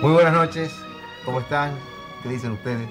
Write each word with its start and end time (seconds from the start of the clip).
Muy 0.00 0.12
buenas 0.12 0.32
noches, 0.32 0.72
¿cómo 1.24 1.40
están? 1.40 1.74
¿Qué 2.22 2.28
dicen 2.28 2.52
ustedes? 2.52 2.88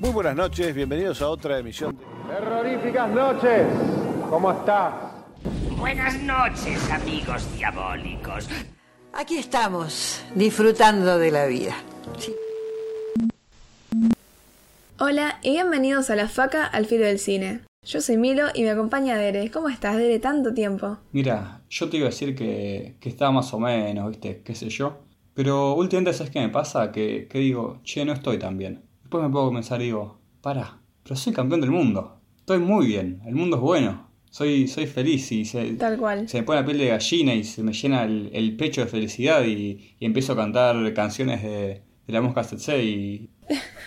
Muy 0.00 0.10
buenas 0.10 0.34
noches, 0.34 0.74
bienvenidos 0.74 1.22
a 1.22 1.28
otra 1.28 1.56
emisión 1.56 1.96
de... 1.96 2.34
Terroríficas 2.34 3.10
noches, 3.10 3.68
¿cómo 4.28 4.50
estás? 4.50 4.92
Buenas 5.78 6.20
noches, 6.20 6.90
amigos 6.90 7.46
diabólicos. 7.56 8.48
Aquí 9.12 9.38
estamos, 9.38 10.20
disfrutando 10.34 11.16
de 11.16 11.30
la 11.30 11.46
vida. 11.46 11.76
Sí. 12.18 12.34
Hola 14.98 15.38
y 15.42 15.52
bienvenidos 15.52 16.10
a 16.10 16.16
La 16.16 16.26
Faca 16.26 16.66
al 16.66 16.86
Filo 16.86 17.06
del 17.06 17.20
Cine. 17.20 17.60
Yo 17.84 18.00
soy 18.00 18.16
Milo 18.16 18.48
y 18.52 18.64
me 18.64 18.70
acompaña 18.70 19.16
Dere. 19.16 19.48
¿Cómo 19.52 19.68
estás, 19.68 19.96
Dere? 19.96 20.18
Tanto 20.18 20.52
tiempo. 20.52 20.98
Mira, 21.12 21.60
yo 21.70 21.88
te 21.88 21.98
iba 21.98 22.06
a 22.06 22.10
decir 22.10 22.34
que, 22.34 22.96
que 22.98 23.08
estaba 23.10 23.30
más 23.30 23.54
o 23.54 23.60
menos, 23.60 24.08
¿viste? 24.10 24.42
¿Qué 24.42 24.56
sé 24.56 24.68
yo? 24.70 25.03
Pero 25.34 25.74
últimamente, 25.74 26.12
¿sabes 26.16 26.30
qué 26.32 26.40
me 26.40 26.48
pasa? 26.48 26.92
Que, 26.92 27.26
que 27.28 27.38
digo, 27.38 27.80
che, 27.82 28.04
no 28.04 28.12
estoy 28.12 28.38
tan 28.38 28.56
bien. 28.56 28.82
Después 29.02 29.22
me 29.22 29.30
puedo 29.30 29.46
comenzar 29.46 29.80
y 29.80 29.86
digo, 29.86 30.18
para, 30.40 30.78
pero 31.02 31.16
soy 31.16 31.32
campeón 31.32 31.60
del 31.60 31.70
mundo. 31.70 32.20
Estoy 32.38 32.58
muy 32.58 32.86
bien, 32.86 33.20
el 33.26 33.34
mundo 33.34 33.56
es 33.56 33.62
bueno. 33.62 34.08
Soy, 34.30 34.66
soy 34.66 34.86
feliz 34.86 35.30
y 35.30 35.44
se, 35.44 35.74
Tal 35.74 35.96
cual. 35.96 36.28
se 36.28 36.38
me 36.38 36.42
pone 36.44 36.60
la 36.60 36.66
piel 36.66 36.78
de 36.78 36.88
gallina 36.88 37.34
y 37.34 37.44
se 37.44 37.62
me 37.62 37.72
llena 37.72 38.02
el, 38.02 38.30
el 38.32 38.56
pecho 38.56 38.80
de 38.80 38.88
felicidad 38.88 39.44
y, 39.44 39.94
y 39.98 40.04
empiezo 40.06 40.32
a 40.32 40.36
cantar 40.36 40.92
canciones 40.92 41.42
de, 41.42 41.82
de 42.06 42.12
la 42.12 42.20
mosca 42.20 42.42
Tsetse 42.42 42.82
y, 42.82 43.30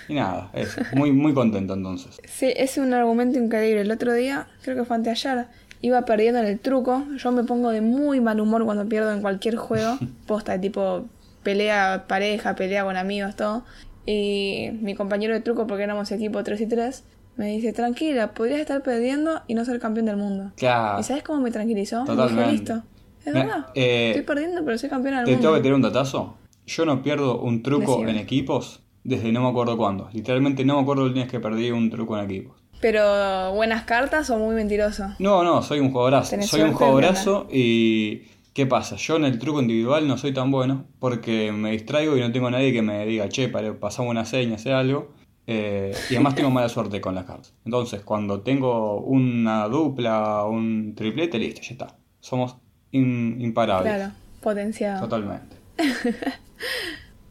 y 0.07 0.13
nada, 0.13 0.49
eso. 0.53 0.81
Muy, 0.95 1.11
muy 1.11 1.33
contento 1.33 1.73
entonces. 1.73 2.17
Sí, 2.25 2.53
es 2.55 2.77
un 2.77 2.93
argumento 2.93 3.37
increíble. 3.39 3.81
El 3.81 3.91
otro 3.91 4.13
día, 4.13 4.47
creo 4.63 4.77
que 4.77 4.85
fue 4.85 4.95
anteayer, 4.95 5.47
iba 5.81 6.03
perdiendo 6.05 6.39
en 6.39 6.45
el 6.45 6.59
truco. 6.59 7.05
Yo 7.17 7.31
me 7.33 7.43
pongo 7.43 7.71
de 7.71 7.81
muy 7.81 8.21
mal 8.21 8.39
humor 8.39 8.63
cuando 8.63 8.87
pierdo 8.87 9.11
en 9.11 9.21
cualquier 9.21 9.57
juego. 9.57 9.97
Posta, 10.27 10.53
de 10.53 10.59
tipo 10.59 11.05
pelea 11.47 12.03
pareja, 12.09 12.55
pelea 12.55 12.83
con 12.83 12.97
amigos, 12.97 13.37
todo. 13.37 13.63
Y 14.05 14.69
mi 14.81 14.95
compañero 14.95 15.33
de 15.33 15.39
truco, 15.39 15.65
porque 15.65 15.83
éramos 15.83 16.11
equipo 16.11 16.43
3 16.43 16.59
y 16.59 16.65
3, 16.67 17.03
me 17.37 17.45
dice, 17.47 17.71
tranquila, 17.71 18.33
podrías 18.33 18.59
estar 18.59 18.83
perdiendo 18.83 19.41
y 19.47 19.53
no 19.53 19.63
ser 19.63 19.79
campeón 19.79 20.07
del 20.07 20.17
mundo. 20.17 20.51
Claro. 20.57 20.99
¿Y 20.99 21.03
sabes 21.03 21.23
cómo 21.23 21.39
me 21.39 21.51
tranquilizó? 21.51 22.01
Me 22.01 22.07
Totalmente. 22.07 22.41
dije, 22.41 22.51
listo. 22.51 22.83
Es 23.25 23.33
verdad. 23.33 23.67
eh, 23.75 24.09
Estoy 24.09 24.25
perdiendo, 24.25 24.65
pero 24.65 24.77
soy 24.77 24.89
campeona 24.89 25.17
del 25.19 25.25
Te 25.25 25.31
mundo. 25.31 25.41
tengo 25.47 25.55
que 25.55 25.61
tirar 25.61 25.75
un 25.75 25.81
datazo. 25.81 26.35
Yo 26.65 26.85
no 26.85 27.01
pierdo 27.01 27.39
un 27.39 27.63
truco 27.63 27.91
Decime. 27.93 28.11
en 28.11 28.17
equipos 28.17 28.81
desde 29.05 29.31
no 29.31 29.41
me 29.41 29.47
acuerdo 29.49 29.77
cuándo. 29.77 30.09
Literalmente 30.11 30.65
no 30.65 30.75
me 30.75 30.81
acuerdo 30.81 31.05
el 31.05 31.13
día 31.13 31.27
que 31.27 31.39
perdí 31.39 31.71
un 31.71 31.89
truco 31.89 32.17
en 32.17 32.25
equipos. 32.25 32.57
Pero 32.81 33.53
buenas 33.53 33.83
cartas 33.85 34.29
o 34.29 34.37
muy 34.37 34.53
mentiroso. 34.53 35.05
No, 35.19 35.43
no, 35.45 35.61
soy 35.63 35.79
un 35.79 35.91
jugadorazo. 35.91 36.41
Soy 36.41 36.61
un 36.61 36.73
jugadorazo 36.73 37.47
y... 37.51 38.23
¿Qué 38.57 38.65
pasa? 38.65 38.95
Yo 38.95 39.17
en 39.17 39.25
el 39.25 39.37
truco 39.37 39.61
individual 39.61 40.07
no 40.07 40.17
soy 40.17 40.33
tan 40.33 40.49
bueno 40.49 40.85
porque 40.97 41.51
me 41.51 41.69
distraigo 41.73 42.17
y 42.17 42.21
no 42.21 42.31
tengo 42.31 42.49
nadie 42.49 42.73
que 42.73 42.81
me 42.81 43.05
diga, 43.05 43.29
che, 43.29 43.49
pare, 43.49 43.73
pasamos 43.73 44.09
una 44.09 44.25
seña, 44.25 44.55
hacer 44.55 44.73
algo. 44.73 45.13
Eh, 45.45 45.93
y 46.09 46.15
además 46.15 46.33
tengo 46.33 46.49
mala 46.49 46.67
suerte 46.67 46.99
con 46.99 47.13
las 47.13 47.25
cartas. 47.25 47.53
Entonces, 47.65 48.01
cuando 48.01 48.41
tengo 48.41 49.01
una 49.01 49.67
dupla 49.67 50.43
o 50.43 50.49
un 50.49 50.95
triplete, 50.95 51.37
listo, 51.37 51.61
ya 51.61 51.69
está. 51.73 51.97
Somos 52.19 52.57
in- 52.89 53.39
imparables. 53.39 53.93
Claro, 53.93 54.11
potenciado. 54.41 55.01
Totalmente. 55.07 55.55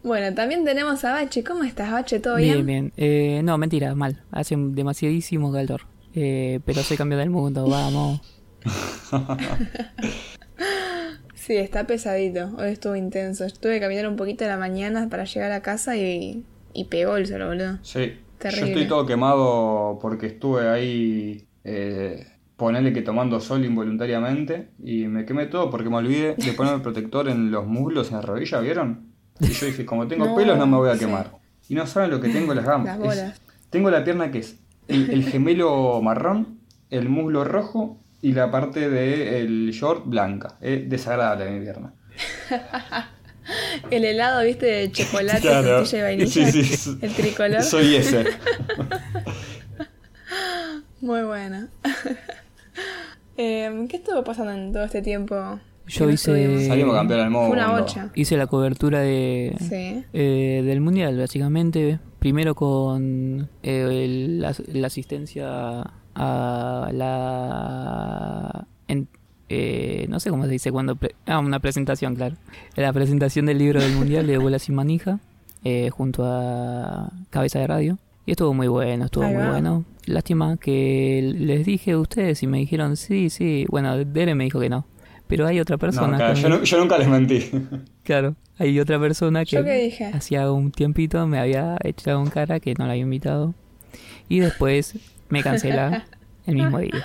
Bueno, 0.05 0.33
también 0.37 0.65
tenemos 0.65 1.05
a 1.05 1.15
Bache. 1.15 1.43
¿Cómo 1.43 1.65
estás, 1.65 1.91
Bache? 1.91 2.21
¿Todo 2.21 2.37
bien? 2.37 2.65
Bien, 2.65 2.67
bien. 2.67 2.93
Eh, 2.97 3.41
no, 3.43 3.59
mentira, 3.59 3.97
mal. 3.97 4.23
Hace 4.31 4.55
demasiadísimo 4.57 5.51
calor. 5.51 5.81
Eh, 6.15 6.61
pero 6.65 6.85
soy 6.85 6.97
campeón 6.97 7.19
del 7.23 7.31
mundo, 7.31 7.69
vamos. 7.69 8.21
Sí, 11.47 11.57
está 11.57 11.87
pesadito. 11.87 12.51
Hoy 12.59 12.71
estuvo 12.71 12.97
intenso. 12.97 13.45
Estuve 13.45 13.75
que 13.75 13.81
caminar 13.81 14.09
un 14.09 14.17
poquito 14.17 14.45
a 14.45 14.49
la 14.49 14.57
mañana 14.57 15.09
para 15.09 15.25
llegar 15.25 15.53
a 15.53 15.63
casa 15.63 15.97
y, 15.97 16.45
y 16.73 16.85
pegó 16.87 17.17
el 17.17 17.27
sol, 17.27 17.45
boludo. 17.47 17.79
Sí, 17.83 18.15
Terrible. 18.39 18.61
yo 18.61 18.67
estoy 18.67 18.89
todo 18.89 19.07
quemado 19.07 19.99
porque 20.03 20.27
estuve 20.27 20.69
ahí, 20.69 21.47
eh, 21.63 22.27
ponerle 22.57 22.93
que 22.93 23.03
tomando 23.03 23.39
sol 23.39 23.65
involuntariamente 23.65 24.71
y 24.83 25.07
me 25.07 25.25
quemé 25.25 25.47
todo 25.47 25.71
porque 25.71 25.89
me 25.89 25.97
olvidé 25.97 26.35
de 26.35 26.53
poner 26.53 26.75
el 26.75 26.83
protector 26.83 27.29
en 27.29 27.53
los 27.53 27.65
muslos, 27.67 28.09
en 28.11 28.17
la 28.17 28.23
rodilla, 28.23 28.59
¿vieron? 28.61 29.13
Y 29.39 29.47
yo 29.49 29.67
dije, 29.67 29.87
como 29.87 30.09
tengo 30.09 30.27
No, 30.27 30.35
pelos 30.35 30.59
no 30.59 30.67
me 30.67 30.77
voy 30.79 30.91
a 30.91 30.95
sí. 30.95 31.01
quemar. 31.01 31.31
Y 31.69 31.75
no 31.77 31.87
saben 31.87 32.11
lo 32.11 32.21
que 32.21 32.29
tengo 32.29 32.53
en 32.53 32.57
las 32.57 32.67
gambas. 32.67 32.99
Las 32.99 33.09
Es- 33.19 33.23
bolas. 33.23 33.41
tengo 33.71 33.91
la 33.91 34.03
pierna 34.03 34.33
que 34.33 34.39
es 34.39 34.59
el, 34.89 35.11
el 35.11 35.25
gemelo 35.25 36.01
marrón, 36.03 36.59
el 36.91 37.09
muslo 37.09 37.45
rojo 37.45 38.01
y 38.23 38.33
la 38.33 38.51
parte 38.51 38.89
del 38.91 39.71
short 39.73 40.07
blanca. 40.07 40.57
Es 40.61 40.89
desagradable 40.89 41.51
mi 41.51 41.61
pierna. 41.65 41.93
El 43.91 44.05
helado, 44.05 44.43
viste, 44.45 44.67
de 44.67 44.91
chocolate, 44.91 45.41
Claro. 45.41 45.79
frutilla 45.85 45.99
y 45.99 46.03
vainilla. 46.03 46.51
Sí, 46.51 46.65
sí, 46.65 46.99
El 47.01 47.13
tricolor. 47.15 47.63
Soy 47.63 47.95
ese. 47.95 48.25
Muy 51.01 51.23
bueno. 51.23 51.69
Em, 53.39 53.87
¿Qué 53.87 53.99
estuvo 53.99 54.25
pasando 54.25 54.53
en 54.53 54.73
todo 54.73 54.85
este 54.85 55.03
tiempo? 55.03 55.61
Yo 55.87 56.09
hice-? 56.11 56.67
Salimos 56.67 56.95
campeón 56.97 57.21
del 57.21 57.31
mundo. 57.31 57.49
Fue 57.49 57.57
una 57.59 57.79
bocha. 57.79 58.11
Hice 58.15 58.37
la 58.39 58.47
cobertura 58.47 59.01
de 59.01 59.55
Sí. 59.61 60.03
eh, 60.15 60.63
del 60.65 60.81
mundial, 60.81 61.19
básicamente. 61.19 62.01
Primero 62.19 62.55
con 62.55 63.51
eh, 63.63 64.05
el- 64.05 64.41
la, 64.41 64.55
la 64.73 64.87
asistencia 64.87 65.85
a 66.17 66.91
la. 66.93 68.67
en- 68.89 69.09
eh, 69.49 70.07
no 70.09 70.19
sé 70.19 70.31
cómo 70.31 70.45
se 70.45 70.51
dice 70.51 70.73
cuando. 70.73 70.97
pre- 70.97 71.15
ah, 71.27 71.39
una 71.39 71.61
presentación, 71.61 72.15
claro. 72.17 72.37
La 72.75 72.93
presentación 72.93 73.47
del 73.47 73.59
libro 73.59 73.81
del 73.81 73.93
mundial 73.95 74.27
de 74.27 74.39
Bola 74.39 74.59
sin 74.59 74.75
manija, 74.75 75.21
eh, 75.65 75.91
junto 75.91 76.25
a 76.25 77.11
Cabeza 77.31 77.59
de 77.61 77.67
Radio. 77.67 77.99
Y 78.25 78.33
estuvo 78.33 78.53
muy 78.55 78.67
bueno, 78.67 79.05
estuvo 79.05 79.25
Ahí 79.25 79.35
muy 79.35 79.45
va. 79.45 79.51
bueno. 79.53 79.85
Lástima 80.07 80.57
que 80.57 81.33
les 81.37 81.65
dije 81.65 81.93
a 81.93 81.99
ustedes 81.99 82.43
y 82.43 82.47
me 82.49 82.59
dijeron 82.59 82.97
sí, 82.97 83.31
sí. 83.31 83.67
Bueno, 83.69 83.97
Dere 84.05 84.35
me 84.35 84.45
dijo 84.45 84.59
que 84.59 84.69
no. 84.69 84.85
Pero 85.29 85.47
hay 85.47 85.61
otra 85.61 85.75
No, 85.77 85.81
persona. 85.81 86.17
claro, 86.17 86.35
que 86.35 86.41
yo, 86.41 86.49
me- 86.49 86.57
nu- 86.59 86.63
yo 86.65 86.79
nunca 86.79 86.99
les 86.99 87.09
mentí. 87.09 87.51
Claro, 88.05 88.37
hay 88.59 88.79
otra 88.79 89.01
persona 89.01 89.45
que 89.45 89.93
hacía 90.15 90.51
un 90.53 90.71
tiempito 90.71 91.27
me 91.27 91.41
había 91.41 91.77
echado 91.83 92.23
en 92.23 92.31
cara 92.31 92.61
que 92.61 92.73
no 92.75 92.87
la 92.87 92.93
había 92.93 93.03
invitado. 93.03 93.53
Y 94.29 94.39
después 94.39 94.95
me 95.29 95.43
cancela 95.43 96.05
el 96.47 96.55
mismo 96.57 96.79
día. 96.79 97.05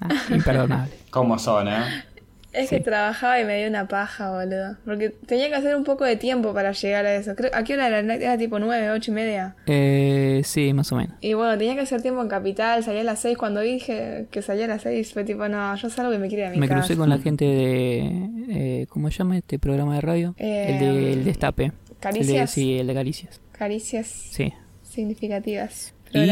Ah, 0.00 0.08
imperdonable. 0.30 0.92
¿Cómo 1.10 1.38
son, 1.38 1.68
eh? 1.68 2.04
Es 2.52 2.68
Sí. 2.68 2.76
que 2.78 2.82
trabajaba 2.82 3.38
y 3.40 3.44
me 3.44 3.58
dio 3.58 3.68
una 3.68 3.86
paja, 3.86 4.30
boludo. 4.32 4.76
Porque 4.84 5.10
tenía 5.10 5.48
que 5.48 5.54
hacer 5.54 5.76
un 5.76 5.84
poco 5.84 6.04
de 6.04 6.16
tiempo 6.16 6.52
para 6.52 6.72
llegar 6.72 7.06
a 7.06 7.14
eso. 7.14 7.36
Creo, 7.36 7.50
¿A 7.54 7.62
qué 7.62 7.74
hora 7.74 7.86
era? 7.86 8.00
Era 8.14 8.36
tipo 8.38 8.58
nueve, 8.58 8.90
ocho 8.90 9.12
y 9.12 9.14
media. 9.14 9.54
Eh, 9.66 10.40
sí, 10.44 10.72
más 10.72 10.90
o 10.90 10.96
menos. 10.96 11.14
Y 11.20 11.34
bueno, 11.34 11.56
tenía 11.58 11.76
que 11.76 11.82
hacer 11.82 12.02
tiempo 12.02 12.20
en 12.22 12.28
Capital, 12.28 12.82
salía 12.82 13.02
a 13.02 13.04
las 13.04 13.20
6. 13.20 13.38
Cuando 13.38 13.60
dije 13.60 14.26
que 14.32 14.42
salía 14.42 14.64
a 14.64 14.68
las 14.68 14.82
6, 14.82 15.12
fue 15.12 15.22
tipo, 15.22 15.46
no, 15.48 15.76
yo 15.76 15.90
salgo 15.90 16.12
y 16.12 16.18
me 16.18 16.26
quiero 16.26 16.42
ir 16.42 16.48
a 16.48 16.50
mi 16.50 16.58
Me 16.58 16.66
casa. 16.66 16.80
crucé 16.80 16.96
con 16.96 17.08
la 17.08 17.18
gente 17.18 17.44
de... 17.44 18.28
Eh, 18.48 18.86
¿Cómo 18.88 19.12
se 19.12 19.18
llama 19.18 19.38
este 19.38 19.60
programa 19.60 19.94
de 19.94 20.00
radio? 20.00 20.34
Eh, 20.36 20.66
el 20.70 20.78
de 20.80 21.12
el 21.12 21.24
Destape. 21.24 21.66
El 21.66 21.70
de, 21.70 21.94
Caricias. 22.00 22.50
sí, 22.50 22.78
el 22.80 22.86
de 22.88 22.94
Caricias. 22.94 23.40
Caricias 23.52 24.06
Sí. 24.08 24.52
significativas. 24.82 25.94
Y 26.12 26.28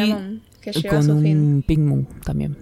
Que 0.61 0.71
a 0.71 0.91
con 0.91 1.03
su 1.03 1.13
un 1.13 1.23
fin. 1.23 1.65
Pink 1.67 1.81
Moon 1.81 2.07
también. 2.25 2.57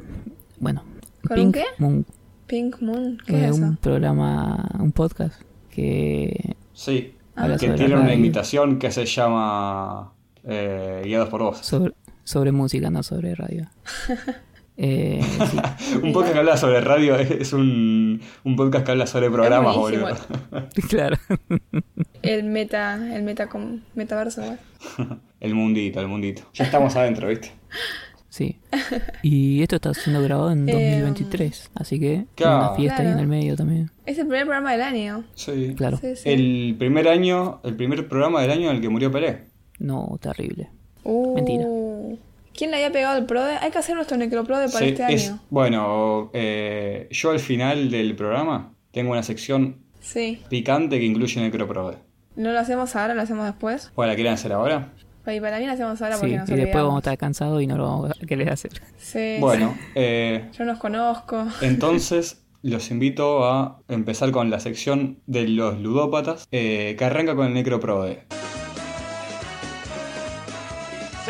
Bueno. 0.58 0.82
¿Con 1.26 1.38
un 1.38 1.52
Pink 1.52 1.54
qué? 1.54 1.64
Moon. 1.78 2.06
Pink 2.46 2.80
Moon, 2.80 3.18
¿qué 3.26 3.34
eh, 3.34 3.44
es 3.48 3.56
eso? 3.56 3.64
un 3.64 3.76
programa, 3.76 4.68
un 4.78 4.92
podcast 4.92 5.40
que 5.70 6.54
Sí. 6.72 7.14
habla 7.34 7.56
que 7.56 7.68
tiene 7.70 7.94
una 7.94 8.04
radio. 8.04 8.14
imitación 8.18 8.78
que 8.78 8.90
se 8.92 9.04
llama 9.06 10.12
eh, 10.44 11.02
Guiados 11.04 11.28
por 11.28 11.42
Vos. 11.42 11.58
sobre, 11.58 11.92
sobre 12.22 12.52
música, 12.52 12.88
no 12.90 13.02
sobre 13.02 13.34
radio. 13.34 13.68
Eh, 14.78 15.20
sí, 15.78 15.96
Un 16.02 16.12
podcast 16.12 16.32
que 16.34 16.38
habla 16.40 16.56
sobre 16.56 16.80
radio 16.80 17.16
es, 17.16 17.52
un, 17.52 18.20
un 18.44 18.56
podcast 18.56 18.84
que 18.84 18.92
habla 18.92 19.06
sobre 19.06 19.30
programas, 19.30 19.74
boludo. 19.76 20.08
claro. 20.88 21.16
El 22.22 22.44
meta, 22.44 22.94
el 23.16 23.22
meta 23.22 23.48
com- 23.48 23.80
metaverso, 23.94 24.42
¿no? 24.42 25.18
El 25.40 25.54
mundito, 25.54 26.00
el 26.00 26.08
mundito. 26.08 26.42
Ya 26.54 26.64
estamos 26.64 26.96
adentro, 26.96 27.28
¿viste? 27.28 27.52
Sí. 28.30 28.56
Y 29.22 29.62
esto 29.62 29.76
está 29.76 29.92
siendo 29.94 30.22
grabado 30.22 30.50
en 30.50 30.66
Eh, 30.68 30.72
2023, 31.02 31.70
así 31.74 32.00
que 32.00 32.24
Claro. 32.34 32.56
una 32.68 32.74
fiesta 32.74 33.02
ahí 33.02 33.08
en 33.08 33.18
el 33.18 33.26
medio 33.26 33.54
también. 33.54 33.90
Es 34.06 34.16
el 34.18 34.26
primer 34.26 34.44
programa 34.46 34.72
del 34.72 34.80
año. 34.82 35.24
Sí. 35.34 35.74
Claro. 35.76 35.98
Sí, 35.98 36.16
sí. 36.16 36.28
El 36.30 36.74
primer 36.78 37.06
año, 37.08 37.60
el 37.64 37.76
primer 37.76 38.08
programa 38.08 38.40
del 38.40 38.50
año 38.50 38.70
en 38.70 38.76
el 38.76 38.82
que 38.82 38.88
murió 38.88 39.10
Pelé. 39.12 39.44
No, 39.78 40.18
terrible. 40.22 40.70
Uh, 41.04 41.34
Mentira. 41.34 41.64
¿Quién 42.56 42.70
le 42.70 42.76
había 42.76 42.90
pegado 42.92 43.18
el 43.18 43.26
prode? 43.26 43.56
Hay 43.60 43.70
que 43.70 43.78
hacer 43.78 43.94
nuestro 43.94 44.16
necroprode 44.16 44.66
para 44.68 44.78
Sí, 44.86 44.92
este 44.92 45.12
es- 45.12 45.28
año. 45.30 45.40
bueno, 45.50 46.30
eh, 46.32 47.08
yo 47.10 47.30
al 47.30 47.38
final 47.40 47.90
del 47.90 48.16
programa 48.16 48.72
tengo 48.92 49.12
una 49.12 49.22
sección 49.22 49.76
Sí. 50.00 50.40
picante 50.48 50.98
que 50.98 51.04
incluye 51.04 51.40
Necroprode. 51.40 51.98
No 52.36 52.52
lo 52.52 52.58
hacemos 52.58 52.94
ahora, 52.96 53.14
lo 53.14 53.22
hacemos 53.22 53.44
después. 53.46 53.90
¿Cuál 53.94 54.08
la 54.08 54.14
quieren 54.14 54.32
hacer 54.34 54.52
ahora? 54.52 54.92
Y 55.26 55.40
para 55.40 55.58
mí 55.58 55.66
lo 55.66 55.72
hacemos 55.72 56.00
ahora 56.00 56.14
Sí, 56.16 56.20
porque 56.20 56.34
y 56.34 56.38
nos 56.38 56.46
después 56.48 56.74
vamos 56.84 56.94
a 56.96 56.98
estar 56.98 57.18
cansados 57.18 57.60
y 57.62 57.66
no 57.66 57.76
lo 57.76 57.84
vamos 57.84 58.10
a 58.12 58.26
querer 58.26 58.48
hacer. 58.50 58.70
Sí, 58.96 59.36
Bueno, 59.40 59.76
eh, 59.96 60.44
sí. 60.52 60.58
Yo 60.58 60.64
nos 60.64 60.78
conozco. 60.78 61.46
entonces 61.62 62.44
los 62.62 62.90
invito 62.90 63.44
a 63.44 63.80
empezar 63.88 64.30
con 64.30 64.50
la 64.50 64.60
sección 64.60 65.18
de 65.26 65.48
los 65.48 65.78
ludópatas, 65.80 66.46
eh, 66.52 66.94
que 66.98 67.04
arranca 67.04 67.34
con 67.34 67.46
el 67.48 67.54
Necroprode. 67.54 68.24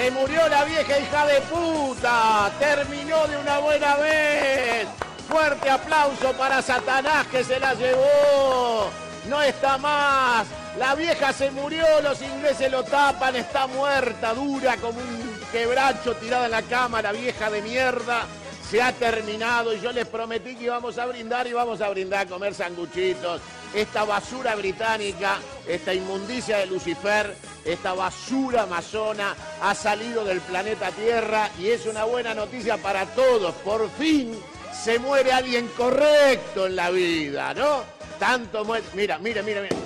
Se 0.07 0.13
murió 0.13 0.49
la 0.49 0.65
vieja 0.65 1.01
hija 1.01 1.27
de 1.27 1.41
puta. 1.41 2.49
Terminó 2.61 3.27
de 3.27 3.39
una 3.39 3.59
buena 3.59 3.97
vez. 3.97 4.87
Fuerte 5.29 5.69
aplauso 5.69 6.33
para 6.35 6.63
Satanás 6.63 7.27
que 7.27 7.43
se 7.43 7.59
la 7.59 7.75
llevó. 7.75 8.89
No 9.29 9.43
está 9.43 9.79
más. 9.79 10.47
La 10.79 10.95
vieja 10.95 11.33
se 11.33 11.51
murió, 11.51 11.85
los 12.05 12.23
ingleses 12.23 12.71
lo 12.71 12.85
tapan, 12.85 13.35
está 13.35 13.67
muerta, 13.67 14.33
dura 14.33 14.77
como 14.77 15.01
un 15.01 15.41
quebracho 15.51 16.15
tirada 16.15 16.45
en 16.45 16.53
la 16.53 16.63
cama, 16.63 17.03
la 17.03 17.11
vieja 17.11 17.51
de 17.51 17.63
mierda. 17.63 18.27
Se 18.71 18.83
ha 18.83 18.93
terminado 18.93 19.73
y 19.75 19.81
yo 19.81 19.93
les 19.93 20.09
prometí 20.09 20.57
que 20.57 20.65
íbamos 20.65 20.99
a 20.99 21.07
brindar 21.07 21.47
y 21.47 21.53
vamos 21.53 21.81
a 21.81 21.89
brindar 21.89 22.27
a 22.27 22.29
comer 22.29 22.53
sanguchitos. 22.53 23.41
Esta 23.73 24.05
basura 24.05 24.57
británica, 24.57 25.39
esta 25.69 25.95
inmundicia 25.95 26.59
de 26.59 26.67
Lucifer, 26.67 27.37
esta 27.65 27.95
basura 27.95 28.63
amazona 28.63 29.37
ha 29.63 29.75
salido 29.75 30.25
del 30.25 30.41
planeta 30.41 30.91
Tierra 30.91 31.51
y 31.61 31.69
es 31.69 31.87
una 31.87 32.05
buena 32.05 32.35
noticia 32.35 32.77
para 32.77 33.07
todos. 33.07 33.55
Por 33.57 33.89
fin 33.91 34.37
se 34.73 34.99
muere 34.99 35.33
alguien 35.33 35.69
correcto 35.77 36.67
en 36.67 36.75
la 36.75 36.91
vida, 36.91 37.55
¿no? 37.55 37.85
Tanto 38.19 38.65
muere. 38.65 38.85
Mira, 38.95 39.19
mira, 39.19 39.43
mira, 39.43 39.63
mira. 39.63 39.77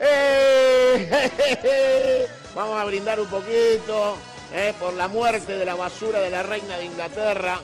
¡Eh! 0.00 1.08
Vamos 2.54 2.80
a 2.80 2.84
brindar 2.84 3.18
un 3.18 3.26
poquito 3.26 4.16
¿eh? 4.54 4.72
por 4.78 4.94
la 4.94 5.08
muerte 5.08 5.56
de 5.56 5.64
la 5.64 5.74
basura 5.74 6.20
de 6.20 6.30
la 6.30 6.44
reina 6.44 6.76
de 6.76 6.84
Inglaterra. 6.84 7.60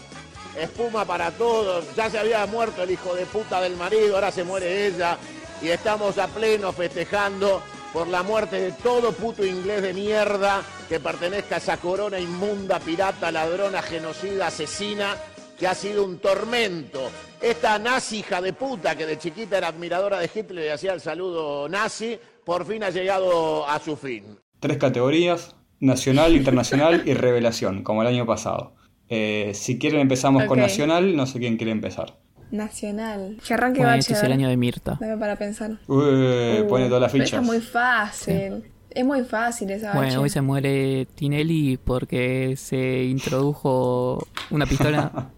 Espuma 0.58 1.04
para 1.04 1.30
todos. 1.32 1.84
Ya 1.96 2.10
se 2.10 2.18
había 2.18 2.46
muerto 2.46 2.82
el 2.82 2.90
hijo 2.90 3.14
de 3.14 3.26
puta 3.26 3.60
del 3.60 3.76
marido, 3.76 4.14
ahora 4.14 4.30
se 4.30 4.44
muere 4.44 4.86
ella. 4.86 5.18
Y 5.62 5.68
estamos 5.68 6.18
a 6.18 6.28
pleno 6.28 6.72
festejando 6.72 7.62
por 7.92 8.08
la 8.08 8.22
muerte 8.22 8.60
de 8.60 8.72
todo 8.72 9.12
puto 9.12 9.44
inglés 9.44 9.82
de 9.82 9.94
mierda 9.94 10.62
que 10.88 10.98
pertenezca 10.98 11.54
a 11.54 11.58
esa 11.58 11.76
corona 11.76 12.18
inmunda, 12.18 12.80
pirata, 12.80 13.30
ladrona, 13.30 13.82
genocida, 13.82 14.48
asesina, 14.48 15.16
que 15.58 15.66
ha 15.66 15.74
sido 15.74 16.04
un 16.04 16.18
tormento. 16.18 17.10
Esta 17.40 17.78
nazi 17.78 18.18
hija 18.18 18.40
de 18.40 18.52
puta 18.52 18.96
que 18.96 19.06
de 19.06 19.18
chiquita 19.18 19.58
era 19.58 19.68
admiradora 19.68 20.18
de 20.18 20.30
Hitler 20.32 20.66
y 20.66 20.68
hacía 20.70 20.92
el 20.92 21.00
saludo 21.00 21.68
nazi, 21.68 22.18
por 22.44 22.66
fin 22.66 22.82
ha 22.82 22.90
llegado 22.90 23.68
a 23.68 23.78
su 23.78 23.96
fin. 23.96 24.38
Tres 24.58 24.76
categorías, 24.78 25.54
nacional, 25.80 26.34
internacional 26.34 27.02
y 27.06 27.14
revelación, 27.14 27.82
como 27.82 28.02
el 28.02 28.08
año 28.08 28.26
pasado. 28.26 28.74
Eh, 29.08 29.52
si 29.54 29.78
quieren 29.78 30.00
empezamos 30.00 30.44
con 30.44 30.58
nacional, 30.58 31.14
no 31.16 31.26
sé 31.26 31.38
quién 31.38 31.56
quiere 31.56 31.72
empezar. 31.72 32.16
Nacional. 32.50 33.36
Que 33.46 33.54
arranque 33.54 33.80
Bueno, 33.80 33.94
este 33.94 34.12
es 34.12 34.22
a 34.22 34.26
el 34.26 34.32
año 34.32 34.48
de 34.48 34.56
Mirta. 34.56 34.96
Dame 35.00 35.16
para 35.18 35.36
pensar. 35.36 35.72
Uy, 35.88 36.60
Uh, 36.62 36.68
pone 36.68 36.86
todas 36.86 37.02
las 37.02 37.12
fichas. 37.12 37.40
es 37.40 37.42
muy 37.42 37.60
fácil. 37.60 38.64
Es 38.90 39.04
muy 39.04 39.24
fácil 39.24 39.70
esa 39.72 39.92
Bueno, 39.92 40.06
Bache. 40.08 40.18
hoy 40.18 40.30
se 40.30 40.40
muere 40.40 41.06
Tinelli 41.16 41.78
porque 41.82 42.54
se 42.56 43.04
introdujo 43.04 44.24
una 44.50 44.66
pistola. 44.66 45.30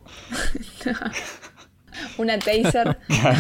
Una 2.19 2.39
taser. 2.39 2.99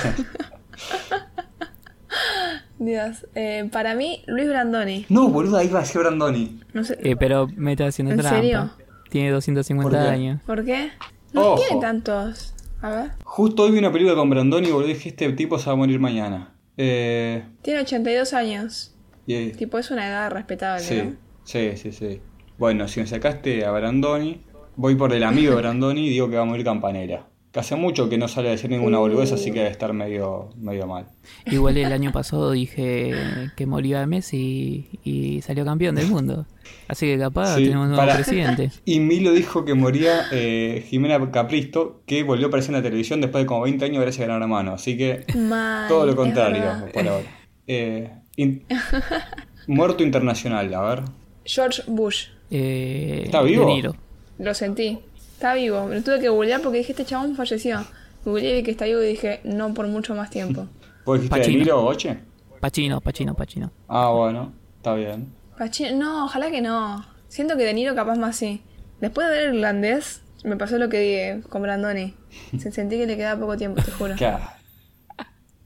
Dios. 2.78 3.26
Eh, 3.34 3.68
para 3.72 3.94
mí, 3.94 4.22
Luis 4.26 4.48
Brandoni. 4.48 5.06
No, 5.08 5.28
boludo, 5.28 5.56
ahí 5.58 5.68
va 5.68 5.80
a 5.80 5.84
ser 5.84 6.02
Brandoni. 6.02 6.60
No 6.72 6.84
sé. 6.84 6.98
Eh, 7.02 7.16
pero 7.16 7.48
me 7.56 7.72
está 7.72 7.86
haciendo 7.86 8.12
¿En 8.12 8.20
trampa. 8.20 8.36
serio? 8.36 8.70
Tiene 9.10 9.30
250 9.30 9.98
¿Por 9.98 10.08
años. 10.08 10.40
¿Por 10.46 10.64
qué? 10.64 10.90
No 11.32 11.52
Ojo. 11.52 11.62
tiene 11.62 11.80
tantos. 11.80 12.54
A 12.82 12.90
ver. 12.90 13.10
Justo 13.24 13.62
hoy 13.64 13.70
vi 13.72 13.78
una 13.78 13.90
película 13.92 14.14
con 14.14 14.28
Brandoni 14.30 14.68
y 14.68 14.70
boludo, 14.70 14.88
dije, 14.88 15.08
este 15.08 15.32
tipo 15.32 15.58
se 15.58 15.66
va 15.66 15.72
a 15.72 15.76
morir 15.76 15.98
mañana. 15.98 16.54
Eh, 16.76 17.42
Tiene 17.62 17.80
82 17.80 18.32
años. 18.34 18.94
y- 19.26 19.50
Tipo, 19.52 19.78
es 19.78 19.90
una 19.90 20.06
edad 20.06 20.30
respetable, 20.30 20.82
sí, 20.84 21.02
¿no? 21.02 21.16
sí, 21.44 21.76
sí, 21.76 21.92
sí. 21.92 22.20
Bueno, 22.58 22.86
si 22.88 23.00
me 23.00 23.06
sacaste 23.06 23.64
a 23.64 23.70
Brandoni, 23.70 24.42
voy 24.76 24.94
por 24.94 25.12
el 25.12 25.24
amigo 25.24 25.52
de 25.52 25.56
Brandoni 25.58 26.06
y 26.06 26.10
digo 26.10 26.28
que 26.30 26.36
va 26.36 26.42
a 26.42 26.46
morir 26.46 26.64
Campanera. 26.64 27.26
Que 27.56 27.60
hace 27.60 27.74
mucho 27.74 28.10
que 28.10 28.18
no 28.18 28.28
sale 28.28 28.48
a 28.48 28.50
decir 28.50 28.68
ninguna 28.68 28.98
boludez, 28.98 29.32
así 29.32 29.50
que 29.50 29.60
debe 29.60 29.70
estar 29.70 29.90
medio, 29.94 30.50
medio 30.58 30.86
mal. 30.86 31.06
Igual 31.46 31.78
el 31.78 31.90
año 31.90 32.12
pasado 32.12 32.50
dije 32.50 33.14
que 33.56 33.64
moría 33.64 34.04
Messi 34.06 34.90
y 35.04 35.40
salió 35.40 35.64
campeón 35.64 35.94
del 35.94 36.08
mundo. 36.08 36.44
Así 36.86 37.06
que 37.06 37.18
capaz 37.18 37.54
Sí, 37.56 37.62
tenemos 37.64 37.84
un 37.84 37.92
nuevo 37.92 38.02
para- 38.02 38.16
presidente. 38.16 38.72
Y 38.84 39.00
Milo 39.00 39.32
dijo 39.32 39.64
que 39.64 39.72
moría 39.72 40.24
eh, 40.32 40.84
Jimena 40.86 41.30
Capristo, 41.30 42.02
que 42.04 42.24
volvió 42.24 42.44
a 42.44 42.48
aparecer 42.48 42.74
en 42.74 42.76
la 42.76 42.82
televisión 42.82 43.22
después 43.22 43.44
de 43.44 43.46
como 43.46 43.62
20 43.62 43.86
años 43.86 44.02
gracias 44.02 44.24
a 44.24 44.26
Gran 44.28 44.42
Hermano. 44.42 44.74
Así 44.74 44.98
que 44.98 45.24
Mal, 45.34 45.88
todo 45.88 46.04
lo 46.04 46.14
contrario 46.14 46.60
verdad. 46.60 46.90
por 46.92 47.08
ahora. 47.08 47.26
Eh, 47.66 48.10
in- 48.36 48.66
muerto 49.66 50.02
internacional, 50.02 50.74
a 50.74 50.82
ver. 50.82 51.02
George 51.46 51.82
Bush. 51.86 52.26
Eh, 52.50 53.22
¿Está 53.24 53.40
vivo? 53.40 53.64
De 53.66 53.72
Niro. 53.72 53.96
Lo 54.38 54.52
sentí. 54.52 54.98
Está 55.46 55.54
vivo. 55.54 55.88
Lo 55.88 56.02
tuve 56.02 56.18
que 56.20 56.28
googlear 56.28 56.60
porque 56.60 56.78
dije, 56.78 56.92
este 56.92 57.04
chabón 57.04 57.36
falleció. 57.36 57.84
Googleé 58.24 58.50
y 58.50 58.54
vi 58.54 58.62
que 58.64 58.70
está 58.72 58.84
vivo 58.86 59.02
y 59.02 59.06
dije, 59.08 59.40
no 59.44 59.72
por 59.74 59.86
mucho 59.86 60.14
más 60.14 60.28
tiempo. 60.30 60.66
¿Vos 61.04 61.20
dijiste. 61.20 61.48
Niro 61.52 61.82
Boche? 61.82 62.18
Pachino, 62.60 63.00
Pachino, 63.00 63.34
Pachino. 63.34 63.70
Ah, 63.86 64.10
bueno, 64.10 64.52
está 64.78 64.94
bien. 64.94 65.32
Pachi- 65.56 65.94
no, 65.94 66.24
ojalá 66.24 66.50
que 66.50 66.60
no. 66.60 67.04
Siento 67.28 67.56
que 67.56 67.64
De 67.64 67.74
Niro 67.74 67.94
capaz 67.94 68.16
más 68.16 68.36
sí. 68.36 68.60
Después 69.00 69.28
de 69.28 69.32
ver 69.34 69.42
el 69.50 69.54
irlandés, 69.56 70.22
me 70.42 70.56
pasó 70.56 70.78
lo 70.78 70.88
que 70.88 70.98
dije 70.98 71.40
con 71.48 71.62
Brandoni. 71.62 72.14
Se 72.58 72.72
sentí 72.72 72.96
que 72.96 73.06
le 73.06 73.16
quedaba 73.16 73.40
poco 73.40 73.56
tiempo, 73.56 73.80
te 73.82 73.90
juro. 73.92 74.14
Claro. 74.16 74.42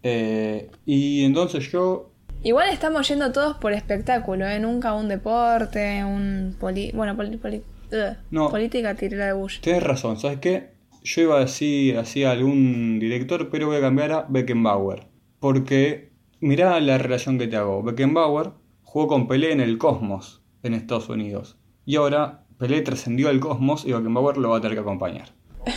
Eh, 0.02 0.70
y 0.84 1.24
entonces 1.24 1.70
yo. 1.72 2.10
Igual 2.42 2.68
estamos 2.70 3.06
yendo 3.08 3.32
todos 3.32 3.56
por 3.58 3.72
espectáculo, 3.72 4.46
¿eh? 4.46 4.58
Nunca 4.58 4.94
un 4.94 5.08
deporte, 5.08 6.02
un 6.04 6.56
poli... 6.58 6.90
Bueno, 6.92 7.14
poli- 7.16 7.36
poli- 7.36 7.62
ugh. 7.92 8.16
No. 8.30 8.50
política 8.50 8.94
tiré 8.94 9.16
la 9.16 9.26
de 9.26 9.32
Bush. 9.34 9.60
Tienes 9.60 9.82
razón, 9.82 10.16
¿sabes 10.18 10.38
qué? 10.38 10.70
Yo 11.02 11.22
iba 11.22 11.36
a 11.36 11.40
decir 11.40 11.96
así 11.96 12.24
a 12.24 12.32
algún 12.32 12.98
director, 12.98 13.48
pero 13.50 13.66
voy 13.68 13.76
a 13.76 13.80
cambiar 13.80 14.12
a 14.12 14.26
Beckenbauer. 14.28 15.06
Porque 15.38 16.12
mirá 16.40 16.78
la 16.80 16.98
relación 16.98 17.38
que 17.38 17.46
te 17.48 17.56
hago. 17.56 17.82
Beckenbauer 17.82 18.50
jugó 18.82 19.06
con 19.08 19.26
Pelé 19.26 19.52
en 19.52 19.60
el 19.60 19.78
Cosmos, 19.78 20.42
en 20.62 20.74
Estados 20.74 21.08
Unidos. 21.08 21.56
Y 21.86 21.96
ahora 21.96 22.44
Pelé 22.58 22.82
trascendió 22.82 23.30
al 23.30 23.40
Cosmos 23.40 23.86
y 23.86 23.92
Beckenbauer 23.92 24.36
lo 24.36 24.50
va 24.50 24.58
a 24.58 24.60
tener 24.60 24.76
que 24.76 24.80
acompañar. 24.82 25.30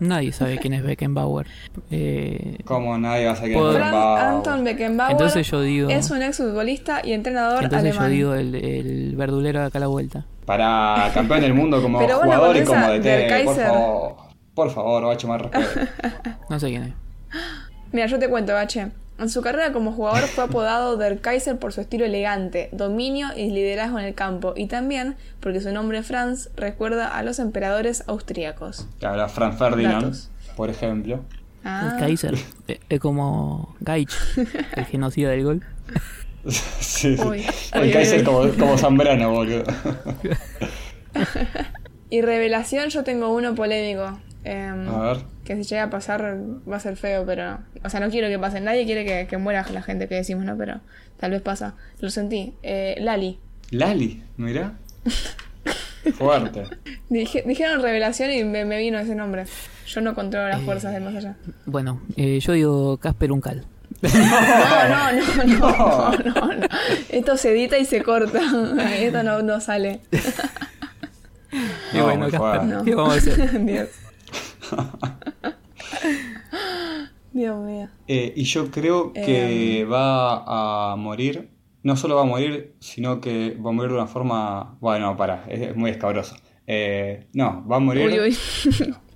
Nadie 0.00 0.32
sabe 0.32 0.56
quién 0.58 0.72
es 0.72 0.82
Beckenbauer. 0.82 1.46
Eh, 1.90 2.56
¿Cómo 2.64 2.96
nadie 2.96 3.26
va 3.26 3.32
a 3.32 3.36
saber 3.36 3.52
quién 3.52 3.66
es 3.66 3.74
Beckenbauer? 3.74 4.22
Anton 4.22 4.64
Beckenbauer 4.64 5.12
Entonces 5.12 5.50
yo 5.50 5.60
digo- 5.60 5.90
es 5.90 6.10
un 6.10 6.22
exfutbolista 6.22 7.02
y 7.04 7.12
entrenador 7.12 7.64
entonces 7.64 7.94
yo 7.94 8.00
alemán. 8.00 8.10
digo 8.16 8.34
el, 8.34 8.54
el 8.54 9.14
verdulero 9.16 9.60
de 9.60 9.66
acá 9.66 9.76
a 9.76 9.80
la 9.82 9.86
vuelta. 9.88 10.24
Para 10.50 11.12
campeón 11.14 11.42
del 11.42 11.54
mundo 11.54 11.80
como 11.80 11.98
Pero 12.00 12.18
jugador 12.18 12.56
y 12.56 12.64
con 12.64 12.80
como 12.80 12.92
DT, 12.92 13.02
por 13.04 13.28
Kaiser. 13.28 13.66
favor. 13.68 14.16
Por 14.52 14.70
favor, 14.72 15.04
bacho 15.04 15.28
más 15.28 15.42
respeto. 15.42 15.80
No 16.50 16.58
sé 16.58 16.66
quién 16.70 16.82
es. 16.82 16.92
Mira, 17.92 18.06
yo 18.06 18.18
te 18.18 18.28
cuento, 18.28 18.52
Bache. 18.52 18.88
En 19.20 19.28
su 19.28 19.42
carrera 19.42 19.72
como 19.72 19.92
jugador 19.92 20.22
fue 20.22 20.42
apodado 20.44 20.96
Der 20.96 21.20
Kaiser 21.20 21.56
por 21.56 21.72
su 21.72 21.80
estilo 21.82 22.04
elegante, 22.04 22.68
dominio 22.72 23.28
y 23.36 23.50
liderazgo 23.50 24.00
en 24.00 24.06
el 24.06 24.14
campo, 24.14 24.54
y 24.56 24.66
también 24.66 25.14
porque 25.38 25.60
su 25.60 25.70
nombre 25.72 26.02
Franz 26.02 26.48
recuerda 26.56 27.06
a 27.16 27.22
los 27.22 27.38
emperadores 27.38 28.02
austríacos. 28.08 28.88
Habla 29.04 29.28
Franz 29.28 29.56
Ferdinand, 29.56 30.02
Datos. 30.02 30.30
por 30.56 30.68
ejemplo. 30.68 31.20
Ah, 31.62 31.90
El 31.92 32.00
Kaiser. 32.00 32.34
Es 32.88 32.98
como 32.98 33.76
Gaich, 33.78 34.12
el 34.74 34.84
genocida 34.86 35.30
del 35.30 35.44
gol. 35.44 35.62
sí, 36.80 37.16
sí. 37.16 37.22
Uy, 37.22 37.44
El 37.72 37.92
Kaiser 37.92 38.24
como, 38.24 38.48
como 38.52 38.76
Zambrano, 38.78 39.30
boludo. 39.30 39.64
Y 42.12 42.22
revelación, 42.22 42.88
yo 42.90 43.04
tengo 43.04 43.32
uno 43.32 43.54
polémico. 43.54 44.18
em, 44.42 44.88
A 44.88 45.00
ver. 45.12 45.18
que 45.44 45.54
si 45.56 45.62
llega 45.62 45.84
a 45.84 45.90
pasar 45.90 46.38
va 46.68 46.76
a 46.76 46.80
ser 46.80 46.96
feo, 46.96 47.24
pero... 47.24 47.58
O 47.84 47.88
sea, 47.90 48.00
no 48.00 48.10
quiero 48.10 48.28
que 48.28 48.38
pase. 48.38 48.60
Nadie 48.60 48.84
quiere 48.84 49.04
que, 49.04 49.26
que 49.28 49.36
muera 49.36 49.64
la 49.72 49.80
gente 49.82 50.08
que 50.08 50.16
decimos, 50.16 50.44
¿no? 50.44 50.56
Pero 50.56 50.80
tal 51.18 51.30
vez 51.30 51.40
pasa. 51.40 51.74
Lo 52.00 52.10
sentí. 52.10 52.54
Eh, 52.64 52.96
Lali. 53.00 53.38
Lali, 53.70 54.24
mirá. 54.36 54.74
Fuerte. 56.14 56.64
Dije- 57.10 57.44
dijeron 57.46 57.80
revelación 57.80 58.32
y 58.32 58.42
me, 58.42 58.64
me 58.64 58.78
vino 58.78 58.98
ese 58.98 59.14
nombre. 59.14 59.44
Yo 59.86 60.00
no 60.00 60.14
controlo 60.16 60.48
las 60.48 60.62
fuerzas 60.62 60.92
del 60.92 61.04
más 61.04 61.14
allá. 61.14 61.36
Bueno, 61.66 62.00
eh, 62.16 62.40
yo 62.40 62.52
digo 62.54 62.96
Casper 62.98 63.30
Uncal. 63.30 63.66
No, 64.02 64.88
no, 64.88 65.12
no, 65.12 65.44
no, 65.44 65.70
no, 65.70 66.12
no, 66.12 66.54
no. 66.54 66.66
Esto 67.10 67.36
se 67.36 67.52
edita 67.52 67.78
y 67.78 67.84
se 67.84 68.02
corta. 68.02 68.40
Esto 68.98 69.22
no, 69.22 69.42
no 69.42 69.60
sale. 69.60 70.00
Y 71.92 71.96
No, 71.98 72.04
bueno, 72.04 72.22
muy 72.22 72.30
Casper, 72.30 72.38
fuerte. 72.38 72.66
No. 72.66 72.84
¿qué 72.84 72.94
vamos 72.94 73.14
a 73.14 73.16
hacer? 73.18 73.64
Dios. 73.66 73.88
Dios 77.32 77.58
mío. 77.64 77.88
Eh, 78.08 78.32
y 78.36 78.44
yo 78.44 78.70
creo 78.70 79.12
que 79.12 79.84
va 79.84 80.92
a 80.92 80.96
morir. 80.96 81.50
No 81.82 81.96
solo 81.96 82.16
va 82.16 82.22
a 82.22 82.26
morir, 82.26 82.74
sino 82.80 83.20
que 83.20 83.56
va 83.64 83.70
a 83.70 83.72
morir 83.72 83.90
de 83.90 83.96
una 83.96 84.06
forma. 84.06 84.76
Bueno, 84.80 85.16
para, 85.16 85.44
es, 85.48 85.74
muy 85.76 85.90
escabroso. 85.90 86.36
no, 87.32 87.66
va 87.66 87.76
a 87.76 87.80
morir. 87.80 88.06
Uy, 88.06 88.20
uy. 88.20 88.38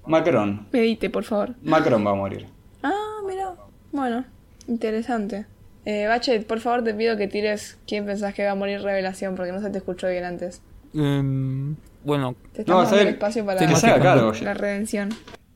Macron. 0.07 0.69
Medite, 0.73 1.09
por 1.09 1.25
favor. 1.25 1.55
Macron 1.63 2.07
va 2.07 2.11
a 2.11 2.15
morir. 2.15 2.47
Ah, 2.83 3.21
mira. 3.27 3.55
Bueno, 3.93 4.25
interesante. 4.69 5.47
Eh, 5.85 6.07
Bache, 6.07 6.41
por 6.41 6.61
favor 6.61 6.83
te 6.83 6.95
pido 6.95 7.17
que 7.17 7.29
tires 7.29 7.79
quién 7.87 8.07
pensás 8.07 8.33
que 8.35 8.45
va 8.45 8.53
a 8.53 8.55
morir 8.55 8.81
revelación, 8.81 9.35
porque 9.37 9.53
no 9.53 9.61
se 9.61 9.71
te 9.71 9.79
escuchó 9.79 10.09
bien 10.09 10.25
antes. 10.25 10.63
Em, 10.95 11.77
bueno, 12.05 12.35
Te 12.53 12.65
No, 12.65 12.83
estamos 12.83 12.85
está 12.85 12.97
dando 12.97 13.09
el 13.09 13.15
espacio 13.15 13.45
para 13.47 13.59
Que 13.59 14.45
la 14.45 14.55
redención. 14.55 15.11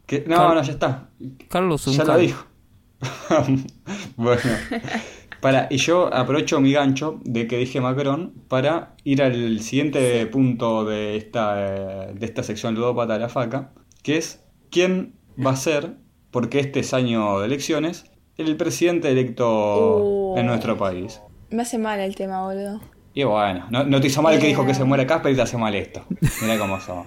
Que- 0.07 0.25
no, 0.27 0.37
Car- 0.37 0.55
no, 0.55 0.63
ya 0.63 0.73
está. 0.73 1.09
Carlos 1.49 1.85
Ya 1.87 2.05
lo 2.05 2.17
dijo. 2.19 2.47
bueno. 4.17 4.41
Para, 5.41 5.69
y 5.71 5.77
yo 5.77 6.13
aprovecho 6.13 6.61
mi 6.61 6.73
gancho 6.73 7.21
de 7.25 7.47
que 7.47 7.59
dije 7.59 7.81
Macron 7.81 8.33
para 8.49 8.95
ir 9.05 9.23
al 9.23 9.61
siguiente 9.61 10.27
punto 10.27 10.85
de 10.85 11.17
esta, 11.17 12.07
de 12.13 12.27
esta 12.27 12.43
sección 12.43 12.75
ludópata 12.75 13.13
de 13.15 13.21
la 13.21 13.29
faca, 13.29 13.71
que 14.03 14.17
es 14.17 14.41
quién 14.71 15.15
va 15.45 15.53
a 15.53 15.57
ser, 15.57 15.95
porque 16.33 16.59
este 16.59 16.81
es 16.81 16.93
año 16.93 17.39
de 17.39 17.47
elecciones, 17.47 18.08
el 18.39 18.57
presidente 18.57 19.11
electo 19.11 19.99
Uh. 20.35 20.39
en 20.39 20.47
nuestro 20.47 20.77
país. 20.79 21.21
Me 21.51 21.63
hace 21.63 21.79
mal 21.79 21.99
el 22.01 22.15
tema, 22.15 22.43
boludo. 22.45 22.81
Y 23.15 23.25
bueno, 23.25 23.67
no, 23.71 23.85
no 23.85 24.01
te 24.01 24.07
hizo 24.07 24.23
mal 24.23 24.39
que 24.39 24.47
dijo 24.47 24.65
que 24.65 24.75
se 24.75 24.85
muera 24.85 25.07
Casper 25.07 25.33
y 25.33 25.37
te 25.37 25.43
hace 25.43 25.57
mal 25.57 25.75
esto. 25.75 26.05
Mira 26.43 26.57
cómo 26.59 26.79
son. 26.81 27.05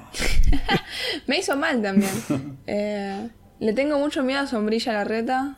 Me 1.27 1.37
hizo 1.39 1.55
mal 1.55 1.81
también. 1.81 2.11
Eh, 2.67 3.29
le 3.59 3.73
tengo 3.73 3.97
mucho 3.99 4.23
miedo 4.23 4.39
a 4.41 4.47
Sombrilla 4.47 4.91
Larreta, 4.93 5.55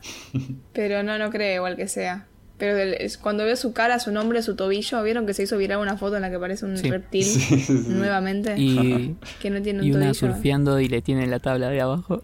pero 0.72 1.02
no, 1.02 1.16
no 1.18 1.30
creo 1.30 1.56
igual 1.56 1.74
que 1.76 1.88
sea. 1.88 2.26
Pero 2.58 2.76
cuando 3.22 3.44
veo 3.44 3.56
su 3.56 3.72
cara, 3.72 3.98
su 3.98 4.12
nombre, 4.12 4.42
su 4.42 4.54
tobillo, 4.56 5.02
¿vieron 5.02 5.26
que 5.26 5.34
se 5.34 5.42
hizo 5.42 5.56
viral 5.56 5.80
una 5.80 5.96
foto 5.96 6.16
en 6.16 6.22
la 6.22 6.30
que 6.30 6.38
parece 6.38 6.66
un 6.66 6.76
Sí. 6.76 6.88
reptil 6.90 7.24
Sí, 7.24 7.40
sí, 7.40 7.60
sí. 7.60 7.84
nuevamente? 7.88 8.54
Y, 8.56 9.16
Que 9.40 9.50
no 9.50 9.60
tiene 9.62 9.80
un 9.80 9.86
y 9.86 9.90
una 9.90 10.12
tobillo. 10.12 10.14
surfeando 10.14 10.78
y 10.80 10.88
le 10.88 11.02
tiene 11.02 11.26
la 11.26 11.40
tabla 11.40 11.68
de 11.70 11.80
abajo. 11.80 12.20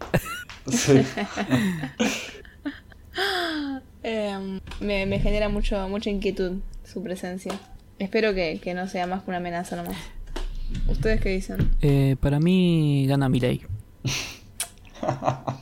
Eh, 4.03 4.59
me, 4.79 5.05
me 5.05 5.19
genera 5.19 5.47
mucho, 5.47 5.87
mucha 5.87 6.09
inquietud 6.09 6.57
su 6.83 7.03
presencia. 7.03 7.53
Espero 7.99 8.33
que, 8.33 8.59
que 8.59 8.73
no 8.73 8.87
sea 8.87 9.05
más 9.05 9.23
que 9.23 9.29
una 9.29 9.37
amenaza 9.37 9.75
nomás. 9.75 9.95
¿Ustedes 10.87 11.21
qué 11.21 11.29
dicen? 11.29 11.71
Eh, 11.81 12.15
para 12.19 12.39
mí 12.39 13.05
gana 13.07 13.29
Milei. 13.29 13.61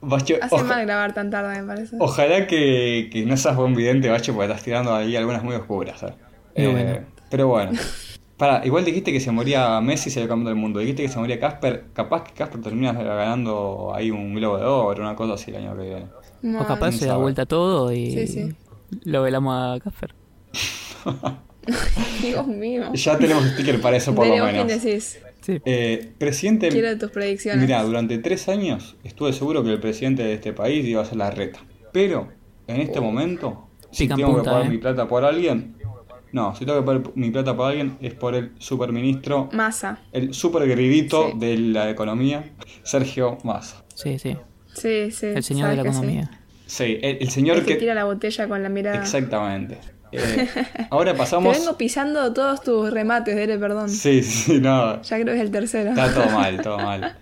Bacho, 0.00 0.36
Hace 0.40 0.62
mal 0.62 0.86
grabar 0.86 1.14
tan 1.14 1.30
tarde, 1.30 1.60
me 1.60 1.66
parece. 1.66 1.96
Ojalá 1.98 2.46
que, 2.46 3.08
que 3.12 3.26
no 3.26 3.36
seas 3.36 3.56
buen 3.56 3.74
vidente, 3.74 4.08
Bacho, 4.08 4.32
porque 4.34 4.50
estás 4.50 4.62
tirando 4.62 4.94
ahí 4.94 5.16
algunas 5.16 5.42
muy 5.42 5.56
oscuras. 5.56 6.02
¿eh? 6.04 6.14
Eh, 6.54 6.68
bueno. 6.68 7.00
Pero 7.28 7.48
bueno. 7.48 7.72
Para, 8.36 8.64
igual 8.66 8.84
dijiste 8.84 9.12
que 9.12 9.20
se 9.20 9.30
moría 9.30 9.80
Messi 9.80 10.10
y 10.10 10.12
se 10.12 10.20
le 10.20 10.28
campeón 10.28 10.46
del 10.46 10.56
mundo. 10.56 10.78
Dijiste 10.78 11.02
que 11.02 11.08
se 11.08 11.18
moría 11.18 11.40
Casper. 11.40 11.86
Capaz 11.94 12.24
que 12.24 12.32
Casper 12.34 12.60
termina 12.60 12.92
ganando 12.92 13.92
ahí 13.94 14.10
un 14.10 14.34
globo 14.34 14.58
de 14.58 14.64
oro, 14.64 15.02
una 15.02 15.16
cosa 15.16 15.34
así 15.34 15.50
el 15.50 15.56
año 15.56 15.74
que 15.74 15.82
viene. 15.82 16.06
No, 16.46 16.60
o 16.62 16.66
capaz 16.66 16.92
se 16.92 17.06
da 17.06 17.16
vuelta 17.16 17.44
todo 17.46 17.92
y 17.92 18.12
Sí, 18.12 18.26
sí. 18.28 18.54
lo 19.04 19.22
velamos 19.22 19.54
a 19.54 19.80
Casper. 19.80 20.14
Dios 22.22 22.46
mío. 22.46 22.92
Ya 22.94 23.18
tenemos 23.18 23.44
sticker 23.50 23.80
para 23.80 23.96
eso 23.96 24.14
por 24.14 24.26
lo 24.26 24.32
Dele, 24.32 24.42
¿vos 24.42 24.50
quién 24.52 24.66
menos. 24.66 24.82
decís? 24.82 25.18
Sí. 25.40 25.60
Eh, 25.64 26.12
presidente. 26.18 26.68
Quiero 26.68 26.96
tus 26.98 27.10
predicciones. 27.10 27.60
Mira, 27.62 27.82
durante 27.82 28.18
tres 28.18 28.48
años 28.48 28.96
estuve 29.04 29.32
seguro 29.32 29.62
que 29.64 29.70
el 29.72 29.80
presidente 29.80 30.22
de 30.22 30.34
este 30.34 30.52
país 30.52 30.84
iba 30.86 31.02
a 31.02 31.04
ser 31.04 31.18
la 31.18 31.30
reta. 31.30 31.60
Pero, 31.92 32.28
en 32.66 32.80
este 32.80 33.00
momento, 33.00 33.68
si 33.90 34.04
Pican 34.04 34.16
tengo 34.18 34.32
punta, 34.34 34.42
que 34.42 34.50
pagar 34.50 34.66
eh. 34.66 34.70
mi 34.70 34.78
plata 34.78 35.08
por 35.08 35.24
alguien, 35.24 35.76
no, 36.32 36.54
si 36.54 36.64
tengo 36.64 36.78
que 36.80 36.84
pagar 36.86 37.02
mi 37.14 37.30
plata 37.30 37.56
por 37.56 37.66
alguien 37.70 37.96
es 38.00 38.14
por 38.14 38.34
el 38.34 38.52
superministro, 38.58 39.48
Masa. 39.52 40.00
el 40.12 40.34
super 40.34 40.66
gridito 40.68 41.30
Sí. 41.32 41.38
de 41.38 41.58
la 41.58 41.90
economía, 41.90 42.52
Sergio 42.82 43.38
Massa. 43.44 43.84
Sí, 43.94 44.18
sí. 44.18 44.36
Sí, 44.76 45.10
sí. 45.10 45.26
El 45.26 45.42
señor 45.42 45.70
de 45.70 45.76
la 45.76 45.82
sí. 45.82 45.88
economía. 45.88 46.30
Sí, 46.66 46.98
el, 47.02 47.18
el 47.20 47.30
señor 47.30 47.58
El 47.58 47.64
que 47.64 47.74
que... 47.74 47.80
tira 47.80 47.94
la 47.94 48.04
botella 48.04 48.48
con 48.48 48.62
la 48.62 48.68
mirada. 48.68 48.98
Exactamente. 48.98 49.78
Eh, 50.12 50.48
ahora 50.90 51.12
Te 51.12 51.18
pasamos... 51.18 51.56
vengo 51.58 51.76
pisando 51.76 52.32
todos 52.32 52.62
tus 52.62 52.92
remates, 52.92 53.34
Dele, 53.36 53.58
perdón. 53.58 53.88
Sí, 53.88 54.22
sí, 54.22 54.60
no, 54.60 55.00
Ya 55.02 55.16
creo 55.20 55.26
que 55.26 55.34
es 55.36 55.40
el 55.40 55.50
tercero. 55.50 55.90
Está 55.90 56.12
todo 56.12 56.30
mal, 56.30 56.60
todo 56.62 56.78
mal. 56.78 57.16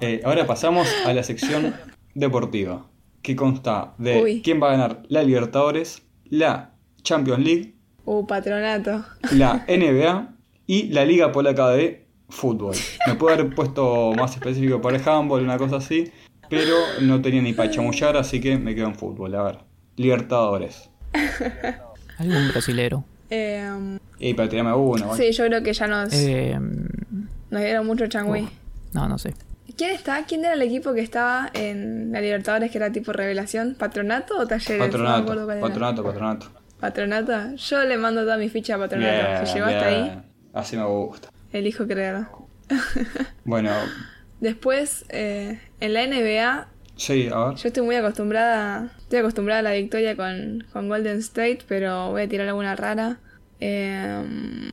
Eh, 0.00 0.20
ahora 0.24 0.46
pasamos 0.46 0.88
a 1.06 1.12
la 1.12 1.22
sección 1.22 1.74
deportiva, 2.14 2.86
que 3.22 3.36
consta 3.36 3.94
de 3.98 4.22
Uy. 4.22 4.42
quién 4.42 4.60
va 4.62 4.68
a 4.68 4.72
ganar 4.72 5.02
la 5.08 5.22
Libertadores, 5.22 6.02
la 6.28 6.72
Champions 7.02 7.44
League, 7.44 7.74
Uh, 8.04 8.26
patronato. 8.26 9.04
la 9.30 9.64
NBA 9.68 10.34
y 10.66 10.88
la 10.88 11.04
Liga 11.04 11.30
Polaca 11.30 11.68
de 11.68 12.04
Fútbol. 12.28 12.74
Me 13.06 13.14
puedo 13.14 13.32
haber 13.34 13.54
puesto 13.54 14.12
más 14.16 14.34
específico 14.34 14.80
para 14.80 14.96
el 14.96 15.08
handball, 15.08 15.42
una 15.44 15.56
cosa 15.56 15.76
así, 15.76 16.10
pero 16.52 16.76
no 17.00 17.20
tenía 17.22 17.40
ni 17.42 17.52
para 17.54 17.70
chamullar, 17.70 18.16
así 18.16 18.40
que 18.40 18.58
me 18.58 18.74
quedo 18.74 18.86
en 18.88 18.94
fútbol. 18.94 19.34
A 19.34 19.42
ver, 19.42 19.58
Libertadores. 19.96 20.90
Algún 22.18 22.48
brasilero. 22.48 23.04
Eh, 23.30 23.98
Y 24.18 24.34
para 24.34 24.48
tirarme 24.48 24.74
uno, 24.74 25.08
¿vale? 25.08 25.22
sí, 25.22 25.32
yo 25.32 25.46
creo 25.46 25.62
que 25.62 25.72
ya 25.72 25.86
nos, 25.86 26.12
Eh, 26.12 26.58
nos 27.50 27.60
dieron 27.62 27.86
mucho 27.86 28.06
changüí. 28.06 28.46
no, 28.92 29.08
no 29.08 29.18
sé. 29.18 29.34
¿Quién 29.76 29.92
está? 29.92 30.24
¿Quién 30.26 30.44
era 30.44 30.52
el 30.52 30.60
equipo 30.62 30.92
que 30.92 31.00
estaba 31.00 31.48
en 31.54 32.12
la 32.12 32.20
Libertadores 32.20 32.70
que 32.70 32.76
era 32.76 32.92
tipo 32.92 33.12
revelación? 33.12 33.74
¿Patronato 33.78 34.38
o 34.38 34.46
Talleres? 34.46 34.78
No 34.78 34.84
me 34.84 34.90
Patronato, 34.90 35.32
era. 35.50 35.60
patronato, 35.62 36.02
patronato. 36.04 36.46
¿Patronato? 36.78 37.56
Yo 37.56 37.82
le 37.84 37.96
mando 37.96 38.20
toda 38.22 38.36
mi 38.36 38.50
ficha 38.50 38.74
a 38.74 38.78
Patronato. 38.78 39.12
Bien, 39.30 39.46
si 39.46 39.54
llegó 39.54 39.66
hasta 39.66 39.88
bien. 39.88 40.02
ahí, 40.02 40.22
Así 40.52 40.76
me 40.76 40.84
gusta. 40.84 41.28
elijo 41.52 41.86
creerlo. 41.86 42.28
Bueno, 43.44 43.70
Después, 44.42 45.04
eh, 45.08 45.58
en 45.80 45.92
la 45.94 46.04
NBA, 46.06 46.68
sí, 46.96 47.28
a 47.32 47.46
ver. 47.46 47.54
yo 47.56 47.68
estoy 47.68 47.82
muy 47.84 47.94
acostumbrada. 47.96 48.92
Estoy 48.98 49.20
acostumbrada 49.20 49.60
a 49.60 49.62
la 49.62 49.72
victoria 49.72 50.16
con, 50.16 50.66
con 50.72 50.88
Golden 50.88 51.18
State, 51.20 51.60
pero 51.68 52.10
voy 52.10 52.22
a 52.22 52.28
tirar 52.28 52.48
alguna 52.48 52.76
rara. 52.76 53.20
Eh, 53.60 54.70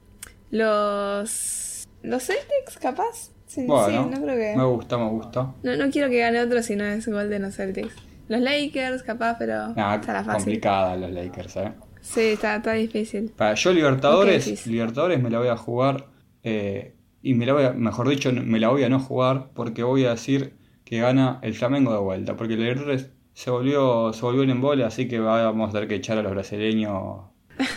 los. 0.52 1.88
¿Los 2.02 2.24
Celtics, 2.24 2.78
capaz? 2.82 3.32
Sí, 3.46 3.66
Bueno, 3.66 4.04
sí, 4.04 4.10
no 4.20 4.24
creo 4.26 4.36
que. 4.38 4.56
me 4.58 4.64
gusta, 4.66 4.98
me 4.98 5.10
gusta. 5.10 5.54
No, 5.64 5.76
no 5.76 5.90
quiero 5.92 6.10
que 6.10 6.20
gane 6.20 6.40
otro 6.42 6.62
si 6.64 6.76
no 6.76 6.84
es 6.86 7.08
Golden 7.08 7.46
o 7.46 7.52
Celtics. 7.52 7.94
Los 8.28 8.42
Lakers, 8.42 9.04
capaz, 9.04 9.38
pero 9.40 9.70
Nah, 9.76 9.96
estará 9.96 10.24
fácil. 10.24 10.44
complicada 10.44 10.96
los 10.96 11.12
Lakers, 11.12 11.56
¿eh? 11.58 11.72
Sí, 12.02 12.22
está, 12.34 12.56
está 12.58 12.74
difícil. 12.74 13.32
Para 13.36 13.56
yo 13.56 13.74
Libertadores. 13.74 14.66
Libertadores 14.68 15.22
me 15.22 15.30
la 15.30 15.40
voy 15.40 15.48
a 15.50 15.58
jugar 15.58 16.06
eh, 16.44 16.94
y 17.22 17.34
me 17.34 17.46
la 17.46 17.54
voy 17.54 17.64
a, 17.64 17.72
mejor 17.74 18.10
dicho, 18.10 18.32
me 18.32 18.60
la 18.60 18.70
voy 18.70 18.84
a 18.84 18.90
no 18.90 19.00
jugar 19.00 19.50
porque 19.54 19.84
voy 19.84 20.06
a 20.06 20.12
decir 20.12 20.54
que 20.86 21.00
gana 21.00 21.40
el 21.42 21.54
Flamengo 21.54 21.94
de 21.94 22.00
vuelta, 22.00 22.36
porque 22.36 22.54
el 22.54 22.62
Libertadores 22.62 23.12
se 23.34 23.52
volvió, 23.52 24.12
se 24.14 24.22
volvió 24.22 24.42
un 24.44 24.50
embole, 24.50 24.84
así 24.84 25.08
que 25.08 25.20
vamos 25.20 25.70
a 25.70 25.74
tener 25.74 25.88
que 25.88 25.96
echar 25.96 26.18
a 26.18 26.24
los 26.24 26.32
brasileños 26.32 27.22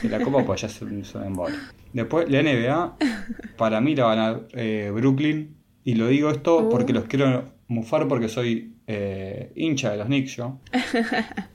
de 0.02 0.08
la 0.08 0.20
Copa, 0.20 0.44
pues 0.44 0.62
ya 0.62 0.68
es 0.68 0.80
un, 0.82 1.04
embole. 1.24 1.54
Después, 1.92 2.30
la 2.30 2.42
NBA, 2.42 2.96
para 3.56 3.80
mí 3.80 3.94
la 3.94 4.04
va 4.04 4.12
a 4.12 4.14
ganar 4.14 4.48
eh, 4.52 4.90
Brooklyn, 4.94 5.56
y 5.84 5.94
lo 5.94 6.06
digo 6.06 6.30
esto 6.30 6.58
Uh. 6.58 6.70
porque 6.70 6.92
los 6.92 7.04
quiero 7.04 7.44
mufar 7.68 8.08
porque 8.08 8.28
soy 8.28 8.76
eh, 8.86 9.52
hincha 9.56 9.90
de 9.90 9.98
los 9.98 10.06
Knicks 10.06 10.36
yo. 10.36 10.58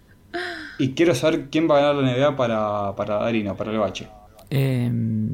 Y 0.80 0.92
quiero 0.92 1.16
saber 1.16 1.50
quién 1.50 1.68
va 1.68 1.78
a 1.78 1.82
ganar 1.82 2.04
la 2.04 2.12
NBA 2.12 2.36
para, 2.36 2.96
para 2.96 3.16
Darino, 3.16 3.56
para 3.56 3.72
el 3.72 3.80
bache. 3.80 4.08
Eh, 4.50 4.90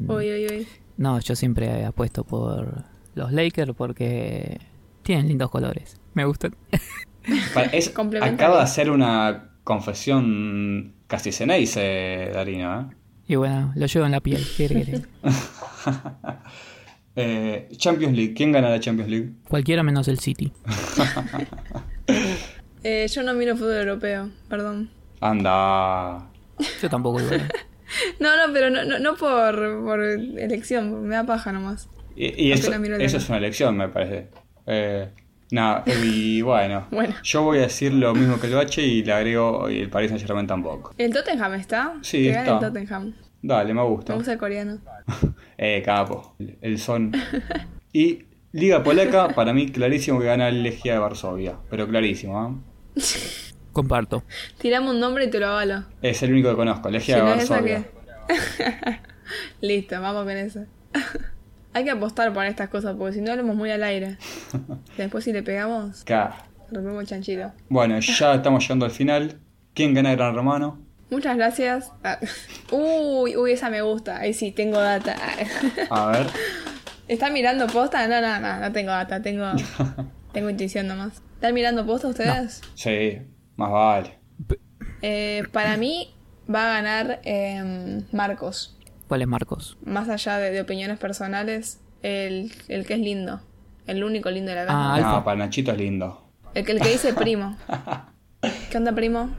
uy, 0.08 0.46
uy. 0.46 0.66
No, 0.96 1.18
yo 1.20 1.34
siempre 1.36 1.84
apuesto 1.84 2.24
por 2.24 2.84
los 3.14 3.32
Lakers 3.32 3.72
porque 3.76 4.60
tienen 5.02 5.28
lindos 5.28 5.50
colores. 5.50 6.00
Me 6.14 6.24
gustan. 6.24 6.54
Es, 7.72 7.90
Complementario. 7.94 8.34
acaba 8.36 8.56
de 8.58 8.62
hacer 8.64 8.90
una 8.90 9.50
confesión 9.64 10.94
casi 11.06 11.32
ceneice, 11.32 12.30
Darino. 12.32 12.80
¿eh? 12.80 12.94
Y 13.26 13.36
bueno, 13.36 13.72
lo 13.76 13.86
llevo 13.86 14.04
en 14.06 14.12
la 14.12 14.20
piel. 14.20 14.42
¿Qué 14.56 14.66
quiere 14.68 14.84
que 14.84 14.98
te- 14.98 15.06
Eh, 17.16 17.68
Champions 17.76 18.16
League, 18.16 18.34
¿quién 18.34 18.50
gana 18.50 18.68
la 18.70 18.80
Champions 18.80 19.08
League? 19.10 19.30
Cualquiera 19.48 19.82
menos 19.84 20.08
el 20.08 20.18
City. 20.18 20.52
Eh, 22.86 23.06
yo 23.08 23.22
no 23.22 23.32
miro 23.32 23.56
fútbol 23.56 23.76
europeo, 23.78 24.28
perdón. 24.46 24.90
Anda. 25.20 26.26
Yo 26.82 26.90
tampoco 26.90 27.18
igual. 27.20 27.48
No, 28.20 28.36
no, 28.36 28.52
pero 28.52 28.70
no, 28.70 28.84
no, 28.84 28.98
no 28.98 29.14
por, 29.16 29.82
por 29.84 30.00
elección, 30.02 31.02
me 31.04 31.14
da 31.16 31.24
paja 31.24 31.52
nomás. 31.52 31.88
Y, 32.16 32.46
y 32.48 32.52
eso, 32.52 32.72
eso 32.72 33.16
es 33.16 33.28
una 33.28 33.38
elección, 33.38 33.76
me 33.76 33.88
parece. 33.88 34.28
Eh, 34.66 35.08
nada, 35.50 35.84
y 36.02 36.40
bueno, 36.42 36.86
Bueno. 36.90 37.14
yo 37.22 37.42
voy 37.42 37.58
a 37.58 37.62
decir 37.62 37.92
lo 37.92 38.14
mismo 38.14 38.40
que 38.40 38.46
el 38.46 38.54
bache 38.54 38.82
y 38.82 39.02
le 39.04 39.12
agrego 39.12 39.68
el 39.68 39.88
Paris 39.90 40.10
Saint 40.10 40.24
Germain 40.26 40.46
tampoco. 40.46 40.92
¿El 40.96 41.12
Tottenham 41.12 41.54
está? 41.54 41.94
Sí, 42.02 42.28
está. 42.28 42.54
el 42.54 42.58
Tottenham. 42.60 43.14
Dale, 43.42 43.74
me 43.74 43.82
Me 43.82 43.86
gusta. 43.88 44.14
gusta 44.14 44.32
el 44.32 44.38
coreano. 44.38 44.78
Eh, 45.56 45.82
capo, 45.84 46.34
el- 46.40 46.58
el 46.62 46.78
son. 46.80 47.12
Y 47.92 48.24
Liga 48.52 48.82
Polaca, 48.82 49.28
para 49.28 49.52
mí 49.52 49.70
clarísimo 49.70 50.18
que 50.18 50.26
gana 50.26 50.48
el 50.48 50.62
Legia 50.64 50.94
de 50.94 50.98
Varsovia, 50.98 51.56
pero 51.70 51.86
clarísimo, 51.88 52.60
¿eh? 52.96 53.00
Comparto. 53.74 54.22
Tirame 54.58 54.88
un 54.88 55.00
nombre 55.00 55.24
y 55.24 55.30
te 55.30 55.40
lo 55.40 55.48
avalo. 55.48 55.84
Es 56.00 56.22
el 56.22 56.32
único 56.32 56.48
que 56.50 56.56
conozco, 56.56 56.88
Legia 56.88 57.16
Si 57.16 57.20
de 57.20 57.26
no 57.26 57.66
es. 57.66 57.84
Listo, 59.60 60.00
vamos 60.00 60.22
con 60.22 60.36
eso. 60.36 60.64
Hay 61.74 61.82
que 61.82 61.90
apostar 61.90 62.32
por 62.32 62.44
estas 62.46 62.68
cosas, 62.68 62.94
porque 62.96 63.14
si 63.14 63.20
no 63.20 63.32
hablamos 63.32 63.56
muy 63.56 63.72
al 63.72 63.82
aire. 63.82 64.16
Después 64.96 65.24
si 65.24 65.32
le 65.32 65.42
pegamos... 65.42 66.04
Rompemos 66.70 67.02
el 67.02 67.06
chanchito. 67.08 67.52
Bueno, 67.68 67.98
ya 67.98 68.34
estamos 68.34 68.62
llegando 68.62 68.84
al 68.84 68.92
final. 68.92 69.40
¿Quién 69.74 69.92
gana 69.92 70.14
Gran 70.14 70.36
Hermano? 70.36 70.78
Muchas 71.10 71.36
gracias. 71.36 71.92
Ah, 72.04 72.18
Uy, 72.70 73.36
uy, 73.36 73.52
esa 73.52 73.70
me 73.70 73.82
gusta. 73.82 74.18
Ahí 74.18 74.32
sí, 74.32 74.52
tengo 74.52 74.78
data. 74.80 75.16
A 75.90 76.06
ver. 76.12 76.26
¿Están 77.08 77.32
mirando 77.32 77.66
posta? 77.66 78.06
No, 78.06 78.20
no, 78.20 78.40
no, 78.40 78.60
no 78.60 78.72
tengo 78.72 78.92
data, 78.92 79.20
tengo, 79.20 79.44
tengo 80.32 80.48
intuición 80.48 80.86
nomás. 80.86 81.20
¿Están 81.34 81.54
mirando 81.54 81.84
posta 81.84 82.08
ustedes? 82.08 82.62
Sí, 82.74 83.18
más 83.56 83.70
vale. 83.70 84.18
Eh, 85.02 85.44
para 85.52 85.76
mí 85.76 86.14
va 86.52 86.70
a 86.70 86.74
ganar 86.74 87.20
eh, 87.24 88.02
Marcos. 88.12 88.78
¿Cuál 89.08 89.22
es 89.22 89.28
Marcos? 89.28 89.76
Más 89.84 90.08
allá 90.08 90.38
de, 90.38 90.50
de 90.50 90.60
opiniones 90.60 90.98
personales, 90.98 91.80
el, 92.02 92.52
el 92.68 92.86
que 92.86 92.94
es 92.94 93.00
lindo. 93.00 93.40
El 93.86 94.02
único 94.02 94.30
lindo 94.30 94.50
de 94.50 94.56
la 94.56 94.66
casa. 94.66 94.78
Ah, 94.78 94.94
Alfa. 94.94 95.12
No, 95.12 95.24
para 95.24 95.36
Nachito 95.38 95.72
es 95.72 95.78
lindo. 95.78 96.22
El, 96.54 96.64
que- 96.64 96.72
el 96.72 96.80
que 96.80 96.88
dice 96.90 97.12
primo. 97.12 97.56
¿Qué 98.70 98.76
onda, 98.78 98.92
primo? 98.94 99.30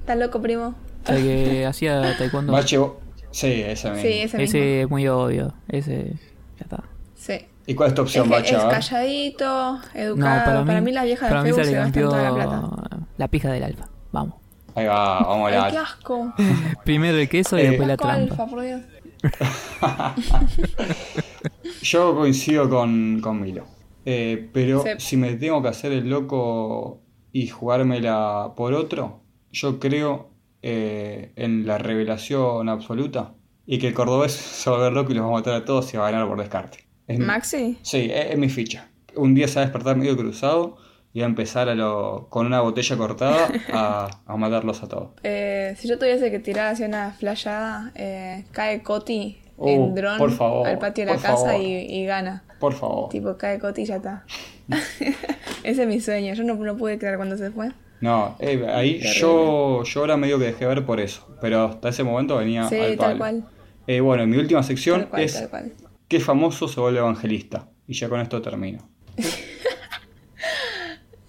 ¿Estás 0.00 0.18
loco, 0.18 0.40
primo? 0.42 0.74
El 1.06 1.22
que 1.22 1.66
hacía 1.68 2.16
taekwondo. 2.18 2.52
Vos- 2.52 2.98
Sí, 3.30 3.46
ese 3.62 3.88
mismo. 3.90 4.02
Sí, 4.02 4.08
ese 4.20 4.36
mismo. 4.36 4.58
Ese 4.58 4.82
es 4.82 4.90
muy 4.90 5.08
obvio. 5.08 5.54
Ese. 5.68 6.12
Ya 6.58 6.64
está. 6.64 6.84
Sí. 7.14 7.46
¿Y 7.66 7.74
cuál 7.74 7.88
es 7.90 7.94
tu 7.94 8.02
opción, 8.02 8.24
que 8.28 8.34
Bache? 8.34 8.56
es 8.56 8.62
ver. 8.62 8.70
calladito, 8.72 9.44
No, 9.46 9.80
educado. 9.94 10.64
para 10.66 10.80
mí, 10.80 10.92
la 10.92 11.04
vieja 11.04 11.28
para 11.28 11.42
de 11.42 11.50
mí 11.50 11.54
Facebook 11.54 11.64
se 11.66 11.70
se 11.72 11.76
cambió 11.82 12.08
toda 12.08 12.22
la 12.22 12.34
plata. 12.34 13.06
la 13.18 13.28
pija 13.28 13.52
del 13.52 13.62
alfa. 13.64 13.88
Vamos. 14.10 14.34
Ahí 14.74 14.86
va, 14.86 15.20
vamos 15.20 15.52
a 15.52 15.64
Ay, 15.66 15.70
qué 15.70 15.76
la. 15.76 15.82
asco. 15.82 16.32
Primero 16.84 17.18
el 17.18 17.28
queso 17.28 17.58
y 17.58 17.62
Eh, 17.62 17.68
después 17.70 17.88
la 17.88 17.96
trampa. 17.96 18.22
alfa, 18.32 18.46
por 18.46 18.62
Dios. 18.62 18.80
Yo 21.82 22.14
coincido 22.16 22.68
con, 22.68 23.20
con 23.20 23.40
Milo. 23.40 23.64
Eh, 24.04 24.50
pero 24.52 24.82
Sí. 24.82 24.88
si 24.98 25.16
me 25.16 25.34
tengo 25.34 25.62
que 25.62 25.68
hacer 25.68 25.92
el 25.92 26.08
loco 26.10 27.00
y 27.32 27.46
jugármela 27.48 28.52
por 28.56 28.74
otro, 28.74 29.20
yo 29.52 29.78
creo 29.78 30.30
eh, 30.62 31.32
en 31.36 31.66
la 31.66 31.78
revelación 31.78 32.68
absoluta 32.68 33.34
y 33.66 33.78
que 33.78 33.88
el 33.88 33.94
cordobés 33.94 34.32
se 34.62 34.70
va 34.70 34.76
a 34.76 34.78
volver 34.80 34.92
loco 34.94 35.12
y 35.12 35.14
los 35.14 35.24
va 35.24 35.28
a 35.28 35.32
matar 35.32 35.54
a 35.54 35.64
todos 35.64 35.92
y 35.94 35.96
va 35.96 36.08
a 36.08 36.10
ganar 36.10 36.26
por 36.28 36.38
descarte. 36.38 36.81
Es 37.08 37.18
mi- 37.18 37.24
Maxi. 37.24 37.78
Sí, 37.82 38.10
es, 38.12 38.30
es 38.32 38.38
mi 38.38 38.48
ficha. 38.48 38.88
Un 39.16 39.34
día 39.34 39.48
se 39.48 39.56
va 39.56 39.62
a 39.62 39.64
despertar 39.64 39.96
medio 39.96 40.16
cruzado 40.16 40.76
y 41.12 41.20
va 41.20 41.26
a 41.26 41.28
empezar 41.28 41.68
a 41.68 41.74
lo, 41.74 42.28
con 42.30 42.46
una 42.46 42.60
botella 42.62 42.96
cortada 42.96 43.48
a, 43.72 44.08
a 44.26 44.36
matarlos 44.36 44.82
a 44.82 44.88
todos. 44.88 45.10
Eh, 45.22 45.74
si 45.78 45.88
yo 45.88 45.98
tuviese 45.98 46.30
que 46.30 46.38
tirar 46.38 46.72
hacia 46.72 46.86
una 46.86 47.12
flayada, 47.12 47.92
eh, 47.94 48.44
cae 48.52 48.82
Coti 48.82 49.38
Uh, 49.58 49.68
en 49.68 49.94
dron 49.94 50.18
por 50.18 50.32
favor, 50.32 50.66
al 50.66 50.78
patio 50.78 51.04
de 51.06 51.12
la 51.14 51.18
casa 51.20 51.56
y, 51.58 51.66
y 51.86 52.06
gana. 52.06 52.42
Por 52.58 52.72
favor. 52.72 53.10
Tipo, 53.10 53.36
cae 53.36 53.58
Coti 53.60 53.82
y 53.82 53.84
ya 53.84 53.96
está. 53.96 54.24
Ese 55.62 55.82
es 55.82 55.86
mi 55.88 56.00
sueño. 56.00 56.34
Yo 56.34 56.42
no, 56.44 56.54
no 56.54 56.76
pude 56.76 56.98
creer 56.98 57.16
cuando 57.16 57.36
se 57.36 57.50
fue. 57.50 57.70
No, 58.00 58.34
eh, 58.40 58.66
ahí 58.68 58.98
yo, 59.20 59.84
yo 59.84 60.00
ahora 60.00 60.16
medio 60.16 60.38
que 60.38 60.46
dejé 60.46 60.66
ver 60.66 60.84
por 60.84 60.98
eso. 61.00 61.28
Pero 61.40 61.64
hasta 61.64 61.90
ese 61.90 62.02
momento 62.02 62.36
venía 62.38 62.64
Sí, 62.68 62.76
al 62.76 62.96
tal 62.96 62.96
palo. 62.96 63.18
cual. 63.18 63.44
Eh, 63.86 64.00
bueno, 64.00 64.26
mi 64.26 64.36
última 64.38 64.62
sección 64.62 65.00
Tal 65.02 65.08
cual, 65.10 65.22
es 65.22 65.34
tal 65.34 65.50
cual. 65.50 65.72
¿Qué 66.12 66.20
famoso 66.20 66.68
se 66.68 66.78
vuelve 66.78 66.98
evangelista? 66.98 67.70
Y 67.88 67.94
ya 67.94 68.06
con 68.10 68.20
esto 68.20 68.42
termino. 68.42 68.86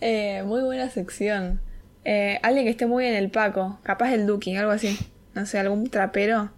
Eh, 0.05 0.43
muy 0.45 0.61
buena 0.63 0.89
sección. 0.89 1.61
Eh, 2.03 2.37
alguien 2.43 2.65
que 2.65 2.71
esté 2.71 2.85
muy 2.87 3.05
en 3.05 3.13
el 3.13 3.31
Paco. 3.31 3.79
Capaz 3.83 4.11
el 4.11 4.27
Duki, 4.27 4.53
algo 4.57 4.71
así. 4.71 4.99
No 5.35 5.47
sé, 5.47 5.57
algún 5.57 5.89
trapero. 5.89 6.51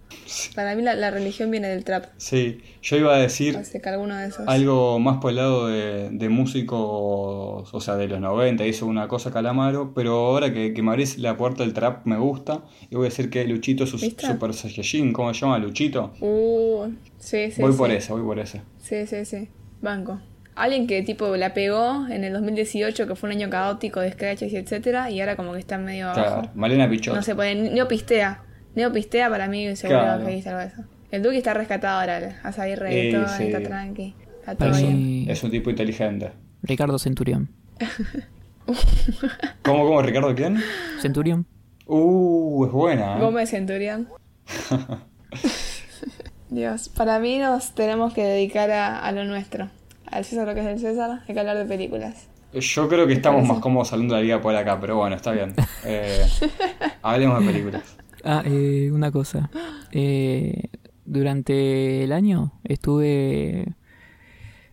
Para 0.54 0.74
mí 0.74 0.82
la, 0.82 0.94
la 0.94 1.10
religión 1.10 1.50
viene 1.50 1.68
del 1.68 1.82
trap. 1.84 2.06
Sí, 2.18 2.60
yo 2.82 2.96
iba 2.98 3.14
a 3.14 3.18
decir 3.18 3.56
Así 3.56 3.80
que 3.80 3.88
alguno 3.88 4.16
de 4.16 4.26
esos. 4.28 4.46
algo 4.46 4.98
más 4.98 5.16
por 5.18 5.30
el 5.30 5.36
lado 5.36 5.68
de, 5.68 6.10
de 6.10 6.28
músicos, 6.28 7.72
o 7.72 7.80
sea, 7.80 7.96
de 7.96 8.08
los 8.08 8.20
90, 8.20 8.66
hizo 8.66 8.86
una 8.86 9.08
cosa 9.08 9.30
Calamaro, 9.32 9.92
pero 9.94 10.12
ahora 10.26 10.52
que, 10.52 10.74
que 10.74 10.82
me 10.82 10.90
abrís 10.90 11.18
la 11.18 11.36
puerta 11.36 11.62
del 11.62 11.72
trap 11.72 12.04
me 12.06 12.18
gusta, 12.18 12.64
y 12.90 12.96
voy 12.96 13.06
a 13.06 13.08
decir 13.08 13.30
que 13.30 13.44
Luchito 13.46 13.84
es 13.84 13.90
su. 13.90 13.98
Super 13.98 14.52
Saiyajin, 14.52 15.12
¿cómo 15.12 15.32
se 15.32 15.40
llama? 15.40 15.58
Luchito. 15.58 16.12
Uh, 16.20 16.92
sí, 17.18 17.50
sí. 17.50 17.62
voy 17.62 17.72
sí. 17.72 17.78
por 17.78 17.90
ese, 17.90 18.12
voy 18.12 18.22
por 18.22 18.38
ese. 18.38 18.62
Sí, 18.82 19.06
sí, 19.06 19.24
sí. 19.24 19.48
Banco. 19.80 20.20
Alguien 20.54 20.86
que 20.86 21.02
tipo 21.02 21.36
la 21.36 21.52
pegó 21.52 22.06
en 22.08 22.24
el 22.24 22.32
2018, 22.32 23.06
que 23.06 23.14
fue 23.14 23.28
un 23.28 23.36
año 23.36 23.50
caótico 23.50 24.00
de 24.00 24.12
scratches 24.12 24.52
y 24.52 24.56
etcétera, 24.56 25.10
y 25.10 25.20
ahora 25.20 25.36
como 25.36 25.52
que 25.52 25.58
está 25.58 25.76
medio 25.78 26.08
abajo. 26.10 26.40
Claro, 26.40 26.50
Malena 26.54 26.88
Pichot. 26.88 27.14
No 27.14 27.22
se 27.22 27.34
puede, 27.34 27.54
neopistea. 27.54 28.42
Neopistea 28.76 29.28
para 29.28 29.48
mí 29.48 29.74
se 29.74 29.88
vuelve 29.88 30.02
Claro. 30.02 30.20
evangelista 30.20 30.50
algo 30.50 30.60
de 30.60 30.66
eso. 30.68 30.84
El 31.10 31.22
Duque 31.22 31.38
está 31.38 31.54
rescatado 31.54 31.98
ahora, 32.00 32.40
a 32.42 32.52
salir 32.52 32.78
reggaetón, 32.78 33.28
sí. 33.36 33.44
está 33.44 33.60
tranqui, 33.62 34.14
está 34.40 34.54
todo 34.54 34.68
Para 34.70 34.80
bien. 34.80 34.96
mí, 34.96 35.26
Es 35.28 35.42
un 35.42 35.50
tipo 35.50 35.70
inteligente. 35.70 36.30
Ricardo 36.62 36.98
Centurión. 36.98 37.48
¿Cómo, 39.62 39.84
cómo, 39.86 40.02
Ricardo 40.02 40.34
quién? 40.34 40.58
Centurión. 41.00 41.46
Uh, 41.86 42.66
es 42.66 42.72
buena. 42.72 43.16
¿eh? 43.16 43.20
Gómez 43.20 43.50
Centurión. 43.50 44.08
Dios, 46.50 46.88
para 46.88 47.18
mí 47.18 47.38
nos 47.38 47.74
tenemos 47.74 48.12
que 48.14 48.22
dedicar 48.24 48.70
a, 48.70 49.00
a 49.00 49.12
lo 49.12 49.24
nuestro. 49.24 49.68
Al 50.10 50.24
César 50.24 50.46
lo 50.46 50.54
que 50.54 50.60
es 50.60 50.66
del 50.66 50.78
César, 50.78 51.20
hay 51.26 51.34
que 51.34 51.40
hablar 51.40 51.56
de 51.58 51.64
películas. 51.64 52.28
Yo 52.52 52.88
creo 52.88 53.06
que 53.06 53.12
estamos 53.12 53.38
parece? 53.40 53.52
más 53.54 53.62
cómodos 53.62 53.92
hablando 53.92 54.14
de 54.14 54.20
la 54.20 54.24
vida 54.24 54.40
por 54.40 54.54
acá, 54.54 54.78
pero 54.80 54.96
bueno, 54.96 55.16
está 55.16 55.32
bien. 55.32 55.54
Eh, 55.84 56.24
hablemos 57.02 57.40
de 57.40 57.46
películas. 57.46 57.82
Ah, 58.26 58.42
eh, 58.44 58.90
una 58.92 59.10
cosa. 59.12 59.50
Eh, 59.92 60.64
durante 61.04 62.02
el 62.04 62.12
año 62.12 62.52
estuve... 62.64 63.74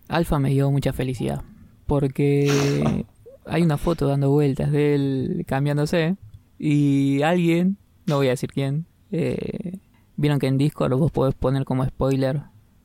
Alfa 0.08 0.40
me 0.40 0.50
dio 0.50 0.70
mucha 0.72 0.92
felicidad. 0.94 1.44
Porque 1.86 3.06
hay 3.46 3.62
una 3.62 3.78
foto 3.78 4.08
dando 4.08 4.32
vueltas 4.32 4.72
de 4.72 4.96
él 4.96 5.44
cambiándose. 5.48 6.16
Y 6.60 7.22
alguien, 7.22 7.78
no 8.08 8.18
voy 8.18 8.28
a 8.28 8.32
decir 8.32 8.50
quién, 8.52 8.86
eh, 9.12 9.80
vieron 10.18 10.40
que 10.40 10.48
en 10.48 10.58
Discord 10.58 10.94
vos 10.98 11.12
podés 11.12 11.36
poner 11.36 11.66
como 11.66 11.86
spoiler 11.86 12.42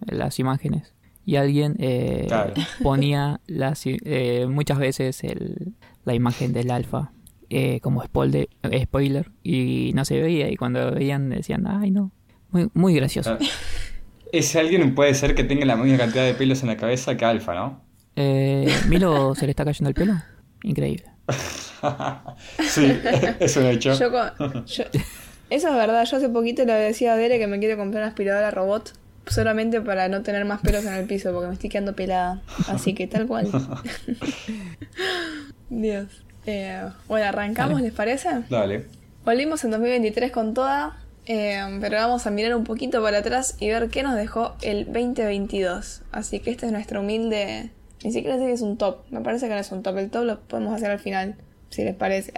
las 0.06 0.38
imágenes. 0.38 0.94
Y 1.24 1.36
alguien 1.36 1.76
eh, 1.78 2.24
Claro. 2.28 2.54
ponía 2.82 3.40
las, 3.46 3.82
eh, 3.86 4.46
muchas 4.48 4.78
veces 4.78 5.22
el- 5.24 5.74
la 6.04 6.14
imagen 6.14 6.52
del 6.52 6.70
alfa 6.70 7.12
eh, 7.50 7.80
como 7.80 8.02
spoiler, 8.02 8.48
spoiler 8.82 9.30
y 9.42 9.92
no 9.94 10.04
se 10.04 10.20
veía. 10.20 10.50
Y 10.50 10.56
cuando 10.56 10.92
veían 10.92 11.30
decían, 11.30 11.66
ay 11.66 11.90
no, 11.90 12.12
muy, 12.50 12.68
muy 12.74 12.94
gracioso. 12.94 13.38
Ah, 13.40 13.44
Ese 14.32 14.58
alguien 14.60 14.94
puede 14.94 15.14
ser 15.14 15.34
que 15.34 15.44
tenga 15.44 15.64
la 15.64 15.76
misma 15.76 15.98
cantidad 15.98 16.24
de 16.24 16.34
pelos 16.34 16.62
en 16.62 16.68
la 16.68 16.76
cabeza 16.76 17.16
que 17.16 17.24
Alfa, 17.24 17.54
¿no? 17.54 17.82
Eh, 18.16 18.68
¿Milo 18.88 19.34
se 19.34 19.46
le 19.46 19.50
está 19.50 19.64
cayendo 19.64 19.88
el 19.88 19.94
pelo? 19.94 20.14
Increíble. 20.62 21.04
sí, 22.68 22.98
es 23.38 23.56
un 23.56 23.66
hecho. 23.66 23.94
Yo 23.98 24.10
con- 24.10 24.64
yo- 24.66 24.84
eso 25.50 25.68
es 25.68 25.74
verdad, 25.74 26.04
yo 26.04 26.16
hace 26.18 26.28
poquito 26.28 26.64
le 26.64 26.72
decía 26.74 27.14
a 27.14 27.16
Dere 27.16 27.38
que 27.38 27.46
me 27.46 27.58
quiero 27.58 27.76
comprar 27.78 28.02
una 28.02 28.08
aspiradora 28.08 28.50
robot 28.50 28.92
solamente 29.28 29.80
para 29.80 30.08
no 30.08 30.22
tener 30.22 30.44
más 30.44 30.60
pelos 30.60 30.84
en 30.84 30.92
el 30.94 31.06
piso 31.06 31.32
porque 31.32 31.46
me 31.48 31.54
estoy 31.54 31.70
quedando 31.70 31.94
pelada. 31.94 32.42
Así 32.66 32.94
que 32.94 33.06
tal 33.06 33.26
cual. 33.26 33.48
Dios. 35.70 36.24
Eh, 36.50 36.82
bueno, 37.08 37.26
arrancamos, 37.26 37.80
¿les 37.82 37.92
parece? 37.92 38.28
Dale. 38.48 38.86
Volvimos 39.24 39.62
en 39.64 39.70
2023 39.70 40.32
con 40.32 40.54
toda, 40.54 40.96
eh, 41.26 41.60
pero 41.80 41.98
vamos 41.98 42.26
a 42.26 42.30
mirar 42.30 42.54
un 42.56 42.64
poquito 42.64 43.02
para 43.02 43.18
atrás 43.18 43.56
y 43.60 43.68
ver 43.68 43.90
qué 43.90 44.02
nos 44.02 44.14
dejó 44.16 44.54
el 44.62 44.86
2022. 44.86 46.02
Así 46.10 46.40
que 46.40 46.50
este 46.50 46.66
es 46.66 46.72
nuestro 46.72 47.00
humilde... 47.00 47.70
Ni 48.04 48.12
siquiera 48.12 48.38
sé 48.38 48.44
que 48.46 48.52
es 48.52 48.60
un 48.62 48.76
top, 48.78 48.98
me 49.10 49.20
parece 49.22 49.48
que 49.48 49.54
no 49.54 49.60
es 49.60 49.72
un 49.72 49.82
top, 49.82 49.98
el 49.98 50.08
top 50.08 50.22
lo 50.24 50.40
podemos 50.42 50.72
hacer 50.72 50.88
al 50.92 51.00
final, 51.00 51.34
si 51.68 51.82
les 51.82 51.96
parece. 51.96 52.32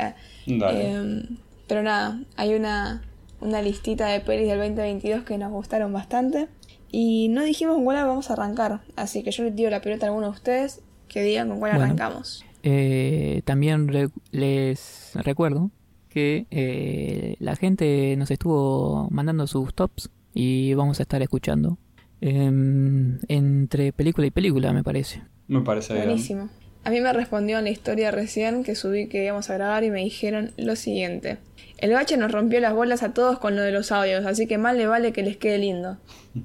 Dale. 0.47 0.93
eh, 0.95 1.23
pero 1.69 1.83
nada, 1.83 2.19
hay 2.37 2.55
una, 2.55 3.03
una 3.43 3.61
listita 3.61 4.07
de 4.09 4.21
pelis 4.21 4.49
del 4.49 4.57
2022 4.59 5.23
que 5.25 5.37
nos 5.37 5.53
gustaron 5.53 5.93
bastante. 5.93 6.49
Y 6.91 7.29
no 7.29 7.43
dijimos 7.45 7.75
con 7.77 7.85
cuál 7.85 8.05
vamos 8.07 8.31
a 8.31 8.33
arrancar, 8.33 8.81
así 8.97 9.23
que 9.23 9.31
yo 9.33 9.45
les 9.45 9.55
tiro 9.55 9.69
la 9.71 9.83
pelota 9.83 10.07
a 10.07 10.09
alguno 10.09 10.29
de 10.29 10.33
ustedes 10.33 10.81
que 11.09 11.23
digan 11.23 11.51
con 11.51 11.59
cuál 11.61 11.73
Bueno. 11.73 11.85
arrancamos. 11.85 12.43
Eh, 12.63 13.43
también 13.45 13.89
re- 13.89 14.09
les 14.33 15.13
recuerdo 15.15 15.71
que 16.09 16.47
eh, 16.51 17.37
la 17.39 17.57
gente 17.57 18.15
nos 18.17 18.31
estuvo 18.31 19.09
mandando 19.11 19.47
sus 19.47 19.73
tops 19.75 20.11
y 20.35 20.75
vamos 20.75 20.99
a 21.01 21.03
estar 21.05 21.23
escuchando 21.23 21.79
em, 22.21 23.19
entre 23.29 23.93
película 23.93 24.27
y 24.27 24.31
película, 24.31 24.73
me 24.73 24.83
parece. 24.83 25.23
Me 25.49 25.61
parece 25.63 25.95
bien. 25.95 26.07
Buenísimo. 26.07 26.49
A 26.85 26.91
mí 26.91 27.01
me 27.01 27.13
respondió 27.13 27.59
en 27.59 27.65
la 27.65 27.71
historia 27.71 28.11
recién 28.11 28.65
que 28.65 28.75
subí 28.75 29.09
que 29.09 29.25
íbamos 29.25 29.51
a 29.51 29.55
grabar 29.55 29.85
y 29.85 29.91
me 29.91 30.01
dijeron 30.01 30.53
lo 30.57 30.77
siguiente. 30.77 31.39
El 31.79 31.93
bache 31.93 32.17
nos 32.17 32.33
rompió 32.33 32.61
las 32.61 32.75
bolas 32.75 33.03
a 33.03 33.13
todos 33.13 33.39
con 33.39 33.57
lo 33.57 33.63
de 33.63 33.73
los 33.73 33.93
audios, 33.93 34.25
así 34.27 34.47
que 34.47 34.59
más 34.59 34.75
le 34.77 34.87
vale 34.87 35.13
que 35.13 35.23
les 35.23 35.37
quede 35.37 35.59
lindo. 35.59 35.99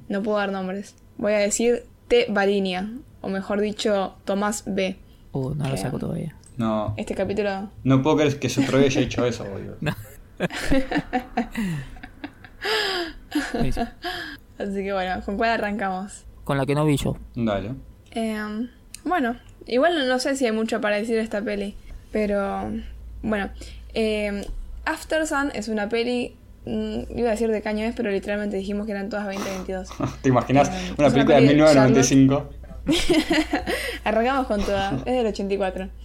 No 0.10 0.24
puedo 0.24 0.38
dar 0.38 0.52
nombres. 0.52 0.96
Voy 1.18 1.34
a 1.34 1.38
decir 1.40 1.84
T. 2.08 2.28
Barinia, 2.30 2.90
o 3.22 3.30
mejor 3.30 3.62
dicho, 3.62 4.16
Tomás 4.26 4.64
B. 4.66 4.98
Oh, 5.38 5.54
no 5.54 5.68
lo 5.68 5.76
saco 5.76 6.00
todavía. 6.00 6.34
No, 6.56 6.94
Este 6.96 7.14
capítulo... 7.14 7.68
no 7.84 8.02
puedo 8.02 8.16
creer 8.16 8.40
que 8.40 8.48
se 8.48 8.64
haya 8.64 9.02
hecho 9.02 9.26
eso, 9.26 9.44
boludo. 9.44 9.76
Así 14.58 14.76
que 14.76 14.94
bueno, 14.94 15.22
¿con 15.26 15.36
cuál 15.36 15.50
arrancamos? 15.50 16.24
Con 16.46 16.58
la 16.58 16.66
que 16.66 16.74
no 16.74 16.86
vi 16.86 16.96
yo. 16.96 17.18
Dale. 17.36 17.72
Em, 18.12 18.70
bueno, 19.04 19.36
igual 19.68 20.08
no, 20.08 20.20
sé 20.20 20.38
si 20.38 20.46
hay 20.46 20.54
mucho 20.54 20.80
para 20.80 20.96
decir 20.96 21.18
de 21.18 21.22
esta 21.22 21.42
peli. 21.42 21.76
Pero 22.14 22.72
bueno, 23.22 23.50
eh, 23.94 24.48
After 24.86 25.28
Sun 25.28 25.52
es 25.54 25.68
una 25.68 25.90
peli, 25.90 26.38
mm, 26.66 27.18
iba 27.18 27.28
a 27.28 27.32
decir 27.32 27.52
de 27.52 27.62
qué 27.62 27.68
año 27.68 27.84
es, 27.84 27.94
pero 27.94 28.10
literalmente 28.10 28.56
dijimos 28.56 28.86
que 28.86 28.94
eran 28.94 29.10
todas 29.10 29.26
2022. 29.26 29.90
¿Te 30.22 30.30
imaginas? 30.30 30.70
Eh, 30.70 30.94
una 30.98 31.08
es 31.08 31.14
una 31.14 31.18
película 31.26 31.36
de 31.36 31.48
1995. 31.48 32.50
Arrancamos 34.04 34.48
con 34.48 34.62
toda, 34.62 34.98
es 35.06 35.06
del 35.06 35.28
84. 35.28 35.90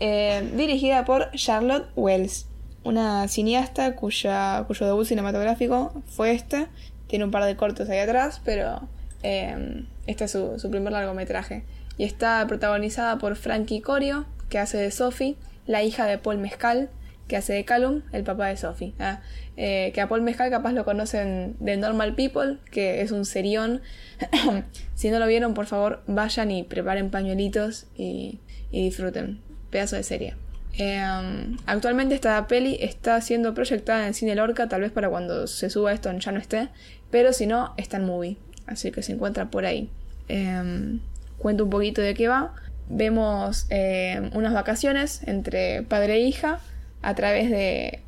Eh, 0.00 0.52
dirigida 0.54 1.04
por 1.04 1.30
Charlotte 1.32 1.88
Wells, 1.96 2.46
una 2.84 3.28
cineasta 3.28 3.96
cuya, 3.96 4.64
cuyo 4.66 4.86
debut 4.86 5.06
cinematográfico 5.06 6.02
fue 6.06 6.32
este. 6.32 6.66
Tiene 7.06 7.24
un 7.24 7.30
par 7.30 7.44
de 7.44 7.56
cortos 7.56 7.88
ahí 7.88 7.98
atrás, 7.98 8.40
pero 8.44 8.80
eh, 9.22 9.84
este 10.06 10.24
es 10.24 10.30
su, 10.30 10.58
su 10.58 10.70
primer 10.70 10.92
largometraje. 10.92 11.64
Y 11.98 12.04
está 12.04 12.44
protagonizada 12.46 13.18
por 13.18 13.36
Frankie 13.36 13.80
Corio, 13.80 14.26
que 14.48 14.58
hace 14.58 14.76
de 14.76 14.90
Sophie, 14.90 15.36
la 15.66 15.82
hija 15.82 16.06
de 16.06 16.18
Paul 16.18 16.38
Mescal, 16.38 16.90
que 17.28 17.36
hace 17.36 17.54
de 17.54 17.64
Callum, 17.64 18.02
el 18.12 18.22
papá 18.22 18.46
de 18.46 18.56
Sophie. 18.56 18.94
Ah, 18.98 19.20
eh, 19.56 19.90
que 19.94 20.02
a 20.02 20.08
Paul 20.08 20.20
Mescal 20.20 20.50
capaz 20.50 20.72
lo 20.72 20.84
conocen 20.84 21.56
de 21.60 21.78
Normal 21.78 22.14
People, 22.14 22.58
que 22.70 23.00
es 23.00 23.10
un 23.10 23.24
serión. 23.24 23.80
si 24.94 25.10
no 25.10 25.18
lo 25.18 25.26
vieron, 25.26 25.54
por 25.54 25.66
favor, 25.66 26.02
vayan 26.06 26.50
y 26.50 26.62
preparen 26.62 27.10
pañuelitos 27.10 27.86
y, 27.96 28.40
disfruten. 28.70 29.40
Pedazo 29.70 29.96
de 29.96 30.02
serie. 30.02 30.34
Eh, 30.78 31.02
actualmente 31.64 32.14
esta 32.14 32.46
peli 32.46 32.76
está 32.80 33.18
siendo 33.22 33.54
proyectada 33.54 34.02
en 34.02 34.08
el 34.08 34.14
cine 34.14 34.34
Lorca, 34.34 34.68
tal 34.68 34.82
vez 34.82 34.92
para 34.92 35.08
cuando 35.08 35.46
se 35.46 35.70
suba 35.70 35.94
esto 35.94 36.12
ya 36.12 36.32
no 36.32 36.38
esté, 36.38 36.68
pero 37.10 37.32
si 37.32 37.46
no, 37.46 37.72
está 37.78 37.96
en 37.96 38.04
movie, 38.04 38.36
así 38.66 38.92
que 38.92 39.02
se 39.02 39.12
encuentra 39.12 39.50
por 39.50 39.64
ahí. 39.64 39.88
Eh, 40.28 40.98
cuento 41.38 41.64
un 41.64 41.70
poquito 41.70 42.02
de 42.02 42.12
qué 42.12 42.28
va. 42.28 42.54
Vemos 42.88 43.66
unas 44.32 44.52
vacaciones 44.52 45.22
entre 45.26 45.82
padre 45.82 46.16
e 46.16 46.20
hija 46.20 46.60
a 47.02 47.14
través 47.14 47.50
de 47.50 48.02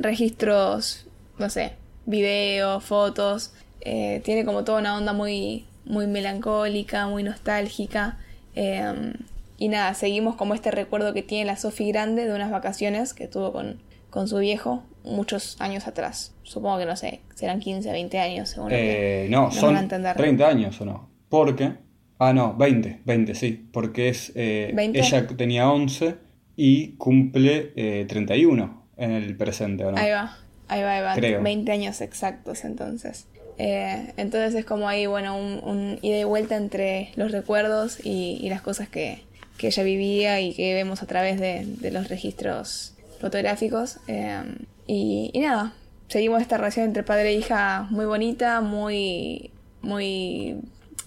registros, 0.00 1.06
no 1.38 1.50
sé, 1.50 1.72
videos, 2.06 2.84
fotos. 2.84 3.52
Eh, 3.80 4.20
tiene 4.24 4.44
como 4.44 4.64
toda 4.64 4.80
una 4.80 4.96
onda 4.96 5.12
muy, 5.12 5.66
muy 5.84 6.06
melancólica, 6.06 7.06
muy 7.06 7.22
nostálgica. 7.22 8.18
Eh, 8.54 9.12
y 9.58 9.68
nada, 9.68 9.94
seguimos 9.94 10.36
como 10.36 10.54
este 10.54 10.70
recuerdo 10.70 11.12
que 11.12 11.22
tiene 11.22 11.44
la 11.44 11.56
Sofi 11.56 11.88
grande 11.88 12.24
de 12.24 12.34
unas 12.34 12.50
vacaciones 12.50 13.14
que 13.14 13.28
tuvo 13.28 13.52
con, 13.52 13.78
con 14.08 14.26
su 14.26 14.38
viejo 14.38 14.82
muchos 15.04 15.60
años 15.60 15.86
atrás. 15.86 16.34
Supongo 16.42 16.78
que 16.78 16.86
no 16.86 16.96
sé, 16.96 17.20
serán 17.34 17.60
15, 17.60 17.90
20 17.92 18.18
años, 18.18 18.48
según 18.48 18.70
Eh, 18.72 19.26
no, 19.30 19.44
nos 19.44 19.54
son 19.56 19.74
van 19.74 19.76
a 19.76 19.80
entender. 19.80 20.16
30 20.16 20.48
años 20.48 20.80
o 20.80 20.84
no. 20.84 21.10
Porque. 21.28 21.74
Ah, 22.18 22.32
no, 22.34 22.54
20, 22.54 23.00
20, 23.04 23.34
sí. 23.34 23.68
Porque 23.72 24.08
es. 24.08 24.32
eh, 24.34 24.72
¿20? 24.74 24.90
ella 24.94 25.26
tenía 25.28 25.70
11 25.70 26.16
y 26.56 26.96
cumple 26.96 27.72
eh, 27.76 28.04
31 28.06 28.79
en 29.00 29.12
el 29.12 29.36
presente, 29.36 29.84
¿o 29.84 29.90
no? 29.90 29.98
Ahí 29.98 30.10
va, 30.10 30.36
ahí 30.68 30.82
va, 30.82 30.92
ahí 30.92 31.02
va. 31.02 31.14
Creo. 31.14 31.42
20 31.42 31.72
años 31.72 32.00
exactos 32.00 32.64
entonces. 32.64 33.26
Eh, 33.58 34.12
entonces 34.16 34.54
es 34.54 34.64
como 34.64 34.88
ahí, 34.88 35.06
bueno, 35.06 35.36
un, 35.36 35.60
un 35.64 35.98
ida 36.02 36.18
y 36.18 36.24
vuelta 36.24 36.56
entre 36.56 37.10
los 37.16 37.32
recuerdos 37.32 37.98
y, 38.04 38.38
y 38.40 38.48
las 38.48 38.62
cosas 38.62 38.88
que, 38.88 39.22
que 39.58 39.66
ella 39.66 39.82
vivía 39.82 40.40
y 40.40 40.54
que 40.54 40.74
vemos 40.74 41.02
a 41.02 41.06
través 41.06 41.40
de, 41.40 41.64
de 41.66 41.90
los 41.90 42.08
registros 42.08 42.94
fotográficos. 43.20 43.98
Eh, 44.06 44.42
y, 44.86 45.30
y 45.32 45.40
nada, 45.40 45.72
seguimos 46.08 46.42
esta 46.42 46.56
relación 46.56 46.86
entre 46.86 47.02
padre 47.02 47.30
e 47.30 47.34
hija 47.34 47.86
muy 47.90 48.04
bonita, 48.06 48.60
muy, 48.60 49.50
muy 49.82 50.56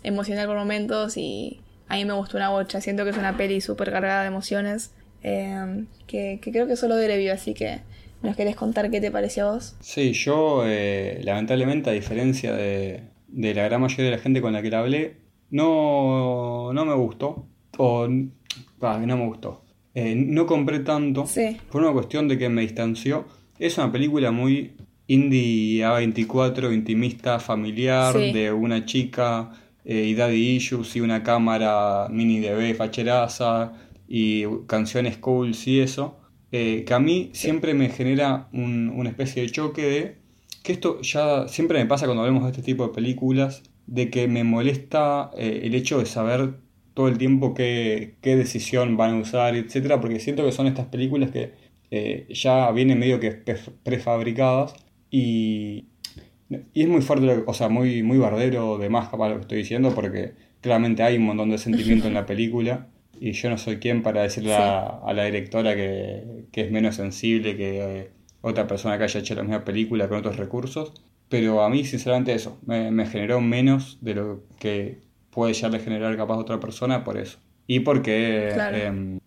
emocional 0.04 0.48
por 0.48 0.58
momentos 0.58 1.18
y 1.18 1.60
a 1.90 1.96
mí 1.96 2.06
me 2.06 2.14
gustó 2.14 2.38
una 2.38 2.50
bocha. 2.50 2.82
Siento 2.82 3.04
que 3.04 3.12
es 3.12 3.18
una 3.18 3.38
peli 3.38 3.62
súper 3.62 3.92
cargada 3.92 4.22
de 4.22 4.28
emociones 4.28 4.92
eh, 5.24 5.86
que, 6.08 6.40
que 6.42 6.52
creo 6.52 6.68
que 6.68 6.76
solo 6.76 6.96
Dere 6.96 7.18
vio, 7.18 7.34
así 7.34 7.54
que 7.54 7.80
¿nos 8.22 8.36
querés 8.36 8.56
contar 8.56 8.90
qué 8.92 9.02
te 9.02 9.10
pareció 9.12 9.48
a 9.50 9.54
vos? 9.56 9.76
Sí, 9.82 10.14
yo 10.14 10.64
eh, 10.66 11.22
lamentablemente, 11.24 11.90
a 11.90 11.94
diferencia 11.94 12.54
de, 12.54 13.04
de 13.28 13.54
la 13.54 13.64
gran 13.64 13.82
mayoría 13.82 14.06
de 14.06 14.12
la 14.12 14.18
gente 14.20 14.42
con 14.42 14.54
la 14.54 14.62
que 14.62 14.70
la 14.70 14.80
hablé, 14.80 15.18
no, 15.50 16.72
no 16.74 16.86
me 16.86 16.94
gustó. 16.96 17.48
O 17.78 18.08
no 18.08 19.18
me 19.18 19.26
gustó. 19.26 19.64
Eh, 19.96 20.14
no 20.16 20.46
compré 20.46 20.80
tanto 20.80 21.26
Sí. 21.26 21.58
por 21.72 21.82
una 21.82 21.92
cuestión 21.94 22.28
de 22.28 22.38
que 22.38 22.50
me 22.50 22.62
distanció. 22.62 23.26
Es 23.60 23.78
una 23.78 23.92
película 23.92 24.32
muy 24.32 24.74
indie 25.08 25.84
A24, 25.86 26.74
intimista, 26.74 27.40
familiar, 27.40 28.14
Sí. 28.14 28.32
de 28.32 28.52
una 28.52 28.86
chica 28.86 29.52
eh, 29.86 30.04
y 30.08 30.14
daddy 30.16 30.56
issues 30.56 30.96
y 30.96 31.02
una 31.02 31.24
cámara 31.24 32.08
mini 32.10 32.40
DV 32.40 32.74
facheraza 32.76 33.74
y 34.08 34.46
canciones 34.68 35.18
cool 35.18 35.54
y 35.66 35.80
eso. 35.80 36.20
eh, 36.56 36.84
que 36.86 36.94
a 36.94 37.00
mí 37.00 37.32
siempre 37.34 37.74
me 37.74 37.90
genera 37.90 38.48
un- 38.54 38.90
una 38.96 39.10
especie 39.10 39.42
de 39.42 39.50
choque 39.50 39.82
de 39.82 40.16
que 40.62 40.72
esto 40.74 41.02
ya 41.02 41.48
siempre 41.48 41.80
me 41.80 41.88
pasa 41.88 42.06
cuando 42.06 42.22
hablamos 42.22 42.44
de 42.44 42.52
este 42.52 42.62
tipo 42.62 42.86
de 42.88 42.94
películas, 42.94 43.64
de 43.88 44.12
que 44.12 44.28
me 44.28 44.44
molesta 44.44 45.32
eh, 45.36 45.62
el 45.64 45.74
hecho 45.74 45.98
de 45.98 46.06
saber 46.06 46.56
todo 46.94 47.08
el 47.08 47.18
tiempo 47.18 47.56
qué, 47.56 48.18
qué 48.22 48.36
decisión 48.36 48.98
van 48.98 49.16
a 49.16 49.20
usar, 49.22 49.56
etcétera, 49.56 50.00
porque 50.00 50.20
siento 50.20 50.46
que 50.46 50.52
son 50.52 50.68
estas 50.68 50.86
películas 50.88 51.32
que 51.32 51.54
eh, 51.90 52.28
ya 52.30 52.70
vienen 52.72 53.00
medio 53.00 53.20
que 53.20 53.32
prefabricadas 53.84 54.76
y, 55.10 55.86
y 56.74 56.82
es 56.84 56.88
muy 56.88 57.02
fuerte, 57.02 57.26
lo 57.26 57.36
que- 57.36 57.44
o 57.50 57.54
sea, 57.54 57.70
muy, 57.70 58.04
muy 58.04 58.18
bardero 58.20 58.78
de 58.78 58.90
más 58.90 59.10
capaz 59.10 59.30
lo 59.30 59.36
que 59.36 59.42
estoy 59.42 59.58
diciendo, 59.60 59.94
porque 59.96 60.34
claramente 60.62 61.04
hay 61.04 61.18
un 61.18 61.24
montón 61.26 61.50
de 61.50 61.58
sentimiento 61.58 62.08
en 62.08 62.14
la 62.14 62.26
película 62.26 62.88
y 63.24 63.32
yo 63.32 63.50
no 63.50 63.58
soy 63.58 63.78
quien 63.78 64.04
para 64.04 64.22
decirle 64.22 64.54
a, 64.54 64.82
a 64.86 65.14
la 65.14 65.24
directora 65.24 65.76
que, 65.76 66.44
que 66.52 66.60
es 66.60 66.72
menos 66.72 66.96
sensible 66.96 67.56
que 67.56 68.00
eh, 68.00 68.12
otra 68.42 68.68
persona 68.68 68.98
que 68.98 69.06
haya 69.06 69.22
hecho 69.22 69.34
la 69.34 69.44
misma 69.44 69.64
película 69.64 70.10
con 70.10 70.18
otros 70.18 70.36
recursos. 70.36 70.92
Pero 71.30 71.64
a 71.64 71.70
mí, 71.70 71.86
sinceramente, 71.86 72.34
eso 72.34 72.60
me, 72.66 72.92
me 72.92 73.06
generó 73.06 73.40
menos 73.40 73.98
de 74.02 74.16
lo 74.16 74.44
que 74.60 75.00
puede 75.30 75.54
ya 75.54 75.70
de 75.70 75.80
generar 75.80 76.18
capaz 76.18 76.36
otra 76.36 76.60
persona 76.60 77.06
por 77.06 77.18
eso. 77.18 77.40
Y 77.66 77.80
porque... 77.80 78.50
Claro. 78.56 79.20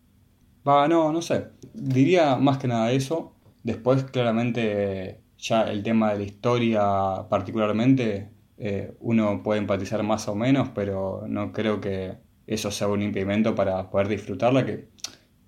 Va, 0.68 0.88
no, 0.88 1.11
no 1.11 1.22
sé. 1.22 1.46
Diría 1.72 2.37
más 2.37 2.59
que 2.59 2.68
nada 2.68 2.92
eso. 2.92 3.35
Después, 3.62 4.04
claramente, 4.04 5.22
ya 5.38 5.62
el 5.62 5.82
tema 5.82 6.12
de 6.12 6.18
la 6.18 6.24
historia 6.24 6.82
particularmente, 7.30 8.28
eh, 8.59 8.92
uno 9.00 9.42
puede 9.42 9.59
empatizar 9.59 10.02
más 10.02 10.28
o 10.28 10.35
menos, 10.35 10.68
pero 10.74 11.24
no 11.26 11.50
creo 11.50 11.80
que 11.80 12.25
eso 12.46 12.70
sea 12.70 12.88
un 12.88 13.02
impedimento 13.02 13.54
para 13.54 13.90
poder 13.90 14.09
disfrutarla, 14.09 14.64
que 14.64 14.88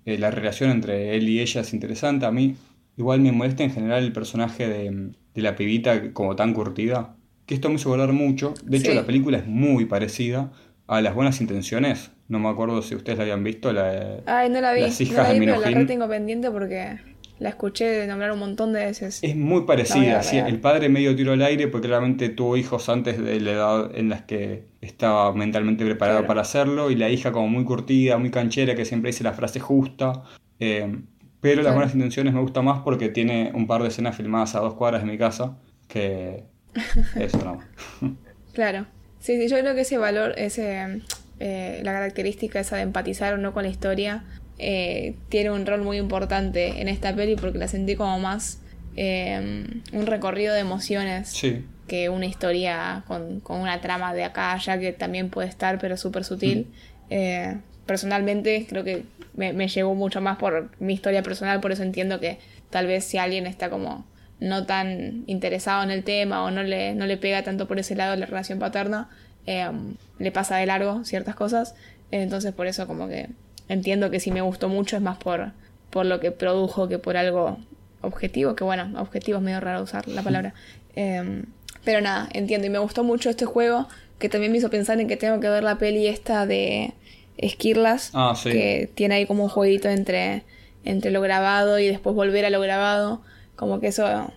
eh, 0.05 0.17
la 0.17 0.31
relación 0.31 0.69
entre 0.71 1.15
él 1.15 1.27
y 1.29 1.39
ella 1.39 1.61
es 1.61 1.73
interesante. 1.73 2.25
A 2.25 2.31
mí 2.31 2.55
igual 2.97 3.21
me 3.21 3.31
molesta 3.31 3.63
en 3.63 3.71
general 3.71 4.03
el 4.03 4.11
personaje 4.11 4.67
de, 4.67 5.11
de 5.33 5.41
la 5.41 5.55
pibita 5.55 6.11
como 6.13 6.35
tan 6.35 6.53
curtida, 6.53 7.15
que 7.45 7.55
esto 7.55 7.69
me 7.69 7.75
hizo 7.75 7.89
volar 7.89 8.11
mucho. 8.13 8.53
De 8.63 8.77
hecho, 8.77 8.91
Sí. 8.91 8.95
la 8.95 9.05
película 9.05 9.37
es 9.37 9.47
muy 9.47 9.85
parecida 9.85 10.51
a 10.87 11.01
Las 11.01 11.15
Buenas 11.15 11.39
Intenciones. 11.41 12.11
No 12.27 12.39
me 12.39 12.49
acuerdo 12.49 12.81
si 12.81 12.95
ustedes 12.95 13.17
la 13.17 13.23
habían 13.23 13.43
visto, 13.43 13.71
la, 13.73 14.21
Ay, 14.25 14.49
no 14.49 14.61
la 14.61 14.73
vi, 14.73 14.81
Las 14.81 14.99
no 15.01 15.13
la 15.17 15.29
de 15.33 15.39
pero 15.39 15.59
la 15.59 15.85
tengo 15.87 16.07
pendiente 16.07 16.51
porque 16.51 16.97
la 17.39 17.49
escuché 17.49 18.05
nombrar 18.07 18.31
un 18.31 18.39
montón 18.39 18.73
de 18.73 18.85
veces. 18.85 19.19
Es 19.21 19.35
muy 19.35 19.61
parecida, 19.65 20.21
sí, 20.23 20.37
el 20.37 20.59
padre 20.59 20.89
medio 20.89 21.15
tiro 21.15 21.31
al 21.33 21.41
aire 21.41 21.67
porque 21.67 21.87
claramente 21.87 22.29
tuvo 22.29 22.57
hijos 22.57 22.89
antes 22.89 23.17
de 23.23 23.39
la 23.39 23.51
edad 23.51 23.91
en 23.95 24.09
las 24.09 24.23
que 24.23 24.65
estaba 24.81 25.33
mentalmente 25.33 25.85
preparado 25.85 26.19
Claro. 26.19 26.27
para 26.27 26.41
hacerlo 26.41 26.91
y 26.91 26.95
la 26.95 27.09
hija 27.09 27.31
como 27.31 27.47
muy 27.47 27.63
curtida, 27.63 28.17
muy 28.17 28.29
canchera, 28.31 28.75
que 28.75 28.85
siempre 28.85 29.09
dice 29.09 29.23
la 29.23 29.33
frase 29.33 29.59
justa. 29.59 30.23
Eh, 30.59 30.99
pero 31.41 31.61
Las. 31.63 31.73
Buenas 31.73 31.93
Intenciones 31.93 32.33
me 32.33 32.41
gusta 32.41 32.61
más 32.61 32.81
porque 32.81 33.07
tiene 33.09 33.51
un 33.53 33.65
par 33.65 33.81
de 33.81 33.87
escenas 33.87 34.15
filmadas 34.17 34.55
a 34.55 34.59
dos 34.59 34.73
cuadras 34.73 35.03
de 35.03 35.09
mi 35.11 35.17
casa 35.17 35.57
que 35.87 36.43
eso 37.15 37.37
no. 37.43 37.59
Claro. 38.53 38.85
Sí, 39.19 39.37
sí, 39.39 39.47
yo 39.47 39.57
creo 39.59 39.75
que 39.75 39.81
ese 39.81 39.97
valor, 39.97 40.33
ese, 40.37 41.01
eh, 41.39 41.79
la 41.83 41.91
característica 41.93 42.59
esa 42.59 42.75
de 42.77 42.81
empatizar 42.83 43.33
o 43.33 43.37
no 43.37 43.53
con 43.53 43.63
la 43.63 43.69
historia, 43.69 44.23
eh, 44.59 45.15
tiene 45.29 45.51
un 45.51 45.65
rol 45.65 45.81
muy 45.81 45.97
importante 45.97 46.81
en 46.81 46.87
esta 46.89 47.15
peli 47.15 47.35
porque 47.35 47.57
la 47.57 47.67
sentí 47.67 47.95
como 47.95 48.19
más 48.19 48.61
eh, 48.95 49.65
un 49.93 50.05
recorrido 50.05 50.53
de 50.53 50.59
emociones 50.59 51.29
Sí, 51.29 51.63
que 51.87 52.09
una 52.09 52.25
historia 52.25 53.03
con, 53.07 53.39
con 53.39 53.59
una 53.59 53.81
trama 53.81 54.13
de 54.13 54.23
acá 54.23 54.51
a 54.51 54.53
allá 54.53 54.79
que 54.79 54.93
también 54.93 55.29
puede 55.29 55.49
estar, 55.49 55.79
pero 55.79 55.97
súper 55.97 56.23
sutil. 56.23 56.67
Eh, 57.09 57.57
personalmente 57.85 58.65
creo 58.69 58.83
que 58.83 59.03
me, 59.33 59.51
me 59.51 59.67
llegó 59.67 59.95
mucho 59.95 60.21
más 60.21 60.37
por 60.37 60.69
mi 60.79 60.93
historia 60.93 61.23
personal, 61.23 61.59
por 61.59 61.71
eso 61.71 61.83
entiendo 61.83 62.19
que 62.19 62.37
tal 62.69 62.85
vez 62.85 63.03
si 63.03 63.17
alguien 63.17 63.47
está 63.47 63.69
como 63.69 64.05
no 64.39 64.65
tan 64.65 65.23
interesado 65.27 65.83
en 65.83 65.91
el 65.91 66.03
tema 66.03 66.43
o 66.43 66.51
no 66.51 66.63
le, 66.63 66.93
no 66.95 67.05
le 67.05 67.17
pega 67.17 67.43
tanto 67.43 67.67
por 67.67 67.79
ese 67.79 67.95
lado 67.95 68.15
la 68.15 68.25
relación 68.25 68.59
paterna, 68.59 69.09
eh, 69.47 69.69
le 70.19 70.31
pasa 70.31 70.57
de 70.57 70.65
largo 70.65 71.03
ciertas 71.03 71.35
cosas. 71.35 71.75
Entonces 72.11 72.53
por 72.53 72.67
eso 72.67 72.87
como 72.87 73.07
que 73.07 73.29
entiendo 73.69 74.11
que 74.11 74.19
si 74.19 74.31
me 74.31 74.41
gustó 74.41 74.67
mucho 74.67 74.97
es 74.97 75.01
más 75.01 75.17
por, 75.17 75.51
por 75.89 76.05
lo 76.05 76.19
que 76.19 76.31
produjo 76.31 76.87
que 76.89 76.99
por 76.99 77.15
algo 77.15 77.57
objetivo, 78.01 78.55
que 78.55 78.63
bueno, 78.63 78.99
objetivo 78.99 79.37
es 79.37 79.43
medio 79.43 79.61
raro 79.61 79.81
usar 79.83 80.07
la 80.07 80.21
palabra. 80.21 80.53
Eh, 80.95 81.43
pero 81.85 82.01
nada, 82.01 82.27
entiendo. 82.33 82.67
Y 82.67 82.69
me 82.69 82.79
gustó 82.79 83.03
mucho 83.03 83.29
este 83.29 83.45
juego, 83.45 83.87
que 84.19 84.27
también 84.27 84.51
me 84.51 84.57
hizo 84.57 84.69
pensar 84.69 84.99
en 84.99 85.07
que 85.07 85.15
tengo 85.15 85.39
que 85.39 85.47
ver 85.49 85.63
la 85.63 85.77
peli 85.77 86.07
esta 86.07 86.45
de 86.45 86.93
Esquirlas, 87.37 88.11
Ah, 88.13 88.33
sí. 88.35 88.51
que 88.51 88.89
tiene 88.93 89.15
ahí 89.15 89.25
como 89.25 89.43
un 89.43 89.49
jueguito 89.49 89.87
entre 89.89 90.43
entre 90.85 91.11
lo 91.11 91.21
grabado 91.21 91.77
y 91.79 91.87
después 91.87 92.15
volver 92.15 92.45
a 92.45 92.49
lo 92.49 92.59
grabado. 92.59 93.21
Como 93.55 93.79
que 93.79 93.87
eso, 93.87 94.31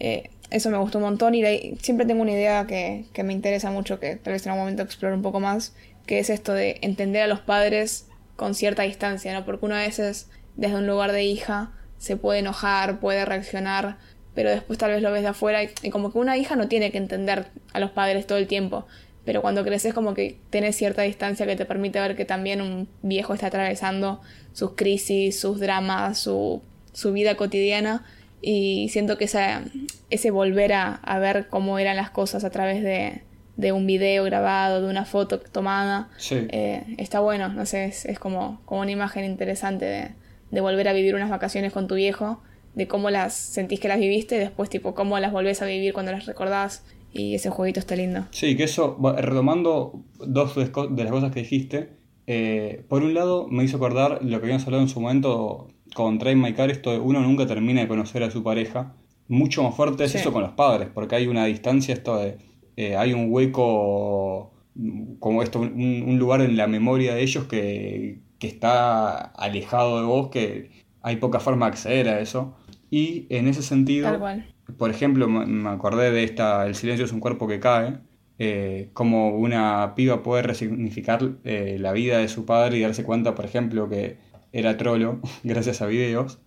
eh, 0.00 0.30
eso 0.50 0.70
me 0.70 0.78
gustó 0.78 0.98
un 0.98 1.04
montón 1.04 1.34
y 1.34 1.76
siempre 1.82 2.06
tengo 2.06 2.22
una 2.22 2.32
idea 2.32 2.66
que, 2.66 3.04
que 3.12 3.22
me 3.22 3.32
interesa 3.32 3.70
mucho, 3.70 4.00
que 4.00 4.16
tal 4.16 4.32
vez 4.32 4.44
en 4.46 4.52
algún 4.52 4.64
momento 4.64 4.82
explore 4.82 5.14
un 5.14 5.22
poco 5.22 5.38
más, 5.40 5.74
que 6.06 6.18
es 6.18 6.30
esto 6.30 6.52
de 6.54 6.78
entender 6.82 7.22
a 7.22 7.26
los 7.26 7.40
padres 7.40 8.05
con 8.36 8.54
cierta 8.54 8.82
distancia, 8.82 9.32
¿no? 9.32 9.44
Porque 9.44 9.66
uno 9.66 9.74
a 9.74 9.80
veces 9.80 10.28
desde 10.56 10.76
un 10.76 10.86
lugar 10.86 11.12
de 11.12 11.24
hija 11.24 11.72
se 11.98 12.16
puede 12.16 12.40
enojar, 12.40 13.00
puede 13.00 13.24
reaccionar, 13.24 13.98
pero 14.34 14.50
después 14.50 14.78
tal 14.78 14.90
vez 14.90 15.02
lo 15.02 15.10
ves 15.10 15.22
de 15.22 15.28
afuera 15.28 15.62
y, 15.62 15.90
como 15.90 16.12
que 16.12 16.18
una 16.18 16.36
hija 16.36 16.56
no 16.56 16.68
tiene 16.68 16.92
que 16.92 16.98
entender 16.98 17.46
a 17.72 17.80
los 17.80 17.90
padres 17.90 18.26
todo 18.26 18.38
el 18.38 18.46
tiempo, 18.46 18.86
pero 19.24 19.40
cuando 19.40 19.64
creces 19.64 19.94
como 19.94 20.14
que 20.14 20.38
tenés 20.50 20.76
cierta 20.76 21.02
distancia 21.02 21.46
que 21.46 21.56
te 21.56 21.64
permite 21.64 21.98
ver 21.98 22.16
que 22.16 22.24
también 22.24 22.60
un 22.60 22.88
viejo 23.02 23.34
está 23.34 23.46
atravesando 23.46 24.20
sus 24.52 24.72
crisis, 24.72 25.40
sus 25.40 25.58
dramas, 25.58 26.18
su, 26.18 26.62
su 26.92 27.12
vida 27.12 27.36
cotidiana 27.36 28.04
y 28.42 28.88
siento 28.90 29.16
que 29.16 29.24
esa, 29.24 29.64
ese 30.10 30.30
volver 30.30 30.74
a, 30.74 30.94
a 30.94 31.18
ver 31.18 31.48
cómo 31.48 31.78
eran 31.78 31.96
las 31.96 32.10
cosas 32.10 32.44
a 32.44 32.50
través 32.50 32.82
de, 32.82 33.22
de 33.56 33.72
un 33.72 33.86
video 33.86 34.24
grabado, 34.24 34.82
de 34.82 34.88
una 34.90 35.04
foto 35.04 35.38
tomada, 35.40 36.08
Sí. 36.18 36.36
eh, 36.50 36.82
está 36.98 37.20
bueno, 37.20 37.48
no 37.48 37.64
sé, 37.66 37.86
es, 37.86 38.04
es 38.04 38.18
como, 38.18 38.60
como 38.64 38.82
una 38.82 38.90
imagen 38.90 39.24
interesante 39.24 39.84
de, 39.86 40.08
de 40.50 40.60
volver 40.60 40.88
a 40.88 40.92
vivir 40.92 41.14
unas 41.14 41.30
vacaciones 41.30 41.72
con 41.72 41.86
tu 41.88 41.94
viejo, 41.94 42.40
de 42.74 42.86
cómo 42.86 43.08
las 43.10 43.32
sentís 43.34 43.80
que 43.80 43.88
las 43.88 43.98
viviste 43.98 44.36
y 44.36 44.38
después 44.38 44.68
tipo 44.68 44.94
cómo 44.94 45.18
las 45.18 45.32
volvés 45.32 45.62
a 45.62 45.66
vivir 45.66 45.94
cuando 45.94 46.12
las 46.12 46.26
recordás 46.26 46.84
y 47.12 47.34
ese 47.34 47.48
jueguito 47.48 47.80
está 47.80 47.96
lindo. 47.96 48.26
Sí, 48.30 48.56
que 48.56 48.64
eso, 48.64 48.98
retomando 49.16 50.02
dos 50.18 50.54
de 50.54 51.02
las 51.04 51.10
cosas 51.10 51.32
que 51.32 51.40
dijiste, 51.40 51.88
eh, 52.26 52.84
por 52.88 53.02
un 53.02 53.14
lado 53.14 53.46
me 53.48 53.64
hizo 53.64 53.78
acordar 53.78 54.18
lo 54.22 54.38
que 54.38 54.44
habíamos 54.44 54.64
hablado 54.66 54.82
en 54.82 54.88
su 54.90 55.00
momento 55.00 55.68
con 55.94 56.18
Train 56.18 56.38
My 56.38 56.52
Car, 56.52 56.70
esto 56.70 56.90
de 56.92 56.98
uno 56.98 57.20
nunca 57.22 57.46
termina 57.46 57.80
de 57.80 57.88
conocer 57.88 58.22
a 58.22 58.30
su 58.30 58.42
pareja. 58.42 58.92
Mucho 59.28 59.62
más 59.62 59.74
fuerte 59.74 60.04
es 60.04 60.12
Sí. 60.12 60.18
eso 60.18 60.32
con 60.32 60.42
los 60.42 60.52
padres, 60.52 60.88
porque 60.92 61.14
hay 61.16 61.26
una 61.26 61.46
distancia, 61.46 61.94
esto 61.94 62.18
de, 62.18 62.36
eh, 62.76 62.96
hay 62.96 63.12
un 63.12 63.32
hueco, 63.32 64.52
mm, 64.74 65.14
como 65.18 65.42
esto, 65.42 65.60
un, 65.60 66.04
un 66.06 66.18
lugar 66.18 66.42
en 66.42 66.56
la 66.56 66.66
memoria 66.66 67.14
de 67.14 67.22
ellos 67.22 67.44
que, 67.44 68.20
que 68.38 68.46
está 68.46 69.16
alejado 69.18 70.00
de 70.00 70.06
vos, 70.06 70.28
que 70.28 70.70
hay 71.02 71.16
poca 71.16 71.40
forma 71.40 71.66
de 71.66 71.72
acceder 71.72 72.08
a 72.08 72.20
eso. 72.20 72.56
Y 72.90 73.26
en 73.30 73.48
ese 73.48 73.62
sentido, 73.62 74.20
por 74.78 74.90
ejemplo, 74.90 75.28
me 75.28 75.46
me 75.46 75.70
acordé 75.70 76.10
de 76.10 76.24
esta 76.24 76.66
El 76.66 76.74
silencio 76.74 77.04
es 77.04 77.12
un 77.12 77.20
cuerpo 77.20 77.48
que 77.48 77.60
cae, 77.60 77.98
eh, 78.38 78.90
como 78.92 79.30
una 79.30 79.94
piba 79.96 80.22
puede 80.22 80.42
resignificar 80.42 81.36
eh, 81.44 81.78
la 81.80 81.92
vida 81.92 82.18
de 82.18 82.28
su 82.28 82.44
padre 82.44 82.78
y 82.78 82.82
darse 82.82 83.02
cuenta, 83.04 83.34
por 83.34 83.44
ejemplo, 83.44 83.88
que 83.88 84.18
era 84.52 84.76
trolo 84.76 85.20
gracias 85.44 85.82
a 85.82 85.86
videos 85.86 86.38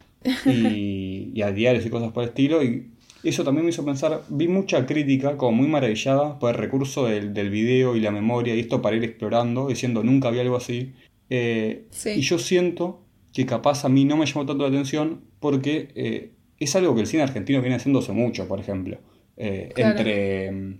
y, 0.45 1.31
y 1.33 1.41
a 1.41 1.51
diarios 1.51 1.85
y 1.85 1.89
cosas 1.89 2.11
por 2.11 2.23
el 2.23 2.29
estilo. 2.29 2.63
Y 2.63 2.91
eso 3.23 3.43
también 3.43 3.65
me 3.65 3.71
hizo 3.71 3.83
pensar, 3.83 4.23
vi 4.29 4.47
mucha 4.47 4.85
crítica 4.85 5.35
como 5.37 5.51
muy 5.53 5.67
maravillada 5.67 6.39
por 6.39 6.51
el 6.51 6.55
recurso 6.57 7.05
del, 7.05 7.33
del 7.33 7.49
video 7.49 7.95
y 7.95 7.99
la 7.99 8.11
memoria 8.11 8.55
y 8.55 8.59
esto 8.61 8.81
para 8.81 8.95
ir 8.95 9.03
explorando, 9.03 9.67
diciendo 9.67 10.03
nunca 10.03 10.29
había 10.29 10.41
algo 10.41 10.55
así. 10.57 10.93
Eh, 11.29 11.85
Sí. 11.91 12.11
Y 12.11 12.21
yo 12.21 12.39
siento 12.39 13.03
que 13.33 13.45
capaz 13.45 13.85
a 13.85 13.89
mí 13.89 14.05
no 14.05 14.17
me 14.17 14.25
llamó 14.25 14.45
tanto 14.45 14.63
la 14.63 14.69
atención 14.69 15.21
porque 15.39 15.89
eh, 15.95 16.31
es 16.59 16.75
algo 16.75 16.95
que 16.95 17.01
el 17.01 17.07
cine 17.07 17.23
argentino 17.23 17.61
viene 17.61 17.75
haciendo 17.75 17.99
hace 17.99 18.11
mucho, 18.13 18.47
por 18.47 18.59
ejemplo. 18.59 18.97
Eh, 19.37 19.71
Claro. 19.75 19.99
Entre. 19.99 20.51
mm, 20.51 20.79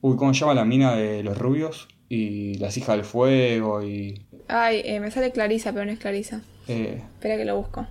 Uy, 0.00 0.16
¿cómo 0.16 0.34
se 0.34 0.40
llama 0.40 0.54
la 0.54 0.64
mina 0.64 0.94
de 0.96 1.22
los 1.22 1.38
rubios? 1.38 1.88
Y 2.08 2.54
las 2.58 2.76
hijas 2.76 2.96
del 2.96 3.04
fuego 3.04 3.82
y. 3.82 4.26
Ay, 4.48 4.82
me 5.00 5.10
sale 5.10 5.32
Clarisa, 5.32 5.72
pero 5.72 5.86
no 5.86 5.92
es 5.92 5.98
Clarisa. 5.98 6.42
Espera 6.68 7.36
que 7.36 7.44
lo 7.44 7.56
busco. 7.56 7.86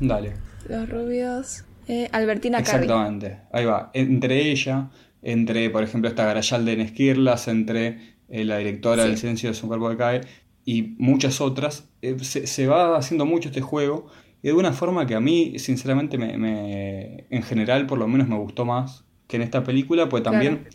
dale. 0.00 0.32
Los 0.68 0.88
rubios. 0.88 1.64
Eh, 1.88 2.08
Albertina 2.12 2.62
Carri. 2.62 2.84
Exactamente. 2.84 3.38
Ahí 3.52 3.64
va. 3.64 3.90
Entre 3.94 4.50
ella, 4.50 4.90
entre, 5.22 5.70
por 5.70 5.82
ejemplo, 5.82 6.08
esta 6.08 6.24
Garayalde 6.26 6.72
en 6.72 6.80
Esquirlas, 6.80 7.48
entre 7.48 8.16
eh, 8.28 8.44
la 8.44 8.58
directora 8.58 9.02
Sí. 9.04 9.08
del 9.08 9.18
Silencio 9.18 9.50
de 9.52 9.58
un 9.62 9.68
cuerpo 9.68 9.88
que 9.90 9.96
cae 9.96 10.20
y 10.64 10.94
muchas 10.98 11.40
otras, 11.40 11.88
eh, 12.02 12.16
se, 12.20 12.46
se 12.46 12.66
va 12.66 12.96
haciendo 12.96 13.24
mucho 13.24 13.48
este 13.48 13.62
juego 13.62 14.06
y 14.42 14.48
de 14.48 14.52
una 14.52 14.72
forma 14.72 15.06
que 15.06 15.14
a 15.14 15.20
mí, 15.20 15.58
sinceramente, 15.58 16.18
me, 16.18 16.36
me- 16.36 17.24
en 17.30 17.42
general, 17.42 17.86
por 17.86 17.98
lo 17.98 18.06
menos 18.06 18.28
me 18.28 18.36
gustó 18.36 18.64
más 18.64 19.04
que 19.26 19.36
en 19.36 19.42
esta 19.42 19.64
película, 19.64 20.08
pues 20.08 20.22
también 20.22 20.68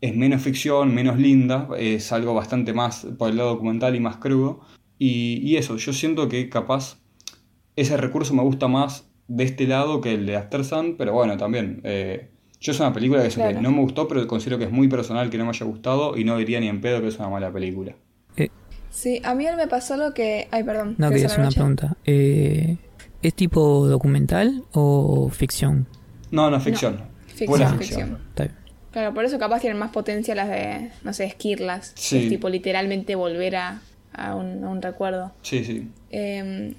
es 0.00 0.16
menos 0.16 0.42
ficción, 0.42 0.94
menos 0.94 1.18
linda, 1.18 1.68
es 1.78 2.10
algo 2.12 2.34
bastante 2.34 2.72
más 2.72 3.06
por 3.18 3.30
el 3.30 3.36
lado 3.36 3.50
documental 3.50 3.94
y 3.96 4.00
más 4.00 4.16
crudo. 4.16 4.60
Y, 4.98 5.40
y 5.42 5.56
eso, 5.56 5.76
yo 5.76 5.92
siento 5.92 6.28
que 6.28 6.48
capaz 6.48 6.98
ese 7.76 7.96
recurso 7.96 8.34
me 8.34 8.42
gusta 8.42 8.68
más 8.68 9.08
de 9.28 9.44
este 9.44 9.66
lado 9.66 10.00
que 10.00 10.14
el 10.14 10.26
de 10.26 10.36
After 10.36 10.64
Sun, 10.64 10.96
pero 10.96 11.12
bueno, 11.12 11.36
también. 11.36 11.80
eh, 11.84 12.28
yo 12.60 12.72
es 12.72 12.80
una 12.80 12.94
película 12.94 13.28
que, 13.28 13.54
no 13.60 13.70
me 13.72 13.80
gustó, 13.82 14.08
pero 14.08 14.26
considero 14.26 14.56
que 14.56 14.64
es 14.64 14.70
muy 14.70 14.88
personal 14.88 15.28
que 15.28 15.36
no 15.36 15.44
me 15.44 15.50
haya 15.50 15.66
gustado 15.66 16.16
y 16.16 16.24
no 16.24 16.38
diría 16.38 16.60
ni 16.60 16.68
en 16.68 16.80
pedo 16.80 17.02
que 17.02 17.08
es 17.08 17.18
una 17.18 17.28
mala 17.28 17.52
película. 17.52 17.94
Sí, 18.90 19.20
a 19.24 19.34
mí 19.34 19.44
él 19.44 19.56
me 19.56 19.66
pasó 19.66 19.96
lo 19.96 20.14
que... 20.14 20.46
Ay, 20.52 20.62
perdón. 20.62 20.94
No, 20.98 21.08
¿qué 21.08 21.14
quería 21.14 21.26
es 21.26 21.32
hacer 21.32 21.40
una 21.40 21.46
noche? 21.48 21.56
pregunta. 21.56 21.96
Eh, 22.04 22.76
¿Es 23.22 23.34
tipo 23.34 23.88
documental 23.88 24.62
o 24.72 25.28
ficción? 25.30 25.88
No, 26.30 26.48
no, 26.48 26.60
ficción. 26.60 27.00
Ficción, 27.26 27.48
Pura 27.48 27.68
ficción. 27.70 28.18
Está 28.28 28.44
bien. 28.44 28.56
Claro, 28.92 29.12
por 29.12 29.24
eso 29.24 29.36
capaz 29.40 29.58
tienen 29.60 29.78
más 29.80 29.90
potencia 29.90 30.36
las 30.36 30.48
de, 30.48 30.90
no 31.02 31.12
sé, 31.12 31.24
esquirlas. 31.24 31.90
que 31.90 32.00
Sí. 32.00 32.18
Es 32.22 32.28
tipo 32.28 32.48
literalmente 32.48 33.16
volver 33.16 33.56
a, 33.56 33.82
a 34.12 34.36
un, 34.36 34.62
a 34.62 34.68
un 34.70 34.80
recuerdo. 34.80 35.32
Sí, 35.42 35.64
sí. 35.64 35.88
Eh, 36.10 36.74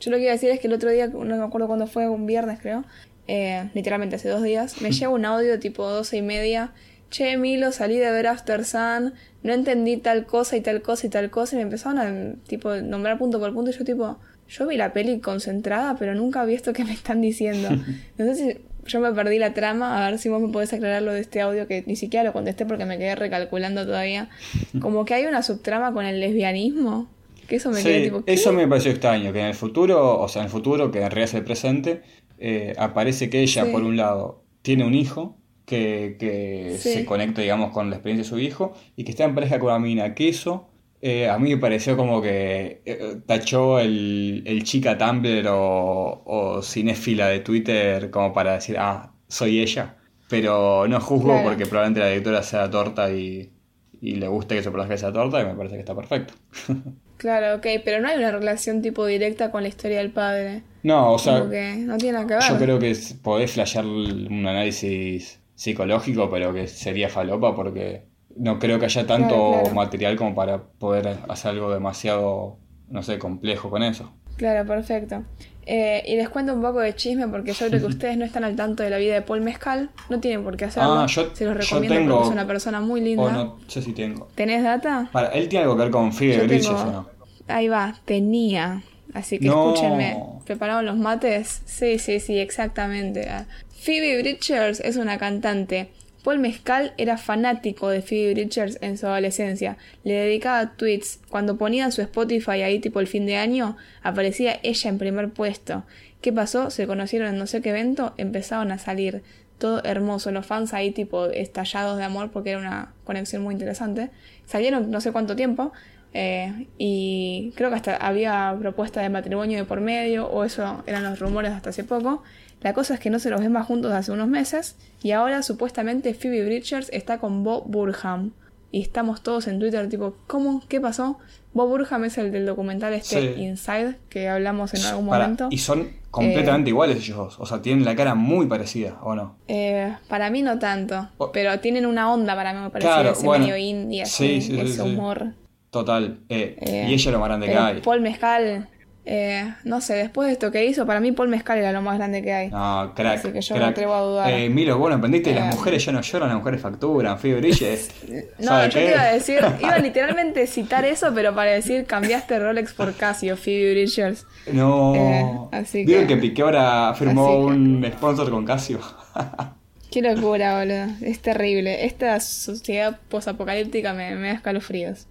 yo 0.00 0.10
lo 0.10 0.16
que 0.16 0.24
iba 0.24 0.32
a 0.32 0.34
decir 0.34 0.50
es 0.50 0.60
que 0.60 0.66
el 0.66 0.72
otro 0.72 0.90
día, 0.90 1.08
no 1.08 1.24
me 1.24 1.42
acuerdo 1.42 1.66
cuándo 1.66 1.86
fue, 1.86 2.08
un 2.08 2.26
viernes 2.26 2.58
creo, 2.60 2.84
eh, 3.28 3.70
literalmente 3.74 4.16
hace 4.16 4.28
dos 4.28 4.42
días, 4.42 4.80
me 4.80 4.92
llega 4.92 5.08
un 5.08 5.24
audio 5.24 5.58
tipo 5.58 5.88
doce 5.88 6.16
y 6.16 6.22
media. 6.22 6.72
Che, 7.08 7.36
Milo, 7.36 7.70
salí 7.70 7.98
de 7.98 8.10
ver 8.10 8.26
After 8.26 8.64
Sun, 8.64 9.14
no 9.44 9.52
entendí 9.52 9.96
tal 9.96 10.26
cosa 10.26 10.56
y 10.56 10.60
tal 10.60 10.82
cosa 10.82 11.06
y 11.06 11.10
tal 11.10 11.30
cosa, 11.30 11.54
y 11.54 11.58
me 11.58 11.62
empezaron 11.62 11.98
a 11.98 12.34
tipo 12.48 12.74
nombrar 12.74 13.16
punto 13.16 13.38
por 13.38 13.54
punto, 13.54 13.70
y 13.70 13.74
yo 13.74 13.84
tipo, 13.84 14.18
yo 14.48 14.66
vi 14.66 14.76
la 14.76 14.92
peli 14.92 15.20
concentrada, 15.20 15.96
pero 15.98 16.14
nunca 16.14 16.44
vi 16.44 16.54
esto 16.54 16.72
que 16.72 16.84
me 16.84 16.92
están 16.92 17.20
diciendo. 17.20 17.68
Entonces 18.18 18.58
yo 18.86 19.00
me 19.00 19.12
perdí 19.12 19.38
la 19.38 19.54
trama, 19.54 20.04
a 20.04 20.10
ver 20.10 20.18
si 20.18 20.28
vos 20.28 20.40
me 20.40 20.48
podés 20.48 20.72
aclarar 20.72 21.02
lo 21.02 21.12
de 21.12 21.20
este 21.20 21.40
audio 21.40 21.66
que 21.66 21.84
ni 21.86 21.96
siquiera 21.96 22.24
lo 22.24 22.32
contesté 22.32 22.66
porque 22.66 22.84
me 22.84 22.98
quedé 22.98 23.14
recalculando 23.14 23.84
todavía. 23.84 24.28
Como 24.80 25.04
que 25.04 25.14
hay 25.14 25.26
una 25.26 25.42
subtrama 25.42 25.92
con 25.92 26.04
el 26.04 26.20
lesbianismo, 26.20 27.08
que 27.48 27.56
eso 27.56 27.70
me 27.70 27.82
quedé 27.82 27.98
Sí, 27.98 28.04
tipo, 28.04 28.24
¿qué? 28.24 28.32
eso 28.32 28.52
me 28.52 28.66
pareció 28.68 28.90
extraño, 28.90 29.32
que 29.32 29.40
en 29.40 29.46
el 29.46 29.54
futuro, 29.54 30.20
o 30.20 30.28
sea, 30.28 30.42
en 30.42 30.46
el 30.46 30.52
futuro, 30.52 30.90
que 30.90 30.98
en 30.98 31.04
realidad 31.10 31.24
es 31.30 31.34
el 31.34 31.44
presente, 31.44 32.02
eh, 32.38 32.74
aparece 32.78 33.30
que 33.30 33.40
ella, 33.40 33.64
Sí. 33.64 33.70
por 33.72 33.82
un 33.82 33.96
lado, 33.96 34.44
tiene 34.62 34.84
un 34.84 34.94
hijo 34.94 35.38
que, 35.64 36.16
que 36.18 36.76
Sí. 36.78 36.92
se 36.92 37.04
conecta, 37.04 37.42
digamos, 37.42 37.70
con 37.72 37.90
la 37.90 37.96
experiencia 37.96 38.24
de 38.24 38.28
su 38.36 38.38
hijo 38.38 38.74
y 38.96 39.04
que 39.04 39.10
está 39.10 39.24
en 39.24 39.34
pareja 39.34 39.58
con 39.58 39.68
una 39.70 39.78
mina, 39.78 40.14
que 40.14 40.28
eso 40.28 40.68
eh, 41.02 41.28
a 41.28 41.38
mí 41.38 41.50
me 41.50 41.58
pareció 41.58 41.94
como 41.96 42.22
que 42.22 42.80
eh, 42.86 43.16
tachó 43.26 43.78
el, 43.78 44.42
el 44.46 44.64
chica 44.64 44.96
Tumblr 44.96 45.46
o, 45.48 46.22
o 46.24 46.62
cinéfila 46.62 47.28
de 47.28 47.40
Twitter 47.40 48.10
como 48.10 48.32
para 48.32 48.54
decir, 48.54 48.76
ah, 48.78 49.12
soy 49.28 49.60
ella. 49.60 49.96
Pero 50.28 50.88
no 50.88 50.98
juzgo 51.00 51.28
Claro. 51.28 51.44
porque 51.44 51.66
probablemente 51.66 52.00
la 52.00 52.08
directora 52.08 52.42
sea 52.42 52.70
torta 52.70 53.12
y, 53.12 53.52
y 54.00 54.12
le 54.16 54.26
guste 54.26 54.56
que 54.56 54.62
su 54.62 54.72
personaje 54.72 54.98
sea 54.98 55.12
torta 55.12 55.40
y 55.42 55.44
me 55.44 55.54
parece 55.54 55.74
que 55.74 55.80
está 55.80 55.94
perfecto. 55.94 56.34
Claro, 57.16 57.56
ok, 57.56 57.66
pero 57.84 58.00
no 58.00 58.08
hay 58.08 58.18
una 58.18 58.30
relación 58.30 58.82
tipo 58.82 59.06
directa 59.06 59.50
con 59.50 59.62
la 59.62 59.68
historia 59.68 59.98
del 59.98 60.10
padre. 60.10 60.62
No, 60.82 61.12
o 61.12 61.18
sea, 61.18 61.48
que 61.50 61.76
no 61.76 61.96
tiene 61.96 62.12
nada 62.18 62.26
que 62.26 62.34
ver. 62.34 62.42
yo 62.48 62.58
creo 62.58 62.78
que 62.78 62.96
podés 63.22 63.52
flashear 63.52 63.84
un 63.84 64.46
análisis 64.46 65.40
psicológico, 65.54 66.30
pero 66.30 66.52
que 66.52 66.66
sería 66.68 67.08
falopa 67.08 67.54
porque 67.56 68.04
no 68.36 68.58
creo 68.58 68.78
que 68.78 68.84
haya 68.84 69.06
tanto 69.06 69.34
Claro, 69.34 69.60
claro. 69.62 69.74
material 69.74 70.16
como 70.16 70.34
para 70.34 70.62
poder 70.62 71.18
hacer 71.28 71.52
algo 71.52 71.72
demasiado, 71.72 72.58
no 72.88 73.02
sé, 73.02 73.18
complejo 73.18 73.70
con 73.70 73.82
eso. 73.82 74.12
Claro, 74.36 74.66
perfecto. 74.68 75.22
Eh, 75.68 76.02
y 76.06 76.14
les 76.14 76.28
cuento 76.28 76.54
un 76.54 76.62
poco 76.62 76.78
de 76.78 76.94
chisme 76.94 77.26
porque 77.26 77.52
yo 77.52 77.66
creo 77.66 77.80
que 77.80 77.86
ustedes 77.96 78.16
no 78.16 78.24
están 78.24 78.44
al 78.44 78.54
tanto 78.54 78.82
de 78.84 78.90
la 78.90 78.98
vida 78.98 79.14
de 79.14 79.22
Paul 79.22 79.40
Mezcal. 79.40 79.90
No 80.08 80.20
tienen 80.20 80.44
por 80.44 80.56
qué 80.56 80.66
hacerlo. 80.66 80.92
Ah, 81.00 81.06
yo- 81.06 81.34
Se 81.34 81.44
los 81.44 81.54
yo 81.54 81.60
recomiendo 81.60 81.94
tengo- 81.96 82.14
porque 82.16 82.28
es 82.28 82.32
una 82.32 82.46
persona 82.46 82.80
muy 82.80 83.00
linda. 83.00 83.22
O 83.24 83.30
no 83.32 83.58
sé 83.66 83.82
si 83.82 83.92
tengo. 83.92 84.28
¿Tenés 84.36 84.62
data? 84.62 85.08
Para, 85.12 85.28
¿Él 85.28 85.48
tiene 85.48 85.64
algo 85.64 85.76
que 85.76 85.82
ver 85.82 85.90
con 85.90 86.10
Bridges 86.16 86.46
tengo- 86.66 86.80
o 86.80 86.84
no? 86.92 87.08
Ahí 87.48 87.68
va, 87.68 87.94
tenía. 88.04 88.82
Así 89.14 89.38
que 89.38 89.46
No. 89.46 89.72
escúchenme. 89.72 90.16
¿Prepararon 90.44 90.86
los 90.86 90.96
mates? 90.96 91.62
Sí, 91.64 91.98
sí, 91.98 92.20
sí, 92.20 92.38
exactamente. 92.38 93.28
Ah, 93.28 93.46
Phoebe 93.80 94.20
Bridgers 94.22 94.80
es 94.80 94.96
una 94.96 95.18
cantante. 95.18 95.88
Paul 96.26 96.40
Mezcal 96.40 96.92
era 96.96 97.18
fanático 97.18 97.88
de 97.88 98.02
Phoebe 98.02 98.34
Bridgers 98.34 98.78
en 98.80 98.98
su 98.98 99.06
adolescencia. 99.06 99.76
Le 100.02 100.14
dedicaba 100.14 100.72
tweets. 100.76 101.20
Cuando 101.28 101.56
ponían 101.56 101.92
su 101.92 102.02
Spotify 102.02 102.62
ahí 102.62 102.80
tipo 102.80 102.98
el 102.98 103.06
fin 103.06 103.26
de 103.26 103.36
año, 103.36 103.76
aparecía 104.02 104.58
ella 104.64 104.90
en 104.90 104.98
primer 104.98 105.30
puesto. 105.30 105.84
¿Qué 106.20 106.32
pasó? 106.32 106.70
Se 106.70 106.88
conocieron 106.88 107.28
en 107.28 107.38
no 107.38 107.46
sé 107.46 107.62
qué 107.62 107.70
evento, 107.70 108.12
empezaron 108.16 108.72
a 108.72 108.78
salir. 108.78 109.22
Todo 109.58 109.84
hermoso, 109.84 110.32
los 110.32 110.44
fans 110.44 110.74
ahí 110.74 110.90
tipo 110.90 111.26
estallados 111.26 111.96
de 111.96 112.02
amor 112.02 112.32
porque 112.32 112.50
era 112.50 112.58
una 112.58 112.92
conexión 113.04 113.44
muy 113.44 113.54
interesante. 113.54 114.10
Salieron 114.46 114.90
no 114.90 115.00
sé 115.00 115.12
cuánto 115.12 115.36
tiempo, 115.36 115.72
Eh, 116.18 116.66
y 116.78 117.52
creo 117.56 117.68
que 117.68 117.76
hasta 117.76 117.96
había 117.96 118.56
propuesta 118.58 119.02
de 119.02 119.10
matrimonio 119.10 119.58
de 119.58 119.64
por 119.64 119.82
medio, 119.82 120.26
o 120.26 120.44
eso 120.44 120.82
eran 120.86 121.04
los 121.04 121.18
rumores 121.18 121.52
hasta 121.52 121.70
hace 121.70 121.84
poco. 121.84 122.22
La 122.66 122.72
cosa 122.74 122.94
es 122.94 122.98
que 123.00 123.10
no 123.10 123.20
se 123.20 123.30
los 123.30 123.40
ven 123.40 123.52
más 123.52 123.64
juntos 123.64 123.92
hace 123.92 124.10
unos 124.10 124.26
meses, 124.26 124.76
y 125.00 125.12
ahora 125.12 125.42
supuestamente 125.44 126.14
Phoebe 126.14 126.44
Bridgers 126.44 126.88
está 126.92 127.18
con 127.18 127.44
Bob 127.44 127.62
Burham. 127.68 128.32
Y 128.72 128.82
estamos 128.82 129.22
todos 129.22 129.46
en 129.46 129.60
Twitter 129.60 129.88
tipo, 129.88 130.16
¿cómo? 130.26 130.60
¿Qué 130.68 130.80
pasó? 130.80 131.16
Bob 131.54 131.68
Burham 131.68 132.02
es 132.06 132.18
el 132.18 132.32
del 132.32 132.44
documental 132.44 132.92
este 132.92 133.34
Sí. 133.36 133.40
Inside, 133.40 133.98
que 134.08 134.28
hablamos 134.28 134.74
en 134.74 134.84
algún 134.84 135.06
Para- 135.08 135.22
momento. 135.26 135.46
y 135.52 135.58
son 135.58 135.90
completamente 136.10 136.70
iguales 136.70 136.96
ellos 136.96 137.16
dos. 137.16 137.36
O 137.38 137.46
sea, 137.46 137.62
tienen 137.62 137.84
la 137.84 137.94
cara 137.94 138.16
muy 138.16 138.46
parecida, 138.46 138.98
¿o 139.00 139.14
no? 139.14 139.36
Eh, 139.46 139.94
para 140.08 140.28
mí 140.30 140.42
no 140.42 140.58
tanto, 140.58 141.08
O- 141.18 141.30
pero 141.30 141.60
tienen 141.60 141.86
una 141.86 142.12
onda 142.12 142.34
para 142.34 142.52
mí, 142.52 142.58
me 142.62 142.70
parece, 142.70 142.88
Claro, 142.88 143.10
ese 143.12 143.24
bueno. 143.24 143.44
medio 143.44 143.56
indie, 143.56 144.04
Sí, 144.06 144.40
sí, 144.40 144.48
sí, 144.56 144.60
ese 144.60 144.82
humor. 144.82 145.34
Total. 145.70 146.18
Eh, 146.28 146.56
Eh, 146.60 146.86
y 146.88 146.94
ella 146.94 146.96
es 146.96 147.12
lo 147.12 147.20
más 147.20 147.28
grande 147.28 147.46
que 147.46 147.56
hay. 147.56 147.80
Paul 147.80 148.00
Mezcal, 148.00 148.68
eh, 149.08 149.54
no 149.64 149.80
sé, 149.80 149.94
después 149.94 150.26
de 150.26 150.32
esto 150.32 150.50
que 150.50 150.64
hizo, 150.66 150.84
para 150.84 150.98
mí 151.00 151.12
Paul 151.12 151.28
Mezcal 151.28 151.58
era 151.58 151.70
lo 151.72 151.80
más 151.80 151.96
grande 151.96 152.22
que 152.22 152.32
hay. 152.32 152.50
No, 152.50 152.92
crack. 152.94 153.20
Así 153.20 153.30
que 153.32 153.40
yo 153.40 153.54
me 153.54 153.60
crack. 153.60 153.70
atrevo 153.70 153.94
a 153.94 154.00
dudar. 154.00 154.30
Eh, 154.32 154.48
Milo, 154.50 154.76
bueno, 154.78 154.96
aprendiste, 154.96 155.30
Eh, 155.30 155.34
las 155.36 155.54
mujeres 155.54 155.84
ya 155.84 155.92
no 155.92 156.00
lloran, 156.00 156.28
las 156.28 156.38
mujeres 156.38 156.60
facturan, 156.60 157.18
Phoebe 157.18 157.40
Bridges. 157.40 157.90
No, 158.38 158.46
¿sabe 158.48 158.68
yo 158.70 158.80
qué? 158.80 158.84
te 158.86 158.90
iba 158.90 159.00
a 159.02 159.12
decir, 159.12 159.38
iba 159.60 159.74
a 159.74 159.78
literalmente 159.78 160.46
citar 160.48 160.84
eso, 160.84 161.12
pero 161.14 161.34
para 161.34 161.52
decir 161.52 161.86
cambiaste 161.86 162.38
Rolex 162.38 162.72
por 162.74 162.92
Casio, 162.94 163.36
Phoebe 163.36 163.72
Bridgers. 163.72 164.26
No. 164.52 164.94
Eh, 164.96 165.24
así 165.52 165.84
¿Vieron 165.84 166.06
que- 166.08 166.14
que 166.16 166.20
Piqué 166.20 166.42
ahora 166.42 166.92
firmó 166.94 167.28
que- 167.28 167.44
un 167.54 167.86
sponsor 167.96 168.30
con 168.30 168.44
Casio? 168.44 168.80
Qué 169.90 170.02
locura, 170.02 170.58
boludo. 170.58 170.88
Es 171.00 171.20
terrible. 171.20 171.86
Esta 171.86 172.18
sociedad 172.20 172.98
posapocalíptica 173.08 173.94
me, 173.94 174.14
me 174.16 174.28
da 174.28 174.34
escalofríos. 174.34 175.06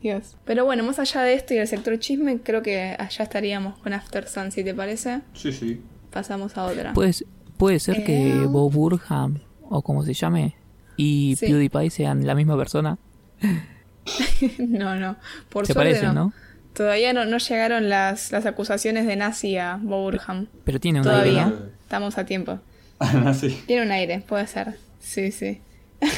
Dios. 0.00 0.36
Pero 0.44 0.64
bueno, 0.64 0.84
más 0.84 0.98
allá 0.98 1.22
de 1.22 1.34
esto 1.34 1.54
y 1.54 1.58
del 1.58 1.66
sector 1.66 1.98
chisme, 1.98 2.38
creo 2.40 2.62
que 2.62 2.94
allá 2.98 3.24
estaríamos 3.24 3.78
con 3.78 3.92
After 3.92 4.26
Sun, 4.28 4.52
si 4.52 4.62
te 4.64 4.74
parece. 4.74 5.20
sí, 5.34 5.52
sí. 5.52 5.80
Pasamos 6.10 6.56
a 6.56 6.64
otra. 6.64 6.92
Pues, 6.94 7.24
puede 7.58 7.78
ser 7.80 8.04
que 8.04 8.30
Eh. 8.30 8.46
Bob 8.46 8.72
Burham, 8.72 9.40
o 9.62 9.82
como 9.82 10.02
se 10.04 10.14
llame, 10.14 10.54
y 10.96 11.36
Sí. 11.38 11.46
PewDiePie 11.46 11.90
sean 11.90 12.26
la 12.26 12.34
misma 12.34 12.56
persona. 12.56 12.96
no, 14.58 14.96
no. 14.96 15.16
Por 15.50 15.66
Se 15.66 15.72
suerte 15.74 15.90
parecen, 15.90 16.14
no. 16.14 16.26
¿no? 16.26 16.32
Todavía 16.74 17.12
no, 17.12 17.24
no 17.24 17.38
llegaron 17.38 17.88
las, 17.88 18.30
las 18.32 18.46
acusaciones 18.46 19.06
de 19.06 19.16
nazi 19.16 19.58
a 19.58 19.78
Boburham. 19.82 20.46
Pero 20.64 20.78
tiene 20.80 21.00
un 21.00 21.08
aire, 21.08 21.30
Todavía. 21.32 21.46
¿no? 21.46 21.56
Estamos 21.82 22.18
a 22.18 22.24
tiempo. 22.24 22.58
Así. 22.98 23.62
Tiene 23.66 23.82
un 23.82 23.90
aire, 23.92 24.22
puede 24.26 24.46
ser. 24.46 24.76
Sí, 25.00 25.30
sí. 25.32 25.60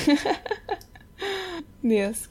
Dios. 1.82 2.28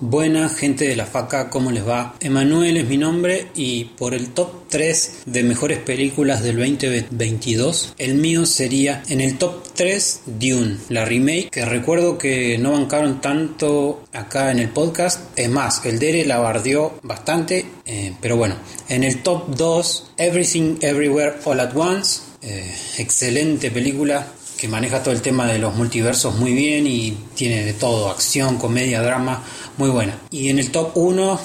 Buena 0.00 0.48
gente 0.48 0.88
de 0.88 0.96
la 0.96 1.06
faca, 1.06 1.48
¿cómo 1.48 1.70
les 1.70 1.86
va? 1.86 2.16
Emanuel 2.18 2.76
es 2.78 2.88
mi 2.88 2.98
nombre 2.98 3.46
y 3.54 3.84
por 3.84 4.12
el 4.12 4.30
top 4.30 4.68
3 4.68 5.22
de 5.26 5.44
mejores 5.44 5.78
películas 5.78 6.42
del 6.42 6.56
2022, 6.56 7.94
el 7.98 8.16
mío 8.16 8.44
sería 8.44 9.04
en 9.08 9.20
el 9.20 9.38
top 9.38 9.62
3 9.72 10.22
Dune, 10.26 10.78
la 10.88 11.04
remake, 11.04 11.48
que 11.48 11.64
recuerdo 11.64 12.18
que 12.18 12.58
no 12.58 12.72
bancaron 12.72 13.20
tanto 13.20 14.02
acá 14.12 14.50
en 14.50 14.58
el 14.58 14.70
podcast, 14.70 15.20
es 15.38 15.48
más, 15.48 15.86
el 15.86 16.00
Dere 16.00 16.26
la 16.26 16.38
bardeó 16.38 16.98
bastante, 17.04 17.64
eh, 17.86 18.14
pero 18.20 18.36
bueno, 18.36 18.56
en 18.88 19.04
el 19.04 19.22
top 19.22 19.54
2 19.54 20.14
Everything 20.16 20.78
Everywhere 20.80 21.36
All 21.44 21.60
at 21.60 21.76
Once, 21.76 22.20
eh, 22.42 22.74
excelente 22.98 23.70
película, 23.70 24.26
maneja 24.68 25.02
todo 25.02 25.14
el 25.14 25.22
tema 25.22 25.46
de 25.46 25.58
los 25.58 25.74
multiversos 25.74 26.36
muy 26.36 26.52
bien 26.52 26.86
y 26.86 27.12
tiene 27.34 27.64
de 27.64 27.72
todo, 27.74 28.10
acción, 28.10 28.58
comedia, 28.58 29.02
drama, 29.02 29.42
muy 29.76 29.90
buena. 29.90 30.18
Y 30.30 30.48
en 30.48 30.58
el 30.58 30.70
top 30.70 30.92
1 30.96 31.40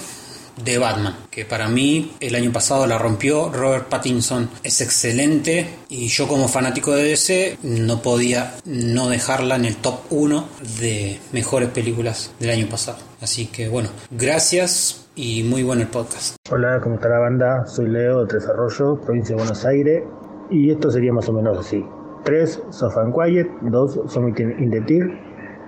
de 0.64 0.78
Batman, 0.78 1.16
que 1.30 1.46
para 1.46 1.68
mí 1.68 2.16
el 2.20 2.36
año 2.36 2.52
pasado 2.52 2.86
la 2.86 2.98
rompió, 2.98 3.50
Robert 3.50 3.88
Pattinson 3.88 4.50
es 4.64 4.82
excelente 4.82 5.68
y 5.90 6.08
yo 6.08 6.28
como 6.28 6.48
fanático 6.48 6.92
de 6.92 7.04
DC 7.04 7.60
no 7.64 8.02
podía 8.02 8.56
no 8.66 9.10
dejarla 9.10 9.56
en 9.56 9.66
el 9.66 9.78
top 9.78 10.02
1 10.10 10.50
de 10.80 11.20
mejores 11.32 11.70
películas 11.70 12.32
del 12.40 12.50
año 12.52 12.68
pasado. 12.68 12.98
Así 13.22 13.48
que 13.48 13.70
bueno, 13.70 13.90
gracias 14.12 15.08
y 15.16 15.44
muy 15.44 15.64
bueno 15.64 15.82
el 15.82 15.90
podcast. 15.90 16.36
Hola, 16.50 16.80
¿cómo 16.82 16.96
está 16.96 17.10
la 17.10 17.20
banda? 17.20 17.66
Soy 17.66 17.88
Leo 17.88 18.22
de 18.22 18.28
Tres 18.28 18.48
Arroyos, 18.48 19.00
provincia 19.00 19.36
de 19.36 19.42
Buenos 19.42 19.66
Aires. 19.66 20.04
Y 20.50 20.72
esto 20.72 20.90
sería 20.90 21.14
más 21.14 21.28
o 21.30 21.34
menos 21.34 21.58
así. 21.58 21.84
3, 22.30 22.62
Sofa 22.70 23.02
and 23.02 23.12
Quiet. 23.12 23.48
2, 23.72 24.08
Summit 24.08 24.40
in 24.40 24.70
the 24.70 24.82
Tier. 24.82 25.10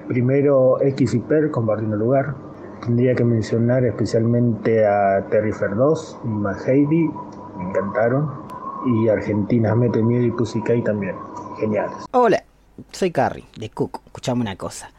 Primero, 0.08 0.80
X 0.80 1.16
y 1.16 1.20
Per 1.20 1.50
compartiendo 1.50 1.98
lugar. 1.98 2.36
Tendría 2.86 3.16
que 3.16 3.26
mencionar 3.26 3.84
especialmente 3.84 4.86
a 4.86 5.26
Terrifier 5.32 5.76
2 5.76 6.20
y 6.24 6.28
Mad 6.28 6.70
Heidi. 6.70 7.10
Me 7.58 7.70
encantaron. 7.70 8.30
Y 8.86 9.10
Argentina 9.10 9.76
Mete 9.76 10.04
Miedo 10.04 10.24
y 10.24 10.32
Pussycat 10.32 10.84
también. 10.84 11.16
Geniales. 11.60 12.06
Hola, 12.12 12.44
soy 12.92 13.10
Carrie, 13.10 13.46
de 13.58 13.70
Cook. 13.70 14.02
Escuchame 14.06 14.42
una 14.42 14.56
cosa. 14.56 14.92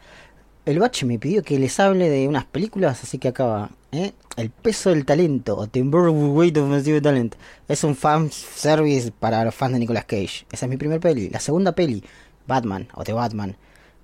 El 0.65 0.79
bache 0.79 1.05
me 1.05 1.17
pidió 1.17 1.43
que 1.43 1.57
les 1.59 1.79
hable 1.79 2.09
de 2.09 2.27
unas 2.27 2.43
películas, 2.43 3.03
así 3.03 3.19
que 3.19 3.29
acaba. 3.29 3.69
¿Eh? 3.93 4.13
El 4.35 4.49
peso 4.49 4.89
del 4.89 5.05
talento, 5.05 5.57
o 5.57 5.67
The 5.67 5.81
Weight 5.83 6.57
of 6.57 7.01
Talent. 7.01 7.35
Es 7.67 7.83
un 7.83 7.95
fan 7.95 8.31
service 8.31 9.11
para 9.11 9.45
los 9.45 9.53
fans 9.55 9.73
de 9.73 9.79
Nicolas 9.79 10.05
Cage. 10.05 10.45
Esa 10.51 10.65
es 10.65 10.69
mi 10.69 10.77
primer 10.77 10.99
peli. 10.99 11.29
La 11.29 11.39
segunda 11.39 11.73
peli, 11.73 12.03
Batman, 12.47 12.87
o 12.95 13.03
The 13.03 13.13
Batman. 13.13 13.55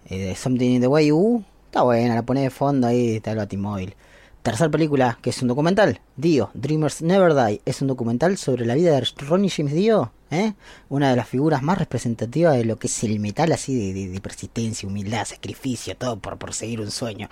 eh, 0.05 0.35
Something 0.35 0.75
in 0.75 0.81
the 0.81 0.87
Way, 0.87 1.11
uh, 1.11 1.43
está 1.65 1.83
buena, 1.83 2.15
la 2.15 2.23
pone 2.23 2.41
de 2.41 2.49
fondo 2.49 2.87
ahí, 2.87 3.15
está 3.17 3.31
el 3.31 3.37
Batimóvil. 3.37 3.95
Tercer 4.41 4.71
película, 4.71 5.19
que 5.21 5.31
es 5.31 5.41
un 5.41 5.49
documental, 5.49 5.99
Dio, 6.15 6.49
Dreamers 6.53 7.01
Never 7.01 7.33
Die, 7.35 7.61
es 7.65 7.81
un 7.81 7.89
documental 7.89 8.37
sobre 8.37 8.65
la 8.65 8.73
vida 8.73 8.91
de 8.93 9.05
Ronnie 9.17 9.49
James 9.49 9.73
Dio, 9.73 10.13
¿eh? 10.31 10.53
una 10.87 11.09
de 11.09 11.17
las 11.17 11.27
figuras 11.27 11.61
más 11.61 11.77
representativas 11.77 12.55
de 12.55 12.63
lo 12.63 12.79
que 12.79 12.87
es 12.87 13.03
el 13.03 13.19
metal 13.19 13.51
así 13.51 14.07
de, 14.07 14.21
persistencia, 14.21 14.87
humildad, 14.87 15.25
sacrificio, 15.25 15.97
todo 15.97 16.19
por 16.19 16.37
perseguir 16.37 16.79
un 16.79 16.89
sueño. 16.89 17.27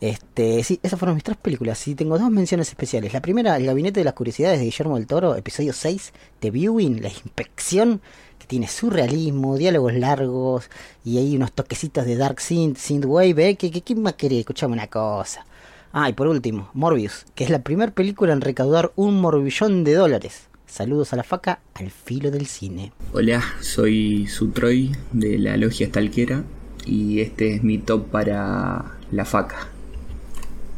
Este, 0.00 0.64
sí, 0.64 0.80
esas 0.82 0.98
fueron 0.98 1.14
mis 1.14 1.22
tres 1.22 1.36
películas 1.36 1.86
y 1.86 1.94
tengo 1.94 2.18
dos 2.18 2.30
menciones 2.30 2.68
especiales. 2.68 3.12
La 3.12 3.22
primera, 3.22 3.56
El 3.56 3.66
Gabinete 3.66 4.00
de 4.00 4.04
las 4.04 4.14
Curiosidades 4.14 4.58
de 4.58 4.64
Guillermo 4.64 4.96
del 4.96 5.06
Toro, 5.06 5.36
episodio 5.36 5.72
6, 5.72 6.12
The 6.40 6.50
Viewing, 6.50 7.00
la 7.00 7.10
inspección, 7.10 8.00
que 8.40 8.46
tiene 8.48 8.66
surrealismo, 8.66 9.56
diálogos 9.56 9.94
largos 9.94 10.68
y 11.04 11.18
hay 11.18 11.36
unos 11.36 11.52
toquecitos 11.52 12.06
de 12.06 12.16
Dark 12.16 12.40
Synth, 12.40 12.76
Synthwave, 12.76 13.50
¿eh? 13.50 13.54
¿Qué, 13.56 13.70
qué, 13.70 13.94
más 13.94 14.14
quería? 14.14 14.40
Escuchame 14.40 14.72
una 14.72 14.88
cosa. 14.88 15.46
Ah, 15.92 16.08
y 16.08 16.12
por 16.12 16.28
último, 16.28 16.70
Morbius, 16.72 17.26
que 17.34 17.42
es 17.42 17.50
la 17.50 17.64
primera 17.64 17.90
película 17.90 18.32
en 18.32 18.40
recaudar 18.40 18.92
un 18.94 19.20
morbillón 19.20 19.82
de 19.82 19.94
dólares. 19.94 20.48
Saludos 20.64 21.12
a 21.12 21.16
la 21.16 21.24
faca 21.24 21.58
al 21.74 21.90
filo 21.90 22.30
del 22.30 22.46
cine. 22.46 22.92
Hola, 23.12 23.42
soy 23.60 24.28
Sutroy 24.28 24.92
de 25.10 25.36
la 25.38 25.56
Logia 25.56 25.88
Stalkera 25.88 26.44
y 26.86 27.18
este 27.18 27.56
es 27.56 27.64
mi 27.64 27.78
top 27.78 28.06
para 28.06 28.98
La 29.10 29.24
Faca. 29.24 29.66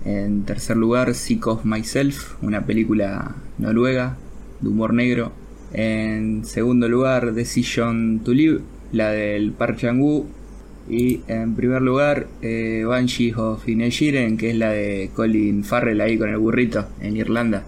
En 0.07 0.45
tercer 0.45 0.79
lugar, 0.79 1.15
Sick 1.15 1.47
of 1.47 1.67
Myself, 1.67 2.43
una 2.43 2.65
película 2.65 3.37
noruega 3.59 4.17
de 4.61 4.69
humor 4.71 4.95
negro. 4.95 5.33
En 5.75 6.47
segundo 6.47 6.89
lugar, 6.89 7.35
Decision 7.35 8.21
to 8.21 8.33
Live, 8.33 8.63
la 8.93 9.11
del 9.11 9.53
Park 9.53 9.77
Chan-wook. 9.77 10.25
Y 10.93 11.23
en 11.27 11.57
primer 11.57 11.81
lugar, 11.81 12.27
eh, 12.43 12.85
Banshees 12.87 13.39
of 13.39 13.67
Inisherin, 13.67 14.37
que 14.37 14.51
es 14.51 14.57
la 14.57 14.73
de 14.73 15.11
Colin 15.15 15.65
Farrell 15.65 16.03
ahí 16.03 16.19
con 16.19 16.29
el 16.29 16.37
burrito 16.37 16.87
en 17.01 17.17
Irlanda. 17.17 17.65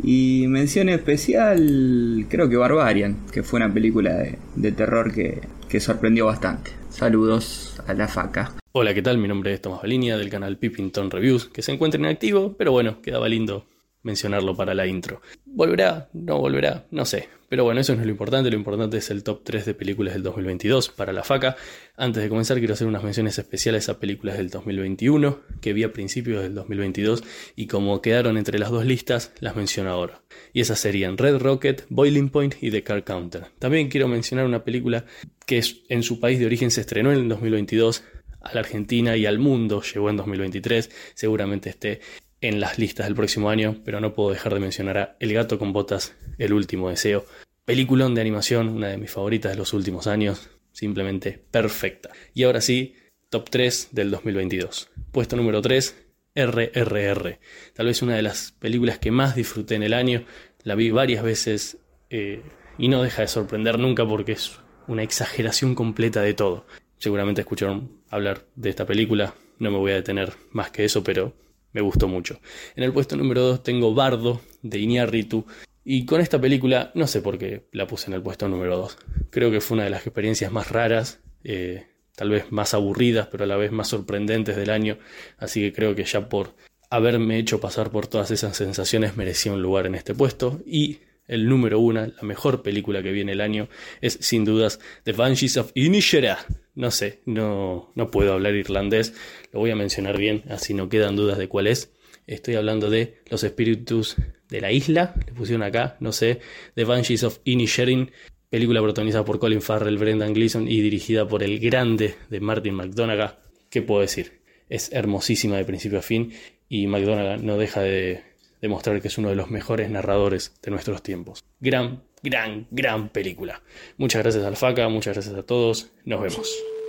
Y 0.00 0.46
mención 0.46 0.88
especial, 0.88 2.24
creo 2.28 2.48
que 2.48 2.56
Barbarian, 2.56 3.26
que 3.32 3.42
fue 3.42 3.56
una 3.56 3.74
película 3.74 4.14
de, 4.54 4.72
terror 4.72 5.12
que, 5.12 5.40
que 5.68 5.80
sorprendió 5.80 6.26
bastante. 6.26 6.70
Saludos 6.88 7.82
a 7.88 7.94
la 7.94 8.06
faca. 8.06 8.52
Hola, 8.70 8.94
¿qué 8.94 9.02
tal? 9.02 9.18
Mi 9.18 9.26
nombre 9.26 9.52
es 9.52 9.60
Tomás 9.60 9.82
Balinia 9.82 10.16
del 10.16 10.30
canal 10.30 10.56
Pippington 10.56 11.10
Reviews, 11.10 11.46
que 11.46 11.62
se 11.62 11.72
encuentra 11.72 11.98
inactivo, 11.98 12.54
pero 12.56 12.70
bueno, 12.70 13.02
quedaba 13.02 13.28
lindo 13.28 13.66
mencionarlo 14.04 14.54
para 14.56 14.72
la 14.72 14.86
intro. 14.86 15.20
¿Volverá? 15.46 16.08
¿No 16.12 16.38
volverá? 16.38 16.84
No 16.92 17.06
sé. 17.06 17.28
Pero 17.52 17.64
bueno, 17.64 17.82
eso 17.82 17.94
no 17.94 18.00
es 18.00 18.06
lo 18.06 18.12
importante, 18.12 18.50
lo 18.50 18.56
importante 18.56 18.96
es 18.96 19.10
el 19.10 19.22
top 19.22 19.42
3 19.44 19.66
de 19.66 19.74
películas 19.74 20.14
del 20.14 20.22
2022 20.22 20.88
para 20.88 21.12
la 21.12 21.22
faca. 21.22 21.54
Antes 21.98 22.22
de 22.22 22.30
comenzar 22.30 22.56
quiero 22.56 22.72
hacer 22.72 22.86
unas 22.86 23.04
menciones 23.04 23.38
especiales 23.38 23.90
a 23.90 24.00
películas 24.00 24.38
del 24.38 24.48
2021 24.48 25.38
que 25.60 25.74
vi 25.74 25.82
a 25.82 25.92
principios 25.92 26.42
del 26.42 26.54
2022 26.54 27.22
y 27.54 27.66
como 27.66 28.00
quedaron 28.00 28.38
entre 28.38 28.58
las 28.58 28.70
dos 28.70 28.86
listas, 28.86 29.32
las 29.40 29.54
menciono 29.54 29.90
ahora. 29.90 30.22
Y 30.54 30.62
esas 30.62 30.78
serían 30.78 31.18
Red 31.18 31.40
Rocket, 31.40 31.84
Boiling 31.90 32.30
Point 32.30 32.54
y 32.62 32.70
The 32.70 32.84
Car 32.84 33.04
Counter. 33.04 33.48
También 33.58 33.90
quiero 33.90 34.08
mencionar 34.08 34.46
una 34.46 34.64
película 34.64 35.04
que 35.44 35.62
en 35.90 36.02
su 36.02 36.20
país 36.20 36.38
de 36.38 36.46
origen 36.46 36.70
se 36.70 36.80
estrenó 36.80 37.12
en 37.12 37.18
el 37.18 37.28
2022, 37.28 38.02
a 38.40 38.54
la 38.54 38.60
Argentina 38.60 39.16
y 39.16 39.26
al 39.26 39.38
mundo 39.38 39.82
llegó 39.82 40.10
en 40.10 40.16
2023, 40.16 40.90
seguramente 41.14 41.68
esté 41.68 42.00
en 42.42 42.60
las 42.60 42.78
listas 42.78 43.06
del 43.06 43.14
próximo 43.14 43.48
año, 43.48 43.80
pero 43.84 44.00
no 44.00 44.14
puedo 44.14 44.30
dejar 44.30 44.52
de 44.52 44.60
mencionar 44.60 44.98
a 44.98 45.16
El 45.20 45.32
gato 45.32 45.58
con 45.58 45.72
botas, 45.72 46.14
El 46.38 46.52
último 46.52 46.90
deseo. 46.90 47.24
Peliculón 47.64 48.14
de 48.14 48.20
animación, 48.20 48.68
una 48.68 48.88
de 48.88 48.98
mis 48.98 49.10
favoritas 49.10 49.52
de 49.52 49.58
los 49.58 49.72
últimos 49.72 50.06
años, 50.06 50.50
simplemente 50.72 51.40
perfecta. 51.50 52.10
Y 52.34 52.42
ahora 52.42 52.60
sí, 52.60 52.96
top 53.30 53.48
3 53.48 53.88
del 53.92 54.10
2022. 54.10 54.90
Puesto 55.12 55.36
número 55.36 55.62
3, 55.62 55.96
RRR. 56.34 57.38
Tal 57.74 57.86
vez 57.86 58.02
una 58.02 58.16
de 58.16 58.22
las 58.22 58.52
películas 58.52 58.98
que 58.98 59.10
más 59.10 59.36
disfruté 59.36 59.76
en 59.76 59.84
el 59.84 59.94
año. 59.94 60.24
La 60.64 60.74
vi 60.74 60.90
varias 60.90 61.22
veces 61.22 61.78
eh, 62.10 62.42
y 62.76 62.88
no 62.88 63.02
deja 63.02 63.22
de 63.22 63.28
sorprender 63.28 63.78
nunca 63.78 64.06
porque 64.06 64.32
es 64.32 64.58
una 64.88 65.02
exageración 65.04 65.74
completa 65.74 66.22
de 66.22 66.34
todo. 66.34 66.66
Seguramente 66.98 67.42
escucharon 67.42 68.02
hablar 68.10 68.46
de 68.56 68.70
esta 68.70 68.86
película, 68.86 69.34
no 69.58 69.70
me 69.70 69.78
voy 69.78 69.92
a 69.92 69.96
detener 69.96 70.32
más 70.50 70.70
que 70.70 70.84
eso, 70.84 71.02
pero 71.04 71.34
me 71.72 71.80
gustó 71.80 72.08
mucho. 72.08 72.40
En 72.76 72.84
el 72.84 72.92
puesto 72.92 73.16
número 73.16 73.42
2 73.42 73.62
tengo 73.62 73.94
Bardo 73.94 74.40
de 74.62 74.78
Iñárritu 74.78 75.46
y 75.84 76.06
con 76.06 76.20
esta 76.20 76.40
película 76.40 76.92
no 76.94 77.06
sé 77.06 77.22
por 77.22 77.38
qué 77.38 77.66
la 77.72 77.86
puse 77.86 78.08
en 78.08 78.14
el 78.14 78.22
puesto 78.22 78.48
número 78.48 78.76
2. 78.76 78.98
Creo 79.30 79.50
que 79.50 79.60
fue 79.60 79.76
una 79.76 79.84
de 79.84 79.90
las 79.90 80.06
experiencias 80.06 80.52
más 80.52 80.70
raras, 80.70 81.20
eh, 81.44 81.86
tal 82.14 82.30
vez 82.30 82.52
más 82.52 82.74
aburridas, 82.74 83.28
pero 83.30 83.44
a 83.44 83.46
la 83.46 83.56
vez 83.56 83.72
más 83.72 83.88
sorprendentes 83.88 84.56
del 84.56 84.70
año, 84.70 84.98
así 85.38 85.60
que 85.60 85.72
creo 85.72 85.94
que 85.94 86.04
ya 86.04 86.28
por 86.28 86.54
haberme 86.90 87.38
hecho 87.38 87.58
pasar 87.58 87.90
por 87.90 88.06
todas 88.06 88.30
esas 88.30 88.56
sensaciones 88.56 89.16
merecía 89.16 89.52
un 89.52 89.62
lugar 89.62 89.86
en 89.86 89.94
este 89.94 90.14
puesto 90.14 90.60
y 90.66 91.00
el 91.26 91.48
número 91.48 91.80
uno, 91.80 92.06
la 92.06 92.22
mejor 92.22 92.62
película 92.62 93.02
que 93.02 93.12
viene 93.12 93.32
el 93.32 93.40
año, 93.40 93.68
es 94.00 94.18
sin 94.20 94.44
dudas 94.44 94.80
The 95.04 95.12
Banshees 95.12 95.56
of 95.56 95.70
Inisherin. 95.74 96.36
No 96.74 96.90
sé, 96.90 97.22
no, 97.26 97.92
no 97.94 98.10
puedo 98.10 98.32
hablar 98.32 98.54
irlandés, 98.54 99.14
lo 99.52 99.60
voy 99.60 99.70
a 99.70 99.76
mencionar 99.76 100.18
bien, 100.18 100.42
así 100.48 100.74
no 100.74 100.88
quedan 100.88 101.16
dudas 101.16 101.38
de 101.38 101.48
cuál 101.48 101.66
es. 101.66 101.92
Estoy 102.26 102.54
hablando 102.54 102.90
de 102.90 103.18
Los 103.30 103.44
Espíritus 103.44 104.16
de 104.48 104.60
la 104.60 104.72
Isla, 104.72 105.14
le 105.26 105.32
pusieron 105.32 105.62
acá, 105.62 105.96
no 106.00 106.12
sé, 106.12 106.40
The 106.74 106.84
Banshees 106.84 107.24
of 107.24 107.38
Inisherin, 107.44 108.10
película 108.48 108.80
protagonizada 108.80 109.24
por 109.24 109.38
Colin 109.38 109.62
Farrell, 109.62 109.98
Brendan 109.98 110.34
Gleeson 110.34 110.68
y 110.68 110.80
dirigida 110.80 111.26
por 111.26 111.42
el 111.42 111.58
grande 111.58 112.14
de 112.28 112.40
Martin 112.40 112.74
McDonagh. 112.74 113.38
¿Qué 113.70 113.82
puedo 113.82 114.00
decir? 114.00 114.40
Es 114.68 114.92
hermosísima 114.92 115.56
de 115.56 115.64
principio 115.64 115.98
a 115.98 116.02
fin 116.02 116.32
y 116.68 116.86
McDonagh 116.86 117.42
no 117.42 117.58
deja 117.58 117.80
de 117.82 118.22
demostrar 118.60 119.00
que 119.02 119.08
es 119.08 119.18
uno 119.18 119.28
de 119.28 119.36
los 119.36 119.50
mejores 119.50 119.90
narradores 119.90 120.54
de 120.62 120.70
nuestros 120.70 121.02
tiempos. 121.02 121.44
Gran, 121.60 122.02
gran, 122.22 122.68
gran 122.70 123.08
película. 123.08 123.62
Muchas 123.96 124.22
gracias 124.22 124.44
Alfaca, 124.44 124.88
muchas 124.88 125.14
gracias 125.14 125.34
a 125.34 125.42
todos. 125.42 125.90
Nos 126.04 126.22
vemos. 126.22 126.81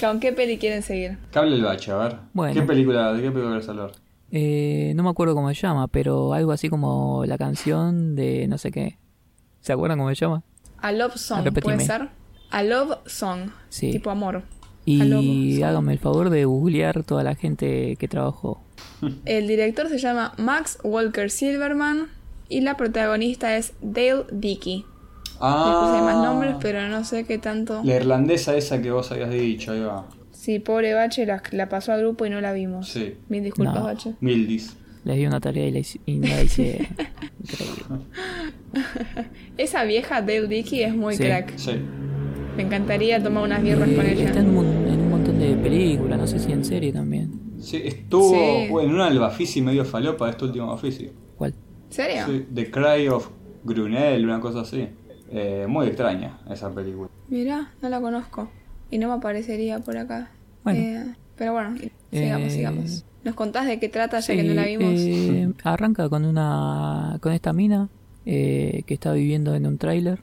¿Con 0.00 0.20
qué 0.20 0.32
peli 0.32 0.58
quieren 0.58 0.82
seguir? 0.82 1.18
Cable 1.32 1.56
el 1.56 1.62
bache, 1.62 1.90
a 1.92 1.96
ver. 1.96 2.16
Bueno. 2.32 2.54
¿Qué 2.54 2.62
película, 2.62 3.12
¿De 3.12 3.22
qué 3.22 3.30
película 3.30 3.54
querés 3.54 3.68
hablar? 3.68 3.92
Eh, 4.32 4.92
no 4.96 5.02
me 5.02 5.10
acuerdo 5.10 5.34
cómo 5.34 5.48
se 5.48 5.54
llama, 5.60 5.86
pero 5.88 6.32
algo 6.34 6.52
así 6.52 6.68
como 6.68 7.24
la 7.26 7.38
canción 7.38 8.16
de 8.16 8.46
no 8.48 8.58
sé 8.58 8.70
qué. 8.72 8.98
¿Se 9.60 9.72
acuerdan 9.72 9.98
cómo 9.98 10.10
se 10.10 10.16
llama? 10.16 10.42
A 10.78 10.92
Love 10.92 11.16
Song, 11.16 11.44
Repetime. 11.44 11.74
¿puede 11.74 11.86
ser? 11.86 12.08
A 12.50 12.62
Love 12.62 12.98
Song, 13.06 13.50
Sí. 13.68 13.90
tipo 13.92 14.10
amor. 14.10 14.42
Y 14.84 14.98
Song. 15.58 15.64
háganme 15.64 15.92
el 15.92 15.98
favor 15.98 16.30
de 16.30 16.44
googlear 16.44 17.02
toda 17.02 17.24
la 17.24 17.34
gente 17.34 17.96
que 17.96 18.08
trabajó. 18.08 18.62
El 19.24 19.48
director 19.48 19.88
se 19.88 19.98
llama 19.98 20.32
Max 20.38 20.78
Walker 20.84 21.30
Silverman 21.30 22.08
y 22.48 22.60
la 22.60 22.76
protagonista 22.76 23.56
es 23.56 23.72
Dale 23.80 24.24
Dickey. 24.30 24.84
Le 25.40 25.90
puse 25.90 26.02
más 26.02 26.16
nombres, 26.24 26.56
pero 26.60 26.88
no 26.88 27.04
sé 27.04 27.24
qué 27.24 27.38
tanto. 27.38 27.82
La 27.84 27.96
irlandesa 27.96 28.56
esa 28.56 28.80
que 28.80 28.90
vos 28.90 29.10
habías 29.12 29.30
dicho, 29.30 29.72
ahí 29.72 29.80
va. 29.80 30.06
Sí, 30.32 30.58
pobre 30.60 30.94
Bache 30.94 31.26
la, 31.26 31.42
la 31.52 31.68
pasó 31.68 31.92
al 31.92 32.00
grupo 32.00 32.24
y 32.26 32.30
no 32.30 32.40
la 32.40 32.52
vimos. 32.52 32.88
Sí. 32.88 33.14
Mil 33.28 33.42
disculpas, 33.44 33.74
No. 33.74 33.84
Bache. 33.84 34.14
Mildis. 34.20 34.76
Les 35.04 35.16
di 35.16 35.26
una 35.26 35.40
tarea 35.40 35.66
y 35.66 35.70
la 35.70 35.78
hice, 35.80 36.00
y 36.06 36.18
la 36.20 36.42
hice 36.42 36.88
increíble. 37.42 38.06
Esa 39.56 39.84
vieja 39.84 40.20
Dale 40.20 40.46
Dickey 40.48 40.82
es 40.82 40.94
muy 40.94 41.16
Sí. 41.16 41.24
crack. 41.24 41.56
Sí. 41.56 41.72
Me 42.56 42.62
encantaría 42.62 43.22
tomar 43.22 43.44
unas 43.44 43.62
birras 43.62 43.88
con 43.90 44.06
Eh, 44.06 44.12
ella. 44.12 44.24
está 44.26 44.40
en 44.40 44.56
un, 44.56 44.66
en 44.66 45.00
un 45.00 45.10
montón 45.10 45.38
de 45.38 45.54
películas, 45.56 46.18
no 46.18 46.26
sé 46.26 46.38
si 46.38 46.52
en 46.52 46.64
serie 46.64 46.92
también. 46.92 47.30
Sí, 47.60 47.82
estuvo 47.84 48.30
Sí. 48.30 48.84
en 48.86 48.94
una 48.94 49.08
del 49.08 49.18
Bafisi 49.18 49.60
medio 49.62 49.84
falopa, 49.84 50.28
este 50.30 50.44
último 50.46 50.66
Bafisi. 50.68 51.10
¿Cuál? 51.36 51.54
¿Serio? 51.90 52.24
Sí, 52.26 52.46
The 52.54 52.70
Cry 52.70 53.08
of 53.08 53.28
Grunel, 53.64 54.24
una 54.24 54.40
cosa 54.40 54.60
así. 54.60 54.88
Eh, 55.30 55.66
muy 55.68 55.86
extraña 55.88 56.38
esa 56.50 56.70
película. 56.72 57.08
Mirá, 57.28 57.72
no 57.82 57.88
la 57.88 58.00
conozco. 58.00 58.48
Y 58.90 58.98
no 58.98 59.08
me 59.08 59.14
aparecería 59.14 59.78
por 59.80 59.96
acá. 59.96 60.30
Bueno. 60.64 60.80
Eh, 60.80 61.14
pero 61.36 61.52
bueno, 61.52 61.76
sigamos, 62.12 62.46
Eh, 62.48 62.50
sigamos. 62.50 63.04
¿Nos 63.24 63.34
contás 63.34 63.66
de 63.66 63.80
qué 63.80 63.88
trata 63.88 64.20
ya 64.20 64.34
que 64.34 64.42
Sí, 64.42 64.48
no 64.48 64.54
la 64.54 64.64
vimos? 64.66 64.94
eh, 64.96 65.48
arranca 65.64 66.08
con 66.08 66.24
una 66.24 67.18
con 67.20 67.32
esta 67.32 67.52
mina 67.52 67.88
eh, 68.24 68.82
que 68.86 68.94
está 68.94 69.12
viviendo 69.12 69.54
en 69.56 69.66
un 69.66 69.78
tráiler 69.78 70.20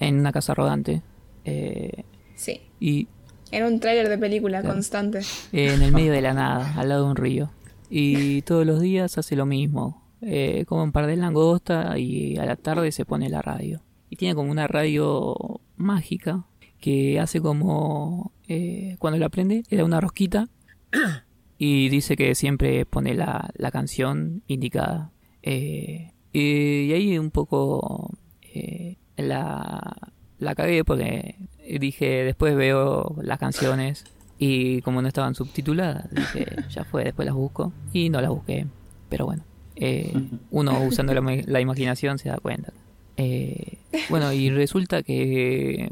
en 0.00 0.18
una 0.20 0.32
casa 0.32 0.54
rodante 0.54 1.02
eh, 1.44 2.04
Sí. 2.34 2.60
y 2.80 3.08
Era 3.50 3.66
un 3.66 3.80
tráiler 3.80 4.08
de 4.08 4.18
película 4.18 4.60
Claro. 4.60 4.74
constante. 4.74 5.20
eh, 5.52 5.72
en 5.74 5.80
el 5.82 5.92
medio 5.92 6.12
de 6.12 6.20
la 6.20 6.34
nada, 6.34 6.74
al 6.78 6.88
lado 6.90 7.04
de 7.04 7.10
un 7.10 7.16
río. 7.16 7.50
Y 7.88 8.42
todos 8.42 8.66
los 8.66 8.80
días 8.80 9.16
hace 9.18 9.36
lo 9.36 9.46
mismo. 9.46 10.02
Eh, 10.20 10.64
come 10.66 10.82
un 10.82 10.92
par 10.92 11.06
de 11.06 11.16
langosta 11.16 11.96
y 11.98 12.36
a 12.38 12.44
la 12.44 12.56
tarde 12.56 12.90
se 12.92 13.04
pone 13.04 13.28
la 13.30 13.40
radio. 13.42 13.80
Y 14.16 14.18
tiene 14.18 14.34
como 14.34 14.50
una 14.50 14.66
radio 14.66 15.60
mágica 15.76 16.46
que 16.80 17.20
hace 17.20 17.42
como... 17.42 18.32
eh, 18.48 18.96
cuando 18.98 19.18
la 19.18 19.28
prende, 19.28 19.62
le 19.68 19.76
da 19.76 19.84
una 19.84 20.00
rosquita 20.00 20.48
y 21.58 21.90
dice 21.90 22.16
que 22.16 22.34
siempre 22.34 22.86
pone 22.86 23.12
la, 23.12 23.50
la 23.56 23.70
canción 23.70 24.42
indicada. 24.46 25.12
Eh, 25.42 26.12
y, 26.32 26.40
y 26.84 26.92
ahí 26.94 27.18
un 27.18 27.30
poco 27.30 28.16
eh, 28.54 28.96
la, 29.18 29.94
la 30.38 30.54
cagué 30.54 30.82
porque 30.82 31.36
dije, 31.78 32.24
después 32.24 32.56
veo 32.56 33.16
las 33.22 33.38
canciones 33.38 34.06
y 34.38 34.80
como 34.80 35.02
no 35.02 35.08
estaban 35.08 35.34
subtituladas, 35.34 36.08
dije, 36.10 36.46
ya 36.70 36.84
fue, 36.84 37.04
después 37.04 37.26
las 37.26 37.34
busco 37.34 37.74
y 37.92 38.08
no 38.08 38.22
las 38.22 38.30
busqué. 38.30 38.66
Pero 39.10 39.26
bueno, 39.26 39.44
eh, 39.74 40.10
uno 40.50 40.80
usando 40.84 41.12
la, 41.12 41.20
la 41.44 41.60
imaginación 41.60 42.18
se 42.18 42.30
da 42.30 42.38
cuenta. 42.38 42.72
Eh, 43.16 43.78
bueno, 44.10 44.32
y 44.32 44.50
resulta 44.50 45.02
que 45.02 45.90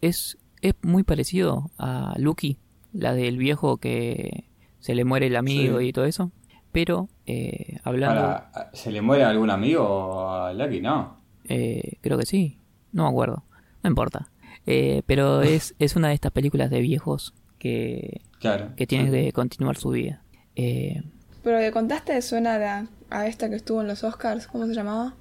es, 0.00 0.38
es 0.62 0.74
muy 0.82 1.02
parecido 1.04 1.70
a 1.78 2.14
Lucky, 2.18 2.58
la 2.92 3.14
del 3.14 3.36
viejo 3.38 3.76
que 3.78 4.44
se 4.80 4.94
le 4.94 5.04
muere 5.04 5.26
el 5.26 5.36
amigo 5.36 5.78
Sí. 5.80 5.86
y 5.86 5.92
todo 5.92 6.04
eso. 6.06 6.32
Pero 6.72 7.08
eh, 7.26 7.78
hablando... 7.84 8.20
Para, 8.22 8.70
¿Se 8.72 8.90
le 8.92 9.02
muere 9.02 9.24
algún 9.24 9.50
amigo 9.50 10.28
a 10.30 10.52
Lucky? 10.52 10.80
No. 10.80 11.16
Eh, 11.48 11.94
creo 12.00 12.16
que 12.18 12.26
sí. 12.26 12.58
No 12.92 13.04
me 13.04 13.08
acuerdo. 13.10 13.44
No 13.82 13.90
importa. 13.90 14.30
Eh, 14.66 15.02
pero 15.06 15.42
es, 15.42 15.74
es 15.80 15.96
una 15.96 16.08
de 16.08 16.14
estas 16.14 16.32
películas 16.32 16.70
de 16.70 16.80
viejos 16.80 17.34
que, 17.58 18.20
Claro. 18.38 18.72
que 18.76 18.86
tienen 18.86 19.10
que 19.12 19.32
continuar 19.32 19.76
su 19.76 19.90
vida. 19.90 20.22
Eh, 20.56 21.02
Pero 21.42 21.58
que 21.58 21.72
contaste 21.72 22.20
suena 22.22 22.54
a, 22.78 22.86
a 23.10 23.26
esta 23.26 23.48
que 23.50 23.56
estuvo 23.56 23.80
en 23.80 23.88
los 23.88 24.04
Oscars, 24.04 24.46
¿cómo 24.46 24.66
se 24.66 24.74
llamaba? 24.74 25.14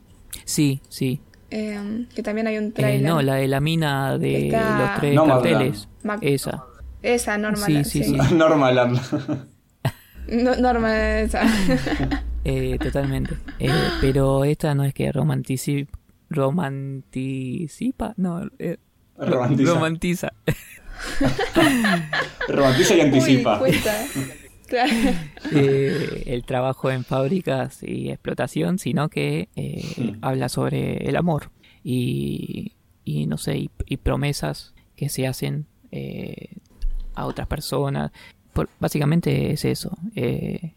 Sí, 0.45 0.81
sí. 0.89 1.21
Eh, 1.51 2.05
que 2.13 2.21
también 2.23 2.47
hay 2.47 2.57
un 2.57 2.65
Eh, 2.65 2.71
trailer. 2.75 3.09
no, 3.09 3.21
la 3.21 3.35
de 3.35 3.47
la 3.47 3.59
mina 3.59 4.17
de 4.17 4.47
Está- 4.47 4.79
los 4.91 4.99
tres 4.99 5.19
carteles. 5.19 5.87
Mac- 6.03 6.19
Esa. 6.21 6.63
Esa, 7.01 7.37
Norma. 7.37 7.65
Sí, 7.65 7.83
sí, 7.83 8.03
sí. 8.03 8.15
Normal. 8.35 8.99
No, 10.27 10.55
Norma, 10.55 11.19
esa. 11.21 11.43
Eh, 12.45 12.77
totalmente. 12.81 13.35
Eh, 13.59 13.69
pero 13.99 14.45
esta 14.45 14.73
no 14.73 14.85
es 14.85 14.93
que 14.93 15.11
romantici 15.11 15.85
romanticipa. 16.29 18.13
No, 18.15 18.43
eh, 18.57 18.77
ro- 19.17 19.25
Romantiza. 19.27 19.73
romantiza. 19.73 20.33
Romantiza 22.47 22.95
y 22.95 23.01
anticipa. 23.01 23.61
Uy. 23.61 23.75
Claro. 24.69 24.91
eh, 25.53 26.23
el 26.27 26.43
trabajo 26.43 26.91
en 26.91 27.03
fábricas 27.03 27.81
y 27.83 28.09
explotación, 28.09 28.77
sino 28.79 29.09
que 29.09 29.49
eh, 29.55 29.83
habla 30.21 30.47
sobre 30.49 31.09
el 31.09 31.15
amor 31.15 31.51
y, 31.83 32.73
y 33.03 33.25
no 33.25 33.37
sé, 33.37 33.57
y, 33.57 33.69
y 33.85 33.97
promesas 33.97 34.73
que 34.95 35.09
se 35.09 35.27
hacen 35.27 35.65
eh, 35.91 36.49
a 37.15 37.25
otras 37.25 37.47
personas. 37.47 38.11
Por- 38.53 38.69
básicamente 38.79 39.51
es 39.51 39.65
eso. 39.65 39.97
eh, 40.15 40.73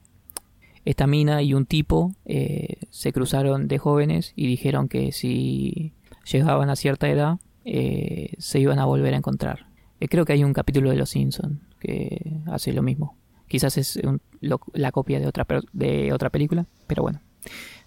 esta 0.84 1.06
mina 1.06 1.42
y 1.42 1.54
un 1.54 1.64
tipo 1.64 2.12
eh, 2.24 2.74
se 2.90 3.12
cruzaron 3.12 3.68
de 3.68 3.78
jóvenes 3.78 4.32
y 4.34 4.48
dijeron 4.48 4.88
que 4.88 5.12
si 5.12 5.92
llegaban 6.30 6.70
a 6.70 6.76
cierta 6.76 7.08
edad 7.08 7.38
eh, 7.64 8.32
se 8.38 8.58
iban 8.58 8.80
a 8.80 8.84
volver 8.84 9.14
a 9.14 9.18
encontrar. 9.18 9.66
Eh, 10.00 10.08
creo 10.08 10.24
que 10.24 10.32
hay 10.32 10.42
un 10.42 10.52
capítulo 10.52 10.90
de 10.90 10.96
Los 10.96 11.10
Simpson 11.10 11.60
que 11.78 12.32
hace 12.46 12.72
lo 12.72 12.82
mismo. 12.82 13.16
Quizás 13.52 13.76
es 13.76 13.96
un- 13.96 14.20
lo- 14.40 14.60
la 14.72 14.90
copia 14.92 15.20
de 15.20 15.26
otra 15.26 15.46
de 15.74 16.10
otra 16.12 16.30
película, 16.30 16.66
pero 16.86 17.02
bueno, 17.02 17.20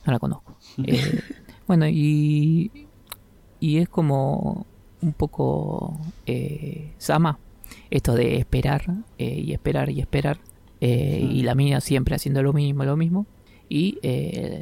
no 0.05 0.13
la 0.13 0.19
conozco. 0.19 0.57
Eh, 0.85 1.19
bueno, 1.67 1.87
y, 1.87 2.69
y 3.59 3.77
es 3.77 3.89
como 3.89 4.67
un 5.01 5.13
poco 5.13 5.99
eh, 6.27 6.93
Sama, 6.99 7.39
esto 7.89 8.13
de 8.13 8.37
esperar 8.37 8.83
eh, 9.17 9.41
y 9.43 9.51
esperar 9.53 9.89
y 9.89 9.99
esperar, 9.99 10.37
eh, 10.81 11.27
y 11.31 11.41
la 11.41 11.55
mina 11.55 11.81
siempre 11.81 12.13
haciendo 12.15 12.43
lo 12.43 12.53
mismo, 12.53 12.83
lo 12.85 12.95
mismo, 12.95 13.25
y 13.67 13.97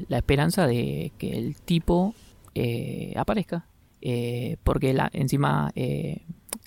la 0.07 0.17
esperanza 0.17 0.65
de 0.67 1.11
que 1.17 1.31
el 1.37 1.57
tipo 1.57 2.15
aparezca, 3.17 3.65
porque 4.63 4.93
la, 4.93 5.09
encima 5.11 5.73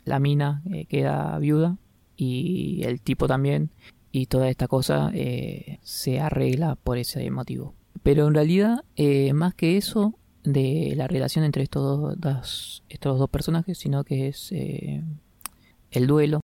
la 0.05 0.19
mina 0.19 0.63
queda 0.91 1.39
viuda 1.39 1.79
y 2.19 2.83
el 2.85 3.01
tipo 3.01 3.27
también 3.27 3.71
y 4.13 4.27
toda 4.27 4.49
esta 4.49 4.69
cosa 4.69 5.11
eh, 5.15 5.79
se 5.83 6.21
arregla 6.21 6.77
por 6.77 6.99
ese 6.99 7.31
motivo. 7.31 7.75
Pero 8.03 8.27
en 8.29 8.35
realidad, 8.35 8.85
eh, 8.97 9.33
más 9.33 9.55
que 9.55 9.77
eso 9.77 10.15
de 10.45 10.93
la 10.97 11.09
relación 11.09 11.45
entre 11.45 11.63
estos 11.65 12.19
dos, 12.21 12.83
estos 12.89 13.19
dos 13.19 13.29
personajes, 13.31 13.79
sino 13.79 14.05
que 14.05 14.29
es 14.29 14.53
eh, 14.53 15.03
el 15.91 16.07
duelo. 16.07 16.41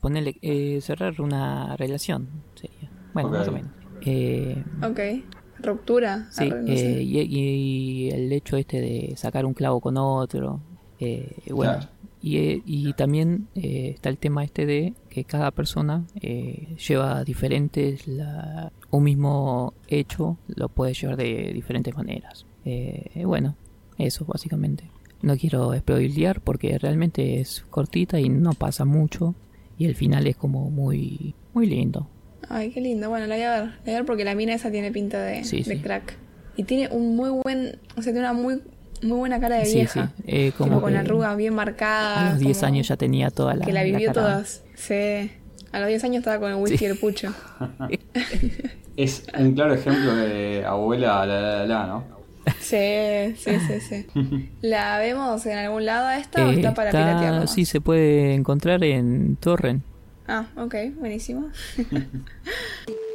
Ponerle, 0.00 0.36
eh, 0.42 0.80
cerrar 0.82 1.20
una 1.20 1.76
relación 1.76 2.28
sería. 2.54 2.90
Bueno, 3.14 3.30
más 3.30 3.48
o 3.48 3.52
menos. 3.52 3.70
Eh, 4.02 4.62
Ok. 4.82 5.00
Ruptura. 5.60 6.28
Sí, 6.30 6.50
eh, 6.66 7.02
y, 7.02 7.20
y 7.20 8.10
el 8.10 8.30
hecho 8.32 8.56
este 8.56 8.80
de 8.80 9.14
sacar 9.16 9.46
un 9.46 9.54
clavo 9.54 9.80
con 9.80 9.96
otro. 9.96 10.60
eh, 11.00 11.36
bueno, 11.50 11.72
Claro. 11.78 11.88
y, 12.20 12.36
eh, 12.38 12.62
y 12.66 12.92
también 12.94 13.48
eh, 13.54 13.92
está 13.94 14.08
el 14.10 14.18
tema 14.18 14.44
este 14.44 14.66
de 14.66 14.94
que 15.14 15.22
cada 15.24 15.52
persona 15.52 16.04
eh, 16.20 16.74
lleva 16.88 17.22
diferentes, 17.22 18.08
la, 18.08 18.72
un 18.90 19.04
mismo 19.04 19.72
hecho 19.86 20.38
lo 20.48 20.68
puede 20.68 20.92
llevar 20.92 21.16
de 21.16 21.52
diferentes 21.54 21.94
maneras. 21.94 22.46
Eh, 22.64 23.22
bueno, 23.24 23.54
eso 23.96 24.24
básicamente. 24.24 24.90
No 25.22 25.36
quiero 25.36 25.72
spoilear 25.78 26.40
porque 26.40 26.76
realmente 26.78 27.40
es 27.40 27.64
cortita 27.70 28.18
y 28.18 28.28
no 28.28 28.54
pasa 28.54 28.84
mucho. 28.84 29.36
Y 29.78 29.86
el 29.86 29.94
final 29.94 30.26
es 30.26 30.36
como 30.36 30.68
muy, 30.70 31.34
muy 31.52 31.66
lindo. 31.66 32.08
Ay, 32.48 32.70
qué 32.72 32.80
lindo. 32.80 33.08
Bueno, 33.08 33.26
la 33.26 33.36
voy 33.36 33.44
a 33.44 33.50
ver. 33.52 33.64
La 33.66 33.80
voy 33.84 33.92
a 33.92 33.96
ver 33.98 34.04
porque 34.04 34.24
la 34.24 34.34
mina 34.34 34.52
esa 34.54 34.70
tiene 34.72 34.90
pinta 34.90 35.22
de, 35.22 35.44
Sí, 35.44 35.58
de 35.62 35.76
sí. 35.76 35.80
crack. 35.80 36.16
Y 36.56 36.64
tiene 36.64 36.88
un 36.90 37.14
muy 37.16 37.30
buen. 37.30 37.78
O 37.96 38.02
sea, 38.02 38.12
tiene 38.12 38.20
una 38.20 38.32
muy, 38.32 38.60
muy 39.04 39.18
buena 39.18 39.38
cara 39.40 39.56
de 39.56 39.66
Sí, 39.66 39.74
vieja. 39.76 40.12
sí, 40.16 40.22
eh, 40.26 40.46
Tipo 40.52 40.64
como 40.64 40.80
con 40.80 40.92
que 40.92 40.98
arrugas 40.98 41.36
bien 41.36 41.54
marcadas. 41.54 42.18
A 42.18 42.30
los 42.30 42.38
10 42.40 42.56
como 42.58 42.66
años 42.68 42.88
ya 42.88 42.96
tenía 42.96 43.30
toda 43.30 43.54
la. 43.54 43.64
Que 43.64 43.72
la 43.72 43.80
la 43.80 43.84
vivió 43.84 44.12
cara- 44.12 44.22
todas. 44.22 44.62
Sí. 44.74 45.30
A 45.72 45.80
los 45.80 45.88
10 45.88 46.04
años 46.04 46.18
estaba 46.18 46.38
con 46.38 46.50
el 46.50 46.56
whisky 46.56 46.78
Sí. 46.78 46.84
y 46.84 46.88
el 46.88 46.98
pucho. 46.98 47.32
Es 48.96 49.24
un 49.36 49.54
claro 49.54 49.74
ejemplo 49.74 50.14
de 50.14 50.64
abuela 50.64 51.26
la 51.26 51.40
la 51.40 51.40
la, 51.40 51.66
la, 51.66 51.86
¿no? 51.88 52.04
Sí, 52.60 53.34
sí, 53.36 53.58
sí, 53.66 53.80
sí. 53.80 54.06
¿La 54.62 54.98
vemos 54.98 55.44
en 55.46 55.58
algún 55.58 55.84
lado 55.84 56.06
a 56.06 56.18
esta 56.18 56.44
o 56.46 56.50
Eh, 56.50 56.54
está 56.56 56.74
para 56.74 56.90
está- 56.90 57.14
nomás? 57.32 57.50
Sí, 57.52 57.64
se 57.64 57.80
puede 57.80 58.34
encontrar 58.34 58.84
en 58.84 59.34
Torrent. 59.36 59.82
Ah, 60.28 60.46
ok, 60.56 60.74
buenísimo. 60.98 61.48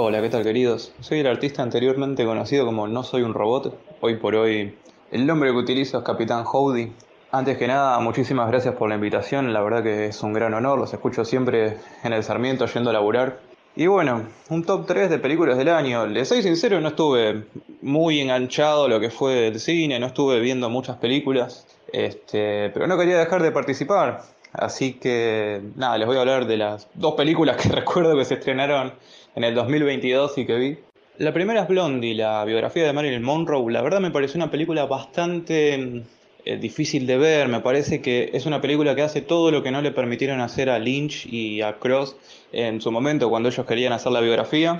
Hola, 0.00 0.22
¿qué 0.22 0.28
tal 0.28 0.44
queridos? 0.44 0.92
Soy 1.00 1.18
el 1.18 1.26
artista 1.26 1.60
anteriormente 1.60 2.24
conocido 2.24 2.64
como 2.64 2.86
No 2.86 3.02
Soy 3.02 3.22
un 3.22 3.34
Robot. 3.34 3.76
Hoy 4.00 4.14
por 4.14 4.36
hoy 4.36 4.76
el 5.10 5.26
nombre 5.26 5.50
que 5.50 5.56
utilizo 5.56 5.98
es 5.98 6.04
Capitán 6.04 6.44
Howdy. 6.46 6.92
Antes 7.32 7.58
que 7.58 7.66
nada, 7.66 7.98
muchísimas 7.98 8.46
gracias 8.48 8.76
por 8.76 8.88
la 8.88 8.94
invitación, 8.94 9.52
la 9.52 9.60
verdad 9.60 9.82
que 9.82 10.06
es 10.06 10.22
un 10.22 10.32
gran 10.32 10.54
honor, 10.54 10.78
los 10.78 10.94
escucho 10.94 11.24
siempre 11.24 11.78
en 12.04 12.12
el 12.12 12.22
Sarmiento 12.22 12.66
yendo 12.66 12.90
a 12.90 12.92
laburar. 12.92 13.40
Y 13.74 13.88
bueno, 13.88 14.22
un 14.50 14.62
top 14.62 14.86
3 14.86 15.10
de 15.10 15.18
películas 15.18 15.58
del 15.58 15.68
año. 15.68 16.06
Les 16.06 16.28
soy 16.28 16.44
sincero, 16.44 16.80
no 16.80 16.90
estuve 16.90 17.46
muy 17.82 18.20
enganchado 18.20 18.84
a 18.84 18.88
lo 18.88 19.00
que 19.00 19.10
fue 19.10 19.48
el 19.48 19.58
cine, 19.58 19.98
no 19.98 20.06
estuve 20.06 20.38
viendo 20.38 20.70
muchas 20.70 20.98
películas, 20.98 21.66
este, 21.92 22.70
pero 22.70 22.86
no 22.86 22.96
quería 22.96 23.18
dejar 23.18 23.42
de 23.42 23.50
participar. 23.50 24.22
Así 24.52 24.92
que 24.92 25.60
nada, 25.74 25.98
les 25.98 26.06
voy 26.06 26.18
a 26.18 26.20
hablar 26.20 26.46
de 26.46 26.56
las 26.56 26.86
dos 26.94 27.14
películas 27.14 27.56
que 27.56 27.68
recuerdo 27.74 28.16
que 28.16 28.24
se 28.24 28.34
estrenaron 28.34 28.92
en 29.38 29.44
el 29.44 29.54
2022 29.54 30.36
y 30.38 30.46
que 30.46 30.54
vi. 30.56 30.78
La 31.18 31.32
primera 31.32 31.62
es 31.62 31.68
Blondie, 31.68 32.12
la 32.12 32.44
biografía 32.44 32.84
de 32.84 32.92
Marilyn 32.92 33.22
Monroe. 33.22 33.70
La 33.72 33.82
verdad 33.82 34.00
me 34.00 34.10
pareció 34.10 34.36
una 34.38 34.50
película 34.50 34.84
bastante 34.86 36.02
eh, 36.44 36.56
difícil 36.56 37.06
de 37.06 37.18
ver. 37.18 37.46
Me 37.46 37.60
parece 37.60 38.02
que 38.02 38.30
es 38.32 38.46
una 38.46 38.60
película 38.60 38.96
que 38.96 39.02
hace 39.02 39.20
todo 39.20 39.52
lo 39.52 39.62
que 39.62 39.70
no 39.70 39.80
le 39.80 39.92
permitieron 39.92 40.40
hacer 40.40 40.68
a 40.68 40.80
Lynch 40.80 41.26
y 41.26 41.62
a 41.62 41.78
Cross 41.78 42.16
en 42.50 42.80
su 42.80 42.90
momento 42.90 43.30
cuando 43.30 43.48
ellos 43.48 43.64
querían 43.64 43.92
hacer 43.92 44.10
la 44.10 44.20
biografía. 44.20 44.76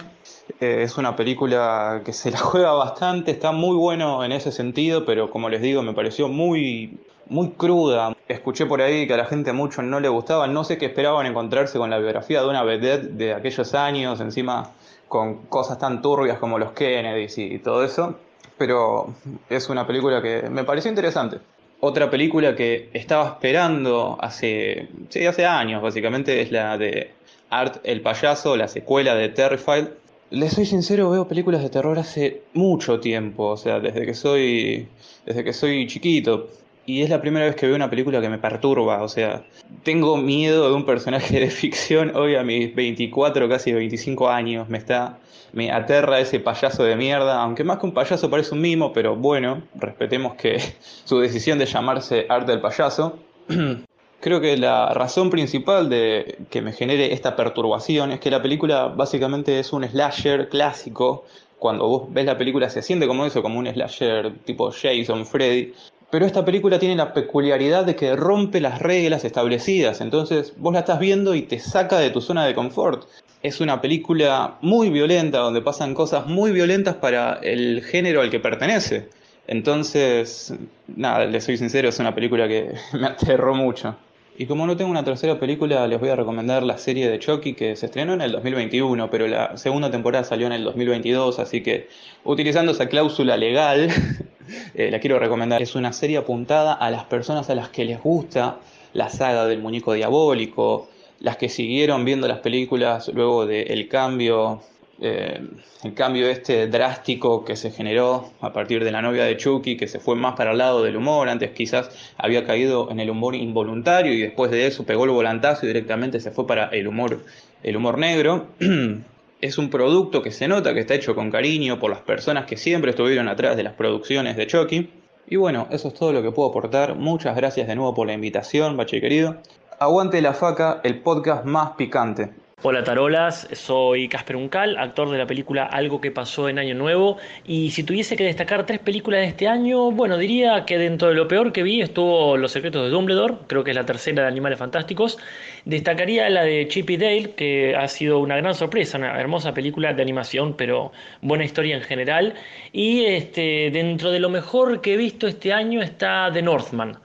Eh, 0.59 0.81
es 0.83 0.99
una 0.99 1.15
película 1.15 2.03
que 2.05 2.13
se 2.13 2.33
la 2.33 2.39
juega 2.39 2.73
bastante, 2.73 3.31
está 3.31 3.53
muy 3.53 3.77
bueno 3.77 4.25
en 4.25 4.33
ese 4.33 4.51
sentido, 4.51 5.05
pero 5.05 5.31
como 5.31 5.49
les 5.49 5.63
digo, 5.63 5.83
me 5.83 5.93
pareció 5.93 6.27
muy, 6.27 6.99
muy 7.29 7.51
cruda. 7.51 8.17
Escuché 8.27 8.67
por 8.67 8.83
ahí 8.83 9.07
que 9.07 9.15
a 9.15 9.17
la 9.17 9.25
gente 9.25 9.53
mucho 9.53 9.83
no 9.83 10.01
le 10.01 10.09
gustaba, 10.09 10.47
no 10.47 10.65
sé 10.65 10.79
qué 10.79 10.87
esperaban 10.87 11.27
encontrarse 11.27 11.79
con 11.79 11.91
la 11.91 11.99
biografía 11.99 12.43
de 12.43 12.49
una 12.49 12.63
vedette 12.63 13.11
de 13.13 13.35
aquellos 13.35 13.75
años, 13.75 14.21
encima 14.21 14.71
con 15.09 15.47
cosas 15.47 15.79
tan 15.79 16.03
turbias 16.03 16.39
como 16.39 16.59
los 16.59 16.73
Kennedys 16.73 17.39
y, 17.39 17.59
todo 17.59 17.85
eso, 17.85 18.17
pero 18.59 19.15
es 19.49 19.69
una 19.69 19.87
película 19.87 20.23
que 20.23 20.49
me 20.51 20.65
pareció 20.65 20.91
interesante. 20.91 21.39
Otra 21.81 22.11
película 22.11 22.57
que 22.57 22.91
estaba 22.93 23.27
esperando 23.29 24.19
hace, 24.21 24.89
sí, 25.09 25.25
hace 25.25 25.47
años 25.47 25.81
básicamente 25.81 26.43
es 26.43 26.51
la 26.51 26.77
de 26.77 27.13
Art 27.51 27.79
el 27.85 28.03
payaso, 28.03 28.57
la 28.57 28.69
secuela 28.69 29.15
de 29.15 29.29
Terrified. 29.29 29.87
Les 30.31 30.53
soy 30.53 30.67
sincero, 30.67 31.09
veo 31.09 31.27
películas 31.27 31.63
de 31.63 31.71
terror 31.71 31.99
hace 31.99 32.43
mucho 32.53 33.01
tiempo, 33.01 33.47
o 33.47 33.57
sea, 33.57 33.81
desde 33.81 34.05
que 34.05 34.13
soy 34.13 34.89
desde 35.25 35.45
que 35.45 35.53
soy 35.53 35.87
chiquito. 35.87 36.49
Y 36.89 37.03
es 37.03 37.11
la 37.11 37.21
primera 37.21 37.45
vez 37.45 37.55
que 37.55 37.67
veo 37.67 37.77
una 37.77 37.91
película 37.91 38.19
que 38.23 38.31
me 38.31 38.39
perturba, 38.39 39.03
o 39.03 39.09
sea, 39.09 39.45
tengo 39.83 40.17
miedo 40.17 40.71
de 40.71 40.75
un 40.75 40.87
personaje 40.87 41.39
de 41.39 41.51
ficción 41.51 42.17
hoy 42.17 42.35
a 42.35 42.43
mis 42.43 42.75
24, 42.75 43.47
casi 43.47 43.73
25 43.73 44.31
años, 44.31 44.71
me 44.71 44.79
está 44.79 45.19
me 45.53 45.71
aterra 45.71 46.19
ese 46.19 46.41
payaso 46.41 46.85
de 46.85 46.97
mierda, 46.97 47.43
aunque 47.43 47.63
más 47.63 47.79
que 47.79 47.85
un 47.85 47.93
payaso 47.93 48.31
parece 48.31 48.55
un 48.55 48.63
mimo, 48.63 48.95
pero 48.95 49.17
bueno, 49.17 49.65
respetemos 49.75 50.37
que 50.37 50.63
su 51.05 51.19
decisión 51.21 51.59
de 51.59 51.67
llamarse 51.67 52.25
Art 52.27 52.47
del 52.47 52.63
payaso. 52.63 53.19
Creo 54.21 54.41
que 54.41 54.57
la 54.57 54.95
razón 54.95 55.29
principal 55.29 55.91
de 55.91 56.39
que 56.49 56.63
me 56.63 56.73
genere 56.73 57.13
esta 57.13 57.37
perturbación 57.37 58.13
es 58.13 58.21
que 58.21 58.31
la 58.31 58.41
película 58.41 58.87
básicamente 58.87 59.59
es 59.59 59.75
un 59.75 59.87
slasher 59.87 60.49
clásico. 60.49 61.27
Cuando 61.59 61.87
vos 61.87 62.07
ves 62.09 62.25
la 62.25 62.39
película 62.39 62.71
se 62.71 62.81
siente 62.81 63.07
como 63.07 63.27
eso, 63.27 63.43
como 63.43 63.59
un 63.59 63.67
slasher 63.67 64.33
tipo 64.47 64.71
Jason, 64.73 65.27
Freddy. 65.27 65.75
Pero 66.11 66.25
esta 66.25 66.45
película 66.45 66.79
tiene 66.79 66.97
la 66.97 67.13
peculiaridad 67.13 67.85
de 67.85 67.95
que 67.95 68.17
rompe 68.17 68.61
las 68.61 68.81
reglas 68.81 69.25
establecidas. 69.25 70.01
Entonces 70.01 70.55
vos 70.57 70.73
la 70.73 70.81
estás 70.81 70.99
viendo 71.01 71.35
y 71.35 71.43
te 71.43 71.59
saca 71.59 71.99
de 71.99 72.11
tu 72.11 72.21
zona 72.23 72.47
de 72.47 72.55
confort. 72.55 73.05
Es 73.43 73.61
una 73.61 73.81
película 73.81 74.57
muy 74.63 74.91
violenta, 74.91 75.39
donde 75.39 75.61
pasan 75.61 75.95
cosas 75.95 76.27
muy 76.27 76.51
violentas 76.51 76.97
para 76.97 77.35
el 77.43 77.85
género 77.85 78.23
al 78.23 78.31
que 78.31 78.41
pertenece. 78.41 79.11
Entonces, 79.47 80.55
nada, 80.89 81.25
les 81.27 81.45
soy 81.45 81.57
sincero, 81.57 81.89
es 81.89 81.99
una 81.99 82.15
película 82.15 82.49
que 82.49 82.75
me 82.95 83.07
aterró 83.07 83.55
mucho. 83.55 83.97
Y 84.41 84.47
como 84.47 84.69
no 84.69 84.77
tengo 84.77 84.89
una 84.89 85.03
tercera 85.03 85.41
película, 85.41 85.89
les 85.89 85.99
voy 85.99 86.11
a 86.11 86.15
recomendar 86.15 86.63
la 86.63 86.79
serie 86.79 87.11
de 87.11 87.19
Chucky 87.19 87.55
que 87.55 87.75
se 87.75 87.87
estrenó 87.87 88.15
en 88.15 88.21
el 88.21 88.31
2021, 88.31 89.11
pero 89.11 89.27
la 89.27 89.57
segunda 89.57 89.91
temporada 89.91 90.23
salió 90.23 90.47
en 90.47 90.53
el 90.53 90.63
2022, 90.63 91.41
así 91.41 91.61
que 91.61 91.89
utilizando 92.23 92.71
esa 92.71 92.87
cláusula 92.89 93.37
legal, 93.37 93.89
eh, 94.77 94.93
la 94.93 95.01
quiero 95.01 95.19
recomendar. 95.19 95.61
Es 95.61 95.75
una 95.75 95.93
serie 95.93 96.19
apuntada 96.19 96.73
a 96.73 96.89
las 96.89 97.03
personas 97.03 97.51
a 97.51 97.57
las 97.57 97.71
que 97.71 97.85
les 97.85 98.01
gusta 98.01 98.61
la 98.93 99.09
saga 99.09 99.45
del 99.47 99.59
muñeco 99.59 99.93
diabólico, 99.95 100.89
las 101.19 101.37
que 101.37 101.49
siguieron 101.49 102.05
viendo 102.05 102.29
las 102.29 102.39
películas 102.39 103.11
luego 103.13 103.45
del 103.45 103.89
cambio, 103.89 104.63
eh, 105.01 105.41
el 105.85 105.95
cambio 105.95 106.29
este 106.29 106.67
drástico 106.67 107.45
que 107.45 107.55
se 107.55 107.71
generó 107.71 108.33
a 108.41 108.53
partir 108.53 108.83
de 108.83 108.91
la 108.91 109.01
novia 109.01 109.25
de 109.25 109.37
Chucky, 109.37 109.77
que 109.77 109.87
se 109.87 110.01
fue 110.01 110.17
más 110.17 110.35
para 110.35 110.53
el 110.53 110.59
lado 110.59 110.83
del 110.83 110.97
humor, 110.97 111.29
antes 111.29 111.53
quizás 111.53 111.91
había 112.17 112.45
caído 112.45 112.91
en 112.91 112.99
el 112.99 113.11
humor 113.11 113.37
involuntario 113.37 114.13
y 114.13 114.21
después 114.21 114.51
de 114.51 114.67
eso 114.67 114.85
pegó 114.85 115.05
el 115.05 115.11
volantazo 115.11 115.65
y 115.65 115.69
directamente 115.69 116.19
se 116.19 116.33
fue 116.33 116.47
para 116.47 116.67
el 116.69 116.89
humor, 116.89 117.25
el 117.63 117.77
humor 117.77 117.99
negro. 117.99 118.47
Es 119.41 119.57
un 119.57 119.71
producto 119.71 120.21
que 120.21 120.33
se 120.33 120.49
nota 120.49 120.75
que 120.75 120.81
está 120.81 120.95
hecho 120.95 121.15
con 121.15 121.31
cariño 121.31 121.79
por 121.79 121.91
las 121.91 122.01
personas 122.01 122.45
que 122.47 122.57
siempre 122.57 122.91
estuvieron 122.91 123.29
atrás 123.29 123.57
de 123.57 123.63
las 123.63 123.75
producciones 123.75 124.37
de 124.37 124.49
Chucky. 124.49 124.91
Y 125.29 125.37
bueno, 125.37 125.69
eso 125.71 125.87
es 125.87 125.95
todo 125.95 126.13
lo 126.13 126.25
que 126.25 126.33
puedo 126.33 126.49
aportar. 126.49 126.97
Muchas 126.97 127.37
gracias 127.37 127.69
de 127.69 127.77
nuevo 127.77 127.95
por 127.95 128.09
la 128.09 128.15
invitación, 128.15 128.77
Bache 128.77 129.01
querido. 129.01 129.37
Aguante 129.79 130.21
la 130.23 130.35
faca, 130.35 130.81
el 130.83 130.99
podcast 131.03 131.45
más 131.45 131.77
picante. 131.77 132.31
Hola 132.61 132.83
Tarolas, 132.83 133.47
soy 133.53 134.09
Casper 134.09 134.35
Uncal, 134.35 134.79
actor 134.79 135.09
de 135.11 135.19
la 135.19 135.29
película 135.29 135.63
Algo 135.63 136.01
que 136.01 136.11
pasó 136.11 136.49
en 136.49 136.59
Año 136.59 136.75
Nuevo. 136.75 137.19
Y 137.47 137.71
si 137.71 137.85
tuviese 137.85 138.17
que 138.17 138.25
destacar 138.25 138.67
tres 138.67 138.81
películas 138.81 139.21
de 139.21 139.27
este 139.29 139.47
año, 139.47 139.93
bueno, 139.93 140.19
diría 140.19 140.65
que 140.65 140.77
dentro 140.77 141.07
de 141.07 141.15
lo 141.15 141.29
peor 141.29 141.53
que 141.53 141.63
vi 141.63 141.81
estuvo 141.81 142.37
Los 142.37 142.51
secretos 142.51 142.83
de 142.83 142.91
Dumbledore, 142.91 143.37
creo 143.47 143.63
que 143.63 143.71
es 143.71 143.77
la 143.77 143.87
tercera 143.87 144.23
de 144.23 144.29
Animales 144.29 144.59
Fantásticos, 144.59 145.19
destacaría 145.67 146.29
la 146.31 146.43
de 146.43 146.67
Chip 146.67 146.91
y 146.91 146.97
Dale, 146.97 147.31
que 147.37 147.77
ha 147.77 147.87
sido 147.87 148.19
una 148.19 148.37
gran 148.37 148.57
sorpresa, 148.57 148.99
una 148.99 149.21
hermosa 149.21 149.55
película 149.55 149.93
de 149.93 150.03
animación, 150.03 150.55
pero 150.55 150.91
buena 151.23 151.45
historia 151.45 151.77
en 151.77 151.83
general, 151.83 152.35
y 152.73 153.05
este, 153.05 153.71
dentro 153.71 154.11
de 154.11 154.19
lo 154.19 154.31
mejor 154.31 154.81
que 154.81 154.95
he 154.95 154.97
visto 154.97 155.29
este 155.29 155.53
año 155.53 155.81
está 155.81 156.29
The 156.33 156.43
Northman. 156.43 156.99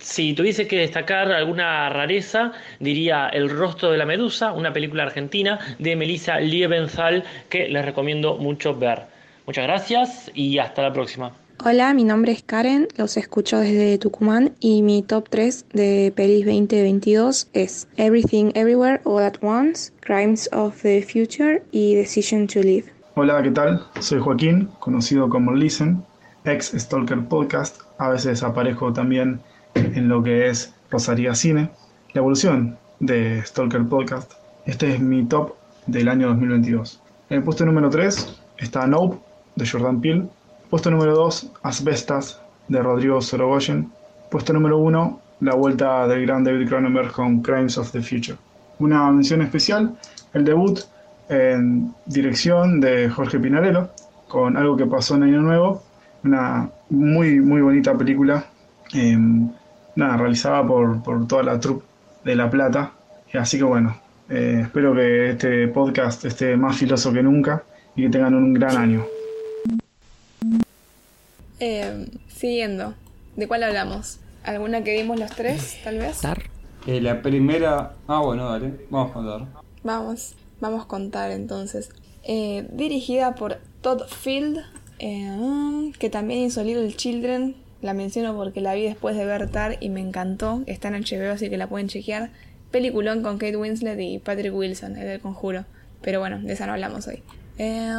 Si 0.00 0.32
tuviese 0.32 0.66
que 0.66 0.78
destacar 0.78 1.30
alguna 1.30 1.88
rareza, 1.90 2.52
diría 2.80 3.28
El 3.28 3.50
rostro 3.50 3.90
de 3.90 3.98
la 3.98 4.06
medusa, 4.06 4.52
una 4.52 4.72
película 4.72 5.04
argentina 5.04 5.58
de 5.78 5.94
Melissa 5.94 6.40
Liebenthal 6.40 7.22
que 7.50 7.68
les 7.68 7.84
recomiendo 7.84 8.36
mucho 8.38 8.74
ver. 8.74 9.02
Muchas 9.46 9.64
gracias 9.64 10.30
y 10.34 10.58
hasta 10.58 10.82
la 10.82 10.92
próxima. 10.92 11.32
Hola, 11.62 11.92
mi 11.92 12.04
nombre 12.04 12.32
es 12.32 12.42
Karen, 12.42 12.88
los 12.96 13.18
escucho 13.18 13.58
desde 13.58 13.98
Tucumán 13.98 14.54
y 14.60 14.80
mi 14.80 15.02
top 15.02 15.28
3 15.28 15.66
de 15.74 16.10
pelis 16.16 16.46
2022 16.46 17.50
es 17.52 17.86
Everything 17.98 18.52
Everywhere 18.54 19.02
All 19.04 19.22
at 19.22 19.34
Once, 19.42 19.92
Crimes 20.00 20.48
of 20.52 20.80
the 20.80 21.02
Future 21.02 21.62
y 21.72 21.96
Decision 21.96 22.46
to 22.46 22.60
Live. 22.60 22.86
Hola, 23.14 23.42
¿qué 23.42 23.50
tal? 23.50 23.84
Soy 24.00 24.20
Joaquín, 24.20 24.70
conocido 24.78 25.28
como 25.28 25.52
Listen, 25.52 26.02
ex 26.46 26.72
Stalker 26.74 27.18
Podcast. 27.28 27.82
A 27.98 28.08
veces 28.08 28.42
aparezco 28.42 28.94
también 28.94 29.42
en 29.74 30.08
lo 30.08 30.22
que 30.22 30.48
es 30.48 30.74
Rosaría 30.90 31.34
Cine, 31.34 31.70
la 32.12 32.20
evolución 32.20 32.78
de 32.98 33.42
Stalker 33.44 33.84
Podcast. 33.84 34.32
Este 34.66 34.94
es 34.94 35.00
mi 35.00 35.24
top 35.24 35.54
del 35.86 36.08
año 36.08 36.28
2022. 36.28 37.00
En 37.30 37.38
el 37.38 37.44
puesto 37.44 37.64
número 37.64 37.90
3 37.90 38.40
está 38.58 38.86
Nope, 38.86 39.18
de 39.56 39.68
Jordan 39.68 40.00
Peele. 40.00 40.26
Puesto 40.68 40.90
número 40.90 41.14
2, 41.14 41.52
Asbestas, 41.62 42.40
de 42.68 42.82
Rodrigo 42.82 43.20
Sorogoyen. 43.20 43.90
Puesto 44.30 44.52
número 44.52 44.78
1, 44.78 45.20
la 45.40 45.54
vuelta 45.54 46.06
del 46.06 46.26
gran 46.26 46.44
David 46.44 46.68
Cronenberg 46.68 47.12
con 47.12 47.42
Crimes 47.42 47.76
of 47.78 47.90
the 47.92 48.00
Future. 48.00 48.38
Una 48.78 49.10
mención 49.10 49.42
especial, 49.42 49.96
el 50.32 50.44
debut 50.44 50.80
en 51.28 51.94
dirección 52.06 52.80
de 52.80 53.08
Jorge 53.08 53.38
Pinarello, 53.38 53.90
con 54.28 54.56
algo 54.56 54.76
que 54.76 54.86
pasó 54.86 55.16
en 55.16 55.24
Año 55.24 55.40
Nuevo, 55.40 55.82
una 56.24 56.70
muy, 56.88 57.40
muy 57.40 57.60
bonita 57.60 57.96
película, 57.96 58.44
eh, 58.94 59.16
nada, 60.00 60.16
realizada 60.16 60.66
por, 60.66 61.02
por, 61.02 61.26
toda 61.28 61.42
la 61.42 61.60
troupe 61.60 61.84
de 62.24 62.34
La 62.34 62.50
Plata. 62.50 62.92
Así 63.32 63.58
que 63.58 63.64
bueno, 63.64 63.96
eh, 64.28 64.62
espero 64.62 64.94
que 64.94 65.30
este 65.30 65.68
podcast 65.68 66.24
esté 66.24 66.56
más 66.56 66.76
filoso 66.76 67.12
que 67.12 67.22
nunca 67.22 67.62
y 67.94 68.02
que 68.02 68.10
tengan 68.10 68.34
un 68.34 68.52
gran 68.54 68.76
año. 68.76 69.06
Eh, 71.60 72.06
siguiendo, 72.28 72.94
¿de 73.36 73.46
cuál 73.46 73.62
hablamos? 73.62 74.18
¿Alguna 74.42 74.82
que 74.82 74.94
vimos 74.94 75.18
los 75.18 75.30
tres, 75.30 75.78
tal 75.84 75.98
vez? 75.98 76.20
Eh, 76.86 77.00
la 77.00 77.20
primera. 77.20 77.94
Ah, 78.06 78.20
bueno, 78.20 78.48
dale. 78.48 78.72
Vamos 78.88 79.10
a 79.10 79.14
contar. 79.14 79.46
Vamos, 79.84 80.34
vamos 80.60 80.84
a 80.84 80.88
contar 80.88 81.30
entonces. 81.30 81.90
Eh, 82.22 82.66
dirigida 82.72 83.34
por 83.34 83.58
Todd 83.82 84.02
Field, 84.08 84.58
eh, 84.98 85.92
que 85.98 86.10
también 86.10 86.40
hizo 86.40 86.62
Little 86.62 86.92
Children. 86.94 87.56
La 87.82 87.94
menciono 87.94 88.36
porque 88.36 88.60
la 88.60 88.74
vi 88.74 88.82
después 88.82 89.16
de 89.16 89.24
ver 89.24 89.48
Tar 89.50 89.78
y 89.80 89.88
me 89.88 90.00
encantó. 90.00 90.62
Está 90.66 90.88
en 90.88 91.02
HBO, 91.02 91.32
así 91.32 91.48
que 91.48 91.56
la 91.56 91.68
pueden 91.68 91.88
chequear. 91.88 92.30
Peliculón 92.70 93.22
con 93.22 93.38
Kate 93.38 93.56
Winslet 93.56 93.98
y 94.00 94.18
Patrick 94.18 94.54
Wilson, 94.54 94.96
el 94.96 95.06
del 95.06 95.20
conjuro. 95.20 95.64
Pero 96.02 96.20
bueno, 96.20 96.38
de 96.40 96.52
esa 96.52 96.66
no 96.66 96.72
hablamos 96.72 97.06
hoy. 97.08 97.22
Eh, 97.58 97.92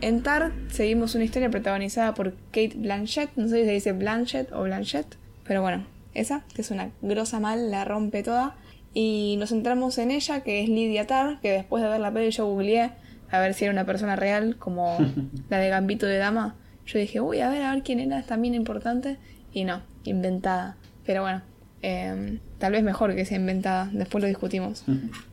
en 0.00 0.22
Tar 0.22 0.52
seguimos 0.70 1.14
una 1.14 1.24
historia 1.24 1.50
protagonizada 1.50 2.14
por 2.14 2.34
Kate 2.50 2.74
Blanchett. 2.76 3.30
No 3.36 3.48
sé 3.48 3.60
si 3.60 3.64
se 3.64 3.70
dice 3.72 3.92
Blanchett 3.92 4.52
o 4.52 4.62
Blanchett. 4.62 5.16
Pero 5.46 5.62
bueno, 5.62 5.86
esa, 6.14 6.44
que 6.54 6.62
es 6.62 6.70
una 6.70 6.90
grosa 7.02 7.38
mal, 7.40 7.70
la 7.70 7.84
rompe 7.84 8.22
toda. 8.22 8.56
Y 8.94 9.36
nos 9.38 9.50
centramos 9.50 9.98
en 9.98 10.10
ella, 10.10 10.40
que 10.40 10.62
es 10.62 10.68
Lydia 10.68 11.06
Tar, 11.06 11.40
que 11.40 11.52
después 11.52 11.82
de 11.82 11.88
ver 11.88 12.00
la 12.00 12.12
peli 12.12 12.30
yo 12.30 12.46
googleé 12.46 12.92
a 13.30 13.40
ver 13.40 13.54
si 13.54 13.64
era 13.64 13.72
una 13.72 13.84
persona 13.84 14.16
real, 14.16 14.56
como 14.56 14.98
la 15.50 15.58
de 15.58 15.68
Gambito 15.68 16.06
de 16.06 16.18
Dama. 16.18 16.56
Yo 16.86 16.98
dije, 16.98 17.20
uy, 17.20 17.40
a 17.40 17.50
ver, 17.50 17.62
a 17.62 17.74
ver 17.74 17.82
quién 17.82 18.00
era, 18.00 18.18
es 18.18 18.26
también 18.26 18.54
importante. 18.54 19.18
Y 19.52 19.64
no, 19.64 19.82
inventada. 20.04 20.76
Pero 21.04 21.22
bueno, 21.22 21.42
eh, 21.82 22.38
tal 22.58 22.72
vez 22.72 22.82
mejor 22.82 23.14
que 23.14 23.24
sea 23.24 23.38
inventada, 23.38 23.88
después 23.92 24.22
lo 24.22 24.28
discutimos. 24.28 24.84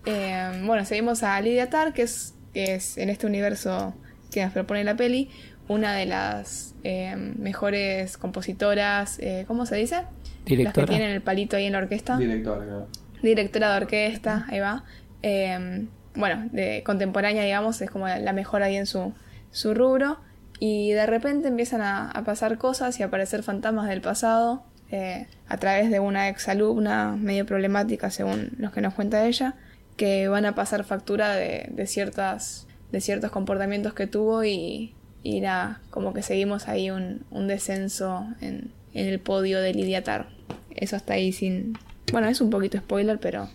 Eh, 0.06 0.64
bueno, 0.66 0.86
seguimos 0.86 1.24
a 1.24 1.40
Lydia 1.42 1.70
Tar, 1.70 1.94
que 1.94 2.04
es, 2.04 2.36
que 2.54 2.76
es 2.76 2.98
en 2.98 3.10
este 3.10 3.28
universo 3.28 3.94
que 4.32 4.44
nos 4.44 4.54
propone 4.54 4.84
la 4.84 4.96
peli, 4.96 5.30
una 5.68 5.94
de 5.94 6.06
las 6.06 6.76
eh, 6.84 7.16
mejores 7.16 8.18
compositoras, 8.18 9.20
eh, 9.20 9.46
¿cómo 9.48 9.66
se 9.66 9.76
dice? 9.76 10.04
Directora. 10.46 10.82
Las 10.82 10.90
que 10.90 10.98
tienen 10.98 11.16
el 11.16 11.22
palito 11.22 11.56
ahí 11.56 11.66
en 11.66 11.74
la 11.74 11.80
orquesta. 11.80 12.18
Directora, 12.18 12.66
claro. 12.66 12.88
Directora 13.22 13.72
de 13.72 13.78
orquesta, 13.78 14.46
ahí 14.50 14.60
va. 14.60 14.84
Eh, 15.22 15.88
bueno, 16.16 16.50
de 16.52 16.84
contemporánea, 16.84 17.44
digamos, 17.44 17.82
es 17.82 17.90
como 17.90 18.08
la 18.08 18.34
mejor 18.34 18.64
ahí 18.64 18.76
en 18.76 18.86
su, 18.86 19.14
su 19.52 19.74
rubro. 19.74 20.20
Y 20.60 20.92
de 20.92 21.06
repente 21.06 21.48
empiezan 21.48 21.82
a, 21.82 22.24
pasar 22.26 22.58
cosas 22.58 23.00
y 23.00 23.04
a 23.04 23.08
aparecer 23.08 23.44
fantasmas 23.44 23.90
del 23.90 24.02
pasado 24.02 24.64
eh, 24.92 25.28
a 25.48 25.58
través 25.58 25.90
de 25.90 26.00
una 26.00 26.30
exalumna 26.30 27.18
medio 27.18 27.46
problemática, 27.46 28.12
según 28.12 28.52
los 28.58 28.72
que 28.72 28.82
nos 28.82 28.94
cuenta 28.94 29.26
ella, 29.26 29.56
que 29.98 30.28
van 30.28 30.46
a 30.46 30.56
pasar 30.56 30.84
factura 30.84 31.34
de, 31.34 31.70
de 31.72 31.88
ciertas, 31.88 32.68
de 32.92 33.02
ciertos 33.02 33.32
comportamientos 33.32 33.94
que 33.94 34.08
tuvo 34.08 34.44
y, 34.44 34.94
y 35.24 35.44
como 35.90 36.14
que 36.14 36.22
seguimos 36.22 36.68
ahí 36.68 36.92
un, 36.92 37.26
un 37.32 37.48
descenso 37.48 38.28
en, 38.42 38.72
en 38.94 39.08
el 39.08 39.20
podio 39.20 39.60
de 39.62 39.74
Lidia 39.74 40.04
Tar. 40.04 40.28
Eso 40.76 40.96
está 40.96 41.14
ahí 41.14 41.32
sin... 41.32 41.78
Bueno, 42.12 42.28
es 42.28 42.42
un 42.42 42.50
poquito 42.50 42.78
spoiler, 42.78 43.20
pero 43.20 43.50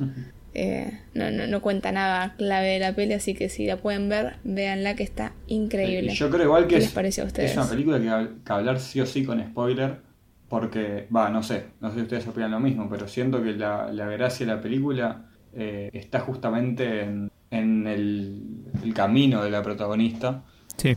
eh, 0.60 1.00
no, 1.14 1.30
no, 1.30 1.46
no 1.46 1.60
cuenta 1.62 1.92
nada 1.92 2.34
clave 2.36 2.68
de 2.68 2.78
la 2.80 2.94
peli, 2.94 3.14
así 3.14 3.34
que 3.34 3.48
si 3.48 3.66
la 3.66 3.76
pueden 3.76 4.08
ver, 4.08 4.36
véanla 4.44 4.94
que 4.94 5.02
está 5.04 5.32
increíble. 5.46 6.12
Yo 6.14 6.30
creo 6.30 6.44
igual 6.44 6.64
que 6.64 6.70
¿Qué 6.70 6.76
es, 6.76 6.84
les 6.84 6.92
parece 6.92 7.20
a 7.22 7.24
ustedes? 7.24 7.50
es 7.52 7.56
una 7.56 7.68
película 7.68 7.98
que, 7.98 8.28
que 8.44 8.52
hablar 8.52 8.78
sí 8.80 9.00
o 9.00 9.06
sí 9.06 9.24
con 9.24 9.40
spoiler, 9.42 10.00
porque, 10.48 11.06
va, 11.14 11.28
no 11.30 11.42
sé, 11.42 11.64
no 11.80 11.90
sé 11.90 11.96
si 11.96 12.02
ustedes 12.02 12.26
opinan 12.26 12.50
lo 12.52 12.60
mismo, 12.60 12.88
pero 12.88 13.06
siento 13.06 13.42
que 13.42 13.52
la, 13.52 13.92
la 13.92 14.06
gracia 14.06 14.46
de 14.46 14.54
la 14.54 14.60
película 14.60 15.26
eh, 15.52 15.90
está 15.92 16.20
justamente 16.20 17.02
en, 17.02 17.30
en 17.50 17.86
el, 17.86 18.42
el 18.82 18.94
camino 18.94 19.42
de 19.44 19.50
la 19.50 19.62
protagonista. 19.62 20.44
Sí. 20.76 20.96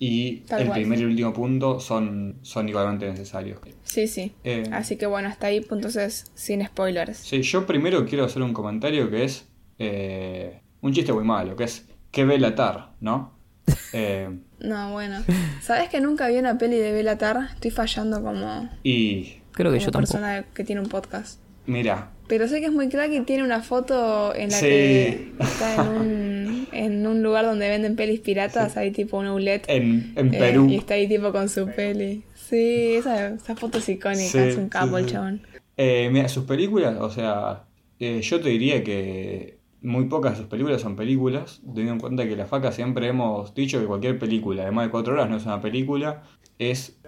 Y 0.00 0.36
Tal 0.46 0.60
el 0.62 0.66
cual. 0.68 0.80
primer 0.80 1.00
y 1.00 1.04
último 1.04 1.32
punto 1.32 1.80
son, 1.80 2.36
son 2.42 2.68
igualmente 2.68 3.08
necesarios. 3.08 3.58
Sí, 3.82 4.06
sí. 4.06 4.32
Eh, 4.44 4.62
Así 4.70 4.96
que 4.96 5.06
bueno, 5.06 5.28
hasta 5.28 5.48
ahí, 5.48 5.64
entonces, 5.70 6.30
sin 6.34 6.64
spoilers. 6.64 7.18
Sí, 7.18 7.42
yo 7.42 7.66
primero 7.66 8.06
quiero 8.06 8.24
hacer 8.24 8.42
un 8.42 8.52
comentario 8.52 9.10
que 9.10 9.24
es 9.24 9.48
eh, 9.80 10.60
un 10.80 10.92
chiste 10.92 11.12
muy 11.12 11.24
malo, 11.24 11.56
que 11.56 11.64
es 11.64 11.86
que 12.12 12.24
ve 12.24 12.38
la 12.38 12.54
tar, 12.54 12.92
¿no? 13.00 13.32
Eh, 13.92 14.28
No, 14.60 14.92
bueno. 14.92 15.22
¿Sabes 15.62 15.88
que 15.88 16.00
nunca 16.00 16.28
vi 16.28 16.36
una 16.38 16.56
peli 16.58 16.76
de 16.76 16.92
Belatar? 16.92 17.50
Estoy 17.54 17.70
fallando 17.70 18.22
como, 18.22 18.68
y 18.82 19.40
Creo 19.52 19.72
que 19.72 19.78
como 19.78 19.86
yo 19.86 19.90
tampoco. 19.90 20.12
persona 20.12 20.44
que 20.54 20.64
tiene 20.64 20.80
un 20.80 20.88
podcast. 20.88 21.40
mira, 21.66 22.10
Pero 22.28 22.46
sé 22.48 22.60
que 22.60 22.66
es 22.66 22.72
muy 22.72 22.88
crack 22.88 23.10
y 23.12 23.20
tiene 23.22 23.42
una 23.42 23.62
foto 23.62 24.34
en 24.34 24.50
la 24.50 24.56
Sí. 24.56 24.66
que 24.66 25.32
está 25.40 25.74
en 25.74 25.88
un, 25.88 26.47
en 26.72 27.06
un 27.06 27.22
lugar 27.22 27.44
donde 27.44 27.68
venden 27.68 27.96
pelis 27.96 28.20
piratas, 28.20 28.76
hay 28.76 28.90
tipo 28.90 29.18
un 29.18 29.26
outlet. 29.26 29.64
en, 29.68 30.12
en 30.16 30.34
eh, 30.34 30.38
Perú. 30.38 30.66
y 30.68 30.76
está 30.76 30.94
ahí 30.94 31.08
tipo 31.08 31.32
con 31.32 31.48
su 31.48 31.66
peli. 31.70 32.24
Sí, 32.34 32.94
esa, 32.96 33.28
esa 33.34 33.56
foto 33.56 33.78
es 33.78 33.88
icónica, 33.88 34.30
Sí, 34.30 34.38
es 34.38 34.56
un 34.56 34.68
capo 34.68 34.98
el 34.98 35.06
chabón. 35.06 35.42
Eh, 35.76 36.08
mira, 36.10 36.28
sus 36.28 36.44
películas, 36.44 36.96
o 37.00 37.10
sea, 37.10 37.64
eh, 38.00 38.20
yo 38.22 38.40
te 38.40 38.48
diría 38.48 38.82
que 38.82 39.58
muy 39.82 40.06
pocas 40.06 40.32
de 40.32 40.38
sus 40.38 40.46
películas 40.46 40.80
son 40.80 40.96
películas, 40.96 41.60
teniendo 41.62 41.92
en 41.92 42.00
cuenta 42.00 42.26
que 42.26 42.36
la 42.36 42.46
faca 42.46 42.72
siempre 42.72 43.06
hemos 43.08 43.54
dicho 43.54 43.78
que 43.80 43.86
cualquier 43.86 44.18
película 44.18 44.64
de 44.64 44.70
más 44.72 44.86
de 44.86 44.90
cuatro 44.90 45.12
horas 45.14 45.28
no 45.30 45.36
es 45.36 45.44
una 45.44 45.60
película, 45.60 46.22
es 46.58 46.98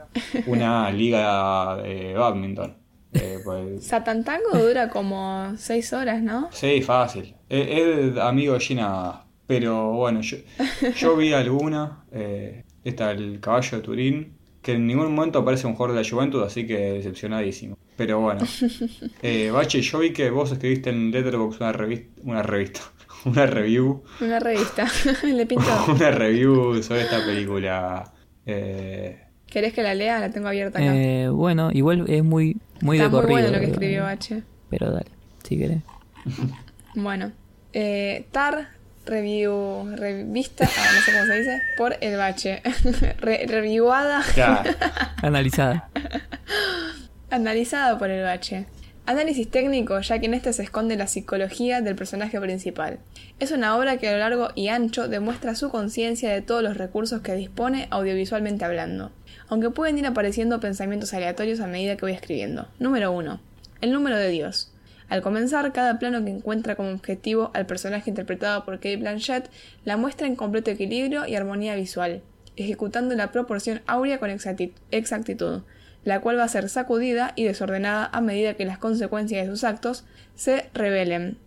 una 0.46 0.90
liga 0.92 1.76
de 1.82 2.14
badminton. 2.14 2.76
Eh, 3.12 3.38
pues, 3.44 3.84
Satan 3.86 4.24
Tango 4.24 4.56
dura 4.56 4.88
como 4.88 5.52
6 5.56 5.92
horas, 5.94 6.22
¿no? 6.22 6.48
sí, 6.52 6.80
fácil. 6.82 7.34
Es, 7.48 7.66
es 8.12 8.18
amigo 8.18 8.54
de 8.54 8.60
Gina, 8.60 9.24
pero 9.50 9.90
bueno, 9.94 10.20
yo, 10.20 10.36
yo 10.96 11.16
vi 11.16 11.32
alguna, 11.32 12.04
eh, 12.12 12.62
esta, 12.84 13.10
el 13.10 13.40
caballo 13.40 13.78
de 13.78 13.82
Turín, 13.82 14.36
que 14.62 14.74
en 14.74 14.86
ningún 14.86 15.12
momento 15.12 15.40
aparece 15.40 15.66
un 15.66 15.74
jugador 15.74 15.96
de 15.96 16.04
la 16.04 16.08
Juventud, 16.08 16.40
así 16.44 16.68
que 16.68 16.92
decepcionadísimo. 16.92 17.76
Pero 17.96 18.20
bueno. 18.20 18.46
Eh, 19.22 19.50
Bache, 19.50 19.80
yo 19.82 19.98
vi 19.98 20.12
que 20.12 20.30
vos 20.30 20.52
escribiste 20.52 20.90
en 20.90 21.10
Letterboxd 21.10 21.60
una 21.60 21.72
revista, 21.72 22.12
una 22.22 22.42
revista, 22.44 22.80
una 23.24 23.46
review, 23.46 24.04
Una 24.20 24.38
revista. 24.38 24.86
Le 25.24 25.44
pinto. 25.46 25.66
una 25.88 26.12
review 26.12 26.80
sobre 26.84 27.02
esta 27.02 27.24
película. 27.24 28.12
Eh, 28.46 29.18
¿Querés 29.46 29.72
que 29.72 29.82
la 29.82 29.94
lea? 29.94 30.20
La 30.20 30.30
tengo 30.30 30.46
abierta 30.46 30.78
acá. 30.78 30.94
Eh, 30.94 31.28
bueno, 31.28 31.70
igual 31.72 32.04
es 32.08 32.22
muy, 32.22 32.56
muy 32.82 32.98
Está 32.98 33.08
de 33.08 33.16
muy 33.16 33.32
bueno 33.32 33.48
lo 33.48 33.58
que 33.58 33.64
eh, 33.64 33.70
escribió 33.70 34.06
H. 34.06 34.44
Pero 34.70 34.92
dale, 34.92 35.10
si 35.42 35.58
querés. 35.58 35.82
Bueno, 36.94 37.32
eh, 37.72 38.26
TAR 38.30 38.79
review, 39.10 39.94
revista, 39.96 40.64
ah, 40.66 40.90
no 40.94 41.00
sé 41.02 41.12
cómo 41.12 41.26
se 41.26 41.38
dice, 41.38 41.62
por 41.76 41.96
el 42.00 42.16
bache. 42.16 42.62
Re- 43.20 43.44
reviewada, 43.46 44.22
Analizada. 45.22 45.90
analizada 47.30 47.98
por 47.98 48.10
el 48.10 48.22
bache. 48.24 48.66
Análisis 49.06 49.50
técnico, 49.50 49.98
ya 50.00 50.18
que 50.20 50.26
en 50.26 50.34
este 50.34 50.52
se 50.52 50.62
esconde 50.62 50.94
la 50.96 51.06
psicología 51.08 51.80
del 51.80 51.96
personaje 51.96 52.40
principal. 52.40 52.98
Es 53.40 53.50
una 53.50 53.76
obra 53.76 53.96
que 53.96 54.08
a 54.08 54.12
lo 54.12 54.18
largo 54.18 54.50
y 54.54 54.68
ancho 54.68 55.08
demuestra 55.08 55.54
su 55.54 55.70
conciencia 55.70 56.30
de 56.30 56.42
todos 56.42 56.62
los 56.62 56.76
recursos 56.76 57.20
que 57.20 57.34
dispone 57.34 57.88
audiovisualmente 57.90 58.64
hablando, 58.64 59.10
aunque 59.48 59.70
pueden 59.70 59.98
ir 59.98 60.06
apareciendo 60.06 60.60
pensamientos 60.60 61.12
aleatorios 61.12 61.60
a 61.60 61.66
medida 61.66 61.96
que 61.96 62.02
voy 62.02 62.12
escribiendo. 62.12 62.68
Número 62.78 63.10
1. 63.12 63.40
El 63.80 63.92
número 63.92 64.16
de 64.16 64.28
Dios. 64.28 64.72
Al 65.10 65.22
comenzar, 65.22 65.72
cada 65.72 65.98
plano 65.98 66.24
que 66.24 66.30
encuentra 66.30 66.76
como 66.76 66.90
objetivo 66.90 67.50
al 67.52 67.66
personaje 67.66 68.08
interpretado 68.08 68.64
por 68.64 68.76
Kate 68.76 68.96
Blanchett 68.96 69.50
la 69.84 69.96
muestra 69.96 70.28
en 70.28 70.36
completo 70.36 70.70
equilibrio 70.70 71.26
y 71.26 71.34
armonía 71.34 71.74
visual. 71.74 72.22
ejecutando 72.56 73.14
la 73.14 73.32
proporción 73.32 73.80
áurea 73.86 74.18
con 74.18 74.28
exacti- 74.28 74.72
exactitud, 74.90 75.62
la 76.04 76.20
cual 76.20 76.38
va 76.38 76.44
a 76.44 76.48
ser 76.48 76.68
sacudida 76.68 77.32
y 77.34 77.44
desordenada 77.44 78.10
a 78.12 78.20
medida 78.20 78.54
que 78.54 78.66
las 78.66 78.78
consecuencias 78.78 79.44
de 79.44 79.50
sus 79.50 79.64
actos 79.64 80.04
se 80.34 80.68
revelen, 80.74 81.38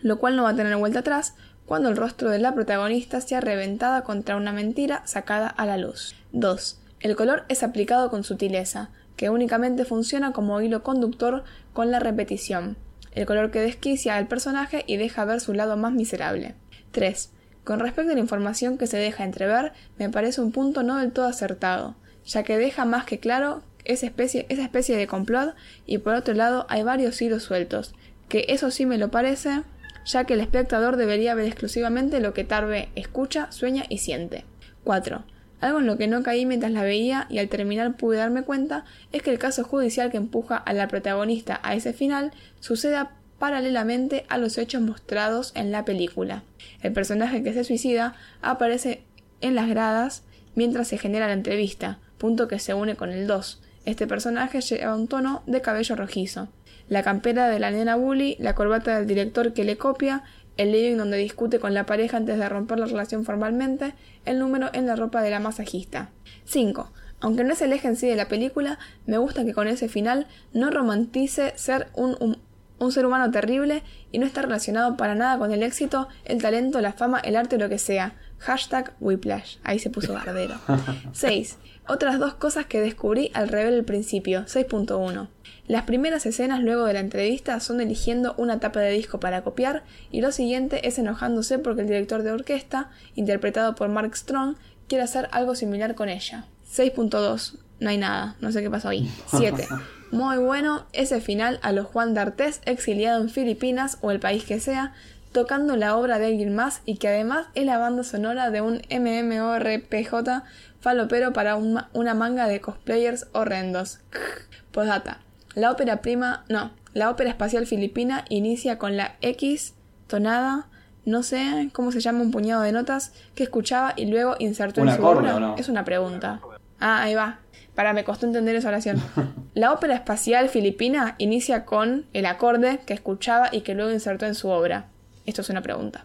lo 0.00 0.18
cual 0.18 0.36
no 0.36 0.44
va 0.44 0.50
a 0.50 0.56
tener 0.56 0.74
vuelta 0.76 1.00
atrás 1.00 1.34
cuando 1.66 1.88
el 1.88 1.96
rostro 1.96 2.30
de 2.30 2.38
la 2.38 2.54
protagonista 2.54 3.20
sea 3.20 3.40
reventada 3.40 4.04
contra 4.04 4.36
una 4.36 4.52
mentira 4.52 5.02
sacada 5.06 5.48
a 5.48 5.66
la 5.66 5.76
luz. 5.76 6.14
2. 6.32 6.80
El 7.00 7.14
color 7.14 7.44
es 7.48 7.62
aplicado 7.62 8.08
con 8.08 8.24
sutileza, 8.24 8.90
que 9.16 9.30
únicamente 9.30 9.84
funciona 9.84 10.32
como 10.32 10.60
hilo 10.60 10.82
conductor 10.82 11.44
con 11.72 11.90
la 11.90 12.00
repetición. 12.00 12.76
El 13.14 13.26
color 13.26 13.50
que 13.50 13.60
desquicia 13.60 14.16
al 14.16 14.26
personaje 14.26 14.84
y 14.86 14.96
deja 14.96 15.24
ver 15.24 15.40
su 15.40 15.54
lado 15.54 15.76
más 15.76 15.92
miserable. 15.92 16.54
3. 16.92 17.30
Con 17.64 17.80
respecto 17.80 18.12
a 18.12 18.14
la 18.14 18.20
información 18.20 18.76
que 18.76 18.86
se 18.86 18.98
deja 18.98 19.24
entrever, 19.24 19.72
me 19.98 20.10
parece 20.10 20.40
un 20.40 20.52
punto 20.52 20.82
no 20.82 20.98
del 20.98 21.12
todo 21.12 21.26
acertado, 21.26 21.96
ya 22.26 22.42
que 22.42 22.58
deja 22.58 22.84
más 22.84 23.04
que 23.04 23.18
claro 23.18 23.62
esa 23.84 24.06
especie, 24.06 24.46
esa 24.48 24.62
especie 24.62 24.96
de 24.96 25.06
complot 25.06 25.54
y 25.86 25.98
por 25.98 26.14
otro 26.14 26.34
lado 26.34 26.66
hay 26.68 26.82
varios 26.82 27.20
hilos 27.20 27.42
sueltos, 27.42 27.94
que 28.28 28.46
eso 28.48 28.70
sí 28.70 28.86
me 28.86 28.98
lo 28.98 29.10
parece, 29.10 29.62
ya 30.04 30.24
que 30.24 30.34
el 30.34 30.40
espectador 30.40 30.96
debería 30.96 31.34
ver 31.34 31.46
exclusivamente 31.46 32.20
lo 32.20 32.34
que 32.34 32.44
Tarve 32.44 32.88
escucha, 32.94 33.50
sueña 33.52 33.84
y 33.88 33.98
siente. 33.98 34.44
4. 34.84 35.24
Algo 35.64 35.78
en 35.78 35.86
lo 35.86 35.96
que 35.96 36.08
no 36.08 36.22
caí 36.22 36.44
mientras 36.44 36.72
la 36.72 36.82
veía 36.82 37.26
y 37.30 37.38
al 37.38 37.48
terminar 37.48 37.96
pude 37.96 38.18
darme 38.18 38.42
cuenta 38.42 38.84
es 39.12 39.22
que 39.22 39.30
el 39.30 39.38
caso 39.38 39.64
judicial 39.64 40.10
que 40.10 40.18
empuja 40.18 40.58
a 40.58 40.74
la 40.74 40.88
protagonista 40.88 41.58
a 41.62 41.74
ese 41.74 41.94
final 41.94 42.32
suceda 42.60 43.12
paralelamente 43.38 44.26
a 44.28 44.36
los 44.36 44.58
hechos 44.58 44.82
mostrados 44.82 45.52
en 45.54 45.72
la 45.72 45.86
película. 45.86 46.42
El 46.82 46.92
personaje 46.92 47.42
que 47.42 47.54
se 47.54 47.64
suicida 47.64 48.14
aparece 48.42 49.04
en 49.40 49.54
las 49.54 49.66
gradas 49.66 50.24
mientras 50.54 50.88
se 50.88 50.98
genera 50.98 51.28
la 51.28 51.32
entrevista, 51.32 51.98
punto 52.18 52.46
que 52.46 52.58
se 52.58 52.74
une 52.74 52.94
con 52.94 53.08
el 53.08 53.26
2. 53.26 53.62
Este 53.86 54.06
personaje 54.06 54.60
lleva 54.60 54.94
un 54.94 55.08
tono 55.08 55.42
de 55.46 55.62
cabello 55.62 55.96
rojizo. 55.96 56.48
La 56.90 57.02
campera 57.02 57.48
de 57.48 57.58
la 57.58 57.70
nena 57.70 57.96
bully, 57.96 58.36
la 58.38 58.54
corbata 58.54 58.98
del 58.98 59.06
director 59.06 59.54
que 59.54 59.64
le 59.64 59.78
copia, 59.78 60.24
el 60.56 60.72
living 60.72 60.96
donde 60.96 61.16
discute 61.16 61.58
con 61.58 61.74
la 61.74 61.86
pareja 61.86 62.16
antes 62.16 62.38
de 62.38 62.48
romper 62.48 62.78
la 62.78 62.86
relación 62.86 63.24
formalmente, 63.24 63.94
el 64.24 64.38
número 64.38 64.70
en 64.72 64.86
la 64.86 64.96
ropa 64.96 65.22
de 65.22 65.30
la 65.30 65.40
masajista. 65.40 66.10
5. 66.44 66.92
Aunque 67.20 67.44
no 67.44 67.52
es 67.52 67.62
el 67.62 67.72
eje 67.72 67.88
en 67.88 67.96
sí 67.96 68.06
de 68.06 68.16
la 68.16 68.28
película, 68.28 68.78
me 69.06 69.18
gusta 69.18 69.44
que 69.44 69.54
con 69.54 69.68
ese 69.68 69.88
final 69.88 70.26
no 70.52 70.70
romantice 70.70 71.52
ser 71.56 71.88
un, 71.94 72.16
un, 72.20 72.38
un 72.78 72.92
ser 72.92 73.06
humano 73.06 73.30
terrible 73.30 73.82
y 74.12 74.18
no 74.18 74.26
está 74.26 74.42
relacionado 74.42 74.96
para 74.96 75.14
nada 75.14 75.38
con 75.38 75.52
el 75.52 75.62
éxito, 75.62 76.08
el 76.24 76.42
talento, 76.42 76.80
la 76.80 76.92
fama, 76.92 77.18
el 77.20 77.36
arte 77.36 77.56
o 77.56 77.58
lo 77.58 77.68
que 77.68 77.78
sea. 77.78 78.14
Hashtag 78.38 78.94
Whiplash. 79.00 79.56
Ahí 79.64 79.78
se 79.78 79.90
puso 79.90 80.12
bardero. 80.12 80.54
6. 81.12 81.58
Otras 81.88 82.18
dos 82.18 82.34
cosas 82.34 82.66
que 82.66 82.80
descubrí 82.80 83.30
al 83.34 83.48
rever 83.48 83.72
el 83.72 83.84
principio. 83.84 84.42
6.1. 84.42 85.28
Las 85.66 85.84
primeras 85.84 86.26
escenas 86.26 86.60
luego 86.60 86.84
de 86.84 86.92
la 86.92 87.00
entrevista 87.00 87.58
son 87.58 87.80
eligiendo 87.80 88.34
una 88.36 88.60
tapa 88.60 88.80
de 88.80 88.90
disco 88.90 89.18
para 89.18 89.42
copiar 89.42 89.82
y 90.10 90.20
lo 90.20 90.30
siguiente 90.30 90.86
es 90.86 90.98
enojándose 90.98 91.58
porque 91.58 91.82
el 91.82 91.88
director 91.88 92.22
de 92.22 92.32
orquesta, 92.32 92.90
interpretado 93.14 93.74
por 93.74 93.88
Mark 93.88 94.14
Strong, 94.14 94.56
quiere 94.88 95.04
hacer 95.04 95.28
algo 95.32 95.54
similar 95.54 95.94
con 95.94 96.10
ella. 96.10 96.44
6.2. 96.70 97.58
No 97.80 97.88
hay 97.88 97.96
nada, 97.96 98.36
no 98.40 98.52
sé 98.52 98.62
qué 98.62 98.70
pasó 98.70 98.88
ahí. 98.90 99.10
7. 99.36 99.66
Muy 100.10 100.36
bueno 100.36 100.84
ese 100.92 101.20
final 101.20 101.58
a 101.62 101.72
los 101.72 101.86
Juan 101.86 102.14
D'Artés 102.14 102.60
exiliado 102.66 103.22
en 103.22 103.30
Filipinas 103.30 103.98
o 104.02 104.10
el 104.10 104.20
país 104.20 104.44
que 104.44 104.60
sea, 104.60 104.92
tocando 105.32 105.76
la 105.76 105.96
obra 105.96 106.18
de 106.18 106.26
alguien 106.26 106.54
más 106.54 106.82
y 106.84 106.98
que 106.98 107.08
además 107.08 107.46
es 107.54 107.64
la 107.64 107.78
banda 107.78 108.04
sonora 108.04 108.50
de 108.50 108.60
un 108.60 108.82
MMORPJ 108.90 110.44
falopero 110.80 111.32
para 111.32 111.56
un 111.56 111.72
ma 111.72 111.88
una 111.94 112.14
manga 112.14 112.46
de 112.46 112.60
cosplayers 112.60 113.26
horrendos. 113.32 114.00
Postdata. 114.70 115.20
La 115.54 115.70
ópera 115.70 116.02
prima, 116.02 116.44
no, 116.48 116.72
la 116.92 117.10
ópera 117.10 117.30
espacial 117.30 117.66
filipina 117.66 118.24
inicia 118.28 118.78
con 118.78 118.96
la 118.96 119.16
X 119.20 119.74
tonada, 120.06 120.68
no 121.04 121.22
sé 121.22 121.70
cómo 121.72 121.92
se 121.92 122.00
llama 122.00 122.22
un 122.22 122.30
puñado 122.30 122.62
de 122.62 122.72
notas 122.72 123.12
que 123.34 123.42
escuchaba 123.44 123.92
y 123.96 124.06
luego 124.06 124.36
insertó 124.38 124.82
¿Un 124.82 124.88
en 124.88 124.96
su 124.96 125.04
obra. 125.04 125.36
o 125.36 125.40
no? 125.40 125.56
Es 125.56 125.68
una 125.68 125.84
pregunta. 125.84 126.40
Ah, 126.80 127.02
ahí 127.02 127.14
va. 127.14 127.40
Para, 127.74 127.92
me 127.92 128.04
costó 128.04 128.26
entender 128.26 128.56
esa 128.56 128.68
oración. 128.68 129.02
La 129.54 129.72
ópera 129.72 129.94
espacial 129.94 130.48
filipina 130.48 131.14
inicia 131.18 131.64
con 131.64 132.06
el 132.12 132.26
acorde 132.26 132.80
que 132.86 132.94
escuchaba 132.94 133.48
y 133.52 133.62
que 133.62 133.74
luego 133.74 133.90
insertó 133.90 134.26
en 134.26 134.34
su 134.34 134.48
obra. 134.48 134.86
Esto 135.26 135.42
es 135.42 135.50
una 135.50 135.62
pregunta. 135.62 136.04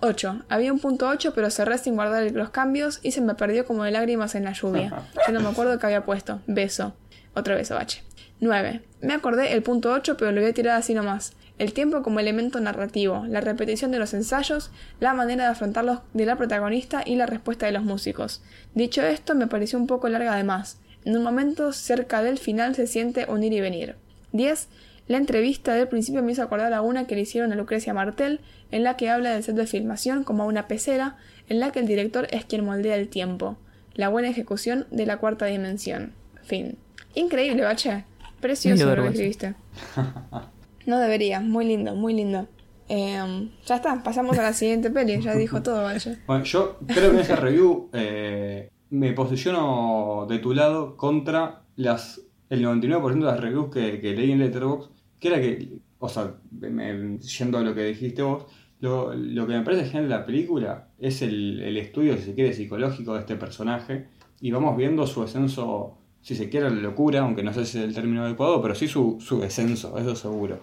8. 0.00 0.42
Había 0.48 0.72
un 0.72 0.78
punto 0.80 1.08
8, 1.08 1.32
pero 1.34 1.50
cerré 1.50 1.78
sin 1.78 1.94
guardar 1.94 2.30
los 2.32 2.50
cambios 2.50 3.00
y 3.02 3.12
se 3.12 3.20
me 3.20 3.34
perdió 3.34 3.64
como 3.64 3.84
de 3.84 3.90
lágrimas 3.90 4.34
en 4.34 4.44
la 4.44 4.52
lluvia. 4.52 4.92
Yo 5.26 5.32
no 5.32 5.40
me 5.40 5.48
acuerdo 5.48 5.78
que 5.78 5.86
había 5.86 6.04
puesto. 6.04 6.40
Beso. 6.46 6.94
Otro 7.34 7.54
beso, 7.54 7.74
bache. 7.74 8.02
9. 8.40 8.82
Me 9.00 9.14
acordé 9.14 9.52
el 9.52 9.62
punto 9.62 9.92
8, 9.92 10.16
pero 10.16 10.32
lo 10.32 10.40
voy 10.40 10.50
a 10.50 10.54
tirar 10.54 10.76
así 10.76 10.94
nomás. 10.94 11.34
El 11.56 11.72
tiempo 11.72 12.02
como 12.02 12.18
elemento 12.18 12.58
narrativo, 12.60 13.24
la 13.28 13.40
repetición 13.40 13.92
de 13.92 14.00
los 14.00 14.12
ensayos, 14.12 14.72
la 14.98 15.14
manera 15.14 15.44
de 15.44 15.50
afrontarlos 15.50 16.00
de 16.12 16.26
la 16.26 16.36
protagonista 16.36 17.02
y 17.06 17.14
la 17.14 17.26
respuesta 17.26 17.66
de 17.66 17.72
los 17.72 17.84
músicos. 17.84 18.42
Dicho 18.74 19.02
esto, 19.02 19.36
me 19.36 19.46
pareció 19.46 19.78
un 19.78 19.86
poco 19.86 20.08
larga 20.08 20.34
de 20.34 20.42
más. 20.42 20.80
En 21.04 21.16
un 21.16 21.22
momento 21.22 21.72
cerca 21.72 22.22
del 22.22 22.38
final 22.38 22.74
se 22.74 22.88
siente 22.88 23.26
un 23.28 23.44
ir 23.44 23.52
y 23.52 23.60
venir. 23.60 23.94
10. 24.32 24.68
La 25.06 25.18
entrevista 25.18 25.74
del 25.74 25.86
principio 25.86 26.22
me 26.22 26.32
hizo 26.32 26.42
acordar 26.42 26.72
a 26.72 26.80
una 26.80 27.06
que 27.06 27.14
le 27.14 27.20
hicieron 27.20 27.52
a 27.52 27.56
Lucrecia 27.56 27.94
Martel, 27.94 28.40
en 28.72 28.82
la 28.82 28.96
que 28.96 29.10
habla 29.10 29.30
del 29.30 29.44
set 29.44 29.54
de 29.54 29.66
filmación 29.66 30.24
como 30.24 30.42
a 30.42 30.46
una 30.46 30.66
pecera, 30.66 31.18
en 31.48 31.60
la 31.60 31.70
que 31.70 31.78
el 31.78 31.86
director 31.86 32.26
es 32.30 32.46
quien 32.46 32.64
moldea 32.64 32.96
el 32.96 33.08
tiempo. 33.08 33.58
La 33.94 34.08
buena 34.08 34.28
ejecución 34.28 34.86
de 34.90 35.06
la 35.06 35.18
cuarta 35.18 35.46
dimensión. 35.46 36.14
Fin. 36.42 36.78
Increíble, 37.14 37.62
bache. 37.62 38.04
Precioso 38.44 38.94
lo 38.94 39.02
que 39.04 39.08
escribiste. 39.08 39.54
No 40.86 40.98
debería, 40.98 41.40
muy 41.40 41.64
lindo, 41.64 41.94
muy 41.94 42.12
lindo. 42.12 42.46
Em, 42.88 43.48
ya 43.64 43.76
está, 43.76 44.02
pasamos 44.02 44.38
a 44.38 44.42
la 44.42 44.52
siguiente 44.52 44.90
peli, 44.90 45.18
ya 45.22 45.34
dijo 45.34 45.62
todo, 45.62 45.82
Valle. 45.84 46.18
Bueno, 46.26 46.44
yo 46.44 46.76
creo 46.86 47.10
que 47.10 47.16
en 47.16 47.22
esa 47.22 47.36
review 47.36 47.88
eh, 47.94 48.68
me 48.90 49.14
posiciono 49.14 50.26
de 50.28 50.38
tu 50.40 50.52
lado 50.52 50.94
contra 50.98 51.62
las 51.76 52.20
el 52.50 52.62
99% 52.62 53.14
de 53.14 53.20
las 53.24 53.40
reviews 53.40 53.72
que, 53.72 53.98
que 54.00 54.14
leí 54.14 54.30
en 54.32 54.40
Letterboxd, 54.40 54.90
que 55.18 55.28
era 55.28 55.40
que, 55.40 55.78
o 55.98 56.08
sea, 56.10 56.34
me- 56.60 57.18
yendo 57.18 57.56
a 57.56 57.62
lo 57.62 57.74
que 57.74 57.84
dijiste 57.84 58.20
vos, 58.20 58.44
lo, 58.80 59.14
lo 59.14 59.46
que 59.46 59.54
me 59.54 59.62
parece 59.62 59.86
genial 59.86 60.10
de 60.10 60.14
la 60.16 60.26
película 60.26 60.88
es 60.98 61.22
el, 61.22 61.62
el 61.62 61.78
estudio, 61.78 62.14
si 62.18 62.24
se 62.24 62.34
quiere, 62.34 62.52
psicológico 62.52 63.14
de 63.14 63.20
este 63.20 63.36
personaje, 63.36 64.08
y 64.42 64.50
vamos 64.50 64.76
viendo 64.76 65.06
su 65.06 65.22
ascenso, 65.22 65.96
si 66.24 66.34
se 66.34 66.48
quiere, 66.48 66.70
la 66.70 66.76
locura, 66.76 67.20
aunque 67.20 67.42
no 67.42 67.52
sé 67.52 67.66
si 67.66 67.78
es 67.78 67.84
el 67.84 67.94
término 67.94 68.24
adecuado, 68.24 68.62
pero 68.62 68.74
sí 68.74 68.88
su, 68.88 69.18
su 69.20 69.40
descenso, 69.40 69.98
eso 69.98 70.16
seguro. 70.16 70.58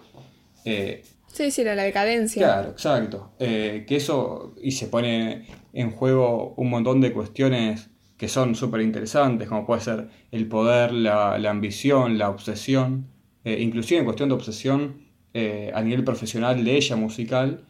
Eh, 0.64 1.04
Sí, 1.28 1.50
sí, 1.50 1.64
la 1.64 1.74
decadencia. 1.76 2.42
Claro, 2.42 2.70
exacto. 2.72 3.30
Eh, 3.38 3.86
que 3.88 3.96
eso, 3.96 4.54
y 4.60 4.72
se 4.72 4.88
pone 4.88 5.46
en 5.72 5.90
juego 5.92 6.52
un 6.58 6.68
montón 6.68 7.00
de 7.00 7.12
cuestiones 7.12 7.88
que 8.18 8.28
son 8.28 8.54
súper 8.54 8.82
interesantes, 8.82 9.48
como 9.48 9.64
puede 9.64 9.80
ser 9.80 10.08
el 10.30 10.46
poder, 10.46 10.92
la, 10.92 11.38
la 11.38 11.50
ambición, 11.50 12.18
la 12.18 12.28
obsesión, 12.28 13.06
eh, 13.44 13.58
inclusive 13.60 14.00
en 14.00 14.04
cuestión 14.04 14.28
de 14.28 14.34
obsesión 14.34 15.00
a 15.34 15.80
nivel 15.80 16.04
profesional 16.04 16.62
de 16.62 16.76
ella 16.76 16.96
musical, 16.96 17.64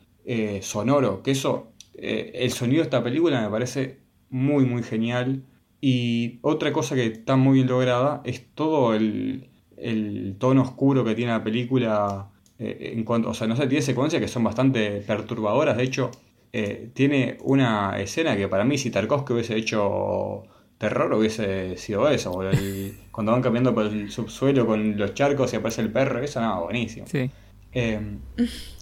sonoro, 0.62 1.22
que 1.22 1.30
eso, 1.30 1.72
el 1.94 2.50
sonido 2.50 2.78
de 2.78 2.86
esta 2.86 3.04
película 3.04 3.40
me 3.40 3.48
parece 3.48 4.00
muy, 4.30 4.64
muy 4.64 4.82
genial. 4.82 5.44
Y 5.84 6.38
otra 6.42 6.72
cosa 6.72 6.94
que 6.94 7.06
está 7.06 7.34
muy 7.34 7.54
bien 7.54 7.66
lograda 7.66 8.20
es 8.24 8.46
todo 8.54 8.94
el, 8.94 9.48
el 9.76 10.36
tono 10.38 10.62
oscuro 10.62 11.04
que 11.04 11.16
tiene 11.16 11.32
la 11.32 11.42
película 11.42 12.28
eh, 12.60 12.92
en 12.94 13.02
cuanto, 13.02 13.30
o 13.30 13.34
sea, 13.34 13.48
no 13.48 13.56
sé, 13.56 13.66
tiene 13.66 13.82
secuencias 13.82 14.22
que 14.22 14.28
son 14.28 14.44
bastante 14.44 15.02
perturbadoras. 15.04 15.76
De 15.76 15.82
hecho, 15.82 16.12
eh, 16.52 16.88
tiene 16.94 17.36
una 17.42 17.98
escena 18.00 18.36
que 18.36 18.46
para 18.46 18.64
mí, 18.64 18.78
si 18.78 18.90
Tarkovsky 18.92 19.32
hubiese 19.32 19.56
hecho 19.56 20.44
terror, 20.78 21.12
hubiese 21.14 21.76
sido 21.76 22.08
eso. 22.08 22.40
el- 22.48 22.92
cuando 23.10 23.32
van 23.32 23.42
cambiando 23.42 23.74
por 23.74 23.86
el 23.86 24.08
subsuelo 24.12 24.64
con 24.66 24.96
los 24.96 25.14
charcos 25.14 25.52
y 25.52 25.56
aparece 25.56 25.80
el 25.82 25.90
perro, 25.90 26.22
eso 26.22 26.40
no, 26.40 26.62
buenísimo. 26.62 27.06
Sí. 27.08 27.28
Eh, 27.72 28.00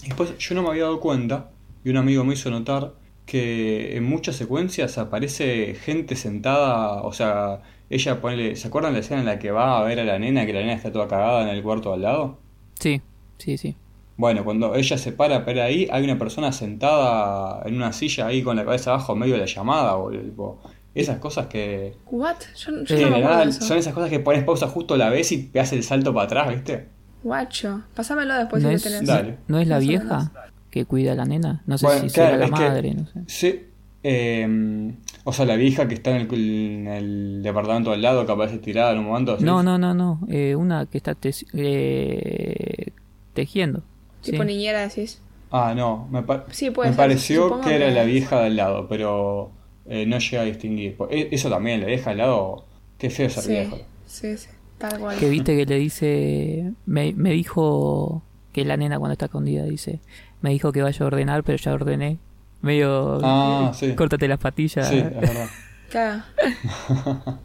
después, 0.07 0.37
yo 0.37 0.55
no 0.55 0.63
me 0.65 0.69
había 0.69 0.83
dado 0.85 1.01
cuenta, 1.01 1.51
y 1.83 1.89
un 1.89 1.97
amigo 1.97 2.25
me 2.25 2.35
hizo 2.35 2.51
notar, 2.51 2.93
que 3.31 3.97
en 3.97 4.03
muchas 4.03 4.35
secuencias 4.35 4.99
aparece 4.99 5.75
gente 5.75 6.17
sentada, 6.17 7.03
o 7.03 7.13
sea, 7.13 7.61
ella 7.89 8.21
ponele, 8.21 8.57
¿se 8.57 8.67
acuerdan 8.67 8.93
la 8.93 8.99
escena 8.99 9.21
en 9.21 9.27
la 9.27 9.39
que 9.39 9.53
va 9.53 9.79
a 9.79 9.85
ver 9.85 10.01
a 10.01 10.05
la 10.05 10.19
nena, 10.19 10.45
que 10.47 10.53
la 10.53 10.61
nena 10.61 10.73
está 10.73 10.91
toda 10.91 11.07
cagada 11.07 11.43
en 11.43 11.49
el 11.51 11.63
cuarto 11.63 11.93
al 11.93 12.03
lado? 12.03 12.39
Sí, 12.81 13.01
sí, 13.39 13.57
sí. 13.57 13.77
Bueno, 14.17 14.43
cuando 14.45 14.75
ella 14.75 14.99
se 14.99 15.13
para 15.13 15.45
para 15.45 15.65
ahí, 15.65 15.87
hay 15.93 16.03
una 16.03 16.19
persona 16.19 16.51
sentada 16.51 17.63
en 17.65 17.77
una 17.77 17.93
silla 17.93 18.27
ahí 18.27 18.43
con 18.43 18.57
la 18.57 18.65
cabeza 18.65 18.91
abajo 18.91 19.13
en 19.13 19.21
medio 19.21 19.35
de 19.35 19.41
la 19.41 19.47
llamada, 19.47 19.95
tipo, 20.11 20.59
esas 20.93 21.19
cosas 21.19 21.47
que. 21.47 21.95
¿What? 22.07 22.37
Yo, 22.57 22.85
yo 22.85 22.97
en 22.97 23.03
no 23.03 23.11
me 23.11 23.17
acuerdo 23.17 23.17
de 23.17 23.21
general, 23.21 23.49
eso. 23.51 23.63
son 23.63 23.79
esas 23.79 23.95
cosas 23.95 24.11
que 24.11 24.19
pones 24.19 24.43
pausa 24.43 24.67
justo 24.67 24.97
la 24.97 25.09
vez 25.09 25.31
y 25.31 25.39
pegas 25.39 25.73
el 25.73 25.85
salto 25.85 26.13
para 26.13 26.25
atrás, 26.25 26.49
¿viste? 26.49 26.89
Guacho. 27.23 27.83
Pásamelo 27.95 28.35
después 28.35 28.61
¿No 28.61 28.71
si 28.71 28.75
es, 28.75 28.83
tenés. 28.83 29.07
Dale. 29.07 29.39
¿No 29.47 29.61
es 29.61 29.69
la 29.69 29.77
o 29.77 29.81
vieja 29.81 30.33
que 30.71 30.85
cuida 30.85 31.13
a 31.13 31.15
la 31.17 31.25
nena? 31.25 31.63
No 31.67 31.77
sé 31.79 31.87
Bueno, 31.87 32.09
si 32.09 32.15
claro, 32.15 32.37
será 32.37 32.49
la 32.49 32.57
que- 32.57 32.63
madre, 32.65 32.95
no 32.95 33.07
sé. 33.07 33.21
Sí. 33.27 33.61
eh, 34.03 34.93
O 35.25 35.33
sea, 35.35 35.45
la 35.45 35.57
vieja 35.57 35.87
que 35.87 35.95
está 35.95 36.11
en 36.17 36.23
el, 36.23 36.35
en 36.35 36.89
el 36.89 37.43
departamento 37.43 37.93
al 37.93 38.01
lado 38.01 38.25
que 38.25 38.33
aparece 38.33 38.59
tirada 38.59 38.93
en 38.93 39.01
un 39.01 39.05
momento. 39.07 39.39
¿sí? 39.39 39.45
No, 39.45 39.63
no, 39.63 39.77
no, 39.79 39.93
no. 39.93 40.21
eh, 40.29 40.55
una 40.57 40.87
que 40.87 40.97
está 40.97 41.15
te- 41.15 41.31
eh, 41.55 42.87
tejiendo. 43.35 43.83
Tipo 44.23 44.43
sí. 44.43 44.49
niñera 44.49 44.81
decís. 44.89 45.21
Ah, 45.51 45.75
no, 45.77 46.09
me, 46.11 46.23
pa- 46.23 46.47
Sí, 46.51 46.71
puede 46.71 46.91
me 46.91 46.95
ser, 46.97 47.05
pareció 47.05 47.43
supongo 47.45 47.65
que 47.65 47.75
era 47.77 47.87
que 47.89 47.93
la 47.95 48.05
vieja 48.05 48.41
del 48.41 48.57
lado, 48.57 48.87
pero 48.89 49.51
eh, 49.87 50.07
no 50.07 50.19
llega 50.19 50.43
a 50.43 50.45
distinguir. 50.47 50.97
Pues, 50.97 51.11
e- 51.13 51.29
Eso 51.33 51.51
también, 51.51 51.81
la 51.81 51.87
vieja 51.89 52.11
del 52.11 52.19
lado, 52.19 52.65
qué 52.99 53.11
feo 53.11 53.29
ser 53.29 53.43
Sí, 53.43 53.51
viejo. 53.51 53.79
sí, 54.07 54.37
sí, 54.37 54.49
tal 54.79 54.99
cual. 54.99 55.19
Que 55.19 55.29
viste 55.29 55.57
que 55.57 55.67
le 55.67 55.77
dice. 55.79 56.73
Me, 56.87 57.13
me 57.15 57.33
dijo 57.33 58.23
que 58.53 58.65
la 58.65 58.77
nena 58.77 58.99
cuando 58.99 59.13
está 59.13 59.27
escondida 59.27 59.65
dice. 59.65 60.01
Me 60.43 60.51
dijo 60.51 60.73
que 60.73 60.83
vaya 60.83 61.05
a 61.05 61.07
ordenar, 61.07 61.43
pero 61.45 61.59
ya 61.59 61.73
ordené. 61.73 62.19
Medio. 62.63 63.19
Ah, 63.23 63.73
sí. 63.75 63.95
Córtate 63.95 64.29
las 64.29 64.39
patillas. 64.39 64.89
Sí, 64.89 64.99
es 64.99 65.15
verdad. 65.21 65.47
Claro. 65.91 66.23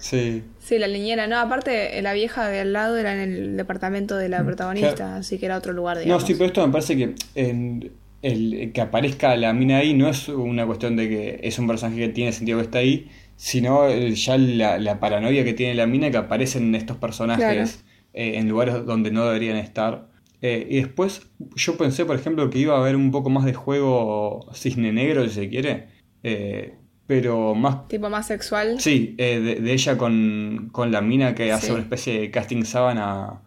Sí. 0.00 0.44
Sí, 0.60 0.78
la 0.78 0.86
leñera. 0.86 1.26
No, 1.26 1.38
aparte, 1.38 2.00
la 2.02 2.12
vieja 2.12 2.48
de 2.48 2.60
al 2.60 2.72
lado 2.72 2.96
era 2.98 3.12
en 3.14 3.18
el 3.32 3.56
departamento 3.56 4.16
de 4.16 4.28
la 4.28 4.44
protagonista, 4.44 4.94
Claro. 4.94 5.14
así 5.16 5.38
que 5.38 5.46
era 5.46 5.56
otro 5.56 5.72
lugar, 5.72 5.96
No, 5.96 6.02
digamos. 6.04 6.22
sí, 6.24 6.34
pero 6.34 6.46
esto 6.46 6.64
me 6.64 6.72
parece 6.72 6.96
que 6.96 7.14
en 7.34 7.90
el 8.22 8.70
que 8.72 8.80
aparezca 8.80 9.34
la 9.36 9.52
mina 9.52 9.78
ahí 9.78 9.94
no 9.94 10.08
es 10.08 10.28
una 10.28 10.66
cuestión 10.66 10.94
de 10.96 11.08
que 11.08 11.40
es 11.42 11.58
un 11.58 11.66
personaje 11.66 11.98
que 11.98 12.08
tiene 12.10 12.30
sentido 12.32 12.58
que 12.58 12.64
está 12.64 12.78
ahí, 12.78 13.10
sino 13.36 13.88
eh, 13.88 14.14
ya 14.14 14.38
la, 14.38 14.78
la 14.78 15.00
paranoia 15.00 15.42
que 15.42 15.52
tiene 15.52 15.74
la 15.74 15.86
mina 15.88 16.12
que 16.12 16.16
aparecen 16.16 16.72
estos 16.76 16.96
personajes 16.96 17.84
eh, 18.12 18.38
en 18.38 18.48
lugares 18.48 18.84
donde 18.86 19.10
no 19.10 19.24
deberían 19.26 19.56
estar. 19.56 20.08
Eh, 20.40 20.66
y 20.70 20.76
después 20.76 21.22
yo 21.56 21.76
pensé, 21.76 22.04
por 22.04 22.14
ejemplo, 22.16 22.48
que 22.50 22.58
iba 22.60 22.76
a 22.76 22.80
haber 22.80 22.94
un 22.96 23.10
poco 23.10 23.28
más 23.30 23.44
de 23.44 23.54
juego 23.54 24.46
cisne 24.54 24.92
negro, 24.92 25.24
si 25.24 25.30
se 25.34 25.48
quiere, 25.48 25.88
eh, 26.22 26.74
pero 27.06 27.54
más 27.54 27.88
Tipo 27.88 28.08
más 28.10 28.26
sexual. 28.28 28.78
Sí, 28.80 29.14
de, 29.16 29.40
de 29.60 29.72
ella 29.72 29.96
con, 29.98 30.68
con 30.72 30.92
la 30.92 31.00
mina 31.00 31.34
que 31.34 31.50
hace 31.52 31.72
una 31.72 31.82
especie 31.82 32.20
de 32.20 32.30
casting 32.30 32.62
sábana, 32.64 33.42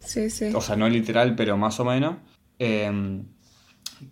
Sí, 0.00 0.30
sí. 0.30 0.52
o 0.54 0.60
sea, 0.60 0.76
no 0.76 0.88
literal, 0.88 1.34
pero 1.34 1.56
más 1.56 1.78
o 1.80 1.84
menos. 1.84 2.16
eh, 2.58 3.22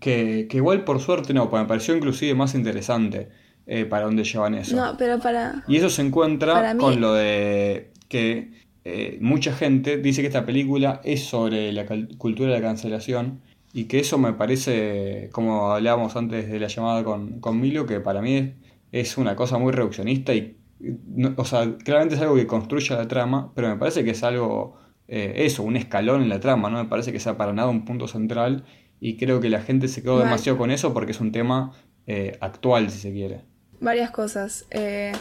que, 0.00 0.48
que 0.50 0.56
igual 0.56 0.84
por 0.84 1.00
suerte 1.00 1.32
no, 1.32 1.48
pues 1.48 1.62
me 1.62 1.68
pareció 1.68 1.96
inclusive 1.96 2.34
más 2.34 2.54
interesante 2.54 3.28
eh, 3.66 3.84
para 3.84 4.06
dónde 4.06 4.24
llevan 4.24 4.54
eso. 4.54 4.74
No, 4.76 4.96
pero 4.96 5.18
para. 5.20 5.62
Y 5.68 5.76
eso 5.76 5.90
se 5.90 6.02
encuentra 6.02 6.74
mí- 6.74 6.80
con 6.80 7.00
lo 7.00 7.12
de 7.14 7.92
que 8.08 8.50
eh, 8.88 9.18
mucha 9.20 9.52
gente 9.52 9.96
dice 9.98 10.20
que 10.20 10.28
esta 10.28 10.46
película 10.46 11.00
es 11.04 11.24
sobre 11.24 11.72
la 11.72 11.84
cultura 12.18 12.50
de 12.52 12.60
la 12.60 12.62
cancelación 12.62 13.40
y 13.72 13.84
que 13.86 13.98
eso 13.98 14.16
me 14.16 14.32
parece, 14.32 15.28
como 15.32 15.72
hablábamos 15.72 16.14
antes 16.16 16.48
de 16.48 16.60
la 16.60 16.68
llamada 16.68 17.02
con, 17.02 17.40
con 17.40 17.60
Milo, 17.60 17.84
que 17.86 17.98
para 18.00 18.22
mí 18.22 18.36
es, 18.36 18.52
es 18.92 19.18
una 19.18 19.34
cosa 19.34 19.58
muy 19.58 19.72
reduccionista 19.72 20.32
y, 20.34 20.56
no- 20.78 21.34
o 21.36 21.44
sea, 21.44 21.76
claramente 21.84 22.14
es 22.14 22.20
algo 22.20 22.36
que 22.36 22.46
construye 22.46 22.94
la 22.94 23.08
trama, 23.08 23.52
pero 23.54 23.68
me 23.68 23.76
parece 23.76 24.04
que 24.04 24.10
es 24.12 24.22
algo, 24.22 24.76
eh, 25.08 25.32
eso, 25.46 25.64
un 25.64 25.76
escalón 25.76 26.22
en 26.22 26.28
la 26.28 26.38
trama, 26.40 26.70
no 26.70 26.78
me 26.82 26.88
parece 26.88 27.12
que 27.12 27.18
sea 27.20 27.36
para 27.36 27.52
nada 27.52 27.68
un 27.68 27.84
punto 27.84 28.06
central 28.08 28.64
y 29.00 29.16
creo 29.16 29.40
que 29.40 29.50
la 29.50 29.60
gente 29.62 29.88
se 29.88 30.02
quedó 30.02 30.20
demasiado 30.20 30.56
con 30.58 30.70
eso 30.70 30.94
porque 30.94 31.10
es 31.12 31.20
un 31.20 31.32
tema 31.32 31.72
eh, 32.06 32.36
actual, 32.40 32.88
si 32.90 32.98
se 33.00 33.12
quiere. 33.12 33.40
Varias 33.80 34.10
cosas. 34.12 34.64
Eh, 34.70 35.12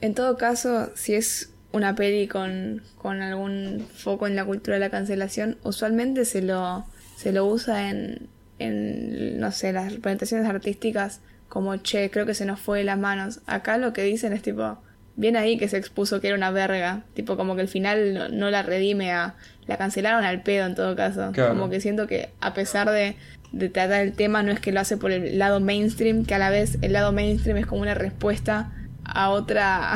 en 0.00 0.14
todo 0.14 0.36
caso, 0.36 0.90
si 0.96 1.14
es 1.14 1.51
una 1.72 1.94
peli 1.94 2.28
con, 2.28 2.82
con 2.96 3.22
algún 3.22 3.86
foco 3.94 4.26
en 4.26 4.36
la 4.36 4.44
cultura 4.44 4.76
de 4.76 4.80
la 4.80 4.90
cancelación, 4.90 5.58
usualmente 5.62 6.24
se 6.24 6.42
lo, 6.42 6.84
se 7.16 7.32
lo 7.32 7.46
usa 7.46 7.90
en, 7.90 8.28
en, 8.58 9.40
no 9.40 9.50
sé, 9.52 9.72
las 9.72 9.92
representaciones 9.92 10.48
artísticas 10.48 11.20
como, 11.48 11.76
che, 11.76 12.10
creo 12.10 12.24
que 12.24 12.34
se 12.34 12.46
nos 12.46 12.60
fue 12.60 12.78
de 12.78 12.84
las 12.84 12.98
manos. 12.98 13.40
Acá 13.46 13.76
lo 13.76 13.92
que 13.92 14.02
dicen 14.02 14.32
es 14.32 14.40
tipo, 14.40 14.78
bien 15.16 15.36
ahí 15.36 15.58
que 15.58 15.68
se 15.68 15.76
expuso 15.76 16.20
que 16.20 16.28
era 16.28 16.36
una 16.36 16.50
verga. 16.50 17.02
Tipo, 17.14 17.36
como 17.36 17.56
que 17.56 17.62
el 17.62 17.68
final 17.68 18.14
no, 18.14 18.28
no 18.28 18.50
la 18.50 18.62
redime 18.62 19.12
a... 19.12 19.34
La 19.66 19.76
cancelaron 19.76 20.24
al 20.24 20.42
pedo 20.42 20.66
en 20.66 20.74
todo 20.74 20.96
caso. 20.96 21.30
Claro. 21.32 21.50
Como 21.50 21.70
que 21.70 21.80
siento 21.80 22.06
que 22.06 22.30
a 22.40 22.52
pesar 22.54 22.90
de, 22.90 23.16
de 23.52 23.68
tratar 23.68 24.00
el 24.00 24.14
tema, 24.14 24.42
no 24.42 24.50
es 24.50 24.60
que 24.60 24.72
lo 24.72 24.80
hace 24.80 24.96
por 24.96 25.12
el 25.12 25.38
lado 25.38 25.60
mainstream, 25.60 26.24
que 26.24 26.34
a 26.34 26.38
la 26.38 26.50
vez 26.50 26.78
el 26.80 26.94
lado 26.94 27.12
mainstream 27.12 27.58
es 27.58 27.66
como 27.66 27.82
una 27.82 27.94
respuesta 27.94 28.72
a 29.04 29.30
otra 29.30 29.94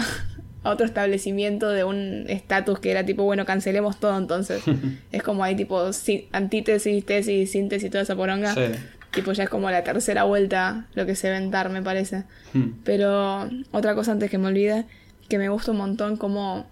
a 0.67 0.71
otro 0.71 0.87
establecimiento 0.87 1.69
de 1.71 1.85
un 1.85 2.25
estatus 2.29 2.81
que 2.81 2.91
era 2.91 3.05
tipo, 3.05 3.25
bueno, 3.25 3.45
cancelemos 3.45 3.99
todo 3.99 4.19
entonces. 4.19 4.63
es 5.13 5.23
como 5.23 5.45
hay 5.45 5.55
tipo 5.55 5.91
antítesis, 6.33 7.07
tesis, 7.07 7.51
síntesis, 7.51 7.91
toda 7.91 8.03
esa 8.03 8.17
poronga. 8.17 8.55
Sí. 8.55 8.73
Tipo, 9.13 9.33
ya 9.33 9.45
es 9.45 9.49
como 9.49 9.71
la 9.71 9.83
tercera 9.83 10.25
vuelta 10.25 10.87
lo 10.95 11.07
que 11.07 11.15
se 11.15 11.31
ventar, 11.31 11.71
me 11.71 11.83
parece. 11.83 12.25
Hmm. 12.53 12.73
Pero 12.85 13.49
otra 13.71 13.95
cosa 13.95 14.13
antes 14.13 14.31
que 14.31 14.39
me 14.39 14.49
olvide, 14.49 14.85
que 15.29 15.39
me 15.39 15.49
gusta 15.49 15.71
un 15.71 15.79
montón 15.79 16.17
como 16.17 16.67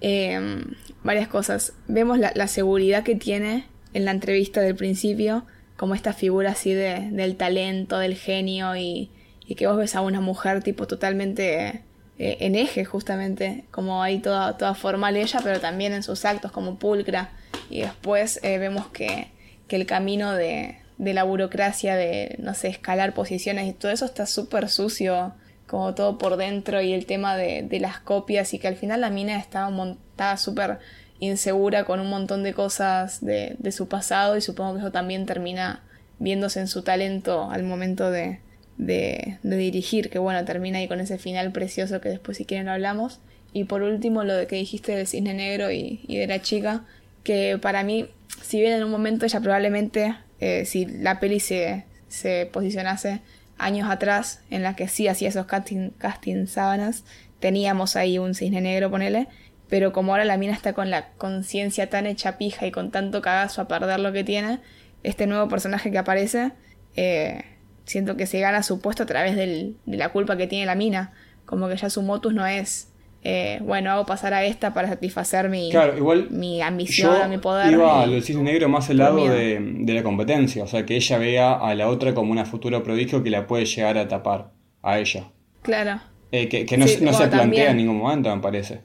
eh, 0.00 0.64
varias 1.02 1.28
cosas. 1.28 1.74
Vemos 1.88 2.18
la, 2.18 2.32
la 2.34 2.48
seguridad 2.48 3.02
que 3.02 3.16
tiene 3.16 3.66
en 3.92 4.04
la 4.04 4.12
entrevista 4.12 4.60
del 4.60 4.74
principio, 4.76 5.44
como 5.76 5.94
esta 5.94 6.12
figura 6.12 6.52
así 6.52 6.72
de, 6.72 7.10
del 7.10 7.36
talento, 7.36 7.98
del 7.98 8.14
genio 8.14 8.76
y, 8.76 9.10
y 9.46 9.54
que 9.56 9.66
vos 9.66 9.76
ves 9.76 9.96
a 9.96 10.00
una 10.00 10.20
mujer 10.20 10.62
tipo 10.62 10.86
totalmente 10.86 11.82
eh, 12.22 12.36
en 12.40 12.54
eje 12.54 12.84
justamente, 12.84 13.64
como 13.70 14.02
ahí 14.02 14.18
toda, 14.18 14.58
toda 14.58 14.74
formal 14.74 15.16
ella, 15.16 15.40
pero 15.42 15.58
también 15.58 15.94
en 15.94 16.02
sus 16.02 16.26
actos 16.26 16.52
como 16.52 16.78
pulcra. 16.78 17.30
Y 17.70 17.80
después 17.80 18.40
eh, 18.42 18.58
vemos 18.58 18.88
que, 18.88 19.28
que 19.68 19.76
el 19.76 19.86
camino 19.86 20.34
de, 20.34 20.80
de 20.98 21.14
la 21.14 21.24
burocracia, 21.24 21.96
de, 21.96 22.36
no 22.38 22.52
sé, 22.52 22.68
escalar 22.68 23.14
posiciones 23.14 23.66
y 23.66 23.72
todo 23.72 23.90
eso 23.90 24.04
está 24.04 24.26
súper 24.26 24.68
sucio, 24.68 25.32
como 25.66 25.94
todo 25.94 26.18
por 26.18 26.36
dentro 26.36 26.82
y 26.82 26.92
el 26.92 27.06
tema 27.06 27.38
de, 27.38 27.62
de 27.62 27.80
las 27.80 28.00
copias 28.00 28.52
y 28.52 28.58
que 28.58 28.68
al 28.68 28.76
final 28.76 29.00
la 29.00 29.08
mina 29.08 29.38
estaba 29.38 29.70
montada 29.70 30.36
súper 30.36 30.78
insegura 31.20 31.84
con 31.84 32.00
un 32.00 32.10
montón 32.10 32.42
de 32.42 32.52
cosas 32.52 33.24
de, 33.24 33.56
de 33.58 33.72
su 33.72 33.88
pasado 33.88 34.36
y 34.36 34.42
supongo 34.42 34.74
que 34.74 34.80
eso 34.80 34.92
también 34.92 35.24
termina 35.24 35.84
viéndose 36.18 36.60
en 36.60 36.68
su 36.68 36.82
talento 36.82 37.50
al 37.50 37.62
momento 37.62 38.10
de, 38.10 38.40
de, 38.80 39.38
dirigir, 39.42 40.08
que 40.08 40.18
bueno, 40.18 40.44
termina 40.44 40.78
ahí 40.78 40.88
con 40.88 41.00
ese 41.00 41.18
final 41.18 41.52
precioso 41.52 42.00
que 42.00 42.08
después 42.08 42.38
si 42.38 42.44
quieren 42.46 42.68
hablamos. 42.68 43.20
Y 43.52 43.64
por 43.64 43.82
último 43.82 44.24
lo 44.24 44.34
de 44.34 44.46
que 44.46 44.56
dijiste 44.56 44.96
del 44.96 45.06
cisne 45.06 45.34
negro 45.34 45.70
y, 45.70 46.00
y 46.06 46.16
de 46.16 46.26
la 46.26 46.40
chica, 46.40 46.84
que 47.22 47.58
para 47.60 47.82
mí, 47.82 48.06
si 48.42 48.60
bien 48.60 48.72
en 48.72 48.84
un 48.84 48.90
momento 48.90 49.26
ella 49.26 49.40
probablemente, 49.40 50.14
eh, 50.40 50.64
si 50.64 50.86
la 50.86 51.20
peli 51.20 51.40
se, 51.40 51.84
se 52.08 52.48
posicionase 52.50 53.20
años 53.58 53.90
atrás, 53.90 54.40
en 54.50 54.62
la 54.62 54.76
que 54.76 54.88
sí 54.88 55.08
hacía 55.08 55.28
esos 55.28 55.46
casting, 55.46 55.90
casting 55.98 56.46
sábanas, 56.46 57.04
teníamos 57.40 57.96
ahí 57.96 58.18
un 58.18 58.34
cisne 58.34 58.60
negro, 58.60 58.90
ponele, 58.90 59.28
pero 59.68 59.92
como 59.92 60.12
ahora 60.12 60.24
la 60.24 60.38
mina 60.38 60.54
está 60.54 60.72
con 60.72 60.90
la 60.90 61.08
conciencia 61.18 61.90
tan 61.90 62.06
hecha 62.06 62.38
pija 62.38 62.66
y 62.66 62.70
con 62.70 62.90
tanto 62.90 63.20
cagazo 63.20 63.60
a 63.60 63.68
perder 63.68 64.00
lo 64.00 64.12
que 64.12 64.24
tiene, 64.24 64.60
este 65.02 65.26
nuevo 65.26 65.48
personaje 65.48 65.90
que 65.90 65.98
aparece, 65.98 66.52
eh, 66.96 67.44
siento 67.90 68.16
que 68.16 68.26
se 68.26 68.40
gana 68.40 68.62
su 68.62 68.80
puesto 68.80 69.02
a 69.02 69.06
través 69.06 69.36
del- 69.36 69.76
de 69.86 69.96
la 69.96 70.10
culpa 70.10 70.36
que 70.36 70.46
tiene 70.46 70.66
la 70.66 70.74
mina, 70.74 71.12
como 71.44 71.68
que 71.68 71.76
ya 71.76 71.90
su 71.90 72.02
motus 72.02 72.32
no 72.32 72.46
es, 72.46 72.92
eh, 73.22 73.58
bueno, 73.62 73.90
hago 73.90 74.06
pasar 74.06 74.32
a 74.32 74.44
esta 74.44 74.72
para 74.72 74.88
satisfacer 74.88 75.48
mi, 75.48 75.70
Claro, 75.70 75.96
igual 75.98 76.28
mi 76.30 76.62
ambición 76.62 77.14
Yo 77.22 77.28
mi 77.28 77.38
poder. 77.38 77.72
iba 77.72 78.00
a 78.02 78.04
y- 78.04 78.06
lo 78.08 78.12
del 78.14 78.22
cisne 78.22 78.42
negro 78.44 78.68
más 78.68 78.88
al 78.90 78.98
lado 78.98 79.16
de, 79.28 79.58
de 79.60 79.92
la 79.94 80.02
competencia, 80.02 80.62
o 80.64 80.66
sea, 80.66 80.86
que 80.86 80.96
ella 80.96 81.18
vea 81.18 81.52
a 81.52 81.74
la 81.74 81.88
otra 81.88 82.14
como 82.14 82.30
una 82.32 82.44
futura 82.44 82.82
prodigio 82.82 83.22
que 83.22 83.30
la 83.30 83.46
puede 83.46 83.64
llegar 83.66 83.98
a 83.98 84.06
tapar 84.08 84.52
a 84.82 84.98
ella. 85.00 85.24
Claro. 85.62 86.00
Eh, 86.32 86.48
que 86.48 86.64
que 86.64 86.78
no, 86.78 86.86
Sí, 86.86 86.98
no 87.02 87.12
se 87.12 87.18
plantea 87.26 87.40
también. 87.40 87.68
en 87.70 87.76
ningún 87.78 87.98
momento, 87.98 88.34
me 88.34 88.40
parece. 88.40 88.82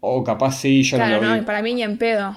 O 0.00 0.22
capaz 0.22 0.52
sí, 0.60 0.82
yo 0.84 0.96
claro, 0.98 1.16
no 1.16 1.22
lo 1.22 1.28
no, 1.28 1.34
vi. 1.34 1.40
y 1.40 1.42
para 1.44 1.60
mí 1.62 1.74
ni 1.74 1.82
en 1.82 1.98
pedo. 1.98 2.36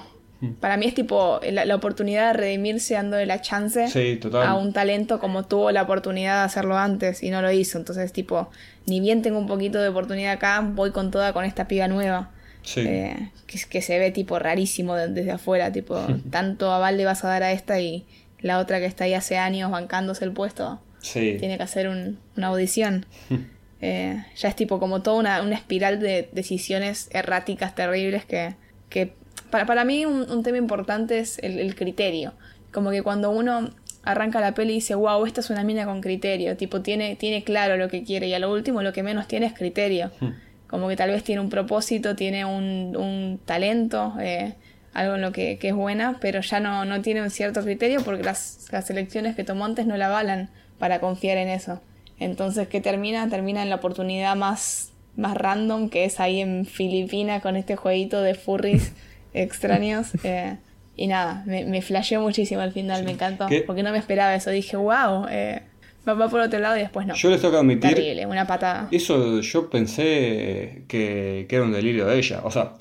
Para 0.60 0.76
mí 0.78 0.86
es 0.86 0.94
tipo 0.94 1.38
la, 1.50 1.64
la 1.66 1.74
oportunidad 1.74 2.28
de 2.28 2.32
redimirse 2.38 2.94
dándole 2.94 3.26
la 3.26 3.42
chance 3.42 3.88
Sí, 3.88 4.16
total. 4.16 4.46
a 4.46 4.54
un 4.54 4.72
talento 4.72 5.18
como 5.20 5.44
tuvo 5.44 5.70
la 5.70 5.82
oportunidad 5.82 6.38
de 6.38 6.44
hacerlo 6.46 6.78
antes 6.78 7.22
y 7.22 7.28
no 7.30 7.42
lo 7.42 7.50
hizo. 7.52 7.76
Entonces, 7.78 8.12
tipo, 8.12 8.48
ni 8.86 9.00
bien 9.00 9.20
tengo 9.20 9.38
un 9.38 9.46
poquito 9.46 9.80
de 9.82 9.88
oportunidad 9.88 10.32
acá, 10.32 10.60
voy 10.66 10.92
con 10.92 11.10
toda 11.10 11.32
con 11.34 11.44
esta 11.44 11.68
piba 11.68 11.88
nueva. 11.88 12.30
Sí. 12.62 12.80
Eh, 12.86 13.30
que, 13.46 13.58
que 13.68 13.82
se 13.82 13.98
ve 13.98 14.10
tipo 14.12 14.38
rarísimo 14.38 14.94
de- 14.94 15.08
desde 15.08 15.30
afuera, 15.32 15.72
tipo, 15.72 15.98
tanto 16.30 16.72
aval 16.72 16.96
le 16.96 17.04
vas 17.04 17.22
a 17.24 17.28
dar 17.28 17.42
a 17.42 17.52
esta 17.52 17.78
y 17.80 18.06
la 18.40 18.58
otra 18.58 18.78
que 18.80 18.86
está 18.86 19.04
ahí 19.04 19.12
hace 19.14 19.36
años 19.36 19.70
bancándose 19.70 20.24
el 20.24 20.32
puesto, 20.32 20.80
Sí. 21.00 21.36
tiene 21.38 21.58
que 21.58 21.62
hacer 21.64 21.88
un- 21.88 22.18
una 22.36 22.46
audición. 22.48 23.04
Eh, 23.82 24.22
ya 24.36 24.50
es 24.50 24.56
tipo 24.56 24.78
como 24.78 25.00
toda 25.00 25.16
una, 25.18 25.40
una 25.40 25.54
espiral 25.54 26.00
de 26.00 26.28
decisiones 26.32 27.08
erráticas 27.12 27.74
terribles 27.74 28.26
que, 28.26 28.54
que 28.90 29.14
para, 29.50 29.66
para 29.66 29.84
mí 29.84 30.06
un, 30.06 30.30
un 30.30 30.42
tema 30.42 30.58
importante 30.58 31.18
es 31.18 31.38
el, 31.38 31.58
el 31.58 31.74
criterio. 31.74 32.32
Como 32.72 32.90
que 32.90 33.02
cuando 33.02 33.30
uno 33.30 33.70
arranca 34.02 34.40
la 34.40 34.54
peli 34.54 34.72
y 34.72 34.74
dice, 34.76 34.94
wow, 34.94 35.24
esta 35.26 35.40
es 35.40 35.50
una 35.50 35.64
mina 35.64 35.84
con 35.84 36.00
criterio, 36.00 36.56
tipo 36.56 36.80
tiene, 36.80 37.16
tiene 37.16 37.44
claro 37.44 37.76
lo 37.76 37.88
que 37.88 38.02
quiere 38.02 38.28
y 38.28 38.34
a 38.34 38.38
lo 38.38 38.50
último 38.52 38.82
lo 38.82 38.92
que 38.92 39.02
menos 39.02 39.28
tiene 39.28 39.46
es 39.46 39.52
criterio. 39.52 40.10
Como 40.66 40.88
que 40.88 40.96
tal 40.96 41.10
vez 41.10 41.24
tiene 41.24 41.40
un 41.40 41.50
propósito, 41.50 42.14
tiene 42.14 42.44
un, 42.44 42.96
un 42.96 43.40
talento, 43.44 44.14
eh, 44.20 44.54
algo 44.94 45.16
en 45.16 45.20
lo 45.20 45.32
que, 45.32 45.58
que 45.58 45.68
es 45.68 45.74
buena, 45.74 46.18
pero 46.20 46.40
ya 46.40 46.60
no, 46.60 46.84
no 46.84 47.02
tiene 47.02 47.22
un 47.22 47.30
cierto 47.30 47.62
criterio 47.62 48.02
porque 48.04 48.22
las, 48.22 48.68
las 48.70 48.88
elecciones 48.90 49.36
que 49.36 49.44
tomó 49.44 49.64
antes 49.64 49.86
no 49.86 49.96
la 49.96 50.06
avalan 50.06 50.48
para 50.78 51.00
confiar 51.00 51.38
en 51.38 51.48
eso. 51.48 51.80
Entonces, 52.18 52.68
¿qué 52.68 52.80
termina? 52.80 53.28
Termina 53.28 53.62
en 53.62 53.70
la 53.70 53.76
oportunidad 53.76 54.36
más, 54.36 54.92
más 55.16 55.36
random, 55.36 55.88
que 55.90 56.04
es 56.04 56.20
ahí 56.20 56.40
en 56.40 56.66
Filipinas 56.66 57.42
con 57.42 57.56
este 57.56 57.76
jueguito 57.76 58.22
de 58.22 58.34
furries 58.34 58.92
extraños. 59.34 60.08
Eh, 60.24 60.56
y 60.96 61.06
nada, 61.06 61.44
me, 61.46 61.64
me 61.64 61.80
flasheó 61.80 62.20
muchísimo 62.20 62.60
al 62.60 62.72
final, 62.72 63.04
me 63.04 63.12
encantó. 63.12 63.46
¿Qué? 63.46 63.62
Porque 63.62 63.82
no 63.82 63.90
me 63.90 63.98
esperaba 63.98 64.34
eso. 64.34 64.50
Dije, 64.50 64.76
wow, 64.76 65.26
eh, 65.30 65.62
va, 66.06 66.12
va 66.12 66.28
por 66.28 66.40
otro 66.40 66.58
lado 66.58 66.76
y 66.76 66.80
después 66.80 67.06
no. 67.06 67.14
Yo 67.14 67.30
les 67.30 67.40
tengo 67.40 67.52
que 67.52 67.58
admitir, 67.58 67.94
Terrible, 67.94 68.26
una 68.26 68.46
patada. 68.46 68.88
eso 68.90 69.40
yo 69.40 69.70
pensé 69.70 70.84
que, 70.88 71.46
que 71.48 71.56
era 71.56 71.64
un 71.64 71.72
delirio 71.72 72.06
de 72.06 72.18
ella. 72.18 72.40
O 72.44 72.50
sea, 72.50 72.74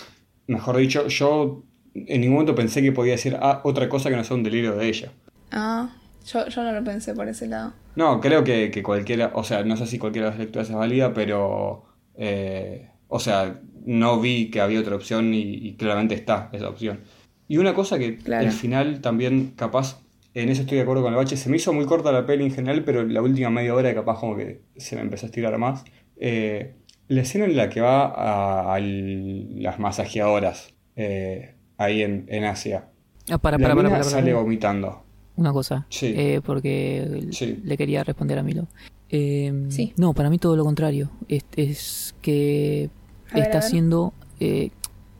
mejor 0.48 0.76
dicho, 0.78 1.08
yo 1.08 1.64
en 1.94 2.22
ningún 2.22 2.36
momento 2.36 2.56
pensé 2.56 2.82
que 2.82 2.92
podía 2.92 3.14
decir 3.14 3.38
ah, 3.42 3.62
otra 3.64 3.88
cosa 3.88 4.10
que 4.10 4.16
no 4.16 4.24
sea 4.24 4.36
un 4.36 4.44
delirio 4.44 4.76
de 4.76 4.88
ella. 4.88 5.12
Ah, 5.52 5.90
yo, 6.26 6.48
yo 6.48 6.64
no 6.64 6.72
lo 6.72 6.84
pensé 6.84 7.14
por 7.14 7.28
ese 7.28 7.48
lado. 7.48 7.74
No, 7.96 8.20
creo 8.20 8.44
que, 8.44 8.72
que 8.72 8.84
cualquiera, 8.84 9.32
o 9.34 9.44
sea, 9.44 9.64
no 9.64 9.78
sé 9.78 9.88
si 9.88 9.98
cualquiera 9.98 10.28
de 10.28 10.32
las 10.32 10.40
lecturas 10.40 10.70
es 10.70 10.76
válida, 10.76 11.14
pero, 11.14 11.86
eh, 12.18 12.90
o 13.08 13.20
sea, 13.20 13.60
no 13.90 14.20
vi 14.20 14.50
que 14.52 14.62
había 14.62 14.80
otra 14.80 14.96
opción 14.96 15.34
y, 15.34 15.42
y 15.42 15.74
claramente 15.74 16.14
está 16.16 16.50
esa 16.54 16.70
opción. 16.70 17.00
Y 17.48 17.58
una 17.58 17.74
cosa 17.74 17.98
que 17.98 18.18
Claro. 18.18 18.46
el 18.46 18.52
final 18.52 19.02
también, 19.02 19.54
capaz, 19.56 20.02
en 20.36 20.50
eso 20.50 20.62
estoy 20.62 20.78
de 20.78 20.84
acuerdo 20.84 21.02
con 21.02 21.12
el 21.14 21.18
bache, 21.18 21.36
se 21.38 21.50
me 21.50 21.58
hizo 21.58 21.74
muy 21.74 21.86
corta 21.86 22.12
la 22.12 22.26
peli 22.26 22.44
en 22.46 22.52
general, 22.52 22.84
pero 22.84 23.04
la 23.04 23.22
última 23.22 23.50
media 23.50 23.74
hora 23.74 23.94
capaz 23.96 24.20
como 24.20 24.36
que 24.38 24.62
se 24.78 24.96
me 24.96 25.02
empezó 25.02 25.26
a 25.26 25.30
estirar 25.30 25.58
más. 25.58 25.84
Eh, 26.18 26.76
la 27.08 27.22
escena 27.22 27.46
en 27.46 27.58
la 27.58 27.70
que 27.70 27.82
va 27.82 28.06
a, 28.06 28.76
a 28.76 28.80
las 28.80 29.80
masajeadoras 29.80 30.74
eh, 30.96 31.56
ahí 31.78 32.04
en, 32.04 32.26
en 32.30 32.44
Asia. 32.44 32.90
Ah, 33.32 33.40
para, 33.40 33.58
La 33.58 33.64
para, 33.64 33.76
para, 33.76 33.76
mina 33.76 33.90
para, 33.90 34.04
para, 34.04 34.04
sale 34.12 34.32
para. 34.32 34.44
vomitando. 34.44 35.04
Una 35.36 35.52
cosa, 35.54 35.88
Sí. 35.90 36.14
eh, 36.16 36.42
porque 36.46 37.24
le 37.64 37.78
quería 37.78 38.04
responder 38.04 38.38
a 38.38 38.44
Milo. 38.44 38.68
Eh, 39.10 39.52
Sí. 39.70 39.94
No, 39.98 40.14
para 40.14 40.30
mí 40.30 40.38
todo 40.38 40.56
lo 40.56 40.64
contrario. 40.64 41.10
Es, 41.28 41.44
es 41.56 42.16
que 42.22 42.90
A 43.32 43.40
está 43.40 43.58
ver. 43.58 43.64
haciendo, 43.64 44.14
eh, 44.40 44.72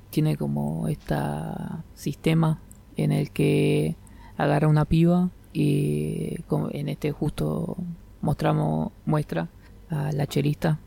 tiene 0.10 0.38
como 0.38 0.88
esta 0.88 1.84
sistema 1.94 2.60
en 2.98 3.12
el 3.12 3.32
que 3.32 3.96
agarra 4.38 4.68
una 4.68 4.86
piba 4.86 5.30
y 5.54 6.42
como 6.48 6.70
en 6.72 6.90
este 6.90 7.12
justo 7.12 7.78
mostramos 8.22 8.92
muestra 9.06 9.50
a 9.90 10.12
la 10.12 10.28
chelista 10.28 10.80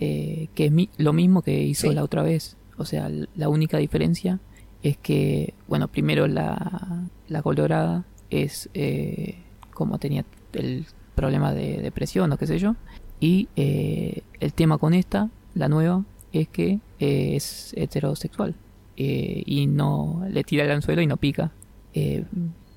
eh, 0.00 0.48
que 0.54 0.66
es 0.66 0.72
mi- 0.72 0.90
lo 0.98 1.12
mismo 1.12 1.42
que 1.42 1.62
hizo 1.62 1.88
Sí. 1.88 1.94
la 1.94 2.02
otra 2.02 2.22
vez. 2.22 2.56
O 2.76 2.84
sea, 2.84 3.08
la 3.36 3.48
única 3.48 3.78
diferencia 3.78 4.40
es 4.82 4.96
que, 4.96 5.54
bueno, 5.68 5.86
primero 5.88 6.26
la, 6.26 7.04
la 7.28 7.42
colorada 7.42 8.04
es 8.30 8.68
eh, 8.74 9.36
como 9.74 9.98
tenía 9.98 10.24
el 10.54 10.86
problema 11.14 11.52
de 11.54 11.80
depresión 11.82 12.32
o 12.32 12.36
qué 12.36 12.46
sé 12.48 12.58
yo. 12.58 12.74
Y 13.20 13.48
eh, 13.54 14.22
el 14.40 14.52
tema 14.54 14.78
con 14.78 14.92
esta, 14.94 15.30
la 15.54 15.68
nueva, 15.68 16.04
es 16.32 16.48
que 16.48 16.78
eh, 16.98 17.36
es 17.36 17.72
heterosexual. 17.76 18.54
Eh, 18.96 19.42
y 19.46 19.66
no 19.66 20.22
le 20.28 20.44
tira 20.44 20.64
el 20.64 20.70
anzuelo 20.70 21.00
y 21.02 21.06
no 21.06 21.16
pica. 21.16 21.52
Eh, 21.94 22.24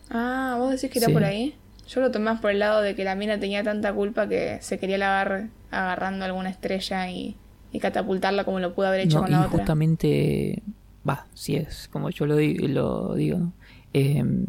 Ah, 0.10 0.56
vos 0.60 0.72
decís 0.72 0.90
que 0.92 1.00
era 1.00 1.08
Sí. 1.08 1.14
por 1.14 1.24
ahí. 1.24 1.56
Yo 1.88 2.02
lo 2.02 2.10
tomé 2.12 2.26
más 2.26 2.40
por 2.42 2.52
el 2.52 2.60
lado 2.60 2.82
de 2.82 2.96
que 2.96 3.04
la 3.04 3.16
mina 3.16 3.40
tenía 3.40 3.64
tanta 3.64 3.94
culpa 3.94 4.28
que 4.28 4.58
se 4.62 4.80
quería 4.80 4.98
lavar 4.98 5.50
agarrando 5.72 6.26
alguna 6.26 6.50
estrella 6.50 7.10
y, 7.10 7.36
y 7.72 7.80
catapultarla 7.80 8.44
como 8.44 8.60
lo 8.60 8.74
pudo 8.74 8.88
haber 8.88 9.02
hecho 9.02 9.18
No, 9.18 9.22
con 9.24 9.30
y 9.30 9.34
la 9.34 9.42
otra. 9.42 9.50
justamente, 9.60 10.64
va, 11.08 11.28
si 11.34 11.56
es 11.58 11.88
como 11.92 12.10
yo 12.10 12.26
lo, 12.26 12.38
di- 12.38 12.56
lo 12.56 13.14
digo, 13.16 13.38
¿no? 13.40 13.54
Em, 13.94 14.46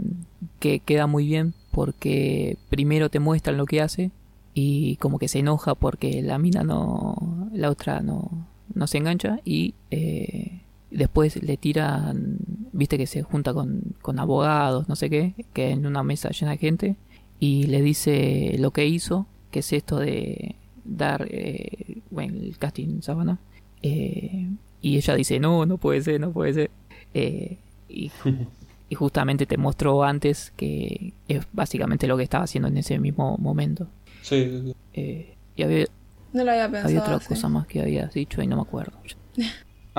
que 0.60 0.80
queda 0.80 1.06
muy 1.06 1.26
bien 1.26 1.52
porque 1.72 2.56
primero 2.70 3.10
te 3.10 3.18
muestran 3.20 3.56
lo 3.58 3.66
que 3.66 3.80
hace 3.82 4.10
y 4.54 4.96
como 4.96 5.18
que 5.18 5.28
se 5.28 5.40
enoja 5.40 5.74
porque 5.74 6.22
la 6.22 6.38
mina 6.38 6.62
no, 6.64 7.48
la 7.52 7.70
otra 7.70 8.00
no, 8.00 8.46
no 8.74 8.86
se 8.86 8.98
engancha 8.98 9.40
y 9.44 9.74
eh, 9.90 10.60
después 10.90 11.42
le 11.42 11.56
tiran, 11.56 12.38
viste 12.72 12.98
que 12.98 13.06
se 13.06 13.22
junta 13.22 13.54
con, 13.54 13.94
con 14.02 14.18
abogados, 14.18 14.88
no 14.88 14.96
sé 14.96 15.10
qué, 15.10 15.34
que 15.52 15.70
en 15.70 15.86
una 15.86 16.02
mesa 16.02 16.30
llena 16.30 16.52
de 16.52 16.58
gente 16.58 16.96
y 17.40 17.64
le 17.64 17.82
dice 17.82 18.56
lo 18.58 18.70
que 18.70 18.86
hizo, 18.86 19.26
que 19.50 19.60
es 19.60 19.72
esto 19.72 19.98
de 19.98 20.56
dar 20.84 21.26
eh, 21.30 21.98
bueno, 22.10 22.40
el 22.40 22.56
casting 22.58 23.00
sábana. 23.02 23.38
Eh, 23.82 24.48
y 24.80 24.96
ella 24.96 25.14
dice, 25.14 25.40
no, 25.40 25.66
no 25.66 25.78
puede 25.78 26.02
ser, 26.02 26.20
no 26.20 26.32
puede 26.32 26.54
ser. 26.54 26.70
Eh, 27.14 27.58
y, 27.88 28.10
y 28.88 28.94
justamente 28.94 29.46
te 29.46 29.56
mostró 29.56 30.04
antes 30.04 30.52
que 30.56 31.12
es 31.28 31.46
básicamente 31.52 32.06
lo 32.06 32.16
que 32.16 32.22
estaba 32.22 32.44
haciendo 32.44 32.68
en 32.68 32.76
ese 32.78 32.98
mismo 32.98 33.36
momento. 33.38 33.88
Sí, 34.22 34.44
sí, 34.44 34.62
sí. 34.66 34.74
Eh, 34.94 35.34
y 35.56 35.62
había, 35.62 35.86
No 36.32 36.44
lo 36.44 36.50
había 36.50 36.64
pensado. 36.70 36.86
había 36.88 37.00
otra 37.00 37.20
sí. 37.20 37.28
cosa 37.28 37.48
más 37.48 37.66
que 37.66 37.80
habías 37.80 38.12
dicho 38.14 38.42
y 38.42 38.46
no 38.46 38.56
me 38.56 38.62
acuerdo. 38.62 38.98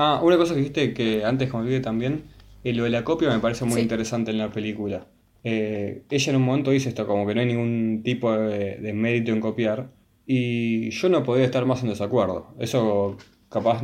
Ah, 0.00 0.20
una 0.22 0.36
cosa 0.36 0.54
que 0.54 0.60
dijiste 0.60 0.94
que 0.94 1.24
antes 1.24 1.52
olvidé 1.52 1.80
también, 1.80 2.22
eh, 2.62 2.72
lo 2.72 2.84
de 2.84 2.90
la 2.90 3.02
copia 3.02 3.28
me 3.30 3.40
parece 3.40 3.64
muy 3.64 3.74
Sí. 3.74 3.80
interesante 3.80 4.30
en 4.30 4.38
la 4.38 4.52
película. 4.52 5.08
Eh, 5.42 6.04
ella 6.08 6.30
en 6.30 6.36
un 6.36 6.42
momento 6.42 6.70
dice 6.70 6.88
esto, 6.90 7.04
como 7.04 7.26
que 7.26 7.34
no 7.34 7.40
hay 7.40 7.48
ningún 7.48 8.02
tipo 8.04 8.30
de, 8.32 8.76
de 8.76 8.92
mérito 8.92 9.32
en 9.32 9.40
copiar, 9.40 9.90
y 10.24 10.90
yo 10.90 11.08
no 11.08 11.24
podría 11.24 11.46
estar 11.46 11.66
más 11.66 11.82
en 11.82 11.88
desacuerdo. 11.88 12.54
Eso 12.60 13.16
capaz 13.48 13.80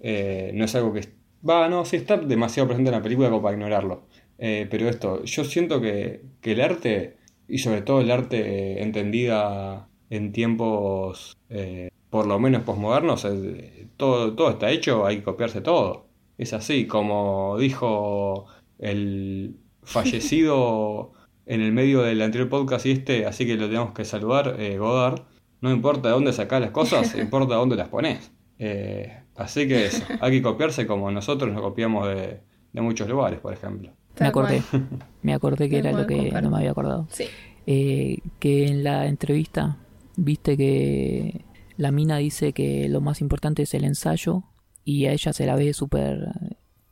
eh, 0.00 0.50
no 0.54 0.64
es 0.64 0.74
algo 0.74 0.92
que... 0.92 1.02
Va, 1.48 1.68
no, 1.68 1.84
sí 1.84 1.94
está 1.96 2.16
demasiado 2.16 2.66
presente 2.68 2.90
en 2.90 2.96
la 2.96 3.02
película 3.02 3.28
como 3.30 3.42
para 3.42 3.54
ignorarlo. 3.54 4.08
Eh, 4.38 4.66
pero 4.68 4.88
esto, 4.88 5.22
yo 5.22 5.44
siento 5.44 5.80
que, 5.80 6.22
que 6.40 6.50
el 6.52 6.62
arte, 6.62 7.16
y 7.46 7.58
sobre 7.58 7.82
todo 7.82 8.00
el 8.00 8.10
arte 8.10 8.82
entendida 8.82 9.88
en 10.16 10.32
tiempos 10.32 11.36
eh, 11.50 11.90
por 12.10 12.26
lo 12.26 12.38
menos 12.38 12.62
posmodernos, 12.62 13.24
eh, 13.24 13.88
todo, 13.96 14.34
todo 14.34 14.50
está 14.50 14.70
hecho, 14.70 15.04
hay 15.04 15.16
que 15.18 15.24
copiarse 15.24 15.60
todo. 15.60 16.06
Es 16.38 16.52
así, 16.52 16.86
como 16.86 17.56
dijo 17.58 18.46
el 18.78 19.56
fallecido 19.82 21.12
en 21.46 21.60
el 21.60 21.72
medio 21.72 22.02
del 22.02 22.22
anterior 22.22 22.48
podcast 22.48 22.86
y 22.86 22.92
este, 22.92 23.26
así 23.26 23.46
que 23.46 23.56
lo 23.56 23.66
tenemos 23.66 23.92
que 23.92 24.04
saludar, 24.04 24.56
eh, 24.58 24.78
Godard. 24.78 25.22
No 25.60 25.72
importa 25.72 26.08
de 26.08 26.14
dónde 26.14 26.32
sacás 26.32 26.60
las 26.60 26.70
cosas, 26.70 27.14
importa 27.18 27.56
dónde 27.56 27.76
las 27.76 27.88
pones. 27.88 28.30
Eh, 28.58 29.12
así 29.34 29.66
que 29.66 29.86
eso, 29.86 30.04
hay 30.20 30.32
que 30.32 30.42
copiarse 30.42 30.86
como 30.86 31.10
nosotros 31.10 31.52
nos 31.52 31.62
copiamos 31.62 32.06
de, 32.08 32.40
de 32.72 32.80
muchos 32.80 33.08
lugares, 33.08 33.40
por 33.40 33.52
ejemplo. 33.52 33.90
Me 34.20 34.26
acordé, 34.26 34.62
cual. 34.70 34.88
me 35.22 35.34
acordé 35.34 35.68
que 35.68 35.82
Tal 35.82 35.86
era 35.86 36.00
lo 36.00 36.06
que 36.06 36.16
comparto. 36.16 36.42
no 36.42 36.50
me 36.50 36.56
había 36.58 36.70
acordado. 36.70 37.08
Sí. 37.10 37.24
Eh, 37.66 38.18
que 38.38 38.66
en 38.66 38.84
la 38.84 39.06
entrevista 39.06 39.78
viste 40.16 40.56
que 40.56 41.44
la 41.76 41.90
mina 41.90 42.18
dice 42.18 42.52
que 42.52 42.88
lo 42.88 43.00
más 43.00 43.20
importante 43.20 43.62
es 43.62 43.74
el 43.74 43.84
ensayo 43.84 44.44
y 44.84 45.06
a 45.06 45.12
ella 45.12 45.32
se 45.32 45.46
la 45.46 45.56
ve 45.56 45.72
súper 45.72 46.28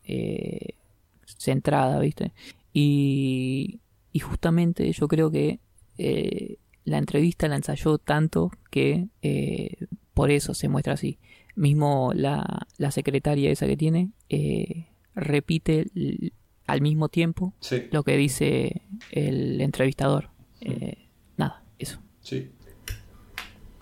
eh, 0.04 0.74
centrada, 1.24 1.98
¿viste? 2.00 2.32
Y, 2.72 3.80
y 4.12 4.18
justamente 4.20 4.90
yo 4.92 5.08
creo 5.08 5.30
que 5.30 5.60
eh, 5.98 6.56
la 6.84 6.98
entrevista 6.98 7.46
la 7.48 7.56
ensayó 7.56 7.98
tanto 7.98 8.50
que 8.70 9.08
eh, 9.22 9.76
por 10.14 10.30
eso 10.30 10.54
se 10.54 10.68
muestra 10.68 10.94
así. 10.94 11.18
Mismo 11.54 12.12
la, 12.14 12.66
la 12.78 12.90
secretaria 12.90 13.50
esa 13.50 13.66
que 13.66 13.76
tiene 13.76 14.10
repite 15.14 15.86
al 16.66 16.80
mismo 16.80 17.08
tiempo 17.10 17.52
Sí. 17.60 17.82
lo 17.90 18.02
que 18.02 18.16
dice 18.16 18.82
el 19.10 19.60
entrevistador. 19.60 20.30
Eh, 20.60 21.08
nada, 21.36 21.62
eso. 21.78 22.00
Sí. 22.20 22.50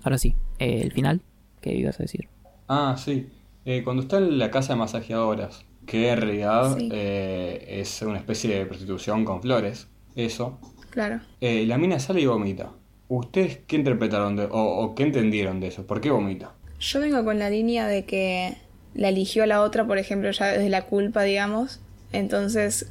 Ahora 0.03 0.19
sí, 0.19 0.35
eh, 0.59 0.81
el 0.83 0.93
final, 0.93 1.21
¿qué 1.61 1.75
ibas 1.75 1.99
a 2.01 2.03
decir? 2.05 2.29
Ah, 2.69 2.97
sí. 2.99 3.29
Eh, 3.65 3.83
cuando 3.85 4.03
está 4.03 4.19
en 4.19 4.39
la 4.39 4.51
casa 4.51 4.73
de 4.73 4.79
masajeadoras, 4.79 5.65
que 5.87 6.11
en 6.11 6.21
realidad 6.21 6.77
Sí. 6.79 6.89
eh, 6.93 7.67
es 7.81 8.01
una 8.03 8.19
especie 8.19 8.59
de 8.59 8.67
prostitución 8.67 9.25
con 9.25 9.43
flores, 9.43 9.89
eso, 10.17 10.59
Claro. 10.91 11.21
eh, 11.41 11.65
la 11.67 11.79
mina 11.79 11.99
sale 11.99 12.21
y 12.21 12.27
vomita. 12.27 12.71
¿Ustedes 13.09 13.59
qué 13.67 13.77
interpretaron 13.77 14.37
de, 14.37 14.45
o, 14.45 14.51
o 14.59 14.95
qué 14.95 15.03
entendieron 15.03 15.61
de 15.61 15.67
eso? 15.69 15.87
¿Por 15.87 16.01
qué 16.01 16.11
vomita? 16.11 16.53
Yo 16.79 17.01
vengo 17.01 17.25
con 17.25 17.39
la 17.39 17.51
línea 17.51 17.87
de 17.87 18.05
que 18.05 18.57
la 18.95 19.09
eligió 19.09 19.43
a 19.43 19.47
la 19.47 19.63
otra, 19.63 19.87
por 19.87 19.99
ejemplo, 19.99 20.31
ya 20.31 20.47
desde 20.47 20.69
la 20.69 20.87
culpa, 20.87 21.23
digamos. 21.23 21.81
Entonces, 22.13 22.91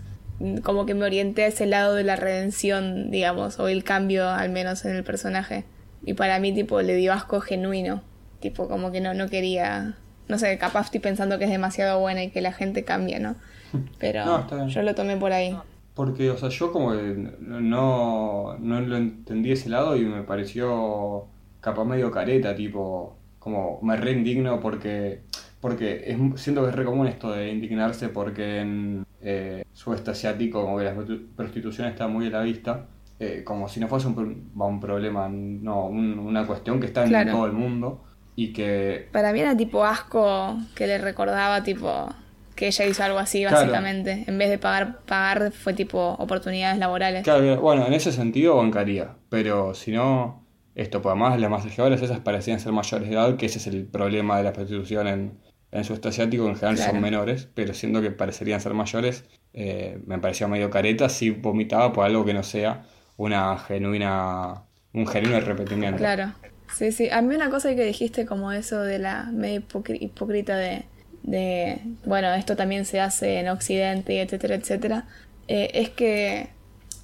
como 0.64 0.86
que 0.86 0.94
me 0.94 1.06
orienté 1.06 1.44
a 1.44 1.48
ese 1.48 1.66
lado 1.66 1.96
de 1.96 2.04
la 2.04 2.16
redención, 2.16 3.12
digamos, 3.12 3.60
o 3.60 3.68
el 3.68 3.84
cambio 3.84 4.28
al 4.30 4.50
menos 4.50 4.86
en 4.86 4.96
el 4.96 5.04
personaje. 5.04 5.64
Y 6.06 6.14
para 6.14 6.40
mí, 6.40 6.54
tipo, 6.54 6.82
le 6.82 6.96
dio 6.96 7.14
asco 7.14 7.42
genuino. 7.42 8.02
Tipo, 8.40 8.68
como 8.68 8.92
que 8.92 9.02
no, 9.02 9.14
no 9.14 9.28
quería... 9.28 9.98
No 10.28 10.38
sé, 10.38 10.58
capaz 10.60 10.86
estoy 10.86 11.00
pensando 11.00 11.40
que 11.40 11.46
es 11.46 11.50
demasiado 11.52 12.00
buena 12.00 12.24
y 12.24 12.30
que 12.30 12.42
la 12.42 12.54
gente 12.54 12.84
cambia, 12.86 13.20
¿no? 13.20 13.36
Pero 14.00 14.26
No, 14.26 14.40
está 14.40 14.56
bien. 14.58 14.70
yo 14.70 14.82
lo 14.84 14.96
tomé 14.96 15.18
por 15.18 15.34
ahí. 15.34 15.58
Porque, 15.96 16.30
o 16.30 16.38
sea, 16.38 16.50
yo 16.50 16.72
como 16.72 16.92
que 16.94 17.16
no, 17.40 18.56
no 18.60 18.80
lo 18.82 18.96
entendí 18.98 19.52
ese 19.52 19.70
lado 19.70 19.98
y 19.98 20.06
me 20.06 20.24
pareció 20.24 21.26
capaz 21.62 21.84
medio 21.86 22.10
careta, 22.12 22.56
tipo, 22.56 23.18
como 23.40 23.80
me 23.82 23.98
re 23.98 24.12
indigno 24.14 24.60
porque, 24.62 25.22
porque 25.60 26.04
es, 26.06 26.42
siento 26.42 26.64
que 26.64 26.70
es 26.70 26.76
re 26.76 26.86
común 26.86 27.08
esto 27.08 27.32
de 27.32 27.50
indignarse 27.52 28.08
porque 28.10 28.60
en 28.62 29.06
eh, 29.22 29.64
sudeste 29.74 30.12
asiático 30.12 30.62
como 30.64 30.78
que 30.78 30.86
la 30.86 30.96
prostitu- 30.96 31.28
prostitución 31.36 31.88
está 31.90 32.08
muy 32.08 32.28
a 32.28 32.30
la 32.30 32.42
vista 32.42 32.88
eh, 33.20 33.44
como 33.44 33.68
si 33.68 33.80
no 33.80 33.88
fuese 33.88 34.08
un, 34.08 34.16
pro- 34.16 34.66
un 34.68 34.80
problema, 34.80 35.28
no, 35.30 35.86
un- 35.88 36.20
una 36.20 36.48
cuestión 36.48 36.80
que 36.80 36.88
está 36.88 37.04
en 37.04 37.10
Claro. 37.10 37.32
todo 37.32 37.46
el 37.46 37.52
mundo 37.54 38.04
y 38.36 38.54
que 38.54 39.08
Para 39.12 39.34
mí 39.34 39.40
era 39.42 39.56
tipo 39.58 39.84
asco 39.84 40.58
que 40.76 40.88
le 40.88 40.98
recordaba 40.98 41.62
tipo 41.64 42.08
que 42.56 42.68
ella 42.68 42.86
hizo 42.86 43.04
algo 43.04 43.20
así 43.20 43.42
Claro. 43.42 43.58
básicamente. 43.58 44.24
En 44.28 44.38
vez 44.38 44.50
de 44.50 44.58
pagar, 44.58 45.00
pagar 45.06 45.52
fue 45.52 45.74
tipo 45.74 46.16
oportunidades 46.20 46.78
laborales. 46.78 47.24
Claro, 47.24 47.60
bueno, 47.62 47.86
en 47.88 47.94
ese 47.94 48.12
sentido 48.12 48.58
bancaría, 48.58 49.16
pero 49.30 49.74
si 49.74 49.92
no, 49.92 50.46
esto, 50.76 51.02
pues 51.02 51.12
además 51.12 51.40
las 51.40 51.50
masajeadoras 51.50 52.02
esas 52.02 52.20
parecían 52.20 52.60
ser 52.60 52.72
mayores 52.74 53.08
de 53.10 53.16
edad, 53.16 53.36
que 53.38 53.46
ese 53.48 53.60
es 53.60 53.68
el 53.68 53.86
problema 53.88 54.38
de 54.38 54.44
la 54.44 54.54
prostitución 54.54 55.08
en, 55.08 55.40
en 55.72 55.84
sudeste 55.84 56.10
asiático, 56.10 56.48
en 56.48 56.56
general 56.56 56.76
Claro. 56.76 56.92
son 56.94 57.02
menores, 57.02 57.50
pero 57.54 57.74
siendo 57.74 58.02
que 58.02 58.12
parecerían 58.12 58.60
ser 58.62 58.74
mayores, 58.74 59.26
eh, 59.54 60.00
me 60.06 60.20
parecía 60.20 60.48
medio 60.48 60.70
careta 60.70 61.08
si 61.10 61.30
vomitaba 61.32 61.92
por 61.94 62.06
algo 62.06 62.24
que 62.26 62.34
no 62.34 62.44
sea 62.44 62.84
una 63.20 63.58
genuina, 63.58 64.64
un 64.94 65.06
genuino 65.06 65.38
arrepentimiento. 65.38 65.98
Claro. 65.98 66.32
Sí, 66.74 66.94
sí. 66.94 67.10
A 67.10 67.22
mí 67.22 67.36
una 67.36 67.50
cosa 67.50 67.76
que 67.76 67.84
dijiste 67.84 68.26
como 68.26 68.54
eso 68.54 68.82
de 68.82 68.98
la 68.98 69.26
medio 69.26 69.62
hipócrita 70.00 70.56
de, 70.56 70.86
de, 71.24 71.82
bueno, 72.06 72.34
esto 72.34 72.56
también 72.56 72.86
se 72.86 73.02
hace 73.02 73.40
en 73.40 73.50
Occidente, 73.50 74.22
etcétera, 74.22 74.56
etcétera, 74.56 75.06
eh, 75.50 75.70
es 75.74 75.90
que 75.90 76.48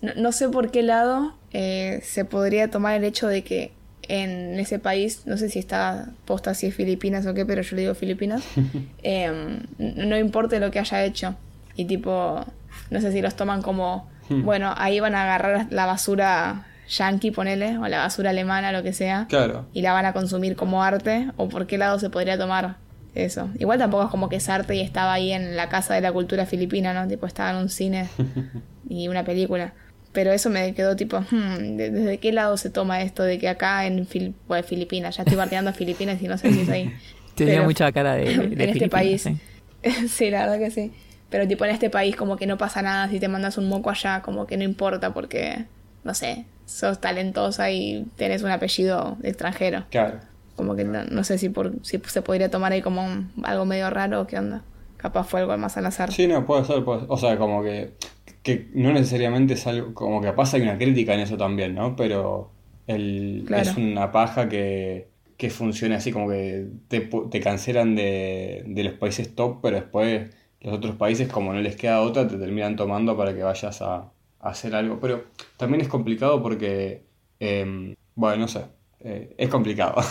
no, 0.01 0.13
no 0.15 0.31
sé 0.31 0.47
por 0.47 0.71
qué 0.71 0.83
lado 0.83 1.35
eh, 1.51 1.99
se 2.01 2.23
podría 2.23 2.69
tomar 2.71 2.95
el 2.95 3.03
hecho 3.03 3.27
de 3.27 3.43
que 3.43 3.73
en 4.07 4.57
ese 4.57 4.79
país, 4.79 5.23
no 5.25 5.35
sé 5.35 5.49
si 5.49 5.59
está 5.59 6.13
posta 6.23 6.53
si 6.53 6.67
es 6.67 6.75
Filipinas 6.75 7.25
o 7.25 7.33
qué, 7.33 7.45
pero 7.45 7.61
yo 7.61 7.75
le 7.75 7.81
digo 7.81 7.95
Filipinas, 7.95 8.41
eh, 9.03 9.59
no 9.77 10.17
importa 10.17 10.59
lo 10.59 10.71
que 10.71 10.79
haya 10.79 11.03
hecho. 11.03 11.35
Y 11.75 11.83
tipo, 11.83 12.45
no 12.89 13.01
sé 13.01 13.11
si 13.11 13.21
los 13.21 13.35
toman 13.35 13.61
como, 13.61 14.09
Hmm. 14.29 14.43
bueno, 14.43 14.73
ahí 14.77 14.99
van 14.99 15.13
a 15.15 15.23
agarrar 15.23 15.67
la 15.69 15.85
basura 15.85 16.65
yankee, 16.89 17.31
ponele, 17.31 17.77
o 17.77 17.87
la 17.87 17.99
basura 17.99 18.29
alemana, 18.31 18.71
lo 18.71 18.83
que 18.83 18.93
sea, 18.93 19.25
Claro. 19.29 19.65
y 19.73 19.81
la 19.81 19.93
van 19.93 20.05
a 20.05 20.13
consumir 20.13 20.55
como 20.55 20.83
arte, 20.83 21.27
o 21.37 21.47
por 21.49 21.67
qué 21.67 21.77
lado 21.77 21.99
se 21.99 22.09
podría 22.09 22.37
tomar 22.37 22.77
eso. 23.15 23.49
Igual 23.59 23.79
tampoco 23.79 24.03
es 24.05 24.09
como 24.09 24.27
que 24.29 24.35
es 24.37 24.49
arte 24.49 24.75
y 24.75 24.81
estaba 24.81 25.13
ahí 25.13 25.31
en 25.31 25.55
la 25.55 25.69
casa 25.69 25.93
de 25.95 26.01
la 26.01 26.11
cultura 26.11 26.45
filipina, 26.45 26.93
¿no? 26.93 27.07
Tipo, 27.07 27.25
estaba 27.27 27.51
en 27.51 27.55
un 27.57 27.69
cine 27.69 28.07
y 28.89 29.07
una 29.07 29.23
película. 29.23 29.73
Pero 30.11 30.31
eso 30.31 30.49
me 30.49 30.73
quedó 30.73 30.95
tipo, 30.95 31.19
hmm, 31.19 31.75
¿de- 31.77 31.91
¿desde 31.91 32.17
qué 32.19 32.31
lado 32.31 32.55
se 32.57 32.69
toma 32.69 33.01
esto 33.01 33.23
de 33.23 33.37
que 33.39 33.49
acá 33.49 33.85
en 33.85 34.07
Fil- 34.07 34.33
bueno, 34.47 34.63
Filipinas, 34.65 35.17
ya 35.17 35.23
estoy 35.23 35.37
bardeando 35.37 35.71
a 35.71 35.73
Filipinas 35.73 36.21
y 36.21 36.27
no 36.27 36.37
sé 36.37 36.51
si 36.53 36.61
es 36.61 36.69
ahí. 36.69 36.93
Tenía 37.35 37.55
Pero 37.55 37.65
mucha 37.65 37.91
cara 37.91 38.13
de, 38.15 38.23
de 38.47 38.63
en 38.63 38.69
este 38.69 38.89
país. 38.89 39.23
sí. 39.23 39.37
sí, 40.07 40.29
la 40.29 40.41
verdad 40.47 40.59
que 40.59 40.71
sí. 40.71 40.91
Pero 41.35 41.49
tipo 41.49 41.65
en 41.65 41.71
este 41.71 41.89
país 41.89 42.15
como 42.15 42.37
que 42.37 42.47
no 42.47 42.57
pasa 42.57 42.81
nada 42.81 43.09
si 43.09 43.19
te 43.19 43.27
mandas 43.27 43.57
un 43.57 43.67
moco 43.67 43.89
allá, 43.89 44.21
como 44.21 44.47
que 44.47 44.55
no 44.55 44.63
importa 44.63 45.13
porque, 45.13 45.65
no 46.05 46.13
sé, 46.13 46.45
sos 46.65 47.01
talentosa 47.01 47.69
y 47.71 48.05
tenés 48.15 48.41
un 48.41 48.51
apellido 48.51 49.17
extranjero. 49.21 49.83
Claro. 49.91 50.19
Como 50.55 50.77
que 50.77 50.85
no, 50.85 51.03
no 51.03 51.25
sé 51.25 51.37
si 51.37 51.49
por 51.49 51.73
si 51.83 52.01
se 52.07 52.21
podría 52.21 52.49
tomar 52.49 52.71
ahí 52.71 52.81
como 52.81 53.03
un- 53.03 53.33
algo 53.43 53.65
medio 53.65 53.89
raro 53.89 54.21
o 54.21 54.27
qué 54.27 54.39
onda. 54.39 54.63
Capaz 54.95 55.25
fue 55.27 55.41
algo 55.41 55.57
más 55.57 55.75
al 55.75 55.85
azar. 55.87 56.09
Sí, 56.13 56.25
no, 56.25 56.45
puede 56.45 56.63
ser, 56.63 56.85
puede 56.85 57.01
ser. 57.01 57.09
O 57.11 57.17
sea, 57.17 57.37
como 57.37 57.61
que, 57.61 57.95
que 58.41 58.69
no 58.73 58.93
necesariamente 58.93 59.55
es 59.55 59.67
algo, 59.67 59.93
como 59.93 60.21
que 60.21 60.31
pasa 60.31 60.55
hay 60.55 60.63
una 60.63 60.77
crítica 60.77 61.15
en 61.15 61.19
eso 61.19 61.35
también, 61.35 61.75
¿no? 61.75 61.97
Pero 61.97 62.49
el, 62.87 63.43
Claro. 63.45 63.63
es 63.69 63.75
una 63.75 64.13
paja 64.13 64.47
que, 64.47 65.09
que 65.35 65.49
funcione 65.49 65.95
así, 65.95 66.13
como 66.13 66.29
que 66.29 66.67
te, 66.87 67.01
te 67.29 67.41
cancelan 67.41 67.93
de, 67.93 68.63
de 68.67 68.83
los 68.85 68.93
países 68.93 69.35
top, 69.35 69.59
pero 69.61 69.75
después 69.75 70.29
los 70.65 70.75
otros 70.77 70.95
países, 70.95 71.27
como 71.29 71.53
no 71.53 71.61
les 71.61 71.75
queda 71.75 72.01
otra, 72.01 72.27
te 72.27 72.37
terminan 72.37 72.75
tomando 72.75 73.15
para 73.15 73.33
que 73.33 73.43
vayas 73.43 73.81
a, 73.81 73.95
a 73.95 74.11
hacer 74.41 74.75
algo. 74.75 74.99
Pero 74.99 75.25
también 75.57 75.81
es 75.81 75.87
complicado 75.87 76.41
porque, 76.41 77.03
em, 77.39 77.95
bueno, 78.15 78.37
no 78.41 78.47
sé, 78.47 78.65
eh, 79.01 79.33
es 79.37 79.49
complicado. 79.49 80.01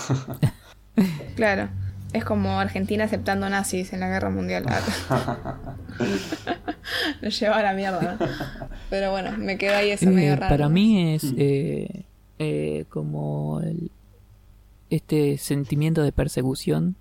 Claro. 1.35 1.69
Es 2.13 2.25
como 2.25 2.61
Argentina 2.61 3.03
aceptando 3.03 3.51
nazis 3.51 3.93
en 3.93 3.99
la 3.99 4.09
guerra 4.09 4.31
mundial. 4.31 4.65
Lo 7.21 7.29
lleva 7.29 7.59
a 7.59 7.63
la 7.63 7.73
mierda. 7.75 8.17
¿no? 8.21 8.27
Pero 8.91 9.11
bueno, 9.11 9.37
me 9.37 9.59
quedó 9.59 9.75
ahí 9.75 9.91
eso 9.91 10.07
Eh, 10.07 10.11
medio 10.11 10.37
raro. 10.37 10.49
Para 10.55 10.69
mí 10.69 11.15
es 11.15 11.33
eh, 11.37 12.05
eh, 12.39 12.85
como 12.89 13.61
el- 13.61 13.91
este 14.91 15.39
sentimiento 15.39 16.03
de 16.03 16.13
persecución 16.13 16.95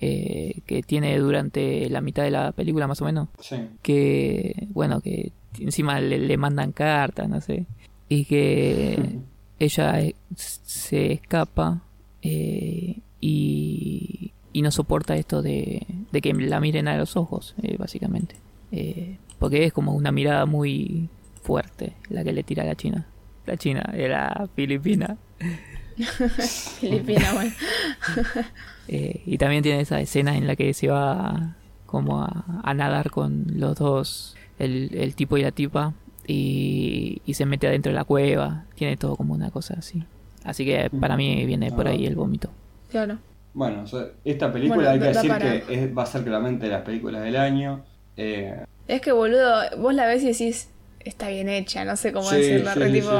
eh, 0.00 0.60
que 0.66 0.82
tiene 0.82 1.18
durante 1.18 1.88
la 1.90 2.00
mitad 2.00 2.22
de 2.22 2.30
la 2.30 2.52
película 2.52 2.86
más 2.86 3.00
o 3.02 3.04
menos. 3.04 3.28
Sí. 3.40 3.56
Que, 3.82 4.68
bueno, 4.70 5.00
que 5.00 5.32
encima 5.58 6.00
le, 6.00 6.18
le 6.18 6.36
mandan 6.36 6.72
cartas, 6.72 7.28
no 7.28 7.40
sé. 7.40 7.66
Y 8.08 8.24
que 8.24 9.18
ella 9.58 10.00
se 10.34 11.12
escapa 11.12 11.82
eh, 12.22 13.00
y, 13.20 14.32
y 14.52 14.62
no 14.62 14.70
soporta 14.70 15.16
esto 15.16 15.42
de, 15.42 15.86
de 16.12 16.20
que 16.20 16.32
la 16.32 16.60
miren 16.60 16.88
a 16.88 16.96
los 16.96 17.16
ojos, 17.16 17.54
eh, 17.62 17.76
básicamente. 17.78 18.36
Eh, 18.72 19.18
porque 19.38 19.64
es 19.64 19.72
como 19.72 19.92
una 19.92 20.12
mirada 20.12 20.46
muy 20.46 21.08
fuerte 21.42 21.92
la 22.08 22.24
que 22.24 22.32
le 22.32 22.42
tira 22.42 22.62
a 22.62 22.66
la 22.66 22.74
China. 22.74 23.06
La 23.46 23.56
China 23.56 23.92
era 23.94 24.48
filipina. 24.56 25.16
Filipina, 26.80 27.32
bueno. 27.32 27.52
Eh, 28.88 29.22
y 29.26 29.38
también 29.38 29.62
tiene 29.62 29.80
esa 29.80 30.00
escena 30.00 30.36
en 30.36 30.46
la 30.46 30.56
que 30.56 30.72
se 30.74 30.88
va 30.88 31.54
como 31.86 32.22
a, 32.22 32.44
a 32.62 32.74
nadar 32.74 33.10
con 33.10 33.44
los 33.54 33.76
dos, 33.76 34.36
el, 34.58 34.90
el 34.94 35.14
tipo 35.14 35.36
y 35.36 35.42
la 35.42 35.50
tipa, 35.52 35.92
y, 36.26 37.20
y 37.24 37.34
se 37.34 37.46
mete 37.46 37.66
adentro 37.66 37.90
de 37.92 37.96
la 37.96 38.04
cueva. 38.04 38.64
Tiene 38.74 38.96
todo 38.96 39.16
como 39.16 39.34
una 39.34 39.50
cosa 39.50 39.74
así. 39.78 40.02
Así 40.44 40.64
que 40.64 40.90
para 41.00 41.16
mí 41.16 41.44
viene 41.46 41.72
por 41.72 41.88
ahí 41.88 42.06
el 42.06 42.14
vómito. 42.14 42.50
Claro. 42.90 43.18
Bueno, 43.54 43.84
esta 44.24 44.52
película 44.52 44.76
Bueno, 44.76 44.90
hay 44.90 44.98
que 45.00 45.06
decir 45.06 45.30
para- 45.30 45.60
que 45.66 45.74
es- 45.84 45.96
va 45.96 46.02
a 46.02 46.06
ser 46.06 46.22
claramente 46.24 46.66
de 46.66 46.72
las 46.72 46.82
películas 46.82 47.22
del 47.24 47.36
año. 47.36 47.82
Eh, 48.16 48.54
Es 48.86 49.00
que 49.00 49.12
boludo, 49.12 49.62
vos 49.78 49.94
la 49.94 50.06
ves 50.06 50.22
y 50.22 50.26
decís, 50.28 50.68
está 51.00 51.28
bien 51.28 51.48
hecha, 51.48 51.84
no 51.84 51.96
sé 51.96 52.12
cómo 52.12 52.28
Sí, 52.30 52.36
decirlo. 52.36 52.72
sí, 52.72 52.78
re 52.78 52.86
sí, 52.88 52.92
tipo, 53.00 53.10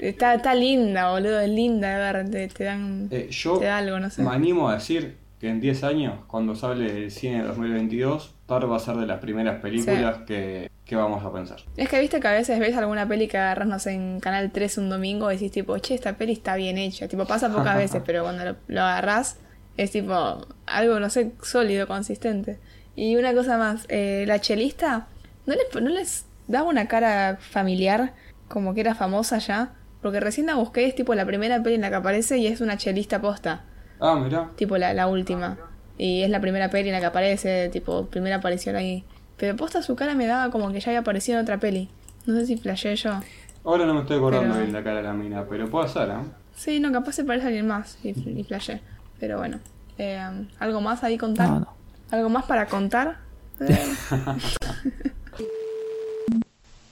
Está, 0.00 0.34
está 0.34 0.54
linda, 0.54 1.10
boludo, 1.10 1.40
es 1.40 1.50
linda 1.50 1.88
de 1.88 2.12
ver, 2.12 2.30
te, 2.30 2.48
te 2.48 2.64
dan 2.64 3.08
eh, 3.10 3.28
yo 3.30 3.58
te 3.58 3.66
da 3.66 3.78
algo, 3.78 4.00
no 4.00 4.08
sé. 4.08 4.22
me 4.22 4.30
animo 4.30 4.68
a 4.68 4.74
decir 4.74 5.16
que 5.38 5.48
en 5.48 5.60
10 5.60 5.84
años, 5.84 6.14
cuando 6.26 6.54
se 6.54 6.66
hable 6.66 6.92
del 6.92 7.10
cine 7.10 7.42
de 7.42 7.48
2022, 7.48 8.34
Tar 8.46 8.70
va 8.70 8.76
a 8.76 8.78
ser 8.78 8.96
de 8.96 9.06
las 9.06 9.20
primeras 9.20 9.60
películas 9.60 10.18
que, 10.26 10.70
que 10.84 10.96
vamos 10.96 11.24
a 11.24 11.32
pensar. 11.32 11.60
Es 11.76 11.88
que 11.88 11.98
viste 11.98 12.20
que 12.20 12.28
a 12.28 12.32
veces 12.32 12.58
ves 12.58 12.76
alguna 12.76 13.06
peli 13.08 13.26
que 13.28 13.38
agarras, 13.38 13.68
no 13.68 13.78
sé, 13.78 13.92
en 13.92 14.20
Canal 14.20 14.50
3 14.50 14.78
un 14.78 14.90
domingo 14.90 15.30
y 15.30 15.36
decís 15.36 15.52
tipo, 15.52 15.78
che, 15.78 15.94
esta 15.94 16.16
peli 16.16 16.32
está 16.32 16.56
bien 16.56 16.76
hecha. 16.76 17.08
Tipo, 17.08 17.26
pasa 17.26 17.48
pocas 17.48 17.76
veces, 17.78 18.02
pero 18.04 18.22
cuando 18.22 18.44
lo, 18.44 18.56
lo 18.68 18.82
agarrás 18.82 19.38
es 19.76 19.90
tipo 19.92 20.46
algo, 20.66 21.00
no 21.00 21.08
sé, 21.08 21.32
sólido, 21.42 21.86
consistente. 21.86 22.58
Y 22.94 23.16
una 23.16 23.32
cosa 23.32 23.56
más, 23.56 23.86
eh, 23.88 24.24
la 24.26 24.40
chelista, 24.40 25.06
¿no 25.46 25.54
les, 25.54 25.82
¿no 25.82 25.88
les 25.88 26.26
daba 26.48 26.68
una 26.68 26.86
cara 26.86 27.38
familiar 27.40 28.12
como 28.48 28.74
que 28.74 28.80
era 28.82 28.94
famosa 28.94 29.38
ya? 29.38 29.72
Porque 30.02 30.20
recién 30.20 30.46
la 30.46 30.54
busqué, 30.54 30.86
es 30.86 30.94
tipo 30.94 31.14
la 31.14 31.26
primera 31.26 31.62
peli 31.62 31.74
en 31.76 31.82
la 31.82 31.90
que 31.90 31.96
aparece 31.96 32.38
y 32.38 32.46
es 32.46 32.60
una 32.60 32.76
chelista 32.78 33.20
posta. 33.20 33.62
Ah, 34.00 34.14
mirá. 34.16 34.48
Tipo 34.56 34.78
la, 34.78 34.94
la 34.94 35.06
última. 35.08 35.58
Y 35.98 36.22
es 36.22 36.30
la 36.30 36.40
primera 36.40 36.70
peli 36.70 36.88
en 36.88 36.94
la 36.94 37.00
que 37.00 37.06
aparece, 37.06 37.68
tipo, 37.68 38.06
primera 38.06 38.36
aparición 38.36 38.76
ahí. 38.76 39.04
Pero 39.36 39.56
posta 39.56 39.82
su 39.82 39.96
cara 39.96 40.14
me 40.14 40.26
daba 40.26 40.50
como 40.50 40.72
que 40.72 40.80
ya 40.80 40.90
había 40.90 41.00
aparecido 41.00 41.38
en 41.38 41.42
otra 41.44 41.58
peli. 41.58 41.88
No 42.26 42.34
sé 42.34 42.46
si 42.46 42.56
flashé 42.56 42.96
yo. 42.96 43.20
Ahora 43.64 43.84
no 43.84 43.92
me 43.94 44.00
estoy 44.00 44.16
acordando 44.16 44.48
Pero- 44.54 44.60
bien 44.64 44.72
la 44.72 44.82
cara 44.82 44.96
de 44.98 45.02
la 45.02 45.12
mina, 45.12 45.44
pero 45.48 45.68
puede 45.68 45.88
ser, 45.88 46.08
¿eh? 46.08 46.14
Sí, 46.56 46.80
no, 46.80 46.90
capaz 46.92 47.12
se 47.12 47.24
parece 47.24 47.44
a 47.44 47.48
alguien 47.48 47.66
más 47.66 47.98
y, 48.02 48.10
y 48.10 48.44
flashé. 48.44 48.80
Pero 49.18 49.36
bueno. 49.38 49.58
Eh, 49.98 50.18
¿Algo 50.58 50.80
más 50.80 51.04
ahí 51.04 51.18
contar? 51.18 51.48
No, 51.48 51.60
no. 51.60 51.68
¿Algo 52.10 52.28
más 52.30 52.44
para 52.46 52.66
contar? 52.66 53.18
Eh, 53.60 53.78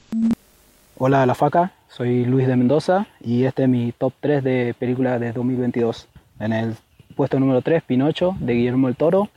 Hola 0.98 1.24
La 1.26 1.34
Faca, 1.34 1.72
soy 1.88 2.24
Luis 2.24 2.46
de 2.46 2.56
Mendoza 2.56 3.06
y 3.20 3.44
este 3.44 3.64
es 3.64 3.68
mi 3.68 3.92
top 3.92 4.12
3 4.20 4.44
de 4.44 4.74
películas 4.78 5.18
de 5.20 5.32
2022. 5.32 6.08
En 6.38 6.52
el 6.52 6.76
puesto 7.16 7.40
número 7.40 7.62
3, 7.62 7.82
Pinocho, 7.82 8.36
de 8.40 8.54
Guillermo 8.54 8.88
el 8.88 8.96
Toro. 8.96 9.30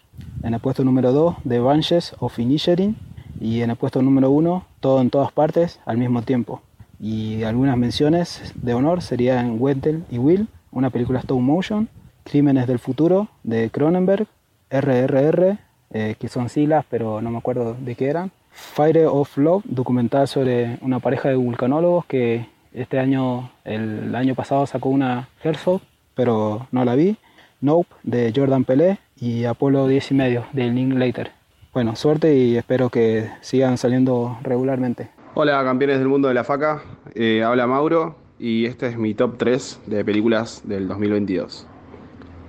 En 0.43 0.53
el 0.53 0.59
puesto 0.59 0.83
número 0.83 1.13
2, 1.13 1.37
The 1.47 1.59
Banshees 1.59 2.15
of 2.19 2.37
Inisherin. 2.37 2.97
Y 3.39 3.61
en 3.61 3.71
el 3.71 3.75
puesto 3.77 4.01
número 4.01 4.29
1, 4.29 4.65
Todo 4.79 5.01
en 5.01 5.09
todas 5.09 5.31
partes 5.31 5.79
al 5.85 5.97
mismo 5.97 6.21
tiempo. 6.21 6.61
Y 6.99 7.43
algunas 7.43 7.77
menciones 7.77 8.53
de 8.55 8.73
honor 8.73 9.01
serían 9.01 9.57
Wendell 9.59 10.03
y 10.11 10.19
Will, 10.19 10.47
una 10.71 10.89
película 10.89 11.19
stop 11.19 11.39
motion. 11.39 11.89
Crímenes 12.23 12.67
del 12.67 12.79
futuro, 12.79 13.29
de 13.43 13.69
Cronenberg. 13.71 14.27
RRR, 14.69 15.57
eh, 15.89 16.15
que 16.17 16.27
son 16.29 16.47
siglas, 16.47 16.85
pero 16.89 17.21
no 17.21 17.31
me 17.31 17.39
acuerdo 17.39 17.73
de 17.73 17.95
qué 17.95 18.09
eran. 18.09 18.31
Fire 18.51 19.05
of 19.07 19.37
Love, 19.37 19.63
documental 19.65 20.27
sobre 20.27 20.77
una 20.81 20.99
pareja 20.99 21.29
de 21.29 21.35
vulcanólogos 21.35 22.05
que 22.05 22.47
este 22.73 22.99
año, 22.99 23.51
el 23.65 24.13
año 24.15 24.35
pasado 24.35 24.65
sacó 24.65 24.89
una 24.89 25.29
Herzog, 25.43 25.81
pero 26.15 26.67
no 26.71 26.85
la 26.85 26.95
vi. 26.95 27.17
Nope, 27.61 27.89
de 28.03 28.33
Jordan 28.35 28.63
Pelé 28.63 28.99
y 29.19 29.45
Apolo 29.45 29.87
10 29.87 30.11
y 30.11 30.13
medio, 30.15 30.45
de 30.51 30.69
Linklater. 30.69 31.31
Bueno, 31.73 31.95
suerte 31.95 32.35
y 32.35 32.57
espero 32.57 32.89
que 32.89 33.29
sigan 33.41 33.77
saliendo 33.77 34.37
regularmente. 34.41 35.09
Hola 35.35 35.63
campeones 35.63 35.99
del 35.99 36.07
mundo 36.07 36.27
de 36.27 36.33
la 36.33 36.43
faca, 36.43 36.81
Eh, 37.15 37.43
habla 37.43 37.67
Mauro 37.67 38.15
y 38.39 38.65
este 38.65 38.87
es 38.87 38.97
mi 38.97 39.13
top 39.13 39.37
3 39.37 39.81
de 39.85 40.03
películas 40.03 40.63
del 40.65 40.87
2022. 40.87 41.67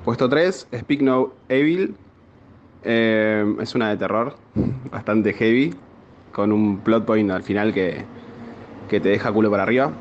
Puesto 0.04 0.28
3, 0.28 0.68
Speak 0.74 1.02
No 1.02 1.32
Evil. 1.48 1.94
Eh, 2.84 3.44
es 3.60 3.74
una 3.76 3.90
de 3.90 3.96
terror, 3.96 4.36
bastante 4.90 5.32
heavy, 5.34 5.74
con 6.32 6.52
un 6.52 6.78
plot 6.78 7.04
point 7.04 7.30
al 7.30 7.42
final 7.42 7.72
que, 7.72 8.04
que 8.88 9.00
te 9.00 9.10
deja 9.10 9.32
culo 9.32 9.50
para 9.50 9.62
arriba. 9.62 9.92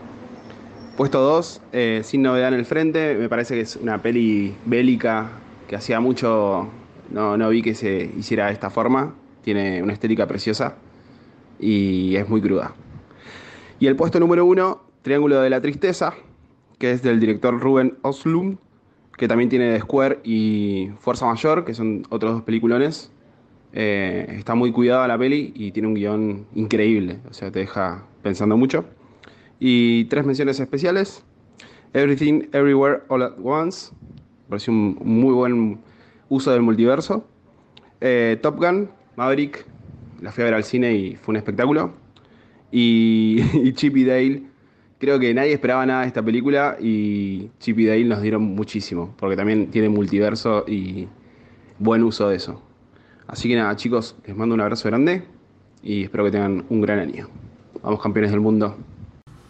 Puesto 0.98 1.22
2, 1.22 1.62
eh, 1.72 2.02
Sin 2.04 2.22
Novedad 2.22 2.50
en 2.50 2.60
el 2.60 2.66
Frente. 2.66 3.16
Me 3.16 3.30
parece 3.30 3.56
que 3.56 3.62
es 3.62 3.76
una 3.76 4.02
peli 4.02 4.56
bélica 4.66 5.32
que 5.68 5.76
hacía 5.76 6.00
mucho 6.00 6.70
no, 7.12 7.38
no 7.38 7.50
vi 7.50 7.62
que 7.62 7.76
se 7.76 8.10
hiciera 8.18 8.48
de 8.48 8.54
esta 8.54 8.70
forma. 8.70 9.14
Tiene 9.44 9.82
una 9.84 9.94
estética 9.94 10.28
preciosa 10.28 10.76
y 11.60 12.16
es 12.16 12.28
muy 12.28 12.42
cruda. 12.42 12.74
Y 13.80 13.88
el 13.88 13.96
puesto 13.96 14.20
número 14.20 14.46
1, 14.46 14.82
Triángulo 15.02 15.42
de 15.42 15.50
la 15.50 15.62
Tristeza, 15.62 16.14
que 16.78 16.92
es 16.92 17.02
del 17.02 17.20
director 17.20 17.60
Ruben 17.60 17.98
Oslum, 18.02 18.58
que 19.18 19.28
también 19.28 19.50
tiene 19.50 19.80
Square 19.80 20.20
y 20.24 20.92
Fuerza 21.00 21.26
Mayor, 21.26 21.66
que 21.66 21.74
son 21.74 22.06
otros 22.10 22.34
dos 22.34 22.44
peliculones. 22.44 23.12
Eh, 23.74 24.36
está 24.38 24.56
muy 24.56 24.72
cuidada 24.72 25.08
la 25.08 25.18
peli 25.18 25.54
y 25.56 25.72
tiene 25.72 25.88
un 25.88 25.94
guion 25.94 26.46
increíble, 26.54 27.20
o 27.30 27.34
sea, 27.34 27.52
te 27.52 27.60
deja 27.60 28.06
pensando 28.22 28.58
mucho. 28.58 28.86
Y 29.60 30.06
tres 30.06 30.26
menciones 30.26 30.60
especiales. 30.60 31.24
Everything, 31.94 32.48
Everywhere, 32.52 33.02
All 33.08 33.22
at 33.22 33.34
Once. 33.44 33.94
Pareció 34.50 34.74
un 34.74 34.98
muy 35.02 35.34
buen 35.34 35.80
uso 36.30 36.52
del 36.52 36.62
multiverso. 36.62 37.26
Eh, 38.02 38.38
Top 38.42 38.58
Gun, 38.58 38.90
Maverick, 39.16 39.66
la 40.22 40.32
fui 40.32 40.42
a 40.42 40.46
ver 40.46 40.54
al 40.56 40.64
cine 40.64 40.94
y 40.94 41.16
fue 41.16 41.34
un 41.34 41.38
espectáculo. 41.38 41.94
Y, 42.72 43.42
y 43.54 43.74
Chip 43.74 43.96
y 43.98 44.04
Dale, 44.04 44.44
creo 44.98 45.20
que 45.20 45.34
nadie 45.34 45.54
esperaba 45.54 45.86
nada 45.86 46.02
de 46.02 46.08
esta 46.08 46.24
película 46.24 46.78
y 46.80 47.52
Chip 47.60 47.80
y 47.80 47.86
Dale 47.86 48.06
nos 48.06 48.22
dieron 48.22 48.44
muchísimo, 48.44 49.14
porque 49.18 49.36
también 49.36 49.70
tiene 49.70 49.90
multiverso 49.90 50.66
y 50.68 51.08
buen 51.80 52.04
uso 52.04 52.30
de 52.30 52.38
eso. 52.38 52.62
Así 53.32 53.48
que 53.48 53.56
nada, 53.56 53.74
chicos, 53.78 54.16
les 54.28 54.36
mando 54.36 54.54
un 54.54 54.60
abrazo 54.60 54.90
grande 54.90 55.24
y 55.82 56.04
espero 56.04 56.26
que 56.26 56.32
tengan 56.32 56.66
un 56.70 56.82
gran 56.82 57.00
año. 57.00 57.30
Vamos 57.82 58.02
campeones 58.02 58.30
del 58.30 58.42
mundo. 58.42 58.76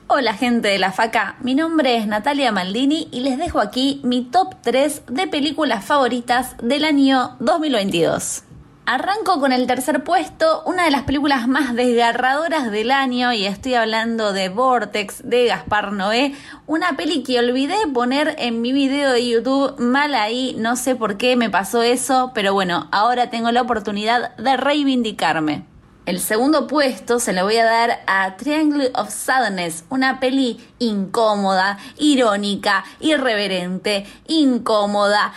Hola 0.08 0.36
gente 0.36 0.68
de 0.68 0.78
la 0.78 0.92
faca, 0.92 1.38
mi 1.42 1.56
nombre 1.56 1.98
es 1.98 2.06
Natalia 2.06 2.52
Maldini 2.52 3.08
y 3.12 3.22
les 3.22 3.40
dejo 3.40 3.60
aquí 3.60 4.00
mi 4.04 4.26
top 4.26 4.56
3 4.62 5.04
de 5.08 5.28
películas 5.28 5.84
favoritas 5.84 6.56
del 6.62 6.86
año 6.86 7.38
2022. 7.40 8.44
Arranco 8.88 9.40
con 9.40 9.54
el 9.54 9.68
tercer 9.68 10.04
puesto, 10.04 10.64
una 10.66 10.86
de 10.86 10.92
las 10.92 11.04
películas 11.04 11.48
más 11.48 11.76
desgarradoras 11.76 12.72
del 12.72 12.90
año 12.90 13.32
y 13.32 13.46
estoy 13.46 13.76
hablando 13.76 14.34
de 14.34 14.50
Vortex 14.50 15.22
de 15.24 15.46
Gaspar 15.46 15.94
Noé, 15.94 16.34
una 16.66 16.98
peli 16.98 17.22
que 17.22 17.38
olvidé 17.38 17.76
poner 17.94 18.36
en 18.40 18.60
mi 18.60 18.74
video 18.74 19.12
de 19.12 19.30
YouTube, 19.30 19.80
mal 19.80 20.16
ahí, 20.16 20.56
no 20.58 20.76
sé 20.76 20.96
por 20.96 21.18
qué 21.18 21.36
me 21.36 21.52
pasó 21.52 21.84
eso, 21.84 22.32
pero 22.34 22.54
bueno, 22.54 22.88
ahora 22.92 23.30
tengo 23.30 23.52
la 23.52 23.62
oportunidad 23.62 24.36
de 24.38 24.58
reivindicarme. 24.58 25.64
El 26.08 26.20
segundo 26.20 26.66
puesto 26.66 27.20
se 27.20 27.34
lo 27.34 27.44
voy 27.44 27.58
a 27.58 27.66
dar 27.66 28.00
a 28.08 28.36
Triangle 28.36 28.92
of 28.96 29.12
Sadness, 29.12 29.86
una 29.90 30.20
peli 30.20 30.60
incómoda, 30.80 31.78
irónica, 32.00 32.84
irreverente, 33.00 34.08
incómoda, 34.28 35.34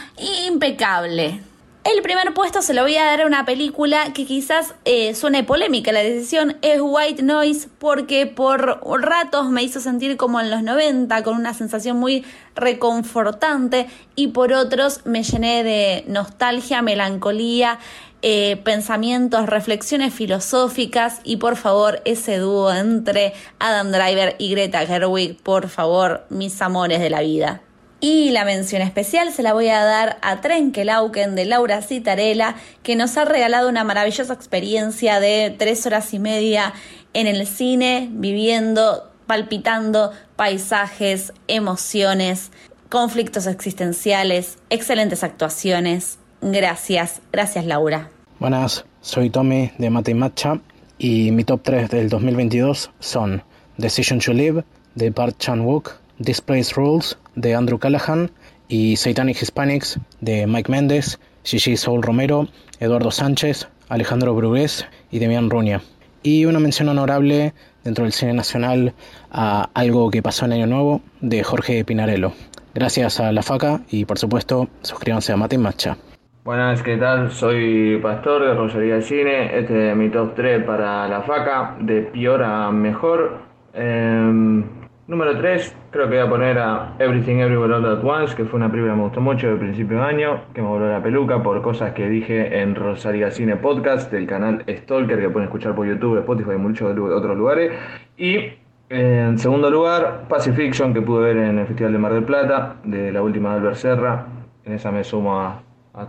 impecable. 0.46 1.42
El 1.84 2.00
primer 2.00 2.32
puesto 2.32 2.62
se 2.62 2.72
lo 2.72 2.80
voy 2.80 2.96
a 2.96 3.04
dar 3.04 3.20
a 3.20 3.26
una 3.26 3.44
película 3.44 4.14
que 4.14 4.24
quizás 4.24 4.74
eh, 4.86 5.14
suene 5.14 5.44
polémica. 5.44 5.92
La 5.92 6.02
decisión 6.02 6.56
es 6.62 6.80
White 6.80 7.22
Noise 7.22 7.68
porque 7.78 8.26
por 8.26 8.80
ratos 9.02 9.50
me 9.50 9.62
hizo 9.62 9.80
sentir 9.80 10.16
como 10.16 10.40
en 10.40 10.50
los 10.50 10.62
90 10.62 11.22
con 11.22 11.36
una 11.36 11.52
sensación 11.52 11.98
muy 11.98 12.24
reconfortante 12.54 13.86
y 14.16 14.28
por 14.28 14.54
otros 14.54 15.02
me 15.04 15.24
llené 15.24 15.62
de 15.62 16.04
nostalgia, 16.08 16.80
melancolía, 16.80 17.78
eh, 18.22 18.56
pensamientos, 18.64 19.44
reflexiones 19.44 20.14
filosóficas 20.14 21.20
y 21.22 21.36
por 21.36 21.56
favor 21.56 22.00
ese 22.06 22.38
dúo 22.38 22.72
entre 22.72 23.34
Adam 23.58 23.92
Driver 23.92 24.36
y 24.38 24.50
Greta 24.52 24.86
Gerwig, 24.86 25.36
por 25.42 25.68
favor, 25.68 26.24
mis 26.30 26.62
amores 26.62 27.00
de 27.00 27.10
la 27.10 27.20
vida. 27.20 27.60
Y 28.06 28.32
la 28.32 28.44
mención 28.44 28.82
especial 28.82 29.32
se 29.32 29.42
la 29.42 29.54
voy 29.54 29.70
a 29.70 29.82
dar 29.82 30.18
a 30.20 30.42
Trenkelauken 30.42 31.34
de 31.34 31.46
Laura 31.46 31.80
Citarella, 31.80 32.54
que 32.82 32.96
nos 32.96 33.16
ha 33.16 33.24
regalado 33.24 33.66
una 33.66 33.82
maravillosa 33.82 34.34
experiencia 34.34 35.20
de 35.20 35.56
tres 35.58 35.86
horas 35.86 36.12
y 36.12 36.18
media 36.18 36.74
en 37.14 37.26
el 37.26 37.46
cine, 37.46 38.10
viviendo, 38.12 39.10
palpitando 39.26 40.12
paisajes, 40.36 41.32
emociones, 41.48 42.50
conflictos 42.90 43.46
existenciales, 43.46 44.58
excelentes 44.68 45.24
actuaciones. 45.24 46.18
Gracias, 46.42 47.22
gracias 47.32 47.64
Laura. 47.64 48.10
Buenas, 48.38 48.84
soy 49.00 49.30
Tommy 49.30 49.72
de 49.78 49.88
Mate 49.88 50.10
y 50.10 50.14
Matcha 50.14 50.60
y 50.98 51.30
mi 51.30 51.44
top 51.44 51.62
3 51.62 51.88
del 51.88 52.10
2022 52.10 52.90
son 53.00 53.42
Decision 53.78 54.18
to 54.18 54.34
Live 54.34 54.62
de 54.94 55.08
Bart 55.08 55.38
Chan-wook, 55.38 55.92
Displays 56.18 56.74
Rules 56.74 57.16
de 57.34 57.54
Andrew 57.54 57.78
Callahan 57.78 58.30
y 58.68 58.96
Satanic 58.96 59.40
Hispanics 59.40 59.98
de 60.20 60.46
Mike 60.46 60.70
Méndez, 60.70 61.18
Gigi 61.44 61.76
Saul 61.76 62.02
Romero, 62.02 62.48
Eduardo 62.80 63.10
Sánchez, 63.10 63.68
Alejandro 63.88 64.34
Brugués 64.34 64.86
y 65.10 65.18
Demian 65.18 65.50
Ruña. 65.50 65.82
Y 66.22 66.46
una 66.46 66.58
mención 66.58 66.88
honorable 66.88 67.52
dentro 67.84 68.04
del 68.04 68.12
cine 68.12 68.32
nacional 68.32 68.94
a 69.30 69.68
Algo 69.74 70.10
que 70.10 70.22
pasó 70.22 70.46
en 70.46 70.52
Año 70.52 70.66
Nuevo 70.66 71.02
de 71.20 71.42
Jorge 71.44 71.84
Pinarello. 71.84 72.32
Gracias 72.74 73.20
a 73.20 73.30
La 73.30 73.42
Faca 73.42 73.82
y 73.90 74.04
por 74.04 74.18
supuesto 74.18 74.68
suscríbanse 74.82 75.32
a 75.32 75.36
Mate 75.36 75.56
y 75.56 75.58
Matcha. 75.58 75.96
Buenas, 76.44 76.82
¿qué 76.82 76.96
tal? 76.96 77.30
Soy 77.30 77.98
Pastor 78.02 78.46
de 78.46 78.54
Rosería 78.54 79.00
Cine. 79.00 79.58
Este 79.58 79.90
es 79.90 79.96
mi 79.96 80.10
top 80.10 80.34
3 80.34 80.64
para 80.64 81.08
La 81.08 81.22
Faca, 81.22 81.76
de 81.80 82.02
peor 82.02 82.42
a 82.42 82.70
mejor. 82.70 83.38
Em, 83.72 84.62
Número 85.06 85.36
3, 85.36 85.76
creo 85.90 86.08
que 86.08 86.16
voy 86.16 86.26
a 86.26 86.30
poner 86.30 86.58
a 86.58 86.94
Everything 86.98 87.36
Everywhere 87.36 87.74
All 87.74 87.84
At 87.84 88.02
Once, 88.02 88.34
que 88.34 88.46
fue 88.46 88.56
una 88.56 88.70
película 88.70 88.94
que 88.94 88.96
me 88.96 89.04
gustó 89.04 89.20
mucho 89.20 89.48
de 89.48 89.56
principio 89.56 89.98
de 89.98 90.02
año, 90.02 90.44
que 90.54 90.62
me 90.62 90.68
voló 90.68 90.90
la 90.90 91.02
peluca 91.02 91.42
por 91.42 91.60
cosas 91.60 91.92
que 91.92 92.08
dije 92.08 92.62
en 92.62 92.74
Rosaria 92.74 93.30
Cine 93.30 93.56
Podcast, 93.56 94.10
del 94.10 94.26
canal 94.26 94.64
Stalker, 94.66 95.20
que 95.20 95.28
pueden 95.28 95.48
escuchar 95.48 95.74
por 95.74 95.86
YouTube, 95.86 96.20
Spotify 96.20 96.52
y 96.54 96.56
muchos 96.56 96.98
otros 96.98 97.36
lugares. 97.36 97.72
Y 98.16 98.54
en 98.88 99.38
segundo 99.38 99.70
lugar, 99.70 100.24
Pacifiction, 100.26 100.94
que 100.94 101.02
pude 101.02 101.34
ver 101.34 101.36
en 101.36 101.58
el 101.58 101.66
Festival 101.66 101.92
de 101.92 101.98
Mar 101.98 102.14
del 102.14 102.24
Plata, 102.24 102.76
de 102.84 103.12
la 103.12 103.20
última 103.20 103.50
de 103.50 103.56
Albert 103.56 103.76
Serra. 103.76 104.26
En 104.64 104.72
esa 104.72 104.90
me 104.90 105.04
sumo 105.04 105.38
a, 105.38 105.60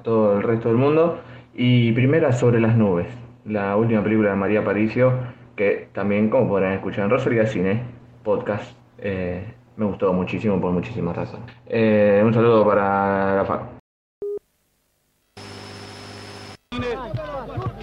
todo 0.03 0.37
el 0.37 0.43
resto 0.43 0.69
del 0.69 0.77
mundo. 0.77 1.19
Y 1.53 1.91
primera, 1.91 2.31
Sobre 2.31 2.61
las 2.61 2.77
Nubes, 2.77 3.07
la 3.43 3.75
última 3.75 4.01
película 4.01 4.29
de 4.29 4.35
María 4.37 4.63
Paricio, 4.63 5.11
que 5.57 5.89
también, 5.91 6.29
como 6.29 6.47
podrán 6.47 6.71
escuchar 6.71 7.03
en 7.03 7.09
Rosaria 7.09 7.45
Cine 7.45 7.83
Podcast, 8.23 8.84
eh, 8.97 9.53
me 9.75 9.85
gustó 9.85 10.13
muchísimo 10.13 10.59
por 10.59 10.71
muchísimas 10.71 11.15
razones. 11.15 11.53
Eh, 11.67 12.21
un 12.23 12.33
saludo 12.33 12.65
para 12.65 13.35
la 13.35 13.45
FAC. 13.45 13.61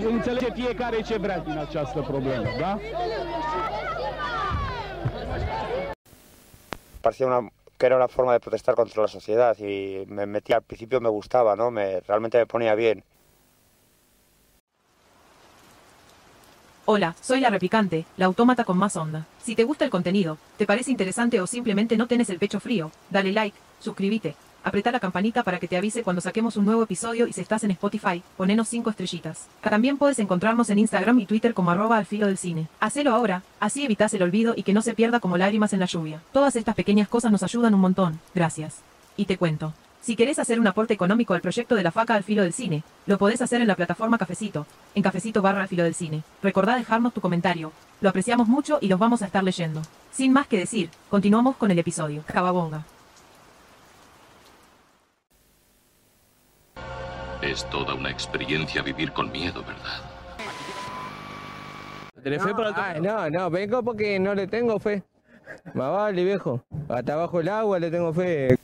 Înțelege 0.04 0.52
fiecare 0.52 1.00
ce 1.02 1.18
vrea 1.18 1.38
din 1.38 1.58
această 1.58 2.00
problemă, 2.00 2.44
da? 2.60 2.78
Parecía 7.00 7.26
una, 7.26 7.48
que 7.76 7.86
era 7.86 7.96
una 7.96 8.06
forma 8.06 8.32
de 8.32 8.38
protestar 8.38 8.74
contra 8.74 9.02
la 9.02 9.08
sociedad 9.08 9.56
y 9.58 10.04
me 10.06 10.24
metí 10.24 10.52
al 10.52 10.62
principio 10.62 11.00
me 11.00 11.08
gustaba, 11.08 11.56
¿no? 11.56 11.70
Me, 11.70 12.00
realmente 12.06 12.38
me 12.38 12.46
ponía 12.46 12.74
bien. 12.74 13.04
Hola, 16.84 17.14
soy 17.20 17.38
la 17.38 17.48
repicante, 17.48 18.06
la 18.16 18.26
autómata 18.26 18.64
con 18.64 18.76
más 18.76 18.96
onda. 18.96 19.24
Si 19.40 19.54
te 19.54 19.62
gusta 19.62 19.84
el 19.84 19.90
contenido, 19.92 20.36
te 20.56 20.66
parece 20.66 20.90
interesante 20.90 21.40
o 21.40 21.46
simplemente 21.46 21.96
no 21.96 22.08
tienes 22.08 22.28
el 22.28 22.40
pecho 22.40 22.58
frío, 22.58 22.90
dale 23.08 23.30
like, 23.30 23.56
suscríbete, 23.78 24.34
apretá 24.64 24.90
la 24.90 24.98
campanita 24.98 25.44
para 25.44 25.60
que 25.60 25.68
te 25.68 25.76
avise 25.76 26.02
cuando 26.02 26.20
saquemos 26.20 26.56
un 26.56 26.64
nuevo 26.64 26.82
episodio 26.82 27.28
y 27.28 27.32
si 27.32 27.40
estás 27.40 27.62
en 27.62 27.70
Spotify, 27.70 28.20
ponenos 28.36 28.66
5 28.66 28.90
estrellitas. 28.90 29.46
También 29.60 29.96
puedes 29.96 30.18
encontrarnos 30.18 30.70
en 30.70 30.80
Instagram 30.80 31.20
y 31.20 31.26
Twitter 31.26 31.54
como 31.54 31.70
arroba 31.70 31.98
al 31.98 32.06
filo 32.06 32.26
del 32.26 32.36
cine. 32.36 32.66
Hacelo 32.80 33.14
ahora, 33.14 33.44
así 33.60 33.84
evitas 33.84 34.12
el 34.14 34.24
olvido 34.24 34.54
y 34.56 34.64
que 34.64 34.72
no 34.72 34.82
se 34.82 34.94
pierda 34.94 35.20
como 35.20 35.38
lágrimas 35.38 35.72
en 35.72 35.78
la 35.78 35.86
lluvia. 35.86 36.20
Todas 36.32 36.56
estas 36.56 36.74
pequeñas 36.74 37.06
cosas 37.06 37.30
nos 37.30 37.44
ayudan 37.44 37.74
un 37.74 37.80
montón, 37.80 38.18
gracias. 38.34 38.78
Y 39.16 39.26
te 39.26 39.38
cuento. 39.38 39.72
Si 40.02 40.16
querés 40.16 40.40
hacer 40.40 40.58
un 40.58 40.66
aporte 40.66 40.92
económico 40.92 41.32
al 41.32 41.40
proyecto 41.40 41.76
de 41.76 41.84
la 41.84 41.92
faca 41.92 42.16
al 42.16 42.24
filo 42.24 42.42
del 42.42 42.52
cine, 42.52 42.82
lo 43.06 43.18
podés 43.18 43.40
hacer 43.40 43.60
en 43.60 43.68
la 43.68 43.76
plataforma 43.76 44.18
Cafecito, 44.18 44.66
en 44.96 45.02
cafecito 45.02 45.42
barra 45.42 45.62
al 45.62 45.68
filo 45.68 45.84
del 45.84 45.94
cine. 45.94 46.24
Recordá 46.42 46.74
dejarnos 46.74 47.14
tu 47.14 47.20
comentario. 47.20 47.70
Lo 48.00 48.08
apreciamos 48.08 48.48
mucho 48.48 48.78
y 48.80 48.88
los 48.88 48.98
vamos 48.98 49.22
a 49.22 49.26
estar 49.26 49.44
leyendo. 49.44 49.80
Sin 50.10 50.32
más 50.32 50.48
que 50.48 50.58
decir, 50.58 50.90
continuamos 51.08 51.54
con 51.54 51.70
el 51.70 51.78
episodio. 51.78 52.24
Cababonga. 52.26 52.84
Es 57.40 57.68
toda 57.70 57.94
una 57.94 58.10
experiencia 58.10 58.82
vivir 58.82 59.12
con 59.12 59.30
miedo, 59.30 59.62
¿verdad? 59.62 60.02
¿Tenés 62.24 62.42
fe 62.42 62.52
para 62.54 62.96
el 62.96 63.02
no, 63.02 63.30
no, 63.30 63.50
vengo 63.50 63.84
porque 63.84 64.18
no 64.18 64.34
le 64.34 64.48
tengo 64.48 64.80
fe. 64.80 65.04
Más 65.74 65.92
vale, 65.92 66.24
viejo. 66.24 66.64
Hasta 66.88 67.14
abajo 67.14 67.40
el 67.40 67.48
agua 67.48 67.78
le 67.78 67.90
tengo 67.90 68.12
fe. 68.12 68.58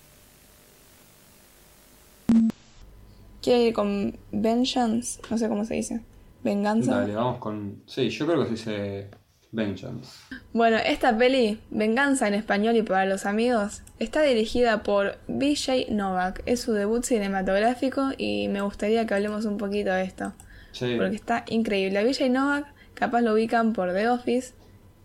Ir 3.56 3.72
con 3.72 4.18
Vengeance, 4.32 5.20
no 5.30 5.38
sé 5.38 5.48
cómo 5.48 5.64
se 5.64 5.74
dice. 5.74 6.00
Venganza. 6.44 7.00
Dale, 7.00 7.14
vamos 7.14 7.38
con. 7.38 7.82
Sí, 7.86 8.08
yo 8.10 8.26
creo 8.26 8.40
que 8.40 8.46
se 8.46 8.52
dice 8.52 9.08
Vengeance. 9.50 10.10
Bueno, 10.52 10.76
esta 10.76 11.16
peli, 11.16 11.58
Venganza 11.70 12.28
en 12.28 12.34
español 12.34 12.76
y 12.76 12.82
para 12.82 13.06
los 13.06 13.26
amigos, 13.26 13.82
está 13.98 14.22
dirigida 14.22 14.82
por 14.82 15.18
Vijay 15.26 15.86
Novak. 15.90 16.42
Es 16.46 16.60
su 16.60 16.72
debut 16.72 17.04
cinematográfico 17.04 18.10
y 18.16 18.48
me 18.48 18.60
gustaría 18.60 19.06
que 19.06 19.14
hablemos 19.14 19.44
un 19.46 19.56
poquito 19.56 19.90
de 19.90 20.04
esto. 20.04 20.32
Sí. 20.72 20.94
Porque 20.96 21.16
está 21.16 21.44
increíble. 21.48 21.98
A 21.98 22.02
Vijay 22.04 22.30
Novak 22.30 22.66
capaz 22.94 23.20
lo 23.22 23.32
ubican 23.32 23.72
por 23.72 23.92
The 23.92 24.08
Office, 24.08 24.54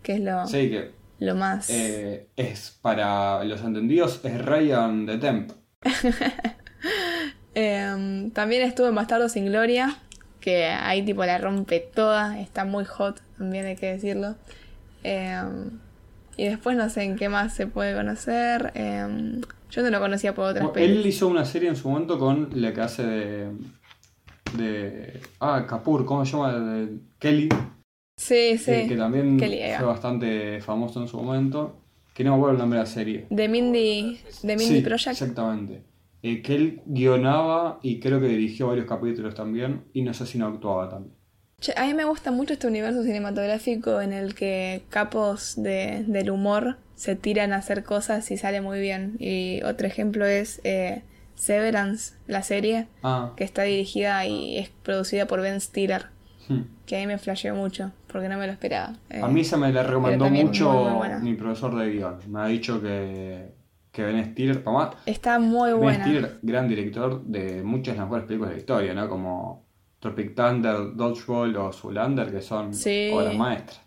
que 0.02 0.14
es 0.14 0.20
lo, 0.20 0.46
Sí, 0.46 0.70
que 0.70 0.90
lo 1.18 1.34
más... 1.34 1.68
eh, 1.70 2.28
es 2.36 2.78
para 2.82 3.42
los 3.44 3.60
entendidos, 3.62 4.20
es 4.24 4.44
Ryan 4.44 5.06
de 5.06 5.18
Temp. 5.18 5.52
Em, 7.54 8.30
también 8.30 8.62
estuvo 8.62 8.88
en 8.88 8.94
Bastardo 8.94 9.28
sin 9.28 9.46
Gloria, 9.46 9.96
que 10.40 10.66
ahí 10.66 11.04
tipo 11.04 11.24
la 11.24 11.38
rompe 11.38 11.80
toda, 11.80 12.40
está 12.40 12.64
muy 12.64 12.84
hot, 12.84 13.20
también 13.38 13.66
hay 13.66 13.76
que 13.76 13.92
decirlo. 13.92 14.36
Em, 15.02 15.70
y 16.36 16.44
después 16.46 16.76
no 16.76 16.88
sé 16.90 17.02
en 17.04 17.16
qué 17.16 17.28
más 17.28 17.54
se 17.54 17.66
puede 17.66 17.94
conocer. 17.94 18.72
Em, 18.74 19.40
yo 19.70 19.82
no 19.82 19.90
lo 19.90 20.00
conocía 20.00 20.34
por 20.34 20.46
otras 20.50 20.64
Bueno, 20.68 20.84
él 20.84 21.06
hizo 21.06 21.28
una 21.28 21.44
serie 21.44 21.68
en 21.68 21.76
su 21.76 21.88
momento 21.88 22.18
con 22.18 22.50
la 22.54 22.72
que 22.72 22.80
hace 22.80 23.02
de. 23.04 23.50
de. 24.56 25.20
Ah, 25.40 25.64
Kapoor, 25.68 26.04
¿cómo 26.04 26.24
se 26.24 26.32
llama? 26.32 26.52
De 26.52 26.88
Kelly. 27.18 27.48
Sí, 28.16 28.58
sí. 28.58 28.70
eh, 28.70 28.86
que 28.88 28.96
también 28.96 29.38
Kelly, 29.38 29.60
fue 29.76 29.86
bastante 29.86 30.60
famoso 30.60 31.00
en 31.00 31.08
su 31.08 31.20
momento. 31.20 31.76
Que 32.14 32.22
no 32.22 32.30
me 32.30 32.36
acuerdo 32.36 32.52
el 32.52 32.58
nombre 32.58 32.78
de 32.78 32.84
la 32.84 32.90
serie. 32.90 33.26
De 33.30 33.48
Mindy, 33.48 34.20
de 34.42 34.56
Mindy 34.56 34.76
Sí, 34.76 34.80
Project. 34.82 35.08
Exactamente. 35.08 35.82
Eh, 36.26 36.40
que 36.40 36.54
él 36.54 36.80
guionaba 36.86 37.78
y 37.82 38.00
creo 38.00 38.18
que 38.18 38.28
dirigió 38.28 38.68
varios 38.68 38.86
capítulos 38.86 39.34
también. 39.34 39.84
Y 39.92 40.00
no 40.02 40.14
sé 40.14 40.24
si 40.26 40.38
no 40.38 40.46
actuaba 40.46 40.88
también. 40.88 41.14
Che, 41.60 41.72
a 41.76 41.84
mí 41.86 41.92
me 41.94 42.04
gusta 42.04 42.30
mucho 42.30 42.54
este 42.54 42.66
universo 42.66 43.02
cinematográfico 43.02 44.00
en 44.00 44.12
el 44.14 44.34
que 44.34 44.82
capos 44.88 45.54
de, 45.62 46.04
del 46.06 46.30
humor 46.30 46.78
se 46.94 47.14
tiran 47.14 47.52
a 47.52 47.56
hacer 47.56 47.84
cosas 47.84 48.30
y 48.30 48.36
sale 48.38 48.60
muy 48.62 48.80
bien. 48.80 49.16
Y 49.18 49.62
otro 49.64 49.86
ejemplo 49.86 50.24
es 50.24 50.60
eh, 50.64 51.02
Severance, 51.34 52.14
la 52.26 52.42
serie, 52.42 52.86
Ah. 53.02 53.32
que 53.36 53.44
está 53.44 53.62
dirigida 53.64 54.24
y 54.26 54.56
es 54.58 54.70
producida 54.82 55.26
por 55.26 55.40
Ben 55.42 55.60
Stiller, 55.60 56.06
Hmm. 56.48 56.62
que 56.86 56.96
a 56.96 57.00
mí 57.00 57.06
me 57.06 57.16
flasheó 57.18 57.54
mucho, 57.54 57.92
porque 58.06 58.28
no 58.28 58.36
me 58.38 58.46
lo 58.46 58.52
esperaba. 58.52 58.94
Eh, 59.10 59.20
A 59.22 59.28
mí 59.28 59.44
se 59.44 59.56
me 59.56 59.72
la 59.72 59.82
recomendó 59.82 60.28
mucho 60.30 60.70
muy, 60.72 60.84
muy 60.84 60.92
buena. 60.98 61.18
mi 61.18 61.34
profesor 61.34 61.74
de 61.76 61.90
guion. 61.90 62.16
Me 62.28 62.40
ha 62.40 62.46
dicho 62.46 62.80
que, 62.82 63.53
que 63.94 64.02
Ben 64.02 64.32
Stiller, 64.32 64.60
además, 64.66 64.96
Está 65.06 65.38
muy 65.38 65.70
Ben 65.70 65.80
buena. 65.80 66.04
Stiller, 66.04 66.38
gran 66.42 66.68
director 66.68 67.22
de 67.24 67.62
muchas 67.62 67.94
de 67.94 67.98
las 68.00 68.06
mejores 68.08 68.26
películas 68.26 68.50
de 68.50 68.56
la 68.56 68.60
historia, 68.60 68.92
¿no? 68.94 69.08
Como 69.08 69.64
Tropic 70.00 70.34
Thunder, 70.34 70.94
Dodgeball 70.94 71.56
o 71.56 71.72
Zoolander, 71.72 72.30
que 72.32 72.42
son 72.42 72.74
Sí. 72.74 73.10
obras 73.14 73.34
maestras. 73.36 73.80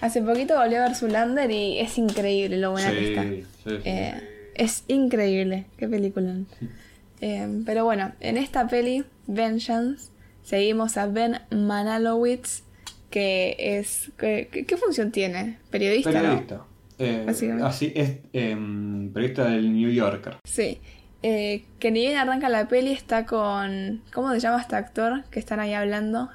Hace 0.00 0.22
poquito 0.22 0.56
volví 0.56 0.76
a 0.76 0.82
ver 0.82 0.94
Zulander 0.94 1.50
y 1.50 1.80
es 1.80 1.98
increíble 1.98 2.56
lo 2.58 2.70
buena 2.70 2.92
que 2.92 3.08
está. 3.08 3.22
Sí. 3.24 3.80
Eh, 3.84 4.50
es 4.54 4.84
increíble, 4.86 5.66
qué 5.76 5.88
película. 5.88 6.34
Eh, 7.20 7.62
pero 7.66 7.84
bueno, 7.84 8.12
en 8.20 8.36
esta 8.36 8.68
peli, 8.68 9.04
Vengeance, 9.26 10.12
seguimos 10.44 10.96
a 10.96 11.08
Ben 11.08 11.40
Manalowitz, 11.50 12.62
que 13.10 13.56
es... 13.58 14.12
¿Qué, 14.16 14.76
función 14.78 15.10
tiene? 15.10 15.58
¿Periodista? 15.68 16.22
no? 16.22 16.67
Eh, 16.98 17.26
así 17.62 17.92
es, 17.94 18.18
em, 18.32 19.12
periodista 19.12 19.44
del 19.44 19.72
New 19.72 19.90
Yorker. 19.90 20.36
Sí. 20.44 20.80
Eh, 21.22 21.64
que 21.80 21.90
ni 21.90 22.00
bien 22.00 22.16
arranca 22.16 22.48
la 22.48 22.68
peli 22.68 22.92
está 22.92 23.26
con... 23.26 24.02
¿Cómo 24.12 24.32
se 24.32 24.40
llama 24.40 24.60
este 24.60 24.76
actor 24.76 25.24
que 25.30 25.40
están 25.40 25.60
ahí 25.60 25.74
hablando? 25.74 26.28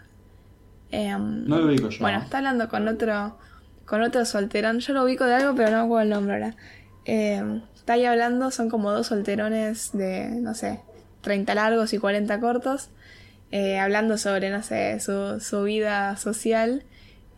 Em, 0.92 1.46
No 1.48 1.60
lo 1.60 1.68
ubico 1.68 1.90
yo. 1.90 2.00
Bueno, 2.02 2.20
está 2.20 2.38
hablando 2.38 2.70
con 2.70 2.88
otro 2.88 3.38
con 3.86 4.02
otro 4.02 4.26
solterón. 4.26 4.80
Yo 4.80 4.94
lo 4.94 5.04
ubico 5.04 5.26
de 5.26 5.36
algo, 5.36 5.56
pero 5.56 5.70
no 5.72 5.78
me 5.80 5.84
acuerdo 5.86 6.04
el 6.04 6.10
nombre 6.10 6.34
ahora. 6.36 6.56
Eh, 7.06 7.62
está 7.76 7.94
ahí 7.94 8.06
hablando, 8.06 8.52
son 8.52 8.70
como 8.70 8.92
dos 8.92 9.08
solterones 9.08 9.92
de, 9.94 10.30
no 10.30 10.54
sé, 10.54 10.80
30 11.22 11.54
largos 11.56 11.94
y 11.94 11.98
40 11.98 12.40
cortos, 12.40 12.90
eh, 13.52 13.78
hablando 13.78 14.18
sobre, 14.18 14.50
no 14.50 14.64
sé, 14.64 15.00
su, 15.00 15.40
su 15.40 15.64
vida 15.64 16.16
social. 16.18 16.84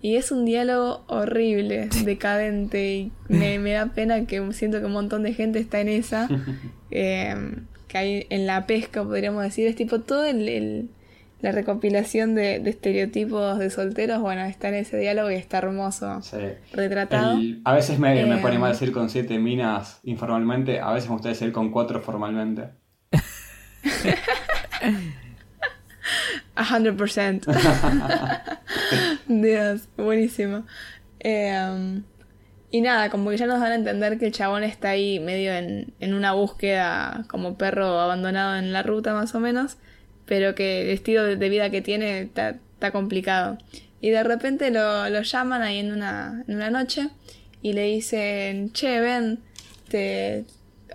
Y 0.05 0.17
es 0.17 0.31
un 0.31 0.45
diálogo 0.45 1.03
horrible, 1.07 1.89
decadente, 2.03 2.93
y 2.95 3.11
me, 3.27 3.57
me 3.57 3.71
da 3.71 3.87
pena 3.87 4.25
que 4.27 4.53
siento 4.53 4.79
que 4.79 4.85
un 4.85 4.91
montón 4.91 5.23
de 5.23 5.33
gente 5.33 5.57
está 5.57 5.79
en 5.81 5.89
esa. 5.89 6.27
eh, 6.91 7.35
que 7.87 7.97
hay 7.97 8.27
en 8.29 8.45
la 8.45 8.67
pesca, 8.67 9.03
podríamos 9.03 9.41
decir. 9.41 9.65
Es 9.67 9.75
tipo 9.75 10.01
todo 10.01 10.25
el, 10.25 10.47
el- 10.47 10.89
la 11.41 11.51
recopilación 11.51 12.35
de, 12.35 12.59
de 12.59 12.69
estereotipos 12.69 13.57
de 13.57 13.69
solteros. 13.71 14.21
Bueno, 14.21 14.43
está 14.45 14.69
en 14.69 14.75
ese 14.75 14.97
diálogo 14.97 15.31
y 15.31 15.35
está 15.35 15.57
hermoso 15.59 16.21
retratado. 16.71 17.37
El- 17.37 17.61
a 17.65 17.73
veces 17.73 17.97
me, 17.97 18.25
me 18.27 18.37
pone 18.37 18.59
mal 18.59 18.73
decir 18.73 18.91
con 18.91 19.09
siete 19.09 19.39
minas 19.39 19.99
informalmente, 20.03 20.79
a 20.81 20.91
veces 20.93 21.09
me 21.09 21.15
gusta 21.15 21.29
decir 21.29 21.51
con 21.51 21.71
cuatro 21.71 21.99
formalmente. 22.01 22.63
A 26.55 26.63
hundred 26.63 26.95
percent. 26.95 27.45
Dios, 29.27 29.87
buenísimo. 29.97 30.65
Eh, 31.19 32.01
y 32.75 32.81
nada, 32.81 33.09
como 33.09 33.29
que 33.29 33.37
ya 33.37 33.45
nos 33.45 33.61
dan 33.61 33.71
a 33.71 33.75
entender 33.75 34.17
que 34.17 34.25
el 34.25 34.31
chabón 34.33 34.63
está 34.63 34.89
ahí 34.89 35.19
medio 35.19 35.53
en, 35.53 35.93
en 36.01 36.13
una 36.13 36.33
búsqueda 36.33 37.25
como 37.29 37.57
perro 37.57 37.99
abandonado 38.01 38.57
en 38.57 38.73
la 38.73 38.83
ruta 38.83 39.13
más 39.13 39.33
o 39.33 39.39
menos, 39.39 39.77
pero 40.25 40.55
que 40.55 40.81
el 40.81 40.89
estilo 40.89 41.23
de, 41.23 41.49
vida 41.49 41.69
que 41.69 41.81
tiene 41.81 42.19
está 42.21 42.91
complicado. 42.91 43.57
Y 44.01 44.09
de 44.09 44.23
repente 44.23 44.71
lo, 44.71 45.09
lo 45.09 45.21
llaman 45.21 45.61
ahí 45.61 45.79
en 45.79 45.93
una, 45.93 46.43
en 46.47 46.55
una 46.55 46.69
noche 46.69 47.09
y 47.61 47.73
le 47.73 47.83
dicen, 47.83 48.71
che, 48.73 48.99
ven, 48.99 49.39
te... 49.87 50.43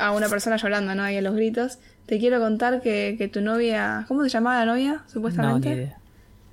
a 0.01 0.12
una 0.12 0.28
persona 0.28 0.56
llorando, 0.56 0.94
¿no? 0.94 1.02
Ahí 1.02 1.16
a 1.16 1.22
los 1.22 1.35
gritos. 1.35 1.78
Te 2.06 2.18
quiero 2.18 2.40
contar 2.40 2.81
que, 2.81 3.14
que 3.18 3.28
tu 3.28 3.40
novia... 3.40 4.05
¿Cómo 4.09 4.22
se 4.24 4.31
llamaba 4.31 4.64
la 4.64 4.72
novia, 4.72 5.02
supuestamente? 5.06 5.68
No, 5.68 5.74
ni 5.74 5.82
idea. 5.82 5.97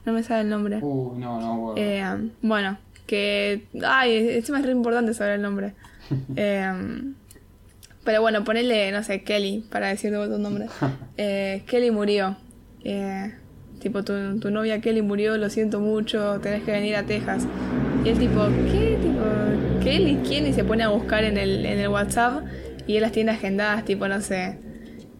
No 0.06 0.14
me 0.14 0.24
sabe 0.24 0.42
el 0.42 0.50
nombre. 0.50 0.80
Uh, 0.82 1.16
no, 1.18 1.42
no, 1.42 1.58
bueno. 1.58 1.74
Eh, 1.78 2.30
bueno, 2.42 2.78
que. 3.08 3.66
Ay, 3.84 4.36
encima 4.36 4.60
es 4.60 4.66
re 4.66 4.72
importante 4.72 5.14
saber 5.14 5.36
el 5.36 5.42
nombre. 5.42 5.74
Eh, 6.38 6.72
pero 8.06 8.22
bueno, 8.22 8.46
ponele, 8.46 8.90
no 8.94 9.04
sé, 9.04 9.24
Kelly, 9.24 9.66
para 9.70 9.88
decirte 9.88 10.18
tu 10.28 10.38
nombre. 10.38 10.68
Eh, 11.18 11.64
Kelly 11.68 11.92
murió. 11.92 12.38
Eh, 12.86 13.34
tipo, 13.80 14.04
tu, 14.06 14.40
tu 14.40 14.50
novia 14.50 14.80
Kelly 14.80 15.02
murió, 15.02 15.36
lo 15.38 15.50
siento 15.50 15.82
mucho, 15.82 16.40
tenés 16.40 16.64
que 16.64 16.72
venir 16.72 16.96
a 16.96 17.04
Texas. 17.04 17.46
Y 18.06 18.10
el 18.10 18.18
tipo, 18.18 18.46
¿qué? 18.72 18.98
Tipo, 19.02 19.84
¿Kelly? 19.84 20.20
¿Quién? 20.26 20.48
Y 20.48 20.54
se 20.54 20.64
pone 20.64 20.84
a 20.84 20.88
buscar 20.88 21.26
en 21.26 21.38
el, 21.38 21.66
en 21.66 21.80
el 21.80 21.90
WhatsApp 21.90 22.46
y 22.88 22.96
él 22.96 23.02
las 23.04 23.12
tiene 23.12 23.32
agendadas, 23.32 23.86
tipo, 23.86 24.08
no 24.08 24.22
sé. 24.22 24.58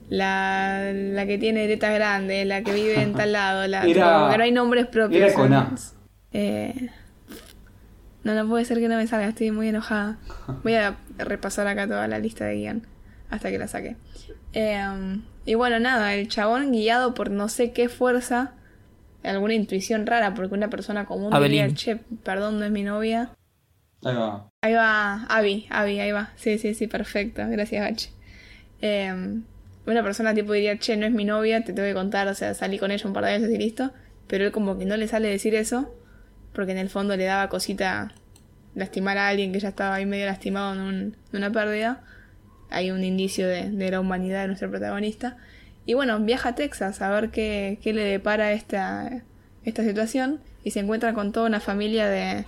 La, 0.10 0.92
la 0.94 1.26
que 1.26 1.38
tiene 1.38 1.68
tetas 1.68 1.94
grandes, 1.94 2.48
la 2.48 2.62
que 2.64 2.72
vive 2.74 3.02
en 3.02 3.14
tal 3.14 3.34
lado, 3.34 3.68
la, 3.68 3.80
Era- 3.84 3.86
tipo, 3.86 4.00
como 4.06 4.32
que 4.32 4.38
no 4.38 4.44
hay 4.44 4.52
nombres 4.52 4.88
propios. 4.88 5.22
era 5.22 5.34
con 5.34 5.54
A. 5.54 5.76
eh, 6.32 6.90
no, 8.24 8.34
no 8.34 8.48
puede 8.48 8.66
ser 8.66 8.80
que 8.80 8.88
no 8.88 8.96
me 8.98 9.08
salga, 9.08 9.28
estoy 9.28 9.52
muy 9.52 9.70
enojada. 9.70 10.18
Voy 10.64 10.76
a 10.76 10.98
repasar 11.18 11.68
acá 11.68 11.88
toda 11.88 12.08
la 12.08 12.20
lista 12.20 12.46
de 12.46 12.56
guion 12.56 12.88
hasta 13.30 13.50
que 13.50 13.58
la 13.60 13.68
saque. 13.68 13.96
Eh, 14.54 14.82
y 15.46 15.54
bueno, 15.56 15.80
nada, 15.80 16.14
el 16.14 16.28
chabón 16.28 16.72
guiado 16.72 17.14
por 17.14 17.30
no 17.32 17.48
sé 17.50 17.72
qué 17.72 17.88
fuerza, 17.90 18.54
alguna 19.24 19.54
intuición 19.54 20.06
rara, 20.08 20.34
porque 20.34 20.54
una 20.56 20.70
persona 20.70 21.06
común 21.06 21.32
diría, 21.42 21.64
Abelín. 21.64 21.76
che, 21.76 21.98
perdón, 22.24 22.60
no 22.60 22.66
es 22.66 22.72
mi 22.72 22.84
novia. 22.84 23.30
Ahí 24.04 24.16
va. 24.16 24.50
Ahí 24.62 24.74
va, 24.74 25.24
Abby, 25.26 25.68
Abby, 25.70 26.00
ahí 26.00 26.12
va. 26.12 26.32
Sí, 26.36 26.58
sí, 26.58 26.74
sí, 26.74 26.88
perfecto. 26.88 27.44
Gracias, 27.50 27.86
H. 27.86 28.10
Eh, 28.82 29.40
una 29.86 30.04
persona 30.04 30.34
tipo 30.34 30.54
diría, 30.54 30.78
che, 30.80 30.98
no 30.98 31.06
es 31.06 31.12
mi 31.12 31.26
novia, 31.26 31.64
te 31.64 31.74
tengo 31.74 31.88
que 31.88 31.94
contar, 31.94 32.28
o 32.28 32.36
sea, 32.36 32.54
salí 32.54 32.78
con 32.78 32.92
ella 32.92 33.08
un 33.08 33.14
par 33.14 33.26
de 33.26 33.32
veces 33.40 33.50
y 33.54 33.58
listo. 33.58 33.92
Pero 34.28 34.46
él 34.46 34.52
como 34.52 34.78
que 34.78 34.86
no 34.86 34.98
le 34.98 35.08
sale 35.08 35.30
decir 35.30 35.56
eso, 35.56 35.94
porque 36.54 36.74
en 36.74 36.78
el 36.78 36.90
fondo 36.90 37.16
le 37.18 37.26
daba 37.26 37.50
cosita 37.50 38.14
lastimar 38.76 39.18
a 39.18 39.30
alguien 39.30 39.52
que 39.54 39.60
ya 39.60 39.70
estaba 39.70 39.96
ahí 39.96 40.06
medio 40.06 40.26
lastimado 40.26 40.74
en, 40.74 40.80
un- 40.82 41.16
una 41.34 41.52
pérdida. 41.52 42.04
Hay 42.70 42.92
un 42.92 43.04
indicio 43.04 43.48
de, 43.48 43.72
la 43.92 44.00
humanidad 44.00 44.42
de 44.42 44.48
nuestro 44.48 44.70
protagonista. 44.70 45.38
Y 45.86 45.94
bueno, 45.94 46.20
viaja 46.20 46.50
a 46.50 46.56
Texas 46.56 47.02
a 47.02 47.10
ver 47.10 47.30
qué, 47.32 47.80
qué 47.82 47.94
le 47.94 48.04
depara 48.04 48.52
esta 48.52 49.24
situación. 49.64 50.42
Y 50.64 50.72
se 50.72 50.82
encuentra 50.82 51.14
con 51.14 51.32
toda 51.32 51.48
una 51.48 51.62
familia 51.62 52.08
de... 52.10 52.46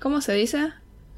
¿Cómo 0.00 0.20
se 0.20 0.32
dice? 0.34 0.72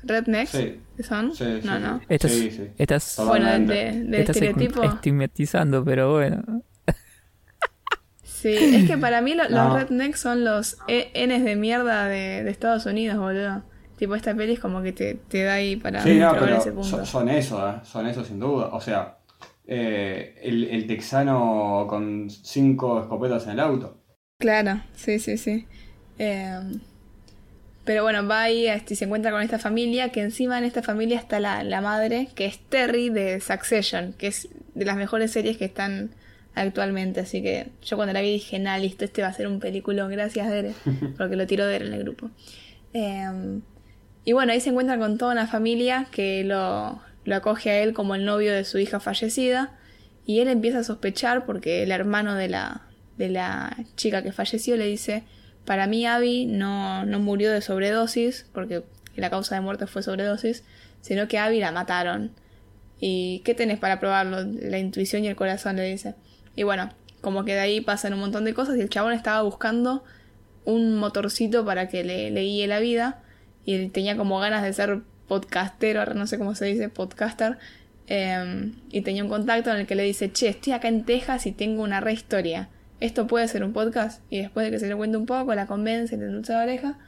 ¿Rednecks? 0.06 0.50
Sí. 0.50 0.80
¿Son? 1.02 1.34
Sí, 1.34 1.44
sí, 1.60 1.66
no, 1.66 1.78
no. 1.80 2.00
Estás, 2.08 2.30
Sí, 2.32 2.50
sí. 2.50 2.68
estás, 2.78 3.20
Bueno, 3.26 3.46
de, 3.50 4.02
de- 4.04 4.20
estás 4.20 4.36
estereotipo. 4.36 4.82
estigmatizando, 4.82 5.84
pero 5.84 6.12
bueno. 6.12 6.62
Sí, 8.22 8.54
es 8.54 8.86
que 8.86 8.98
para 8.98 9.20
mí 9.22 9.34
lo- 9.34 9.48
No. 9.48 9.68
los 9.68 9.74
rednecks 9.88 10.20
son 10.20 10.44
los 10.44 10.76
E- 10.86 11.10
Ns 11.26 11.44
de 11.44 11.56
mierda 11.56 12.06
de, 12.08 12.42
de 12.44 12.50
Estados 12.50 12.86
Unidos, 12.86 13.18
boludo. 13.18 13.62
Tipo, 13.96 14.14
esta 14.16 14.34
peli 14.34 14.54
es 14.54 14.60
como 14.60 14.82
que 14.82 14.92
te, 14.92 15.14
te 15.14 15.44
da 15.44 15.54
ahí 15.54 15.76
para 15.76 16.02
Sí, 16.02 16.18
no, 16.18 16.32
pero 16.38 16.56
ese 16.56 16.72
punto. 16.72 16.88
son, 16.88 17.06
son 17.06 17.28
eso, 17.28 17.68
¿eh? 17.70 17.74
son 17.84 18.06
eso 18.06 18.24
sin 18.24 18.40
duda. 18.40 18.66
O 18.72 18.80
sea, 18.80 19.18
eh, 19.66 20.36
el, 20.42 20.64
el 20.64 20.86
texano 20.86 21.86
con 21.88 22.28
cinco 22.28 23.00
escopetas 23.00 23.44
en 23.44 23.50
el 23.52 23.60
auto. 23.60 23.98
Claro, 24.38 24.80
sí, 24.94 25.18
sí, 25.20 25.38
sí. 25.38 25.66
Eh, 26.18 26.58
pero 27.84 28.02
bueno, 28.02 28.26
va 28.26 28.42
ahí 28.42 28.66
este, 28.66 28.94
y 28.94 28.96
se 28.96 29.04
encuentra 29.04 29.30
con 29.30 29.42
esta 29.42 29.58
familia, 29.58 30.10
que 30.10 30.20
encima 30.20 30.58
en 30.58 30.64
esta 30.64 30.82
familia 30.82 31.18
está 31.18 31.38
la, 31.40 31.62
la 31.64 31.80
madre, 31.80 32.28
que 32.34 32.46
es 32.46 32.58
Terry 32.58 33.10
de 33.10 33.40
Succession, 33.40 34.14
que 34.14 34.28
es 34.28 34.48
de 34.74 34.84
las 34.84 34.96
mejores 34.96 35.32
series 35.32 35.58
que 35.58 35.66
están 35.66 36.10
actualmente. 36.54 37.20
Así 37.20 37.42
que 37.42 37.68
yo 37.82 37.96
cuando 37.96 38.14
la 38.14 38.22
vi 38.22 38.32
dije, 38.32 38.58
nah, 38.58 38.78
listo, 38.78 39.04
este 39.04 39.22
va 39.22 39.28
a 39.28 39.32
ser 39.32 39.46
un 39.48 39.60
peliculón, 39.60 40.10
gracias 40.10 40.48
Dere, 40.50 40.72
porque 41.18 41.36
lo 41.36 41.46
tiró 41.46 41.66
Dere 41.66 41.86
en 41.86 41.92
el 41.92 42.02
grupo. 42.02 42.30
Eh, 42.94 43.60
y 44.24 44.32
bueno, 44.32 44.52
ahí 44.52 44.60
se 44.60 44.70
encuentra 44.70 44.98
con 44.98 45.18
toda 45.18 45.32
una 45.32 45.46
familia 45.46 46.06
que 46.10 46.44
lo, 46.44 47.02
lo 47.24 47.36
acoge 47.36 47.70
a 47.70 47.80
él 47.80 47.92
como 47.92 48.14
el 48.14 48.24
novio 48.24 48.52
de 48.52 48.64
su 48.64 48.78
hija 48.78 49.00
fallecida. 49.00 49.72
Y 50.26 50.40
él 50.40 50.48
empieza 50.48 50.78
a 50.78 50.84
sospechar 50.84 51.44
porque 51.44 51.82
el 51.82 51.90
hermano 51.90 52.34
de 52.34 52.48
la, 52.48 52.80
de 53.18 53.28
la 53.28 53.76
chica 53.94 54.22
que 54.22 54.32
falleció 54.32 54.78
le 54.78 54.86
dice, 54.86 55.24
para 55.64 55.86
mí 55.86 56.06
Abby 56.06 56.46
no, 56.46 57.04
no 57.06 57.18
murió 57.20 57.50
de 57.50 57.60
sobredosis, 57.60 58.46
porque 58.52 58.82
la 59.16 59.30
causa 59.30 59.54
de 59.54 59.60
muerte 59.60 59.86
fue 59.86 60.02
sobredosis, 60.02 60.64
sino 61.00 61.28
que 61.28 61.38
Abby 61.38 61.60
la 61.60 61.72
mataron. 61.72 62.32
¿Y 63.00 63.40
qué 63.44 63.54
tenés 63.54 63.78
para 63.78 64.00
probarlo? 64.00 64.38
La 64.42 64.78
intuición 64.78 65.24
y 65.24 65.28
el 65.28 65.36
corazón, 65.36 65.76
le 65.76 65.84
dice. 65.84 66.14
Y 66.56 66.62
bueno, 66.62 66.90
como 67.20 67.44
que 67.44 67.54
de 67.54 67.60
ahí 67.60 67.80
pasan 67.80 68.14
un 68.14 68.20
montón 68.20 68.44
de 68.44 68.54
cosas 68.54 68.76
y 68.76 68.80
el 68.80 68.88
chabón 68.88 69.12
estaba 69.12 69.42
buscando 69.42 70.04
un 70.64 70.96
motorcito 70.96 71.64
para 71.64 71.88
que 71.88 72.04
le, 72.04 72.30
le 72.30 72.42
guíe 72.42 72.66
la 72.66 72.80
vida 72.80 73.22
y 73.64 73.74
él 73.74 73.90
tenía 73.90 74.16
como 74.16 74.38
ganas 74.38 74.62
de 74.62 74.72
ser 74.72 75.00
podcastero, 75.28 76.00
ahora 76.00 76.14
no 76.14 76.26
sé 76.26 76.38
cómo 76.38 76.54
se 76.54 76.66
dice, 76.66 76.88
podcaster, 76.88 77.58
eh, 78.06 78.72
y 78.90 79.00
tenía 79.00 79.24
un 79.24 79.30
contacto 79.30 79.70
en 79.70 79.78
el 79.78 79.86
que 79.86 79.94
le 79.94 80.02
dice, 80.02 80.30
che, 80.30 80.48
estoy 80.48 80.74
acá 80.74 80.88
en 80.88 81.04
Texas 81.04 81.46
y 81.46 81.52
tengo 81.52 81.82
una 81.82 82.00
re 82.00 82.12
historia, 82.12 82.68
esto 83.00 83.26
puede 83.26 83.48
ser 83.48 83.64
un 83.64 83.72
podcast, 83.72 84.22
y 84.30 84.38
después 84.38 84.64
de 84.64 84.70
que 84.70 84.78
se 84.78 84.86
le 84.86 84.96
cuente 84.96 85.16
un 85.16 85.26
poco, 85.26 85.54
la 85.54 85.66
convence, 85.66 86.16
le 86.16 86.26
endulza 86.26 86.54
la 86.54 86.62
oreja, 86.62 86.98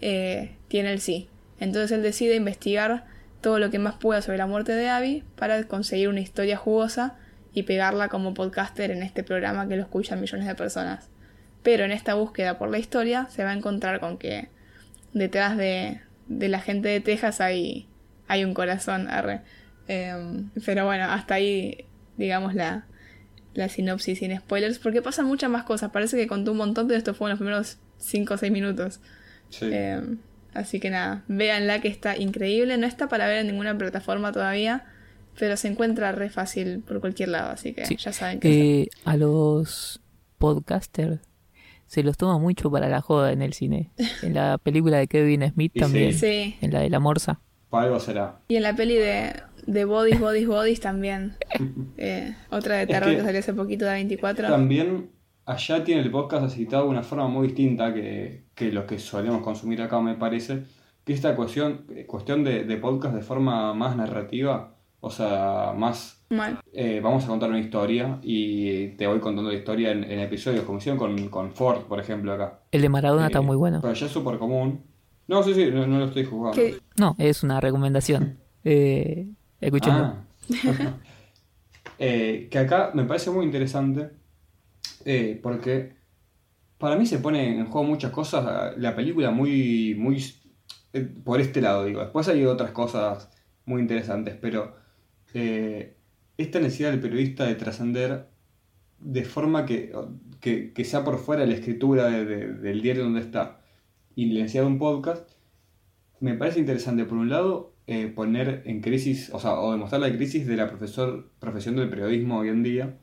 eh, 0.00 0.56
tiene 0.68 0.92
el 0.92 1.00
sí. 1.00 1.28
Entonces 1.58 1.92
él 1.92 2.02
decide 2.02 2.36
investigar 2.36 3.04
todo 3.40 3.58
lo 3.58 3.70
que 3.70 3.78
más 3.78 3.94
pueda 3.94 4.22
sobre 4.22 4.38
la 4.38 4.46
muerte 4.46 4.72
de 4.72 4.88
Abby 4.88 5.24
para 5.36 5.62
conseguir 5.64 6.08
una 6.08 6.20
historia 6.20 6.56
jugosa 6.56 7.16
y 7.52 7.64
pegarla 7.64 8.08
como 8.08 8.34
podcaster 8.34 8.90
en 8.90 9.02
este 9.02 9.22
programa 9.22 9.68
que 9.68 9.76
lo 9.76 9.82
escuchan 9.82 10.20
millones 10.20 10.46
de 10.46 10.54
personas. 10.54 11.08
Pero 11.62 11.84
en 11.84 11.92
esta 11.92 12.14
búsqueda 12.14 12.58
por 12.58 12.70
la 12.70 12.78
historia 12.78 13.26
se 13.30 13.44
va 13.44 13.50
a 13.50 13.54
encontrar 13.54 14.00
con 14.00 14.18
que 14.18 14.48
detrás 15.12 15.56
de, 15.56 16.00
de 16.28 16.48
la 16.48 16.60
gente 16.60 16.88
de 16.88 17.00
Texas 17.00 17.40
hay, 17.40 17.88
hay 18.28 18.44
un 18.44 18.54
corazón. 18.54 19.08
Arre. 19.08 19.42
Eh, 19.88 20.14
pero 20.64 20.86
bueno, 20.86 21.04
hasta 21.04 21.34
ahí, 21.34 21.86
digamos, 22.16 22.54
la, 22.54 22.86
la 23.54 23.68
sinopsis 23.68 24.18
sin 24.20 24.36
spoilers, 24.38 24.78
porque 24.78 25.02
pasan 25.02 25.26
muchas 25.26 25.50
más 25.50 25.64
cosas. 25.64 25.90
Parece 25.90 26.16
que 26.16 26.26
contó 26.26 26.52
un 26.52 26.58
montón, 26.58 26.86
pero 26.86 26.98
esto 26.98 27.14
fue 27.14 27.28
en 27.28 27.30
los 27.30 27.38
primeros 27.38 27.78
5 27.98 28.34
o 28.34 28.36
6 28.36 28.52
minutos. 28.52 29.00
Eh, 29.60 30.00
así 30.54 30.78
que 30.80 30.90
nada, 30.90 31.24
véanla 31.28 31.80
que 31.80 31.88
está 31.88 32.16
increíble. 32.16 32.76
No 32.78 32.86
está 32.86 33.08
para 33.08 33.26
ver 33.26 33.38
en 33.38 33.48
ninguna 33.48 33.76
plataforma 33.76 34.32
todavía, 34.32 34.84
pero 35.38 35.56
se 35.56 35.68
encuentra 35.68 36.12
re 36.12 36.30
fácil 36.30 36.80
por 36.86 37.00
cualquier 37.00 37.30
lado, 37.30 37.50
así 37.50 37.72
que 37.72 37.84
ya 37.96 38.12
saben 38.12 38.40
que 38.40 38.82
Eh, 38.82 38.88
a 39.04 39.16
los 39.16 40.00
podcasters 40.38 41.20
se 41.86 42.02
los 42.04 42.16
toma 42.16 42.38
mucho 42.38 42.70
para 42.70 42.88
la 42.88 43.00
joda 43.00 43.32
en 43.32 43.42
el 43.42 43.52
cine. 43.52 43.90
En 44.22 44.34
la 44.34 44.58
película 44.58 44.98
de 44.98 45.08
Kevin 45.08 45.50
Smith 45.52 45.72
también. 45.76 46.14
sí. 46.14 46.56
En 46.60 46.72
la 46.72 46.80
de 46.80 46.90
la 46.90 47.00
morsa. 47.00 47.40
Para 47.68 47.84
algo 47.86 48.00
será. 48.00 48.40
Y 48.48 48.56
en 48.56 48.62
la 48.64 48.74
peli 48.74 48.96
de, 48.96 49.32
de 49.72 49.84
Bodies, 49.84 50.18
Bodies, 50.20 50.46
Bodies 50.48 50.80
también. 50.80 51.34
Eh, 52.02 52.34
otra 52.50 52.76
de 52.76 52.82
Es 52.84 52.88
terror 52.88 53.10
que, 53.10 53.16
que 53.16 53.22
salió 53.22 53.40
hace 53.40 53.52
poquito 53.52 53.84
de 53.84 53.92
24. 53.92 54.48
También 54.48 55.10
allá 55.44 55.84
tiene 55.84 56.00
el 56.00 56.10
podcast 56.10 56.44
asistado 56.46 56.84
de 56.84 56.90
una 56.90 57.02
forma 57.02 57.28
muy 57.28 57.48
distinta 57.48 57.92
que, 57.92 58.44
que 58.54 58.72
lo 58.72 58.86
que 58.86 58.98
solemos 58.98 59.42
consumir 59.42 59.82
acá, 59.82 60.00
me 60.00 60.14
parece. 60.14 60.62
Que 61.04 61.12
esta 61.12 61.36
cuestión, 61.36 61.84
cuestión 62.06 62.42
de, 62.44 62.64
de 62.64 62.76
podcast 62.78 63.14
de 63.14 63.20
forma 63.22 63.74
más 63.74 63.96
narrativa, 63.96 64.76
o 65.00 65.10
sea, 65.10 65.72
más 65.76 66.24
Mal. 66.30 66.58
eh, 66.72 67.00
vamos 67.02 67.24
a 67.24 67.28
contar 67.28 67.50
una 67.50 67.58
historia 67.58 68.18
y 68.22 68.88
te 68.96 69.06
voy 69.06 69.18
contando 69.20 69.50
la 69.50 69.56
historia 69.58 69.90
en, 69.92 70.04
en 70.04 70.20
episodios, 70.20 70.64
como 70.64 70.78
hicieron 70.78 70.98
con, 70.98 71.28
con 71.28 71.52
Ford, 71.52 71.82
por 71.82 72.00
ejemplo, 72.00 72.32
acá. 72.32 72.60
El 72.70 72.80
de 72.82 72.88
Maradona 72.88 73.26
está 73.26 73.40
Eh, 73.40 73.42
muy 73.42 73.56
bueno. 73.56 73.80
Pero 73.82 73.92
allá 73.92 74.06
es 74.06 74.12
súper 74.12 74.38
común. 74.38 74.82
No, 75.28 75.42
sí, 75.42 75.52
sí, 75.54 75.68
no, 75.72 75.86
no 75.86 75.98
lo 75.98 76.06
estoy 76.06 76.24
jugando. 76.24 76.56
¿Qué? 76.60 76.76
No, 76.98 77.14
es 77.18 77.42
una 77.42 77.60
recomendación. 77.60 78.38
Eh, 78.62 79.26
escúchenlo. 79.60 80.04
Ah. 80.04 80.24
Eh, 81.98 82.48
que 82.50 82.58
acá 82.58 82.92
me 82.94 83.04
parece 83.04 83.30
muy 83.30 83.44
interesante 83.44 84.10
eh, 85.04 85.38
porque 85.42 85.94
para 86.78 86.96
mí 86.96 87.04
se 87.04 87.18
pone 87.18 87.58
en 87.58 87.66
juego 87.66 87.86
muchas 87.86 88.10
cosas, 88.10 88.76
la 88.78 88.96
película 88.96 89.30
muy, 89.30 89.94
muy 89.98 90.24
eh, 90.94 91.00
por 91.24 91.40
este 91.40 91.60
lado, 91.60 91.84
digo. 91.84 92.00
Después 92.00 92.26
hay 92.28 92.44
otras 92.46 92.70
cosas 92.70 93.30
muy 93.66 93.82
interesantes, 93.82 94.34
pero 94.40 94.74
esta 95.32 96.58
necesidad 96.58 96.90
del 96.90 97.00
periodista 97.00 97.44
de 97.44 97.54
trascender 97.54 98.26
de 98.98 99.24
forma 99.24 99.64
que, 99.66 99.92
que, 100.40 100.84
sea 100.84 101.04
por 101.04 101.18
fuera 101.18 101.46
la 101.46 101.54
escritura 101.54 102.08
de- 102.10 102.24
de- 102.24 102.52
del 102.54 102.80
diario 102.82 103.04
donde 103.04 103.20
está 103.20 103.60
y 104.16 104.26
la 104.32 104.40
necesidad 104.40 104.64
de 104.64 104.68
un 104.70 104.78
podcast, 104.78 105.30
me 106.18 106.34
parece 106.34 106.58
interesante, 106.60 107.04
por 107.04 107.18
un 107.18 107.28
lado, 107.30 107.74
eh, 107.90 108.06
poner 108.08 108.62
en 108.66 108.80
crisis, 108.80 109.30
o 109.32 109.40
sea, 109.40 109.60
o 109.60 109.72
demostrar 109.72 110.00
la 110.00 110.12
crisis 110.12 110.46
de 110.46 110.56
la 110.56 110.68
profesor, 110.68 111.30
profesión 111.38 111.76
del 111.76 111.90
periodismo 111.90 112.38
hoy 112.38 112.48
en 112.48 112.62
día, 112.62 112.98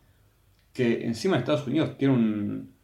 que 0.73 1.05
encima 1.05 1.35
de 1.35 1.39
Estados 1.41 1.67
Unidos 1.67 1.97
tiene 1.97 2.13
un 2.13 2.77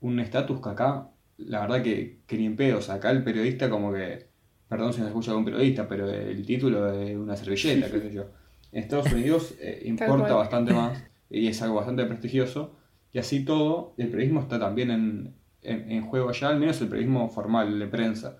un 0.00 0.20
estatus 0.20 0.60
que 0.60 0.68
acá, 0.68 1.10
la 1.38 1.60
verdad 1.60 1.82
que, 1.82 2.20
que 2.26 2.36
ni 2.36 2.46
en 2.46 2.56
pedo, 2.56 2.78
o 2.78 2.82
sea, 2.82 2.96
acá 2.96 3.10
el 3.10 3.24
periodista 3.24 3.70
como 3.70 3.92
que, 3.92 4.28
perdón 4.68 4.92
si 4.92 5.00
no 5.00 5.06
escucha 5.06 5.30
algún 5.30 5.44
periodista, 5.44 5.88
pero 5.88 6.08
el 6.08 6.44
título 6.44 6.92
de 6.92 7.16
una 7.16 7.36
servilleta, 7.36 7.90
qué 7.90 8.00
sé 8.00 8.12
yo. 8.12 8.26
En 8.72 8.82
Estados 8.82 9.12
Unidos 9.12 9.54
eh, 9.60 9.82
importa 9.86 10.34
bastante 10.34 10.72
más 10.72 11.02
y 11.30 11.48
es 11.48 11.60
algo 11.62 11.76
bastante 11.76 12.04
prestigioso, 12.04 12.76
y 13.12 13.18
así 13.18 13.44
todo, 13.44 13.94
el 13.96 14.08
periodismo 14.08 14.40
está 14.40 14.58
también 14.58 14.90
en, 14.90 15.34
en, 15.62 15.90
en 15.90 16.02
juego 16.02 16.28
allá, 16.28 16.48
al 16.48 16.60
menos 16.60 16.80
el 16.80 16.88
periodismo 16.88 17.28
formal, 17.30 17.78
de 17.78 17.86
prensa. 17.86 18.38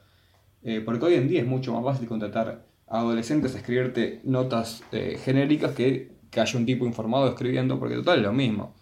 Eh, 0.62 0.82
porque 0.84 1.06
hoy 1.06 1.14
en 1.14 1.28
día 1.28 1.40
es 1.40 1.46
mucho 1.46 1.72
más 1.72 1.84
fácil 1.84 2.08
contratar 2.08 2.65
adolescentes 2.88 3.54
a 3.54 3.58
escribirte 3.58 4.20
notas 4.24 4.82
eh, 4.92 5.18
genéricas 5.22 5.72
que, 5.72 6.12
que 6.30 6.40
haya 6.40 6.58
un 6.58 6.66
tipo 6.66 6.86
informado 6.86 7.28
escribiendo, 7.28 7.78
porque 7.78 7.96
total 7.96 8.18
es 8.18 8.24
lo 8.24 8.32
mismo. 8.32 8.74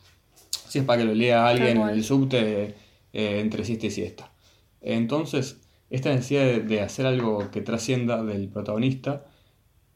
Si 0.50 0.80
es 0.80 0.84
para 0.84 0.98
que 1.00 1.04
lo 1.04 1.14
lea 1.14 1.46
alguien 1.46 1.80
en 1.80 1.88
el 1.88 2.04
subte 2.04 2.74
eh, 3.12 3.40
entre 3.40 3.64
siesta 3.64 3.86
y 3.86 3.90
siesta. 3.90 4.32
Entonces, 4.80 5.60
esta 5.88 6.10
necesidad 6.10 6.44
de, 6.44 6.60
de 6.60 6.80
hacer 6.80 7.06
algo 7.06 7.50
que 7.50 7.60
trascienda 7.60 8.22
del 8.24 8.48
protagonista 8.48 9.24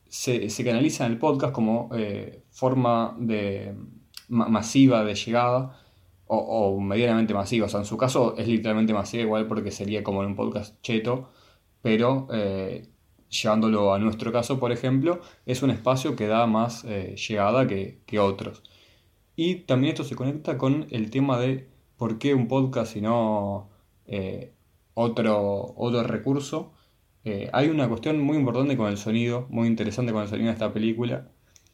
se, 0.09 0.48
se 0.48 0.64
canaliza 0.64 1.05
en 1.05 1.12
el 1.12 1.18
podcast 1.18 1.52
como 1.52 1.90
eh, 1.94 2.44
forma 2.51 3.16
de, 3.18 3.74
ma- 4.28 4.48
masiva 4.48 5.05
de 5.05 5.14
llegada 5.14 5.78
o, 6.26 6.36
o 6.36 6.80
medianamente 6.80 7.35
masiva. 7.35 7.66
O 7.66 7.68
sea, 7.68 7.80
en 7.80 7.86
su 7.86 7.97
caso 7.97 8.36
es 8.39 8.47
literalmente 8.47 8.94
masiva 8.94 9.22
igual 9.22 9.47
porque 9.47 9.70
sería 9.70 10.02
como 10.02 10.22
en 10.22 10.28
un 10.28 10.36
podcast 10.36 10.80
cheto, 10.80 11.30
pero 11.82 12.28
eh, 12.32 12.86
llevándolo 13.30 13.94
a 13.94 13.98
nuestro 13.98 14.32
caso, 14.32 14.59
por 14.59 14.72
ejemplo, 14.72 15.20
es 15.46 15.62
un 15.62 15.70
espacio 15.70 16.16
que 16.16 16.26
da 16.26 16.46
más 16.46 16.84
eh, 16.84 17.16
llegada 17.16 17.66
que, 17.66 18.18
otros. 18.18 18.62
Y 19.36 19.56
también 19.56 19.92
esto 19.92 20.05
se 20.05 20.16
conecta 20.16 20.59
con 20.59 20.86
el 20.90 21.10
tema 21.10 21.38
de 21.38 21.68
por 21.96 22.18
qué 22.18 22.34
un 22.34 22.48
podcast 22.48 22.96
y 22.96 23.00
no 23.00 23.68
eh, 24.06 24.52
otro, 24.94 25.74
otro 25.76 26.02
recurso. 26.02 26.72
Eh, 27.24 27.50
hay 27.52 27.68
una 27.68 27.88
cuestión 27.88 28.20
muy 28.20 28.36
importante 28.36 28.76
con 28.76 28.88
el 28.88 28.98
sonido, 28.98 29.46
muy 29.50 29.68
interesante 29.68 30.12
con 30.12 30.22
el 30.22 30.28
sonido 30.28 30.48
de 30.48 30.52
esta 30.55 30.72
película, 30.72 31.28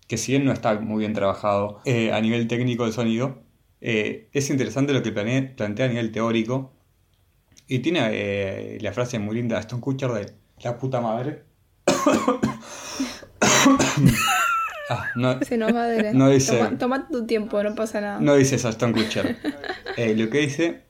que 0.09 0.17
si 0.19 0.33
bien 0.33 0.45
no 0.45 0.53
está 0.53 0.79
muy 0.81 1.01
bien 1.01 1.15
trabajado 1.15 1.81
a 2.13 2.21
nivel 2.21 2.49
técnico 2.49 2.87
de 2.87 2.93
sonido, 2.93 3.43
es 3.81 4.51
interesante 4.51 4.93
lo 4.93 5.03
que 5.03 5.13
plantea 5.13 5.87
a 5.87 5.89
nivel 5.89 6.13
teórico. 6.13 6.73
Y 7.67 7.79
tiene 7.81 8.79
la 8.81 8.93
frase 8.93 9.19
muy 9.19 9.37
linda 9.37 9.57
de 9.57 9.61
Aston 9.61 9.81
Kutcher 9.81 10.11
de 10.13 10.35
la 10.65 10.79
puta 10.79 11.01
madre. 11.01 11.45
Ah, 14.91 15.07
no, 15.17 15.41
Se 15.41 15.57
nos 15.57 15.75
va 15.75 15.87
de 15.87 16.13
no 16.13 16.29
dice- 16.29 16.59
Toma, 16.59 16.79
toma 16.79 17.09
tu 17.09 17.25
tiempo, 17.27 17.63
no 17.63 17.75
pasa 17.75 18.03
nada. 18.03 18.21
no 18.21 18.35
dice 18.35 18.57
eso 18.57 18.69
Aston 18.69 18.93
Kutcher. 18.93 19.39
Eh, 19.97 20.15
lo 20.15 20.29
que 20.29 20.41
dice 20.41 20.85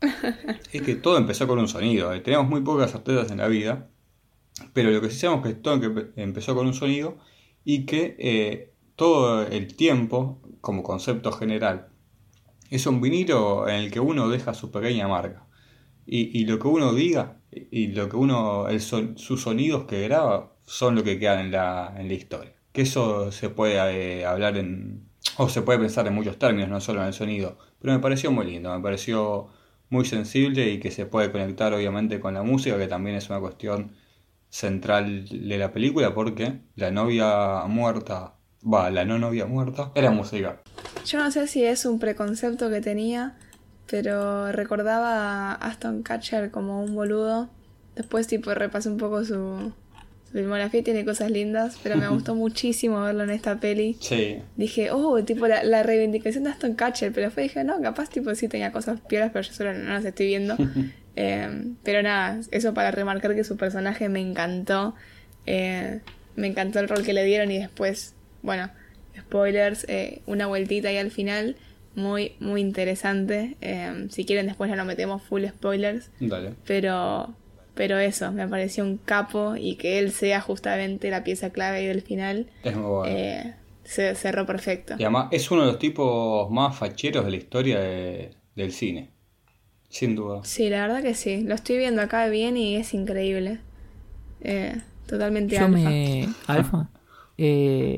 es 0.72 0.82
que 0.82 0.96
todo 0.96 1.16
empezó 1.16 1.46
con 1.46 1.60
un 1.60 1.68
sonido. 1.68 2.12
eh. 2.12 2.18
Tenemos 2.20 2.48
muy 2.48 2.62
pocas 2.62 2.90
certezas 2.90 3.30
en 3.30 3.38
la 3.38 3.46
vida, 3.46 3.88
pero 4.72 4.90
lo 4.90 5.00
que 5.00 5.10
sí 5.10 5.18
sabemos 5.20 5.46
es 5.46 5.54
que 5.54 5.60
todo 5.60 5.76
empe- 5.80 6.10
empezó 6.16 6.56
con 6.56 6.66
un 6.66 6.74
sonido 6.74 7.18
y 7.64 7.86
que 7.86 8.16
eh, 8.18 8.72
todo 8.96 9.46
el 9.46 9.76
tiempo, 9.76 10.42
como 10.60 10.82
concepto 10.82 11.30
general, 11.30 11.86
es 12.70 12.86
un 12.88 13.00
vinilo 13.00 13.68
en 13.68 13.76
el 13.76 13.90
que 13.92 14.00
uno 14.00 14.28
deja 14.28 14.54
su 14.54 14.72
pequeña 14.72 15.06
marca. 15.06 15.46
Y, 16.04 16.36
y 16.36 16.46
lo 16.46 16.58
que 16.58 16.66
uno 16.66 16.92
diga 16.94 17.36
y 17.70 17.88
lo 17.88 18.08
que 18.08 18.16
uno, 18.16 18.68
el 18.68 18.80
son- 18.80 19.16
sus 19.18 19.42
sonidos 19.42 19.84
que 19.84 20.02
graba 20.02 20.52
son 20.66 20.94
lo 20.94 21.02
que 21.04 21.18
quedan 21.18 21.40
en 21.46 21.50
la, 21.52 21.94
en 21.98 22.08
la 22.08 22.14
historia. 22.14 22.52
Que 22.72 22.82
eso 22.82 23.30
se 23.32 23.50
puede 23.50 24.20
eh, 24.20 24.24
hablar 24.26 24.56
en, 24.56 25.08
o 25.38 25.48
se 25.48 25.62
puede 25.62 25.78
pensar 25.78 26.06
en 26.06 26.14
muchos 26.14 26.38
términos, 26.38 26.68
no 26.70 26.80
solo 26.80 27.00
en 27.02 27.08
el 27.08 27.12
sonido, 27.14 27.58
pero 27.80 27.92
me 27.92 28.00
pareció 28.00 28.30
muy 28.32 28.46
lindo, 28.46 28.74
me 28.74 28.82
pareció 28.82 29.48
muy 29.90 30.04
sensible 30.04 30.70
y 30.70 30.80
que 30.80 30.90
se 30.90 31.06
puede 31.06 31.30
conectar 31.30 31.72
obviamente 31.74 32.18
con 32.20 32.34
la 32.34 32.42
música, 32.42 32.76
que 32.78 32.88
también 32.88 33.16
es 33.16 33.28
una 33.30 33.40
cuestión 33.40 33.92
central 34.50 35.26
de 35.28 35.58
la 35.58 35.72
película, 35.72 36.14
porque 36.14 36.60
la 36.76 36.90
novia 36.90 37.64
muerta, 37.66 38.34
va, 38.62 38.90
la 38.90 39.04
no 39.04 39.18
novia 39.18 39.46
muerta, 39.46 39.92
era 39.94 40.10
música. 40.10 40.62
Yo 41.04 41.18
no 41.18 41.30
sé 41.30 41.46
si 41.48 41.64
es 41.64 41.84
un 41.84 41.98
preconcepto 41.98 42.70
que 42.70 42.80
tenía, 42.80 43.36
pero 43.86 44.52
recordaba 44.52 45.52
a 45.52 45.54
Aston 45.54 46.02
Catcher 46.02 46.50
como 46.50 46.82
un 46.82 46.94
boludo. 46.94 47.48
Después 47.96 48.26
tipo 48.26 48.54
repasé 48.54 48.88
un 48.88 48.98
poco 48.98 49.24
su, 49.24 49.72
su 50.26 50.32
filmografía 50.32 50.82
tiene 50.82 51.04
cosas 51.04 51.30
lindas, 51.30 51.78
pero 51.82 51.96
me 51.96 52.08
gustó 52.10 52.34
muchísimo 52.34 53.02
verlo 53.02 53.24
en 53.24 53.30
esta 53.30 53.60
peli. 53.60 53.96
Sí, 54.00 54.38
Dije, 54.56 54.90
oh, 54.90 55.22
tipo 55.24 55.46
la, 55.46 55.62
la 55.64 55.82
reivindicación 55.82 56.44
de 56.44 56.50
Aston 56.50 56.74
Catcher, 56.74 57.12
pero 57.12 57.26
después 57.26 57.44
dije, 57.44 57.64
no, 57.64 57.80
capaz 57.80 58.10
tipo 58.10 58.34
sí 58.34 58.48
tenía 58.48 58.72
cosas 58.72 59.00
piolas, 59.00 59.30
pero 59.32 59.42
yo 59.42 59.52
solo 59.52 59.74
no 59.74 59.92
las 59.92 60.04
estoy 60.04 60.26
viendo. 60.26 60.56
Eh, 61.16 61.74
pero 61.84 62.02
nada, 62.02 62.40
eso 62.50 62.74
para 62.74 62.90
remarcar 62.90 63.36
que 63.36 63.44
su 63.44 63.56
personaje 63.56 64.08
me 64.08 64.20
encantó. 64.20 64.96
Eh, 65.46 66.00
me 66.36 66.48
encantó 66.48 66.80
el 66.80 66.88
rol 66.88 67.04
que 67.04 67.12
le 67.12 67.24
dieron 67.24 67.50
y 67.50 67.58
después, 67.58 68.14
bueno, 68.42 68.70
spoilers, 69.18 69.84
eh, 69.88 70.22
una 70.26 70.46
vueltita 70.46 70.88
ahí 70.88 70.96
al 70.96 71.10
final, 71.10 71.56
muy, 71.94 72.32
muy 72.40 72.60
interesante. 72.60 73.56
Eh, 73.60 74.06
si 74.10 74.24
quieren 74.24 74.46
después 74.46 74.70
ya 74.70 74.76
lo 74.76 74.84
metemos 74.84 75.22
full 75.22 75.44
spoilers. 75.46 76.10
dale. 76.20 76.54
Pero, 76.66 77.34
pero 77.74 77.98
eso, 77.98 78.32
me 78.32 78.46
pareció 78.48 78.84
un 78.84 78.98
capo 78.98 79.56
y 79.56 79.76
que 79.76 79.98
él 79.98 80.12
sea 80.12 80.40
justamente 80.40 81.10
la 81.10 81.24
pieza 81.24 81.50
clave 81.50 81.78
ahí 81.78 81.86
del 81.86 82.02
final. 82.02 82.46
Es 82.62 82.76
muy 82.76 82.86
bueno. 82.90 83.16
eh, 83.16 83.54
se 83.84 84.14
cerró 84.14 84.46
perfecto. 84.46 84.94
Y 84.98 85.02
además 85.02 85.28
es 85.30 85.50
uno 85.50 85.62
de 85.62 85.68
los 85.68 85.78
tipos 85.78 86.50
más 86.50 86.76
facheros 86.76 87.24
de 87.24 87.30
la 87.30 87.36
historia 87.36 87.80
de- 87.80 88.30
del 88.56 88.72
cine. 88.72 89.10
Sin 89.88 90.16
duda. 90.16 90.40
Sí, 90.44 90.68
la 90.70 90.82
verdad 90.86 91.02
que 91.02 91.14
sí. 91.14 91.42
Lo 91.42 91.54
estoy 91.54 91.78
viendo 91.78 92.02
acá 92.02 92.26
bien 92.28 92.56
y 92.56 92.76
es 92.76 92.94
increíble. 92.94 93.60
Eh, 94.40 94.80
totalmente 95.06 95.54
Yo 95.56 95.66
alfa. 95.66 95.78
me. 95.78 96.28
Alfa. 96.46 96.88
Eh, 97.36 97.96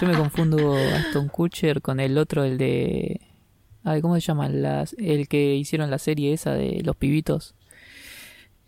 yo 0.00 0.06
me 0.06 0.16
confundo 0.16 0.76
Aston 0.94 1.28
Kutcher 1.28 1.80
con 1.82 2.00
el 2.00 2.18
otro, 2.18 2.44
el 2.44 2.58
de. 2.58 3.20
Ay, 3.84 4.00
¿cómo 4.02 4.14
se 4.14 4.20
llama? 4.20 4.48
Las, 4.48 4.94
el 4.98 5.26
que 5.28 5.54
hicieron 5.54 5.90
la 5.90 5.98
serie 5.98 6.32
esa 6.32 6.52
de 6.54 6.82
los 6.84 6.96
pibitos. 6.96 7.54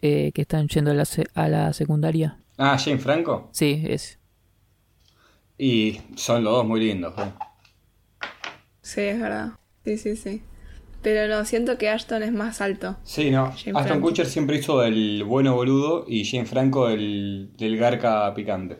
eh, 0.04 0.32
que 0.34 0.42
están 0.42 0.66
yendo 0.68 0.90
a 0.90 0.94
la, 0.94 1.04
se- 1.04 1.28
a 1.34 1.48
la 1.48 1.72
secundaria. 1.72 2.38
Ah, 2.58 2.76
Jane 2.76 2.98
Franco. 2.98 3.48
Sí, 3.52 3.84
es. 3.86 4.18
Y 5.58 6.00
son 6.16 6.42
los 6.42 6.52
dos 6.54 6.66
muy 6.66 6.80
lindos. 6.80 7.14
¿eh? 7.18 7.30
Sí, 8.80 9.00
es 9.02 9.20
verdad. 9.20 9.50
Sí, 9.84 9.98
sí, 9.98 10.16
sí. 10.16 10.42
Pero 11.02 11.28
no, 11.32 11.44
siento 11.44 11.78
que 11.78 11.88
Ashton 11.88 12.22
es 12.22 12.32
más 12.32 12.60
alto. 12.60 12.96
Sí, 13.04 13.30
no. 13.30 13.46
Jane 13.52 13.78
Aston 13.78 13.82
Franco. 13.84 14.08
Kutcher 14.08 14.26
siempre 14.26 14.56
hizo 14.58 14.82
el 14.82 15.22
bueno 15.24 15.54
boludo 15.54 16.04
y 16.08 16.24
Jane 16.24 16.46
Franco 16.46 16.88
el 16.88 17.50
del 17.56 17.76
garca 17.76 18.32
picante. 18.34 18.78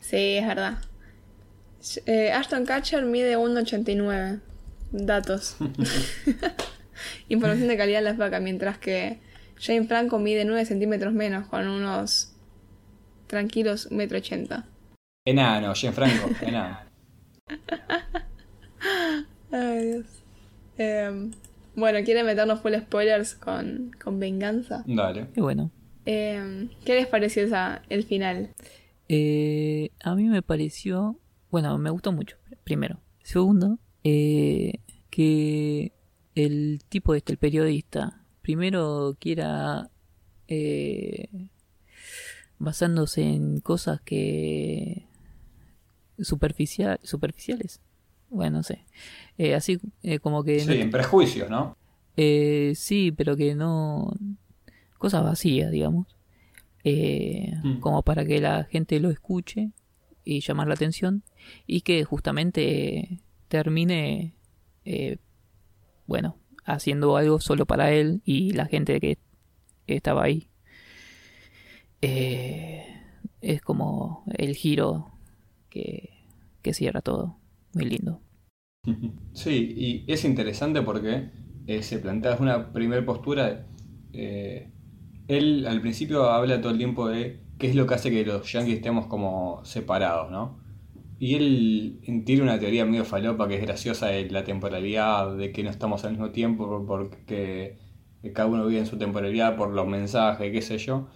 Sí, 0.00 0.36
es 0.36 0.46
verdad. 0.46 0.78
Eh, 2.06 2.32
Ashton 2.32 2.64
Catcher 2.64 3.04
mide 3.04 3.36
1,89. 3.36 4.40
Datos. 4.92 5.56
Información 7.28 7.68
de 7.68 7.76
calidad 7.76 7.98
en 7.98 8.04
las 8.04 8.16
vacas, 8.16 8.40
mientras 8.42 8.78
que 8.78 9.18
Jane 9.58 9.86
Franco 9.86 10.18
mide 10.18 10.44
9 10.44 10.64
centímetros 10.64 11.12
menos, 11.12 11.46
con 11.48 11.68
unos 11.68 12.32
tranquilos 13.26 13.90
1,80 13.90 14.64
Enano, 15.26 15.72
Jane 15.74 15.92
Franco, 15.94 16.30
enano. 16.42 16.78
Ay, 19.50 19.86
Dios. 19.86 20.06
Em, 20.76 21.30
bueno, 21.74 22.04
¿quieren 22.04 22.26
meternos 22.26 22.60
full 22.60 22.74
spoilers 22.74 23.34
con, 23.34 23.92
con 24.02 24.20
venganza? 24.20 24.84
Dale. 24.86 25.28
Y 25.34 25.40
bueno. 25.40 25.70
Em, 26.04 26.68
¿Qué 26.84 26.94
les 26.94 27.06
pareció 27.06 27.42
esa, 27.42 27.80
el 27.88 28.04
final? 28.04 28.50
Eh, 29.08 29.90
a 30.02 30.14
mí 30.14 30.24
me 30.24 30.42
pareció, 30.42 31.18
bueno, 31.54 31.78
me 31.78 31.90
gustó 31.90 32.10
mucho, 32.10 32.36
primero. 32.64 32.98
Segundo, 33.22 33.78
eh, 34.02 34.80
que 35.08 35.92
el 36.34 36.80
tipo 36.88 37.14
este, 37.14 37.30
el 37.30 37.38
periodista, 37.38 38.24
primero 38.42 39.16
quiera, 39.20 39.88
eh, 40.48 41.28
basándose 42.58 43.22
en 43.22 43.60
cosas 43.60 44.00
que 44.00 45.06
superficial, 46.18 46.98
superficiales, 47.04 47.80
bueno, 48.30 48.56
no 48.56 48.62
sé, 48.64 48.84
Eh, 49.38 49.54
así 49.54 49.78
eh, 50.02 50.18
como 50.18 50.42
que... 50.42 50.58
Sí, 50.58 50.80
en 50.80 50.90
prejuicios, 50.90 51.48
¿no? 51.48 51.76
Eh, 52.16 52.72
sí, 52.74 53.12
pero 53.12 53.36
que 53.36 53.54
no... 53.54 54.12
Cosas 54.98 55.22
vacías, 55.22 55.70
digamos. 55.70 56.08
Eh, 56.82 57.54
Mm. 57.62 57.78
Como 57.78 58.02
para 58.02 58.24
que 58.24 58.40
la 58.40 58.64
gente 58.64 58.98
lo 58.98 59.10
escuche 59.10 59.70
y 60.24 60.40
llamar 60.40 60.68
la 60.68 60.74
atención. 60.74 61.22
Y 61.66 61.82
que 61.82 62.04
justamente 62.04 63.20
termine, 63.48 64.34
eh, 64.84 65.18
bueno, 66.06 66.36
haciendo 66.64 67.16
algo 67.16 67.40
solo 67.40 67.66
para 67.66 67.92
él 67.92 68.22
y 68.24 68.52
la 68.52 68.66
gente 68.66 69.00
que 69.00 69.18
estaba 69.86 70.24
ahí. 70.24 70.48
Eh, 72.00 72.84
es 73.40 73.62
como 73.62 74.24
el 74.36 74.54
giro 74.54 75.12
que, 75.70 76.10
que 76.62 76.74
cierra 76.74 77.00
todo. 77.00 77.36
Muy 77.74 77.86
lindo. 77.86 78.20
Sí, 79.32 80.04
y 80.06 80.12
es 80.12 80.24
interesante 80.24 80.80
porque 80.82 81.30
eh, 81.66 81.82
se 81.82 81.98
plantea 81.98 82.36
una 82.36 82.72
primera 82.72 83.04
postura. 83.04 83.66
él 84.12 85.66
al 85.66 85.80
principio 85.80 86.24
habla 86.30 86.60
todo 86.60 86.70
el 86.70 86.78
tiempo 86.78 87.08
de 87.08 87.43
qué 87.58 87.68
es 87.68 87.74
lo 87.76 87.86
que 87.86 87.94
hace 87.94 88.10
que 88.10 88.24
los 88.24 88.50
yankees 88.52 88.76
estemos 88.76 89.06
como 89.06 89.64
separados, 89.64 90.30
¿no? 90.30 90.60
Y 91.18 91.36
él 91.36 92.00
tiene 92.26 92.42
una 92.42 92.58
teoría 92.60 92.84
medio 92.86 93.04
falopa 93.04 93.48
que 93.48 93.56
es 93.56 93.62
graciosa 93.62 94.08
de 94.08 94.30
la 94.30 94.44
temporalidad, 94.44 95.36
de 95.36 95.52
que 95.52 95.62
no 95.64 95.70
estamos 95.70 96.04
al 96.04 96.12
mismo 96.12 96.32
tiempo 96.32 96.66
por- 96.68 96.86
porque 96.86 97.78
cada 98.34 98.48
uno 98.48 98.66
vive 98.66 98.80
en 98.80 98.86
su 98.86 98.98
temporalidad 98.98 99.56
por 99.56 99.70
los 99.72 99.86
mensajes, 99.86 100.52
qué 100.52 100.62
sé 100.62 100.78
yo. 100.78 101.08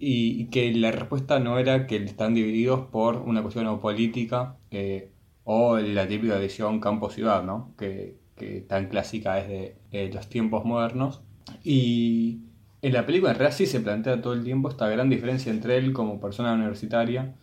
Y, 0.00 0.48
que 0.50 0.72
la 0.74 0.92
respuesta 0.92 1.40
no 1.40 1.58
era 1.58 1.86
que 1.86 1.96
están 1.96 2.34
divididos 2.34 2.86
por 2.88 3.16
una 3.16 3.42
cuestión 3.42 3.66
o 3.66 3.80
política 3.80 4.56
eh, 4.70 5.12
o 5.42 5.78
la 5.78 6.06
típica 6.06 6.36
división 6.38 6.80
campo-ciudad, 6.80 7.42
¿no? 7.42 7.74
Que, 7.76 8.20
que 8.36 8.60
tan 8.60 8.88
clásica 8.88 9.38
es 9.40 9.48
de 9.90 10.10
los 10.12 10.28
tiempos 10.28 10.64
modernos. 10.64 11.24
Y 11.64 12.47
en 12.82 12.92
la 12.92 13.06
película 13.06 13.32
en 13.32 13.38
realidad 13.38 13.56
sí 13.56 13.66
se 13.66 13.80
plantea 13.80 14.20
todo 14.22 14.32
el 14.34 14.44
tiempo 14.44 14.68
esta 14.68 14.88
gran 14.88 15.10
diferencia 15.10 15.50
entre 15.52 15.76
él 15.78 15.92
como 15.92 16.20
persona 16.20 16.54
universitaria 16.54 17.34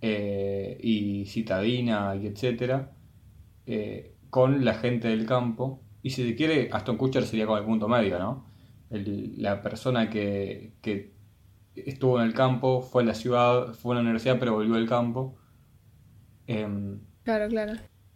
eh, 0.00 0.78
y 0.82 1.26
citadina 1.26 2.16
y 2.16 2.26
etcétera, 2.26 2.92
eh, 3.66 4.16
con 4.30 4.64
la 4.64 4.74
gente 4.74 5.08
del 5.08 5.26
campo. 5.26 5.82
Y 6.02 6.10
si 6.10 6.24
se 6.28 6.36
quiere, 6.36 6.68
Aston 6.72 6.96
Kutcher 6.98 7.24
sería 7.24 7.46
como 7.46 7.58
el 7.58 7.64
punto 7.64 7.88
medio, 7.88 8.18
¿no? 8.18 8.46
El- 8.90 9.34
la 9.42 9.62
persona 9.62 10.10
que, 10.10 10.74
que 10.82 11.14
estuvo 11.74 12.20
en 12.20 12.26
el 12.26 12.34
campo, 12.34 12.82
fue 12.82 13.02
a 13.02 13.06
la 13.06 13.14
ciudad, 13.14 13.74
fue 13.74 13.94
a 13.94 13.96
la 13.96 14.02
universidad, 14.02 14.38
pero 14.38 14.54
volvió 14.54 14.76
al 14.76 14.88
campo. 14.88 15.36
Em, 16.46 17.00
Claro, 17.24 17.48
claro. 17.48 17.72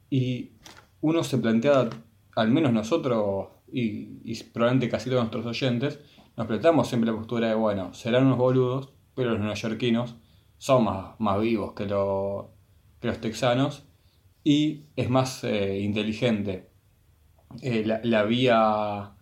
y 0.08 0.52
uno 1.00 1.24
se 1.24 1.38
plantea, 1.38 1.90
al 2.36 2.50
menos 2.50 2.72
nosotros 2.72 3.48
y, 3.72 4.20
y 4.24 4.42
probablemente 4.52 4.88
casi 4.88 5.10
todos 5.10 5.22
nuestros 5.22 5.46
oyentes, 5.46 5.98
nos 6.40 6.48
planteamos 6.48 6.88
siempre 6.88 7.10
la 7.10 7.16
postura 7.16 7.48
de, 7.48 7.54
bueno, 7.54 7.94
serán 7.94 8.26
unos 8.26 8.38
boludos, 8.38 8.92
pero 9.14 9.32
los 9.32 9.40
neoyorquinos 9.40 10.16
son 10.58 10.84
más, 10.84 11.14
más 11.20 11.40
vivos 11.40 11.74
que, 11.74 11.86
lo- 11.86 12.54
que 13.00 13.08
los 13.08 13.20
texanos 13.20 13.84
y 14.44 14.86
es 14.96 15.10
más 15.10 15.44
eh, 15.44 15.80
inteligente. 15.80 16.70
Eh, 17.62 17.84
la, 17.86 18.00
la 18.04 18.24
vía 18.24 19.16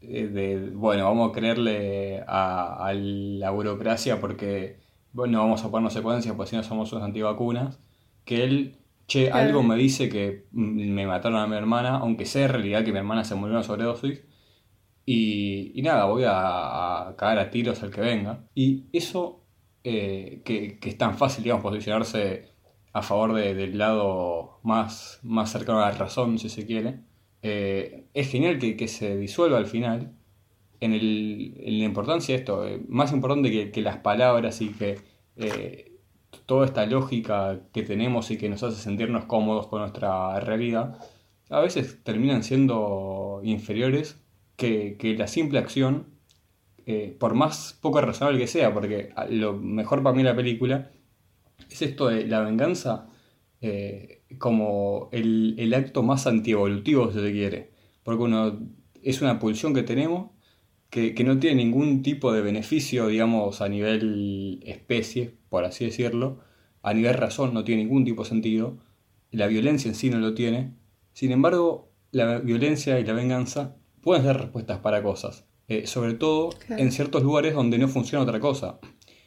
eh, 0.00 0.28
de, 0.28 0.70
bueno, 0.70 1.04
vamos 1.04 1.30
a 1.30 1.32
creerle 1.34 2.22
a, 2.26 2.86
a 2.88 2.92
la 2.94 3.50
burocracia 3.50 4.20
porque, 4.20 4.80
bueno, 5.12 5.38
vamos 5.40 5.64
a 5.64 5.70
ponernos 5.70 5.92
secuencias 5.92 6.34
porque 6.36 6.50
si 6.50 6.56
no 6.56 6.62
somos 6.62 6.92
unos 6.92 7.04
antivacunas, 7.04 7.80
que 8.24 8.44
él, 8.44 8.78
che, 9.06 9.30
algo 9.32 9.62
me 9.62 9.76
dice 9.76 10.08
que 10.08 10.46
mm, 10.52 10.92
me 10.94 11.06
mataron 11.06 11.38
a 11.40 11.46
mi 11.46 11.56
hermana, 11.56 11.96
aunque 11.98 12.26
sé 12.26 12.44
en 12.44 12.50
realidad 12.50 12.84
que 12.84 12.92
mi 12.92 12.98
hermana 12.98 13.24
se 13.24 13.34
murió 13.34 13.52
de 13.54 13.58
una 13.58 13.64
sobredosis, 13.64 14.22
y, 15.10 15.72
y 15.74 15.80
nada, 15.82 16.04
voy 16.04 16.24
a, 16.24 16.32
a 17.08 17.14
a 17.18 17.50
tiros 17.50 17.82
al 17.82 17.90
que 17.90 18.02
venga. 18.02 18.44
Y 18.54 18.84
eso, 18.92 19.42
eh, 19.82 20.42
que, 20.44 20.78
es 20.82 20.98
tan 20.98 21.16
fácil, 21.16 21.44
digamos, 21.44 21.62
posicionarse 21.62 22.48
a 22.92 23.00
favor 23.02 23.32
de- 23.34 23.54
del 23.54 23.78
lado 23.78 24.60
más, 24.62 25.18
más 25.22 25.50
cercano 25.50 25.78
a 25.80 25.90
la 25.90 25.96
razón, 25.96 26.38
si 26.38 26.50
se 26.50 26.66
quiere, 26.66 27.00
eh, 27.42 28.04
es 28.12 28.30
genial 28.30 28.58
que, 28.58 28.88
se 28.88 29.16
disuelva 29.16 29.56
al 29.58 29.66
final 29.66 30.12
en, 30.80 30.92
el, 30.92 31.54
en 31.58 31.78
la 31.78 31.84
importancia 31.86 32.34
de 32.34 32.40
esto, 32.40 32.66
eh, 32.66 32.82
más 32.88 33.12
importante 33.12 33.70
que, 33.72 33.80
las 33.82 33.98
palabras 33.98 34.60
y 34.60 34.68
que 34.74 34.98
toda 36.46 36.66
esta 36.66 36.84
lógica 36.86 37.60
que 37.72 37.82
tenemos 37.82 38.30
y 38.30 38.36
que 38.38 38.48
nos 38.50 38.62
hace 38.62 38.80
sentirnos 38.82 39.24
cómodos 39.26 39.68
con 39.68 39.80
nuestra 39.80 40.38
realidad, 40.40 40.98
a 41.50 41.60
veces 41.60 42.02
terminan 42.04 42.42
siendo 42.42 43.40
inferiores 43.44 44.20
que, 44.58 45.14
la 45.16 45.28
simple 45.28 45.60
acción, 45.60 46.08
eh, 46.86 47.16
por 47.18 47.34
más 47.34 47.78
poco 47.80 48.00
razonable 48.00 48.40
que 48.40 48.48
sea, 48.48 48.74
porque 48.74 49.10
lo 49.30 49.54
mejor 49.54 50.02
para 50.02 50.16
mí 50.16 50.22
la 50.22 50.36
película 50.36 50.90
es 51.70 51.82
esto 51.82 52.08
de 52.08 52.26
la 52.26 52.40
venganza 52.40 53.08
eh, 53.60 54.24
como 54.38 55.08
el, 55.12 55.54
el 55.58 55.74
acto 55.74 56.02
más 56.02 56.26
antievolutivo, 56.26 57.12
si 57.12 57.20
se 57.20 57.32
quiere. 57.32 57.70
Porque 58.02 58.24
uno 58.24 58.60
es 59.02 59.22
una 59.22 59.38
pulsión 59.38 59.74
que 59.74 59.84
tenemos 59.84 60.32
que, 60.90 61.14
que 61.14 61.24
no 61.24 61.38
tiene 61.38 61.56
ningún 61.64 62.02
tipo 62.02 62.32
de 62.32 62.42
beneficio, 62.42 63.08
digamos, 63.08 63.60
a 63.60 63.68
nivel 63.68 64.60
especie, 64.66 65.34
por 65.50 65.64
así 65.64 65.84
decirlo. 65.84 66.40
A 66.82 66.94
nivel 66.94 67.14
razón 67.14 67.54
no 67.54 67.64
tiene 67.64 67.84
ningún 67.84 68.04
tipo 68.04 68.24
de 68.24 68.28
sentido. 68.30 68.78
La 69.30 69.46
violencia 69.46 69.88
en 69.88 69.94
sí 69.94 70.10
no 70.10 70.18
lo 70.18 70.34
tiene. 70.34 70.74
Sin 71.12 71.32
embargo, 71.32 71.92
la 72.12 72.38
violencia 72.38 72.98
y 72.98 73.04
la 73.04 73.12
venganza 73.12 73.76
pueden 74.02 74.24
ser 74.24 74.36
respuestas 74.38 74.78
para 74.78 75.02
cosas. 75.02 75.44
Eh, 75.68 75.86
sobre 75.86 76.14
todo 76.14 76.50
Claro. 76.66 76.82
en 76.82 76.92
ciertos 76.92 77.22
lugares 77.22 77.54
donde 77.54 77.76
no 77.78 77.88
funciona 77.88 78.22
otra 78.24 78.40
cosa. 78.40 78.78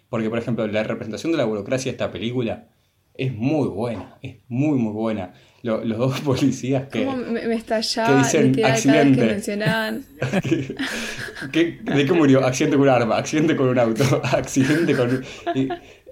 Porque, 0.10 0.30
por 0.30 0.40
ejemplo, 0.40 0.66
la 0.68 0.84
representación 0.84 1.32
de 1.32 1.38
la 1.38 1.46
burocracia 1.46 1.92
de 1.92 1.96
esta 1.96 2.12
película 2.12 2.68
es 3.14 3.34
muy 3.34 3.68
buena, 3.68 4.18
es 4.22 4.38
muy, 4.48 4.78
muy 4.78 4.94
buena. 4.94 5.34
Lo- 5.64 5.84
los 5.86 5.98
dos 6.00 6.20
policías 6.26 6.88
que... 6.88 7.06
¿Cómo 7.06 7.18
me, 7.18 7.46
me 7.48 7.56
que 8.08 8.16
dicen 8.18 8.52
vez 8.52 8.56
que 8.56 8.66
accidente. 8.66 9.26
mencionaban? 9.26 10.04
¿Qué- 11.52 11.80
¿De 11.84 12.06
qué 12.06 12.14
murió? 12.14 12.44
Accidente 12.46 12.78
con 12.78 12.88
un 12.88 12.94
arma, 12.94 13.18
accidente 13.18 13.56
con 13.56 13.70
un 13.70 13.80
auto, 13.80 14.04
accidente 14.24 14.96
con... 14.96 15.24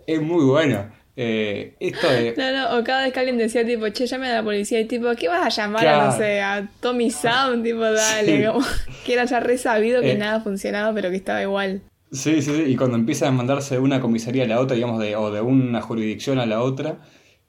es 0.05 0.21
muy 0.21 0.45
bueno. 0.45 0.89
Eh, 1.21 1.73
esto 1.81 2.07
de... 2.09 2.33
No, 2.37 2.51
no, 2.53 2.79
o 2.79 2.83
cada 2.85 3.03
vez 3.03 3.11
que 3.13 3.19
alguien 3.19 3.37
decía 3.37 3.65
tipo, 3.65 3.89
che, 3.89 4.07
llame 4.07 4.27
a 4.29 4.35
la 4.35 4.43
policía 4.43 4.79
y 4.79 4.85
tipo, 4.85 5.07
¿qué 5.17 5.27
vas 5.27 5.45
a 5.45 5.49
llamar 5.61 5.85
a, 5.85 6.05
no 6.05 6.11
sé, 6.17 6.39
a 6.39 6.69
Tommy 6.79 7.11
Sound? 7.23 7.63
Tipo, 7.65 7.81
dale, 7.81 8.37
Sí. 8.39 8.45
como 8.45 8.65
que 9.05 9.13
era 9.13 9.25
ya 9.25 9.39
re 9.41 9.57
sabido 9.57 10.01
que 10.01 10.11
Eh. 10.13 10.17
nada 10.17 10.39
funcionaba, 10.39 10.93
pero 10.93 11.09
que 11.09 11.17
estaba 11.17 11.41
igual. 11.41 11.81
Sí, 12.11 12.41
sí, 12.41 12.53
sí, 12.55 12.63
y 12.67 12.75
cuando 12.77 12.95
empiezan 12.97 13.29
a 13.29 13.31
mandarse 13.33 13.75
de 13.75 13.81
una 13.81 13.99
comisaría 13.99 14.43
a 14.45 14.47
la 14.47 14.59
otra, 14.61 14.75
digamos, 14.75 14.99
de, 15.01 15.15
o 15.17 15.29
de 15.31 15.41
una 15.41 15.81
jurisdicción 15.81 16.39
a 16.39 16.45
la 16.45 16.61
otra, 16.61 16.99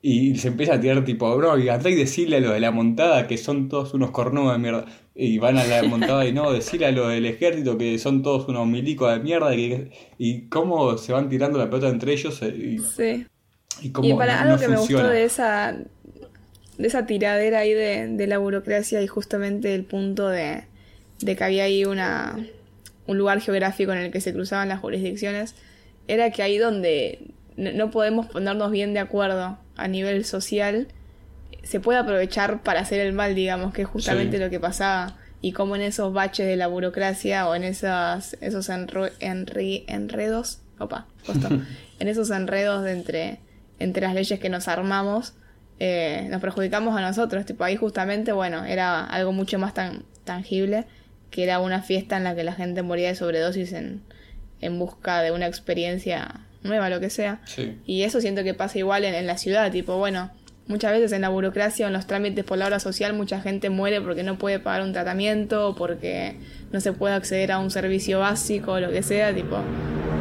y 0.03 0.35
se 0.37 0.49
empieza 0.49 0.75
a 0.75 0.81
tirar 0.81 1.05
tipo, 1.05 1.35
bro, 1.37 1.57
y 1.59 1.69
andá 1.69 1.91
y 1.91 1.95
decirle 1.95 2.39
a 2.39 2.41
los 2.41 2.53
de 2.55 2.61
la 2.61 2.71
montada 2.71 3.27
que 3.27 3.37
son 3.39 3.69
todos 3.69 3.95
unos 3.95 4.11
cornudos 4.11 4.53
de 4.55 4.59
mierda. 4.59 4.85
Y 5.15 5.39
van 5.39 5.59
a 5.59 5.65
la 5.65 5.83
montada 5.85 6.27
y 6.27 6.33
no, 6.33 6.51
decirle 6.53 6.87
a 6.87 6.91
los 6.93 7.09
del 7.11 7.27
ejército 7.27 7.77
que 7.79 7.99
son 7.99 8.23
todos 8.23 8.49
unos 8.49 8.67
milicos 8.67 9.13
de 9.13 9.21
mierda. 9.21 9.55
y 9.55 10.49
cómo 10.49 10.97
se 10.99 11.13
van 11.13 11.29
tirando 11.29 11.59
la 11.59 11.69
pelota 11.71 11.89
entre 11.89 12.13
ellos. 12.15 12.41
eh, 12.43 12.49
Y, 12.57 12.79
Sí. 12.79 13.27
Y 13.82 13.90
cómo 13.90 14.09
Y 14.09 14.15
para 14.15 14.35
no- 14.36 14.40
algo 14.43 14.55
no 14.55 14.61
que 14.61 14.69
me 14.69 14.77
gustó 14.77 15.09
de 15.09 15.24
esa 15.24 15.77
de 16.78 16.86
esa 16.86 17.05
tiradera 17.07 17.59
ahí 17.59 17.74
de, 17.74 18.09
de 18.09 18.27
la 18.27 18.39
burocracia 18.39 19.02
y 19.02 19.07
justamente 19.07 19.74
el 19.74 19.85
punto 19.85 20.28
de, 20.28 20.65
de 21.20 21.36
que 21.36 21.44
había 21.44 21.65
ahí 21.65 21.85
una 21.85 22.39
un 23.07 23.19
lugar 23.19 23.40
geográfico 23.40 23.93
en 23.93 23.98
el 23.98 24.11
que 24.11 24.20
se 24.20 24.32
cruzaban 24.32 24.69
las 24.69 24.78
jurisdicciones, 24.81 25.55
era 26.09 26.31
que 26.31 26.43
ahí 26.43 26.57
donde 26.59 27.19
no, 27.57 27.90
podemos 27.90 28.27
ponernos 28.28 28.70
bien 28.70 28.94
de 28.94 29.01
acuerdo 29.01 29.59
a 29.77 29.89
nivel 29.89 30.24
social, 30.24 30.86
se 31.65 31.81
puede 31.81 31.98
aprovechar 31.98 32.62
para 32.62 32.81
hacer 32.81 33.01
el 33.01 33.12
mal, 33.12 33.35
digamos, 33.35 33.74
que 33.74 33.82
es 33.82 33.89
justamente 33.89 34.36
Sí. 34.39 34.43
lo 34.43 34.48
que 34.48 34.61
pasaba. 34.61 35.16
Y 35.43 35.52
como 35.52 35.74
en 35.77 35.82
esos 35.82 36.12
baches 36.12 36.47
de 36.47 36.57
la 36.57 36.69
burocracia 36.69 37.48
o 37.48 37.55
en 37.55 37.65
esas, 37.65 38.36
esos 38.40 38.69
enredos, 39.19 40.59
opa, 40.78 41.07
justo, 41.27 41.48
en 41.98 42.09
esos 42.09 42.31
enredos 42.31 42.85
de 42.85 42.93
entre, 42.93 43.39
entre 43.81 44.02
las 44.07 44.15
leyes 44.15 44.39
que 44.39 44.48
nos 44.48 44.69
armamos, 44.69 45.35
eh, 45.81 46.28
nos 46.31 46.40
perjudicamos 46.40 46.97
a 46.97 47.01
nosotros. 47.01 47.44
Tipo, 47.47 47.65
ahí 47.65 47.74
justamente, 47.74 48.31
bueno, 48.32 48.65
era 48.65 49.05
algo 49.05 49.32
mucho 49.32 49.59
más 49.59 49.74
tan 49.74 50.05
tangible, 50.24 50.85
que 51.31 51.43
era 51.43 51.59
una 51.59 51.82
fiesta 51.82 52.16
en 52.16 52.24
la 52.24 52.36
que 52.36 52.44
la 52.44 52.52
gente 52.52 52.82
moría 52.82 53.09
de 53.09 53.15
sobredosis 53.15 53.73
en, 53.73 54.02
en 54.61 54.78
busca 54.78 55.23
de 55.23 55.32
una 55.32 55.47
experiencia 55.47 56.40
nueva, 56.62 56.90
lo 56.90 57.01
que 57.01 57.11
sea. 57.11 57.40
Sí. 57.47 57.78
Y 57.86 58.02
eso 58.02 58.20
siento 58.20 58.44
que 58.44 58.55
pasa 58.55 58.78
igual 58.78 59.05
en, 59.05 59.15
en 59.15 59.27
la 59.27 59.39
ciudad, 59.39 59.73
tipo, 59.73 59.97
bueno, 59.97 60.31
muchas 60.66 60.93
veces 60.93 61.12
en 61.12 61.23
la 61.23 61.31
burocracia 61.31 61.86
o 61.86 61.89
en 61.89 61.94
los 61.94 62.07
trámites 62.07 62.44
por 62.44 62.59
la 62.59 62.66
obra 62.66 62.78
social 62.78 63.12
mucha 63.12 63.40
gente 63.40 63.70
muere 63.70 64.01
porque 64.01 64.23
no 64.23 64.39
puede 64.39 64.61
pagar 64.61 64.82
un 64.82 64.93
tratamiento 64.93 65.69
o 65.69 65.74
porque 65.74 66.36
no 66.70 66.81
se 66.81 66.93
puede 66.93 67.15
acceder 67.15 67.52
a 67.52 67.59
un 67.59 67.70
servicio 67.70 68.20
básico 68.20 68.73
o 68.73 68.81
lo 68.81 68.90
que 68.90 69.02
sea, 69.02 69.35
tipo, 69.35 69.57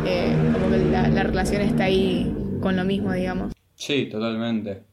eh, 0.05 0.33
como 0.53 0.71
que 0.71 0.77
la, 0.77 1.09
la 1.09 1.23
relación 1.23 1.61
está 1.61 1.83
ahí 1.83 2.33
con 2.61 2.75
lo 2.75 2.83
mismo, 2.83 3.13
digamos. 3.13 3.53
Sí, 3.75 4.07
totalmente. 4.07 4.83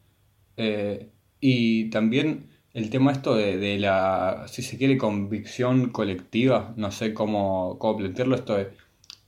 Eh, 0.56 1.08
y 1.40 1.90
también 1.90 2.48
el 2.72 2.90
tema 2.90 3.12
esto 3.12 3.34
de, 3.34 3.78
la, 3.78 4.44
si 4.48 4.62
se 4.62 4.76
quiere, 4.78 4.98
convicción 4.98 5.90
colectiva, 5.90 6.74
no 6.76 6.90
sé 6.90 7.14
cómo, 7.14 7.78
cómo 7.78 7.96
plantearlo, 7.96 8.36
esto 8.36 8.58
eh, 8.58 8.70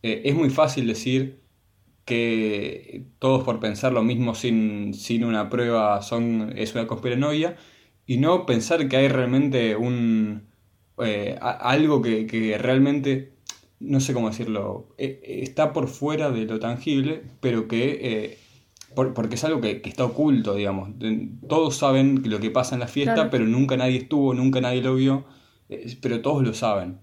es 0.03 0.35
muy 0.35 0.51
fácil 0.51 0.87
decir 0.87 1.41
que 2.05 3.05
todos 3.19 3.45
por 3.45 3.61
pensar 3.61 3.93
lo 3.93 4.03
mismo 4.03 4.35
sin, 4.35 4.95
sin 4.95 5.25
una 5.25 5.51
prueba 5.51 6.01
son, 6.03 6.53
es 6.57 6.75
una 6.75 6.87
conspiranoia, 6.87 7.57
y 8.07 8.19
no 8.19 8.47
pensar 8.47 8.89
que 8.89 8.97
hay 8.97 9.09
realmente 9.09 9.77
un, 9.77 10.49
eh, 10.99 11.39
algo 11.41 12.01
que 12.03 12.57
realmente, 12.59 13.38
no 13.81 14.01
sé 14.01 14.13
cómo 14.15 14.29
decirlo, 14.29 14.89
eh, 14.99 15.21
está 15.43 15.73
por 15.73 15.89
fuera 15.89 16.31
de 16.31 16.45
lo 16.47 16.59
tangible, 16.59 17.23
pero 17.41 17.69
que 17.69 17.99
eh, 18.03 18.39
por- 18.95 19.15
porque 19.15 19.37
es 19.37 19.45
algo 19.45 19.61
que, 19.61 19.81
que 19.83 19.89
está 19.89 20.05
oculto, 20.05 20.55
digamos. 20.55 20.91
Todos 21.49 21.77
saben 21.77 22.23
lo 22.29 22.41
que 22.41 22.51
pasa 22.51 22.75
en 22.75 22.81
la 22.81 22.89
fiesta, 22.89 23.15
Claro. 23.15 23.31
pero 23.31 23.45
nunca 23.47 23.77
nadie 23.77 23.99
estuvo, 23.99 24.35
nunca 24.35 24.61
nadie 24.61 24.83
lo 24.83 24.95
vio, 24.97 25.25
eh, 25.69 25.97
pero 26.01 26.21
todos 26.23 26.43
lo 26.43 26.55
saben. 26.55 26.99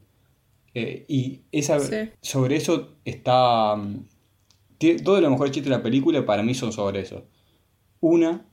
Eh, 0.74 1.06
y 1.08 1.42
esa, 1.54 1.80
Sí. 1.80 2.10
sobre 2.22 2.58
eso 2.58 2.98
está... 3.06 3.76
mm, 3.78 4.06
Todo 5.04 5.22
lo 5.22 5.30
mejor 5.30 5.50
chiste 5.52 5.70
de 5.70 5.76
la 5.78 5.82
película 5.82 6.26
para 6.26 6.44
mí 6.44 6.54
son 6.54 6.74
sobre 6.74 7.00
eso. 7.00 7.24
Una 8.02 8.46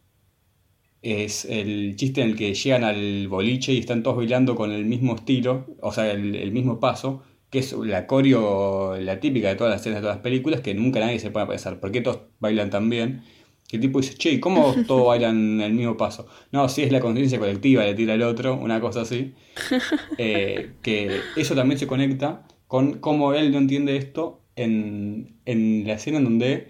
es 1.03 1.44
el 1.47 1.97
chiste 1.97 2.23
en 2.23 2.28
el 2.31 2.36
que 2.36 2.55
llegan 2.55 2.85
al 2.85 3.27
boliche 3.28 3.73
y 3.73 3.78
están 3.78 4.03
todos 4.05 4.19
bailando 4.19 4.55
con 4.55 4.70
el 4.70 4.85
mismo 4.85 5.16
estilo, 5.16 5.66
o 5.81 5.90
sea, 5.93 6.12
el, 6.12 6.36
el 6.36 6.53
mismo 6.53 6.78
paso, 6.78 7.24
que 7.53 7.61
es 7.61 7.73
la 7.74 8.09
coreo, 8.09 8.97
la 8.99 9.20
típica 9.20 9.51
de 9.51 9.57
todas 9.57 9.73
las 9.73 9.83
escenas 9.83 9.99
de 9.99 10.03
todas 10.03 10.16
las 10.16 10.24
películas, 10.24 10.62
que 10.62 10.74
nunca 10.74 11.01
nadie 11.01 11.20
se 11.20 11.31
pone 11.31 11.45
a 11.45 11.49
pensar, 11.49 11.81
¿por 11.81 11.93
qué 11.93 12.03
todos 12.03 12.23
bailan 12.41 12.70
tan 12.70 12.91
bien? 12.91 13.24
Que 13.69 13.77
el 13.79 13.83
tipo 13.83 14.01
dice, 14.01 14.15
che, 14.16 14.33
¿y 14.33 14.41
¿cómo 14.41 14.85
todos 14.89 15.07
bailan 15.09 15.61
el 15.62 15.74
mismo 15.74 15.97
paso? 15.99 16.27
No, 16.53 16.69
si 16.70 16.83
es 16.83 16.93
la 16.93 17.01
conciencia 17.01 17.39
colectiva, 17.41 17.85
le 17.85 17.95
tira 17.95 18.15
el 18.15 18.23
otro, 18.24 18.57
una 18.57 18.81
cosa 18.81 19.03
así. 19.03 19.35
Eh, 20.19 20.77
que 20.83 21.33
eso 21.37 21.55
también 21.55 21.79
se 21.79 21.87
conecta 21.87 22.47
con 22.69 22.99
cómo 23.01 23.35
él 23.35 23.53
no 23.53 23.59
entiende 23.59 23.97
esto 23.97 24.43
en, 24.57 25.41
en 25.47 25.87
la 25.87 25.95
escena 25.95 26.19
en 26.19 26.24
donde 26.24 26.69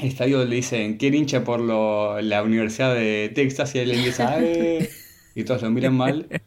el 0.00 0.08
estadio 0.08 0.44
le 0.44 0.56
dicen, 0.56 0.96
¿quién 0.98 1.14
hincha 1.14 1.44
por 1.44 1.60
lo- 1.60 2.20
la 2.20 2.42
Universidad 2.42 2.94
de 2.94 3.30
Texas? 3.34 3.74
Y 3.74 3.80
él 3.80 3.92
empieza, 3.92 4.38
"Eh", 4.42 4.90
y 5.34 5.44
todos 5.44 5.62
lo 5.62 5.70
miran 5.70 5.94
mal. 5.96 6.28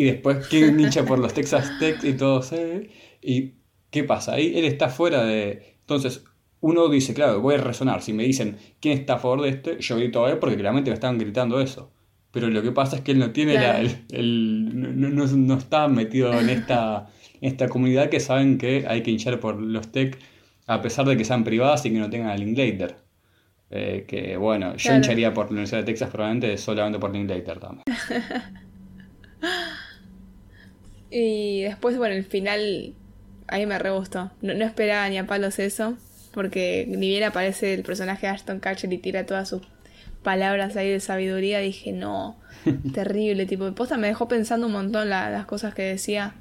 Y 0.00 0.04
después, 0.04 0.46
¿quién 0.48 0.80
hincha 0.80 1.04
por 1.04 1.18
los 1.18 1.34
Texas 1.34 1.70
Tech? 1.78 2.02
Y 2.04 2.14
todos, 2.14 2.52
"Eh". 2.52 2.88
¿Y 3.20 3.52
qué 3.90 4.02
pasa? 4.04 4.32
Ahí 4.34 4.56
él 4.58 4.64
está 4.64 4.88
fuera 4.88 5.24
de... 5.24 5.76
Entonces, 5.80 6.24
uno 6.60 6.88
dice, 6.88 7.12
claro, 7.12 7.40
voy 7.42 7.56
a 7.56 7.58
resonar. 7.58 8.00
Si 8.00 8.14
me 8.14 8.22
dicen, 8.22 8.56
¿quién 8.80 8.96
está 8.98 9.14
a 9.14 9.18
favor 9.18 9.42
de 9.42 9.50
este? 9.50 9.76
Yo 9.80 9.96
grito 9.96 10.24
a 10.24 10.30
él 10.30 10.38
porque 10.38 10.56
claramente 10.56 10.90
me 10.90 10.94
estaban 10.94 11.18
gritando 11.18 11.60
eso. 11.60 11.92
Pero 12.30 12.48
lo 12.48 12.62
que 12.62 12.72
pasa 12.72 12.96
es 12.96 13.02
que 13.02 13.12
él 13.12 13.18
no 13.18 13.30
tiene 13.32 13.54
la- 13.54 13.60
Claro. 13.80 13.88
el, 13.88 14.18
el- 14.18 15.00
no, 15.00 15.08
no- 15.10 15.26
no 15.26 15.54
está 15.58 15.86
metido 15.88 16.32
en 16.40 16.48
esta, 16.48 17.08
en 17.42 17.50
esta 17.50 17.68
comunidad 17.68 18.08
que 18.08 18.20
saben 18.20 18.56
que 18.56 18.86
hay 18.88 19.02
que 19.02 19.10
hinchar 19.10 19.38
por 19.38 19.60
los 19.60 19.92
tech 19.92 20.16
a 20.66 20.80
pesar 20.80 21.04
de 21.06 21.16
que 21.18 21.24
sean 21.26 21.44
privadas 21.44 21.84
y 21.84 21.90
que 21.92 21.98
no 21.98 22.08
tengan 22.08 22.30
el 22.30 22.40
Linklater. 22.40 22.94
Eh, 23.70 24.04
que 24.08 24.36
bueno, 24.38 24.76
yo 24.76 24.82
Claro. 24.82 24.96
hincharía 24.96 25.34
por 25.34 25.46
la 25.46 25.50
Universidad 25.52 25.80
de 25.80 25.84
Texas 25.84 26.08
probablemente 26.10 26.56
solamente 26.56 26.98
por 26.98 27.12
Linklater 27.12 27.58
también. 27.58 27.84
Y 31.10 31.62
después, 31.62 31.96
bueno, 31.98 32.14
el 32.14 32.24
final 32.24 32.94
a 33.48 33.58
mí 33.58 33.66
me 33.66 33.78
re 33.78 33.90
gustó. 33.90 34.30
No, 34.42 34.54
no 34.54 34.64
esperaba 34.64 35.08
ni 35.08 35.18
a 35.18 35.26
palos 35.26 35.58
eso, 35.58 35.96
porque 36.32 36.84
ni 36.88 37.08
bien 37.08 37.24
aparece 37.24 37.74
el 37.74 37.82
personaje 37.82 38.26
de 38.26 38.32
Ashton 38.32 38.60
Kutcher 38.60 38.92
y 38.92 38.98
tira 38.98 39.26
todas 39.26 39.48
sus 39.48 39.62
palabras 40.22 40.76
ahí 40.76 40.90
de 40.90 41.00
sabiduría, 41.00 41.58
dije, 41.60 41.92
no, 41.92 42.38
terrible, 42.94 43.46
tipo, 43.46 43.64
de 43.64 43.72
posta 43.72 43.96
me 43.96 44.06
dejó 44.08 44.28
pensando 44.28 44.66
un 44.66 44.72
montón 44.74 45.08
la- 45.08 45.30
las 45.30 45.46
cosas 45.46 45.74
que 45.74 45.82
decía 45.82 46.34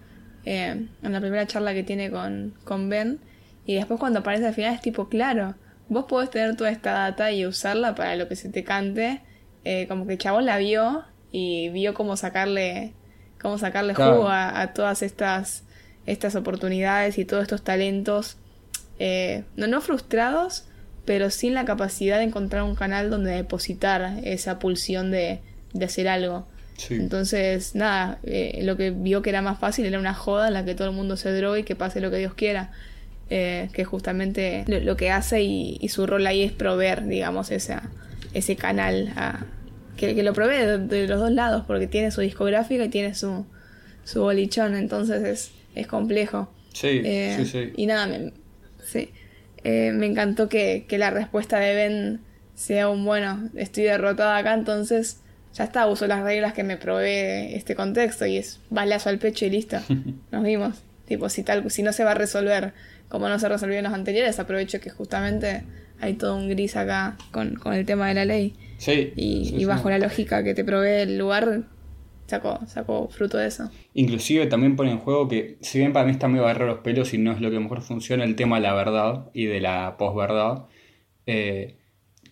eh, 0.45 0.87
en 1.01 1.11
la 1.11 1.19
primera 1.21 1.47
charla 1.47 1.73
que 1.73 1.83
tiene 1.83 2.11
con, 2.11 2.53
con 2.65 2.89
Ben, 2.89 3.19
y 3.65 3.75
después 3.75 3.99
cuando 3.99 4.19
aparece 4.19 4.47
al 4.47 4.53
final 4.53 4.73
es 4.73 4.81
tipo, 4.81 5.07
claro, 5.09 5.55
vos 5.87 6.05
podés 6.05 6.29
tener 6.29 6.55
toda 6.57 6.71
esta 6.71 6.91
data 6.91 7.31
y 7.31 7.45
usarla 7.45 7.95
para 7.95 8.15
lo 8.15 8.27
que 8.27 8.35
se 8.35 8.49
te 8.49 8.63
cante, 8.63 9.21
eh, 9.63 9.85
como 9.87 10.05
que 10.05 10.13
el 10.13 10.19
chabón 10.19 10.45
la 10.45 10.57
vio 10.57 11.05
y 11.31 11.69
vio 11.69 11.93
cómo 11.93 12.17
sacarle 12.17 12.93
cómo 13.41 13.57
sacarle 13.57 13.93
Claro. 13.93 14.17
jugo 14.17 14.29
a, 14.29 14.61
a 14.61 14.73
todas 14.73 15.01
estas 15.01 15.63
estas 16.05 16.35
oportunidades 16.35 17.19
y 17.19 17.25
todos 17.25 17.43
estos 17.43 17.63
talentos, 17.63 18.37
eh, 18.97 19.43
no, 19.55 19.67
no 19.67 19.79
frustrados, 19.79 20.65
pero 21.05 21.29
sin 21.29 21.53
la 21.53 21.65
capacidad 21.65 22.17
de 22.17 22.23
encontrar 22.23 22.63
un 22.63 22.75
canal 22.75 23.11
donde 23.11 23.31
depositar 23.31 24.19
esa 24.23 24.57
pulsión 24.57 25.11
de, 25.11 25.39
de 25.73 25.85
hacer 25.85 26.07
algo. 26.07 26.47
Entonces, 26.89 27.75
nada, 27.75 28.19
eh, 28.23 28.61
lo 28.63 28.77
que 28.77 28.91
vio 28.91 29.21
que 29.21 29.29
era 29.29 29.41
más 29.41 29.59
fácil 29.59 29.85
era 29.85 29.99
una 29.99 30.13
joda 30.13 30.47
en 30.47 30.53
la 30.53 30.63
que 30.63 30.75
todo 30.75 30.87
el 30.87 30.95
mundo 30.95 31.17
se 31.17 31.31
drogue 31.33 31.59
y 31.59 31.63
que 31.63 31.75
pase 31.75 31.99
lo 31.99 32.09
que 32.09 32.17
Dios 32.17 32.33
quiera. 32.33 32.71
Eh, 33.31 33.69
que 33.73 33.85
justamente 33.85 34.63
lo, 34.65 34.79
lo 34.79 34.97
que 34.97 35.11
hace 35.11 35.43
y, 35.43 35.77
y, 35.81 35.89
su 35.89 36.07
rol 36.07 36.25
ahí 36.25 36.41
es 36.41 36.51
proveer, 36.51 37.05
digamos, 37.05 37.51
esa, 37.51 37.83
ese 38.33 38.55
canal 38.55 39.13
a, 39.15 39.45
que, 39.99 40.15
que, 40.15 40.23
lo 40.23 40.33
provee 40.33 40.65
de, 40.65 40.77
de, 40.79 41.07
los 41.07 41.19
dos 41.19 41.31
lados, 41.31 41.65
porque 41.67 41.87
tiene 41.87 42.11
su 42.11 42.21
discográfica 42.21 42.85
y 42.85 42.89
tiene 42.89 43.13
su, 43.13 43.45
su 44.05 44.21
bolichón, 44.21 44.75
entonces 44.75 45.23
es, 45.23 45.51
es 45.75 45.87
complejo. 45.87 46.49
Sí, 46.73 47.01
eh, 47.03 47.35
sí, 47.37 47.45
sí. 47.45 47.73
Y 47.75 47.85
nada, 47.85 48.07
me, 48.07 48.33
sí. 48.83 49.09
Eh, 49.63 49.91
me 49.93 50.05
encantó 50.05 50.47
que, 50.47 50.85
que, 50.87 50.97
la 50.97 51.09
respuesta 51.09 51.59
de 51.59 51.75
Ben 51.75 52.19
sea 52.55 52.87
un 52.87 53.03
bueno, 53.03 53.49
estoy 53.55 53.83
derrotada 53.83 54.37
acá, 54.37 54.53
entonces 54.53 55.19
ya 55.53 55.65
está, 55.65 55.85
uso 55.87 56.07
las 56.07 56.23
reglas 56.23 56.53
que 56.53 56.63
me 56.63 56.77
provee 56.77 57.53
este 57.53 57.75
contexto 57.75 58.25
y 58.25 58.37
es 58.37 58.61
balazo 58.69 59.09
al 59.09 59.19
pecho 59.19 59.45
y 59.45 59.49
listo. 59.49 59.77
Nos 60.31 60.43
vimos. 60.43 60.75
Tipo, 61.05 61.27
si 61.27 61.43
tal, 61.43 61.69
si 61.71 61.83
no 61.83 61.91
se 61.91 62.03
va 62.03 62.11
a 62.11 62.15
resolver 62.15 62.73
como 63.09 63.27
no 63.27 63.39
se 63.39 63.49
resolvió 63.49 63.77
en 63.77 63.83
los 63.83 63.93
anteriores, 63.93 64.39
aprovecho 64.39 64.79
que 64.79 64.91
justamente 64.91 65.63
hay 65.99 66.13
todo 66.13 66.37
un 66.37 66.47
gris 66.47 66.75
acá 66.75 67.17
con, 67.31 67.55
con 67.55 67.73
el 67.73 67.85
tema 67.85 68.07
de 68.07 68.13
la 68.13 68.25
ley. 68.25 68.53
Sí. 68.79 69.13
Y, 69.15 69.45
sí, 69.45 69.55
y 69.59 69.65
sí. 69.65 69.65
bajo 69.65 69.89
la 69.89 69.99
lógica 69.99 70.43
que 70.43 70.53
te 70.53 70.63
provee 70.63 71.01
el 71.03 71.17
lugar, 71.17 71.63
sacó, 72.27 72.59
sacó 72.67 73.09
fruto 73.09 73.37
de 73.37 73.47
eso. 73.47 73.69
Inclusive 73.93 74.47
también 74.47 74.75
pone 74.75 74.91
en 74.91 74.99
juego 74.99 75.27
que, 75.27 75.57
si 75.61 75.79
bien 75.79 75.93
para 75.93 76.05
mí 76.05 76.11
está 76.11 76.27
medio 76.27 76.45
agarrar 76.45 76.67
los 76.69 76.79
pelos 76.79 77.13
y 77.13 77.17
no 77.17 77.31
es 77.31 77.41
lo 77.41 77.51
que 77.51 77.59
mejor 77.59 77.81
funciona, 77.81 78.23
el 78.23 78.35
tema 78.35 78.55
de 78.57 78.61
la 78.63 78.73
verdad 78.73 79.29
y 79.33 79.45
de 79.45 79.59
la 79.61 79.97
posverdad, 79.97 80.65
eh, 81.25 81.77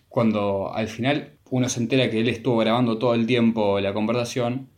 cuando 0.08 0.72
al 0.74 0.88
final 0.88 1.38
uno 1.50 1.68
se 1.68 1.80
entera 1.80 2.10
que 2.10 2.20
él 2.20 2.28
estuvo 2.28 2.58
grabando 2.58 2.98
todo 2.98 3.14
el 3.14 3.26
tiempo 3.26 3.80
la 3.80 3.92
conversación, 3.92 4.70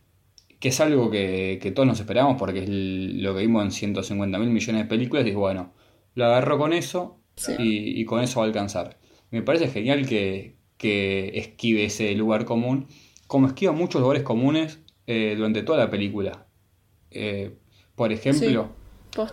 que 0.59 0.69
es 0.69 0.79
algo 0.81 1.09
que, 1.09 1.59
que 1.61 1.71
todos 1.71 1.87
nos 1.87 1.99
esperamos 1.99 2.37
porque 2.37 2.59
es 2.63 2.69
lo 2.69 3.33
que 3.35 3.41
vimos 3.41 3.63
en 3.65 3.71
150 3.71 4.37
mil 4.39 4.49
millones 4.49 4.83
de 4.83 4.87
películas, 4.89 5.25
y 5.27 5.31
bueno, 5.33 5.73
lo 6.15 6.25
agarró 6.25 6.57
con 6.57 6.73
eso 6.73 7.17
Sí. 7.35 7.53
y, 7.57 8.01
y 8.01 8.05
con 8.05 8.21
eso 8.21 8.39
va 8.41 8.45
a 8.45 8.47
alcanzar. 8.49 8.99
Me 9.31 9.41
parece 9.41 9.69
genial 9.69 10.05
que, 10.05 10.57
que 10.81 11.37
esquive 11.37 11.85
ese 11.85 12.11
lugar 12.15 12.45
común, 12.45 12.87
como 13.27 13.45
esquiva 13.45 13.71
muchos 13.71 14.01
lugares 14.01 14.23
comunes 14.23 14.79
eh, 15.05 15.35
durante 15.37 15.61
toda 15.61 15.77
la 15.77 15.91
película. 15.91 16.47
Eh, 17.11 17.57
por 17.95 18.11
ejemplo, 18.11 18.69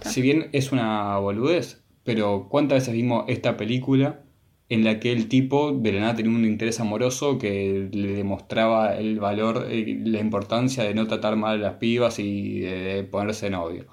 si 0.02 0.20
bien 0.20 0.50
es 0.52 0.72
una 0.72 1.16
boludez, 1.16 1.82
pero 2.04 2.48
¿cuántas 2.50 2.80
veces 2.80 2.92
vimos 2.92 3.24
esta 3.28 3.56
película 3.56 4.20
en 4.68 4.84
la 4.84 5.00
que 5.00 5.10
el 5.12 5.28
tipo 5.28 5.72
de 5.72 5.92
la 5.92 6.00
nada 6.00 6.16
tenía 6.16 6.30
un 6.36 6.44
interés 6.44 6.80
amoroso 6.80 7.38
que 7.38 7.88
le 7.90 8.08
demostraba 8.12 8.94
el 8.96 9.18
valor, 9.18 9.68
eh, 9.70 9.98
la 10.04 10.20
importancia 10.20 10.84
de 10.84 10.92
no 10.92 11.06
tratar 11.06 11.36
mal 11.36 11.54
a 11.54 11.68
las 11.68 11.74
pibas 11.76 12.18
y 12.18 12.60
de, 12.60 12.78
de 12.96 13.04
ponerse 13.04 13.48
novio? 13.48 13.86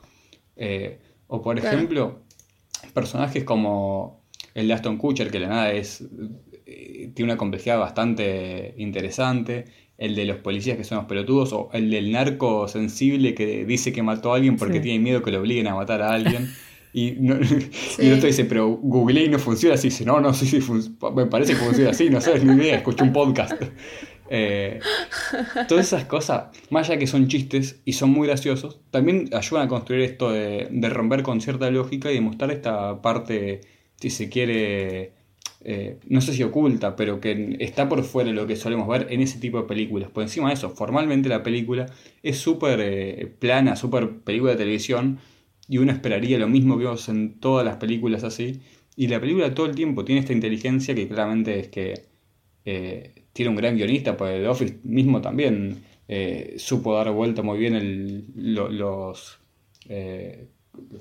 Eh, 0.57 0.99
o 1.27 1.41
por 1.41 1.57
Claro. 1.57 1.77
ejemplo, 1.77 2.19
personajes 2.94 3.45
como 3.45 4.26
el 4.53 4.68
de 4.68 4.73
Aston 4.73 4.98
Kutcher, 4.98 5.27
que 5.32 5.40
de 5.40 5.45
la 5.45 5.49
nada 5.49 5.72
es 5.72 6.03
eh, 6.66 7.10
tiene 7.14 7.32
una 7.32 7.38
complejidad 7.38 7.80
bastante 7.80 8.74
interesante, 8.78 9.66
el 9.98 10.16
de 10.16 10.26
los 10.26 10.38
policías 10.38 10.78
que 10.78 10.84
son 10.84 10.98
los 10.98 11.06
pelotudos, 11.08 11.54
o 11.54 11.70
el 11.74 11.90
del 11.90 12.12
narco 12.12 12.68
sensible 12.68 13.34
que 13.34 13.66
dice 13.66 13.94
que 13.94 14.04
mató 14.04 14.34
a 14.34 14.36
alguien 14.38 14.58
porque 14.58 14.78
Sí. 14.78 14.84
tiene 14.84 15.00
miedo 15.00 15.22
que 15.24 15.32
lo 15.32 15.40
obliguen 15.40 15.68
a 15.68 15.76
matar 15.76 16.02
a 16.02 16.12
alguien. 16.14 16.50
Y, 16.98 17.12
no- 17.20 17.36
y 18.00 18.06
el 18.08 18.14
otro 18.14 18.28
dice, 18.28 18.46
pero 18.46 18.70
googleé 18.70 19.26
y 19.26 19.28
no 19.30 19.38
funciona 19.38 19.76
así. 19.76 19.90
Dice, 19.90 20.06
no, 20.06 20.22
no, 20.22 20.34
sí, 20.34 20.46
sí, 20.46 20.60
me 21.14 21.26
parece 21.26 21.52
que 21.52 21.60
funciona 21.60 21.90
así, 21.90 22.10
no 22.10 22.22
sé, 22.22 22.38
es 22.38 22.46
mi 22.46 22.54
idea, 22.54 22.78
escuché 22.78 23.04
un 23.04 23.12
podcast. 23.12 23.62
Eh, 24.28 24.80
todas 25.68 25.86
esas 25.86 26.06
cosas, 26.06 26.46
más 26.72 26.90
allá 26.90 26.98
que 26.98 27.06
son 27.06 27.28
chistes 27.28 27.80
y 27.86 27.94
son 27.94 28.10
muy 28.10 28.28
graciosos, 28.28 28.80
también 28.90 29.30
ayudan 29.34 29.66
a 29.66 29.68
construir 29.68 30.02
esto 30.02 30.32
de, 30.32 30.68
de 30.72 30.90
romper 30.90 31.22
con 31.22 31.42
cierta 31.42 31.70
lógica 31.70 32.12
y 32.12 32.16
demostrar 32.16 32.50
esta 32.50 33.02
parte, 33.04 33.62
si 34.00 34.10
se 34.10 34.28
quiere, 34.30 35.12
eh, 35.68 35.98
no 36.08 36.22
sé 36.22 36.34
si 36.34 36.44
oculta, 36.44 36.96
pero 36.96 37.20
que 37.20 37.58
está 37.60 37.90
por 37.90 38.04
fuera 38.04 38.30
de 38.30 38.36
lo 38.36 38.46
que 38.46 38.56
solemos 38.56 38.88
ver 38.88 39.08
en 39.10 39.22
ese 39.22 39.40
tipo 39.40 39.58
de 39.58 39.64
películas. 39.64 40.12
Por 40.12 40.22
encima 40.22 40.50
de 40.50 40.54
eso, 40.54 40.70
formalmente 40.70 41.28
la 41.28 41.42
película 41.42 41.88
es 42.22 42.38
súper 42.38 42.80
eh, 42.82 43.34
plana, 43.40 43.76
súper 43.76 44.20
película 44.20 44.52
de 44.52 44.58
televisión, 44.60 45.18
y 45.68 45.80
uno 45.80 45.92
esperaría 45.92 46.38
lo 46.38 46.48
mismo 46.48 46.78
que 46.78 46.84
vemos 46.84 47.10
en 47.10 47.40
todas 47.40 47.66
las 47.66 47.78
películas 47.78 48.24
así. 48.24 48.62
Y 48.96 49.08
la 49.08 49.20
película 49.20 49.56
todo 49.56 49.66
el 49.66 49.74
tiempo 49.76 50.06
tiene 50.06 50.22
esta 50.22 50.34
inteligencia 50.34 50.94
que 50.94 51.08
claramente 51.08 51.60
es 51.60 51.68
que 51.70 51.94
eh, 52.66 53.24
tiene 53.34 53.50
un 53.50 53.56
gran 53.56 53.76
guionista, 53.76 54.16
pues 54.16 54.40
The 54.42 54.48
Office 54.48 54.80
mismo 54.84 55.22
también 55.22 55.84
supo 56.58 56.94
dar 56.94 57.12
vuelta 57.12 57.42
muy 57.42 57.58
bien 57.58 58.28
los 58.36 59.40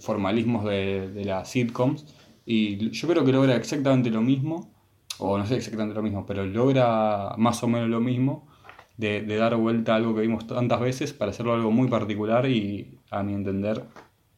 formalismos 0.00 0.64
de, 0.64 1.10
de 1.10 1.24
las 1.26 1.50
sitcoms. 1.50 2.06
Y 2.46 2.90
yo 2.90 3.08
creo 3.08 3.24
que 3.24 3.32
logra 3.32 3.56
exactamente 3.56 4.10
lo 4.10 4.20
mismo, 4.20 4.70
o 5.18 5.38
no 5.38 5.46
sé 5.46 5.56
exactamente 5.56 5.94
lo 5.94 6.02
mismo, 6.02 6.26
pero 6.26 6.44
logra 6.44 7.34
más 7.38 7.62
o 7.62 7.68
menos 7.68 7.88
lo 7.88 8.00
mismo 8.00 8.48
de, 8.96 9.22
de 9.22 9.36
dar 9.36 9.56
vuelta 9.56 9.92
a 9.92 9.96
algo 9.96 10.14
que 10.14 10.20
vimos 10.20 10.46
tantas 10.46 10.80
veces 10.80 11.12
para 11.12 11.30
hacerlo 11.30 11.54
algo 11.54 11.70
muy 11.70 11.88
particular 11.88 12.46
y, 12.46 12.98
a 13.10 13.22
mi 13.22 13.34
entender, 13.34 13.84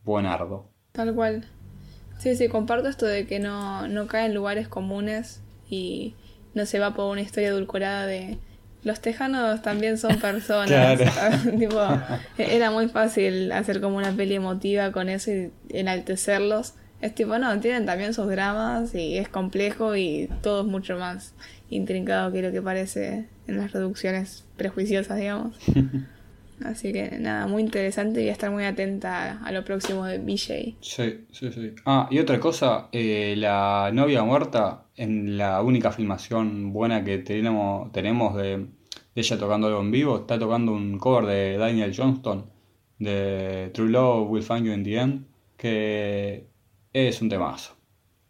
buenardo. 0.05 0.71
Tal 0.93 1.15
cual. 1.15 1.47
Sí, 2.19 2.35
sí, 2.37 2.49
comparto 2.49 2.89
esto 2.89 3.07
de 3.07 3.27
que 3.27 3.39
no, 3.39 3.89
no 3.89 4.07
cae 4.07 4.27
en 4.27 4.35
lugares 4.35 4.69
comunes 4.69 5.43
y 5.69 6.15
no 6.55 6.65
se 6.65 6.79
va 6.79 6.95
por 6.95 7.11
una 7.11 7.21
historia 7.21 7.49
edulcorada 7.49 8.07
de 8.07 8.39
los 8.83 9.01
tejanos 9.01 9.63
también 9.63 9.99
son 9.99 10.17
personas. 10.21 10.69
Claro. 10.69 11.05
tipo, 11.59 11.81
era 12.39 12.71
muy 12.71 12.89
fácil 12.89 13.53
hacer 13.53 13.81
como 13.81 13.97
una 13.97 14.13
peli 14.13 14.37
emotiva 14.37 14.93
con 14.93 15.09
eso 15.09 15.31
y 15.31 15.51
enaltecerlos. 15.71 16.75
Es 17.01 17.15
tipo, 17.15 17.39
no, 17.39 17.59
tienen 17.61 17.87
también 17.87 18.15
sus 18.15 18.27
dramas 18.29 18.95
y 18.95 19.19
es 19.19 19.29
complejo 19.29 19.97
y 19.97 20.29
todo 20.43 20.63
es 20.63 20.67
mucho 20.67 20.99
más 20.99 21.35
intrincado 21.69 22.33
que 22.33 22.43
lo 22.43 22.53
que 22.53 22.63
parece 22.63 23.27
en 23.47 23.59
las 23.59 23.73
reducciones 23.73 24.45
prejuiciosas, 24.57 25.19
digamos. 25.19 25.57
Así 26.65 26.93
que 26.93 27.19
nada, 27.19 27.47
muy 27.47 27.63
interesante 27.63 28.21
y 28.21 28.25
voy 28.25 28.31
a 28.31 28.33
estar 28.33 28.51
muy 28.51 28.65
atenta 28.65 29.39
a 29.43 29.53
lo 29.53 29.63
próximo 29.63 30.07
de 30.07 30.19
BJ. 30.19 30.77
Sí, 30.81 31.27
sí, 31.31 31.53
sí. 31.53 31.75
Ah, 31.85 32.09
y 32.11 32.19
otra 32.19 32.41
cosa, 32.41 32.89
eh, 32.93 33.35
la 33.37 33.91
novia 33.93 34.23
muerta, 34.23 34.85
en 34.97 35.37
la 35.37 35.63
única 35.63 35.93
filmación 35.93 36.73
buena 36.73 37.05
que 37.05 37.19
tenemos, 37.19 37.93
tenemos 37.93 38.37
de, 38.37 38.57
de 38.57 38.67
ella 39.15 39.39
tocando 39.39 39.67
algo 39.67 39.81
en 39.81 39.91
vivo, 39.91 40.17
está 40.21 40.39
tocando 40.39 40.73
un 40.73 40.99
cover 40.99 41.27
de 41.27 41.59
Daniel 41.59 41.93
Johnston, 41.95 42.47
de 42.99 43.71
True 43.75 43.91
Love 43.91 44.31
Will 44.31 44.43
Find 44.43 44.65
You 44.65 44.73
in 44.73 44.83
the 44.83 44.97
End, 44.97 45.27
que 45.59 46.47
es 46.97 47.21
un 47.21 47.29
temazo. 47.29 47.77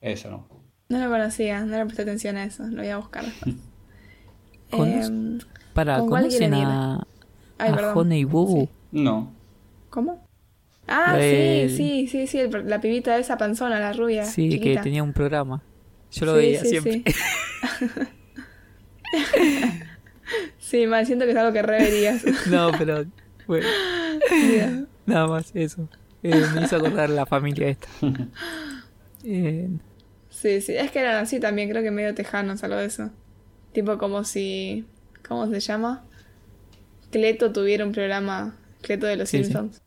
Eso 0.01 0.31
no. 0.31 0.49
No 0.89 0.99
lo 1.05 1.11
conocía, 1.11 1.61
no 1.65 1.77
le 1.79 1.85
presté 1.85 2.03
atención 2.03 2.37
a 2.37 2.45
eso, 2.45 2.65
lo 2.65 2.79
voy 2.83 2.89
a 2.89 2.97
buscar 2.99 3.25
después. 3.25 3.55
Con- 4.71 4.89
Em, 4.89 5.39
Para, 5.75 5.99
¿con 5.99 6.09
cuál 6.09 6.23
¿conocen 6.25 6.55
a, 6.55 7.07
Ay, 7.59 7.73
a. 7.79 7.93
Honey 7.95 8.25
Boo? 8.25 8.69
No. 8.91 9.33
¿Cómo? 9.91 10.27
Ah, 10.89 11.17
El- 11.19 11.71
sí, 11.71 11.77
sí, 11.77 12.07
sí, 12.09 12.27
sí, 12.27 12.39
el- 12.41 12.69
la 12.69 12.81
pibita 12.81 13.17
esa 13.19 13.37
panzona, 13.39 13.79
la 13.79 13.93
rubia. 13.93 14.25
Sí, 14.25 14.51
chiquita. 14.51 14.81
que 14.81 14.85
tenía 14.85 15.03
un 15.03 15.13
programa. 15.13 15.63
Yo 16.13 16.27
lo 16.27 16.33
Sí, 16.35 16.39
veía 16.39 16.61
sí, 16.61 16.69
siempre. 16.69 17.03
Sí, 17.07 17.15
Sí, 20.59 20.87
mal, 20.89 21.07
siento 21.07 21.25
que 21.25 21.31
es 21.31 21.37
algo 21.37 21.53
que 21.53 21.63
reverías. 21.63 22.25
no, 22.51 22.73
pero 22.77 23.05
bueno. 23.47 23.67
Nada 25.07 25.29
más, 25.29 25.51
eso. 25.55 25.89
Eh, 26.29 26.45
me 26.55 26.63
hizo 26.65 26.77
acordar 26.77 27.11
la 27.11 27.27
familia 27.27 27.69
esta. 27.69 27.89
Eh, 29.29 29.69
Sí, 30.31 30.61
sí, 30.61 30.77
es 30.77 30.91
que 30.93 31.01
eran 31.01 31.17
así 31.17 31.41
también, 31.41 31.69
creo 31.71 31.83
que 31.83 31.91
medio 31.91 32.15
tejanos, 32.15 32.63
algo 32.63 32.77
de 32.77 32.85
eso. 32.85 33.11
Tipo 33.73 33.97
como 33.99 34.23
si. 34.23 34.85
¿Cómo 35.27 35.47
se 35.49 35.59
llama? 35.61 36.05
Cleto 37.11 37.53
tuviera 37.53 37.85
un 37.85 37.93
programa. 37.93 38.55
Cleto 38.83 39.07
de 39.07 39.17
los 39.17 39.29
Sí, 39.31 39.39
sí. 39.39 39.45
Simpsons. 39.45 39.83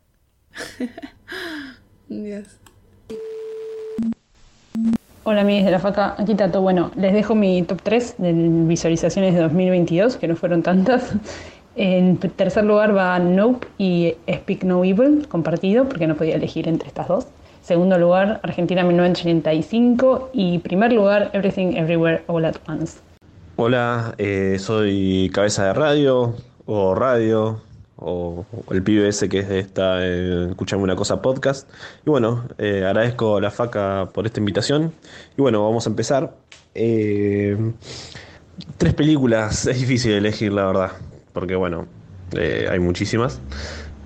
Dios. 2.08 2.48
Hola 5.22 5.42
amigos 5.42 5.64
de 5.66 5.70
la 5.70 5.78
faca, 5.78 6.16
aquí 6.18 6.34
Tato. 6.34 6.60
Bueno, 6.62 6.90
les 6.96 7.12
dejo 7.12 7.34
mi 7.34 7.62
top 7.62 7.80
3 7.82 8.14
de 8.18 8.32
visualizaciones 8.66 9.34
de 9.34 9.40
2022, 9.40 10.16
que 10.16 10.26
no 10.26 10.34
fueron 10.36 10.62
tantas. 10.62 11.12
En 11.76 12.18
tercer 12.18 12.64
lugar 12.64 12.96
va 12.96 13.18
Nope 13.18 13.66
y 13.78 14.14
Speak 14.28 14.64
No 14.64 14.84
Evil, 14.84 15.26
compartido, 15.28 15.88
porque 15.88 16.06
no 16.06 16.16
podía 16.16 16.34
elegir 16.34 16.68
entre 16.68 16.88
estas 16.88 17.08
dos. 17.08 17.26
Segundo 17.62 17.98
lugar, 17.98 18.40
Argentina 18.42 18.82
1985. 18.82 20.30
Y 20.32 20.58
primer 20.58 20.92
lugar, 20.92 21.30
Everything 21.32 21.76
Everywhere 21.76 22.22
All 22.26 22.44
at 22.44 22.56
Once. 22.66 22.98
Hola, 23.56 24.14
eh, 24.18 24.56
soy 24.58 25.30
Cabeza 25.32 25.66
de 25.66 25.74
Radio, 25.74 26.34
o 26.66 26.94
Radio, 26.94 27.60
o, 27.96 28.44
el 28.70 28.82
pibe 28.82 29.06
ese 29.06 29.28
que 29.28 29.58
está 29.58 30.04
en 30.04 30.50
Escuchame 30.50 30.82
una 30.82 30.96
cosa 30.96 31.22
podcast. 31.22 31.68
Y 32.04 32.10
bueno, 32.10 32.44
eh, 32.58 32.84
agradezco 32.84 33.36
a 33.36 33.40
la 33.40 33.50
faca 33.50 34.08
por 34.12 34.26
esta 34.26 34.40
invitación. 34.40 34.92
Y 35.36 35.42
bueno, 35.42 35.62
vamos 35.62 35.86
a 35.86 35.90
empezar. 35.90 36.34
Eh, 36.74 37.56
tres 38.78 38.94
películas, 38.94 39.66
es 39.66 39.78
difícil 39.78 40.12
elegir 40.12 40.52
la 40.52 40.66
verdad, 40.66 40.92
porque 41.40 41.56
bueno, 41.56 41.86
eh, 42.36 42.68
hay 42.70 42.78
muchísimas. 42.78 43.40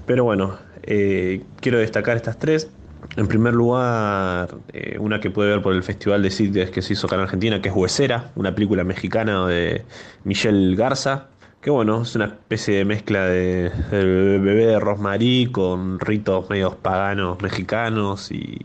Pero 0.07 0.23
bueno, 0.25 0.57
eh, 0.85 1.43
quiero 1.61 1.79
destacar 1.79 2.17
estas 2.17 2.39
tres. 2.39 2.71
En 3.17 3.27
primer 3.27 3.55
lugar, 3.55 4.55
eh, 4.73 4.97
una 5.01 5.21
que 5.21 5.31
puede 5.31 5.51
ver 5.51 5.63
por 5.63 5.75
el 5.75 5.83
Festival 5.83 6.23
de 6.23 6.31
Sitges 6.31 6.71
que 6.71 6.81
se 6.81 6.95
hizo 6.95 7.07
acá 7.07 7.17
en 7.17 7.23
Argentina, 7.23 7.61
que 7.61 7.69
es 7.69 7.75
Huesera, 7.75 8.31
una 8.37 8.55
película 8.55 8.85
mexicana 8.85 9.47
de 9.47 9.85
Michelle 10.23 10.75
Garza, 10.77 11.27
que 11.61 11.71
bueno, 11.71 12.03
es 12.03 12.15
una 12.15 12.27
especie 12.27 12.77
de 12.77 12.85
mezcla 12.85 13.27
de, 13.27 13.71
bebé 13.91 14.67
de 14.67 14.79
Rosmarie 14.79 15.51
con 15.51 15.99
ritos 15.99 16.49
medios 16.49 16.77
paganos 16.77 17.43
mexicanos 17.43 18.31
y, 18.31 18.65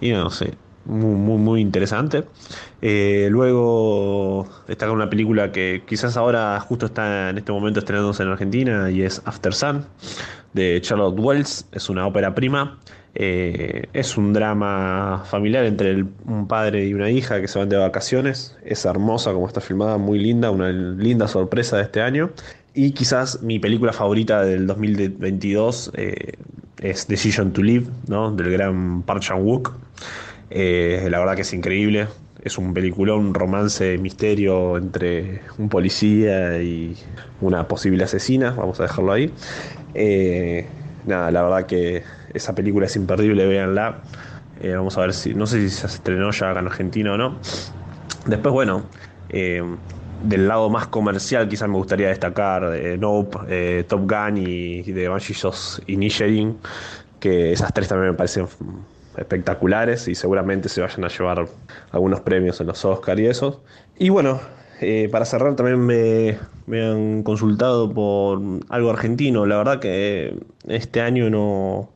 y 0.00 0.12
no 0.12 0.30
sé, 0.30 0.54
muy, 0.84 1.38
muy, 1.38 1.60
interesante. 1.60 2.24
Eh, 2.80 3.28
luego 3.30 4.46
destacar 4.66 4.94
una 4.94 5.08
película 5.08 5.52
que 5.52 5.82
quizás 5.86 6.16
ahora 6.16 6.58
justo 6.60 6.86
está 6.86 7.30
en 7.30 7.38
este 7.38 7.52
momento 7.52 7.80
estrenándose 7.80 8.22
en 8.22 8.30
Argentina 8.30 8.90
y 8.90 9.02
es 9.02 9.22
After 9.24 9.54
Sun 9.54 9.86
de 10.52 10.80
Charlotte 10.80 11.18
Wells. 11.18 11.66
Es 11.72 11.88
una 11.88 12.06
ópera 12.06 12.34
prima. 12.34 12.78
Eh, 13.14 13.88
es 13.92 14.16
un 14.16 14.32
drama 14.32 15.22
familiar 15.26 15.66
entre 15.66 16.02
un 16.24 16.48
padre 16.48 16.86
y 16.86 16.94
una 16.94 17.10
hija 17.10 17.40
que 17.40 17.48
se 17.48 17.58
van 17.58 17.68
de 17.68 17.76
vacaciones. 17.76 18.56
Es 18.64 18.84
hermosa 18.84 19.32
como 19.32 19.46
está 19.46 19.60
filmada, 19.60 19.98
muy 19.98 20.18
linda, 20.18 20.50
una 20.50 20.70
linda 20.70 21.28
sorpresa 21.28 21.76
de 21.76 21.82
este 21.82 22.00
año. 22.00 22.30
Y 22.74 22.92
quizás 22.92 23.42
mi 23.42 23.58
película 23.58 23.92
favorita 23.92 24.42
del 24.44 24.66
2022 24.66 25.92
eh, 25.94 26.32
es 26.80 27.06
Decision 27.06 27.52
to 27.52 27.62
Live, 27.62 27.86
¿no? 28.08 28.30
del 28.32 28.50
gran 28.50 29.02
Park 29.02 29.20
Chan-wook. 29.20 29.74
Eh, 30.54 31.08
la 31.10 31.18
verdad 31.18 31.34
que 31.34 31.42
es 31.42 31.52
increíble. 31.54 32.08
Es 32.42 32.58
un 32.58 32.74
peliculón, 32.74 33.26
un 33.26 33.34
romance 33.34 33.96
misterio 33.98 34.76
entre 34.76 35.42
un 35.58 35.68
policía 35.68 36.60
y 36.60 36.96
una 37.40 37.66
posible 37.68 38.04
asesina. 38.04 38.50
Vamos 38.50 38.78
a 38.80 38.84
dejarlo 38.84 39.12
ahí. 39.12 39.32
Eh, 39.94 40.66
nada, 41.06 41.30
la 41.30 41.42
verdad 41.42 41.66
que 41.66 42.02
esa 42.34 42.54
película 42.54 42.86
es 42.86 42.96
imperdible, 42.96 43.46
véanla. 43.46 44.02
Eh, 44.60 44.74
vamos 44.74 44.96
a 44.98 45.02
ver 45.02 45.14
si, 45.14 45.34
no 45.34 45.46
sé 45.46 45.60
si 45.68 45.70
se 45.70 45.86
estrenó 45.86 46.30
ya 46.32 46.50
acá 46.50 46.60
en 46.60 46.66
Argentina 46.66 47.14
o 47.14 47.16
no. 47.16 47.38
Después, 48.26 48.52
bueno, 48.52 48.82
eh, 49.30 49.62
del 50.22 50.48
lado 50.48 50.68
más 50.68 50.86
comercial 50.88 51.48
quizás 51.48 51.68
me 51.68 51.76
gustaría 51.76 52.08
destacar 52.08 52.74
eh, 52.74 52.98
Nope, 52.98 53.84
Top 53.84 54.02
Gun 54.02 54.36
y, 54.36 54.80
y 54.80 54.92
The 54.92 55.08
Banshees 55.08 55.82
Inisherin, 55.86 56.58
que 57.20 57.52
esas 57.52 57.72
tres 57.72 57.88
también 57.88 58.10
me 58.10 58.16
parecen 58.16 58.46
espectaculares 59.16 60.08
y 60.08 60.14
seguramente 60.14 60.68
se 60.68 60.80
vayan 60.80 61.04
a 61.04 61.08
llevar 61.08 61.46
algunos 61.90 62.20
premios 62.20 62.60
en 62.60 62.66
los 62.68 62.84
Oscar 62.84 63.18
y 63.20 63.26
eso. 63.26 63.62
Y 63.98 64.08
bueno, 64.08 64.40
eh, 64.80 65.08
para 65.10 65.24
cerrar 65.24 65.54
también 65.54 65.80
me, 65.80 66.38
me 66.66 66.84
han 66.84 67.22
consultado 67.22 67.92
por 67.92 68.40
algo 68.68 68.90
argentino. 68.90 69.46
La 69.46 69.58
verdad 69.58 69.80
que 69.80 70.36
este 70.66 71.00
año 71.00 71.30
no, 71.30 71.90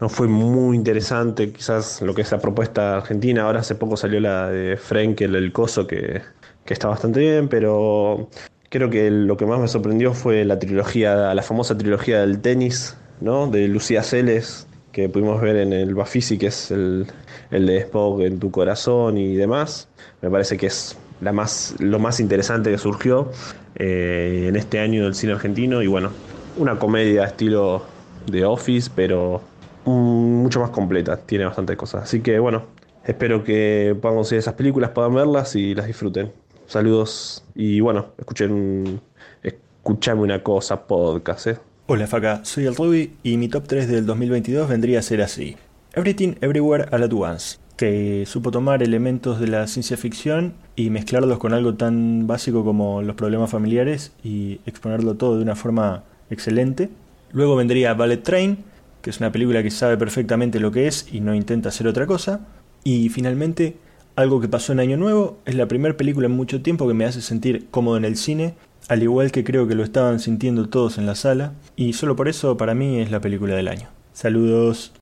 no 0.00 0.08
fue 0.08 0.28
muy 0.28 0.76
interesante 0.76 1.52
quizás 1.52 2.02
lo 2.02 2.14
que 2.14 2.22
es 2.22 2.30
la 2.32 2.38
propuesta 2.38 2.96
argentina. 2.96 3.44
Ahora 3.44 3.60
hace 3.60 3.74
poco 3.74 3.96
salió 3.96 4.20
la 4.20 4.48
de 4.48 4.76
Frenkel, 4.76 5.34
el 5.34 5.52
coso, 5.52 5.86
que, 5.86 6.22
que 6.64 6.74
está 6.74 6.88
bastante 6.88 7.20
bien, 7.20 7.48
pero 7.48 8.28
creo 8.68 8.90
que 8.90 9.10
lo 9.10 9.36
que 9.36 9.46
más 9.46 9.60
me 9.60 9.68
sorprendió 9.68 10.12
fue 10.12 10.44
la 10.44 10.58
trilogía, 10.58 11.34
la 11.34 11.42
famosa 11.42 11.76
trilogía 11.78 12.20
del 12.20 12.40
tenis, 12.40 12.96
¿no? 13.20 13.46
De 13.46 13.68
Lucía 13.68 14.02
Celes, 14.02 14.66
que 14.96 15.10
pudimos 15.10 15.42
ver 15.42 15.56
en 15.56 15.74
el 15.74 15.94
Bafisi, 15.94 16.38
que 16.38 16.46
es 16.46 16.70
el, 16.70 17.06
el 17.50 17.66
de 17.66 17.76
Spock 17.80 18.22
en 18.22 18.40
tu 18.40 18.50
corazón 18.50 19.18
y 19.18 19.36
demás. 19.36 19.90
Me 20.22 20.30
parece 20.30 20.56
que 20.56 20.68
es 20.68 20.96
la 21.20 21.32
más, 21.32 21.74
lo 21.80 21.98
más 21.98 22.18
interesante 22.18 22.70
que 22.70 22.78
surgió 22.78 23.30
eh, 23.74 24.46
en 24.48 24.56
este 24.56 24.78
año 24.78 25.04
del 25.04 25.14
cine 25.14 25.34
argentino. 25.34 25.82
Y 25.82 25.86
bueno, 25.86 26.12
una 26.56 26.78
comedia 26.78 27.24
estilo 27.24 27.82
de 28.26 28.46
Office, 28.46 28.90
pero 28.96 29.42
mm, 29.84 29.90
mucho 29.90 30.60
más 30.60 30.70
completa, 30.70 31.18
tiene 31.18 31.44
bastantes 31.44 31.76
cosas. 31.76 32.04
Así 32.04 32.20
que 32.20 32.38
bueno, 32.38 32.62
espero 33.04 33.44
que 33.44 33.94
puedan 34.00 34.16
conseguir 34.16 34.38
esas 34.38 34.54
películas, 34.54 34.92
puedan 34.92 35.14
verlas 35.14 35.56
y 35.56 35.74
las 35.74 35.86
disfruten. 35.86 36.32
Saludos 36.68 37.44
y 37.54 37.80
bueno, 37.80 38.14
escuchen, 38.16 38.98
escuchame 39.42 40.22
una 40.22 40.42
cosa, 40.42 40.86
podcast, 40.86 41.48
¿eh? 41.48 41.58
Hola 41.88 42.08
Faca, 42.08 42.40
soy 42.44 42.66
el 42.66 42.74
Ruby 42.74 43.12
y 43.22 43.36
mi 43.36 43.46
top 43.46 43.68
3 43.68 43.86
del 43.86 44.06
2022 44.06 44.68
vendría 44.68 44.98
a 44.98 45.02
ser 45.02 45.22
así. 45.22 45.54
Everything 45.94 46.34
Everywhere 46.40 46.86
All 46.90 47.04
At 47.04 47.12
Once, 47.12 47.58
que 47.76 48.24
supo 48.26 48.50
tomar 48.50 48.82
elementos 48.82 49.38
de 49.38 49.46
la 49.46 49.68
ciencia 49.68 49.96
ficción 49.96 50.54
y 50.74 50.90
mezclarlos 50.90 51.38
con 51.38 51.54
algo 51.54 51.74
tan 51.74 52.26
básico 52.26 52.64
como 52.64 53.02
los 53.02 53.14
problemas 53.14 53.50
familiares 53.50 54.10
y 54.24 54.58
exponerlo 54.66 55.14
todo 55.14 55.36
de 55.36 55.44
una 55.44 55.54
forma 55.54 56.02
excelente. 56.28 56.88
Luego 57.30 57.54
vendría 57.54 57.94
Ballet 57.94 58.20
Train, 58.20 58.64
que 59.00 59.10
es 59.10 59.20
una 59.20 59.30
película 59.30 59.62
que 59.62 59.70
sabe 59.70 59.96
perfectamente 59.96 60.58
lo 60.58 60.72
que 60.72 60.88
es 60.88 61.06
y 61.12 61.20
no 61.20 61.36
intenta 61.36 61.68
hacer 61.68 61.86
otra 61.86 62.04
cosa. 62.04 62.40
Y 62.82 63.10
finalmente, 63.10 63.76
algo 64.16 64.40
que 64.40 64.48
pasó 64.48 64.72
en 64.72 64.80
Año 64.80 64.96
Nuevo, 64.96 65.38
es 65.44 65.54
la 65.54 65.68
primera 65.68 65.96
película 65.96 66.26
en 66.26 66.32
mucho 66.32 66.62
tiempo 66.62 66.88
que 66.88 66.94
me 66.94 67.04
hace 67.04 67.22
sentir 67.22 67.68
cómodo 67.70 67.96
en 67.96 68.04
el 68.04 68.16
cine 68.16 68.56
al 68.88 69.02
igual 69.02 69.32
que 69.32 69.44
creo 69.44 69.66
que 69.66 69.74
lo 69.74 69.82
estaban 69.82 70.20
sintiendo 70.20 70.68
todos 70.68 70.98
en 70.98 71.06
la 71.06 71.14
sala, 71.14 71.52
y 71.76 71.92
solo 71.92 72.16
por 72.16 72.28
eso 72.28 72.56
para 72.56 72.74
mí 72.74 73.00
es 73.00 73.10
la 73.10 73.20
película 73.20 73.54
del 73.54 73.68
año. 73.68 73.88
Saludos. 74.12 74.92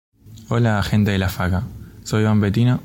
Hola 0.49 0.83
gente 0.83 1.11
de 1.11 1.19
la 1.19 1.29
faca, 1.29 1.65
soy 2.03 2.23
Iván 2.23 2.41
Betino 2.41 2.81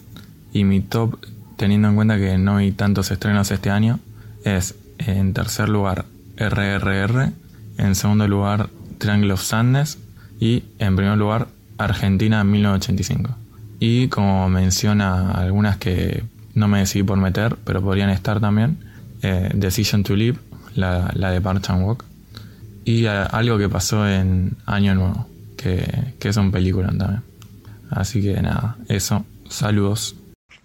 y 0.54 0.64
mi 0.64 0.82
top, 0.82 1.18
teniendo 1.58 1.90
en 1.90 1.96
cuenta 1.96 2.18
que 2.18 2.38
no 2.38 2.58
hay 2.58 2.72
tantos 2.72 3.12
estrenos 3.12 3.52
este 3.52 3.70
año, 3.70 4.00
es 4.44 4.76
en 4.98 5.34
tercer 5.34 5.70
lugar 5.70 6.06
RRR, 6.38 7.32
en 7.78 7.96
segundo 7.96 8.28
lugar 8.28 8.70
Triangle 8.98 9.34
of 9.34 9.42
Sadness 9.42 9.98
y 10.40 10.64
en 10.80 10.96
primer 10.96 11.18
lugar 11.18 11.48
Argentina 11.78 12.44
1985. 12.44 13.36
Y 13.80 14.08
como 14.10 14.50
menciona 14.50 15.32
algunas 15.32 15.78
que 15.78 16.24
no 16.54 16.68
me 16.68 16.80
decidí 16.80 17.04
por 17.04 17.18
meter, 17.18 17.56
pero 17.64 17.82
podrían 17.82 18.10
estar 18.10 18.40
también, 18.40 18.78
eh, 19.22 19.50
Decision 19.54 20.04
to 20.04 20.16
Live, 20.16 20.38
la, 20.80 21.12
la 21.14 21.32
de 21.32 21.42
Park 21.42 21.62
Chan 21.62 21.84
Wook 21.84 22.04
y 22.86 23.06
a- 23.06 23.24
algo 23.24 23.58
que 23.58 23.70
pasó 23.70 24.08
en 24.08 24.54
Año 24.66 24.96
Nuevo, 24.96 25.28
que, 25.58 26.14
que 26.20 26.30
es 26.30 26.38
un 26.38 26.52
película 26.52 26.88
también. 26.88 27.22
Así 27.92 28.22
que 28.22 28.42
nada, 28.42 28.78
eso, 28.88 29.26
saludos. 29.50 30.16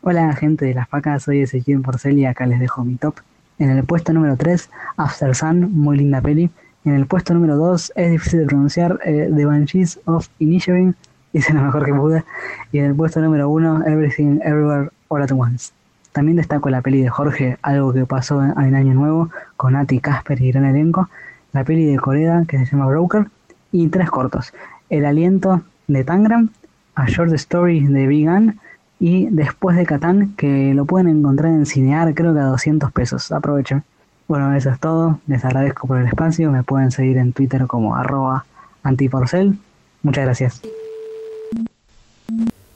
Hola 0.02 0.32
gente 0.34 0.66
de 0.66 0.74
la 0.74 0.84
faca, 0.86 1.18
soy 1.18 1.40
Ezequiel 1.40 1.80
Porcel 1.80 2.18
y 2.18 2.26
acá 2.26 2.46
les 2.46 2.60
dejo 2.60 2.84
mi 2.84 2.96
top. 2.96 3.16
En 3.58 3.70
el 3.70 3.84
puesto 3.84 4.12
número 4.12 4.36
3, 4.36 4.68
After 4.96 5.34
Sun, 5.34 5.72
muy 5.72 5.96
linda 5.96 6.20
peli. 6.20 6.50
En 6.84 6.94
el 6.94 7.06
puesto 7.06 7.32
número 7.32 7.56
2, 7.56 7.92
es 7.96 8.10
difícil 8.10 8.40
de 8.40 8.46
pronunciar, 8.46 8.98
eh, 9.06 9.30
The 9.34 9.44
Banshees 9.46 10.00
of 10.04 10.28
Inisherin, 10.38 10.94
hice 11.32 11.54
lo 11.54 11.62
mejor 11.62 11.86
que 11.86 11.94
pude. 11.94 12.24
Y 12.72 12.78
en 12.78 12.84
el 12.86 12.94
puesto 12.94 13.20
número 13.22 13.48
1, 13.48 13.86
Everything 13.86 14.40
Everywhere 14.42 14.90
All 15.08 15.22
At 15.22 15.30
Once. 15.32 15.72
También 16.14 16.36
destaco 16.36 16.70
la 16.70 16.80
peli 16.80 17.02
de 17.02 17.08
Jorge, 17.08 17.58
algo 17.60 17.92
que 17.92 18.06
pasó 18.06 18.40
en, 18.40 18.52
en 18.56 18.76
Año 18.76 18.94
Nuevo, 18.94 19.30
con 19.56 19.72
Nati, 19.72 19.98
Casper 19.98 20.40
y 20.40 20.52
gran 20.52 20.64
elenco. 20.64 21.10
La 21.52 21.64
peli 21.64 21.86
de 21.86 21.98
Coreda, 21.98 22.44
que 22.46 22.56
se 22.56 22.66
llama 22.66 22.86
Broker. 22.86 23.26
Y 23.72 23.88
tres 23.88 24.10
cortos. 24.10 24.54
El 24.90 25.06
aliento 25.06 25.62
de 25.88 26.04
Tangram, 26.04 26.50
A 26.94 27.06
Short 27.06 27.32
Story 27.32 27.84
de 27.88 28.06
Vegan 28.06 28.60
y 29.00 29.26
Después 29.26 29.76
de 29.76 29.86
Catán, 29.86 30.34
que 30.36 30.72
lo 30.72 30.84
pueden 30.84 31.08
encontrar 31.08 31.50
en 31.50 31.66
Cinear, 31.66 32.14
creo 32.14 32.32
que 32.32 32.38
a 32.38 32.44
200 32.44 32.92
pesos. 32.92 33.32
Aprovechen. 33.32 33.82
Bueno, 34.28 34.54
eso 34.54 34.70
es 34.70 34.78
todo. 34.78 35.18
Les 35.26 35.44
agradezco 35.44 35.88
por 35.88 35.98
el 35.98 36.06
espacio. 36.06 36.52
Me 36.52 36.62
pueden 36.62 36.92
seguir 36.92 37.18
en 37.18 37.32
Twitter 37.32 37.66
como 37.66 37.96
arroba 37.96 38.46
antiporcel. 38.84 39.58
Muchas 40.04 40.24
gracias. 40.26 40.62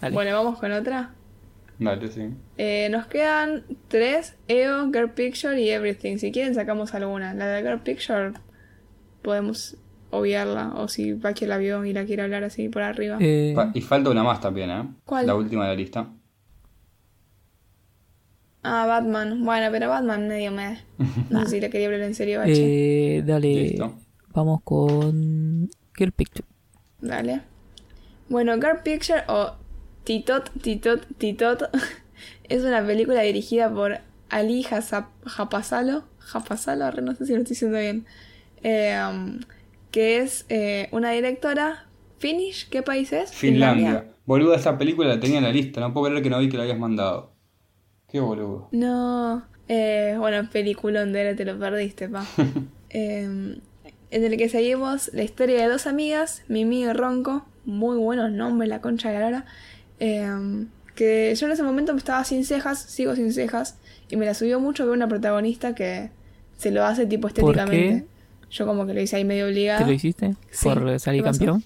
Bueno, 0.00 0.32
vamos 0.34 0.58
con 0.58 0.72
otra. 0.72 1.10
Dale, 1.78 2.08
sí. 2.08 2.22
Eh, 2.56 2.88
nos 2.90 3.06
quedan 3.06 3.62
tres, 3.88 4.36
EO, 4.48 4.86
Girl 4.92 5.10
Picture 5.10 5.60
y 5.60 5.68
Everything. 5.70 6.16
Si 6.18 6.32
quieren 6.32 6.54
sacamos 6.54 6.92
alguna. 6.94 7.34
La 7.34 7.46
de 7.46 7.62
Girl 7.62 7.80
Picture 7.80 8.32
podemos 9.22 9.76
obviarla 10.10 10.72
o 10.74 10.88
si 10.88 11.14
Paqui 11.14 11.46
la 11.46 11.58
vio 11.58 11.84
y 11.84 11.92
la 11.92 12.04
quiere 12.04 12.22
hablar 12.22 12.42
así 12.42 12.68
por 12.68 12.82
arriba. 12.82 13.18
Fa- 13.54 13.70
Y 13.74 13.80
falta 13.82 14.10
una 14.10 14.22
más 14.24 14.40
también, 14.40 14.70
¿eh? 14.70 14.84
¿Cuál? 15.04 15.26
La 15.26 15.34
última 15.34 15.64
de 15.64 15.70
la 15.70 15.76
lista. 15.76 16.08
Ah, 18.62 18.86
Batman. 18.86 19.44
Bueno, 19.44 19.68
pero 19.70 19.88
Batman 19.88 20.28
medio 20.28 20.50
me... 20.50 20.78
No 21.30 21.44
sé 21.44 21.50
si 21.52 21.60
le 21.60 21.70
quería 21.70 21.86
hablar 21.86 22.02
en 22.02 22.14
serio, 22.14 22.40
Bache. 22.40 23.18
Eh, 23.18 23.22
dale, 23.22 23.54
Listo. 23.54 23.98
vamos 24.34 24.60
con 24.64 25.68
Girl 25.96 26.12
Picture. 26.12 26.46
Dale. 27.00 27.42
Bueno, 28.28 28.54
Girl 28.56 28.80
Picture 28.82 29.22
o 29.28 29.54
Titot, 30.04 30.50
Titot, 30.60 31.06
Titot 31.18 31.62
es 32.44 32.64
una 32.64 32.84
película 32.86 33.22
dirigida 33.22 33.72
por 33.72 33.98
Ali 34.28 34.62
Japasalo. 34.62 36.04
Japasalo, 36.18 36.90
no 37.02 37.14
sé 37.14 37.26
si 37.26 37.32
lo 37.32 37.38
estoy 37.38 37.54
diciendo 37.54 37.78
bien. 37.78 38.06
Eh, 38.62 38.98
um, 39.08 39.40
que 39.90 40.18
es 40.18 40.44
eh, 40.48 40.88
una 40.92 41.12
directora 41.12 41.86
Finnish, 42.18 42.68
¿qué 42.68 42.82
país 42.82 43.12
es? 43.12 43.32
Finlandia. 43.32 44.12
Boluda, 44.26 44.56
esa 44.56 44.76
película 44.76 45.08
la 45.08 45.20
tenía 45.20 45.38
en 45.38 45.44
la 45.44 45.52
lista. 45.52 45.80
No 45.80 45.94
puedo 45.94 46.06
creer 46.06 46.22
que 46.22 46.30
no 46.30 46.38
vi 46.38 46.48
que 46.48 46.56
la 46.56 46.64
habías 46.64 46.78
mandado. 46.78 47.32
Qué 48.08 48.20
boludo. 48.20 48.68
No, 48.72 49.46
eh, 49.68 50.16
bueno, 50.18 50.48
peliculón 50.50 51.12
de 51.12 51.34
te 51.34 51.44
lo 51.44 51.58
perdiste, 51.58 52.08
pa. 52.08 52.26
Eh, 52.90 53.60
en 54.10 54.24
el 54.24 54.38
que 54.38 54.48
seguimos 54.48 55.10
la 55.12 55.22
historia 55.22 55.60
de 55.60 55.68
dos 55.68 55.86
amigas, 55.86 56.42
Mimi 56.48 56.84
y 56.84 56.92
Ronco, 56.92 57.44
muy 57.66 57.98
buenos 57.98 58.30
nombres, 58.30 58.70
la 58.70 58.80
concha 58.80 59.10
de 59.10 59.30
la. 59.30 59.44
Eh, 60.00 60.66
que 60.94 61.34
yo 61.34 61.46
en 61.46 61.52
ese 61.52 61.62
momento 61.62 61.92
me 61.92 61.98
estaba 61.98 62.24
sin 62.24 62.44
cejas, 62.44 62.80
sigo 62.80 63.14
sin 63.14 63.32
cejas, 63.32 63.78
y 64.08 64.16
me 64.16 64.26
la 64.26 64.34
subió 64.34 64.58
mucho 64.60 64.84
ver 64.84 64.94
una 64.96 65.06
protagonista 65.08 65.74
que 65.74 66.10
se 66.56 66.70
lo 66.70 66.84
hace 66.84 67.06
tipo 67.06 67.28
estéticamente. 67.28 68.06
Yo 68.50 68.66
como 68.66 68.86
que 68.86 68.94
lo 68.94 69.00
hice 69.00 69.16
ahí 69.16 69.24
medio 69.24 69.46
obligada. 69.46 69.80
¿Te 69.80 69.84
lo 69.86 69.92
hiciste? 69.92 70.34
Sí. 70.50 70.64
¿Por 70.68 70.98
salir 70.98 71.22
campeón? 71.22 71.62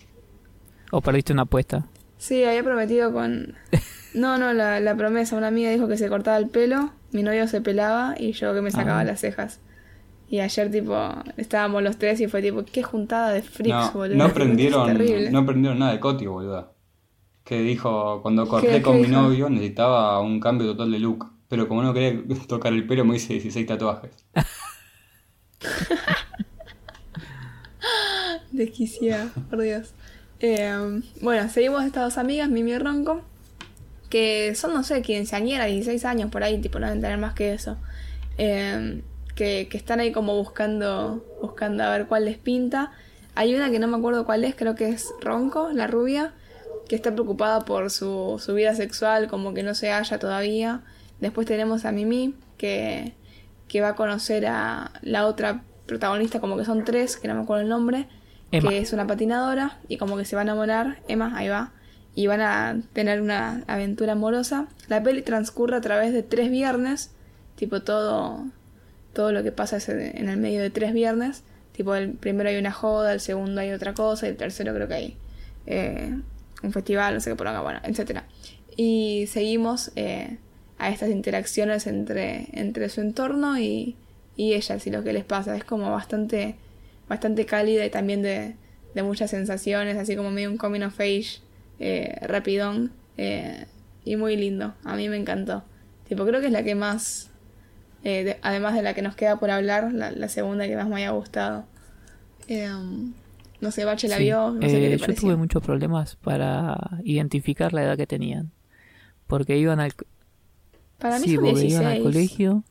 ¿O 0.91 1.01
perdiste 1.01 1.33
una 1.33 1.43
apuesta? 1.43 1.87
Sí, 2.19 2.45
había 2.45 2.63
prometido 2.63 3.13
con... 3.13 3.55
No, 4.15 4.37
no, 4.37 4.53
la, 4.53 4.79
la 4.79 4.95
promesa. 4.95 5.37
Una 5.39 5.47
amiga 5.47 5.71
dijo 5.71 5.89
que 5.89 5.97
se 5.97 6.11
cortaba 6.11 6.37
el 6.37 6.49
pelo, 6.51 6.91
mi 7.13 7.23
novio 7.23 7.49
se 7.49 7.63
pelaba 7.63 8.15
y 8.19 8.33
yo 8.33 8.53
que 8.53 8.61
me 8.61 8.71
sacaba 8.71 9.01
Ah. 9.01 9.05
las 9.05 9.21
cejas. 9.21 9.59
Y 10.29 10.41
ayer, 10.41 10.71
tipo, 10.71 10.95
estábamos 11.39 11.83
los 11.83 11.97
tres 11.97 12.21
y 12.21 12.27
fue 12.29 12.43
tipo, 12.43 12.63
qué 12.71 12.83
juntada 12.83 13.33
de 13.33 13.41
freaks, 13.41 13.71
No, 13.75 13.93
boludo. 13.93 14.17
no 14.19 14.25
aprendieron, 14.27 15.33
no 15.33 15.39
aprendieron 15.39 15.79
nada 15.79 15.93
de 15.93 16.01
Coti, 16.01 16.27
boluda. 16.27 16.72
Que 17.45 17.61
dijo, 17.61 18.21
cuando 18.23 18.47
corté 18.49 18.69
¿Qué- 18.69 18.83
con 18.83 18.97
qué 18.97 19.03
mi 19.03 19.09
dijo? 19.09 19.21
novio 19.23 19.51
necesitaba 19.51 20.21
un 20.21 20.41
cambio 20.41 20.67
total 20.69 20.91
de 20.93 20.99
look. 21.01 21.27
Pero 21.49 21.69
como 21.69 21.83
no 21.83 21.93
quería 21.95 22.23
tocar 22.49 22.73
el 22.73 22.87
pelo 22.87 23.05
me 23.05 23.17
hice 23.17 23.35
16 23.35 23.67
tatuajes. 23.67 24.11
Desquiciada, 28.53 29.29
por 29.51 29.61
Dios. 29.61 29.93
Eh, 30.41 31.01
bueno, 31.21 31.49
seguimos 31.49 31.85
estas 31.85 32.05
dos 32.05 32.19
amigas, 32.19 32.49
Mimi 32.49 32.73
y 32.73 32.79
Ronco, 32.79 33.23
que 34.11 34.55
son, 34.55 34.75
no 34.75 34.83
sé, 34.85 35.03
quinceañeras, 35.03 35.69
16 35.69 36.05
años 36.05 36.31
por 36.31 36.43
ahí, 36.43 36.61
tipo, 36.61 36.79
no 36.79 36.87
deben 36.87 37.01
tener 37.01 37.19
más 37.19 37.35
que 37.35 37.53
eso. 37.55 37.77
Eh, 38.39 39.03
que, 39.35 39.69
que 39.71 39.77
están 39.79 40.01
ahí 40.01 40.13
como 40.13 40.37
buscando, 40.37 41.25
buscando 41.41 41.83
a 41.85 41.91
ver 41.91 42.07
cuál 42.07 42.27
les 42.27 42.39
pinta. 42.39 42.93
Hay 43.35 43.55
una 43.55 43.71
que 43.71 43.79
no 43.79 43.89
me 43.89 43.97
acuerdo 43.97 44.27
cuál 44.27 44.45
es, 44.45 44.55
creo 44.55 44.75
que 44.75 44.91
es 44.91 45.09
Ronco, 45.21 45.71
la 45.73 45.87
rubia, 45.87 46.35
que 46.93 46.97
está 46.97 47.11
preocupada 47.11 47.61
por 47.65 47.91
su, 47.91 48.39
su 48.39 48.53
vida 48.53 48.75
sexual, 48.75 49.27
como 49.27 49.55
que 49.55 49.63
no 49.63 49.75
se 49.75 49.91
halla 49.91 50.19
todavía. 50.19 50.83
Después 51.23 51.47
tenemos 51.47 51.87
a 51.87 51.91
Mimi, 51.91 52.35
que, 52.59 53.15
que 53.67 53.81
va 53.81 53.89
a 53.89 53.95
conocer 53.95 54.45
a 54.45 54.93
la 55.01 55.25
otra 55.25 55.63
protagonista, 55.87 56.39
como 56.39 56.59
que 56.59 56.67
son 56.67 56.85
tres, 56.85 57.17
que 57.17 57.29
no 57.29 57.35
me 57.35 57.41
acuerdo 57.45 57.63
el 57.63 57.71
nombre, 57.71 58.09
Emma. 58.51 58.69
que 58.69 58.77
es 58.77 58.93
una 58.93 59.07
patinadora, 59.07 59.79
y 59.89 59.97
como 59.97 60.19
que 60.19 60.27
se 60.27 60.37
va 60.37 60.43
a 60.43 60.45
enamorar, 60.45 60.99
Emma, 61.09 61.33
ahí 61.35 61.49
va, 61.49 61.73
y 62.15 62.27
van 62.27 62.43
a 62.43 62.83
tener 62.93 63.23
una 63.23 63.65
aventura 63.69 64.13
amorosa. 64.13 64.67
La 64.89 65.03
peli 65.03 65.23
transcurre 65.23 65.77
a 65.77 65.81
través 65.81 66.13
de 66.13 66.23
tres 66.23 66.51
viernes, 66.51 67.11
tipo 67.57 67.81
todo, 67.81 68.45
todo 69.15 69.33
lo 69.33 69.43
que 69.43 69.51
pasa 69.51 69.79
es 69.79 69.89
en 69.89 69.99
en 69.99 70.29
el 70.29 70.37
medio 70.37 70.61
de 70.61 70.69
tres 70.69 70.93
viernes. 70.93 71.43
Tipo, 71.73 71.95
el 71.95 72.13
primero 72.13 72.51
hay 72.51 72.59
una 72.59 72.71
joda, 72.71 73.15
el 73.15 73.21
segundo 73.21 73.63
hay 73.63 73.73
otra 73.73 73.95
cosa, 73.95 74.27
y 74.27 74.33
el 74.33 74.37
tercero 74.37 74.75
creo 74.75 74.89
que 74.89 74.95
hay 74.95 75.17
eh, 75.65 76.21
un 76.63 76.73
festival, 76.73 77.15
no 77.15 77.21
sé 77.21 77.31
qué 77.31 77.37
por 77.37 77.49
acá, 77.49 77.61
bueno, 77.61 77.81
etcétera. 77.85 78.25
Y 78.77 79.27
seguimos 79.29 79.93
eh, 79.97 80.39
a 80.79 80.91
estas 80.91 81.11
interacciones 81.11 81.87
entre, 81.87 82.49
entre 82.53 82.89
su 82.89 83.01
entorno 83.01 83.59
y, 83.59 83.97
y 84.37 84.55
ellas 84.55 84.87
y 84.87 84.91
lo 84.91 85.03
que 85.05 85.13
les 85.13 85.25
pasa. 85.25 85.57
Es 85.57 85.65
como 85.65 85.91
bastante, 85.91 86.57
bastante 87.09 87.45
cálida 87.47 87.85
y 87.85 87.91
también 87.91 88.23
de, 88.23 88.55
de 88.95 89.03
muchas 89.03 89.31
sensaciones, 89.31 89.97
así 89.99 90.17
como 90.17 90.31
medio 90.31 90.51
un 90.51 90.57
coming 90.57 90.83
of 90.83 90.99
age 91.01 91.41
eh, 91.81 92.17
rapidón 92.23 92.93
eh, 93.19 93.67
y 94.05 94.17
muy 94.17 94.37
lindo. 94.37 94.75
A 94.85 94.97
mí 94.97 95.09
me 95.09 95.17
encantó. 95.17 95.65
Tipo, 96.09 96.25
creo 96.27 96.41
que 96.41 96.47
es 96.47 96.53
la 96.53 96.63
que 96.63 96.75
más, 96.75 97.31
eh, 98.05 98.25
de- 98.25 98.39
además 98.43 98.75
de 98.75 98.83
la 98.83 98.95
que 98.95 99.03
nos 99.03 99.15
queda 99.17 99.39
por 99.39 99.51
hablar, 99.51 99.93
la, 99.93 100.11
la 100.11 100.29
segunda 100.29 100.67
que 100.67 100.77
más 100.77 100.89
me 100.89 100.97
haya 100.97 101.11
gustado. 101.11 101.67
Eh, 102.49 102.69
no 103.63 103.71
sé, 103.71 103.85
Bache 103.87 104.09
la 104.09 104.19
Sí. 104.19 104.25
vio, 104.25 104.51
no 104.53 104.69
sé 104.69 104.79
Eh, 104.79 104.81
qué 104.81 104.91
te 104.91 104.99
yo 104.99 105.07
pareció. 105.07 105.29
tuve 105.29 105.37
muchos 105.37 105.63
problemas 105.63 106.17
para 106.17 106.99
identificar 107.05 107.73
la 107.73 107.83
edad 107.85 107.97
que 107.97 108.07
tenían. 108.07 108.53
Porque 109.27 109.57
iban 109.59 109.81
al... 109.81 109.93
Para 110.99 111.19
mí 111.19 111.29
sí, 111.29 111.35
son 111.37 111.45
porque 111.45 111.67
iban 111.67 111.87
al 111.87 111.95
16. 111.95 112.03
colegio, 112.03 112.65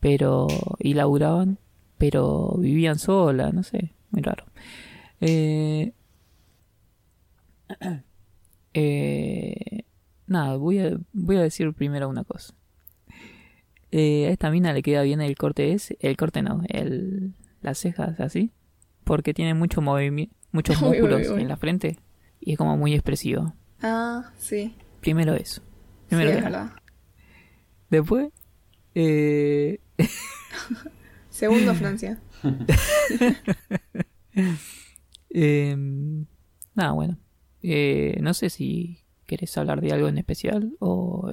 pero... 0.00 0.46
y 0.78 0.94
laburaban, 0.94 1.58
pero 1.98 2.54
vivían 2.58 2.98
sola, 2.98 3.50
no 3.52 3.62
sé, 3.62 3.92
muy 4.10 4.22
raro. 4.22 4.44
Eh, 5.20 5.92
eh, 8.74 9.82
nada, 10.26 10.56
voy 10.56 10.78
a, 10.78 10.98
voy 11.12 11.36
a 11.36 11.42
decir 11.42 11.72
primero 11.74 12.08
una 12.08 12.24
cosa. 12.24 12.54
Eh, 13.90 14.26
a 14.26 14.30
esta 14.30 14.50
mina 14.50 14.72
le 14.72 14.82
queda 14.82 15.02
bien 15.02 15.20
el 15.20 15.36
corte 15.36 15.72
ese, 15.72 15.96
el 16.00 16.16
corte 16.16 16.42
no, 16.42 16.62
el, 16.68 17.32
las 17.62 17.78
cejas 17.78 18.20
así, 18.20 18.52
porque 19.08 19.32
tiene 19.32 19.54
mucho 19.54 19.80
movimiento, 19.80 20.34
muchos 20.52 20.76
Uy, 20.82 20.88
uy, 20.88 21.00
músculos 21.00 21.28
uy. 21.30 21.40
en 21.42 21.48
la 21.48 21.56
frente 21.56 21.98
y 22.40 22.52
es 22.52 22.58
como 22.58 22.76
muy 22.76 22.92
expresivo. 22.92 23.54
Ah, 23.80 24.30
sí. 24.36 24.74
Primero 25.00 25.34
eso. 25.34 25.62
Sí, 25.62 26.16
Primero 26.16 26.30
es 26.30 26.36
verdad. 26.36 26.50
nada. 26.50 26.82
Después, 27.88 28.28
eh, 28.94 29.80
Segundo, 31.30 31.74
Francia. 31.74 32.20
Em, 35.30 36.26
nada, 36.74 36.92
bueno. 36.92 37.18
Eh, 37.62 38.18
no 38.20 38.34
sé 38.34 38.50
si 38.50 38.98
querés 39.26 39.56
hablar 39.58 39.80
de 39.80 39.92
algo 39.92 40.08
en 40.08 40.18
especial 40.18 40.72
o... 40.80 41.32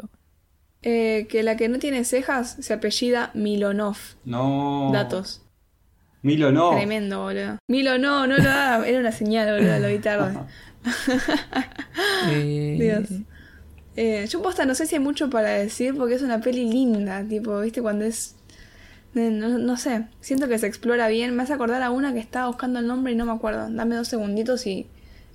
Eh, 0.82 1.28
que 1.30 1.44
la 1.44 1.56
que 1.58 1.68
no 1.68 1.80
tiene 1.80 2.04
cejas 2.06 2.58
se 2.60 2.74
apellida 2.74 3.32
Milonov. 3.34 3.98
No. 4.24 4.92
Datos. 4.94 5.45
Milo 6.26 6.52
no. 6.52 6.72
Tremendo, 6.72 7.22
boludo. 7.22 7.58
Milo, 7.68 8.00
no, 8.00 8.26
no 8.26 8.36
lo 8.38 8.50
haga. 8.50 8.88
Era 8.88 9.00
una 9.00 9.12
señal, 9.12 9.56
boludo, 9.56 9.78
lo 9.78 9.88
vi 9.90 10.00
tarde. 10.00 10.40
Eh, 12.32 12.78
Dios. 12.80 13.22
Eh, 13.96 14.26
yo 14.28 14.42
posta 14.42 14.66
no 14.66 14.74
sé 14.76 14.88
si 14.88 14.96
hay 14.96 15.02
mucho 15.02 15.30
para 15.30 15.50
decir 15.52 15.96
porque 15.96 16.16
es 16.16 16.24
una 16.24 16.42
peli 16.42 16.70
linda, 16.70 17.24
tipo, 17.24 17.60
viste, 17.62 17.82
cuando 17.82 18.06
es... 18.06 18.36
eh, 19.14 19.30
No, 19.30 19.58
no 19.60 19.78
sé, 19.78 20.06
siento 20.20 20.48
que 20.48 20.58
se 20.58 20.66
explora 20.66 21.08
bien. 21.10 21.36
Me 21.36 21.44
hace 21.44 21.54
acordar 21.54 21.84
a 21.84 21.92
una 21.92 22.12
que 22.12 22.20
estaba 22.20 22.48
buscando 22.48 22.80
el 22.80 22.88
nombre 22.88 23.14
y 23.14 23.16
no 23.16 23.26
me 23.26 23.32
acuerdo. 23.32 23.70
Dame 23.70 23.96
dos 23.96 24.08
segunditos 24.08 24.66
y 24.66 24.88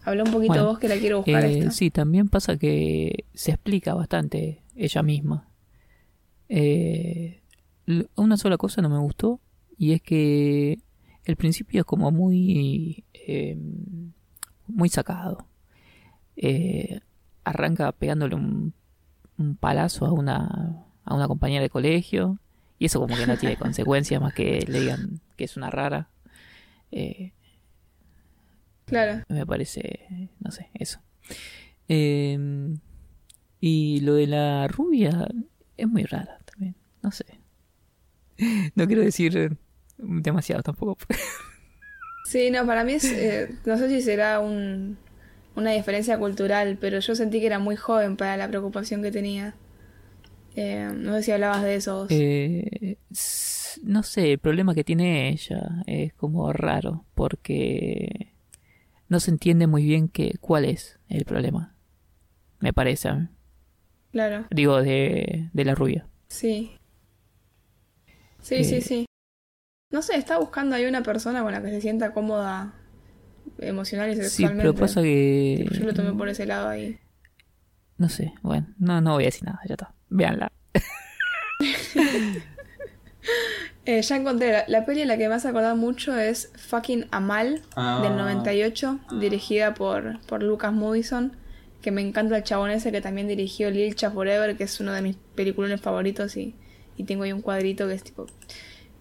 habla 0.03 0.25
un 0.25 0.33
poquito 0.33 0.55
Bueno, 0.55 0.67
vos 0.67 0.79
que 0.81 0.89
la 0.89 0.97
quiero 0.97 1.19
buscar 1.19 1.45
eh, 1.45 1.59
esta. 1.59 1.71
Sí, 1.71 1.91
también 1.91 2.29
pasa 2.29 2.57
que 2.57 3.27
se 3.33 3.53
explica 3.53 3.95
bastante 3.95 4.61
ella 4.75 5.03
misma. 5.03 5.49
Eh, 6.49 7.41
una 8.17 8.37
sola 8.37 8.57
cosa 8.57 8.83
no 8.83 8.89
me 8.91 8.99
gustó 8.99 9.41
y 9.81 9.95
es 9.95 10.03
que 10.03 10.79
el 11.25 11.37
principio 11.37 11.81
es 11.81 11.87
como 11.87 12.11
muy 12.11 13.03
eh, 13.15 13.57
muy 14.67 14.91
sacado. 14.91 15.47
Eh, 16.37 17.01
arranca 17.45 17.91
pegándole 17.93 18.35
un, 18.35 18.75
un 19.39 19.57
palazo 19.57 20.05
a 20.05 20.13
una 20.13 20.85
a 21.05 21.15
una 21.15 21.27
compañera 21.29 21.63
de 21.63 21.71
colegio 21.71 22.39
y 22.79 22.85
eso 22.85 23.01
como 23.01 23.17
que 23.17 23.27
no 23.27 23.39
tiene 23.39 23.57
consecuencias 23.65 24.21
más 24.21 24.35
que 24.35 24.67
le 24.69 24.81
digan 24.81 25.21
que 25.37 25.45
es 25.45 25.57
una 25.57 25.71
rara. 25.71 26.11
Eh, 26.93 27.33
Claro. 28.85 29.23
me 29.29 29.47
parece, 29.47 30.29
no 30.41 30.51
sé, 30.51 30.69
eso. 30.75 31.01
Eh, 31.89 32.77
y 33.61 34.01
lo 34.01 34.15
de 34.15 34.27
la 34.27 34.67
rubia 34.69 35.27
es 35.77 35.89
muy 35.89 36.03
rara 36.03 36.39
también, 36.45 36.75
no 37.03 37.11
sé. 37.13 37.25
No 38.75 38.87
quiero 38.87 39.03
decir 39.03 39.57
demasiado 40.03 40.63
tampoco. 40.63 40.99
Sí, 42.25 42.51
no, 42.51 42.67
para 42.67 42.85
mí 42.85 42.93
es, 42.93 43.05
eh, 43.05 43.49
no 43.67 43.77
sé 43.77 43.89
si 43.89 44.03
será 44.03 44.41
un, 44.41 44.97
una 45.57 45.73
diferencia 45.73 46.19
cultural, 46.19 46.79
pero 46.81 47.01
yo 47.01 47.15
sentí 47.15 47.41
que 47.41 47.47
era 47.47 47.59
muy 47.59 47.77
joven 47.77 48.17
para 48.17 48.37
la 48.37 48.49
preocupación 48.49 49.03
que 49.03 49.11
tenía. 49.11 49.55
Eh, 50.55 50.91
no 50.95 51.15
sé 51.17 51.23
si 51.25 51.33
hablabas 51.33 51.63
de 51.63 51.75
eso. 51.77 52.07
Eh, 52.11 52.97
no 53.83 54.03
sé, 54.03 54.33
el 54.33 54.39
problema 54.39 54.75
que 54.75 54.85
tiene 54.85 55.29
ella 55.31 55.83
es 55.87 56.13
como 56.15 56.53
raro, 56.53 57.05
porque 57.15 58.33
no 59.09 59.19
se 59.21 59.31
entiende 59.31 59.67
muy 59.67 59.85
bien 59.85 60.09
que, 60.09 60.35
cuál 60.41 60.65
es 60.65 60.99
el 61.09 61.25
problema. 61.25 61.75
Me 62.61 62.73
parece. 62.73 63.09
a 63.09 63.15
mí. 63.15 63.29
Claro, 64.13 64.45
Digo, 64.51 64.83
de, 64.83 65.49
de 65.53 65.65
la 65.65 65.75
rubia. 65.75 66.07
sí. 66.29 66.73
Sí, 68.43 68.57
Eh, 68.57 68.65
sí, 68.65 68.81
sí. 68.81 69.07
No 69.91 70.03
sé, 70.03 70.17
está 70.17 70.39
buscando 70.39 70.77
ahí 70.77 70.85
una 70.87 71.03
persona 71.03 71.43
con 71.43 71.53
la 71.53 71.61
que 71.63 71.69
se 71.71 71.81
sienta 71.81 72.13
cómoda 72.13 72.75
emocional 73.59 74.11
y 74.11 74.15
Sí, 74.17 74.23
sexualmente. 74.23 74.63
pero 74.63 74.75
pasa 74.75 75.03
que... 75.03 75.57
Tipo, 75.65 75.75
yo 75.75 75.85
lo 75.87 75.95
tomé 75.95 76.13
por 76.13 76.29
ese 76.29 76.47
lado 76.47 76.69
ahí. 76.69 76.99
No 77.99 78.09
sé, 78.09 78.33
bueno, 78.43 78.67
no, 78.79 79.01
no 79.01 79.15
voy 79.15 79.25
a 79.25 79.27
decir 79.27 79.45
nada, 79.45 79.61
ya 79.67 79.75
está. 79.75 79.95
Véanla. 80.09 80.53
Eh, 83.87 84.03
ya 84.03 84.17
encontré, 84.17 84.53
la, 84.53 84.65
la 84.69 84.85
peli 84.85 85.03
a 85.03 85.07
la 85.07 85.17
que 85.19 85.27
me 85.29 85.35
has 85.35 85.45
acordado 85.47 85.75
mucho 85.75 86.17
es 86.17 86.53
Fucking 86.57 87.07
Amal, 87.11 87.63
Ah. 87.75 88.01
del 88.03 88.17
98, 88.17 89.01
dirigida 89.19 89.75
por, 89.75 90.21
por 90.27 90.43
Lucas 90.43 90.73
Moodysson, 90.73 91.37
que 91.83 91.91
me 91.91 92.01
encanta 92.03 92.37
el 92.37 92.43
chabón 92.45 92.71
ese 92.71 92.93
que 92.93 93.01
también 93.01 93.27
dirigió 93.27 93.71
Lilcha 93.71 94.11
Forever, 94.11 94.57
que 94.57 94.65
es 94.65 94.81
uno 94.81 94.93
de 94.93 95.03
mis 95.03 95.17
peliculones 95.35 95.81
favoritos 95.81 96.37
y, 96.37 96.55
y 96.97 97.05
tengo 97.05 97.25
ahí 97.25 97.33
un 97.33 97.41
cuadrito 97.41 97.89
que 97.89 97.95
es 97.95 98.05
tipo 98.05 98.27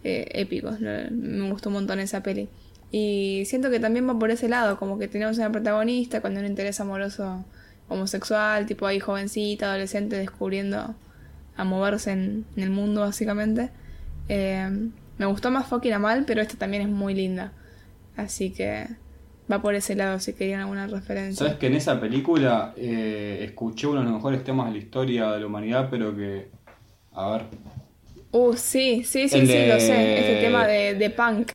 eh, 0.04 0.28
épico, 0.34 0.72
lo- 0.80 1.12
me 1.12 1.50
gustó 1.52 1.70
un 1.70 1.74
montón 1.76 2.00
esa 2.00 2.22
peli. 2.24 2.48
Y 2.92 3.44
siento 3.46 3.70
que 3.70 3.80
también 3.80 4.08
va 4.10 4.18
por 4.18 4.32
ese 4.32 4.50
lado, 4.50 4.78
como 4.78 4.98
que 4.98 5.08
tenemos 5.08 5.38
una 5.38 5.52
protagonista 5.52 6.22
con 6.22 6.36
un 6.38 6.46
interés 6.46 6.80
amoroso 6.80 7.46
homosexual, 7.88 8.66
tipo 8.66 8.86
ahí 8.88 9.00
jovencita, 9.00 9.68
adolescente, 9.70 10.16
descubriendo 10.16 10.96
a 11.56 11.64
moverse 11.64 12.12
en, 12.12 12.46
en 12.56 12.64
el 12.64 12.70
mundo 12.70 13.02
básicamente. 13.02 13.70
Eh, 14.28 14.70
me 15.18 15.26
gustó 15.26 15.52
más 15.52 15.68
Fucking 15.68 15.94
Amal, 15.94 16.24
pero 16.26 16.42
esta 16.42 16.56
también 16.58 16.84
es 16.84 16.90
muy 16.90 17.14
linda. 17.14 17.52
Así 18.16 18.52
que 18.52 18.88
va 19.52 19.62
por 19.62 19.76
ese 19.76 19.96
lado 19.96 20.20
si 20.20 20.34
querían 20.34 20.62
alguna 20.62 20.88
referencia. 20.88 21.46
¿Sabes 21.46 21.60
que 21.60 21.68
en 21.68 21.76
esa 21.76 22.00
película 22.00 22.74
eh, 22.78 23.40
escuché 23.44 23.88
uno 23.88 24.00
de 24.00 24.06
los 24.06 24.14
mejores 24.14 24.44
temas 24.44 24.68
de 24.68 24.72
la 24.74 24.78
historia 24.78 25.32
de 25.32 25.40
la 25.42 25.46
humanidad, 25.48 25.88
pero 25.92 26.16
que. 26.16 26.50
A 27.14 27.32
ver. 27.32 27.46
Uh, 28.32 28.54
sí, 28.56 29.04
sí, 29.04 29.28
sí, 29.30 29.38
El 29.38 29.48
sí, 29.48 29.54
de- 29.54 29.68
lo 29.68 29.80
sé. 29.80 30.20
Este 30.20 30.42
tema 30.42 30.68
de, 30.68 30.94
de 30.96 31.10
punk. 31.10 31.52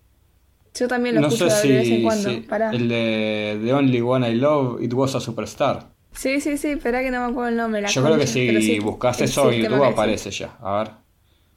Yo 0.74 0.88
también 0.88 1.14
lo 1.14 1.20
No 1.20 1.28
escucho 1.28 1.46
de 1.46 1.68
vez 1.68 1.88
en 1.88 2.02
cuando. 2.02 2.30
si- 2.30 2.40
Pará. 2.40 2.70
el 2.70 2.88
de 2.88 3.60
The 3.64 3.72
Only 3.74 4.00
One 4.00 4.28
I 4.30 4.34
Love, 4.34 4.82
It 4.82 4.92
Was 4.92 5.14
a 5.14 5.20
Superstar. 5.20 5.92
Sí, 6.12 6.40
sí, 6.40 6.56
sí, 6.58 6.68
espera 6.68 7.00
que 7.02 7.10
no 7.10 7.24
me 7.24 7.30
acuerdo 7.30 7.48
el 7.50 7.56
nombre. 7.56 7.80
la 7.80 7.88
Yo 7.88 8.02
creo 8.02 8.18
que 8.18 8.26
si 8.26 8.60
sí, 8.60 8.78
buscas 8.80 9.20
eso 9.20 9.50
en 9.52 9.62
YouTube 9.62 9.84
aparece 9.84 10.30
ya. 10.30 10.56
A 10.60 10.78
ver. 10.78 10.90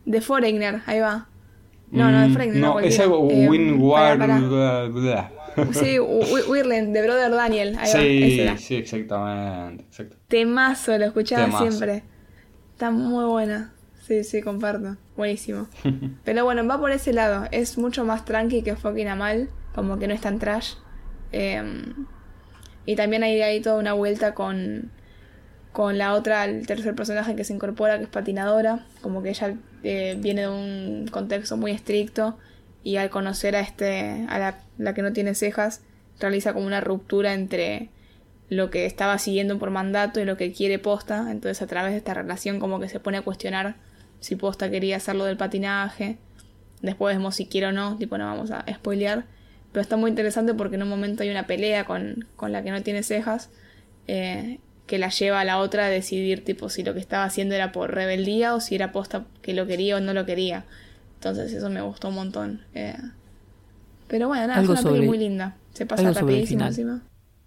De 0.06 0.22
Foreigner, 0.22 0.82
ahí 0.86 1.00
va. 1.00 1.28
No, 1.90 2.12
no, 2.12 2.22
de 2.22 2.28
Mm, 2.28 2.34
Foreigner, 2.34 2.62
no, 2.62 2.74
No, 2.76 2.80
es 2.80 3.00
algo 3.00 3.28
Eh, 3.32 3.48
Winward. 3.50 4.20
Sí, 5.74 5.98
Wi- 6.00 6.44
Wirland, 6.48 6.94
de 6.94 7.02
Brother 7.02 7.32
Daniel, 7.32 7.76
ahí 7.80 7.92
va, 7.92 8.00
Sí, 8.00 8.40
era. 8.42 8.58
sí, 8.58 8.76
exactamente. 8.76 9.84
exacto. 9.86 10.16
Temazo, 10.28 10.96
lo 11.00 11.06
escuchaba 11.06 11.46
Temazo. 11.46 11.66
siempre. 11.72 12.04
Está 12.74 12.92
muy 12.92 13.26
buena. 13.26 13.74
Sí, 14.08 14.24
sí, 14.24 14.42
comparto. 14.42 14.96
Buenísimo. 15.18 15.68
Pero 16.24 16.46
bueno, 16.46 16.66
va 16.66 16.80
por 16.80 16.92
ese 16.92 17.12
lado. 17.12 17.46
Es 17.52 17.78
mucho 17.78 18.06
más 18.06 18.24
tranqui 18.24 18.62
que 18.62 18.78
Fucking 18.78 19.10
Amal. 19.10 19.50
Como 19.76 20.00
que 20.00 20.08
no 20.08 20.14
es 20.14 20.22
tan 20.22 20.40
trash. 20.40 20.76
Eh, 21.34 21.62
y 22.86 22.96
también 22.96 23.24
hay 23.24 23.42
ahí 23.42 23.60
toda 23.60 23.76
una 23.76 23.92
vuelta 23.92 24.34
con, 24.34 24.92
con 25.74 25.98
la 25.98 26.14
otra, 26.14 26.46
el 26.46 26.66
tercer 26.66 26.96
personaje 26.96 27.36
que 27.36 27.44
se 27.44 27.54
incorpora, 27.54 27.98
que 27.98 28.06
es 28.06 28.10
patinadora. 28.10 28.86
Como 29.02 29.22
que 29.22 29.32
ella 29.32 29.56
eh, 29.84 30.16
viene 30.18 30.44
de 30.44 30.48
un 30.48 31.08
contexto 31.12 31.58
muy 31.58 31.72
estricto. 31.72 32.38
Y 32.86 32.96
al 32.96 33.10
conocer 33.10 33.58
a 33.58 33.60
este, 33.60 34.26
a 34.30 34.40
la, 34.40 34.60
la 34.78 34.94
que 34.94 35.02
no 35.02 35.12
tiene 35.12 35.36
cejas, 35.36 35.82
realiza 36.18 36.54
como 36.54 36.66
una 36.66 36.80
ruptura 36.80 37.34
entre 37.34 37.90
lo 38.48 38.70
que 38.70 38.86
estaba 38.86 39.18
siguiendo 39.18 39.60
por 39.60 39.70
mandato 39.70 40.22
y 40.22 40.24
lo 40.24 40.38
que 40.38 40.54
quiere 40.54 40.80
posta. 40.80 41.30
Entonces 41.30 41.62
a 41.62 41.68
través 41.68 41.92
de 41.92 41.98
esta 41.98 42.14
relación 42.14 42.62
como 42.62 42.80
que 42.80 42.88
se 42.88 43.02
pone 43.02 43.18
a 43.18 43.22
cuestionar 43.22 43.76
si 44.20 44.36
posta 44.36 44.70
quería 44.70 44.98
hacerlo 44.98 45.26
del 45.26 45.38
patinaje. 45.38 46.18
Después 46.82 47.16
vemos 47.18 47.36
si 47.36 47.46
quiere 47.48 47.68
o 47.68 47.72
no, 47.72 47.98
tipo 47.98 48.18
no 48.18 48.26
vamos 48.26 48.52
a 48.52 48.66
spoilear. 48.72 49.26
Pero 49.72 49.82
está 49.82 49.98
muy 49.98 50.10
interesante 50.10 50.54
porque 50.54 50.76
en 50.76 50.84
un 50.84 50.90
momento 50.90 51.24
hay 51.24 51.30
una 51.30 51.48
pelea 51.48 51.86
con, 51.86 52.26
con 52.36 52.52
la 52.52 52.64
que 52.64 52.72
no 52.72 52.82
tiene 52.84 53.04
cejas. 53.04 53.50
eh, 54.08 54.60
que 54.88 54.98
la 55.00 55.10
lleva 55.10 55.42
a 55.42 55.44
la 55.44 55.58
otra 55.58 55.88
a 55.88 55.90
decidir 55.90 56.46
tipo 56.46 56.70
si 56.70 56.82
lo 56.82 56.94
que 56.94 57.02
estaba 57.02 57.26
haciendo 57.26 57.54
era 57.56 57.74
por 57.74 57.94
rebeldía 57.94 58.56
o 58.56 58.62
si 58.62 58.74
era 58.76 58.94
posta 58.94 59.26
que 59.42 59.54
lo 59.54 59.68
quería 59.68 59.98
o 59.98 60.00
no 60.00 60.14
lo 60.14 60.26
quería. 60.26 60.64
Entonces 61.16 61.52
eso 61.52 61.70
me 61.70 61.82
gustó 61.82 62.08
un 62.08 62.16
montón. 62.16 62.62
eh. 62.74 62.96
Pero 64.08 64.30
bueno, 64.30 64.48
nada, 64.48 64.60
Algo 64.62 64.76
es 64.76 64.80
una 64.80 64.90
peli 64.90 64.96
sobre- 65.00 65.08
muy 65.10 65.18
linda. 65.18 65.58
Se 65.74 65.86
pasa 65.86 66.10
rapidísimo 66.14 66.66
encima. 66.66 67.02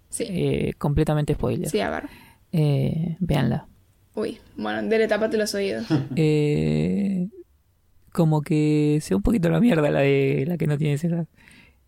Sí. 0.09 0.25
Eh, 0.29 0.73
completamente 0.77 1.33
spoiler. 1.33 1.67
Sí, 1.67 1.79
a 1.79 1.89
ver. 1.89 2.03
Eh, 2.51 3.15
véanla. 3.19 3.65
Uy, 4.13 4.39
bueno, 4.57 4.83
dele, 4.89 5.07
tapate 5.07 5.37
los 5.37 5.53
oídos. 5.55 5.85
Eh, 6.15 7.29
como 8.11 8.41
que 8.41 8.99
sea 9.01 9.15
un 9.17 9.23
poquito 9.23 9.49
la 9.49 9.59
mierda 9.61 9.89
la 9.89 10.01
de 10.01 10.43
la 10.47 10.57
que 10.57 10.67
no 10.67 10.77
tiene 10.77 10.97
cejas. 10.97 11.27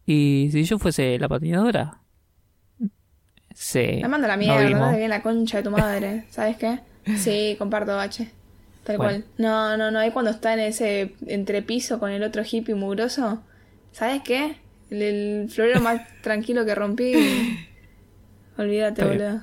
Y 0.06 0.50
si 0.52 0.64
yo 0.64 0.80
fuese 0.80 1.18
la 1.20 1.28
patinadora, 1.28 2.00
sí. 3.54 4.00
La 4.02 4.08
manda 4.08 4.28
la 4.28 4.38
mierda, 4.38 4.70
no 4.70 4.96
bien 4.98 5.10
la 5.10 5.22
concha 5.22 5.58
de 5.58 5.64
tu 5.64 5.72
madre. 5.72 6.26
¿Sabes 6.30 6.58
qué? 6.58 6.80
Sí, 7.18 7.56
comparto, 7.60 8.00
H. 8.00 8.30
Tal 8.84 8.98
Bueno. 8.98 9.12
cual. 9.12 9.26
No, 9.38 9.78
no, 9.78 9.92
no. 9.92 10.00
Ahí 10.00 10.12
cuando 10.12 10.32
está 10.32 10.54
en 10.54 10.60
ese 10.62 11.14
entrepiso 11.28 12.00
con 12.00 12.12
el 12.12 12.24
otro 12.24 12.44
hippie 12.50 12.76
mugroso. 12.76 13.42
¿Sabes 13.92 14.22
qué? 14.24 14.58
El, 14.90 15.02
el 15.02 15.50
florero 15.50 15.82
más 15.82 16.02
tranquilo 16.22 16.66
que 16.66 16.76
rompí. 16.76 17.14
Olvídate, 18.58 19.04
boludo. 19.06 19.42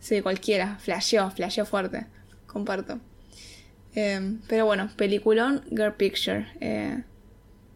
Sí, 0.00 0.20
cualquiera. 0.22 0.76
Flasheó, 0.78 1.30
flasheó 1.30 1.64
fuerte. 1.64 2.06
Comparto. 2.46 3.00
Eh, 3.94 4.38
pero 4.48 4.66
bueno, 4.66 4.90
peliculón, 4.96 5.64
Girl 5.70 5.94
Picture. 5.94 6.46
Eh, 6.60 7.02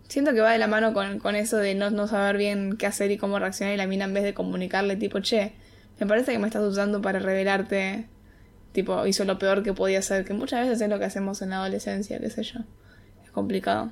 siento 0.09 0.33
que 0.33 0.41
va 0.41 0.53
de 0.53 0.59
la 0.59 0.67
mano 0.67 0.93
con, 0.93 1.19
con 1.19 1.35
eso 1.37 1.57
de 1.57 1.75
no, 1.75 1.91
no 1.91 2.07
saber 2.07 2.37
bien 2.37 2.77
qué 2.77 2.87
hacer 2.87 3.11
y 3.11 3.19
cómo 3.19 3.39
reaccionar 3.39 3.75
y 3.75 3.79
la 3.79 3.87
mina 3.87 4.05
en 4.05 4.15
vez 4.15 4.25
de 4.25 4.35
comunicarle 4.35 4.97
tipo, 4.97 5.21
che, 5.21 5.53
me 5.99 6.07
parece 6.07 6.33
que 6.33 6.39
me 6.39 6.47
estás 6.47 6.63
usando 6.63 7.01
para 7.01 7.19
revelarte, 7.19 8.07
tipo, 8.73 9.07
hizo 9.07 9.25
lo 9.25 9.39
peor 9.39 9.63
que 9.63 9.73
podía 9.73 10.01
hacer, 10.01 10.25
que 10.25 10.35
muchas 10.35 10.67
veces 10.67 10.81
es 10.81 10.89
lo 10.89 10.99
que 10.99 11.07
hacemos 11.07 11.43
en 11.43 11.51
la 11.51 11.57
adolescencia, 11.57 12.19
qué 12.19 12.29
sé 12.29 12.43
yo. 12.43 12.61
Es 13.25 13.31
complicado. 13.31 13.91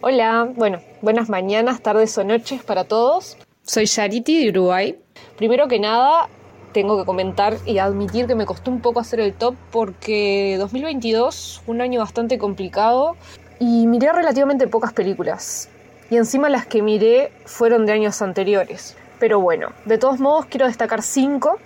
Hola, 0.00 0.52
bueno, 0.54 0.82
buenas 1.00 1.28
mañanas, 1.28 1.80
tardes 1.80 2.18
o 2.18 2.24
noches 2.24 2.62
para 2.62 2.84
todos. 2.84 3.38
Soy 3.66 3.86
Charity 3.86 4.44
de 4.44 4.50
Uruguay. 4.50 4.98
Primero 5.38 5.68
que 5.68 5.80
nada, 5.80 6.28
tengo 6.74 6.98
que 6.98 7.06
comentar 7.06 7.56
y 7.64 7.78
admitir 7.78 8.26
que 8.26 8.34
me 8.34 8.44
costó 8.44 8.70
un 8.70 8.82
poco 8.82 9.00
hacer 9.00 9.20
el 9.20 9.32
top 9.32 9.54
porque 9.72 10.56
2022 10.58 11.62
fue 11.64 11.74
un 11.74 11.80
año 11.80 12.00
bastante 12.00 12.36
complicado 12.36 13.16
y 13.58 13.86
miré 13.86 14.12
relativamente 14.12 14.68
pocas 14.68 14.92
películas. 14.92 15.70
Y 16.10 16.18
encima 16.18 16.50
las 16.50 16.66
que 16.66 16.82
miré 16.82 17.32
fueron 17.46 17.86
de 17.86 17.92
años 17.92 18.20
anteriores. 18.20 18.98
Pero 19.18 19.40
bueno, 19.40 19.70
de 19.86 19.96
todos 19.96 20.20
modos 20.20 20.44
quiero 20.44 20.66
destacar 20.66 21.00
cinco, 21.00 21.58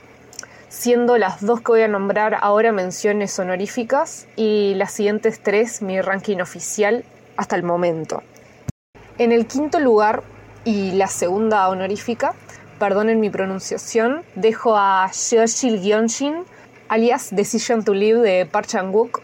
siendo 0.69 1.19
las 1.19 1.45
dos 1.45 1.63
que 1.63 1.73
voy 1.73 1.83
a 1.83 1.89
nombrar 1.89 2.39
ahora 2.41 2.71
menciones 2.71 3.37
honoríficas 3.41 4.29
y 4.37 4.75
las 4.77 4.93
siguientes 4.93 5.43
tres 5.43 5.83
mi 5.83 6.01
ranking 6.01 6.39
oficial 6.39 7.05
hasta 7.37 7.57
el 7.57 7.65
momento. 7.65 8.23
En 9.19 9.33
el 9.33 9.49
quinto 9.49 9.81
lugar 9.81 10.23
y 10.69 10.93
la 10.93 11.07
segunda 11.07 11.67
honorífica, 11.71 12.35
perdonen 12.79 13.21
mi 13.21 13.31
pronunciación, 13.31 14.23
dejo 14.35 14.77
a 14.77 15.09
Jeoshil 15.09 15.81
Gyeonshin, 15.81 16.45
alias 16.89 17.29
Decision 17.35 17.83
to 17.83 17.95
Live 17.95 18.21
de 18.21 18.45
Park 18.45 18.67
Chan-wook. 18.67 19.23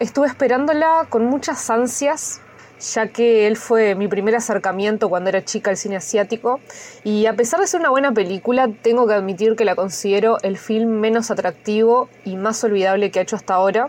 Estuve 0.00 0.26
esperándola 0.26 1.06
con 1.08 1.24
muchas 1.24 1.70
ansias, 1.70 2.42
ya 2.78 3.08
que 3.08 3.46
él 3.46 3.56
fue 3.56 3.94
mi 3.94 4.06
primer 4.06 4.36
acercamiento 4.36 5.08
cuando 5.08 5.30
era 5.30 5.42
chica 5.42 5.70
al 5.70 5.78
cine 5.78 5.96
asiático, 5.96 6.60
y 7.04 7.24
a 7.24 7.32
pesar 7.32 7.58
de 7.60 7.68
ser 7.68 7.80
una 7.80 7.88
buena 7.88 8.12
película, 8.12 8.68
tengo 8.82 9.06
que 9.06 9.14
admitir 9.14 9.56
que 9.56 9.64
la 9.64 9.76
considero 9.76 10.36
el 10.42 10.58
film 10.58 10.90
menos 11.00 11.30
atractivo 11.30 12.10
y 12.22 12.36
más 12.36 12.62
olvidable 12.64 13.10
que 13.10 13.20
ha 13.20 13.22
hecho 13.22 13.36
hasta 13.36 13.54
ahora. 13.54 13.88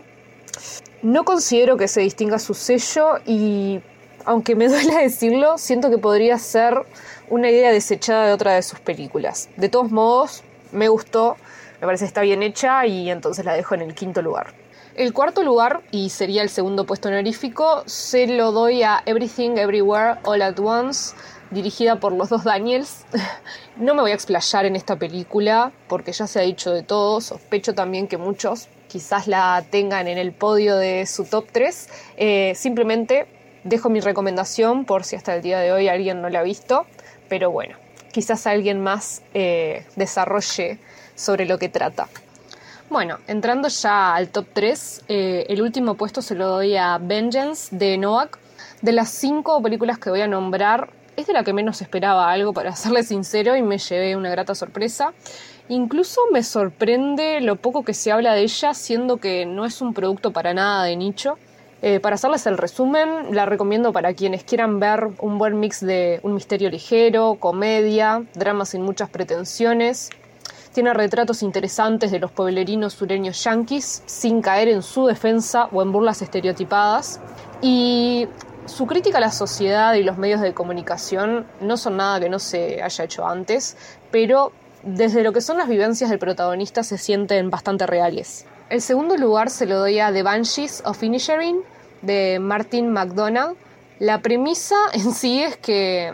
No 1.02 1.24
considero 1.24 1.76
que 1.76 1.86
se 1.86 2.00
distinga 2.00 2.38
su 2.38 2.54
sello 2.54 3.18
y, 3.26 3.82
aunque 4.28 4.54
me 4.54 4.68
duele 4.68 4.94
decirlo, 4.94 5.56
siento 5.56 5.90
que 5.90 5.96
podría 5.96 6.38
ser 6.38 6.82
una 7.30 7.50
idea 7.50 7.72
desechada 7.72 8.26
de 8.26 8.32
otra 8.32 8.54
de 8.54 8.62
sus 8.62 8.78
películas. 8.78 9.48
De 9.56 9.70
todos 9.70 9.90
modos, 9.90 10.42
me 10.70 10.88
gustó, 10.88 11.36
me 11.80 11.86
parece 11.86 12.04
que 12.04 12.08
está 12.08 12.20
bien 12.20 12.42
hecha 12.42 12.86
y 12.86 13.10
entonces 13.10 13.44
la 13.46 13.54
dejo 13.54 13.74
en 13.74 13.80
el 13.80 13.94
quinto 13.94 14.20
lugar. 14.20 14.52
El 14.94 15.12
cuarto 15.14 15.42
lugar, 15.42 15.80
y 15.92 16.10
sería 16.10 16.42
el 16.42 16.50
segundo 16.50 16.84
puesto 16.84 17.08
honorífico, 17.08 17.84
se 17.86 18.26
lo 18.26 18.52
doy 18.52 18.82
a 18.82 19.02
Everything 19.06 19.56
Everywhere 19.56 20.18
All 20.24 20.42
at 20.42 20.58
Once, 20.58 21.14
dirigida 21.50 21.98
por 21.98 22.12
los 22.12 22.28
dos 22.28 22.44
Daniels. 22.44 23.06
No 23.76 23.94
me 23.94 24.02
voy 24.02 24.10
a 24.10 24.14
explayar 24.14 24.66
en 24.66 24.74
esta 24.74 24.96
película 24.96 25.70
porque 25.86 26.10
ya 26.10 26.26
se 26.26 26.40
ha 26.40 26.42
dicho 26.42 26.72
de 26.72 26.82
todo, 26.82 27.20
sospecho 27.20 27.74
también 27.74 28.08
que 28.08 28.16
muchos 28.16 28.66
quizás 28.88 29.28
la 29.28 29.64
tengan 29.70 30.08
en 30.08 30.18
el 30.18 30.32
podio 30.32 30.76
de 30.76 31.06
su 31.06 31.24
top 31.24 31.46
3. 31.52 31.88
Eh, 32.16 32.52
simplemente 32.56 33.37
dejo 33.68 33.90
mi 33.90 34.00
recomendación 34.00 34.84
por 34.84 35.04
si 35.04 35.16
hasta 35.16 35.34
el 35.34 35.42
día 35.42 35.58
de 35.60 35.72
hoy 35.72 35.88
alguien 35.88 36.22
no 36.22 36.28
la 36.28 36.40
ha 36.40 36.42
visto, 36.42 36.86
pero 37.28 37.50
bueno, 37.50 37.76
quizás 38.12 38.46
alguien 38.46 38.82
más 38.82 39.22
eh, 39.34 39.84
desarrolle 39.96 40.78
sobre 41.14 41.46
lo 41.46 41.58
que 41.58 41.68
trata. 41.68 42.08
Bueno, 42.90 43.18
entrando 43.26 43.68
ya 43.68 44.14
al 44.14 44.28
top 44.28 44.46
3, 44.54 45.04
eh, 45.08 45.46
el 45.50 45.60
último 45.60 45.94
puesto 45.94 46.22
se 46.22 46.34
lo 46.34 46.48
doy 46.48 46.76
a 46.76 46.96
Vengeance 46.98 47.76
de 47.76 47.98
Noak. 47.98 48.38
De 48.80 48.92
las 48.92 49.10
cinco 49.10 49.60
películas 49.60 49.98
que 49.98 50.08
voy 50.08 50.22
a 50.22 50.26
nombrar, 50.26 50.90
es 51.14 51.26
de 51.26 51.34
la 51.34 51.44
que 51.44 51.52
menos 51.52 51.82
esperaba 51.82 52.30
algo, 52.32 52.54
para 52.54 52.74
serle 52.76 53.02
sincero, 53.02 53.56
y 53.56 53.62
me 53.62 53.76
llevé 53.76 54.16
una 54.16 54.30
grata 54.30 54.54
sorpresa. 54.54 55.12
Incluso 55.68 56.22
me 56.32 56.42
sorprende 56.42 57.42
lo 57.42 57.56
poco 57.56 57.84
que 57.84 57.92
se 57.92 58.10
habla 58.10 58.32
de 58.32 58.42
ella, 58.42 58.72
siendo 58.72 59.18
que 59.18 59.44
no 59.44 59.66
es 59.66 59.82
un 59.82 59.92
producto 59.92 60.32
para 60.32 60.54
nada 60.54 60.84
de 60.84 60.96
nicho. 60.96 61.36
Eh, 61.80 62.00
para 62.00 62.16
hacerles 62.16 62.44
el 62.46 62.58
resumen, 62.58 63.34
la 63.34 63.46
recomiendo 63.46 63.92
para 63.92 64.12
quienes 64.14 64.42
quieran 64.42 64.80
ver 64.80 65.10
un 65.20 65.38
buen 65.38 65.60
mix 65.60 65.80
de 65.80 66.18
un 66.24 66.34
misterio 66.34 66.70
ligero, 66.70 67.36
comedia, 67.38 68.24
drama 68.34 68.64
sin 68.64 68.82
muchas 68.82 69.10
pretensiones. 69.10 70.10
Tiene 70.72 70.92
retratos 70.92 71.42
interesantes 71.42 72.10
de 72.10 72.18
los 72.18 72.32
pueblerinos 72.32 72.94
sureños 72.94 73.42
yanquis, 73.44 74.02
sin 74.06 74.42
caer 74.42 74.68
en 74.68 74.82
su 74.82 75.06
defensa 75.06 75.68
o 75.72 75.80
en 75.82 75.92
burlas 75.92 76.20
estereotipadas. 76.20 77.20
Y 77.62 78.26
su 78.66 78.86
crítica 78.86 79.18
a 79.18 79.20
la 79.20 79.30
sociedad 79.30 79.94
y 79.94 80.02
los 80.02 80.18
medios 80.18 80.40
de 80.40 80.54
comunicación 80.54 81.46
no 81.60 81.76
son 81.76 81.96
nada 81.96 82.18
que 82.18 82.28
no 82.28 82.40
se 82.40 82.82
haya 82.82 83.04
hecho 83.04 83.26
antes, 83.26 83.76
pero 84.10 84.52
desde 84.82 85.22
lo 85.22 85.32
que 85.32 85.40
son 85.40 85.58
las 85.58 85.68
vivencias 85.68 86.10
del 86.10 86.18
protagonista 86.18 86.82
se 86.82 86.98
sienten 86.98 87.50
bastante 87.50 87.86
reales. 87.86 88.46
El 88.70 88.82
segundo 88.82 89.16
lugar 89.16 89.48
se 89.48 89.64
lo 89.64 89.78
doy 89.78 89.98
a 89.98 90.12
The 90.12 90.22
Banshees 90.22 90.82
of 90.84 91.02
Inisherin 91.02 91.62
de 92.02 92.38
Martin 92.38 92.92
McDonald. 92.92 93.56
La 93.98 94.20
premisa 94.20 94.76
en 94.92 95.12
sí 95.12 95.42
es 95.42 95.56
que 95.56 96.12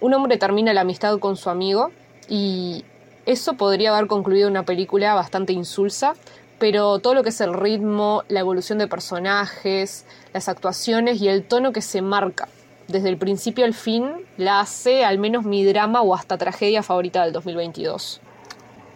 un 0.00 0.14
hombre 0.14 0.36
termina 0.38 0.72
la 0.72 0.82
amistad 0.82 1.18
con 1.18 1.36
su 1.36 1.50
amigo 1.50 1.90
y 2.28 2.84
eso 3.24 3.54
podría 3.54 3.92
haber 3.92 4.06
concluido 4.06 4.48
una 4.48 4.64
película 4.64 5.14
bastante 5.14 5.52
insulsa, 5.52 6.14
pero 6.60 7.00
todo 7.00 7.14
lo 7.14 7.24
que 7.24 7.30
es 7.30 7.40
el 7.40 7.52
ritmo, 7.52 8.22
la 8.28 8.38
evolución 8.38 8.78
de 8.78 8.86
personajes, 8.86 10.06
las 10.32 10.48
actuaciones 10.48 11.20
y 11.20 11.28
el 11.28 11.42
tono 11.42 11.72
que 11.72 11.82
se 11.82 12.02
marca 12.02 12.46
desde 12.86 13.08
el 13.08 13.18
principio 13.18 13.64
al 13.64 13.74
fin 13.74 14.12
la 14.36 14.60
hace 14.60 15.04
al 15.04 15.18
menos 15.18 15.44
mi 15.44 15.64
drama 15.64 16.02
o 16.02 16.14
hasta 16.14 16.38
tragedia 16.38 16.84
favorita 16.84 17.24
del 17.24 17.32
2022. 17.32 18.20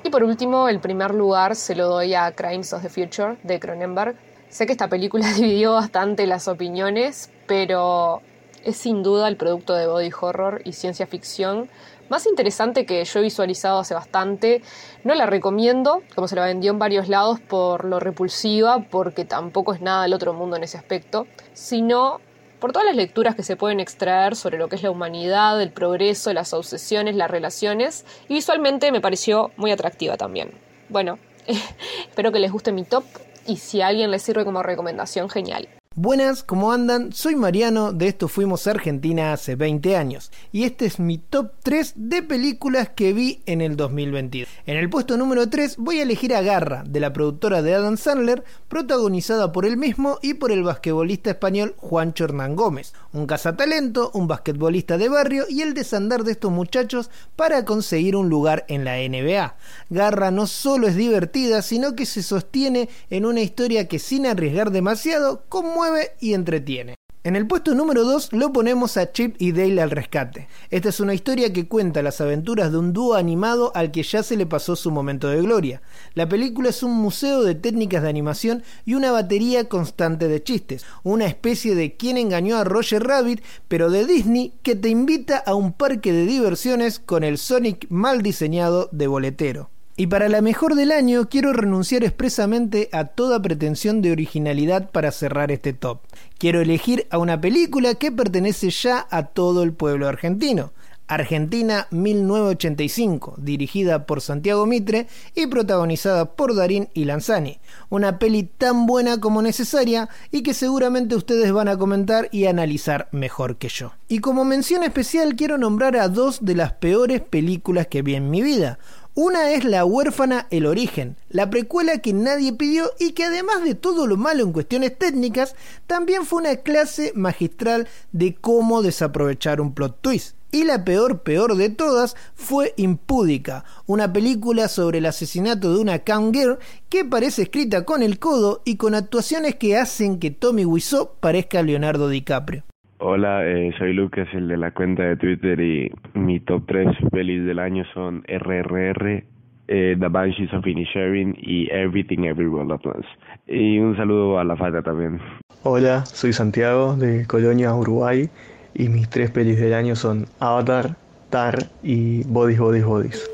Y 0.02 0.10
por 0.10 0.24
último, 0.24 0.68
el 0.68 0.80
primer 0.80 1.14
lugar 1.14 1.56
se 1.56 1.74
lo 1.74 1.86
doy 1.88 2.14
a 2.14 2.32
Crimes 2.32 2.72
of 2.72 2.82
the 2.82 2.88
Future 2.88 3.36
de 3.42 3.60
Cronenberg. 3.60 4.16
Sé 4.48 4.66
que 4.66 4.72
esta 4.72 4.88
película 4.88 5.32
dividió 5.34 5.74
bastante 5.74 6.26
las 6.26 6.48
opiniones, 6.48 7.30
pero 7.46 8.22
es 8.64 8.76
sin 8.76 9.02
duda 9.02 9.28
el 9.28 9.36
producto 9.36 9.74
de 9.74 9.86
body 9.86 10.10
horror 10.20 10.62
y 10.64 10.72
ciencia 10.72 11.06
ficción 11.06 11.68
más 12.10 12.26
interesante 12.26 12.84
que 12.84 13.04
yo 13.04 13.20
he 13.20 13.22
visualizado 13.22 13.78
hace 13.78 13.94
bastante. 13.94 14.62
No 15.04 15.14
la 15.14 15.26
recomiendo, 15.26 16.02
como 16.14 16.26
se 16.26 16.34
la 16.34 16.44
vendió 16.44 16.72
en 16.72 16.78
varios 16.80 17.08
lados, 17.08 17.38
por 17.40 17.84
lo 17.84 18.00
repulsiva, 18.00 18.84
porque 18.90 19.24
tampoco 19.24 19.72
es 19.72 19.80
nada 19.80 20.02
del 20.02 20.12
otro 20.12 20.34
mundo 20.34 20.56
en 20.56 20.64
ese 20.64 20.76
aspecto, 20.76 21.28
sino 21.54 22.20
por 22.60 22.72
todas 22.72 22.86
las 22.86 22.96
lecturas 22.96 23.34
que 23.34 23.42
se 23.42 23.56
pueden 23.56 23.80
extraer 23.80 24.36
sobre 24.36 24.58
lo 24.58 24.68
que 24.68 24.76
es 24.76 24.82
la 24.82 24.90
humanidad, 24.90 25.60
el 25.60 25.72
progreso, 25.72 26.32
las 26.32 26.52
obsesiones, 26.52 27.16
las 27.16 27.30
relaciones, 27.30 28.04
y 28.28 28.34
visualmente 28.34 28.92
me 28.92 29.00
pareció 29.00 29.50
muy 29.56 29.72
atractiva 29.72 30.16
también. 30.16 30.50
Bueno, 30.88 31.18
espero 32.08 32.30
que 32.30 32.38
les 32.38 32.52
guste 32.52 32.72
mi 32.72 32.84
top 32.84 33.04
y 33.46 33.56
si 33.56 33.80
a 33.80 33.88
alguien 33.88 34.10
les 34.10 34.22
sirve 34.22 34.44
como 34.44 34.62
recomendación, 34.62 35.28
genial. 35.30 35.68
Buenas, 35.96 36.44
¿cómo 36.44 36.70
andan? 36.70 37.12
Soy 37.12 37.34
Mariano, 37.34 37.92
de 37.92 38.06
esto 38.06 38.28
fuimos 38.28 38.64
a 38.68 38.70
Argentina 38.70 39.32
hace 39.32 39.56
20 39.56 39.96
años, 39.96 40.30
y 40.52 40.62
este 40.62 40.86
es 40.86 41.00
mi 41.00 41.18
top 41.18 41.50
3 41.64 41.94
de 41.96 42.22
películas 42.22 42.90
que 42.90 43.12
vi 43.12 43.42
en 43.46 43.60
el 43.60 43.74
2022. 43.74 44.48
En 44.66 44.76
el 44.76 44.88
puesto 44.88 45.16
número 45.16 45.50
3 45.50 45.78
voy 45.78 45.98
a 45.98 46.04
elegir 46.04 46.32
a 46.32 46.42
Garra, 46.42 46.84
de 46.86 47.00
la 47.00 47.12
productora 47.12 47.60
de 47.60 47.74
Adam 47.74 47.96
Sandler, 47.96 48.44
protagonizada 48.68 49.50
por 49.50 49.66
él 49.66 49.76
mismo 49.76 50.20
y 50.22 50.34
por 50.34 50.52
el 50.52 50.62
basquetbolista 50.62 51.30
español 51.30 51.74
Juancho 51.76 52.22
Hernán 52.22 52.54
Gómez, 52.54 52.94
un 53.12 53.26
cazatalento, 53.26 54.12
un 54.14 54.28
basquetbolista 54.28 54.96
de 54.96 55.08
barrio 55.08 55.46
y 55.48 55.62
el 55.62 55.74
desandar 55.74 56.22
de 56.22 56.30
estos 56.30 56.52
muchachos 56.52 57.10
para 57.34 57.64
conseguir 57.64 58.14
un 58.14 58.28
lugar 58.28 58.64
en 58.68 58.84
la 58.84 58.98
NBA. 58.98 59.56
Garra 59.88 60.30
no 60.30 60.46
solo 60.46 60.86
es 60.86 60.94
divertida, 60.94 61.62
sino 61.62 61.96
que 61.96 62.06
se 62.06 62.22
sostiene 62.22 62.88
en 63.10 63.26
una 63.26 63.40
historia 63.40 63.88
que 63.88 63.98
sin 63.98 64.28
arriesgar 64.28 64.70
demasiado, 64.70 65.42
como 65.48 65.79
y 66.20 66.34
entretiene. 66.34 66.94
En 67.22 67.36
el 67.36 67.46
puesto 67.46 67.74
número 67.74 68.04
2 68.04 68.32
lo 68.32 68.50
ponemos 68.50 68.96
a 68.96 69.12
Chip 69.12 69.36
y 69.38 69.52
Dale 69.52 69.82
al 69.82 69.90
rescate. 69.90 70.48
Esta 70.70 70.88
es 70.88 71.00
una 71.00 71.12
historia 71.12 71.52
que 71.52 71.68
cuenta 71.68 72.02
las 72.02 72.22
aventuras 72.22 72.72
de 72.72 72.78
un 72.78 72.94
dúo 72.94 73.14
animado 73.14 73.72
al 73.74 73.90
que 73.90 74.02
ya 74.02 74.22
se 74.22 74.38
le 74.38 74.46
pasó 74.46 74.74
su 74.74 74.90
momento 74.90 75.28
de 75.28 75.42
gloria. 75.42 75.82
La 76.14 76.30
película 76.30 76.70
es 76.70 76.82
un 76.82 76.92
museo 76.92 77.42
de 77.42 77.54
técnicas 77.54 78.02
de 78.02 78.08
animación 78.08 78.62
y 78.86 78.94
una 78.94 79.12
batería 79.12 79.68
constante 79.68 80.28
de 80.28 80.42
chistes, 80.42 80.86
una 81.02 81.26
especie 81.26 81.74
de 81.74 81.94
quien 81.94 82.16
engañó 82.16 82.56
a 82.56 82.64
Roger 82.64 83.02
Rabbit, 83.02 83.42
pero 83.68 83.90
de 83.90 84.06
Disney 84.06 84.54
que 84.62 84.74
te 84.74 84.88
invita 84.88 85.36
a 85.36 85.54
un 85.54 85.74
parque 85.74 86.12
de 86.12 86.24
diversiones 86.24 87.00
con 87.00 87.22
el 87.22 87.36
Sonic 87.36 87.86
mal 87.90 88.22
diseñado 88.22 88.88
de 88.92 89.06
boletero. 89.08 89.68
Y 90.00 90.06
para 90.06 90.30
la 90.30 90.40
mejor 90.40 90.76
del 90.76 90.92
año 90.92 91.28
quiero 91.28 91.52
renunciar 91.52 92.04
expresamente 92.04 92.88
a 92.90 93.04
toda 93.04 93.42
pretensión 93.42 94.00
de 94.00 94.12
originalidad 94.12 94.90
para 94.90 95.12
cerrar 95.12 95.52
este 95.52 95.74
top. 95.74 95.98
Quiero 96.38 96.62
elegir 96.62 97.06
a 97.10 97.18
una 97.18 97.38
película 97.38 97.94
que 97.96 98.10
pertenece 98.10 98.70
ya 98.70 99.06
a 99.10 99.26
todo 99.26 99.62
el 99.62 99.74
pueblo 99.74 100.08
argentino. 100.08 100.72
Argentina 101.10 101.88
1985, 101.90 103.34
dirigida 103.38 104.06
por 104.06 104.20
Santiago 104.20 104.64
Mitre 104.64 105.08
y 105.34 105.48
protagonizada 105.48 106.36
por 106.36 106.54
Darín 106.54 106.88
y 106.94 107.04
Lanzani. 107.04 107.58
Una 107.88 108.20
peli 108.20 108.44
tan 108.44 108.86
buena 108.86 109.18
como 109.18 109.42
necesaria 109.42 110.08
y 110.30 110.44
que 110.44 110.54
seguramente 110.54 111.16
ustedes 111.16 111.52
van 111.52 111.66
a 111.66 111.76
comentar 111.76 112.28
y 112.30 112.46
analizar 112.46 113.08
mejor 113.10 113.56
que 113.56 113.68
yo. 113.68 113.92
Y 114.06 114.20
como 114.20 114.44
mención 114.44 114.84
especial 114.84 115.34
quiero 115.34 115.58
nombrar 115.58 115.96
a 115.96 116.08
dos 116.08 116.44
de 116.44 116.54
las 116.54 116.74
peores 116.74 117.20
películas 117.20 117.88
que 117.88 118.02
vi 118.02 118.14
en 118.14 118.30
mi 118.30 118.40
vida. 118.40 118.78
Una 119.14 119.50
es 119.50 119.64
La 119.64 119.84
huérfana 119.84 120.46
El 120.50 120.66
origen, 120.66 121.16
la 121.28 121.50
precuela 121.50 121.98
que 121.98 122.12
nadie 122.12 122.52
pidió 122.52 122.92
y 123.00 123.10
que 123.10 123.24
además 123.24 123.64
de 123.64 123.74
todo 123.74 124.06
lo 124.06 124.16
malo 124.16 124.44
en 124.44 124.52
cuestiones 124.52 124.96
técnicas, 124.96 125.56
también 125.88 126.24
fue 126.24 126.42
una 126.42 126.56
clase 126.56 127.12
magistral 127.16 127.88
de 128.12 128.36
cómo 128.36 128.82
desaprovechar 128.82 129.60
un 129.60 129.74
plot 129.74 130.00
twist. 130.00 130.36
Y 130.52 130.62
la 130.62 130.84
peor, 130.84 131.22
peor 131.22 131.56
de 131.56 131.70
todas 131.70 132.14
fue 132.34 132.72
Impúdica, 132.76 133.64
una 133.86 134.12
película 134.12 134.68
sobre 134.68 134.98
el 134.98 135.06
asesinato 135.06 135.74
de 135.74 135.80
una 135.80 136.02
girl 136.04 136.58
que 136.88 137.04
parece 137.04 137.42
escrita 137.42 137.84
con 137.84 138.04
el 138.04 138.20
codo 138.20 138.62
y 138.64 138.76
con 138.76 138.94
actuaciones 138.94 139.56
que 139.56 139.76
hacen 139.76 140.20
que 140.20 140.30
Tommy 140.30 140.64
Wiseau 140.64 141.10
parezca 141.18 141.62
Leonardo 141.62 142.08
DiCaprio. 142.08 142.64
Hola, 143.02 143.46
eh, 143.46 143.72
soy 143.78 143.94
Lucas, 143.94 144.28
el 144.34 144.46
de 144.46 144.58
la 144.58 144.72
cuenta 144.72 145.02
de 145.02 145.16
Twitter 145.16 145.58
y 145.58 145.90
mi 146.12 146.38
top 146.38 146.64
3 146.66 146.86
pelis 147.10 147.46
del 147.46 147.58
año 147.58 147.82
son 147.94 148.22
RRR, 148.28 149.24
eh, 149.68 149.96
The 149.98 150.08
Banshees 150.08 150.52
of 150.52 150.66
Inisherin 150.66 151.34
y 151.40 151.66
Everything 151.72 152.24
Everywhere 152.24 152.70
at 152.74 152.84
Once. 152.84 153.08
Y 153.46 153.78
un 153.78 153.96
saludo 153.96 154.38
a 154.38 154.44
la 154.44 154.54
falta 154.54 154.82
también. 154.82 155.18
Hola, 155.62 156.04
soy 156.04 156.34
Santiago 156.34 156.94
de 156.94 157.26
Colonia, 157.26 157.74
Uruguay 157.74 158.28
y 158.74 158.90
mis 158.90 159.08
tres 159.08 159.30
pelis 159.30 159.58
del 159.58 159.72
año 159.72 159.96
son 159.96 160.26
Avatar, 160.38 160.96
Tar 161.30 161.56
y 161.82 162.24
Bodies, 162.24 162.58
Bodies, 162.58 162.84
Bodies. 162.84 163.30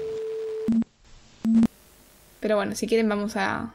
Pero 2.38 2.54
bueno, 2.54 2.76
si 2.76 2.86
quieren 2.86 3.08
vamos 3.08 3.36
a, 3.36 3.74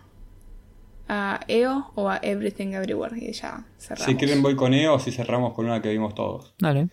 a 1.14 1.42
EO 1.50 1.92
o 1.96 2.08
a 2.08 2.20
Everything 2.24 2.70
Everywhere 2.70 3.18
y 3.20 3.34
ya 3.34 3.66
cerramos. 3.78 4.06
Si 4.06 4.16
quieren 4.16 4.42
voy 4.42 4.56
con 4.56 4.74
EO 4.74 4.94
o 4.94 5.00
si 5.00 5.12
cerramos 5.12 5.54
con 5.54 5.66
una 5.66 5.82
que 5.82 5.90
vimos 5.90 6.16
todos. 6.16 6.56
Dale. 6.58 6.88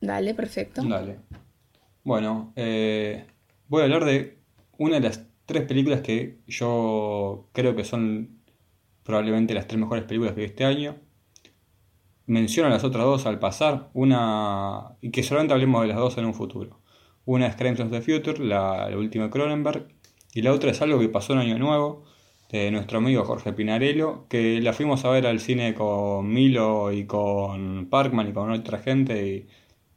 Dale, 0.00 0.32
perfecto. 0.32 0.84
Dale. 0.84 1.18
Bueno, 2.04 2.52
eh, 2.54 3.26
voy 3.66 3.80
a 3.80 3.84
hablar 3.86 4.04
de 4.04 4.38
una 4.78 5.00
de 5.00 5.08
las 5.08 5.26
tres 5.44 5.64
películas 5.64 6.02
que 6.02 6.38
yo 6.46 7.48
creo 7.52 7.74
que 7.74 7.82
son 7.82 8.42
probablemente 9.02 9.54
las 9.54 9.66
tres 9.66 9.80
mejores 9.80 10.04
películas 10.04 10.34
que 10.34 10.42
vi 10.42 10.46
este 10.46 10.64
año. 10.64 10.94
Menciono 12.26 12.68
las 12.68 12.84
otras 12.84 13.04
dos 13.04 13.26
al 13.26 13.40
pasar, 13.40 13.90
una 13.92 14.96
y 15.00 15.10
que 15.10 15.24
solamente 15.24 15.52
hablemos 15.52 15.82
de 15.82 15.88
las 15.88 15.96
dos 15.96 16.16
en 16.16 16.26
un 16.26 16.34
futuro. 16.34 16.80
Una 17.24 17.48
es 17.48 17.56
Crimes 17.56 17.80
of 17.80 17.90
the 17.90 18.02
Future, 18.02 18.38
la, 18.38 18.88
la 18.88 18.96
última 18.96 19.24
de 19.24 19.30
Cronenberg, 19.30 19.88
y 20.32 20.42
la 20.42 20.52
otra 20.52 20.70
es 20.70 20.80
algo 20.80 21.00
que 21.00 21.08
pasó 21.08 21.32
en 21.32 21.40
Año 21.40 21.58
Nuevo, 21.58 22.04
de 22.50 22.70
nuestro 22.70 22.98
amigo 22.98 23.24
Jorge 23.24 23.52
Pinarello, 23.52 24.26
que 24.28 24.60
la 24.60 24.72
fuimos 24.72 25.04
a 25.04 25.10
ver 25.10 25.26
al 25.26 25.40
cine 25.40 25.74
con 25.74 26.28
Milo 26.32 26.92
y 26.92 27.06
con 27.06 27.88
Parkman 27.90 28.28
y 28.28 28.32
con 28.32 28.50
otra 28.50 28.78
gente 28.78 29.46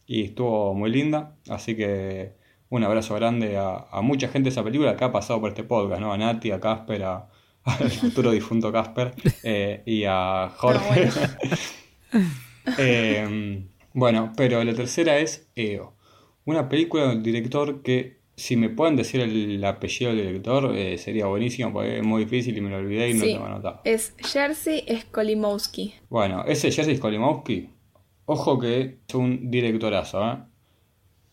y, 0.08 0.24
estuvo 0.24 0.74
muy 0.74 0.90
linda. 0.90 1.36
Así 1.50 1.76
que 1.76 2.34
un 2.70 2.84
abrazo 2.84 3.16
grande 3.16 3.58
a, 3.58 3.86
mucha 4.02 4.28
gente 4.30 4.48
de 4.48 4.52
esa 4.52 4.64
película 4.64 4.96
que 4.96 5.04
ha 5.04 5.12
pasado 5.12 5.40
por 5.40 5.50
este 5.50 5.64
podcast, 5.64 6.02
¿no? 6.02 6.12
A 6.12 6.18
Nati, 6.18 6.52
a 6.52 6.60
Casper, 6.60 7.04
a, 7.04 7.30
al 7.64 7.92
futuro 7.92 8.32
difunto 8.32 8.72
Casper 8.72 9.14
eh, 9.44 9.84
y 9.86 10.04
a 10.06 10.52
Jorge. 10.56 11.10
Eh, 12.78 13.64
bueno, 13.94 14.32
pero 14.36 14.64
la 14.64 14.74
tercera 14.74 15.18
es 15.18 15.50
EO, 15.56 15.96
una 16.46 16.70
película 16.70 17.08
del 17.08 17.24
director 17.24 17.82
que 17.82 18.19
si 18.40 18.56
me 18.56 18.70
pueden 18.70 18.96
decir 18.96 19.22
el 19.22 19.64
apellido 19.64 20.14
del 20.14 20.26
director, 20.28 20.76
eh, 20.76 20.98
sería 20.98 21.28
buenísimo, 21.28 21.72
porque 21.72 21.98
es 21.98 22.04
muy 22.04 22.24
difícil 22.24 22.58
y 22.58 22.62
me 22.62 22.70
lo 22.70 22.78
olvidé 22.78 23.10
y 23.10 23.14
no 23.14 23.26
lo 23.26 23.44
a 23.44 23.48
anotar. 23.48 23.82
Es 23.84 24.14
Jersey 24.18 24.84
Skolimowski. 25.02 25.94
Bueno, 26.10 26.46
ese 26.46 26.72
Jersey 26.72 26.98
Skolimowski, 26.98 27.70
ojo 28.26 28.58
que 28.58 29.00
es 29.08 29.16
un 29.16 29.52
directorazo, 29.52 30.26
¿eh? 30.26 30.38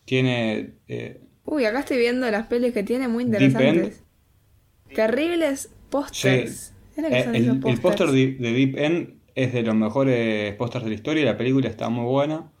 Tiene 0.05 0.75
eh, 0.87 1.21
Uy, 1.47 1.63
acá 1.63 1.79
estoy 1.79 1.97
viendo 1.97 2.29
las 2.29 2.47
pelis 2.47 2.73
que 2.73 2.83
tiene 2.83 3.07
muy 3.07 3.23
interesantes. 3.23 4.03
Terribles 4.93 5.73
pósters. 5.89 6.73
Eh, 6.97 7.23
el, 7.33 7.79
póster 7.79 8.09
de, 8.09 8.33
de 8.33 8.51
Deep 8.51 8.77
End 8.77 9.21
es 9.33 9.53
de 9.53 9.61
los 9.61 9.73
mejores 9.73 10.53
pósters 10.55 10.83
de 10.83 10.89
la 10.89 10.95
historia. 10.95 11.23
La 11.23 11.37
película 11.37 11.69
está 11.69 11.87
muy 11.87 12.03
buena. 12.03 12.51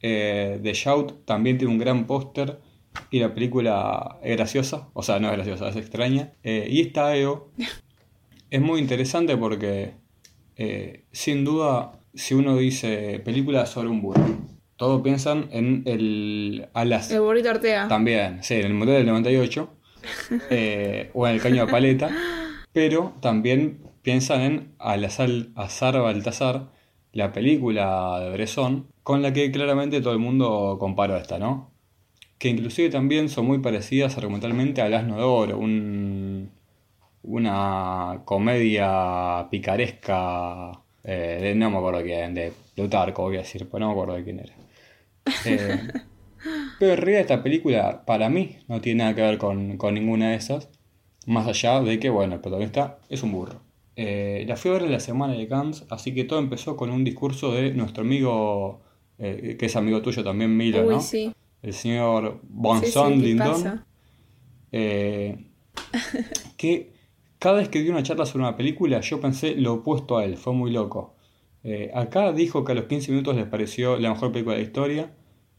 Eh, 0.00 0.58
The 0.62 0.72
Shout 0.72 1.26
también 1.26 1.58
tiene 1.58 1.72
un 1.74 1.78
gran 1.78 2.06
póster. 2.06 2.58
Y 3.10 3.20
la 3.20 3.34
película 3.34 4.18
es 4.22 4.36
graciosa. 4.36 4.88
O 4.92 5.02
sea, 5.02 5.18
no 5.18 5.28
es 5.28 5.34
graciosa, 5.34 5.68
es 5.68 5.76
extraña. 5.76 6.32
Eh, 6.42 6.68
y 6.70 6.80
esta 6.80 7.16
EO 7.16 7.50
es 8.50 8.60
muy 8.60 8.80
interesante 8.80 9.36
porque, 9.36 9.94
eh, 10.56 11.04
sin 11.12 11.44
duda, 11.44 12.00
si 12.14 12.34
uno 12.34 12.56
dice 12.56 13.20
película 13.24 13.66
sobre 13.66 13.88
un 13.88 14.02
burro, 14.02 14.26
todos 14.76 15.02
piensan 15.02 15.48
en 15.52 15.82
el 15.86 16.68
Alas. 16.72 17.10
El 17.10 17.20
burrito 17.20 17.50
Ortega. 17.50 17.86
También, 17.88 18.42
sí, 18.42 18.54
en 18.54 18.66
el 18.66 18.74
Mundial 18.74 18.98
del 18.98 19.06
98 19.08 19.68
eh, 20.50 21.10
o 21.12 21.28
en 21.28 21.34
el 21.34 21.42
Caño 21.42 21.66
de 21.66 21.70
Paleta, 21.70 22.10
pero 22.72 23.12
también 23.20 23.82
piensan 24.02 24.40
en 24.40 24.74
Al-Azar 24.78 25.28
Azar 25.54 26.00
Baltasar, 26.00 26.70
la 27.12 27.32
película 27.32 28.20
de 28.20 28.30
Bresson, 28.30 28.86
con 29.02 29.22
la 29.22 29.32
que 29.32 29.50
claramente 29.50 30.00
todo 30.00 30.12
el 30.12 30.18
mundo 30.18 30.76
comparó 30.80 31.16
esta, 31.16 31.38
¿no? 31.38 31.70
Que 32.40 32.48
inclusive 32.48 32.88
también 32.88 33.28
son 33.28 33.46
muy 33.46 33.58
parecidas 33.58 34.16
argumentalmente 34.16 34.80
a 34.80 34.88
Las 34.88 35.06
de 35.06 35.12
Oro, 35.12 35.58
un, 35.58 36.50
una 37.22 38.22
comedia 38.24 39.46
picaresca 39.50 40.72
eh, 41.04 41.38
de 41.40 41.54
no 41.54 41.70
me 41.70 41.78
acuerdo 41.78 42.02
quién, 42.02 42.34
de 42.34 42.52
Plutarco 42.74 43.22
voy 43.22 43.36
a 43.36 43.40
decir, 43.40 43.68
pero 43.70 43.80
no 43.80 43.86
me 43.88 43.92
acuerdo 43.92 44.14
de 44.14 44.24
quién 44.24 44.40
era. 44.40 44.54
Eh, 45.44 45.88
pero 46.78 46.92
en 46.92 46.98
realidad 46.98 47.20
esta 47.20 47.42
película 47.42 48.04
para 48.04 48.28
mí 48.28 48.56
no 48.68 48.80
tiene 48.80 49.04
nada 49.04 49.14
que 49.14 49.22
ver 49.22 49.38
con, 49.38 49.76
con 49.76 49.94
ninguna 49.94 50.30
de 50.30 50.36
esas, 50.36 50.68
más 51.26 51.46
allá 51.46 51.80
de 51.80 51.98
que, 51.98 52.10
bueno, 52.10 52.34
el 52.34 52.40
protagonista 52.40 52.98
es 53.08 53.22
un 53.22 53.32
burro. 53.32 53.60
Eh, 53.96 54.44
la 54.48 54.56
fui 54.56 54.70
a 54.70 54.74
ver 54.74 54.84
en 54.84 54.92
la 54.92 55.00
semana 55.00 55.34
de 55.34 55.46
Cannes, 55.46 55.84
así 55.90 56.14
que 56.14 56.24
todo 56.24 56.38
empezó 56.38 56.76
con 56.76 56.90
un 56.90 57.04
discurso 57.04 57.52
de 57.52 57.74
nuestro 57.74 58.02
amigo, 58.02 58.80
que 59.18 59.58
es 59.60 59.76
amigo 59.76 60.00
tuyo 60.00 60.24
también, 60.24 60.56
Milo, 60.56 60.82
Uy, 60.82 60.94
¿no? 60.94 61.00
sí. 61.02 61.32
El 61.62 61.74
señor 61.74 62.40
Bon 62.48 62.80
Sí. 62.80 62.92
Eh, 64.72 65.46
que 66.56 66.92
cada 67.38 67.56
vez 67.58 67.68
que 67.68 67.82
dio 67.82 67.92
una 67.92 68.02
charla 68.02 68.26
sobre 68.26 68.44
una 68.44 68.56
película, 68.56 69.00
yo 69.00 69.20
pensé 69.20 69.54
lo 69.56 69.74
opuesto 69.74 70.18
a 70.18 70.24
él, 70.24 70.36
fue 70.36 70.52
muy 70.52 70.70
loco. 70.70 71.14
Eh, 71.64 71.90
acá 71.94 72.32
dijo 72.32 72.64
que 72.64 72.72
a 72.72 72.74
los 72.74 72.84
15 72.84 73.10
minutos 73.12 73.36
les 73.36 73.46
pareció 73.46 73.98
la 73.98 74.10
mejor 74.10 74.32
película 74.32 74.56
de 74.56 74.62
la 74.62 74.66
historia, 74.66 75.10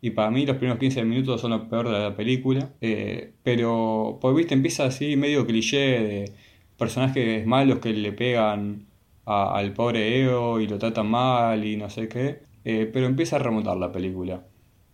y 0.01 0.11
para 0.11 0.31
mí 0.31 0.45
los 0.45 0.57
primeros 0.57 0.79
15 0.79 1.03
minutos 1.03 1.41
son 1.41 1.51
lo 1.51 1.69
peor 1.69 1.89
de 1.89 1.99
la 1.99 2.15
película. 2.15 2.69
Eh, 2.81 3.33
pero, 3.43 4.17
pues 4.21 4.35
viste, 4.35 4.53
empieza 4.55 4.85
así 4.85 5.15
medio 5.15 5.45
cliché 5.45 5.77
de 5.77 6.31
personajes 6.77 7.45
malos 7.45 7.79
que 7.79 7.93
le 7.93 8.11
pegan 8.11 8.87
a- 9.25 9.55
al 9.55 9.73
pobre 9.73 10.21
Eo 10.23 10.59
y 10.59 10.67
lo 10.67 10.79
tratan 10.79 11.07
mal 11.09 11.63
y 11.65 11.77
no 11.77 11.89
sé 11.89 12.07
qué. 12.07 12.39
Eh, 12.63 12.89
pero 12.91 13.05
empieza 13.07 13.35
a 13.35 13.39
remontar 13.39 13.77
la 13.77 13.91
película. 13.91 14.43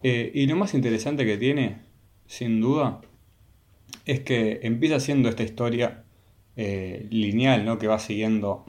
Eh, 0.03 0.31
y 0.33 0.45
lo 0.47 0.55
más 0.55 0.73
interesante 0.73 1.25
que 1.25 1.37
tiene, 1.37 1.81
sin 2.27 2.61
duda, 2.61 3.01
es 4.05 4.21
que 4.21 4.59
empieza 4.63 4.99
siendo 4.99 5.29
esta 5.29 5.43
historia 5.43 6.03
eh, 6.55 7.07
lineal, 7.11 7.65
¿no? 7.65 7.77
Que 7.77 7.87
va 7.87 7.99
siguiendo 7.99 8.65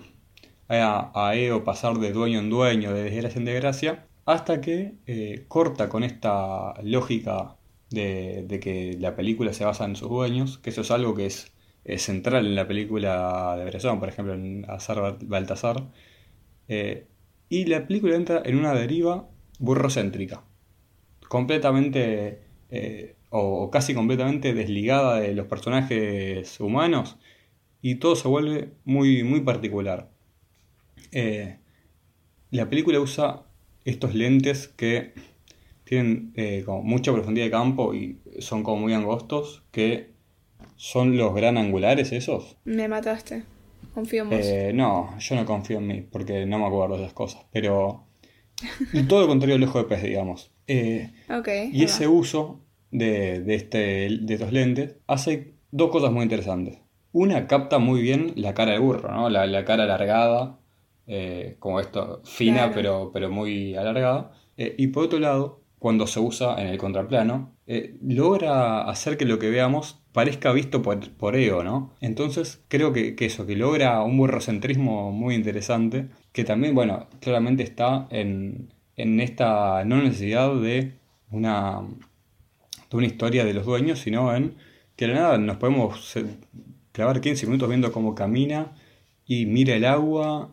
a, 0.69 1.13
a 1.15 1.37
Eo 1.37 1.65
pasar 1.65 1.99
de 1.99 2.13
dueño 2.13 2.39
en 2.41 2.51
dueño, 2.51 2.93
de 2.95 3.05
desgracia 3.05 3.39
en 3.39 3.45
desgracia, 3.47 4.07
hasta 4.27 4.61
que 4.61 4.95
eh, 5.07 5.45
corta 5.49 5.89
con 5.89 6.05
esta 6.05 6.75
lógica 6.83 7.57
de, 7.91 8.47
que 8.63 8.97
la 9.01 9.17
película 9.17 9.53
se 9.53 9.65
basa 9.65 9.85
en 9.87 9.97
sus 9.97 10.09
dueños, 10.11 10.59
que 10.59 10.71
eso 10.71 10.83
es 10.83 10.91
algo 10.91 11.15
que 11.15 11.27
es, 11.27 11.53
central 11.99 12.47
en 12.47 12.55
la 12.57 12.69
película 12.69 13.57
de 13.59 13.65
Bresson, 13.65 13.99
por 14.01 14.11
ejemplo, 14.11 14.35
en 14.35 14.67
Azar 14.69 14.99
Bal- 15.01 15.19
Baltasar. 15.27 15.85
Y 17.51 17.67
la 17.67 17.87
película 17.87 18.17
entra 18.17 18.43
en 18.45 18.57
una 18.59 18.75
deriva 18.75 19.29
burrocéntrica 19.59 20.45
completamente 21.29 22.41
eh, 22.71 23.17
o, 23.31 23.71
casi 23.71 23.95
completamente 23.95 24.55
desligada 24.55 25.21
de 25.21 25.35
los 25.35 25.47
personajes 25.47 26.61
humanos 26.61 27.19
y 27.83 27.97
todo 27.97 28.17
se 28.17 28.29
vuelve 28.29 28.73
muy, 28.85 29.23
muy 29.23 29.41
particular. 29.41 30.11
Eh, 31.13 31.59
la 32.51 32.69
película 32.69 33.01
usa 33.01 33.45
estos 33.85 34.15
lentes 34.15 34.69
que 34.69 35.15
tienen 35.85 36.33
eh, 36.37 36.63
como 36.67 36.83
mucha 36.83 37.13
profundidad 37.13 37.47
de 37.47 37.51
campo 37.51 37.95
y 37.95 38.19
son 38.41 38.63
como 38.63 38.83
muy 38.83 38.93
angostos, 38.93 39.63
que 39.71 40.11
son 40.77 41.17
los 41.17 41.35
gran 41.35 41.57
angulares 41.57 42.13
esos. 42.13 42.57
Me 42.65 42.89
mataste. 42.89 43.45
Confío 43.95 44.25
en 44.25 44.31
vos. 44.31 44.41
Eh, 44.43 44.73
no, 44.75 45.19
yo 45.19 45.35
no 45.35 45.47
confío 45.47 45.79
en 45.79 45.87
mí 45.87 46.03
porque 46.03 46.47
no 46.47 46.59
me 46.59 46.67
acuerdo 46.67 46.97
de 46.97 47.03
esas 47.03 47.15
cosas, 47.15 47.47
pero 47.53 48.05
todo 49.09 49.23
lo 49.23 49.29
contrario 49.29 49.55
del 49.57 49.69
ojo 49.69 49.79
de 49.79 49.85
pez, 49.85 50.03
digamos. 50.03 50.51
Eh, 50.69 51.11
y 51.73 51.83
ese 51.85 52.07
uso 52.09 52.61
de, 52.91 53.41
de 53.41 53.55
este, 53.55 53.79
de 54.21 54.35
estos 54.35 54.53
lentes 54.53 54.97
hace 55.07 55.55
dos 55.71 55.91
cosas 55.91 56.13
muy 56.13 56.23
interesantes. 56.23 56.79
Una, 57.13 57.47
capta 57.47 57.79
muy 57.79 58.03
bien 58.03 58.33
la 58.37 58.55
cara 58.55 58.73
del 58.73 58.81
burro, 58.83 59.11
¿no? 59.13 59.31
La, 59.31 59.47
la 59.47 59.65
cara 59.65 59.85
alargada, 59.85 60.59
eh, 61.07 61.57
como 61.59 61.81
esto, 61.81 62.21
fina 62.25 62.71
Claro. 62.71 62.73
pero, 62.75 63.11
pero 63.13 63.31
muy 63.31 63.75
alargada. 63.77 64.33
Eh, 64.57 64.75
y 64.79 64.89
por 64.89 65.05
otro 65.05 65.19
lado, 65.19 65.63
cuando 65.79 66.07
se 66.07 66.21
usa 66.21 66.61
en 66.61 66.67
el 66.69 66.79
contraplano, 66.79 67.57
eh, 67.67 67.97
logra 68.03 68.83
hacer 68.83 69.17
que 69.17 69.25
lo 69.25 69.39
que 69.39 69.51
veamos 69.51 70.03
parezca 70.13 70.53
visto 70.53 70.83
por, 70.83 71.11
por 71.17 71.37
Eo, 71.37 71.63
¿no? 71.65 71.95
Entonces 72.01 72.65
creo 72.69 72.93
que, 72.93 73.15
que 73.15 73.27
eso, 73.27 73.47
que 73.47 73.57
logra 73.57 74.03
un 74.03 74.17
burrocentrismo 74.19 75.13
muy 75.13 75.35
interesante, 75.35 76.09
que 76.33 76.45
también, 76.45 76.75
bueno, 76.75 77.09
claramente 77.21 77.63
está 77.63 78.07
en, 78.11 78.73
en 78.99 79.21
esta 79.21 79.85
no 79.85 80.03
necesidad 80.03 80.55
de 80.55 80.93
una, 81.31 81.81
de 82.91 82.97
una 82.97 83.07
historia 83.07 83.45
de 83.45 83.55
los 83.55 83.65
dueños, 83.65 84.01
sino 84.01 84.35
en 84.35 84.55
que 84.97 85.07
de 85.07 85.15
la 85.15 85.21
nada 85.21 85.39
nos 85.39 85.57
podemos 85.57 86.15
clavar 86.93 87.21
15 87.21 87.47
minutos 87.47 87.69
viendo 87.69 87.93
cómo 87.93 88.15
camina 88.15 88.75
y 89.27 89.47
mira 89.47 89.77
el 89.77 89.85
agua 89.85 90.53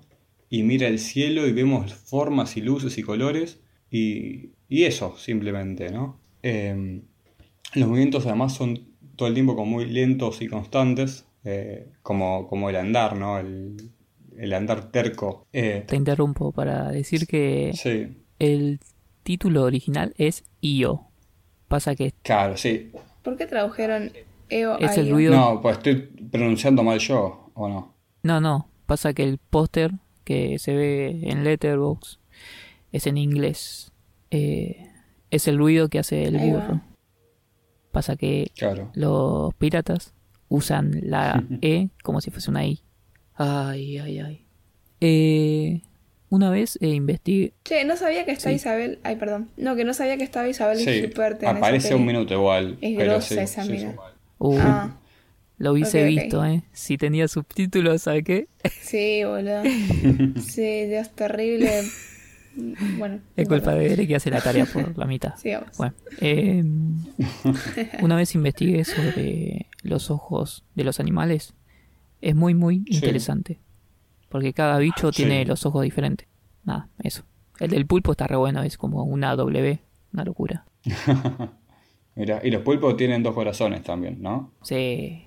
y 0.50 0.64
mira 0.64 0.88
el 0.88 1.00
cielo 1.00 1.48
y 1.48 1.54
vemos 1.54 1.94
formas 1.94 2.56
y 2.58 2.62
luces 2.62 2.98
y 2.98 3.04
colores 3.04 3.60
y, 3.90 4.52
y 4.70 4.84
eso 4.84 5.18
simplemente, 5.18 5.90
¿no? 5.92 6.20
Eh, 6.44 7.02
los 7.74 7.88
movimientos 7.90 8.26
además 8.26 8.54
son 8.54 8.88
todo 9.16 9.28
el 9.28 9.34
tiempo 9.34 9.56
como 9.56 9.72
muy 9.72 9.86
lentos 9.86 10.42
y 10.42 10.48
constantes, 10.48 11.26
eh, 11.44 11.88
como, 12.04 12.48
como 12.48 12.70
el 12.70 12.76
andar, 12.76 13.18
¿no? 13.18 13.40
El, 13.40 13.78
el 14.38 14.54
andar 14.54 14.92
terco. 14.92 15.48
Eh, 15.54 15.84
Te 15.88 15.96
interrumpo 15.96 16.52
para 16.52 16.92
decir 16.92 17.26
que 17.26 17.72
Sí. 17.74 18.25
El 18.40 18.80
título 19.24 19.64
original 19.64 20.14
es 20.18 20.44
Io. 20.62 21.02
Pasa 21.68 21.96
que 21.96 22.14
claro, 22.22 22.58
sí. 22.58 22.92
¿Por 23.24 23.38
qué 23.38 23.46
tradujeron 23.48 24.12
EO 24.50 24.78
Es 24.80 24.92
a 24.92 25.02
el 25.02 25.08
IO? 25.08 25.14
ruido- 25.16 25.36
No, 25.36 25.62
pues 25.62 25.78
estoy 25.78 25.96
pronunciando 26.32 26.84
mal 26.84 27.00
yo, 27.00 27.50
¿o 27.56 27.68
no? 27.70 27.94
No, 28.24 28.40
no, 28.42 28.68
pasa 28.86 29.14
que 29.14 29.24
el 29.24 29.38
póster 29.38 29.94
que 30.24 30.58
se 30.60 30.74
ve 30.76 31.20
en 31.24 31.44
Letterboxd 31.44 32.18
es 32.92 33.08
en 33.08 33.18
inglés. 33.18 33.92
Eh, 34.32 34.90
es 35.32 35.48
el 35.48 35.58
ruido 35.58 35.90
que 35.90 36.00
hace 36.00 36.24
el 36.26 36.38
burro. 36.38 36.82
Pasa 37.92 38.16
que 38.16 38.52
Claro. 38.56 38.92
los 38.94 39.54
piratas 39.56 40.14
usan 40.50 41.00
la 41.04 41.44
E 41.62 41.90
como 42.04 42.22
si 42.22 42.32
fuese 42.32 42.50
una 42.52 42.66
I. 42.66 42.82
Ay, 43.36 43.98
ay, 43.98 44.20
ay. 44.20 44.46
Eh, 45.02 45.82
una 46.30 46.50
vez 46.50 46.78
eh, 46.82 46.88
investigué. 46.90 47.54
Che, 47.64 47.84
no 47.86 47.96
sabía 47.98 48.26
que 48.26 48.32
está 48.32 48.50
Sí. 48.50 48.56
Isabel. 48.56 49.00
Ay, 49.04 49.16
perdón. 49.16 49.50
No, 49.58 49.76
que 49.76 49.84
no 49.86 49.94
sabía 49.94 50.18
que 50.18 50.24
estaba 50.24 50.48
Isabel 50.48 50.78
Sí, 50.80 50.86
Gilbert 50.86 51.42
en 51.44 51.50
esa 51.50 51.58
aparece 51.58 51.96
un 51.96 52.06
minuto 52.06 52.34
igual. 52.34 52.78
Es 52.82 52.98
pero 52.98 53.12
grosa 53.14 53.28
sí, 53.36 53.40
esa 53.40 53.64
sí, 53.64 53.72
mina. 53.72 53.92
sí. 53.92 53.98
Uh, 54.40 54.58
Ah. 54.60 54.98
Lo 55.58 55.72
hubiese 55.72 56.04
visto, 56.04 56.44
¿eh? 56.44 56.64
Si 56.74 56.98
tenía 56.98 57.30
subtítulos, 57.30 58.02
¿sabes 58.02 58.24
qué? 58.26 58.48
Sí, 58.82 59.24
boludo. 59.24 59.64
Sí, 60.42 60.86
Dios, 60.88 61.10
terrible. 61.16 61.72
Bueno. 62.98 63.20
Es 63.38 63.48
culpa 63.48 63.74
de 63.76 63.94
Ere 63.94 64.06
que 64.08 64.16
hace 64.18 64.30
la 64.32 64.42
tarea 64.42 64.66
por 64.66 64.98
la 64.98 65.06
mitad. 65.06 65.36
Sigamos. 65.38 65.78
Bueno, 65.78 65.94
eh, 66.20 66.64
una 68.02 68.16
vez 68.16 68.36
investigué 68.36 68.84
sobre 68.86 69.68
los 69.82 70.10
ojos 70.12 70.64
de 70.76 70.84
los 70.84 71.00
animales. 71.00 71.54
Es 72.22 72.36
muy, 72.36 72.54
muy 72.54 72.84
interesante. 72.88 73.60
Porque 74.30 74.54
cada 74.54 74.78
bicho 74.80 75.12
Sí. 75.12 75.18
tiene 75.24 75.46
los 75.46 75.66
ojos 75.66 75.84
diferentes. 75.84 76.28
Nada, 76.64 76.90
eso. 77.04 77.24
El 77.60 77.70
del 77.72 77.86
pulpo 77.86 78.12
está 78.12 78.28
re 78.28 78.36
bueno, 78.36 78.64
es 78.64 78.78
como 78.78 79.04
una 79.04 79.36
W, 79.36 79.80
una 80.14 80.24
locura. 80.26 80.66
Mira, 82.16 82.40
y 82.44 82.50
los 82.52 82.62
pulpos 82.64 82.96
tienen 82.98 83.24
dos 83.24 83.34
corazones 83.34 83.84
también, 83.84 84.22
¿no? 84.22 84.52
Sí, 84.62 85.24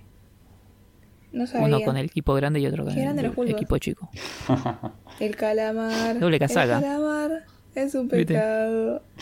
No 1.33 1.47
sabía. 1.47 1.67
uno 1.67 1.81
con 1.83 1.97
el 1.97 2.07
equipo 2.07 2.35
grande 2.35 2.61
y 2.61 2.67
otro 2.67 2.85
con 2.85 2.97
el 2.97 3.31
pulpos. 3.33 3.51
equipo 3.55 3.79
chico. 3.79 4.11
El 5.21 5.37
calamar. 5.37 6.19
Doble 6.19 6.39
casaca. 6.39 6.77
El 6.79 6.83
calamar 6.85 7.45
es 7.75 7.95
un 7.95 8.09
pecado. 8.09 9.03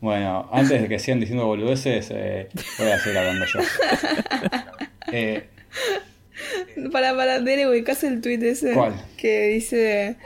Bueno, 0.00 0.48
antes 0.50 0.80
de 0.80 0.88
que 0.88 0.98
sigan 0.98 1.20
diciendo 1.20 1.44
boludeces, 1.46 2.10
eh, 2.10 2.48
voy 2.78 2.88
a 2.88 2.98
seguir 2.98 3.18
hablando 3.18 3.44
yo. 3.44 3.60
Eh, 5.12 5.46
Para, 6.92 7.16
para, 7.16 7.40
Dere, 7.40 7.68
ubicás 7.68 8.04
el 8.04 8.20
tweet 8.20 8.38
ese 8.42 8.72
¿Cuál? 8.72 8.94
que 9.16 9.48
dice: 9.48 10.16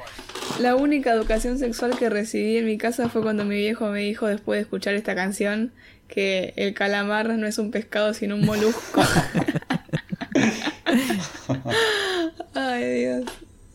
La 0.61 0.77
única 0.77 1.13
educación 1.13 1.59
sexual 1.59 1.97
que 1.99 2.11
recibí 2.11 2.57
en 2.57 2.67
mi 2.67 2.79
casa 2.79 3.09
fue 3.09 3.23
cuando 3.23 3.45
mi 3.45 3.57
viejo 3.57 3.89
me 3.89 4.01
dijo, 4.01 4.27
después 4.27 4.59
de 4.59 4.63
escuchar 4.63 4.95
esta 4.95 5.15
canción, 5.15 5.73
que 6.09 6.53
el 6.57 6.75
calamar 6.75 7.29
no 7.29 7.47
es 7.47 7.59
un 7.59 7.71
pescado 7.71 8.15
sino 8.15 8.37
un 8.37 8.45
molusco. 8.45 9.03
Ay, 12.55 13.01
Dios. 13.01 13.25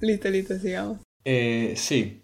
Listo, 0.01 0.29
listo, 0.29 0.57
sigamos. 0.57 0.99
Eh, 1.25 1.73
sí, 1.75 2.23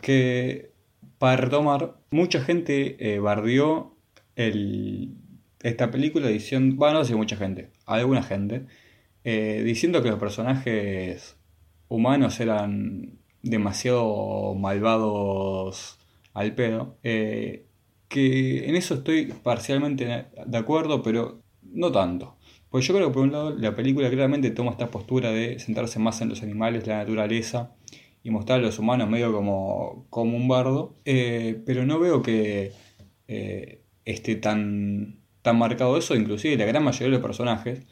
que 0.00 0.72
para 1.18 1.36
retomar, 1.36 1.96
mucha 2.10 2.42
gente 2.42 2.96
eh, 3.00 3.18
bardeó 3.18 3.96
el, 4.36 5.14
esta 5.62 5.90
película 5.90 6.28
diciendo, 6.28 6.76
bueno, 6.76 7.00
no 7.00 7.04
sé 7.04 7.14
mucha 7.14 7.36
gente, 7.36 7.70
alguna 7.86 8.22
gente, 8.22 8.66
eh, 9.30 9.62
diciendo 9.62 10.02
que 10.02 10.08
los 10.08 10.18
personajes 10.18 11.36
humanos 11.88 12.40
eran 12.40 13.18
demasiado 13.42 14.54
malvados 14.54 15.98
al 16.32 16.54
pedo. 16.54 16.96
eh, 17.02 17.66
que 18.08 18.66
en 18.66 18.74
eso 18.74 18.94
estoy 18.94 19.26
parcialmente 19.26 20.06
de 20.46 20.58
acuerdo, 20.58 21.02
pero 21.02 21.42
no 21.62 21.92
tanto. 21.92 22.38
Pues 22.70 22.86
yo 22.86 22.94
creo 22.94 23.08
que 23.08 23.12
por 23.14 23.22
un 23.24 23.32
lado 23.32 23.50
la 23.50 23.76
película 23.76 24.08
claramente 24.08 24.50
toma 24.50 24.70
esta 24.70 24.90
postura 24.90 25.30
de 25.30 25.58
centrarse 25.58 25.98
más 25.98 26.22
en 26.22 26.30
los 26.30 26.42
animales, 26.42 26.86
la 26.86 26.96
naturaleza, 26.98 27.74
y 28.22 28.30
mostrar 28.30 28.60
a 28.60 28.62
los 28.62 28.78
humanos 28.78 29.10
medio 29.10 29.30
como, 29.30 30.06
como 30.08 30.38
un 30.38 30.48
bardo, 30.48 30.96
eh, 31.04 31.62
pero 31.66 31.84
no 31.84 31.98
veo 32.00 32.22
que 32.22 32.72
esté 34.06 34.36
tan, 34.36 35.20
tan 35.42 35.58
marcado 35.58 35.98
eso, 35.98 36.14
inclusive 36.14 36.56
la 36.56 36.64
gran 36.64 36.82
mayoría 36.82 37.08
de 37.08 37.12
los 37.12 37.22
personajes 37.22 37.82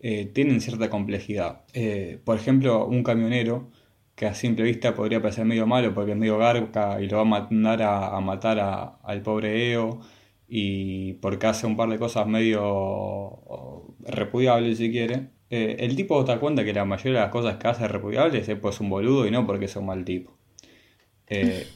eh, 0.00 0.26
tienen 0.26 0.60
cierta 0.60 0.90
complejidad. 0.90 1.62
Eh, 1.72 2.20
por 2.24 2.36
ejemplo, 2.36 2.86
un 2.86 3.02
camionero 3.02 3.70
que 4.14 4.26
a 4.26 4.34
simple 4.34 4.64
vista 4.64 4.94
podría 4.94 5.20
parecer 5.22 5.44
medio 5.44 5.66
malo 5.66 5.94
porque 5.94 6.12
es 6.12 6.16
medio 6.18 6.38
garca 6.38 7.00
y 7.00 7.08
lo 7.08 7.16
va 7.16 7.22
a 7.22 7.24
mandar 7.24 7.82
a, 7.82 8.20
matar 8.20 8.98
al 9.02 9.22
pobre 9.22 9.72
Eo 9.72 10.00
y 10.48 11.14
porque 11.14 11.46
hace 11.46 11.66
un 11.66 11.76
par 11.76 11.88
de 11.90 11.98
cosas 11.98 12.26
medio 12.26 13.94
repudiables 14.00 14.78
si 14.78 14.90
quiere. 14.90 15.30
Eh, 15.50 15.76
el 15.80 15.96
tipo 15.96 16.22
da 16.24 16.40
cuenta 16.40 16.64
que 16.64 16.72
la 16.72 16.84
mayoría 16.84 17.20
de 17.20 17.26
las 17.26 17.30
cosas 17.32 17.56
que 17.56 17.68
hace 17.68 17.88
repudiables 17.88 18.48
es 18.48 18.58
pues 18.58 18.80
un 18.80 18.90
boludo 18.90 19.26
y 19.26 19.30
no 19.30 19.46
porque 19.46 19.66
es 19.66 19.76
un 19.76 19.86
mal 19.86 20.04
tipo. 20.04 20.36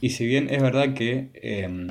Y 0.01 0.11
si 0.11 0.27
bien 0.27 0.49
es 0.51 0.63
verdad 0.63 0.95
que 0.95 1.31
em, 1.35 1.89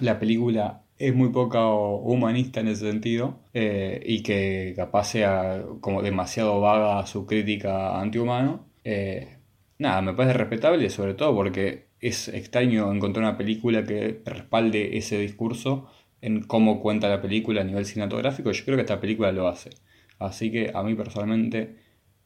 la 0.00 0.18
película 0.20 0.84
es 1.00 1.14
muy 1.14 1.30
poco 1.30 1.96
humanista 1.96 2.60
en 2.60 2.68
ese 2.68 2.90
sentido 2.90 3.40
eh, 3.54 4.02
y 4.04 4.22
que 4.22 4.74
capaz 4.76 5.04
sea 5.04 5.64
como 5.80 6.02
demasiado 6.02 6.60
vaga 6.60 7.06
su 7.06 7.26
crítica 7.26 7.98
antihumano, 8.00 8.66
eh, 8.84 9.38
nada, 9.78 10.02
me 10.02 10.12
parece 10.14 10.34
respetable 10.36 10.90
sobre 10.90 11.14
todo 11.14 11.34
porque 11.34 11.86
es 12.00 12.28
extraño 12.28 12.92
encontrar 12.92 13.24
una 13.24 13.38
película 13.38 13.82
que 13.84 14.20
respalde 14.26 14.98
ese 14.98 15.18
discurso 15.18 15.90
en 16.20 16.42
cómo 16.42 16.80
cuenta 16.80 17.08
la 17.08 17.22
película 17.22 17.62
a 17.62 17.64
nivel 17.64 17.86
cinematográfico. 17.86 18.52
Yo 18.52 18.64
creo 18.64 18.76
que 18.76 18.82
esta 18.82 19.00
película 19.00 19.32
lo 19.32 19.48
hace. 19.48 19.70
Así 20.18 20.52
que 20.52 20.70
a 20.74 20.82
mí 20.82 20.94
personalmente 20.94 21.76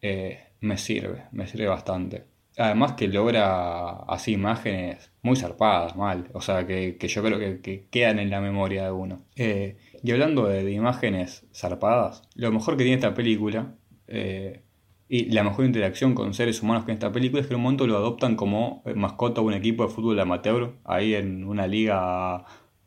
eh, 0.03 0.49
me 0.61 0.79
sirve, 0.79 1.27
me 1.33 1.47
sirve 1.47 1.69
bastante. 1.69 2.34
Además 2.57 2.93
que 2.93 3.09
logra 3.09 3.91
así 4.05 4.33
imágenes 4.33 5.11
muy 5.23 5.37
zarpadas, 5.37 5.97
mal. 5.97 6.29
O 6.35 6.41
sea, 6.41 6.67
que, 6.67 6.97
que 6.97 7.09
yo 7.09 7.23
creo 7.23 7.39
que, 7.39 7.61
que 7.61 7.87
quedan 7.91 8.19
en 8.21 8.31
la 8.31 8.41
memoria 8.41 8.85
de 8.85 8.93
uno. 8.93 9.25
Eh, 9.35 9.77
y 10.03 10.13
hablando 10.13 10.47
de, 10.47 10.71
imágenes 10.71 11.47
zarpadas, 11.53 12.23
lo 12.37 12.53
mejor 12.53 12.77
que 12.77 12.85
tiene 12.85 12.97
esta 12.97 13.15
película 13.15 13.75
eh, 14.07 14.63
y 15.09 15.31
la 15.33 15.43
mejor 15.43 15.65
interacción 15.65 16.15
con 16.15 16.35
seres 16.35 16.63
humanos 16.63 16.85
que 16.85 16.93
en 16.93 16.97
esta 16.97 17.11
película 17.11 17.41
es 17.41 17.49
que 17.49 17.55
en 17.55 17.59
un 17.59 17.65
momento 17.65 17.87
lo 17.87 17.97
adoptan 17.97 18.37
como 18.37 18.83
eh, 18.87 18.95
mascota 18.95 19.41
de 19.41 19.47
un 19.49 19.55
equipo 19.55 19.85
de 19.85 19.91
fútbol 19.91 20.21
amateur, 20.21 20.77
ahí 20.85 21.15
en 21.15 21.45
una 21.45 21.67
liga 21.67 22.45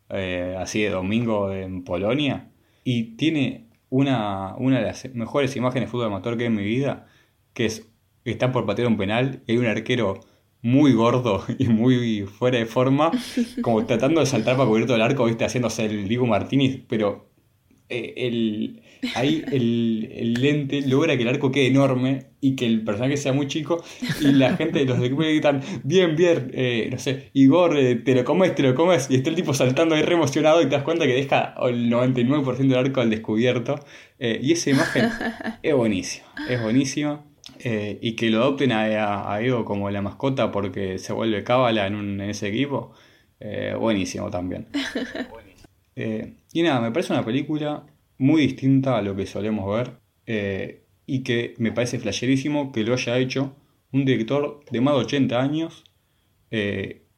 así 0.09 0.81
de 0.81 0.89
domingo 0.89 1.51
en 1.51 1.83
Polonia. 1.83 2.51
Y 2.85 3.17
tiene 3.17 3.67
una, 3.89 4.55
una 4.57 4.77
de 4.79 4.85
las 4.85 5.13
mejores 5.13 5.55
imágenes 5.57 5.89
de 5.89 5.91
fútbol 5.91 6.07
amateur 6.07 6.37
que 6.37 6.43
he 6.43 6.47
en 6.47 6.55
mi 6.55 6.63
vida, 6.63 7.07
que 7.53 7.65
es 7.65 7.89
que 8.27 8.31
están 8.33 8.51
por 8.51 8.65
patear 8.65 8.89
un 8.89 8.97
penal 8.97 9.41
y 9.47 9.53
hay 9.53 9.57
un 9.57 9.67
arquero 9.67 10.19
muy 10.61 10.91
gordo 10.91 11.45
y 11.57 11.67
muy 11.67 12.25
fuera 12.25 12.57
de 12.57 12.65
forma, 12.65 13.09
como 13.61 13.85
tratando 13.85 14.19
de 14.19 14.25
saltar 14.25 14.57
para 14.57 14.67
cubrir 14.67 14.85
todo 14.85 14.97
el 14.97 15.01
arco, 15.01 15.23
viste, 15.23 15.45
haciéndose 15.45 15.85
el 15.85 16.09
Diego 16.09 16.25
Martínez, 16.25 16.81
pero 16.89 17.29
eh, 17.87 18.13
el, 18.17 18.81
ahí 19.15 19.45
el, 19.49 20.09
el 20.13 20.33
lente 20.33 20.81
logra 20.81 21.15
que 21.15 21.23
el 21.23 21.29
arco 21.29 21.51
quede 21.51 21.67
enorme 21.67 22.25
y 22.41 22.57
que 22.57 22.65
el 22.65 22.83
personaje 22.83 23.15
sea 23.15 23.31
muy 23.31 23.47
chico 23.47 23.81
y 24.19 24.33
la 24.33 24.57
gente 24.57 24.79
de 24.79 24.85
los 24.85 24.99
equipos 24.99 25.23
gritan, 25.23 25.61
bien, 25.85 26.17
bien, 26.17 26.51
eh, 26.53 26.89
no 26.91 26.99
sé, 26.99 27.29
Igor, 27.31 27.77
eh, 27.77 27.95
te 27.95 28.13
lo 28.13 28.25
comes, 28.25 28.53
te 28.55 28.63
lo 28.63 28.75
comes, 28.75 29.07
y 29.09 29.15
está 29.15 29.29
el 29.29 29.37
tipo 29.37 29.53
saltando 29.53 29.95
ahí 29.95 30.01
re 30.01 30.15
emocionado 30.15 30.61
y 30.61 30.65
te 30.65 30.71
das 30.71 30.83
cuenta 30.83 31.05
que 31.05 31.13
deja 31.13 31.55
el 31.61 31.89
99% 31.89 32.57
del 32.57 32.75
arco 32.75 32.99
al 32.99 33.09
descubierto. 33.09 33.79
Eh, 34.19 34.39
y 34.41 34.51
esa 34.51 34.69
imagen 34.71 35.09
es 35.63 35.73
buenísima, 35.73 36.27
es 36.49 36.61
buenísima. 36.61 37.23
Eh, 37.59 37.99
y 38.01 38.15
que 38.15 38.29
lo 38.29 38.39
adopten 38.43 38.71
a, 38.71 39.33
a, 39.33 39.41
Ego 39.41 39.65
como 39.65 39.89
la 39.89 40.01
mascota 40.01 40.51
porque 40.51 40.97
se 40.99 41.13
vuelve 41.13 41.43
cábala 41.43 41.87
en, 41.87 41.95
un- 41.95 42.21
en 42.21 42.29
ese 42.29 42.47
equipo, 42.49 42.93
eh, 43.39 43.75
buenísimo 43.79 44.29
también. 44.29 44.67
Eh, 45.95 46.35
y 46.53 46.61
nada, 46.61 46.79
me 46.81 46.91
parece 46.91 47.13
una 47.13 47.25
película 47.25 47.85
muy 48.19 48.41
distinta 48.43 48.97
a 48.97 49.01
lo 49.01 49.15
que 49.15 49.25
solemos 49.25 49.67
ver 49.75 49.99
y 51.05 51.23
que 51.23 51.55
me 51.57 51.71
parece 51.71 51.99
flasherísimo 51.99 52.71
que 52.71 52.83
lo 52.83 52.93
haya 52.93 53.17
hecho 53.17 53.55
un 53.91 54.05
director 54.05 54.63
de 54.69 54.81
más 54.81 54.93
de 54.95 54.99
80 55.01 55.41
años, 55.41 55.83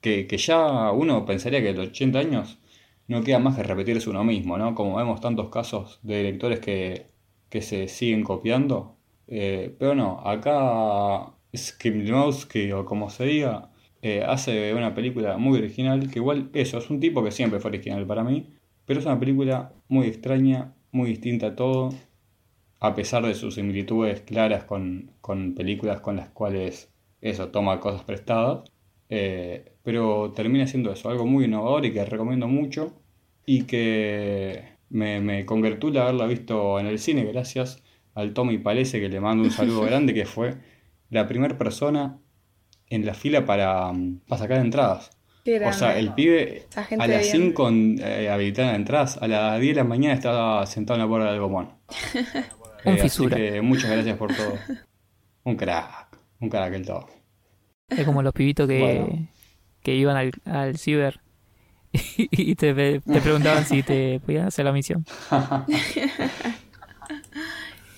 que, 0.02 0.28
que 0.28 0.38
ya 0.38 0.92
uno 0.92 1.26
pensaría 1.26 1.62
que 1.62 1.70
a 1.70 1.74
los 1.74 1.90
80 1.90 2.20
años 2.20 2.60
no 3.08 3.24
queda 3.24 3.40
más 3.40 3.56
que 3.56 3.64
repetirse 3.64 4.10
uno 4.10 4.24
mismo, 4.24 4.58
¿no? 4.58 4.76
Como 4.76 4.98
vemos 4.98 5.20
tantos 5.22 5.50
casos 5.50 6.00
de 6.04 6.18
directores 6.18 6.60
que, 6.60 7.08
que 7.50 7.62
se 7.62 7.88
siguen 7.88 8.24
copiando. 8.24 8.98
Eh, 9.32 9.76
pero 9.78 9.94
no, 9.96 10.20
acá 10.26 11.34
Skrimlowski 11.56 12.72
o 12.72 12.84
como 12.86 13.10
se 13.12 13.26
diga, 13.26 13.72
eh, 14.02 14.24
hace 14.26 14.74
una 14.74 14.96
película 14.96 15.38
muy 15.38 15.60
original, 15.60 16.10
que 16.10 16.20
igual 16.20 16.50
eso, 16.54 16.80
es 16.80 16.90
un 16.90 17.00
tipo 17.00 17.24
que 17.24 17.32
siempre 17.32 17.60
fue 17.60 17.70
original 17.70 18.06
para 18.08 18.24
mí, 18.24 18.48
pero 18.86 19.00
es 19.00 19.06
una 19.06 19.20
película 19.20 19.74
muy 19.88 20.08
extraña, 20.08 20.74
muy 20.92 21.10
distinta 21.10 21.48
a 21.48 21.56
todo, 21.56 21.94
a 22.80 22.96
pesar 22.96 23.26
de 23.26 23.36
sus 23.36 23.56
similitudes 23.56 24.22
claras 24.22 24.64
con, 24.64 25.12
con 25.22 25.54
películas 25.56 26.02
con 26.02 26.16
las 26.16 26.30
cuales 26.30 26.92
eso 27.22 27.50
toma 27.50 27.80
cosas 27.80 28.04
prestadas, 28.04 28.72
eh, 29.10 29.74
pero 29.84 30.32
termina 30.36 30.68
siendo 30.68 30.92
eso, 30.92 31.10
algo 31.10 31.26
muy 31.26 31.46
innovador 31.46 31.86
y 31.86 31.94
que 31.94 32.06
recomiendo 32.06 32.48
mucho 32.48 32.94
y 33.46 33.64
que 33.64 34.64
me, 34.90 35.20
me 35.22 35.46
congratula 35.46 36.04
haberla 36.04 36.26
visto 36.28 36.80
en 36.80 36.88
el 36.88 37.00
cine 37.00 37.26
gracias 37.26 37.84
al 38.20 38.34
Tommy 38.34 38.58
Palese 38.58 39.00
que 39.00 39.10
le 39.10 39.20
mando 39.20 39.44
un 39.44 39.52
saludo 39.52 39.82
grande 39.86 40.14
que 40.14 40.26
fue 40.26 40.56
la 41.10 41.28
primera 41.28 41.58
persona 41.58 42.18
en 42.88 43.06
la 43.06 43.14
fila 43.14 43.46
para, 43.46 43.92
mm, 43.92 44.22
para 44.28 44.42
sacar 44.42 44.60
entradas. 44.60 45.12
O 45.66 45.74
sea, 45.74 45.98
el 45.98 46.14
pibe 46.14 46.68
a 46.76 47.08
las 47.08 47.22
bien. 47.22 47.54
5 47.56 47.70
eh, 48.02 48.30
habilitaban 48.30 48.76
entradas, 48.76 49.18
a 49.18 49.28
las 49.28 49.60
10 49.60 49.76
de 49.76 49.82
la 49.82 49.88
mañana 49.88 50.14
estaba 50.14 50.66
sentado 50.68 50.98
en 51.00 51.06
la 51.06 51.08
puerta 51.10 51.32
del 51.32 51.40
Gomón. 51.40 51.70
Un 52.86 52.94
así 52.94 53.02
fisura. 53.04 53.36
que 53.36 53.62
muchas 53.62 53.90
gracias 53.90 54.16
por 54.18 54.36
todo. 54.36 54.54
Un 55.44 55.56
crack, 55.56 56.18
un 56.40 56.50
crack 56.50 56.74
el 56.74 56.86
todo. 56.86 57.08
Es 57.90 58.06
como 58.06 58.22
los 58.22 58.34
pibitos 58.34 58.68
que, 58.68 58.80
Bueno. 58.80 59.28
que 59.82 59.96
iban 59.96 60.16
al, 60.16 60.32
al 60.46 60.78
ciber 60.78 61.20
y 61.92 62.56
te, 62.56 62.74
te 62.74 63.22
preguntaban 63.22 63.66
si 63.66 63.82
te 63.82 64.20
podían 64.20 64.48
hacer 64.48 64.66
la 64.66 64.72
misión. 64.72 65.04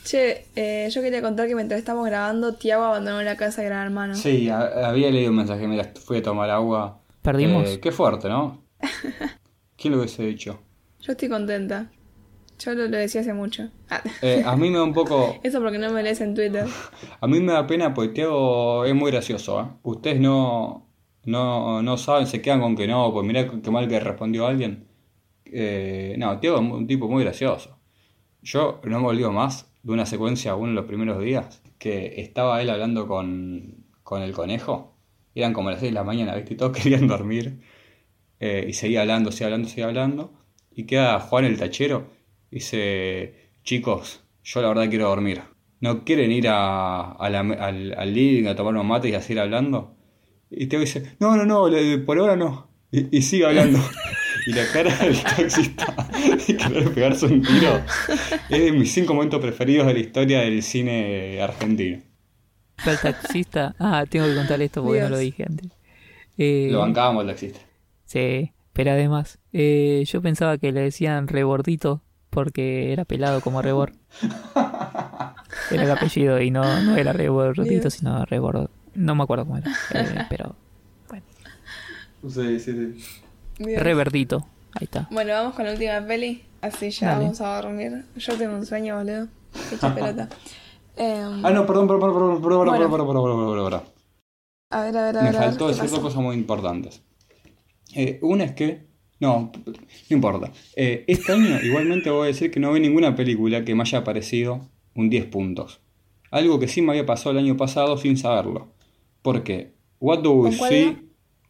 Che, 0.03 0.45
eh, 0.55 0.89
yo 0.89 1.01
quería 1.01 1.21
contar 1.21 1.47
que 1.47 1.55
mientras 1.55 1.79
estamos 1.79 2.05
grabando, 2.05 2.55
Tiago 2.55 2.83
abandonó 2.85 3.21
la 3.21 3.37
casa 3.37 3.61
de 3.61 3.67
Gran 3.67 3.85
Hermano. 3.85 4.15
Sí, 4.15 4.49
a- 4.49 4.87
había 4.89 5.11
leído 5.11 5.29
un 5.29 5.37
mensaje, 5.37 5.67
mira, 5.67 5.91
fui 6.03 6.17
a 6.17 6.23
tomar 6.23 6.49
agua. 6.49 7.01
Perdimos. 7.21 7.69
Eh, 7.69 7.79
qué 7.79 7.91
fuerte, 7.91 8.27
¿no? 8.27 8.63
¿Quién 9.77 9.93
lo 9.93 9.99
hubiese 9.99 10.23
dicho? 10.23 10.59
Yo 11.01 11.11
estoy 11.13 11.29
contenta. 11.29 11.91
Yo 12.59 12.73
lo, 12.73 12.87
lo 12.87 12.97
decía 12.97 13.21
hace 13.21 13.33
mucho. 13.33 13.69
Ah. 13.89 14.01
Eh, 14.21 14.43
a 14.45 14.55
mí 14.55 14.69
me 14.69 14.77
da 14.77 14.83
un 14.83 14.93
poco... 14.93 15.39
Eso 15.43 15.59
porque 15.61 15.77
no 15.79 15.91
me 15.91 16.03
lees 16.03 16.21
en 16.21 16.33
Twitter. 16.35 16.65
A 17.21 17.27
mí 17.27 17.39
me 17.39 17.53
da 17.53 17.65
pena 17.67 17.93
porque 17.93 18.13
Tiago 18.13 18.85
es 18.85 18.93
muy 18.95 19.11
gracioso, 19.11 19.61
¿eh? 19.61 19.65
Ustedes 19.83 20.19
no, 20.19 20.87
no, 21.25 21.81
no 21.81 21.97
saben, 21.97 22.27
se 22.27 22.41
quedan 22.41 22.61
con 22.61 22.75
que 22.75 22.87
no, 22.87 23.11
pues 23.13 23.25
mirá 23.25 23.47
qué 23.47 23.71
mal 23.71 23.87
que 23.87 23.99
respondió 23.99 24.45
alguien. 24.47 24.87
Eh, 25.45 26.15
no, 26.17 26.39
Tiago 26.39 26.57
es 26.57 26.61
un 26.63 26.87
tipo 26.87 27.07
muy 27.07 27.23
gracioso. 27.23 27.77
Yo 28.43 28.79
no 28.83 28.99
me 28.99 29.07
olvido 29.07 29.31
más 29.31 29.70
de 29.83 29.93
una 29.93 30.05
secuencia, 30.05 30.55
uno 30.55 30.69
de 30.69 30.75
los 30.75 30.85
primeros 30.85 31.21
días, 31.23 31.61
que 31.79 32.21
estaba 32.21 32.61
él 32.61 32.69
hablando 32.69 33.07
con, 33.07 33.85
con 34.03 34.21
el 34.21 34.33
conejo. 34.33 34.97
Eran 35.35 35.53
como 35.53 35.71
las 35.71 35.79
6 35.79 35.91
de 35.91 35.95
la 35.95 36.03
mañana, 36.03 36.35
¿viste? 36.35 36.53
Y 36.53 36.57
todos 36.57 36.77
querían 36.77 37.07
dormir. 37.07 37.59
eh, 38.39 38.65
y 38.69 38.73
seguía 38.73 39.01
hablando, 39.01 39.31
seguía 39.31 39.47
hablando, 39.47 39.69
seguía 39.69 39.85
hablando. 39.87 40.33
Y 40.71 40.85
queda 40.85 41.19
Juan 41.19 41.45
el 41.45 41.57
tachero. 41.57 42.07
Dice, 42.51 43.51
chicos, 43.63 44.23
yo 44.43 44.61
la 44.61 44.69
verdad 44.69 44.89
quiero 44.89 45.09
dormir. 45.09 45.41
¿No 45.79 46.03
quieren 46.03 46.31
ir 46.31 46.47
a, 46.47 47.11
a 47.11 47.15
al, 47.25 47.93
al 47.97 48.13
living 48.13 48.47
a 48.47 48.55
tomar 48.55 48.73
unos 48.73 48.85
mates 48.85 49.11
y 49.11 49.15
a 49.15 49.21
seguir 49.21 49.39
hablando? 49.39 49.95
Y 50.49 50.67
Teo 50.67 50.79
dice, 50.81 51.15
no, 51.19 51.35
no, 51.37 51.45
no, 51.45 51.69
por 52.05 52.17
ahora 52.19 52.35
no. 52.35 52.69
Y 52.91 53.21
sigue 53.21 53.45
hablando. 53.45 53.79
y 54.47 54.53
la 54.53 54.65
cara 54.71 54.95
del 54.97 55.21
taxista 55.21 55.95
de 56.47 56.57
querer 56.57 56.93
pegarse 56.93 57.25
un 57.25 57.41
tiro 57.41 57.81
es 58.49 58.59
de 58.59 58.71
mis 58.71 58.91
cinco 58.91 59.13
momentos 59.13 59.39
preferidos 59.41 59.87
de 59.87 59.93
la 59.93 59.99
historia 59.99 60.39
del 60.41 60.61
cine 60.63 61.41
argentino. 61.41 62.01
El 62.85 62.97
taxista. 62.97 63.75
Ah, 63.77 64.05
tengo 64.09 64.25
que 64.25 64.35
contar 64.35 64.61
esto 64.61 64.83
porque 64.83 65.01
no 65.01 65.09
lo 65.09 65.17
dije 65.17 65.45
antes. 65.47 65.71
Eh, 66.37 66.69
Lo 66.71 66.79
bancábamos 66.79 67.21
el 67.23 67.27
taxista. 67.29 67.59
Sí, 68.05 68.51
pero 68.73 68.91
además, 68.91 69.37
eh, 69.53 70.03
yo 70.07 70.21
pensaba 70.21 70.57
que 70.57 70.71
le 70.71 70.81
decían 70.81 71.27
rebordito 71.27 72.01
porque 72.31 72.91
era 72.91 73.05
pelado 73.05 73.41
como 73.41 73.61
rebor. 73.61 73.93
Era 75.69 75.83
el 75.83 75.91
apellido 75.91 76.41
y 76.41 76.49
no, 76.51 76.81
no 76.81 76.97
era 76.97 77.13
rebordito, 77.13 77.69
Dios. 77.81 77.93
sino 77.93 78.25
rebord. 78.25 78.69
No 78.93 79.15
me 79.15 79.23
acuerdo 79.23 79.45
cómo 79.45 79.57
era, 79.57 79.71
eh, 79.93 80.25
pero 80.29 80.55
Sí, 82.27 82.59
sí, 82.59 82.71
sí. 82.73 83.20
Dios. 83.65 83.81
reverdito. 83.81 84.45
Ahí 84.73 84.85
está. 84.85 85.07
Bueno, 85.11 85.33
vamos 85.33 85.55
con 85.55 85.65
la 85.65 85.73
última 85.73 85.99
peli. 86.05 86.43
Así 86.61 86.91
ya 86.91 87.09
Dale. 87.09 87.23
vamos 87.25 87.41
a 87.41 87.61
dormir. 87.61 88.05
Yo 88.15 88.37
tengo 88.37 88.55
un 88.55 88.65
sueño, 88.65 88.97
boludo. 88.97 89.27
Qué 89.69 89.75
hecha 89.75 89.93
pelota. 89.93 90.29
Em, 90.95 91.45
Ah, 91.45 91.51
no, 91.51 91.65
perdón, 91.65 91.87
perdón, 91.87 92.13
perdón, 92.13 92.41
perdón, 92.41 92.41
perdón, 92.41 92.65
Bueno. 92.67 92.71
perdón, 92.71 92.91
perdón, 92.91 93.07
perdón, 93.07 93.23
perdón, 93.23 93.49
perdón, 93.53 93.65
perdón. 93.71 93.83
A 94.71 94.81
ver, 94.83 94.97
a 94.97 95.03
ver, 95.05 95.17
a 95.17 95.21
Me 95.21 95.31
ver. 95.31 95.39
ver, 95.39 95.43
faltó 95.49 95.67
¿qué 95.67 95.73
decir 95.73 95.89
dos 95.89 95.99
cosas 95.99 96.21
muy 96.21 96.35
importantes. 96.35 97.01
Eh, 97.95 98.19
una 98.21 98.45
es 98.45 98.51
que. 98.53 98.85
No, 99.19 99.51
no 99.65 99.73
importa. 100.15 100.51
Eh, 100.75 101.03
este 101.07 101.31
año 101.33 101.59
igualmente 101.61 102.09
voy 102.09 102.23
a 102.23 102.27
decir 102.27 102.49
que 102.49 102.59
no 102.59 102.71
vi 102.73 102.79
ninguna 102.79 103.15
película 103.15 103.63
que 103.63 103.75
me 103.75 103.81
haya 103.83 104.03
parecido 104.03 104.61
un 104.95 105.09
10 105.09 105.25
puntos. 105.27 105.79
Algo 106.31 106.59
que 106.59 106.67
sí 106.67 106.81
me 106.81 106.91
había 106.91 107.05
pasado 107.05 107.31
el 107.31 107.37
año 107.37 107.55
pasado 107.57 107.97
sin 107.97 108.17
saberlo. 108.17 108.71
Porque 109.21 109.73
What 109.99 110.19
Do 110.19 110.31
We 110.31 110.49
¿Con 110.49 110.57
cuál 110.57 110.69
See 110.71 110.97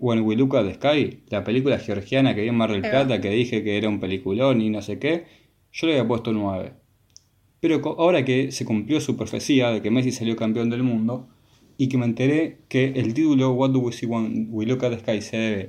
When 0.02 0.22
We 0.22 0.36
Look 0.36 0.56
at 0.56 0.66
the 0.66 0.74
Sky, 0.74 1.20
la 1.30 1.44
película 1.44 1.78
georgiana 1.78 2.34
que 2.34 2.42
vi 2.42 2.48
en 2.48 2.56
Mar 2.56 2.72
del. 2.72 2.82
Plata, 2.82 3.22
que 3.22 3.30
dije 3.30 3.64
que 3.64 3.78
era 3.78 3.88
un 3.88 4.00
peliculón 4.00 4.60
y 4.60 4.72
no 4.72 4.82
sé 4.82 4.98
qué, 4.98 5.26
yo 5.72 5.86
le 5.86 5.94
había 5.94 6.08
puesto 6.08 6.34
9. 6.34 6.74
Pero 7.60 7.82
ahora 8.00 8.26
que 8.26 8.52
se 8.52 8.66
cumplió 8.66 9.00
su 9.00 9.16
profecía 9.16 9.70
de 9.70 9.84
que 9.84 9.92
Messi 9.92 10.12
salió 10.12 10.36
campeón 10.36 10.72
del 10.72 10.82
mundo 10.82 11.30
y 11.78 11.88
que 11.88 12.00
me 12.00 12.06
enteré 12.06 12.58
que 12.68 12.94
el 12.96 13.14
título 13.14 13.52
What 13.52 13.70
Do 13.70 13.80
We 13.80 13.92
See 13.94 14.08
When 14.08 14.48
We 14.50 14.66
Look 14.66 14.84
at 14.84 14.90
the 14.90 15.00
Sky 15.00 15.22
se 15.22 15.38
debe 15.38 15.68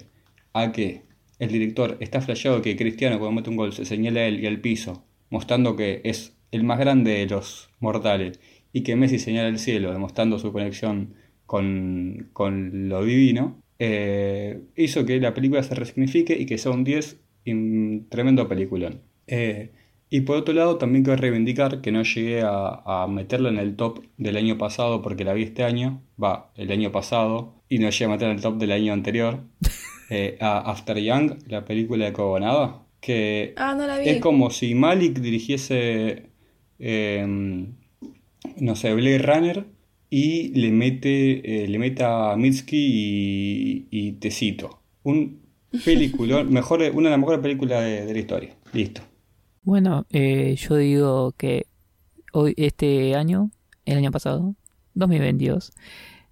a 0.55 0.73
que 0.73 1.03
el 1.39 1.51
director 1.51 1.99
está 2.01 2.23
flasheado 2.23 2.63
que 2.63 2.75
Cristiano 2.75 3.19
cuando 3.19 3.33
mete 3.37 3.51
un 3.51 3.57
gol 3.57 3.75
se 3.75 3.85
señala 3.85 4.21
a 4.21 4.27
él 4.29 4.43
y 4.43 4.47
al 4.47 4.63
piso, 4.63 5.05
mostrando 5.29 5.77
que 5.77 6.01
es 6.05 6.39
el 6.53 6.65
más 6.65 6.79
grande 6.79 7.13
de 7.13 7.27
los 7.27 7.69
mortales 7.81 8.41
y 8.73 8.83
que 8.83 8.97
Messi 8.97 9.19
señala 9.19 9.49
el 9.49 9.59
cielo, 9.59 9.93
demostrando 9.93 10.39
su 10.39 10.53
conexión 10.53 11.17
con, 11.45 12.31
con 12.33 12.89
lo 12.89 13.05
divino, 13.05 13.62
eh, 13.85 14.61
hizo 14.77 15.05
que 15.05 15.19
la 15.19 15.35
película 15.35 15.61
se 15.65 15.75
resignifique 15.75 16.35
y 16.39 16.47
que 16.47 16.57
sea 16.57 16.71
un 16.71 16.85
10 16.85 17.21
y 17.45 17.53
un 17.53 18.07
tremendo 18.09 18.47
peliculón. 18.47 19.01
Eh, 19.27 19.73
y 20.09 20.21
por 20.21 20.37
otro 20.37 20.55
lado, 20.55 20.77
también 20.79 21.03
quiero 21.03 21.21
reivindicar 21.21 21.81
que 21.81 21.91
no 21.91 22.05
llegué 22.05 22.43
a, 22.43 22.83
a 22.85 23.09
meterla 23.09 23.49
en 23.49 23.59
el 23.59 23.75
top 23.75 24.05
del 24.19 24.37
año 24.37 24.57
pasado 24.57 25.03
porque 25.03 25.25
la 25.25 25.33
vi 25.33 25.43
este 25.43 25.65
año, 25.65 26.01
va, 26.23 26.53
el 26.55 26.71
año 26.71 26.93
pasado, 26.93 27.55
y 27.69 27.79
no 27.79 27.91
llegué 27.91 28.05
a 28.05 28.09
meterla 28.11 28.31
en 28.33 28.37
el 28.37 28.43
top 28.43 28.59
del 28.59 28.71
año 28.71 28.93
anterior, 28.93 29.41
eh, 30.11 30.37
a 30.41 30.71
After 30.71 30.99
Young, 30.99 31.39
la 31.49 31.65
película 31.65 32.05
de 32.05 32.13
Cogonada, 32.13 32.83
que 33.01 33.53
Ah, 33.57 33.75
no 33.75 33.85
la 33.85 33.99
vi. 33.99 34.09
es 34.09 34.21
como 34.21 34.51
si 34.51 34.77
Malik 34.77 35.19
dirigiese, 35.19 36.31
eh, 36.79 37.27
no 38.61 38.77
sé, 38.77 38.95
Blade 38.95 39.19
Runner 39.19 39.65
y 40.15 40.49
le 40.51 40.71
mete, 40.71 41.65
eh, 41.65 41.69
le 41.69 41.79
mete 41.79 42.05
a 42.05 42.37
Mitski 42.37 42.77
y, 42.77 43.89
y 43.91 44.13
Tecito. 44.13 44.81
Un 45.05 45.41
peliculón, 45.85 46.53
mejor, 46.53 46.81
una 46.95 47.09
de 47.09 47.11
las 47.13 47.19
mejores 47.19 47.41
películas 47.41 47.83
de, 47.83 48.05
de 48.05 48.13
la 48.13 48.19
historia. 48.19 48.57
Listo. 48.75 49.01
Bueno, 49.63 50.07
eh, 50.11 50.55
yo 50.59 50.77
digo 50.77 51.33
que 51.33 51.67
hoy, 52.33 52.53
este 52.59 53.15
año, 53.15 53.51
el 53.87 53.97
año 53.99 54.11
pasado, 54.11 54.55
2022, 54.95 55.73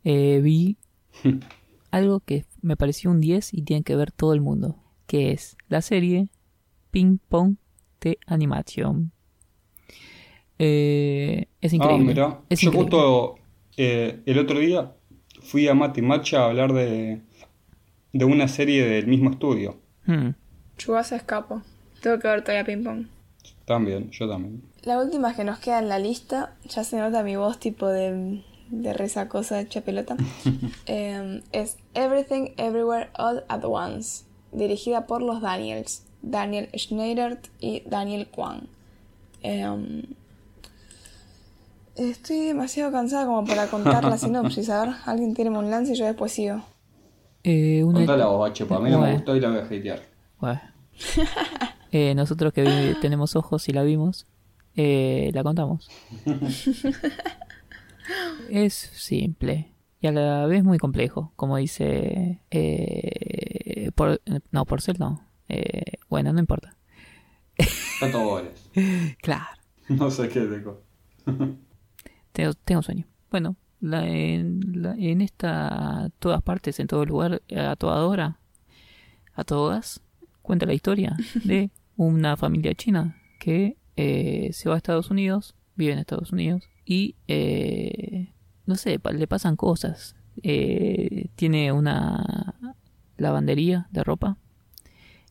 eh, 0.04 0.40
vi 0.42 0.76
algo 1.90 2.20
que 2.20 2.44
me 2.60 2.76
pareció 2.76 3.10
un 3.10 3.20
10 3.20 3.54
y 3.54 3.62
tiene 3.62 3.82
que 3.82 3.96
ver 3.96 4.12
todo 4.12 4.34
el 4.34 4.40
mundo, 4.42 4.76
que 5.06 5.30
es 5.32 5.56
la 5.68 5.80
serie 5.80 6.28
Ping 6.90 7.18
Pong 7.28 7.56
de 8.00 8.18
animación. 8.26 9.12
Eh, 10.58 11.46
es 11.60 11.72
Ah, 11.72 11.76
increíble. 11.76 12.14
es 12.50 12.60
Yo 12.60 12.70
increíble. 12.70 13.00
justo 13.00 13.39
eh, 13.82 14.20
el 14.26 14.38
otro 14.38 14.58
día 14.58 14.92
fui 15.42 15.66
a 15.66 15.72
Mati 15.72 16.02
Macha 16.02 16.42
a 16.42 16.46
hablar 16.46 16.74
de, 16.74 17.22
de 18.12 18.24
una 18.26 18.46
serie 18.46 18.84
del 18.84 19.06
mismo 19.06 19.30
estudio. 19.30 19.80
Hmm. 20.04 20.32
Chubasa 20.76 21.16
escapo. 21.16 21.62
Tengo 22.02 22.18
que 22.18 22.28
ver 22.28 22.42
todavía 22.42 22.66
ping 22.66 22.84
pong. 22.84 23.06
También, 23.64 24.10
yo 24.10 24.28
también. 24.28 24.62
La 24.82 25.00
última 25.00 25.34
que 25.34 25.44
nos 25.44 25.60
queda 25.60 25.78
en 25.78 25.88
la 25.88 25.98
lista, 25.98 26.56
ya 26.68 26.84
se 26.84 26.98
nota 26.98 27.22
mi 27.22 27.36
voz 27.36 27.58
tipo 27.58 27.88
de, 27.88 28.42
de 28.68 28.92
resacosa 28.92 29.58
hecha 29.62 29.80
pelota, 29.80 30.18
eh, 30.86 31.40
es 31.52 31.78
Everything 31.94 32.50
Everywhere 32.58 33.08
All 33.14 33.44
at 33.48 33.64
Once, 33.64 34.24
dirigida 34.52 35.06
por 35.06 35.22
los 35.22 35.40
Daniels, 35.40 36.04
Daniel 36.20 36.68
Schneider 36.76 37.38
y 37.60 37.82
Daniel 37.86 38.28
Kwan. 38.28 38.68
Eh, 39.42 40.04
estoy 42.08 42.40
demasiado 42.46 42.90
cansada 42.92 43.26
como 43.26 43.44
para 43.44 43.66
contar 43.66 44.04
la 44.04 44.16
sinopsis. 44.18 44.68
A 44.70 44.84
ver, 44.84 44.94
alguien 45.06 45.34
tiene 45.34 45.50
un 45.56 45.70
lance 45.70 45.92
y 45.92 45.96
yo 45.96 46.06
después 46.06 46.32
sigo. 46.32 46.62
Eh, 47.42 47.82
una- 47.84 47.98
Contala 48.00 48.26
vos, 48.26 48.40
bache, 48.40 48.64
pues 48.66 48.80
a 48.80 48.82
mí 48.82 48.90
no 48.90 49.00
me 49.00 49.12
gustó 49.14 49.34
y 49.36 49.40
la 49.40 49.48
voy 49.50 49.58
a 49.58 49.62
hatear. 49.62 50.02
Bueno. 50.38 50.60
Eh, 51.92 52.14
nosotros 52.14 52.52
que 52.52 52.62
vi- 52.62 53.00
tenemos 53.00 53.34
ojos 53.36 53.68
y 53.68 53.72
la 53.72 53.82
vimos, 53.82 54.26
eh, 54.76 55.30
la 55.34 55.42
contamos. 55.42 55.88
Es 58.50 58.74
simple 58.74 59.72
y 60.00 60.06
a 60.06 60.12
la 60.12 60.46
vez 60.46 60.64
muy 60.64 60.78
complejo, 60.78 61.32
como 61.36 61.56
dice... 61.58 62.40
Eh, 62.50 63.90
por, 63.94 64.20
no, 64.50 64.64
Porcel 64.64 64.96
no. 64.98 65.22
Eh, 65.48 65.98
bueno, 66.08 66.32
no 66.32 66.40
importa. 66.40 66.74
Tanto 68.00 68.20
goles. 68.24 68.70
Claro. 69.22 69.44
No 69.88 70.10
sé 70.10 70.28
qué 70.28 70.40
deco. 70.40 70.82
Tengo, 72.40 72.54
tengo 72.64 72.82
sueño. 72.82 73.06
Bueno, 73.30 73.56
la- 73.80 74.06
en, 74.08 74.82
la- 74.82 74.94
en 74.96 75.20
esta 75.20 76.10
todas 76.18 76.42
partes, 76.42 76.80
en 76.80 76.86
todo 76.86 77.04
lugar, 77.04 77.42
a 77.56 77.76
toda 77.76 78.06
hora, 78.06 78.38
a 79.34 79.44
todas, 79.44 80.00
cuenta 80.42 80.66
la 80.66 80.74
historia 80.74 81.16
de 81.44 81.70
una 81.96 82.36
familia 82.36 82.74
china 82.74 83.16
que 83.38 83.76
eh, 83.96 84.50
se 84.52 84.68
va 84.68 84.74
a 84.74 84.78
Estados 84.78 85.10
Unidos, 85.10 85.54
vive 85.76 85.92
en 85.92 85.98
Estados 85.98 86.32
Unidos 86.32 86.62
y 86.84 87.14
eh, 87.28 88.32
no 88.66 88.74
sé, 88.76 88.98
le 89.12 89.26
pasan 89.26 89.56
cosas. 89.56 90.16
Eh, 90.42 91.28
tiene 91.36 91.72
una 91.72 92.54
lavandería 93.18 93.88
de 93.90 94.02
ropa 94.04 94.38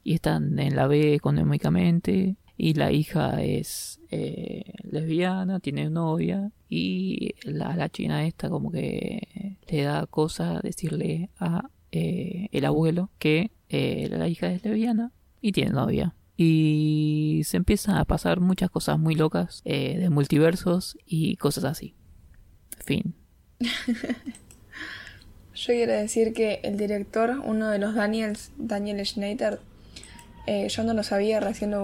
y 0.03 0.13
están 0.13 0.59
en 0.59 0.75
la 0.75 0.85
B 0.87 1.13
económicamente 1.15 2.35
y 2.61 2.73
la 2.73 2.91
hija 2.91 3.41
es 3.41 4.01
eh, 4.11 4.73
lesbiana, 4.83 5.61
tiene 5.61 5.89
novia 5.89 6.51
y 6.67 7.35
la, 7.43 7.73
la 7.77 7.87
china 7.87 8.27
esta 8.27 8.49
como 8.49 8.69
que 8.69 9.57
le 9.65 9.83
da 9.83 10.05
cosa 10.07 10.59
decirle 10.61 11.29
a 11.39 11.69
eh, 11.93 12.49
el 12.51 12.65
abuelo 12.65 13.11
que 13.17 13.51
eh, 13.69 14.09
la 14.11 14.27
hija 14.27 14.51
es 14.51 14.61
lesbiana 14.65 15.13
y 15.39 15.53
tiene 15.53 15.71
novia. 15.71 16.15
Y 16.35 17.43
se 17.45 17.55
empiezan 17.55 17.95
a 17.95 18.03
pasar 18.03 18.41
muchas 18.41 18.69
cosas 18.69 18.99
muy 18.99 19.15
locas 19.15 19.61
eh, 19.63 19.97
de 19.97 20.09
multiversos 20.09 20.97
y 21.05 21.37
cosas 21.37 21.63
así. 21.63 21.95
Fin. 22.83 23.15
Yo 25.55 25.73
quiero 25.73 25.93
decir 25.93 26.33
que 26.33 26.59
el 26.63 26.75
director, 26.75 27.41
uno 27.45 27.69
de 27.69 27.79
los 27.79 27.95
Daniels, 27.95 28.51
Daniel 28.57 29.05
Schneider, 29.05 29.61
eh, 30.45 30.67
yo 30.67 30.83
no 30.83 30.93
lo 30.93 31.03
sabía, 31.03 31.39
recién 31.39 31.71
lo 31.71 31.83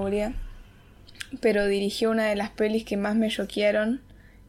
pero 1.42 1.66
dirigió 1.66 2.12
una 2.12 2.26
de 2.26 2.36
las 2.36 2.50
pelis 2.50 2.86
que 2.86 2.98
más 2.98 3.16
me 3.16 3.30
choquearon, 3.30 4.02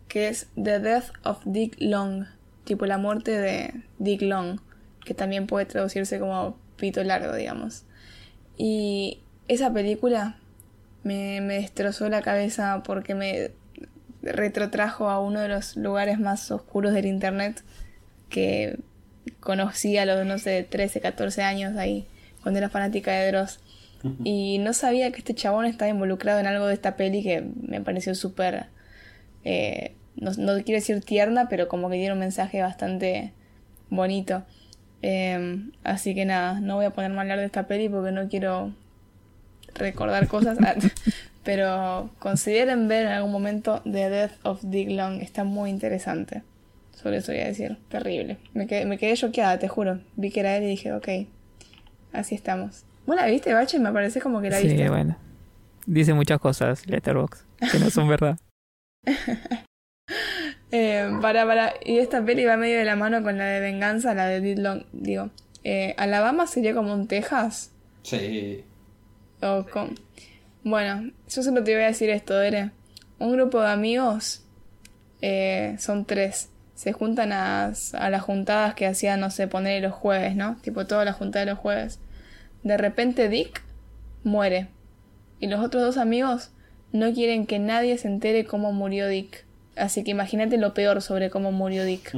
que 0.08 0.28
es 0.28 0.48
The 0.54 0.80
Death 0.80 1.10
of 1.24 1.38
Dick 1.44 1.76
Long, 1.78 2.26
tipo 2.64 2.86
la 2.86 2.98
muerte 2.98 3.32
de 3.32 3.82
Dick 3.98 4.22
Long, 4.22 4.60
que 5.04 5.14
también 5.14 5.46
puede 5.46 5.66
traducirse 5.66 6.18
como 6.18 6.58
pito 6.76 7.02
largo, 7.04 7.34
digamos. 7.34 7.84
Y 8.56 9.20
esa 9.48 9.72
película 9.72 10.38
me, 11.02 11.40
destrozó 11.40 12.08
la 12.08 12.22
cabeza 12.22 12.82
porque 12.84 13.14
me 13.14 13.52
retrotrajo 14.22 15.08
a 15.08 15.20
uno 15.20 15.40
de 15.40 15.48
los 15.48 15.76
lugares 15.76 16.18
más 16.18 16.50
oscuros 16.50 16.92
del 16.92 17.06
internet 17.06 17.62
que 18.28 18.78
conocí 19.40 19.96
a 19.98 20.04
los, 20.04 20.26
no 20.26 20.38
sé, 20.38 20.66
13, 20.68 21.00
14 21.00 21.42
años 21.42 21.76
ahí, 21.76 22.06
cuando 22.42 22.58
era 22.58 22.68
fanática 22.68 23.12
de 23.12 23.30
Dross. 23.30 23.60
Y 24.24 24.58
no 24.58 24.72
sabía 24.72 25.10
que 25.12 25.18
este 25.18 25.34
chabón 25.34 25.66
estaba 25.66 25.88
involucrado 25.90 26.40
en 26.40 26.46
algo 26.46 26.66
de 26.66 26.74
esta 26.74 26.96
peli 26.96 27.22
que 27.22 27.44
me 27.60 27.80
pareció 27.80 28.14
súper. 28.14 28.66
eh, 29.44 29.94
no, 30.16 30.30
no 30.32 30.54
quiero 30.64 30.80
decir 30.80 31.00
tierna, 31.02 31.48
pero 31.48 31.68
como 31.68 31.90
que 31.90 31.96
tiene 31.96 32.12
un 32.12 32.18
mensaje 32.18 32.62
bastante 32.62 33.32
bonito. 33.90 34.44
Eh, 35.02 35.68
así 35.84 36.14
que 36.14 36.24
nada, 36.24 36.60
no 36.60 36.76
voy 36.76 36.86
a 36.86 36.90
ponerme 36.90 37.18
a 37.18 37.20
hablar 37.20 37.38
de 37.38 37.44
esta 37.44 37.66
peli 37.66 37.88
porque 37.88 38.12
no 38.12 38.28
quiero 38.28 38.72
recordar 39.74 40.26
cosas. 40.28 40.58
pero 41.44 42.10
consideren 42.18 42.88
ver 42.88 43.06
en 43.06 43.12
algún 43.12 43.30
momento 43.30 43.82
The 43.84 44.08
Death 44.10 44.32
of 44.42 44.60
Dick 44.62 44.90
Long. 44.90 45.20
Está 45.20 45.44
muy 45.44 45.70
interesante. 45.70 46.42
Sobre 46.94 47.18
eso 47.18 47.32
voy 47.32 47.42
a 47.42 47.46
decir. 47.46 47.76
Terrible. 47.90 48.38
Me 48.54 48.66
quedé, 48.66 48.86
me 48.86 48.96
quedé 48.96 49.14
choqueada, 49.14 49.58
te 49.58 49.68
juro. 49.68 50.00
Vi 50.16 50.30
que 50.30 50.40
era 50.40 50.56
él 50.56 50.64
y 50.64 50.68
dije, 50.68 50.92
ok, 50.94 51.08
así 52.12 52.34
estamos. 52.34 52.85
¿Vos 53.06 53.16
la 53.16 53.26
viste, 53.26 53.52
Bache? 53.54 53.78
Me 53.78 53.92
parece 53.92 54.20
como 54.20 54.40
que 54.40 54.50
la 54.50 54.58
Sí, 54.58 54.68
viste. 54.68 54.88
bueno. 54.88 55.16
Dice 55.86 56.12
muchas 56.14 56.40
cosas, 56.40 56.86
Letterboxd, 56.86 57.44
que 57.70 57.78
no 57.78 57.90
son 57.90 58.08
verdad. 58.08 58.38
Eh, 60.72 61.08
para, 61.22 61.46
para. 61.46 61.74
Y 61.84 61.98
esta 61.98 62.24
peli 62.24 62.44
va 62.44 62.56
medio 62.56 62.76
de 62.78 62.84
la 62.84 62.96
mano 62.96 63.22
con 63.22 63.38
la 63.38 63.44
de 63.44 63.60
Venganza, 63.60 64.14
la 64.14 64.26
de 64.26 64.40
Dead 64.40 64.58
Long. 64.58 64.82
Digo, 64.92 65.30
eh, 65.62 65.94
¿Alabama 65.96 66.46
sería 66.48 66.74
como 66.74 66.92
un 66.92 67.06
Texas? 67.06 67.70
Sí. 68.02 68.64
O 69.42 69.64
con... 69.72 69.94
Bueno, 70.64 71.12
yo 71.28 71.42
solo 71.44 71.62
te 71.62 71.72
voy 71.72 71.84
a 71.84 71.86
decir 71.86 72.10
esto, 72.10 72.40
Ere. 72.42 72.72
Un 73.20 73.32
grupo 73.32 73.60
de 73.62 73.70
amigos, 73.70 74.44
eh, 75.22 75.76
son 75.78 76.04
tres, 76.04 76.50
se 76.74 76.92
juntan 76.92 77.32
a, 77.32 77.72
a 77.94 78.10
las 78.10 78.22
juntadas 78.22 78.74
que 78.74 78.86
hacían, 78.86 79.20
no 79.20 79.30
sé, 79.30 79.46
poner 79.46 79.82
los 79.82 79.92
jueves, 79.92 80.34
¿no? 80.34 80.56
Tipo 80.62 80.84
toda 80.86 81.04
la 81.04 81.12
juntada 81.12 81.44
de 81.44 81.52
los 81.52 81.60
jueves. 81.60 82.00
De 82.66 82.76
repente 82.76 83.28
Dick 83.28 83.62
muere. 84.24 84.66
Y 85.38 85.46
los 85.46 85.64
otros 85.64 85.84
dos 85.84 85.98
amigos 85.98 86.50
no 86.90 87.14
quieren 87.14 87.46
que 87.46 87.60
nadie 87.60 87.96
se 87.96 88.08
entere 88.08 88.44
cómo 88.44 88.72
murió 88.72 89.06
Dick. 89.06 89.44
Así 89.76 90.02
que 90.02 90.10
imagínate 90.10 90.58
lo 90.58 90.74
peor 90.74 91.00
sobre 91.00 91.30
cómo 91.30 91.52
murió 91.52 91.84
Dick. 91.84 92.12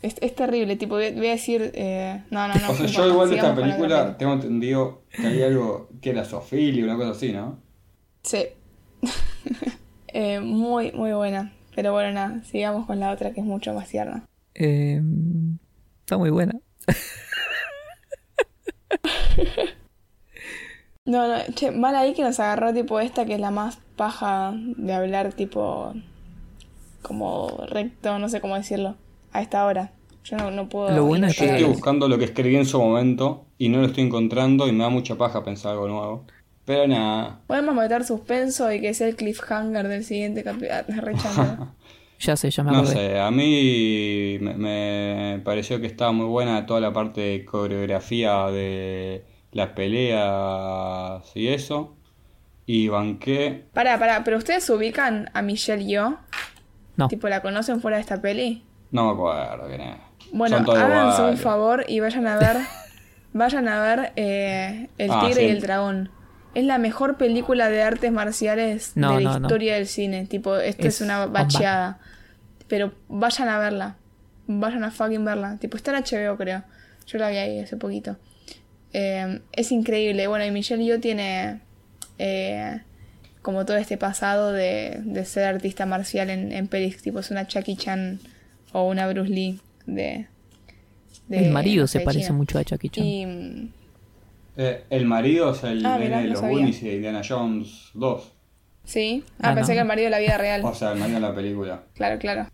Es, 0.00 0.14
es 0.20 0.36
terrible, 0.36 0.76
tipo, 0.76 0.94
voy 0.94 1.06
a, 1.06 1.10
voy 1.10 1.26
a 1.26 1.30
decir... 1.32 1.72
eh, 1.74 2.22
no, 2.30 2.46
no, 2.46 2.54
no. 2.54 2.70
O 2.70 2.74
sea, 2.76 2.86
yo 2.86 3.08
igual 3.08 3.28
de 3.30 3.36
esta 3.36 3.56
película 3.56 4.16
tengo 4.16 4.34
entendido 4.34 5.02
que 5.10 5.26
hay 5.26 5.42
algo 5.42 5.88
que 6.00 6.10
era 6.10 6.24
Sofilia, 6.24 6.84
una 6.84 6.96
cosa 6.96 7.10
así, 7.10 7.32
¿no? 7.32 7.58
Sí. 8.22 8.44
Eh, 10.14 10.40
muy, 10.40 10.92
muy 10.92 11.12
buena. 11.12 11.54
Pero 11.74 11.92
bueno, 11.92 12.12
nada, 12.12 12.44
sigamos 12.44 12.86
con 12.86 13.00
la 13.00 13.10
otra 13.10 13.32
que 13.32 13.40
es 13.40 13.46
mucho 13.46 13.72
más 13.72 13.88
tierna. 13.88 14.26
Eh, 14.54 15.00
está 16.00 16.18
muy 16.18 16.28
buena. 16.28 16.52
No, 21.04 21.26
no, 21.26 21.34
che, 21.54 21.72
mal 21.72 21.96
ahí 21.96 22.14
que 22.14 22.22
nos 22.22 22.38
agarró 22.38 22.72
tipo 22.72 23.00
esta 23.00 23.24
que 23.24 23.34
es 23.34 23.40
la 23.40 23.50
más 23.50 23.78
paja 23.96 24.52
de 24.56 24.92
hablar 24.94 25.32
tipo 25.32 25.92
como 27.02 27.64
recto, 27.68 28.18
no 28.20 28.28
sé 28.28 28.40
cómo 28.40 28.54
decirlo, 28.54 28.94
a 29.32 29.42
esta 29.42 29.64
hora. 29.66 29.90
Yo 30.24 30.36
no, 30.36 30.52
no 30.52 30.68
puedo... 30.68 30.90
Lo 30.94 31.04
bueno 31.04 31.26
es 31.26 31.34
Yo 31.36 31.44
que- 31.46 31.50
estoy 31.56 31.64
buscando 31.68 32.06
lo 32.08 32.16
que 32.18 32.26
escribí 32.26 32.54
en 32.54 32.66
su 32.66 32.78
momento 32.80 33.46
y 33.58 33.68
no 33.68 33.80
lo 33.80 33.86
estoy 33.86 34.04
encontrando 34.04 34.68
y 34.68 34.72
me 34.72 34.84
da 34.84 34.90
mucha 34.90 35.16
paja 35.16 35.42
pensar 35.42 35.72
algo 35.72 35.88
nuevo. 35.88 36.24
Pero 36.64 36.86
nada. 36.86 37.40
Podemos 37.48 37.74
meter 37.74 38.04
suspenso 38.04 38.70
y 38.72 38.80
que 38.80 38.94
sea 38.94 39.08
el 39.08 39.16
cliffhanger 39.16 39.88
del 39.88 40.04
siguiente 40.04 40.44
capítulo. 40.44 41.74
Ya 42.24 42.36
sé, 42.36 42.50
ya 42.50 42.62
me 42.62 42.70
No 42.70 42.78
acordé. 42.78 42.94
sé, 42.94 43.18
a 43.18 43.30
mí 43.32 44.38
me, 44.40 44.54
me 44.54 45.40
pareció 45.44 45.80
que 45.80 45.88
estaba 45.88 46.12
muy 46.12 46.26
buena 46.26 46.66
toda 46.66 46.80
la 46.80 46.92
parte 46.92 47.20
de 47.20 47.44
coreografía 47.44 48.46
de 48.46 49.24
las 49.50 49.70
peleas 49.70 51.22
y 51.34 51.48
eso. 51.48 51.96
Y 52.64 52.88
banqué. 52.88 53.64
Pará, 53.72 53.98
pará, 53.98 54.22
pero 54.24 54.38
ustedes 54.38 54.68
ubican 54.70 55.30
a 55.34 55.42
Michelle 55.42 55.84
Yeoh? 55.84 56.16
No. 56.96 57.08
Tipo, 57.08 57.28
¿la 57.28 57.42
conocen 57.42 57.80
fuera 57.80 57.96
de 57.96 58.02
esta 58.02 58.20
peli? 58.22 58.62
No 58.92 59.06
me 59.06 59.12
acuerdo 59.14 59.66
quién 59.68 59.80
es. 59.80 59.96
Bueno, 60.32 60.56
háganse 60.58 61.22
un 61.22 61.36
favor 61.38 61.84
y 61.88 61.98
vayan 62.00 62.26
a 62.28 62.36
ver, 62.38 62.56
vayan 63.32 63.66
a 63.68 63.82
ver 63.82 64.12
eh, 64.16 64.88
El 64.96 65.10
Ah, 65.10 65.22
Tigre 65.26 65.40
sí. 65.42 65.46
y 65.48 65.50
el 65.50 65.60
Dragón. 65.60 66.10
Es 66.54 66.64
la 66.64 66.78
mejor 66.78 67.16
película 67.16 67.68
de 67.70 67.82
artes 67.82 68.12
marciales 68.12 68.92
No, 68.94 69.16
de 69.16 69.22
la 69.24 69.30
no, 69.32 69.38
no. 69.40 69.46
historia 69.48 69.74
del 69.74 69.86
cine. 69.88 70.26
Tipo, 70.26 70.56
esto 70.56 70.86
es, 70.86 70.96
Es 70.96 71.00
una 71.00 71.24
bomba. 71.24 71.48
Pero 72.72 72.94
vayan 73.08 73.50
a 73.50 73.58
verla. 73.58 73.96
Vayan 74.46 74.82
a 74.82 74.90
fucking 74.90 75.22
verla. 75.26 75.58
Tipo, 75.60 75.76
está 75.76 75.90
en 75.94 76.02
HBO, 76.04 76.38
creo. 76.38 76.62
Yo 77.06 77.18
la 77.18 77.28
vi 77.28 77.36
ahí 77.36 77.58
hace 77.60 77.76
poquito. 77.76 78.16
Eh, 78.94 79.40
es 79.52 79.72
increíble. 79.72 80.26
Bueno, 80.26 80.46
y 80.46 80.50
Michelle 80.50 80.82
Yeoh 80.82 80.98
tiene 80.98 81.60
eh, 82.18 82.80
como 83.42 83.66
todo 83.66 83.76
este 83.76 83.98
pasado 83.98 84.52
de, 84.52 85.00
de 85.04 85.24
ser 85.26 85.44
artista 85.44 85.84
marcial 85.84 86.30
en, 86.30 86.50
en 86.50 86.66
pelis. 86.66 87.02
Tipo, 87.02 87.18
es 87.18 87.30
una 87.30 87.46
Jackie 87.46 87.76
Chan 87.76 88.20
o 88.72 88.88
una 88.88 89.06
Bruce 89.06 89.28
Lee 89.30 89.60
de... 89.84 90.28
de- 91.28 91.38
El 91.46 91.50
marido 91.52 91.86
se 91.86 92.00
parece 92.00 92.28
China. 92.28 92.38
mucho 92.38 92.58
a 92.58 92.62
Jackie 92.62 92.88
Chan. 92.88 93.04
Y, 93.04 93.70
Eh, 94.56 94.84
el 94.88 95.04
marido 95.04 95.52
es 95.52 95.62
el 95.64 95.84
Ah, 95.84 95.98
mirá, 95.98 96.20
de 96.22 96.28
los. 96.28 96.40
Goonies 96.40 96.82
y 96.82 96.88
de 96.88 96.94
Indiana 96.96 97.20
Jones 97.26 97.90
2. 97.92 98.32
sí. 98.84 99.24
Ah, 99.42 99.50
Ah, 99.50 99.54
pensé 99.54 99.72
no. 99.72 99.76
que 99.76 99.80
el 99.80 99.86
marido 99.88 100.04
de 100.06 100.10
la 100.10 100.18
vida 100.20 100.38
real. 100.38 100.62
O 100.64 100.74
sea, 100.74 100.92
el 100.92 100.98
marido 100.98 101.20
de 101.20 101.26
la 101.28 101.34
película. 101.34 101.82
Claro, 101.94 102.18
claro. 102.18 102.46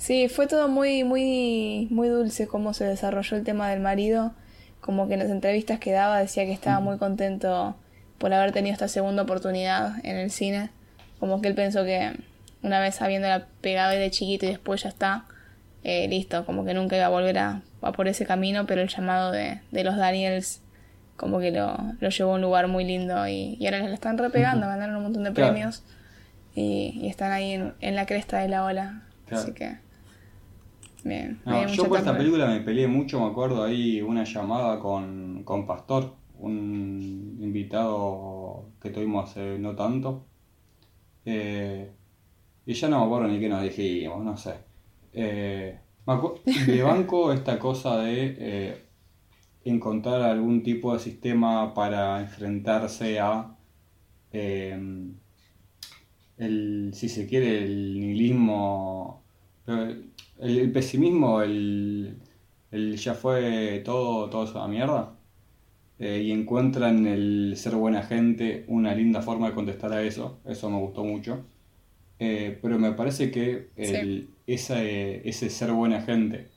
Sí, 0.00 0.28
fue 0.30 0.46
todo 0.46 0.68
muy, 0.68 1.04
muy, 1.04 1.86
muy 1.90 2.08
dulce 2.08 2.46
cómo 2.46 2.72
se 2.72 2.84
desarrolló 2.86 3.36
el 3.36 3.44
tema 3.44 3.68
del 3.68 3.80
marido. 3.80 4.32
Como 4.80 5.06
que 5.06 5.12
en 5.14 5.20
las 5.20 5.28
entrevistas 5.28 5.78
que 5.78 5.92
daba 5.92 6.18
decía 6.18 6.46
que 6.46 6.52
estaba 6.52 6.80
muy 6.80 6.96
contento 6.96 7.76
por 8.16 8.32
haber 8.32 8.52
tenido 8.52 8.72
esta 8.72 8.88
segunda 8.88 9.24
oportunidad 9.24 9.96
en 10.02 10.16
el 10.16 10.30
cine. 10.30 10.70
Como 11.18 11.42
que 11.42 11.48
él 11.48 11.54
pensó 11.54 11.84
que 11.84 12.12
una 12.62 12.80
vez 12.80 13.02
habiéndola 13.02 13.46
pegado 13.60 13.90
de 13.92 14.10
chiquito 14.10 14.46
y 14.46 14.48
después 14.48 14.82
ya 14.84 14.88
está, 14.88 15.26
eh, 15.84 16.08
listo, 16.08 16.46
como 16.46 16.64
que 16.64 16.72
nunca 16.72 16.96
iba 16.96 17.04
a 17.04 17.10
volver 17.10 17.38
a, 17.38 17.60
a 17.82 17.92
por 17.92 18.08
ese 18.08 18.24
camino, 18.24 18.64
pero 18.66 18.80
el 18.80 18.88
llamado 18.88 19.32
de, 19.32 19.60
de 19.70 19.84
los 19.84 19.96
Daniels 19.98 20.62
como 21.18 21.40
que 21.40 21.50
lo, 21.50 21.76
lo 22.00 22.08
llevó 22.08 22.32
a 22.32 22.34
un 22.36 22.40
lugar 22.40 22.68
muy 22.68 22.84
lindo 22.84 23.28
y, 23.28 23.58
y 23.60 23.66
ahora 23.66 23.80
les 23.80 23.88
la 23.88 23.94
están 23.94 24.16
repegando, 24.16 24.66
ganaron 24.66 24.96
un 24.96 25.02
montón 25.02 25.24
de 25.24 25.32
Claro. 25.34 25.52
premios 25.52 25.82
y, 26.54 26.98
y 27.02 27.08
están 27.08 27.32
ahí 27.32 27.52
en, 27.52 27.74
en 27.82 27.94
la 27.96 28.06
cresta 28.06 28.38
de 28.38 28.48
la 28.48 28.64
ola. 28.64 29.02
Claro. 29.28 29.42
Así 29.42 29.52
que 29.52 29.76
me, 31.04 31.36
No, 31.44 31.66
yo 31.66 31.88
por 31.88 31.98
esta 31.98 32.16
película 32.16 32.46
me 32.46 32.60
peleé 32.60 32.86
mucho, 32.86 33.20
me 33.20 33.26
acuerdo 33.26 33.62
ahí 33.64 34.00
una 34.00 34.24
llamada 34.24 34.78
con, 34.78 35.42
con 35.44 35.66
Pastor, 35.66 36.14
un 36.38 37.38
invitado 37.40 38.70
que 38.80 38.90
tuvimos 38.90 39.30
hace 39.30 39.58
no 39.58 39.74
tanto. 39.74 40.26
Eh, 41.24 41.90
y 42.66 42.74
ya 42.74 42.88
no 42.88 43.00
me 43.00 43.06
acuerdo 43.06 43.28
ni 43.28 43.40
qué 43.40 43.48
nos 43.48 43.62
dijimos, 43.62 44.24
no 44.24 44.36
sé. 44.36 44.54
Eh, 45.12 45.78
le 46.66 46.82
banco 46.82 47.32
esta 47.32 47.58
cosa 47.58 47.98
de 47.98 48.36
eh, 48.38 48.84
encontrar 49.64 50.22
algún 50.22 50.62
tipo 50.62 50.92
de 50.92 51.00
sistema 51.00 51.74
para 51.74 52.20
enfrentarse 52.20 53.20
a 53.20 53.56
eh, 54.32 54.78
el, 56.38 56.90
si 56.94 57.08
se 57.08 57.26
quiere, 57.26 57.64
el 57.64 58.00
nihilismo, 58.00 59.24
el, 60.40 60.58
el 60.58 60.72
pesimismo, 60.72 61.42
el, 61.42 62.16
el 62.70 62.96
ya 62.96 63.14
fue 63.14 63.82
todo, 63.84 64.28
todo 64.30 64.44
eso 64.44 64.60
a 64.60 64.68
mierda. 64.68 65.16
Eh, 65.98 66.22
y 66.24 66.32
encuentran 66.32 67.06
el 67.06 67.54
ser 67.56 67.74
buena 67.76 68.02
gente 68.02 68.64
una 68.68 68.94
linda 68.94 69.20
forma 69.22 69.48
de 69.48 69.54
contestar 69.54 69.92
a 69.92 70.02
eso. 70.02 70.40
Eso 70.46 70.70
me 70.70 70.78
gustó 70.78 71.04
mucho. 71.04 71.44
Eh, 72.18 72.58
pero 72.60 72.78
me 72.78 72.92
parece 72.92 73.30
que 73.30 73.70
el, 73.76 74.30
ese, 74.46 75.26
ese 75.28 75.50
ser 75.50 75.72
buena 75.72 76.02
gente 76.02 76.48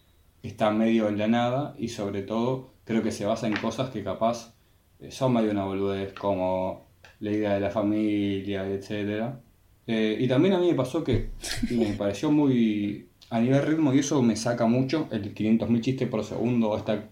está 0.43 0.71
medio 0.71 1.07
en 1.07 1.17
la 1.17 1.27
nada 1.27 1.75
y 1.79 1.87
sobre 1.89 2.21
todo 2.23 2.73
creo 2.83 3.01
que 3.01 3.11
se 3.11 3.25
basa 3.25 3.47
en 3.47 3.55
cosas 3.55 3.89
que 3.89 4.03
capaz 4.03 4.55
eh, 4.99 5.09
son 5.11 5.33
medio 5.33 5.51
una 5.51 5.65
boludez 5.65 6.13
como 6.13 6.87
la 7.19 7.31
idea 7.31 7.53
de 7.53 7.59
la 7.61 7.69
familia, 7.71 8.67
etcétera. 8.67 9.41
Eh, 9.87 10.17
y 10.19 10.27
también 10.27 10.53
a 10.53 10.59
mí 10.59 10.67
me 10.67 10.75
pasó 10.75 11.03
que 11.03 11.29
me 11.71 11.93
pareció 11.97 12.31
muy 12.31 13.09
a 13.33 13.39
nivel 13.39 13.63
ritmo 13.63 13.91
y 13.91 13.97
eso 13.97 14.21
me 14.21 14.35
saca 14.35 14.67
mucho 14.67 15.07
el 15.09 15.33
500.000 15.33 15.81
chistes 15.81 16.07
por 16.07 16.23
segundo, 16.23 16.77
esta 16.77 17.09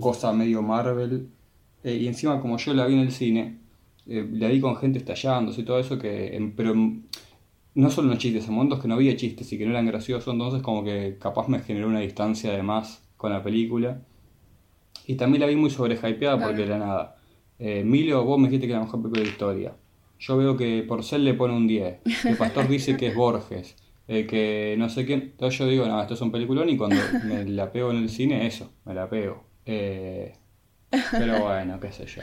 cosa 0.00 0.32
medio 0.32 0.62
Marvel. 0.62 1.28
Eh, 1.84 1.94
y 1.94 2.08
encima 2.08 2.40
como 2.40 2.56
yo 2.56 2.74
la 2.74 2.86
vi 2.86 2.94
en 2.94 3.00
el 3.00 3.12
cine, 3.12 3.60
eh, 4.08 4.28
la 4.32 4.48
vi 4.48 4.60
con 4.60 4.74
gente 4.74 4.98
estallándose 4.98 5.60
y 5.60 5.64
todo 5.64 5.78
eso, 5.78 5.96
que, 5.96 6.36
em, 6.36 6.56
pero 6.56 6.72
em, 6.72 7.02
no 7.76 7.88
solo 7.88 8.08
los 8.08 8.18
chistes, 8.18 8.48
en 8.48 8.54
momentos 8.54 8.80
que 8.80 8.88
no 8.88 8.94
había 8.94 9.14
chistes 9.14 9.52
y 9.52 9.58
que 9.58 9.64
no 9.64 9.70
eran 9.70 9.86
graciosos, 9.86 10.34
entonces 10.34 10.60
como 10.60 10.82
que 10.82 11.16
capaz 11.20 11.46
me 11.46 11.60
generó 11.60 11.86
una 11.86 12.00
distancia 12.00 12.50
de 12.50 12.64
más 12.64 13.08
con 13.16 13.30
la 13.30 13.40
película. 13.40 14.02
Y 15.06 15.14
también 15.14 15.40
la 15.42 15.46
vi 15.46 15.54
muy 15.54 15.70
sobrehypeada 15.70 16.44
porque 16.44 16.64
era 16.64 16.78
nada. 16.78 17.16
Eh, 17.60 17.84
Milo, 17.84 18.24
vos 18.24 18.40
me 18.40 18.48
dijiste 18.48 18.66
que 18.66 18.72
era 18.72 18.80
la 18.80 18.86
mejor 18.86 19.02
película 19.02 19.20
de 19.20 19.26
la 19.26 19.32
historia. 19.32 19.76
Yo 20.18 20.36
veo 20.36 20.56
que 20.56 20.82
Porcel 20.82 21.24
le 21.24 21.34
pone 21.34 21.54
un 21.54 21.68
10. 21.68 22.00
El 22.24 22.36
pastor 22.36 22.66
dice 22.66 22.96
que 22.96 23.06
es 23.06 23.14
Borges. 23.14 23.76
Eh, 24.12 24.26
que 24.26 24.74
no 24.76 24.88
sé 24.88 25.06
quién. 25.06 25.20
Entonces 25.20 25.56
yo 25.56 25.66
digo, 25.68 25.86
no, 25.86 26.02
esto 26.02 26.14
es 26.14 26.20
un 26.20 26.32
peliculón 26.32 26.68
y 26.68 26.76
cuando 26.76 26.96
me 27.24 27.44
la 27.44 27.70
pego 27.70 27.92
en 27.92 27.98
el 27.98 28.08
cine, 28.10 28.44
eso, 28.44 28.72
me 28.84 28.92
la 28.92 29.08
pego. 29.08 29.44
Eh, 29.64 30.34
Pero 31.12 31.40
bueno, 31.44 31.78
qué 31.78 31.92
sé 31.92 32.06
yo. 32.06 32.20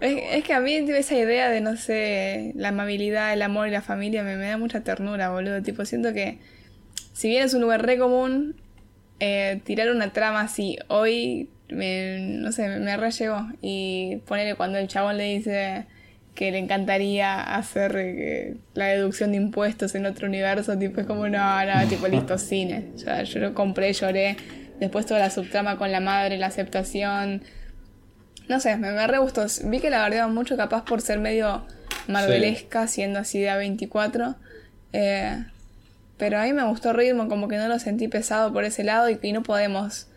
Es, 0.00 0.22
es 0.32 0.44
que 0.44 0.54
a 0.54 0.60
mí 0.60 0.72
esa 0.72 1.14
idea 1.14 1.50
de, 1.50 1.60
no 1.60 1.76
sé, 1.76 2.52
la 2.56 2.68
amabilidad, 2.68 3.34
el 3.34 3.42
amor 3.42 3.68
y 3.68 3.70
la 3.70 3.82
familia 3.82 4.22
me, 4.22 4.36
me 4.36 4.46
da 4.46 4.56
mucha 4.56 4.82
ternura, 4.82 5.28
boludo. 5.28 5.62
Tipo, 5.62 5.84
siento 5.84 6.14
que 6.14 6.38
si 7.12 7.28
bien 7.28 7.44
es 7.44 7.52
un 7.52 7.60
lugar 7.60 7.84
re 7.84 7.98
común, 7.98 8.56
eh, 9.20 9.60
tirar 9.64 9.90
una 9.90 10.14
trama 10.14 10.40
así 10.40 10.78
hoy, 10.88 11.50
me, 11.68 12.18
no 12.40 12.50
sé, 12.50 12.68
me, 12.70 12.78
me 12.78 12.96
re 12.96 13.10
llegó. 13.10 13.46
Y 13.60 14.22
ponerle 14.26 14.54
cuando 14.54 14.78
el 14.78 14.88
chabón 14.88 15.18
le 15.18 15.24
dice 15.34 15.84
que 16.34 16.50
le 16.50 16.58
encantaría 16.58 17.40
hacer 17.56 17.94
eh, 17.96 18.56
la 18.74 18.86
deducción 18.86 19.32
de 19.32 19.36
impuestos 19.36 19.94
en 19.94 20.06
otro 20.06 20.26
universo, 20.28 20.78
tipo, 20.78 21.00
es 21.00 21.06
como, 21.06 21.28
no, 21.28 21.64
no, 21.64 21.88
tipo, 21.88 22.08
listo, 22.08 22.38
cine. 22.38 22.88
Ya, 22.96 23.22
yo 23.22 23.40
lo 23.40 23.54
compré, 23.54 23.92
lloré. 23.92 24.36
Después 24.80 25.06
toda 25.06 25.20
la 25.20 25.30
subtrama 25.30 25.76
con 25.76 25.92
la 25.92 26.00
madre, 26.00 26.38
la 26.38 26.46
aceptación. 26.46 27.42
No 28.48 28.60
sé, 28.60 28.76
me, 28.76 28.92
me 28.92 29.06
re 29.06 29.18
gustó. 29.18 29.44
Vi 29.64 29.80
que 29.80 29.90
la 29.90 29.98
bardeaban 29.98 30.34
mucho, 30.34 30.56
capaz 30.56 30.84
por 30.84 31.00
ser 31.02 31.18
medio 31.18 31.66
marvelesca, 32.08 32.88
siendo 32.88 33.18
así 33.18 33.40
de 33.40 33.50
A24. 33.50 34.36
Eh, 34.94 35.44
pero 36.16 36.38
a 36.38 36.44
mí 36.44 36.52
me 36.52 36.64
gustó 36.64 36.90
el 36.90 36.96
ritmo, 36.96 37.28
como 37.28 37.46
que 37.48 37.56
no 37.58 37.68
lo 37.68 37.78
sentí 37.78 38.08
pesado 38.08 38.52
por 38.52 38.64
ese 38.64 38.84
lado 38.84 39.08
y 39.10 39.32
no 39.32 39.42
podemos. 39.42 40.08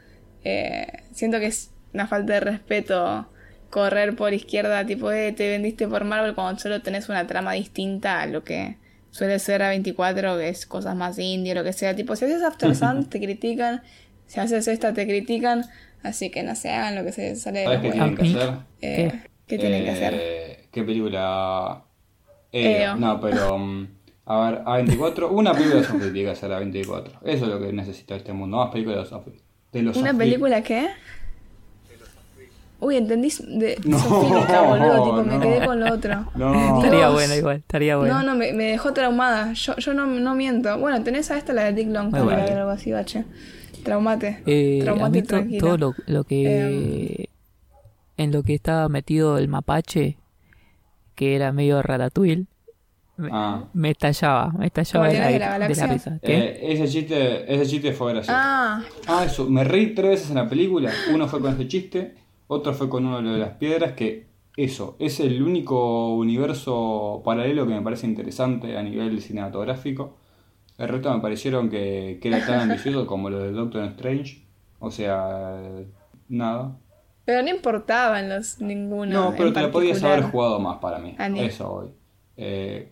eh, 0.43 1.03
siento 1.13 1.39
que 1.39 1.47
es 1.47 1.71
una 1.93 2.07
falta 2.07 2.33
de 2.33 2.39
respeto 2.39 3.27
correr 3.69 4.15
por 4.15 4.33
izquierda, 4.33 4.85
tipo, 4.85 5.11
eh, 5.11 5.31
te 5.33 5.49
vendiste 5.49 5.87
por 5.87 6.03
Marvel 6.03 6.33
cuando 6.35 6.59
solo 6.59 6.81
tenés 6.81 7.09
una 7.09 7.27
trama 7.27 7.53
distinta 7.53 8.21
a 8.21 8.25
lo 8.27 8.43
que 8.43 8.77
suele 9.11 9.39
ser 9.39 9.61
A24, 9.61 10.37
que 10.37 10.49
es 10.49 10.65
cosas 10.65 10.95
más 10.95 11.17
indie 11.19 11.53
o 11.53 11.55
lo 11.55 11.63
que 11.63 11.73
sea. 11.73 11.95
Tipo, 11.95 12.15
si 12.15 12.25
haces 12.25 12.43
After 12.43 12.75
Sun, 12.75 13.05
te 13.09 13.19
critican. 13.19 13.81
Si 14.27 14.39
haces 14.39 14.67
esta, 14.67 14.93
te 14.93 15.05
critican. 15.05 15.65
Así 16.03 16.29
que 16.29 16.43
no 16.43 16.55
se 16.55 16.69
hagan 16.69 16.95
lo 16.95 17.03
que 17.03 17.11
se 17.11 17.35
sale 17.35 17.59
de 17.59 17.65
¿Sabes 17.65 17.79
los 17.83 17.85
qué 17.85 17.91
tienen 17.91 18.15
que 18.15 18.23
hacer? 18.23 18.53
Eh, 18.81 19.21
¿Qué 19.47 19.57
tienen 19.57 19.83
que 19.83 19.89
hacer? 19.91 20.13
Eh, 20.15 20.67
¿Qué 20.71 20.83
película? 20.83 21.83
Eh, 22.51 22.83
Eo. 22.83 22.95
no, 22.95 23.19
pero. 23.19 23.57
mm, 23.57 23.87
a 24.27 24.49
ver, 24.49 24.63
A24. 24.63 25.29
Una 25.31 25.53
película 25.53 25.81
de 25.81 25.83
Sophie 25.87 26.11
tiene 26.11 26.23
que 26.23 26.29
hacer 26.31 26.51
A24. 26.51 27.19
Eso 27.23 27.45
es 27.45 27.51
lo 27.51 27.59
que 27.59 27.71
necesita 27.73 28.15
este 28.15 28.33
mundo. 28.33 28.57
Más 28.57 28.71
películas 28.71 29.03
de 29.03 29.09
Sophie. 29.09 29.33
De 29.71 29.81
los 29.83 29.97
¿Una 29.97 30.11
Sophie. 30.11 30.25
película 30.25 30.61
qué? 30.63 30.89
Uy, 32.79 32.97
entendí 32.97 33.29
de 33.47 33.79
No, 33.85 33.97
sofílica, 33.97 34.61
boludo, 34.67 35.03
tipo, 35.03 35.23
me 35.23 35.39
quedé 35.39 35.65
con 35.65 35.79
lo 35.79 35.93
otro. 35.93 36.25
No. 36.35 36.77
Estaría 36.83 37.09
bueno 37.09 37.35
igual, 37.35 37.57
estaría 37.57 37.97
bueno. 37.97 38.13
No, 38.15 38.23
no, 38.23 38.35
me, 38.35 38.51
me 38.53 38.65
dejó 38.65 38.91
traumada. 38.93 39.53
Yo, 39.53 39.75
yo 39.77 39.93
no, 39.93 40.05
no 40.05 40.35
miento. 40.35 40.77
Bueno, 40.77 41.01
tenés 41.03 41.31
a 41.31 41.37
esta, 41.37 41.53
la 41.53 41.63
de 41.65 41.73
Dick 41.73 41.87
Long, 41.87 42.11
también, 42.11 42.39
bueno. 42.41 42.59
algo 42.59 42.71
así, 42.71 42.91
bache. 42.91 43.23
Traumate. 43.83 44.41
Eh, 44.45 44.79
a 44.81 44.85
Traumate 44.85 45.21
to- 45.21 45.43
todo 45.59 45.77
lo, 45.77 45.95
lo 46.07 46.23
que 46.23 47.29
en 48.17 48.31
lo 48.31 48.43
que 48.43 48.53
estaba 48.55 48.87
metido 48.89 49.37
el 49.37 49.47
mapache 49.47 50.17
que 51.15 51.35
era 51.35 51.51
medio 51.51 51.81
ratatouille 51.81 52.45
me, 53.17 53.29
Ah. 53.31 53.63
me 53.73 53.91
estallaba 53.91 54.51
me 54.57 54.65
estallaba 54.67 55.07
de 55.07 55.13
¿Guardianes 55.17 55.39
la, 55.39 55.45
de 55.53 55.59
la 55.59 55.67
de 55.67 55.75
la 55.75 55.87
risa 55.93 56.19
¿Qué? 56.23 56.33
Eh, 56.37 56.73
ese, 56.73 56.87
chiste, 56.89 57.53
ese 57.53 57.65
chiste 57.69 57.93
fue 57.93 58.11
gracioso. 58.13 58.37
Ah, 58.37 58.81
Ah, 59.07 59.23
eso. 59.25 59.49
Me 59.49 59.63
reí 59.63 59.93
tres 59.93 60.09
veces 60.11 60.29
en 60.29 60.35
la 60.35 60.49
película. 60.49 60.91
Uno 61.13 61.27
fue 61.27 61.39
con 61.39 61.53
ese 61.53 61.67
chiste, 61.67 62.13
otro 62.47 62.73
fue 62.73 62.89
con 62.89 63.05
uno 63.05 63.17
de 63.17 63.23
lo 63.23 63.33
de 63.33 63.39
las 63.39 63.57
piedras, 63.57 63.93
que 63.93 64.27
eso, 64.57 64.95
es 64.99 65.19
el 65.19 65.41
único 65.43 66.15
universo 66.15 67.21
paralelo 67.25 67.67
que 67.67 67.73
me 67.73 67.81
parece 67.81 68.07
interesante 68.07 68.77
a 68.77 68.83
nivel 68.83 69.21
cinematográfico. 69.21 70.15
El 70.77 70.89
resto 70.89 71.13
me 71.13 71.21
parecieron 71.21 71.69
que, 71.69 72.19
que 72.21 72.27
era 72.29 72.45
tan 72.45 72.59
ambicioso 72.61 73.05
como 73.07 73.29
lo 73.29 73.39
de 73.39 73.51
Doctor 73.51 73.83
Strange. 73.85 74.45
O 74.79 74.91
sea, 74.91 75.61
nada. 76.29 76.77
pero 77.25 77.41
no 77.41 77.49
importaban 77.49 78.29
los 78.29 78.61
ninguno. 78.61 79.11
No, 79.11 79.31
pero 79.31 79.47
en 79.49 79.53
te 79.53 79.61
la 79.61 79.71
podías 79.71 80.03
haber 80.03 80.23
jugado 80.23 80.59
más 80.59 80.77
para 80.77 80.99
mí. 80.99 81.15
Eso 81.37 81.73
hoy. 81.73 81.87
Eh, 82.37 82.91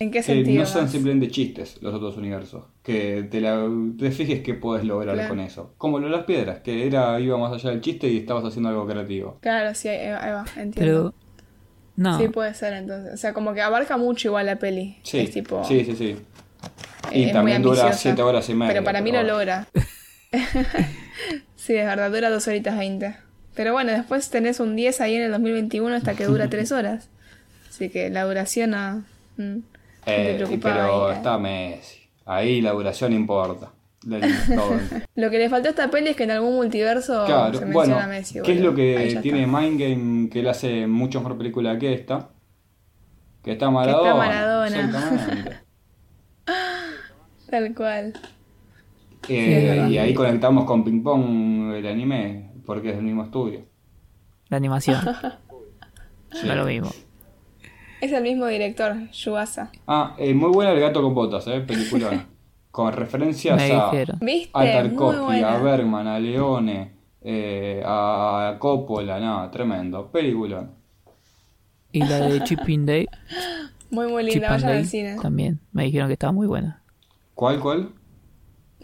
¿En 0.00 0.10
qué 0.10 0.18
que 0.18 0.22
sentido? 0.24 0.60
no 0.60 0.66
son 0.66 0.82
más? 0.82 0.90
simplemente 0.92 1.28
chistes 1.28 1.78
los 1.80 1.94
otros 1.94 2.16
universos. 2.16 2.64
Que 2.82 3.26
te, 3.30 3.40
la, 3.40 3.64
te 3.98 4.10
fijes 4.10 4.40
qué 4.40 4.54
puedes 4.54 4.84
lograr 4.84 5.14
Claro. 5.14 5.28
con 5.30 5.40
eso. 5.40 5.72
Como 5.78 5.98
lo 6.00 6.06
de 6.08 6.12
las 6.16 6.24
piedras, 6.24 6.60
que 6.60 6.86
era 6.86 7.18
iba 7.20 7.38
más 7.38 7.52
allá 7.52 7.70
del 7.70 7.80
chiste 7.80 8.08
y 8.08 8.18
estabas 8.18 8.44
haciendo 8.44 8.68
algo 8.70 8.86
creativo. 8.86 9.38
Claro, 9.40 9.72
sí, 9.74 9.88
ahí, 9.88 9.98
ahí 10.08 10.32
va, 10.32 10.44
entiendo. 10.56 11.12
pero 11.12 11.14
no 11.96 12.18
Sí, 12.18 12.26
puede 12.28 12.52
ser 12.54 12.72
entonces. 12.72 13.14
O 13.14 13.16
sea, 13.16 13.32
como 13.32 13.54
que 13.54 13.62
abarca 13.62 13.96
mucho 13.96 14.28
igual 14.28 14.46
la 14.46 14.56
peli. 14.58 14.96
Sí, 15.04 15.18
Es 15.20 15.30
tipo. 15.30 15.62
sí, 15.64 15.84
sí, 15.84 15.94
sí. 15.94 16.16
eh, 17.12 17.20
Y 17.20 17.24
es 17.26 17.32
también 17.32 17.62
dura 17.62 17.82
ambiciosa. 17.82 17.98
7 18.02 18.22
horas 18.22 18.48
y 18.48 18.54
media. 18.54 18.72
Pero 18.72 18.84
para 18.84 19.00
mí 19.00 19.12
lo 19.12 19.22
logra. 19.22 19.68
sí, 21.56 21.74
es 21.76 21.86
verdad, 21.86 22.10
dura 22.10 22.30
2 22.30 22.46
horitas 22.48 22.76
20. 22.76 23.16
Pero 23.54 23.72
bueno, 23.72 23.92
después 23.92 24.28
tenés 24.30 24.58
un 24.60 24.74
10 24.74 25.00
ahí 25.00 25.14
en 25.14 25.22
el 25.22 25.30
2021 25.30 25.94
hasta 25.94 26.14
que 26.14 26.24
dura 26.24 26.48
3 26.50 26.72
horas. 26.72 27.08
Así 27.68 27.88
que 27.90 28.10
la 28.10 28.24
duración 28.24 28.74
a. 28.74 29.04
mm, 29.36 29.58
te 30.04 30.54
Eh, 30.54 30.58
pero 30.60 31.06
ahí, 31.06 31.12
eh. 31.12 31.16
está 31.16 31.38
Messi. 31.38 32.00
Ahí 32.26 32.60
la 32.60 32.72
duración 32.72 33.12
importa. 33.12 33.72
Lo 35.14 35.30
que 35.30 35.38
le 35.38 35.48
faltó 35.48 35.68
a 35.68 35.70
esta 35.70 35.90
peli 35.90 36.10
es 36.10 36.16
que 36.16 36.24
en 36.24 36.30
algún 36.32 36.54
multiverso 36.56 37.24
Claro, 37.24 37.58
se 37.58 37.64
bueno, 37.64 37.94
menciona 37.96 38.04
a 38.04 38.06
Messi. 38.06 38.40
¿qué 38.42 38.52
es 38.52 38.60
lo 38.60 38.74
que 38.74 39.18
tiene 39.22 39.44
está. 39.44 39.58
Mind 39.58 39.80
Game 39.80 40.28
que 40.28 40.40
él 40.40 40.48
hace 40.48 40.86
mucho 40.86 41.20
mejor 41.20 41.38
película 41.38 41.78
que 41.78 41.94
esta? 41.94 42.28
Que 43.42 43.52
está 43.52 43.70
Maradona. 43.70 44.14
Maradona. 44.14 44.66
Exactamente. 44.84 45.56
Tal 47.50 47.74
cual. 47.74 48.12
Eh, 49.28 49.86
y 49.90 49.96
ahí 49.98 50.12
conectamos 50.12 50.64
con 50.64 50.84
Ping 50.84 51.02
Pong 51.02 51.72
el 51.74 51.86
anime, 51.86 52.50
porque 52.66 52.90
es 52.90 52.96
del 52.96 53.04
mismo 53.04 53.24
estudio. 53.24 53.64
la 54.48 54.58
animación 54.58 55.00
Sí. 56.32 56.46
no 56.46 56.52
es 56.52 56.58
lo 56.58 56.64
mismo 56.64 56.90
Es 58.00 58.12
el 58.12 58.22
mismo 58.22 58.46
director, 58.46 59.10
Yuasa. 59.10 59.70
Ah, 59.86 60.14
eh, 60.18 60.34
muy 60.34 60.50
buena 60.50 60.72
El 60.72 60.80
gato 60.80 61.02
con 61.02 61.14
botas, 61.14 61.46
eh, 61.46 61.60
película. 61.60 62.26
con 62.70 62.92
referencias 62.92 63.56
Me 63.56 63.72
a. 63.72 63.90
¿Viste? 64.20 64.50
a 64.52 64.64
Tarkovsky, 64.64 65.42
a 65.42 65.58
Bergman, 65.58 66.06
a 66.08 66.18
Leone, 66.18 66.90
eh, 67.22 67.82
a 67.84 68.56
Coppola, 68.58 69.20
nada, 69.20 69.50
tremendo. 69.50 70.10
Película. 70.10 70.68
y 71.92 72.00
la 72.00 72.18
de 72.18 72.42
Chipping 72.42 72.84
Day 72.86 73.06
Muy, 73.90 74.08
muy 74.08 74.24
linda. 74.24 74.50
Vayan 74.50 74.70
al 74.70 74.86
cine. 74.86 75.16
también 75.22 75.60
me 75.72 75.84
dijeron 75.84 76.08
que 76.08 76.14
estaba 76.14 76.32
muy 76.32 76.48
buena 76.48 76.82
¿Cuál, 77.34 77.60
cuál? 77.60 77.90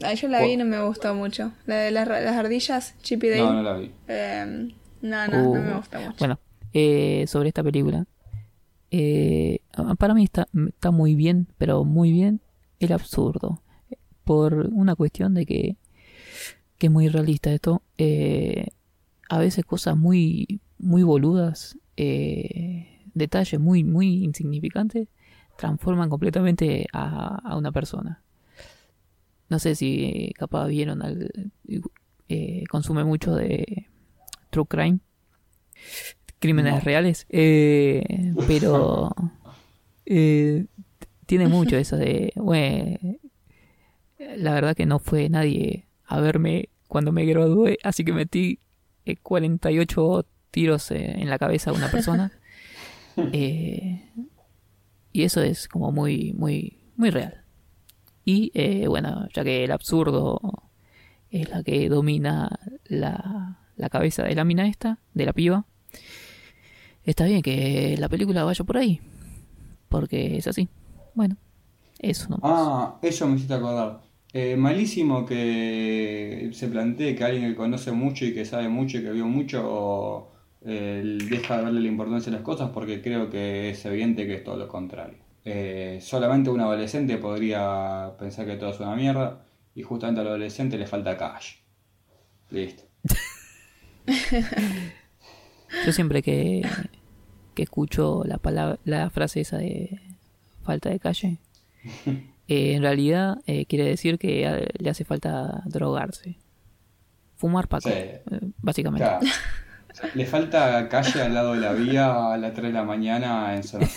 Ah, 0.02 0.14
yo 0.14 0.28
la 0.28 0.40
vi 0.42 0.52
y 0.52 0.56
no 0.56 0.64
me 0.64 0.82
gustó 0.82 1.14
mucho. 1.14 1.52
La 1.66 1.76
de 1.76 1.90
las, 1.90 2.08
las 2.08 2.36
ardillas, 2.36 2.94
Chippy 3.02 3.28
Dale. 3.28 3.42
No, 3.42 3.52
no 3.54 3.62
la 3.62 3.76
vi. 3.76 3.92
Eh, 4.08 4.70
no, 5.02 5.28
no, 5.28 5.50
Uh, 5.50 5.54
no 5.56 5.62
me 5.62 5.74
gusta 5.74 5.98
mucho. 6.00 6.16
Bueno, 6.18 6.38
eh, 6.72 7.24
sobre 7.28 7.48
esta 7.48 7.62
película. 7.62 8.06
Eh, 8.90 9.60
para 9.98 10.14
mí 10.14 10.24
está, 10.24 10.48
está 10.68 10.90
muy 10.90 11.14
bien, 11.14 11.48
pero 11.58 11.84
muy 11.84 12.12
bien 12.12 12.40
el 12.78 12.92
absurdo. 12.92 13.62
Por 14.24 14.68
una 14.72 14.94
cuestión 14.94 15.34
de 15.34 15.46
que, 15.46 15.76
es 16.78 16.90
muy 16.90 17.08
realista 17.08 17.52
esto. 17.52 17.82
eh, 17.98 18.68
a 19.28 19.38
veces 19.38 19.64
cosas 19.64 19.96
muy, 19.96 20.60
muy 20.78 21.02
boludas, 21.04 21.78
eh, 21.96 23.04
detalles 23.14 23.60
muy, 23.60 23.84
muy 23.84 24.24
insignificantes, 24.24 25.08
transforman 25.56 26.10
completamente 26.10 26.86
a, 26.92 27.36
a 27.44 27.56
una 27.56 27.70
persona. 27.70 28.22
No 29.48 29.58
sé 29.58 29.74
si 29.74 30.32
capaz 30.36 30.68
vieron 30.68 31.02
al... 31.02 31.30
consume 32.70 33.04
mucho 33.04 33.34
de 33.34 33.88
True 34.50 34.66
Crime 34.66 35.00
crímenes 36.40 36.74
No. 36.74 36.80
reales 36.80 37.26
eh, 37.28 38.34
pero 38.48 39.14
eh, 40.06 40.66
tiene 41.26 41.46
mucho 41.48 41.76
eso 41.76 41.96
de 41.96 42.32
bueno, 42.34 42.98
la 44.36 44.52
verdad 44.54 44.74
que 44.76 44.86
no 44.86 44.98
fue 44.98 45.28
nadie 45.28 45.86
a 46.06 46.20
verme 46.20 46.68
cuando 46.88 47.12
me 47.12 47.24
gradué 47.24 47.78
así 47.84 48.04
que 48.04 48.12
metí 48.12 48.58
eh, 49.04 49.16
48 49.16 50.26
tiros 50.50 50.90
eh, 50.90 51.12
en 51.20 51.30
la 51.30 51.38
cabeza 51.38 51.70
a 51.70 51.74
una 51.74 51.90
persona 51.90 52.32
Eh, 53.32 54.02
y 55.12 55.24
eso 55.24 55.42
es 55.42 55.68
como 55.68 55.90
muy 55.92 56.32
muy 56.32 56.78
muy 56.96 57.10
real 57.10 57.42
y 58.24 58.50
eh, 58.54 58.86
bueno 58.86 59.28
ya 59.34 59.42
que 59.44 59.64
el 59.64 59.72
absurdo 59.72 60.40
es 61.30 61.50
la 61.50 61.62
que 61.62 61.88
domina 61.90 62.48
la, 62.86 63.58
la 63.76 63.90
cabeza 63.90 64.22
de 64.22 64.34
la 64.36 64.44
mina 64.44 64.68
esta 64.68 65.00
de 65.12 65.26
la 65.26 65.32
piba 65.34 65.66
está 67.10 67.24
bien 67.24 67.42
que 67.42 67.96
la 67.98 68.08
película 68.08 68.44
vaya 68.44 68.64
por 68.64 68.76
ahí. 68.76 69.00
Porque 69.88 70.36
es 70.36 70.46
así. 70.46 70.68
Bueno, 71.14 71.36
eso 71.98 72.28
no. 72.28 72.38
Ah, 72.42 72.98
eso 73.02 73.26
me 73.26 73.36
hiciste 73.36 73.54
acordar. 73.54 74.00
Eh, 74.32 74.56
malísimo 74.56 75.26
que 75.26 76.50
se 76.52 76.68
plantee 76.68 77.16
que 77.16 77.24
alguien 77.24 77.50
que 77.50 77.56
conoce 77.56 77.90
mucho 77.90 78.24
y 78.24 78.32
que 78.32 78.44
sabe 78.44 78.68
mucho 78.68 78.98
y 78.98 79.02
que 79.02 79.10
vio 79.10 79.26
mucho 79.26 80.28
eh, 80.64 81.18
deja 81.28 81.56
de 81.56 81.64
darle 81.64 81.80
la 81.80 81.88
importancia 81.88 82.30
a 82.30 82.36
las 82.36 82.44
cosas 82.44 82.70
porque 82.70 83.02
creo 83.02 83.28
que 83.28 83.70
es 83.70 83.84
evidente 83.86 84.26
que 84.26 84.34
es 84.34 84.44
todo 84.44 84.56
lo 84.56 84.68
contrario. 84.68 85.18
Eh, 85.44 85.98
solamente 86.00 86.50
un 86.50 86.60
adolescente 86.60 87.16
podría 87.16 88.12
pensar 88.18 88.46
que 88.46 88.56
todo 88.56 88.70
es 88.70 88.78
una 88.78 88.94
mierda 88.94 89.46
y 89.74 89.82
justamente 89.82 90.20
al 90.20 90.28
adolescente 90.28 90.78
le 90.78 90.86
falta 90.86 91.16
cash. 91.16 91.56
Listo. 92.50 92.84
Yo 95.86 95.92
siempre 95.92 96.22
que, 96.22 96.62
que 97.54 97.62
escucho 97.62 98.22
la 98.24 98.38
palabra, 98.38 98.78
la 98.84 99.10
frase 99.10 99.40
esa 99.40 99.58
de 99.58 100.00
falta 100.62 100.88
de 100.90 100.98
calle, 101.00 101.38
eh, 102.48 102.74
en 102.74 102.82
realidad 102.82 103.38
eh, 103.46 103.66
quiere 103.66 103.84
decir 103.84 104.18
que 104.18 104.46
eh, 104.46 104.68
le 104.78 104.90
hace 104.90 105.04
falta 105.04 105.62
drogarse. 105.66 106.36
Fumar 107.36 107.68
paco, 107.68 107.88
Sí. 107.88 107.94
eh, 107.96 108.22
básicamente. 108.58 109.06
Claro. 109.08 109.26
Le 110.14 110.24
falta 110.24 110.88
calle 110.88 111.20
al 111.20 111.34
lado 111.34 111.52
de 111.54 111.60
la 111.60 111.72
vía 111.72 112.32
a 112.32 112.36
las 112.38 112.54
3 112.54 112.68
de 112.68 112.72
la 112.72 112.84
mañana 112.84 113.54
en 113.56 113.64
zona. 113.64 113.88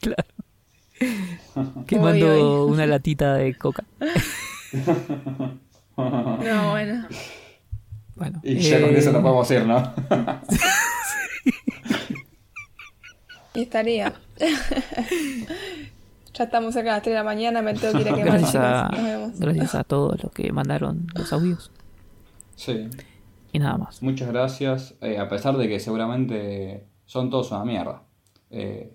Quemando 1.86 2.66
una 2.66 2.86
latita 2.86 3.34
de 3.34 3.54
coca. 3.54 3.84
No, 5.96 6.70
bueno. 6.70 7.06
Bueno, 8.16 8.40
Y 8.42 8.58
ya 8.58 8.80
con 8.80 8.96
eso 8.96 9.12
no 9.12 9.20
podemos 9.22 9.50
ir, 9.50 9.66
¿no? 9.66 9.92
Y 13.54 13.62
estaría. 13.62 14.12
ya 16.34 16.44
estamos 16.44 16.74
cerca 16.74 16.90
de 16.90 16.96
las 16.96 17.02
3 17.02 17.12
de 17.12 17.18
la 17.18 17.24
mañana, 17.24 17.62
me 17.62 17.74
tengo 17.74 17.94
que 17.94 18.00
ir 18.02 18.08
a 18.08 18.14
quemar, 18.14 18.38
Gracias 18.40 18.54
a, 18.56 18.88
chicos. 18.90 19.02
Nos 19.02 19.12
vemos. 19.12 19.40
gracias 19.40 19.74
a 19.76 19.84
todos 19.84 20.22
los 20.22 20.32
que 20.32 20.52
mandaron 20.52 21.06
los 21.14 21.32
audios. 21.32 21.70
Sí. 22.56 22.88
Y 23.52 23.58
nada 23.60 23.78
más. 23.78 24.02
Muchas 24.02 24.28
gracias. 24.28 24.94
eh, 25.00 25.18
a 25.18 25.28
pesar 25.28 25.56
de 25.56 25.68
que 25.68 25.78
seguramente 25.78 26.86
son 27.04 27.30
todos 27.30 27.52
una 27.52 27.64
mierda. 27.64 28.02
Eh, 28.50 28.92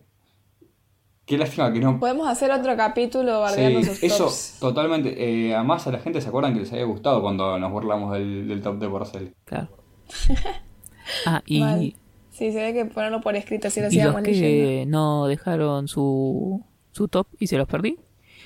qué 1.26 1.38
lástima 1.38 1.72
que 1.72 1.80
no. 1.80 1.98
Podemos 2.00 2.28
hacer 2.28 2.52
otro 2.52 2.76
capítulo 2.76 3.40
bardeando 3.40 3.80
Sí, 3.82 3.86
sus 3.86 4.04
eso 4.04 4.24
tops. 4.26 4.58
totalmente. 4.60 5.16
eh, 5.48 5.56
además, 5.56 5.88
a 5.88 5.92
la 5.92 6.00
gente 6.00 6.20
se 6.20 6.28
acuerdan 6.28 6.54
que 6.54 6.60
les 6.62 6.72
había 6.74 6.84
gustado 6.86 7.22
cuando 7.22 7.58
nos 7.58 7.72
burlamos 7.72 8.12
del, 8.14 8.48
del 8.50 8.62
top 8.62 8.80
de 8.80 8.90
Porcel. 8.90 9.34
Claro. 9.46 9.70
Ah, 11.26 11.42
y. 11.48 11.96
Sí, 12.40 12.54
se 12.54 12.62
ve 12.62 12.74
que 12.74 12.86
ponerlo 12.86 13.20
por 13.20 13.36
escrito, 13.36 13.68
así 13.68 13.82
lo 13.82 13.90
y 13.92 14.02
los 14.02 14.16
que 14.22 14.86
no 14.88 15.28
dejaron 15.28 15.90
su, 15.90 16.64
su 16.94 17.10
top 17.10 17.28
y 17.38 17.48
se 17.48 17.58
los 17.58 17.68
perdí, 17.68 18.00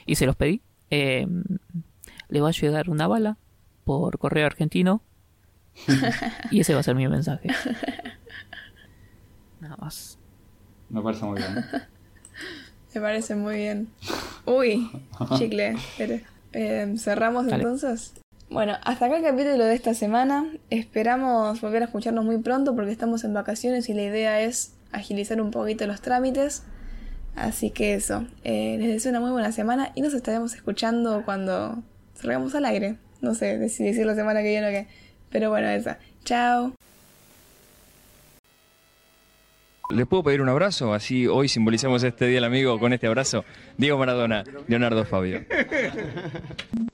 y 0.08 0.16
se 0.16 0.26
los 0.26 0.36
pedí, 0.36 0.64
eh, 0.90 1.28
le 2.28 2.42
va 2.42 2.50
a 2.50 2.52
llegar 2.52 2.90
una 2.90 3.06
bala 3.06 3.38
por 3.84 4.18
correo 4.18 4.48
argentino. 4.48 5.04
y 6.50 6.62
ese 6.62 6.74
va 6.74 6.80
a 6.80 6.84
ser 6.84 6.96
mi 6.96 7.08
mensaje. 7.08 7.50
Nada 9.60 9.78
más. 9.78 10.18
Me 10.90 11.00
parece 11.04 11.26
muy 11.26 11.38
bien. 11.38 11.66
Me 12.96 13.02
parece 13.02 13.36
muy 13.36 13.58
bien. 13.58 13.90
Uy, 14.48 14.90
chicle. 15.38 15.74
espere. 15.74 16.24
Eh, 16.52 16.96
¿Cerramos 16.98 17.46
Dale. 17.46 17.62
entonces? 17.62 18.16
Bueno, 18.50 18.78
hasta 18.84 19.08
acá 19.08 19.18
el 19.18 19.24
capítulo 19.24 19.66
de 19.66 19.74
esta 19.74 19.94
semana. 19.94 20.46
Esperamos 20.70 21.60
volver 21.62 21.82
a 21.82 21.86
escucharnos 21.86 22.24
muy 22.24 22.38
pronto 22.38 22.76
porque 22.76 22.92
estamos 22.92 23.24
en 23.24 23.34
vacaciones 23.34 23.90
y 23.90 23.94
la 23.94 24.04
idea 24.04 24.42
es 24.42 24.76
agilizar 24.92 25.42
un 25.42 25.52
poquito 25.52 25.88
los 25.88 26.02
trámites. 26.02 26.64
Así 27.36 27.72
que 27.72 27.96
eso, 27.96 28.28
eh, 28.44 28.78
les 28.80 28.90
deseo 28.90 29.10
una 29.10 29.20
muy 29.20 29.32
buena 29.32 29.52
semana 29.52 29.92
y 29.96 30.02
nos 30.02 30.14
estaremos 30.14 30.54
escuchando 30.54 31.24
cuando 31.26 31.82
salgamos 32.14 32.54
al 32.54 32.66
aire. 32.66 32.98
No 33.22 33.34
sé 33.34 33.70
si 33.70 33.84
decir 33.84 34.06
la 34.06 34.16
semana 34.16 34.42
que 34.42 34.50
viene 34.50 34.68
o 34.68 34.72
qué. 34.72 34.88
Pero 35.32 35.50
bueno, 35.50 35.68
esa. 35.70 35.98
Chao. 36.24 36.74
¿Les 39.90 40.08
puedo 40.08 40.24
pedir 40.24 40.42
un 40.42 40.50
abrazo? 40.50 40.94
Así 40.94 41.28
hoy 41.28 41.48
simbolizamos 41.48 42.04
este 42.04 42.26
día 42.26 42.36
del 42.36 42.44
amigo 42.46 42.80
con 42.80 42.94
este 42.94 43.08
abrazo. 43.08 43.46
Diego 43.78 43.98
Maradona, 43.98 44.44
Leonardo 44.68 45.06
Fabio. 45.06 45.44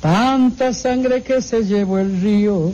Tanta 0.00 0.72
sangre 0.72 1.22
que 1.22 1.42
se 1.42 1.62
llevó 1.62 1.98
el 1.98 2.22
río, 2.22 2.72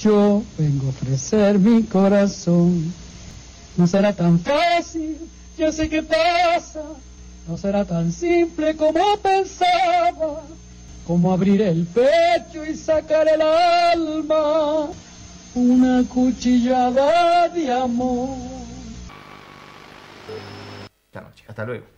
yo 0.00 0.42
vengo 0.58 0.86
a 0.86 0.90
ofrecer 0.90 1.60
mi 1.60 1.84
corazón. 1.84 2.92
No 3.76 3.86
será 3.86 4.12
tan 4.12 4.40
fácil, 4.40 5.16
yo 5.56 5.70
sé 5.70 5.88
que 5.88 6.02
pasa, 6.02 6.82
no 7.46 7.56
será 7.56 7.84
tan 7.84 8.10
simple 8.10 8.74
como 8.76 9.16
pensaba, 9.18 10.42
como 11.06 11.32
abrir 11.32 11.62
el 11.62 11.86
pecho 11.86 12.66
y 12.66 12.74
sacar 12.74 13.28
el 13.28 13.42
alma, 13.42 14.88
una 15.54 16.02
cuchillada 16.08 17.48
de 17.48 17.72
amor. 17.72 18.36
Esta 21.06 21.20
noche. 21.20 21.44
Hasta 21.46 21.64
luego. 21.64 21.95